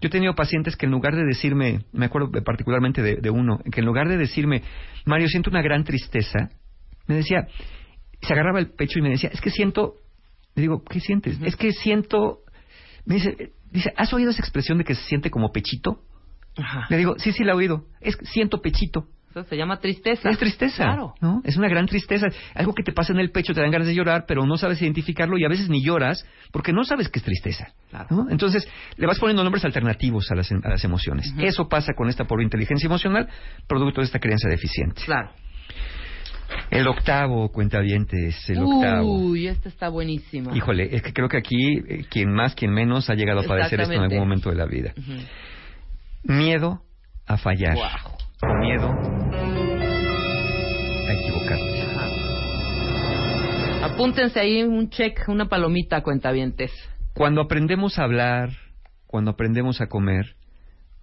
Yo 0.00 0.08
he 0.08 0.10
tenido 0.10 0.34
pacientes 0.34 0.76
que 0.76 0.86
en 0.86 0.92
lugar 0.92 1.14
de 1.14 1.24
decirme, 1.24 1.84
me 1.92 2.06
acuerdo 2.06 2.30
particularmente 2.44 3.02
de, 3.02 3.16
de 3.16 3.30
uno, 3.30 3.60
que 3.70 3.80
en 3.80 3.86
lugar 3.86 4.08
de 4.08 4.16
decirme, 4.18 4.62
Mario, 5.06 5.28
siento 5.28 5.48
una 5.48 5.62
gran 5.62 5.84
tristeza, 5.84 6.50
me 7.06 7.14
decía, 7.14 7.46
se 8.20 8.32
agarraba 8.32 8.58
el 8.58 8.70
pecho 8.70 8.98
y 8.98 9.02
me 9.02 9.10
decía, 9.10 9.30
es 9.32 9.40
que 9.40 9.50
siento, 9.50 9.94
le 10.54 10.62
digo, 10.62 10.82
¿qué 10.84 11.00
sientes? 11.00 11.38
Es 11.42 11.56
que 11.56 11.72
siento, 11.72 12.40
me 13.04 13.16
dice, 13.16 13.52
dice, 13.70 13.92
¿has 13.96 14.12
oído 14.12 14.30
esa 14.30 14.40
expresión 14.40 14.78
de 14.78 14.84
que 14.84 14.94
se 14.94 15.02
siente 15.04 15.30
como 15.30 15.52
pechito? 15.52 16.02
Ajá. 16.56 16.86
Le 16.90 16.98
digo, 16.98 17.14
sí, 17.18 17.32
sí 17.32 17.44
la 17.44 17.52
he 17.52 17.56
oído, 17.56 17.86
es 18.00 18.16
siento 18.22 18.60
pechito. 18.60 19.06
Eso 19.30 19.44
se 19.44 19.56
llama 19.56 19.78
tristeza. 19.80 20.28
Es 20.28 20.36
tristeza, 20.36 20.84
Claro. 20.84 21.14
¿no? 21.22 21.40
Es 21.44 21.56
una 21.56 21.66
gran 21.66 21.86
tristeza. 21.86 22.26
Algo 22.54 22.74
que 22.74 22.82
te 22.82 22.92
pasa 22.92 23.14
en 23.14 23.18
el 23.18 23.30
pecho, 23.30 23.54
te 23.54 23.62
dan 23.62 23.70
ganas 23.70 23.88
de 23.88 23.94
llorar, 23.94 24.26
pero 24.28 24.44
no 24.44 24.58
sabes 24.58 24.82
identificarlo 24.82 25.38
y 25.38 25.44
a 25.46 25.48
veces 25.48 25.70
ni 25.70 25.82
lloras 25.82 26.26
porque 26.50 26.74
no 26.74 26.84
sabes 26.84 27.08
que 27.08 27.18
es 27.18 27.24
tristeza. 27.24 27.68
¿no? 28.10 28.28
Entonces, 28.28 28.68
le 28.98 29.06
vas 29.06 29.18
poniendo 29.18 29.42
nombres 29.42 29.64
alternativos 29.64 30.30
a 30.30 30.34
las, 30.34 30.52
a 30.52 30.68
las 30.68 30.84
emociones. 30.84 31.32
Eso 31.38 31.66
pasa 31.66 31.94
con 31.96 32.10
esta 32.10 32.24
pobre 32.26 32.44
inteligencia 32.44 32.86
emocional, 32.86 33.26
producto 33.66 34.02
de 34.02 34.04
esta 34.04 34.18
creencia 34.18 34.50
deficiente. 34.50 35.00
Claro. 35.02 35.30
El 36.70 36.88
octavo, 36.88 37.50
cuentavientes, 37.50 38.48
el 38.48 38.62
octavo. 38.62 39.14
Uy, 39.14 39.46
esta 39.46 39.68
está 39.68 39.88
buenísima. 39.88 40.56
Híjole, 40.56 40.94
es 40.96 41.02
que 41.02 41.12
creo 41.12 41.28
que 41.28 41.36
aquí, 41.36 41.78
eh, 41.86 42.06
quien 42.08 42.32
más, 42.32 42.54
quien 42.54 42.72
menos, 42.72 43.10
ha 43.10 43.14
llegado 43.14 43.40
a 43.40 43.42
padecer 43.42 43.80
esto 43.80 43.92
en 43.92 44.00
algún 44.00 44.18
momento 44.18 44.48
de 44.48 44.56
la 44.56 44.66
vida. 44.66 44.94
Miedo 46.22 46.82
a 47.26 47.36
fallar. 47.36 47.76
O 47.76 48.54
miedo 48.60 48.88
a 51.08 51.12
equivocarnos. 51.12 51.82
Apúntense 53.82 54.40
ahí 54.40 54.62
un 54.62 54.88
check, 54.88 55.28
una 55.28 55.46
palomita, 55.46 56.02
cuentavientes. 56.02 56.70
Cuando 57.14 57.42
aprendemos 57.42 57.98
a 57.98 58.04
hablar, 58.04 58.50
cuando 59.06 59.32
aprendemos 59.32 59.80
a 59.82 59.88
comer, 59.88 60.36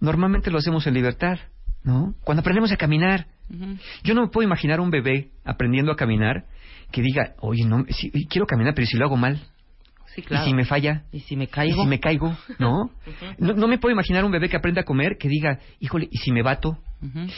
normalmente 0.00 0.50
lo 0.50 0.58
hacemos 0.58 0.86
en 0.86 0.94
libertad, 0.94 1.38
¿no? 1.84 2.14
Cuando 2.24 2.40
aprendemos 2.40 2.72
a 2.72 2.76
caminar. 2.76 3.26
Yo 4.04 4.14
no 4.14 4.22
me 4.22 4.28
puedo 4.28 4.46
imaginar 4.46 4.80
un 4.80 4.90
bebé 4.90 5.30
aprendiendo 5.44 5.92
a 5.92 5.96
caminar 5.96 6.44
que 6.92 7.02
diga, 7.02 7.34
oye, 7.40 7.64
no, 7.64 7.84
si- 7.88 8.10
quiero 8.26 8.46
caminar, 8.46 8.74
pero 8.74 8.84
¿y 8.84 8.86
si 8.88 8.96
lo 8.96 9.04
hago 9.06 9.16
mal. 9.16 9.40
Sí, 10.14 10.22
claro. 10.22 10.44
¿Y 10.44 10.48
si 10.48 10.54
me 10.54 10.64
falla? 10.64 11.04
¿Y 11.12 11.20
si 11.20 11.36
me 11.36 11.44
¿Y 11.44 11.46
caigo? 11.46 11.82
si 11.84 11.88
me 11.88 12.00
caigo? 12.00 12.36
¿No? 12.58 12.90
no, 13.38 13.52
no 13.54 13.68
me 13.68 13.78
puedo 13.78 13.92
imaginar 13.92 14.24
un 14.24 14.32
bebé 14.32 14.48
que 14.48 14.56
aprenda 14.56 14.80
a 14.80 14.84
comer 14.84 15.16
que 15.18 15.28
diga, 15.28 15.58
híjole, 15.78 16.08
¿y 16.10 16.18
si 16.18 16.32
me 16.32 16.42
bato? 16.42 16.78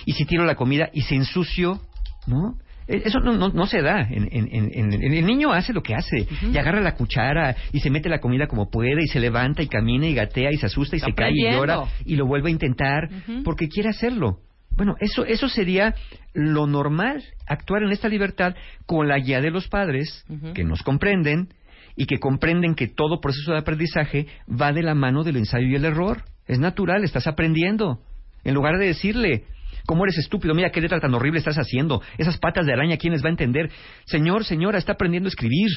¿Y 0.06 0.12
si 0.12 0.24
tiro 0.24 0.44
la 0.44 0.54
comida? 0.54 0.88
¿Y 0.92 1.02
se 1.02 1.14
ensucio? 1.14 1.80
¿No? 2.26 2.56
E- 2.88 3.02
Eso 3.04 3.20
no, 3.20 3.32
no, 3.36 3.50
no 3.50 3.66
se 3.66 3.80
da. 3.82 4.00
En, 4.10 4.26
en- 4.32 4.92
el 5.02 5.26
niño 5.26 5.52
hace 5.52 5.72
lo 5.72 5.82
que 5.82 5.94
hace. 5.94 6.26
Y 6.52 6.56
agarra 6.58 6.80
la 6.80 6.94
cuchara 6.94 7.54
y 7.72 7.80
se 7.80 7.90
mete 7.90 8.08
la 8.08 8.18
comida 8.20 8.46
como 8.48 8.70
puede 8.70 9.02
y 9.04 9.06
se 9.06 9.20
levanta 9.20 9.62
y 9.62 9.68
camina 9.68 10.06
y 10.06 10.14
gatea 10.14 10.50
y 10.50 10.56
se 10.56 10.66
asusta 10.66 10.96
y 10.96 10.98
Está 10.98 11.10
se 11.10 11.14
cae 11.14 11.30
y 11.34 11.42
llora 11.52 11.84
y 12.06 12.16
lo 12.16 12.26
vuelve 12.26 12.48
a 12.48 12.52
intentar 12.52 13.08
porque 13.44 13.68
quiere 13.68 13.90
hacerlo. 13.90 14.38
Bueno, 14.76 14.96
eso, 15.00 15.24
eso 15.24 15.48
sería 15.48 15.94
lo 16.32 16.66
normal, 16.66 17.22
actuar 17.46 17.82
en 17.82 17.92
esta 17.92 18.08
libertad 18.08 18.54
con 18.86 19.08
la 19.08 19.18
guía 19.18 19.40
de 19.40 19.50
los 19.50 19.68
padres 19.68 20.24
que 20.54 20.64
nos 20.64 20.82
comprenden 20.82 21.48
y 21.96 22.06
que 22.06 22.18
comprenden 22.18 22.74
que 22.74 22.88
todo 22.88 23.20
proceso 23.20 23.52
de 23.52 23.58
aprendizaje 23.58 24.26
va 24.48 24.72
de 24.72 24.82
la 24.82 24.94
mano 24.94 25.24
del 25.24 25.36
ensayo 25.36 25.66
y 25.66 25.74
el 25.74 25.84
error. 25.84 26.24
Es 26.46 26.58
natural, 26.58 27.04
estás 27.04 27.26
aprendiendo. 27.26 28.00
En 28.44 28.54
lugar 28.54 28.78
de 28.78 28.86
decirle, 28.86 29.44
¿cómo 29.86 30.04
eres 30.04 30.18
estúpido? 30.18 30.54
Mira 30.54 30.70
qué 30.70 30.80
letra 30.80 31.00
tan 31.00 31.14
horrible 31.14 31.38
estás 31.38 31.56
haciendo. 31.56 32.02
Esas 32.18 32.38
patas 32.38 32.66
de 32.66 32.72
araña, 32.72 32.96
¿quién 32.96 33.12
les 33.12 33.22
va 33.22 33.28
a 33.28 33.30
entender? 33.30 33.70
Señor, 34.04 34.44
señora, 34.44 34.78
está 34.78 34.92
aprendiendo 34.92 35.26
a 35.28 35.30
escribir. 35.30 35.70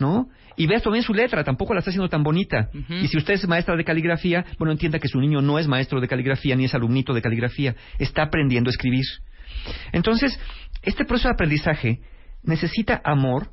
¿No? 0.00 0.28
Y 0.56 0.66
veas 0.66 0.82
también 0.82 1.04
su 1.04 1.14
letra, 1.14 1.44
tampoco 1.44 1.74
la 1.74 1.80
está 1.80 1.90
haciendo 1.90 2.08
tan 2.08 2.22
bonita. 2.22 2.68
Y 3.02 3.08
si 3.08 3.16
usted 3.16 3.34
es 3.34 3.48
maestra 3.48 3.76
de 3.76 3.84
caligrafía, 3.84 4.44
bueno, 4.58 4.72
entienda 4.72 4.98
que 4.98 5.08
su 5.08 5.20
niño 5.20 5.40
no 5.40 5.58
es 5.58 5.66
maestro 5.66 6.00
de 6.00 6.08
caligrafía 6.08 6.56
ni 6.56 6.64
es 6.64 6.74
alumnito 6.74 7.12
de 7.12 7.22
caligrafía. 7.22 7.74
Está 7.98 8.22
aprendiendo 8.22 8.68
a 8.68 8.72
escribir. 8.72 9.04
Entonces, 9.92 10.38
este 10.82 11.04
proceso 11.04 11.28
de 11.28 11.34
aprendizaje 11.34 12.00
necesita 12.42 13.00
amor, 13.04 13.50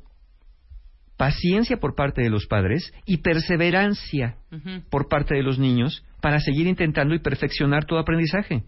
paciencia 1.16 1.78
por 1.78 1.94
parte 1.94 2.22
de 2.22 2.30
los 2.30 2.46
padres 2.46 2.92
y 3.06 3.18
perseverancia 3.18 4.36
por 4.90 5.08
parte 5.08 5.34
de 5.34 5.42
los 5.42 5.58
niños 5.58 6.04
para 6.20 6.40
seguir 6.40 6.66
intentando 6.66 7.14
y 7.14 7.20
perfeccionar 7.20 7.84
todo 7.84 7.98
aprendizaje. 7.98 8.64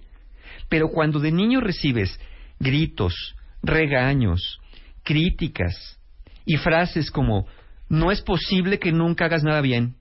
Pero 0.69 0.89
cuando 0.89 1.21
de 1.21 1.33
niño 1.33 1.61
recibes 1.61 2.19
gritos, 2.59 3.35
regaños, 3.63 4.61
críticas 5.03 5.99
y 6.45 6.57
frases 6.57 7.11
como 7.11 7.47
no 7.89 8.11
es 8.11 8.23
posible 8.23 8.79
que 8.79 8.93
nunca 8.93 9.27
hagas 9.27 9.45
nada 9.45 9.61
bien 9.61 9.97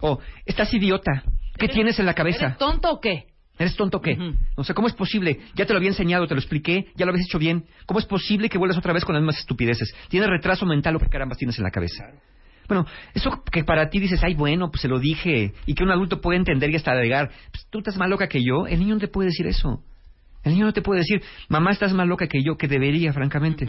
o 0.00 0.20
estás 0.44 0.72
idiota, 0.74 1.24
¿qué 1.58 1.68
tienes 1.68 1.98
en 1.98 2.06
la 2.06 2.14
cabeza? 2.14 2.46
¿Eres 2.46 2.58
tonto 2.58 2.90
o 2.92 3.00
qué? 3.00 3.26
¿Eres 3.58 3.76
tonto 3.76 3.98
o 3.98 4.00
qué? 4.00 4.18
O 4.56 4.64
sea, 4.64 4.74
¿cómo 4.74 4.88
es 4.88 4.94
posible? 4.94 5.38
Ya 5.54 5.64
te 5.64 5.72
lo 5.72 5.78
había 5.78 5.90
enseñado, 5.90 6.26
te 6.26 6.34
lo 6.34 6.40
expliqué, 6.40 6.86
ya 6.96 7.06
lo 7.06 7.12
habías 7.12 7.26
hecho 7.26 7.38
bien. 7.38 7.66
¿Cómo 7.86 8.00
es 8.00 8.06
posible 8.06 8.48
que 8.48 8.58
vuelvas 8.58 8.78
otra 8.78 8.92
vez 8.92 9.04
con 9.04 9.14
las 9.14 9.22
mismas 9.22 9.38
estupideces? 9.38 9.94
¿Tienes 10.08 10.28
retraso 10.28 10.66
mental 10.66 10.96
o 10.96 10.98
qué 10.98 11.08
carambas 11.08 11.38
tienes 11.38 11.56
en 11.58 11.64
la 11.64 11.70
cabeza? 11.70 12.04
Bueno, 12.66 12.86
eso 13.12 13.42
que 13.50 13.62
para 13.62 13.88
ti 13.90 14.00
dices, 14.00 14.22
ay, 14.24 14.34
bueno, 14.34 14.70
pues 14.70 14.80
se 14.82 14.88
lo 14.88 14.98
dije, 14.98 15.52
y 15.66 15.74
que 15.74 15.84
un 15.84 15.90
adulto 15.90 16.20
puede 16.20 16.38
entender 16.38 16.70
y 16.70 16.76
hasta 16.76 16.92
agregar, 16.92 17.30
pues 17.50 17.66
tú 17.70 17.78
estás 17.78 17.96
más 17.96 18.08
loca 18.08 18.26
que 18.26 18.42
yo, 18.42 18.66
el 18.66 18.80
niño 18.80 18.94
no 18.94 19.00
te 19.00 19.08
puede 19.08 19.28
decir 19.28 19.46
eso. 19.46 19.82
El 20.44 20.52
niño 20.52 20.66
no 20.66 20.72
te 20.72 20.82
puede 20.82 21.00
decir, 21.00 21.22
mamá, 21.48 21.72
estás 21.72 21.92
más 21.92 22.06
loca 22.06 22.26
que 22.28 22.42
yo, 22.42 22.56
que 22.56 22.68
debería, 22.68 23.12
francamente. 23.12 23.66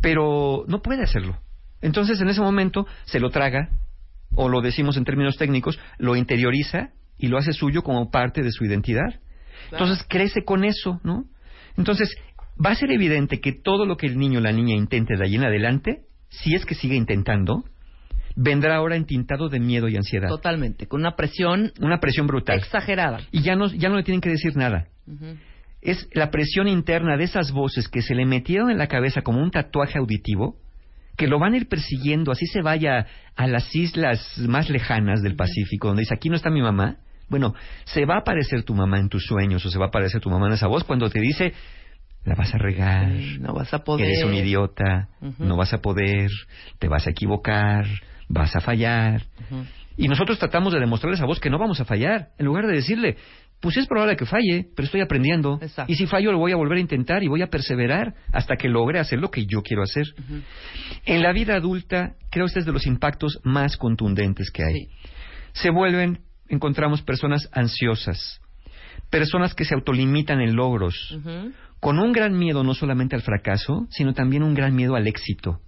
Pero 0.00 0.64
no 0.68 0.82
puede 0.82 1.02
hacerlo. 1.02 1.38
Entonces, 1.80 2.20
en 2.20 2.28
ese 2.28 2.40
momento, 2.40 2.86
se 3.04 3.20
lo 3.20 3.30
traga, 3.30 3.70
o 4.34 4.48
lo 4.48 4.60
decimos 4.60 4.96
en 4.96 5.04
términos 5.04 5.36
técnicos, 5.36 5.78
lo 5.98 6.16
interioriza 6.16 6.90
y 7.18 7.28
lo 7.28 7.38
hace 7.38 7.52
suyo 7.52 7.82
como 7.82 8.10
parte 8.10 8.42
de 8.42 8.50
su 8.50 8.64
identidad. 8.64 9.20
Entonces, 9.70 10.04
crece 10.08 10.44
con 10.44 10.64
eso, 10.64 11.00
¿no? 11.04 11.24
Entonces, 11.76 12.14
va 12.64 12.70
a 12.70 12.74
ser 12.74 12.90
evidente 12.90 13.40
que 13.40 13.52
todo 13.52 13.86
lo 13.86 13.96
que 13.96 14.06
el 14.06 14.18
niño 14.18 14.38
o 14.38 14.42
la 14.42 14.52
niña 14.52 14.74
intente 14.74 15.16
de 15.16 15.24
ahí 15.24 15.36
en 15.36 15.44
adelante, 15.44 16.02
si 16.28 16.54
es 16.54 16.64
que 16.64 16.74
sigue 16.74 16.96
intentando, 16.96 17.64
vendrá 18.34 18.76
ahora 18.76 18.96
entintado 18.96 19.48
de 19.48 19.60
miedo 19.60 19.88
y 19.88 19.96
ansiedad. 19.96 20.28
Totalmente, 20.28 20.86
con 20.86 21.00
una 21.00 21.16
presión 21.16 21.72
Una 21.80 22.00
presión 22.00 22.26
brutal. 22.26 22.58
exagerada. 22.58 23.20
Y 23.30 23.42
ya 23.42 23.56
no, 23.56 23.66
ya 23.72 23.88
no 23.88 23.96
le 23.96 24.02
tienen 24.02 24.20
que 24.20 24.30
decir 24.30 24.56
nada. 24.56 24.88
Es 25.86 26.08
la 26.12 26.30
presión 26.32 26.66
interna 26.66 27.16
de 27.16 27.22
esas 27.22 27.52
voces 27.52 27.88
que 27.88 28.02
se 28.02 28.16
le 28.16 28.26
metieron 28.26 28.70
en 28.70 28.78
la 28.78 28.88
cabeza 28.88 29.22
como 29.22 29.40
un 29.40 29.52
tatuaje 29.52 29.98
auditivo, 29.98 30.56
que 31.16 31.28
lo 31.28 31.38
van 31.38 31.54
a 31.54 31.58
ir 31.58 31.68
persiguiendo, 31.68 32.32
así 32.32 32.44
se 32.46 32.60
vaya 32.60 33.06
a 33.36 33.46
las 33.46 33.74
islas 33.74 34.36
más 34.38 34.68
lejanas 34.68 35.22
del 35.22 35.36
Pacífico, 35.36 35.86
donde 35.86 36.00
dice, 36.00 36.14
aquí 36.14 36.28
no 36.28 36.34
está 36.34 36.50
mi 36.50 36.60
mamá. 36.60 36.96
Bueno, 37.28 37.54
se 37.84 38.04
va 38.04 38.16
a 38.16 38.18
aparecer 38.18 38.64
tu 38.64 38.74
mamá 38.74 38.98
en 38.98 39.08
tus 39.08 39.26
sueños 39.26 39.64
o 39.64 39.70
se 39.70 39.78
va 39.78 39.86
a 39.86 39.88
aparecer 39.88 40.20
tu 40.20 40.28
mamá 40.28 40.48
en 40.48 40.54
esa 40.54 40.66
voz 40.66 40.82
cuando 40.82 41.08
te 41.08 41.20
dice, 41.20 41.52
la 42.24 42.34
vas 42.34 42.52
a 42.52 42.58
regar, 42.58 43.12
no 43.38 43.54
vas 43.54 43.72
a 43.72 43.84
poder. 43.84 44.08
eres 44.08 44.24
un 44.24 44.34
idiota, 44.34 45.08
no 45.38 45.56
vas 45.56 45.72
a 45.72 45.78
poder, 45.78 46.30
te 46.80 46.88
vas 46.88 47.06
a 47.06 47.10
equivocar, 47.10 47.86
vas 48.28 48.56
a 48.56 48.60
fallar. 48.60 49.22
Y 49.96 50.08
nosotros 50.08 50.38
tratamos 50.38 50.72
de 50.72 50.80
demostrarle 50.80 51.14
a 51.14 51.18
esa 51.18 51.26
voz 51.26 51.38
que 51.38 51.48
no 51.48 51.58
vamos 51.58 51.80
a 51.80 51.84
fallar, 51.84 52.30
en 52.38 52.46
lugar 52.46 52.66
de 52.66 52.74
decirle, 52.74 53.16
pues 53.66 53.78
es 53.78 53.88
probable 53.88 54.14
que 54.16 54.26
falle, 54.26 54.68
pero 54.76 54.86
estoy 54.86 55.00
aprendiendo. 55.00 55.58
Y 55.88 55.96
si 55.96 56.06
fallo 56.06 56.30
lo 56.30 56.38
voy 56.38 56.52
a 56.52 56.56
volver 56.56 56.78
a 56.78 56.80
intentar 56.80 57.24
y 57.24 57.26
voy 57.26 57.42
a 57.42 57.48
perseverar 57.48 58.14
hasta 58.32 58.54
que 58.54 58.68
logre 58.68 59.00
hacer 59.00 59.18
lo 59.18 59.28
que 59.28 59.44
yo 59.44 59.60
quiero 59.62 59.82
hacer. 59.82 60.06
En 61.04 61.20
la 61.20 61.32
vida 61.32 61.56
adulta, 61.56 62.14
creo 62.30 62.44
que 62.44 62.50
este 62.50 62.60
es 62.60 62.66
de 62.66 62.70
los 62.70 62.86
impactos 62.86 63.40
más 63.42 63.76
contundentes 63.76 64.52
que 64.52 64.62
hay. 64.62 64.86
Se 65.52 65.70
vuelven, 65.70 66.20
encontramos 66.48 67.02
personas 67.02 67.48
ansiosas, 67.50 68.40
personas 69.10 69.52
que 69.52 69.64
se 69.64 69.74
autolimitan 69.74 70.40
en 70.40 70.54
logros, 70.54 71.18
con 71.80 71.98
un 71.98 72.12
gran 72.12 72.38
miedo 72.38 72.62
no 72.62 72.72
solamente 72.72 73.16
al 73.16 73.22
fracaso, 73.22 73.88
sino 73.90 74.14
también 74.14 74.44
un 74.44 74.54
gran 74.54 74.76
miedo 74.76 74.94
al 74.94 75.08
éxito, 75.08 75.58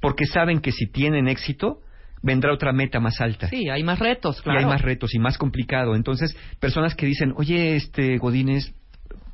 porque 0.00 0.24
saben 0.24 0.60
que 0.60 0.72
si 0.72 0.90
tienen 0.90 1.28
éxito, 1.28 1.80
vendrá 2.22 2.52
otra 2.52 2.72
meta 2.72 3.00
más 3.00 3.20
alta. 3.20 3.48
Sí, 3.48 3.68
hay 3.68 3.82
más 3.82 3.98
retos, 3.98 4.40
claro. 4.42 4.60
Y 4.60 4.62
hay 4.64 4.68
más 4.68 4.82
retos 4.82 5.14
y 5.14 5.18
más 5.18 5.38
complicado. 5.38 5.94
Entonces, 5.96 6.36
personas 6.60 6.94
que 6.94 7.06
dicen, 7.06 7.32
oye, 7.36 7.76
este 7.76 8.18
Godínez, 8.18 8.72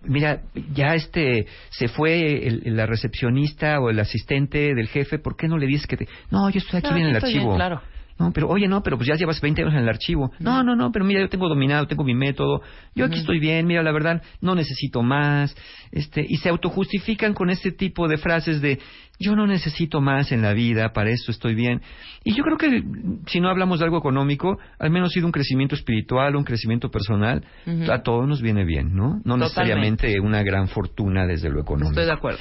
mira, 0.03 0.41
ya 0.75 0.95
este 0.95 1.47
se 1.71 1.89
fue 1.89 2.47
el- 2.47 2.63
la 2.77 2.87
recepcionista 2.87 3.81
o 3.81 3.91
el 3.91 3.99
asistente 4.01 4.75
del 4.75 4.89
jefe, 4.89 5.19
¿por 5.19 5.37
qué 5.37 5.49
no 5.49 5.59
le 5.59 5.67
dices 5.67 5.87
que 5.87 5.97
te... 5.97 6.09
No, 6.31 6.49
yo 6.51 6.59
estoy 6.59 6.79
aquí 6.79 6.91
No, 6.91 6.97
en 6.97 7.07
el 7.07 7.17
archivo. 7.17 7.45
bien, 7.45 7.57
claro. 7.57 7.83
No, 8.19 8.33
pero 8.33 8.49
oye, 8.49 8.67
no, 8.67 8.83
pero 8.83 8.97
pues 8.97 9.09
ya 9.09 9.15
llevas 9.15 9.41
20 9.41 9.63
años 9.63 9.75
en 9.75 9.81
el 9.81 9.89
archivo. 9.89 10.33
No, 10.41 10.63
no, 10.63 10.75
no, 10.75 10.91
pero 10.91 11.05
mira, 11.05 11.21
yo 11.21 11.29
tengo 11.29 11.49
dominado, 11.49 11.87
tengo 11.87 12.03
mi 12.05 12.15
método. 12.15 12.63
Yo 12.95 13.05
aquí 13.05 13.21
estoy 13.21 13.39
bien, 13.39 13.67
mira, 13.67 13.83
la 13.83 13.93
verdad, 13.93 14.23
no 14.41 14.55
necesito 14.55 15.03
más. 15.03 15.55
Este, 15.93 16.25
y 16.29 16.37
se 16.39 16.49
autojustifican 16.49 17.33
con 17.33 17.51
este 17.51 17.71
tipo 17.71 18.09
de 18.09 18.19
frases 18.19 18.61
de 18.61 18.81
yo 19.21 19.35
no 19.35 19.47
necesito 19.47 20.01
más 20.01 20.31
en 20.31 20.43
la 20.43 20.53
vida, 20.53 20.93
para 20.93 21.11
esto 21.11 21.33
estoy 21.33 21.55
bien. 21.55 21.81
Y 22.25 22.35
yo 22.35 22.45
creo 22.45 22.57
que 22.57 22.85
si 23.27 23.41
no 23.41 23.49
hablamos 23.49 23.81
de 23.81 23.85
algo 23.85 23.99
económico, 23.99 24.59
al 24.79 24.91
menos 24.91 25.13
sido 25.13 25.27
un 25.27 25.33
crecimiento 25.33 25.75
espiritual, 25.75 26.37
un 26.37 26.45
crecimiento 26.45 26.91
personal, 26.91 27.45
a 27.91 28.03
todos 28.03 28.29
nos 28.29 28.41
viene 28.41 28.65
bien, 28.65 28.95
¿no? 28.95 29.21
No 29.25 29.37
Totalmente. 29.37 29.45
necesariamente 29.45 30.21
una 30.21 30.43
gran 30.43 30.69
fortuna 30.69 31.27
desde 31.27 31.51
lo 31.51 31.61
económico. 31.61 31.91
Estoy 31.91 32.07
de 32.07 32.13
acuerdo. 32.13 32.39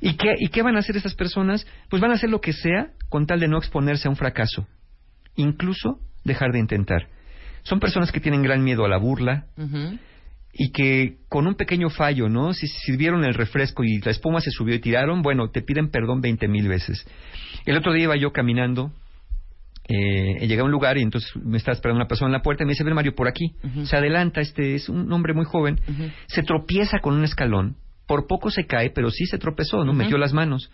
¿Y 0.00 0.14
qué, 0.14 0.34
¿Y 0.38 0.48
qué 0.48 0.62
van 0.62 0.76
a 0.76 0.80
hacer 0.80 0.96
estas 0.96 1.14
personas? 1.14 1.66
Pues 1.88 2.02
van 2.02 2.10
a 2.10 2.14
hacer 2.14 2.30
lo 2.30 2.40
que 2.40 2.52
sea 2.52 2.88
con 3.08 3.26
tal 3.26 3.38
de 3.40 3.48
no 3.48 3.58
exponerse 3.58 4.08
a 4.08 4.10
un 4.10 4.16
fracaso. 4.16 4.66
Incluso 5.36 6.00
dejar 6.24 6.52
de 6.52 6.58
intentar. 6.58 7.08
Son 7.62 7.80
personas 7.80 8.12
que 8.12 8.20
tienen 8.20 8.42
gran 8.42 8.62
miedo 8.62 8.84
a 8.84 8.88
la 8.88 8.96
burla 8.96 9.46
y 10.52 10.72
que 10.72 11.18
con 11.28 11.46
un 11.46 11.54
pequeño 11.54 11.90
fallo, 11.90 12.28
¿no? 12.28 12.54
Si 12.54 12.66
sirvieron 12.66 13.24
el 13.24 13.34
refresco 13.34 13.84
y 13.84 14.00
la 14.00 14.10
espuma 14.10 14.40
se 14.40 14.50
subió 14.50 14.74
y 14.74 14.78
tiraron, 14.78 15.22
bueno, 15.22 15.50
te 15.50 15.62
piden 15.62 15.90
perdón 15.90 16.20
veinte 16.20 16.48
mil 16.48 16.68
veces. 16.68 17.06
El 17.66 17.76
otro 17.76 17.92
día 17.92 18.04
iba 18.04 18.16
yo 18.16 18.32
caminando, 18.32 18.92
eh, 19.88 20.46
llegué 20.46 20.60
a 20.60 20.64
un 20.64 20.70
lugar 20.70 20.96
y 20.98 21.02
entonces 21.02 21.30
me 21.36 21.58
estaba 21.58 21.74
esperando 21.74 21.98
una 21.98 22.08
persona 22.08 22.28
en 22.28 22.32
la 22.32 22.42
puerta 22.42 22.64
y 22.64 22.66
me 22.66 22.72
dice, 22.72 22.84
ven 22.84 22.94
Mario, 22.94 23.14
por 23.14 23.28
aquí. 23.28 23.54
Se 23.84 23.96
adelanta, 23.96 24.40
este 24.40 24.74
es 24.74 24.88
un 24.88 25.12
hombre 25.12 25.34
muy 25.34 25.44
joven, 25.44 25.78
se 26.26 26.42
tropieza 26.42 27.00
con 27.00 27.14
un 27.14 27.24
escalón, 27.24 27.76
por 28.06 28.26
poco 28.26 28.50
se 28.50 28.66
cae, 28.66 28.90
pero 28.90 29.10
sí 29.10 29.26
se 29.26 29.38
tropezó, 29.38 29.84
¿no? 29.84 29.92
Metió 29.92 30.18
las 30.18 30.32
manos. 30.32 30.70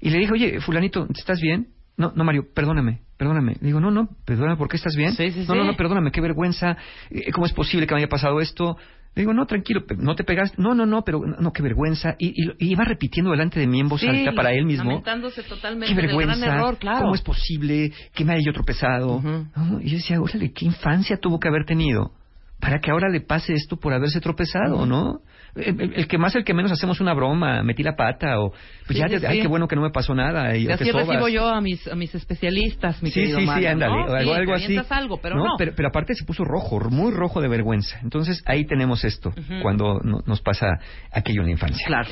Y 0.00 0.10
le 0.10 0.18
dije, 0.18 0.32
oye, 0.32 0.60
fulanito, 0.60 1.06
¿estás 1.16 1.40
bien? 1.40 1.68
No, 1.96 2.12
no, 2.14 2.24
Mario, 2.24 2.46
perdóname, 2.54 3.00
perdóname. 3.16 3.52
Le 3.60 3.66
digo, 3.68 3.80
no, 3.80 3.90
no, 3.90 4.08
perdóname, 4.24 4.56
¿por 4.56 4.68
qué 4.68 4.76
estás 4.76 4.94
bien? 4.96 5.12
Sí, 5.12 5.30
sí, 5.30 5.44
no, 5.48 5.54
no, 5.54 5.62
sí. 5.62 5.66
no, 5.68 5.76
perdóname, 5.76 6.10
qué 6.10 6.20
vergüenza. 6.20 6.76
Eh, 7.10 7.30
¿Cómo 7.32 7.46
es 7.46 7.52
posible 7.52 7.86
que 7.86 7.94
me 7.94 8.00
haya 8.00 8.08
pasado 8.08 8.40
esto? 8.40 8.76
Le 9.14 9.22
digo, 9.22 9.32
no, 9.32 9.46
tranquilo, 9.46 9.82
no 9.96 10.14
te 10.14 10.24
pegaste. 10.24 10.60
No, 10.60 10.74
no, 10.74 10.84
no, 10.84 11.02
pero 11.02 11.20
no, 11.24 11.36
no, 11.40 11.52
qué 11.52 11.62
vergüenza. 11.62 12.16
Y, 12.18 12.28
y, 12.28 12.50
y 12.58 12.72
iba 12.72 12.84
repitiendo 12.84 13.30
delante 13.30 13.58
de 13.58 13.66
mí 13.66 13.80
en 13.80 13.88
voz 13.88 14.02
Sí, 14.02 14.08
alta 14.08 14.32
para 14.32 14.52
él 14.52 14.66
mismo. 14.66 14.90
Lamentándose 14.90 15.42
totalmente 15.42 15.86
Qué 15.86 15.94
del 15.94 16.06
vergüenza. 16.08 16.36
gran 16.36 16.58
error, 16.58 16.76
claro. 16.76 17.00
¿Cómo 17.00 17.14
es 17.14 17.22
posible 17.22 17.92
que 18.14 18.24
me 18.26 18.34
haya 18.34 18.42
yo 18.44 18.52
tropezado? 18.52 19.22
¿No? 19.22 19.80
Y 19.80 19.88
yo 19.88 19.96
decía, 19.96 20.20
órale, 20.20 20.52
qué 20.52 20.66
infancia 20.66 21.16
tuvo 21.16 21.40
que 21.40 21.48
haber 21.48 21.64
tenido 21.64 22.12
para 22.60 22.78
que 22.78 22.90
ahora 22.90 23.08
le 23.08 23.22
pase 23.22 23.54
esto 23.54 23.76
por 23.78 23.94
haberse 23.94 24.20
tropezado, 24.20 24.84
¿no? 24.84 25.20
El, 25.56 26.06
que 26.06 26.18
más, 26.18 26.34
el 26.36 26.44
que 26.44 26.52
menos 26.54 26.70
hacemos 26.70 27.00
una 27.00 27.14
broma, 27.14 27.62
metí 27.62 27.82
la 27.82 27.96
pata 27.96 28.40
o 28.40 28.50
pues 28.50 28.60
Sí, 28.88 28.94
ya, 28.98 29.08
sí, 29.08 29.24
ay, 29.26 29.36
sí. 29.36 29.42
qué 29.42 29.48
bueno 29.48 29.66
que 29.66 29.74
no 29.76 29.82
me 29.82 29.90
pasó 29.90 30.14
nada. 30.14 30.54
Y, 30.56 30.68
así 30.70 30.90
recibo 30.90 31.28
yo 31.28 31.48
a 31.48 31.60
mis, 31.60 31.86
a 31.88 31.94
mis 31.94 32.14
especialistas, 32.14 33.02
mi 33.02 33.10
Sí, 33.10 33.20
querido 33.20 33.38
sí, 33.38 33.44
sí, 33.44 33.50
Mario, 33.50 33.70
ándale, 33.70 33.94
¿no? 33.94 34.12
algo, 34.14 34.18
Sí, 34.32 34.38
algo 34.38 34.54
así. 34.54 34.76
algo, 34.90 35.20
pero 35.20 35.36
no. 35.36 35.54
Pero, 35.58 35.72
pero 35.74 35.88
aparte 35.88 36.14
se 36.14 36.24
puso 36.24 36.44
rojo, 36.44 36.78
muy 36.90 37.10
rojo 37.12 37.40
de 37.40 37.48
vergüenza. 37.48 37.98
Entonces 38.02 38.42
ahí 38.46 38.66
tenemos 38.66 39.04
esto, 39.04 39.32
cuando 39.62 40.00
no- 40.04 40.20
nos 40.26 40.40
pasa 40.42 40.66
aquello 41.10 41.40
en 41.40 41.46
la 41.46 41.52
infancia. 41.52 41.86
Claro. 41.86 42.08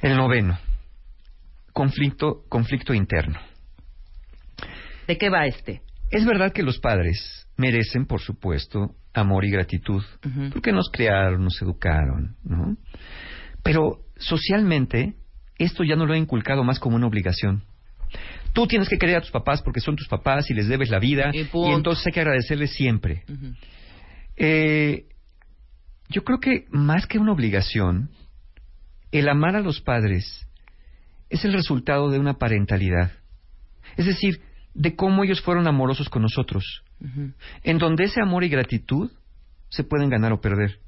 El 0.00 0.16
noveno, 0.16 0.58
conflicto, 1.72 2.42
conflicto 2.48 2.94
interno. 2.94 3.38
¿De 5.06 5.18
qué 5.18 5.28
va 5.28 5.46
este? 5.46 5.82
Es 6.10 6.24
verdad 6.24 6.52
que 6.52 6.62
los 6.62 6.78
padres 6.78 7.46
merecen, 7.56 8.06
por 8.06 8.20
supuesto, 8.20 8.90
amor 9.14 9.44
y 9.44 9.50
gratitud, 9.50 10.02
porque 10.52 10.72
nos 10.72 10.90
criaron, 10.90 11.44
nos 11.44 11.60
educaron, 11.62 12.36
¿no? 12.42 12.76
Pero 13.62 14.00
socialmente 14.16 15.14
esto 15.58 15.84
ya 15.84 15.96
no 15.96 16.06
lo 16.06 16.14
ha 16.14 16.18
inculcado 16.18 16.64
más 16.64 16.78
como 16.78 16.96
una 16.96 17.06
obligación. 17.06 17.62
Tú 18.52 18.66
tienes 18.66 18.88
que 18.88 18.98
querer 18.98 19.16
a 19.16 19.20
tus 19.20 19.30
papás 19.30 19.62
porque 19.62 19.80
son 19.80 19.96
tus 19.96 20.08
papás 20.08 20.50
y 20.50 20.54
les 20.54 20.68
debes 20.68 20.90
la 20.90 20.98
vida 20.98 21.30
Y 21.70 21.74
entonces 21.74 22.06
hay 22.06 22.12
que 22.12 22.20
agradecerles 22.20 22.72
siempre. 22.72 23.24
Eh, 24.36 25.06
yo 26.08 26.22
creo 26.22 26.38
que 26.38 26.66
más 26.70 27.06
que 27.06 27.18
una 27.18 27.32
obligación, 27.32 28.10
el 29.10 29.28
amar 29.28 29.56
a 29.56 29.60
los 29.60 29.80
padres 29.80 30.46
es 31.30 31.44
el 31.44 31.52
resultado 31.52 32.10
de 32.10 32.18
una 32.18 32.34
parentalidad. 32.34 33.12
Es 33.96 34.06
decir, 34.06 34.40
de 34.74 34.94
cómo 34.94 35.24
ellos 35.24 35.40
fueron 35.40 35.66
amorosos 35.66 36.08
con 36.08 36.22
nosotros, 36.22 36.83
en 37.62 37.78
donde 37.78 38.04
ese 38.04 38.20
amor 38.20 38.44
y 38.44 38.48
gratitud 38.48 39.10
se 39.68 39.84
pueden 39.84 40.08
ganar 40.08 40.32
o 40.32 40.40
perder. 40.40 40.78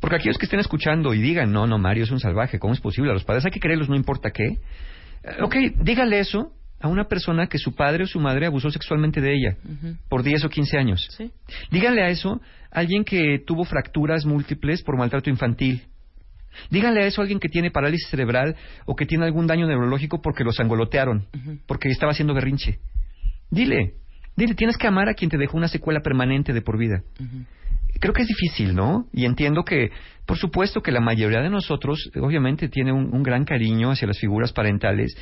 Porque 0.00 0.16
aquellos 0.16 0.38
que 0.38 0.44
estén 0.46 0.60
escuchando 0.60 1.14
y 1.14 1.20
digan, 1.20 1.52
no, 1.52 1.66
no, 1.66 1.78
Mario 1.78 2.04
es 2.04 2.10
un 2.10 2.20
salvaje, 2.20 2.58
¿cómo 2.58 2.74
es 2.74 2.80
posible? 2.80 3.10
A 3.10 3.14
los 3.14 3.24
padres 3.24 3.44
hay 3.46 3.50
que 3.50 3.60
creerlos, 3.60 3.88
no 3.88 3.96
importa 3.96 4.30
qué. 4.30 4.44
Eh, 4.44 5.42
Ok, 5.42 5.56
dígale 5.82 6.18
eso 6.20 6.52
a 6.80 6.88
una 6.88 7.04
persona 7.04 7.46
que 7.46 7.58
su 7.58 7.74
padre 7.74 8.04
o 8.04 8.06
su 8.06 8.20
madre 8.20 8.46
abusó 8.46 8.70
sexualmente 8.70 9.20
de 9.20 9.34
ella 9.34 9.56
por 10.08 10.22
10 10.22 10.44
o 10.44 10.48
15 10.50 10.78
años. 10.78 11.08
Díganle 11.70 12.02
a 12.02 12.10
eso 12.10 12.40
a 12.70 12.80
alguien 12.80 13.04
que 13.04 13.38
tuvo 13.46 13.64
fracturas 13.64 14.26
múltiples 14.26 14.82
por 14.82 14.98
maltrato 14.98 15.30
infantil. 15.30 15.82
Díganle 16.70 17.02
a 17.02 17.06
eso 17.06 17.20
a 17.20 17.24
alguien 17.24 17.40
que 17.40 17.48
tiene 17.48 17.70
parálisis 17.70 18.08
cerebral 18.08 18.56
o 18.84 18.94
que 18.94 19.06
tiene 19.06 19.24
algún 19.24 19.46
daño 19.46 19.66
neurológico 19.66 20.20
porque 20.20 20.44
los 20.44 20.60
angolotearon, 20.60 21.26
porque 21.66 21.88
estaba 21.88 22.12
haciendo 22.12 22.34
berrinche. 22.34 22.78
Dile, 23.50 23.94
dile, 24.36 24.54
tienes 24.54 24.76
que 24.76 24.86
amar 24.86 25.08
a 25.08 25.14
quien 25.14 25.30
te 25.30 25.38
dejó 25.38 25.56
una 25.56 25.68
secuela 25.68 26.00
permanente 26.00 26.52
de 26.52 26.62
por 26.62 26.78
vida. 26.78 27.02
Creo 27.98 28.12
que 28.12 28.22
es 28.22 28.28
difícil, 28.28 28.74
¿no? 28.74 29.06
Y 29.12 29.24
entiendo 29.24 29.64
que, 29.64 29.90
por 30.26 30.36
supuesto, 30.36 30.82
que 30.82 30.92
la 30.92 31.00
mayoría 31.00 31.40
de 31.40 31.48
nosotros, 31.48 32.10
obviamente, 32.20 32.68
tiene 32.68 32.92
un, 32.92 33.14
un 33.14 33.22
gran 33.22 33.44
cariño 33.44 33.90
hacia 33.90 34.06
las 34.06 34.18
figuras 34.18 34.52
parentales, 34.52 35.16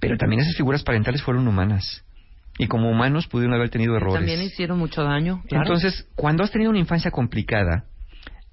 pero 0.00 0.16
también 0.16 0.40
esas 0.40 0.56
figuras 0.56 0.82
parentales 0.82 1.22
fueron 1.22 1.46
humanas. 1.46 2.02
Y 2.56 2.66
como 2.66 2.90
humanos 2.90 3.26
pudieron 3.26 3.54
haber 3.54 3.68
tenido 3.68 3.96
errores. 3.96 4.14
También 4.14 4.40
hicieron 4.40 4.78
mucho 4.78 5.02
daño. 5.02 5.42
claro. 5.48 5.64
Entonces, 5.64 6.08
cuando 6.14 6.44
has 6.44 6.50
tenido 6.50 6.70
una 6.70 6.78
infancia 6.78 7.10
complicada, 7.10 7.84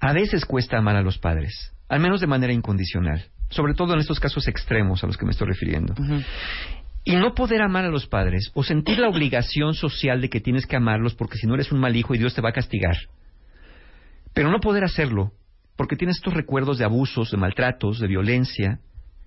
a 0.00 0.12
veces 0.12 0.44
cuesta 0.44 0.76
amar 0.76 0.96
a 0.96 1.02
los 1.02 1.18
padres, 1.18 1.72
al 1.88 2.00
menos 2.00 2.20
de 2.20 2.26
manera 2.26 2.52
incondicional, 2.52 3.24
sobre 3.48 3.74
todo 3.74 3.94
en 3.94 4.00
estos 4.00 4.18
casos 4.18 4.48
extremos 4.48 5.02
a 5.04 5.06
los 5.06 5.16
que 5.16 5.24
me 5.24 5.30
estoy 5.30 5.46
refiriendo. 5.46 5.94
Y 7.04 7.16
no 7.16 7.34
poder 7.34 7.62
amar 7.62 7.84
a 7.84 7.90
los 7.90 8.06
padres 8.06 8.50
o 8.54 8.62
sentir 8.62 8.98
la 8.98 9.08
obligación 9.08 9.74
social 9.74 10.20
de 10.20 10.28
que 10.28 10.40
tienes 10.40 10.66
que 10.66 10.76
amarlos 10.76 11.14
porque 11.14 11.36
si 11.36 11.46
no 11.46 11.54
eres 11.54 11.72
un 11.72 11.80
mal 11.80 11.96
hijo 11.96 12.14
y 12.14 12.18
Dios 12.18 12.34
te 12.34 12.40
va 12.40 12.50
a 12.50 12.52
castigar. 12.52 12.96
Pero 14.32 14.50
no 14.50 14.60
poder 14.60 14.84
hacerlo 14.84 15.32
porque 15.76 15.96
tienes 15.96 16.16
estos 16.16 16.34
recuerdos 16.34 16.78
de 16.78 16.84
abusos, 16.84 17.30
de 17.30 17.38
maltratos, 17.38 17.98
de 17.98 18.06
violencia, 18.06 18.78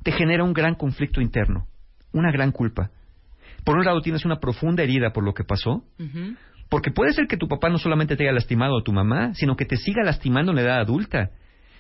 te 0.04 0.12
genera 0.12 0.44
un 0.44 0.54
gran 0.54 0.76
conflicto 0.76 1.20
interno, 1.20 1.68
una 2.14 2.32
gran 2.32 2.52
culpa. 2.52 2.92
Por 3.66 3.78
un 3.78 3.84
lado 3.84 4.02
tienes 4.02 4.24
una 4.24 4.40
profunda 4.40 4.84
herida 4.84 5.12
por 5.12 5.26
lo 5.26 5.34
que 5.34 5.44
pasó, 5.44 5.84
porque 6.70 6.92
puede 6.92 7.12
ser 7.12 7.28
que 7.28 7.36
tu 7.36 7.48
papá 7.48 7.70
no 7.70 7.78
solamente 7.78 8.16
te 8.16 8.24
haya 8.24 8.32
lastimado 8.32 8.78
a 8.78 8.84
tu 8.84 8.94
mamá, 8.94 9.34
sino 9.34 9.56
que 9.56 9.66
te 9.66 9.76
siga 9.76 10.04
lastimando 10.04 10.52
en 10.52 10.58
la 10.58 10.62
edad 10.62 10.80
adulta. 10.80 11.32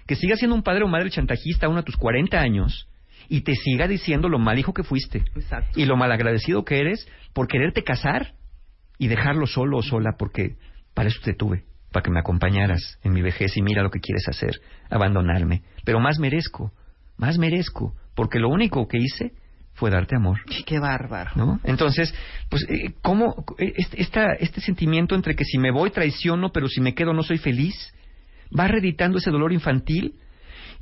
Que 0.08 0.16
siga 0.16 0.36
siendo 0.36 0.56
un 0.56 0.64
padre 0.64 0.84
o 0.84 0.88
madre 0.88 1.10
chantajista 1.10 1.68
aún 1.68 1.78
a 1.78 1.84
tus 1.84 1.96
40 1.96 2.38
años 2.40 2.88
y 3.30 3.42
te 3.42 3.54
siga 3.56 3.88
diciendo 3.88 4.30
lo 4.30 4.40
mal 4.40 4.58
hijo 4.60 4.74
que 4.74 4.84
fuiste. 4.84 5.24
Y 5.76 5.86
lo 5.86 5.98
malagradecido 5.98 6.64
que 6.66 6.80
eres 6.80 7.08
por 7.34 7.48
quererte 7.48 7.84
casar 7.84 8.34
y 8.98 9.08
dejarlo 9.08 9.48
solo 9.48 9.78
o 9.78 9.82
sola 9.84 10.16
porque 10.18 10.56
para 10.94 11.10
eso 11.10 11.20
te 11.24 11.34
tuve, 11.34 11.66
para 11.92 12.04
que 12.04 12.12
me 12.12 12.20
acompañaras 12.20 13.00
en 13.04 13.14
mi 13.14 13.22
vejez 13.22 13.56
y 13.58 13.62
mira 13.62 13.84
lo 13.84 13.90
que 13.92 14.00
quieres 14.00 14.28
hacer, 14.28 14.60
abandonarme. 14.90 15.64
Pero 15.84 16.00
más 16.00 16.20
merezco, 16.20 16.72
más 17.18 17.38
merezco, 17.38 17.94
porque 18.16 18.40
lo 18.40 18.50
único 18.50 18.88
que 18.88 18.98
hice 19.00 19.34
fue 19.74 19.90
darte 19.92 20.16
amor. 20.16 20.40
Qué 20.66 20.80
bárbaro. 20.80 21.32
¿no? 21.36 21.60
Entonces, 21.66 22.14
pues, 22.50 22.66
eh, 22.70 22.94
¿cómo 23.02 23.44
eh, 23.58 23.74
este, 23.76 24.02
esta- 24.02 24.34
este 24.40 24.62
sentimiento 24.62 25.16
entre 25.16 25.36
que 25.36 25.44
si 25.44 25.58
me 25.58 25.72
voy 25.72 25.92
traiciono, 25.92 26.52
pero 26.54 26.70
si 26.70 26.80
me 26.80 26.94
quedo 26.96 27.12
no 27.12 27.24
soy 27.24 27.38
feliz, 27.38 27.76
va 28.58 28.68
reeditando 28.70 29.18
ese 29.18 29.32
dolor 29.32 29.52
infantil? 29.52 30.16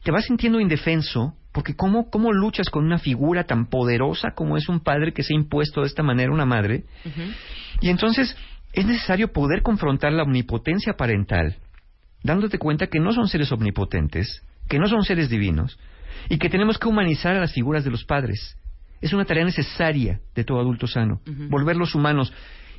Te 0.04 0.12
vas 0.12 0.26
sintiendo 0.26 0.60
indefenso, 0.60 1.34
porque 1.54 1.76
¿cómo, 1.76 2.10
¿cómo 2.10 2.34
luchas 2.34 2.70
con 2.70 2.84
una 2.84 2.98
figura 2.98 3.46
tan 3.46 3.68
poderosa 3.68 4.32
como 4.32 4.58
es 4.58 4.68
un 4.68 4.80
padre 4.80 5.14
que 5.14 5.24
se 5.24 5.34
ha 5.34 5.38
impuesto 5.38 5.82
de 5.82 5.88
esta 5.88 6.04
manera 6.04 6.32
una 6.32 6.46
madre? 6.46 6.84
Y 7.80 7.90
entonces 7.90 8.36
es 8.74 8.86
necesario 8.86 9.32
poder 9.32 9.62
confrontar 9.62 10.12
la 10.14 10.24
omnipotencia 10.24 10.94
parental, 10.94 11.58
dándote 12.24 12.58
cuenta 12.58 12.88
que 12.88 13.00
no 13.00 13.14
son 13.14 13.28
seres 13.28 13.52
omnipotentes, 13.52 14.42
que 14.68 14.80
no 14.80 14.88
son 14.88 15.04
seres 15.04 15.30
divinos, 15.30 15.78
y 16.28 16.40
que 16.40 16.50
tenemos 16.50 16.80
que 16.80 16.88
humanizar 16.88 17.36
a 17.36 17.42
las 17.42 17.54
figuras 17.54 17.84
de 17.84 17.92
los 17.92 18.04
padres. 18.04 18.58
Es 19.00 19.14
una 19.14 19.26
tarea 19.26 19.46
necesaria 19.46 20.22
de 20.34 20.44
todo 20.44 20.60
adulto 20.60 20.88
sano, 20.88 21.22
volverlos 21.50 21.94
humanos, 21.94 22.34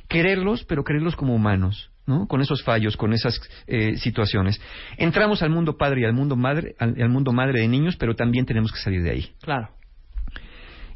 quererlos, 0.09 0.65
pero 0.65 0.83
quererlos 0.83 1.15
como 1.15 1.33
humanos, 1.33 1.91
¿no? 2.05 2.27
Con 2.27 2.41
esos 2.41 2.63
fallos, 2.63 2.97
con 2.97 3.13
esas 3.13 3.39
eh, 3.67 3.97
situaciones. 3.97 4.61
Entramos 4.97 5.41
al 5.41 5.49
mundo 5.49 5.77
padre 5.77 6.01
y 6.01 6.05
al 6.05 6.13
mundo 6.13 6.35
madre, 6.35 6.75
al, 6.79 6.95
al 7.01 7.09
mundo 7.09 7.31
madre 7.31 7.61
de 7.61 7.67
niños, 7.67 7.95
pero 7.97 8.15
también 8.15 8.45
tenemos 8.45 8.71
que 8.71 8.79
salir 8.79 9.03
de 9.03 9.11
ahí. 9.11 9.31
Claro. 9.41 9.69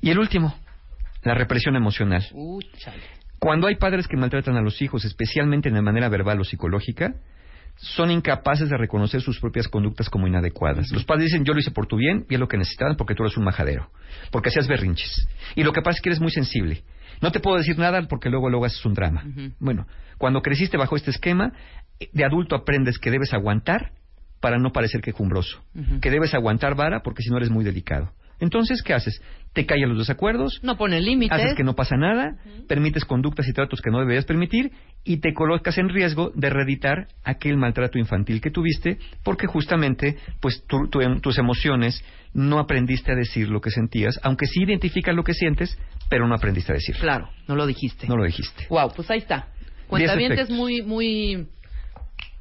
Y 0.02 0.10
el 0.10 0.20
último, 0.20 0.56
la 1.24 1.34
represión 1.34 1.76
emocional. 1.76 2.26
Uy. 2.34 2.66
Cuando 3.40 3.68
hay 3.68 3.76
padres 3.76 4.08
que 4.08 4.18
maltratan 4.18 4.56
a 4.56 4.62
los 4.62 4.82
hijos, 4.82 5.06
especialmente 5.06 5.70
de 5.70 5.82
manera 5.82 6.10
verbal 6.10 6.40
o 6.42 6.44
psicológica, 6.44 7.16
son 7.78 8.12
incapaces 8.12 8.70
de 8.70 8.78
reconocer 8.78 9.22
sus 9.22 9.40
propias 9.40 9.70
conductas 9.70 10.10
como 10.10 10.28
inadecuadas. 10.28 10.92
Los 10.92 11.06
padres 11.06 11.26
dicen, 11.26 11.46
yo 11.46 11.54
lo 11.54 11.60
hice 11.60 11.72
por 11.72 11.88
tu 11.88 11.96
bien 11.96 12.26
y 12.30 12.34
es 12.34 12.40
lo 12.40 12.48
que 12.48 12.58
necesitaban 12.58 12.98
porque 12.98 13.16
tú 13.16 13.24
eres 13.24 13.38
un 13.38 13.46
majadero, 13.46 13.90
porque 14.32 14.50
hacías 14.50 14.68
berrinches. 14.68 15.28
Y 15.56 15.64
lo 15.64 15.72
que 15.72 15.82
pasa 15.82 15.98
es 15.98 16.02
que 16.02 16.10
eres 16.10 16.20
muy 16.20 16.32
sensible. 16.32 16.84
No 17.22 17.32
te 17.32 17.40
puedo 17.40 17.58
decir 17.58 17.78
nada 17.78 18.02
porque 18.08 18.30
luego 18.30 18.50
luego 18.50 18.66
haces 18.66 18.86
un 18.86 18.94
drama. 18.94 19.24
Bueno, 19.60 19.88
cuando 20.18 20.42
creciste 20.42 20.78
bajo 20.78 20.96
este 20.96 21.12
esquema, 21.12 21.54
de 22.12 22.26
adulto 22.26 22.56
aprendes 22.56 22.98
que 22.98 23.12
debes 23.12 23.34
aguantar 23.34 23.92
para 24.40 24.58
no 24.58 24.72
parecer 24.72 25.02
quejumbroso, 25.02 25.62
que 26.02 26.10
debes 26.10 26.34
aguantar 26.34 26.76
vara 26.76 27.02
porque 27.02 27.24
si 27.24 27.30
no 27.30 27.38
eres 27.38 27.50
muy 27.50 27.64
delicado. 27.64 28.12
Entonces, 28.40 28.82
¿qué 28.84 28.94
haces? 28.94 29.22
Te 29.54 29.66
callas 29.66 29.90
los 29.90 29.98
desacuerdos, 29.98 30.60
No 30.64 30.78
pone 30.78 31.02
límites. 31.02 31.38
haces 31.38 31.56
que 31.56 31.64
no 31.64 31.76
pasa 31.76 31.98
nada, 31.98 32.38
permites 32.68 33.04
conductas 33.06 33.48
y 33.48 33.54
tratos 33.54 33.82
que 33.82 33.90
no 33.90 34.00
deberías 34.00 34.26
permitir 34.26 34.72
y 35.04 35.18
te 35.18 35.34
colocas 35.34 35.78
en 35.78 35.90
riesgo 35.90 36.32
de 36.36 36.50
reeditar 36.50 37.08
aquel 37.24 37.58
maltrato 37.58 37.98
infantil 37.98 38.42
que 38.42 38.52
tuviste 38.52 38.98
porque 39.24 39.48
justamente 39.48 40.18
pues 40.40 40.64
tu- 40.68 40.88
tu- 40.90 41.20
tus 41.20 41.38
emociones 41.38 42.04
no 42.34 42.60
aprendiste 42.60 43.12
a 43.12 43.16
decir 43.16 43.50
lo 43.50 43.60
que 43.60 43.72
sentías, 43.72 44.20
aunque 44.24 44.46
sí 44.46 44.62
identificas 44.64 45.16
lo 45.16 45.24
que 45.24 45.34
sientes, 45.34 45.78
pero 46.10 46.28
no 46.28 46.36
aprendiste 46.36 46.72
a 46.72 46.76
decir. 46.76 46.96
Claro, 46.96 47.30
no 47.48 47.56
lo 47.56 47.66
dijiste. 47.66 48.08
No 48.08 48.16
lo 48.18 48.24
dijiste. 48.26 48.68
Wow, 48.70 48.92
pues 48.96 49.10
ahí 49.10 49.18
está. 49.20 49.48
Cuentavientes 49.88 50.50
muy, 50.52 50.84
muy 50.84 51.48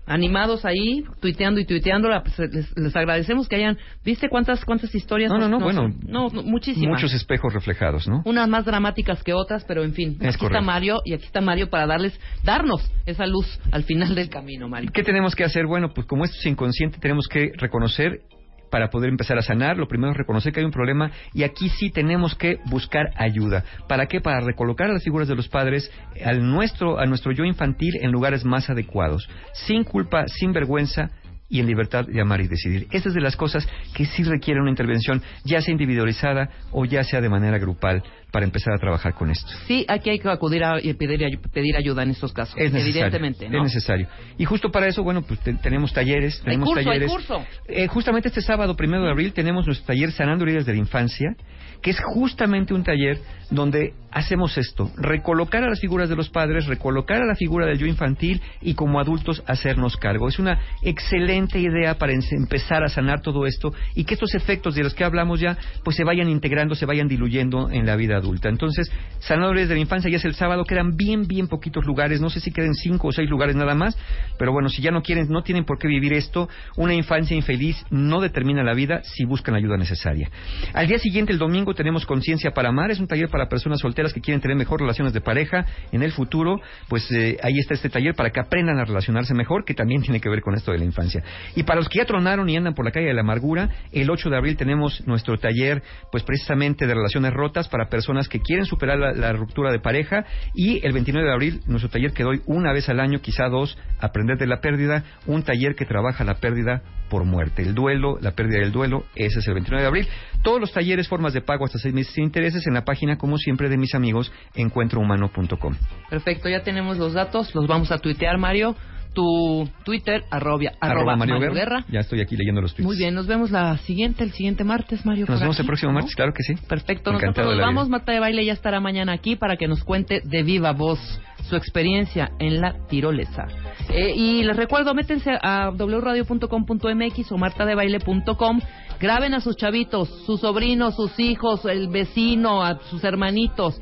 animados 0.08 0.64
ahí, 0.64 1.04
tuiteando 1.20 1.60
y 1.60 1.66
tuiteando. 1.66 2.08
Pues, 2.22 2.38
Les, 2.52 2.76
les 2.76 2.96
agradecemos 2.96 3.48
que 3.48 3.56
hayan. 3.56 3.78
¿Viste 4.04 4.28
cuántas 4.28 4.64
cuántas 4.64 4.94
historias? 4.94 5.30
No, 5.30 5.38
no, 5.38 5.48
no, 5.48 5.58
nos- 5.58 5.62
bueno, 5.62 5.94
No, 6.06 6.28
no, 6.28 6.42
muchísimas. 6.42 6.88
Muchos 7.00 7.12
espejos 7.14 7.52
reflejados, 7.54 8.08
¿no? 8.08 8.22
Unas 8.24 8.48
más 8.48 8.64
dramáticas 8.64 9.22
que 9.22 9.32
otras, 9.34 9.64
pero 9.66 9.84
en 9.84 9.92
fin. 9.92 10.16
Es 10.20 10.34
aquí 10.34 10.38
correcto. 10.38 10.46
está 10.46 10.60
Mario 10.60 11.00
y 11.04 11.14
aquí 11.14 11.24
está 11.26 11.40
Mario 11.40 11.68
para 11.70 11.86
darles, 11.86 12.18
darnos 12.44 12.90
esa 13.06 13.26
luz 13.26 13.58
al 13.72 13.84
final 13.84 14.14
del 14.14 14.28
camino, 14.28 14.68
Mario. 14.68 14.90
¿Qué 14.92 15.02
tenemos 15.02 15.34
que 15.34 15.44
hacer? 15.44 15.66
Bueno, 15.66 15.92
pues 15.94 16.06
como 16.06 16.24
esto 16.24 16.36
es 16.38 16.46
inconsciente, 16.46 16.98
tenemos 16.98 17.26
que 17.28 17.52
reconocer 17.56 18.20
para 18.70 18.90
poder 18.90 19.10
empezar 19.10 19.38
a 19.38 19.42
sanar. 19.42 19.76
Lo 19.76 19.88
primero 19.88 20.12
es 20.12 20.16
reconocer 20.16 20.52
que 20.52 20.60
hay 20.60 20.66
un 20.66 20.72
problema 20.72 21.10
y 21.32 21.42
aquí 21.42 21.68
sí 21.68 21.90
tenemos 21.90 22.34
que 22.34 22.58
buscar 22.66 23.10
ayuda. 23.16 23.64
¿Para 23.88 24.06
qué? 24.06 24.20
Para 24.20 24.40
recolocar 24.40 24.88
las 24.90 25.04
figuras 25.04 25.28
de 25.28 25.34
los 25.34 25.48
padres 25.48 25.90
al 26.24 26.46
nuestro, 26.46 26.98
a 26.98 27.06
nuestro 27.06 27.32
yo 27.32 27.44
infantil 27.44 27.94
en 28.00 28.12
lugares 28.12 28.44
más 28.44 28.70
adecuados, 28.70 29.28
sin 29.52 29.84
culpa, 29.84 30.26
sin 30.28 30.52
vergüenza 30.52 31.10
y 31.48 31.60
en 31.60 31.66
libertad 31.66 32.06
de 32.06 32.20
amar 32.20 32.40
y 32.40 32.48
decidir. 32.48 32.86
Estas 32.90 33.06
es 33.06 33.14
de 33.14 33.20
las 33.20 33.36
cosas 33.36 33.66
que 33.94 34.04
sí 34.04 34.22
requieren 34.22 34.62
una 34.62 34.70
intervención, 34.70 35.22
ya 35.44 35.60
sea 35.60 35.72
individualizada 35.72 36.50
o 36.72 36.84
ya 36.84 37.02
sea 37.04 37.20
de 37.20 37.28
manera 37.28 37.58
grupal, 37.58 38.02
para 38.30 38.44
empezar 38.44 38.74
a 38.74 38.78
trabajar 38.78 39.14
con 39.14 39.30
esto. 39.30 39.48
Sí, 39.66 39.84
aquí 39.88 40.10
hay 40.10 40.18
que 40.18 40.28
acudir 40.28 40.62
a, 40.64 40.80
y 40.82 40.92
pedir, 40.94 41.38
pedir 41.52 41.76
ayuda 41.76 42.02
en 42.02 42.10
estos 42.10 42.32
casos. 42.32 42.54
Es 42.58 42.72
necesario. 42.72 42.90
evidentemente, 43.06 43.48
¿no? 43.48 43.58
Es 43.58 43.74
necesario. 43.74 44.06
Y 44.36 44.44
justo 44.44 44.70
para 44.70 44.86
eso, 44.86 45.02
bueno, 45.02 45.22
pues 45.22 45.40
te- 45.40 45.54
tenemos 45.54 45.92
talleres. 45.92 46.40
Tenemos 46.42 46.66
curso, 46.68 46.80
hay 46.80 46.84
talleres. 46.86 47.10
curso. 47.10 47.44
Eh, 47.66 47.86
justamente 47.86 48.28
este 48.28 48.42
sábado, 48.42 48.76
primero 48.76 49.02
de 49.04 49.10
abril, 49.10 49.32
tenemos 49.32 49.66
nuestro 49.66 49.86
taller 49.86 50.12
Sanando 50.12 50.44
Heridas 50.44 50.66
de 50.66 50.72
la 50.74 50.78
Infancia, 50.78 51.34
que 51.80 51.90
es 51.90 52.00
justamente 52.14 52.74
un 52.74 52.82
taller 52.84 53.18
donde 53.50 53.94
hacemos 54.10 54.58
esto, 54.58 54.90
recolocar 54.96 55.62
a 55.64 55.68
las 55.68 55.80
figuras 55.80 56.08
de 56.08 56.16
los 56.16 56.28
padres, 56.28 56.66
recolocar 56.66 57.22
a 57.22 57.26
la 57.26 57.34
figura 57.34 57.66
del 57.66 57.78
yo 57.78 57.86
infantil 57.86 58.42
y 58.60 58.74
como 58.74 59.00
adultos 59.00 59.42
hacernos 59.46 59.96
cargo. 59.96 60.28
Es 60.28 60.38
una 60.38 60.58
excelente 60.82 61.58
idea 61.60 61.94
para 61.98 62.12
empezar 62.12 62.82
a 62.82 62.88
sanar 62.88 63.20
todo 63.22 63.46
esto 63.46 63.72
y 63.94 64.04
que 64.04 64.14
estos 64.14 64.34
efectos 64.34 64.74
de 64.74 64.82
los 64.82 64.94
que 64.94 65.04
hablamos 65.04 65.40
ya 65.40 65.56
pues 65.84 65.96
se 65.96 66.04
vayan 66.04 66.28
integrando, 66.28 66.74
se 66.74 66.84
vayan 66.86 67.06
diluyendo 67.08 67.70
en 67.70 67.86
la 67.86 67.96
vida 67.96 68.17
adulta. 68.18 68.48
Entonces, 68.48 68.90
Sanadores 69.20 69.68
de 69.68 69.74
la 69.74 69.80
Infancia 69.80 70.10
ya 70.10 70.18
es 70.18 70.24
el 70.24 70.34
sábado, 70.34 70.64
quedan 70.64 70.96
bien, 70.96 71.26
bien 71.26 71.48
poquitos 71.48 71.84
lugares, 71.84 72.20
no 72.20 72.30
sé 72.30 72.40
si 72.40 72.52
queden 72.52 72.74
cinco 72.74 73.08
o 73.08 73.12
seis 73.12 73.28
lugares 73.28 73.56
nada 73.56 73.74
más, 73.74 73.96
pero 74.38 74.52
bueno, 74.52 74.68
si 74.68 74.82
ya 74.82 74.90
no 74.90 75.02
quieren, 75.02 75.28
no 75.28 75.42
tienen 75.42 75.64
por 75.64 75.78
qué 75.78 75.88
vivir 75.88 76.12
esto, 76.12 76.48
una 76.76 76.94
infancia 76.94 77.36
infeliz 77.36 77.76
no 77.90 78.20
determina 78.20 78.62
la 78.62 78.74
vida 78.74 79.02
si 79.04 79.24
buscan 79.24 79.52
la 79.52 79.58
ayuda 79.58 79.76
necesaria. 79.76 80.30
Al 80.74 80.86
día 80.86 80.98
siguiente, 80.98 81.32
el 81.32 81.38
domingo, 81.38 81.74
tenemos 81.74 82.06
Conciencia 82.06 82.52
para 82.52 82.68
Amar, 82.68 82.90
es 82.90 83.00
un 83.00 83.06
taller 83.06 83.28
para 83.28 83.48
personas 83.48 83.80
solteras 83.80 84.12
que 84.12 84.20
quieren 84.20 84.40
tener 84.40 84.56
mejor 84.56 84.80
relaciones 84.80 85.12
de 85.12 85.20
pareja 85.20 85.66
en 85.92 86.02
el 86.02 86.12
futuro, 86.12 86.60
pues 86.88 87.10
eh, 87.12 87.36
ahí 87.42 87.58
está 87.58 87.74
este 87.74 87.88
taller 87.88 88.14
para 88.14 88.30
que 88.30 88.40
aprendan 88.40 88.78
a 88.78 88.84
relacionarse 88.84 89.34
mejor, 89.34 89.64
que 89.64 89.74
también 89.74 90.02
tiene 90.08 90.20
que 90.20 90.28
ver 90.28 90.40
con 90.40 90.54
esto 90.54 90.72
de 90.72 90.78
la 90.78 90.84
infancia. 90.84 91.22
Y 91.54 91.62
para 91.62 91.80
los 91.80 91.88
que 91.88 91.98
ya 91.98 92.04
tronaron 92.04 92.48
y 92.48 92.56
andan 92.56 92.74
por 92.74 92.84
la 92.84 92.90
calle 92.90 93.06
de 93.06 93.14
la 93.14 93.20
amargura, 93.20 93.68
el 93.92 94.10
8 94.10 94.30
de 94.30 94.36
abril 94.36 94.56
tenemos 94.56 95.06
nuestro 95.06 95.38
taller, 95.38 95.82
pues 96.10 96.22
precisamente 96.22 96.86
de 96.86 96.94
relaciones 96.94 97.32
rotas 97.32 97.68
para 97.68 97.88
personas 97.88 98.07
personas 98.08 98.28
que 98.28 98.40
quieren 98.40 98.64
superar 98.64 98.98
la, 98.98 99.32
ruptura 99.34 99.70
de 99.70 99.80
pareja 99.80 100.24
y 100.54 100.84
el 100.86 100.94
29 100.94 101.28
de 101.28 101.34
abril 101.34 101.60
nuestro 101.66 101.90
taller 101.90 102.12
que 102.12 102.22
doy 102.22 102.40
una 102.46 102.72
vez 102.72 102.88
al 102.88 103.00
año, 103.00 103.18
quizá 103.20 103.50
dos, 103.50 103.76
aprender 104.00 104.38
de 104.38 104.46
la 104.46 104.62
pérdida, 104.62 105.04
un 105.26 105.42
taller 105.42 105.74
que 105.74 105.84
trabaja 105.84 106.24
la 106.24 106.36
pérdida 106.36 106.80
por 107.10 107.24
muerte, 107.24 107.60
el 107.60 107.74
duelo, 107.74 108.16
la 108.22 108.30
pérdida 108.30 108.60
del 108.60 108.72
duelo, 108.72 109.04
ese 109.14 109.40
es 109.40 109.46
el 109.46 109.54
29 109.54 109.82
de 109.82 109.88
abril. 109.88 110.08
Todos 110.42 110.58
los 110.58 110.72
talleres, 110.72 111.06
formas 111.06 111.34
de 111.34 111.42
pago 111.42 111.66
hasta 111.66 111.78
seis 111.78 111.92
meses 111.92 112.14
sin 112.14 112.24
intereses 112.24 112.66
en 112.66 112.72
la 112.72 112.86
página, 112.86 113.18
como 113.18 113.36
siempre, 113.36 113.68
de 113.68 113.76
mis 113.76 113.94
amigos, 113.94 114.32
encuentrohumano.com. 114.54 115.74
Perfecto, 116.08 116.48
ya 116.48 116.62
tenemos 116.62 116.96
los 116.96 117.12
datos, 117.12 117.54
los 117.54 117.66
vamos 117.66 117.92
a 117.92 117.98
tuitear, 117.98 118.38
Mario. 118.38 118.74
Tu 119.14 119.68
Twitter, 119.84 120.24
arroba, 120.30 120.72
arroba 120.80 121.16
Mario, 121.16 121.34
Mario 121.34 121.54
Guerra. 121.54 121.76
Guerra. 121.76 121.84
Ya 121.90 122.00
estoy 122.00 122.20
aquí 122.20 122.36
leyendo 122.36 122.60
los 122.60 122.74
tweets. 122.74 122.86
Muy 122.86 122.96
bien, 122.96 123.14
nos 123.14 123.26
vemos 123.26 123.50
la 123.50 123.76
siguiente, 123.78 124.22
el 124.22 124.32
siguiente 124.32 124.64
martes, 124.64 125.04
Mario. 125.04 125.26
Nos 125.28 125.40
vemos 125.40 125.58
el 125.58 125.66
próximo 125.66 125.92
¿no? 125.92 125.98
martes, 125.98 126.14
claro 126.14 126.32
que 126.32 126.42
sí. 126.42 126.54
Perfecto, 126.68 127.10
Encantado 127.10 127.48
nosotros 127.48 127.56
nos 127.56 127.66
vamos. 127.66 127.88
Marta 127.88 128.12
de 128.12 128.20
Baile 128.20 128.44
ya 128.44 128.52
estará 128.52 128.80
mañana 128.80 129.12
aquí 129.12 129.36
para 129.36 129.56
que 129.56 129.66
nos 129.66 129.82
cuente 129.82 130.20
de 130.24 130.42
viva 130.42 130.72
voz 130.72 131.00
su 131.48 131.56
experiencia 131.56 132.30
en 132.38 132.60
la 132.60 132.74
tirolesa. 132.88 133.46
Eh, 133.88 134.12
y 134.14 134.42
les 134.42 134.56
recuerdo, 134.56 134.94
métense 134.94 135.30
a 135.42 135.70
wradio.com.mx 135.70 137.32
o 137.32 137.38
martadebaile.com. 137.38 138.60
Graben 139.00 139.34
a 139.34 139.40
sus 139.40 139.56
chavitos, 139.56 140.08
sus 140.26 140.40
sobrinos, 140.40 140.96
sus 140.96 141.18
hijos, 141.18 141.64
el 141.64 141.88
vecino, 141.88 142.64
a 142.64 142.78
sus 142.90 143.02
hermanitos. 143.04 143.80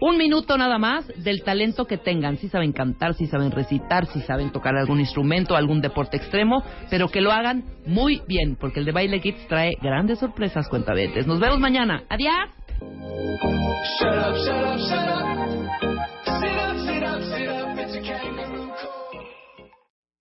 Un 0.00 0.18
minuto 0.18 0.58
nada 0.58 0.78
más 0.78 1.06
del 1.22 1.42
talento 1.42 1.86
que 1.86 1.98
tengan. 1.98 2.36
Si 2.36 2.48
saben 2.48 2.72
cantar, 2.72 3.14
si 3.14 3.26
saben 3.26 3.50
recitar, 3.50 4.06
si 4.06 4.20
saben 4.20 4.50
tocar 4.50 4.76
algún 4.76 5.00
instrumento, 5.00 5.56
algún 5.56 5.80
deporte 5.80 6.16
extremo, 6.16 6.62
pero 6.90 7.08
que 7.08 7.20
lo 7.20 7.32
hagan 7.32 7.64
muy 7.86 8.22
bien, 8.26 8.56
porque 8.56 8.80
el 8.80 8.86
de 8.86 8.92
Baile 8.92 9.20
Kids 9.20 9.46
trae 9.48 9.72
grandes 9.80 10.18
sorpresas, 10.18 10.68
cuentavientes. 10.68 11.26
Nos 11.26 11.40
vemos 11.40 11.58
mañana. 11.58 12.02
Adiós. 12.08 12.50
Shut 14.00 14.14
up, 14.14 14.36
shut 14.36 14.64
up, 14.64 14.78
shut 14.78 15.08
up. 15.08 15.24
Sit 16.24 16.56
up, 16.56 16.76
sit 16.78 17.02
up, 17.02 17.22
sit 17.22 17.48
up. 17.48 17.78
It's 17.78 17.94
a. 17.96 18.33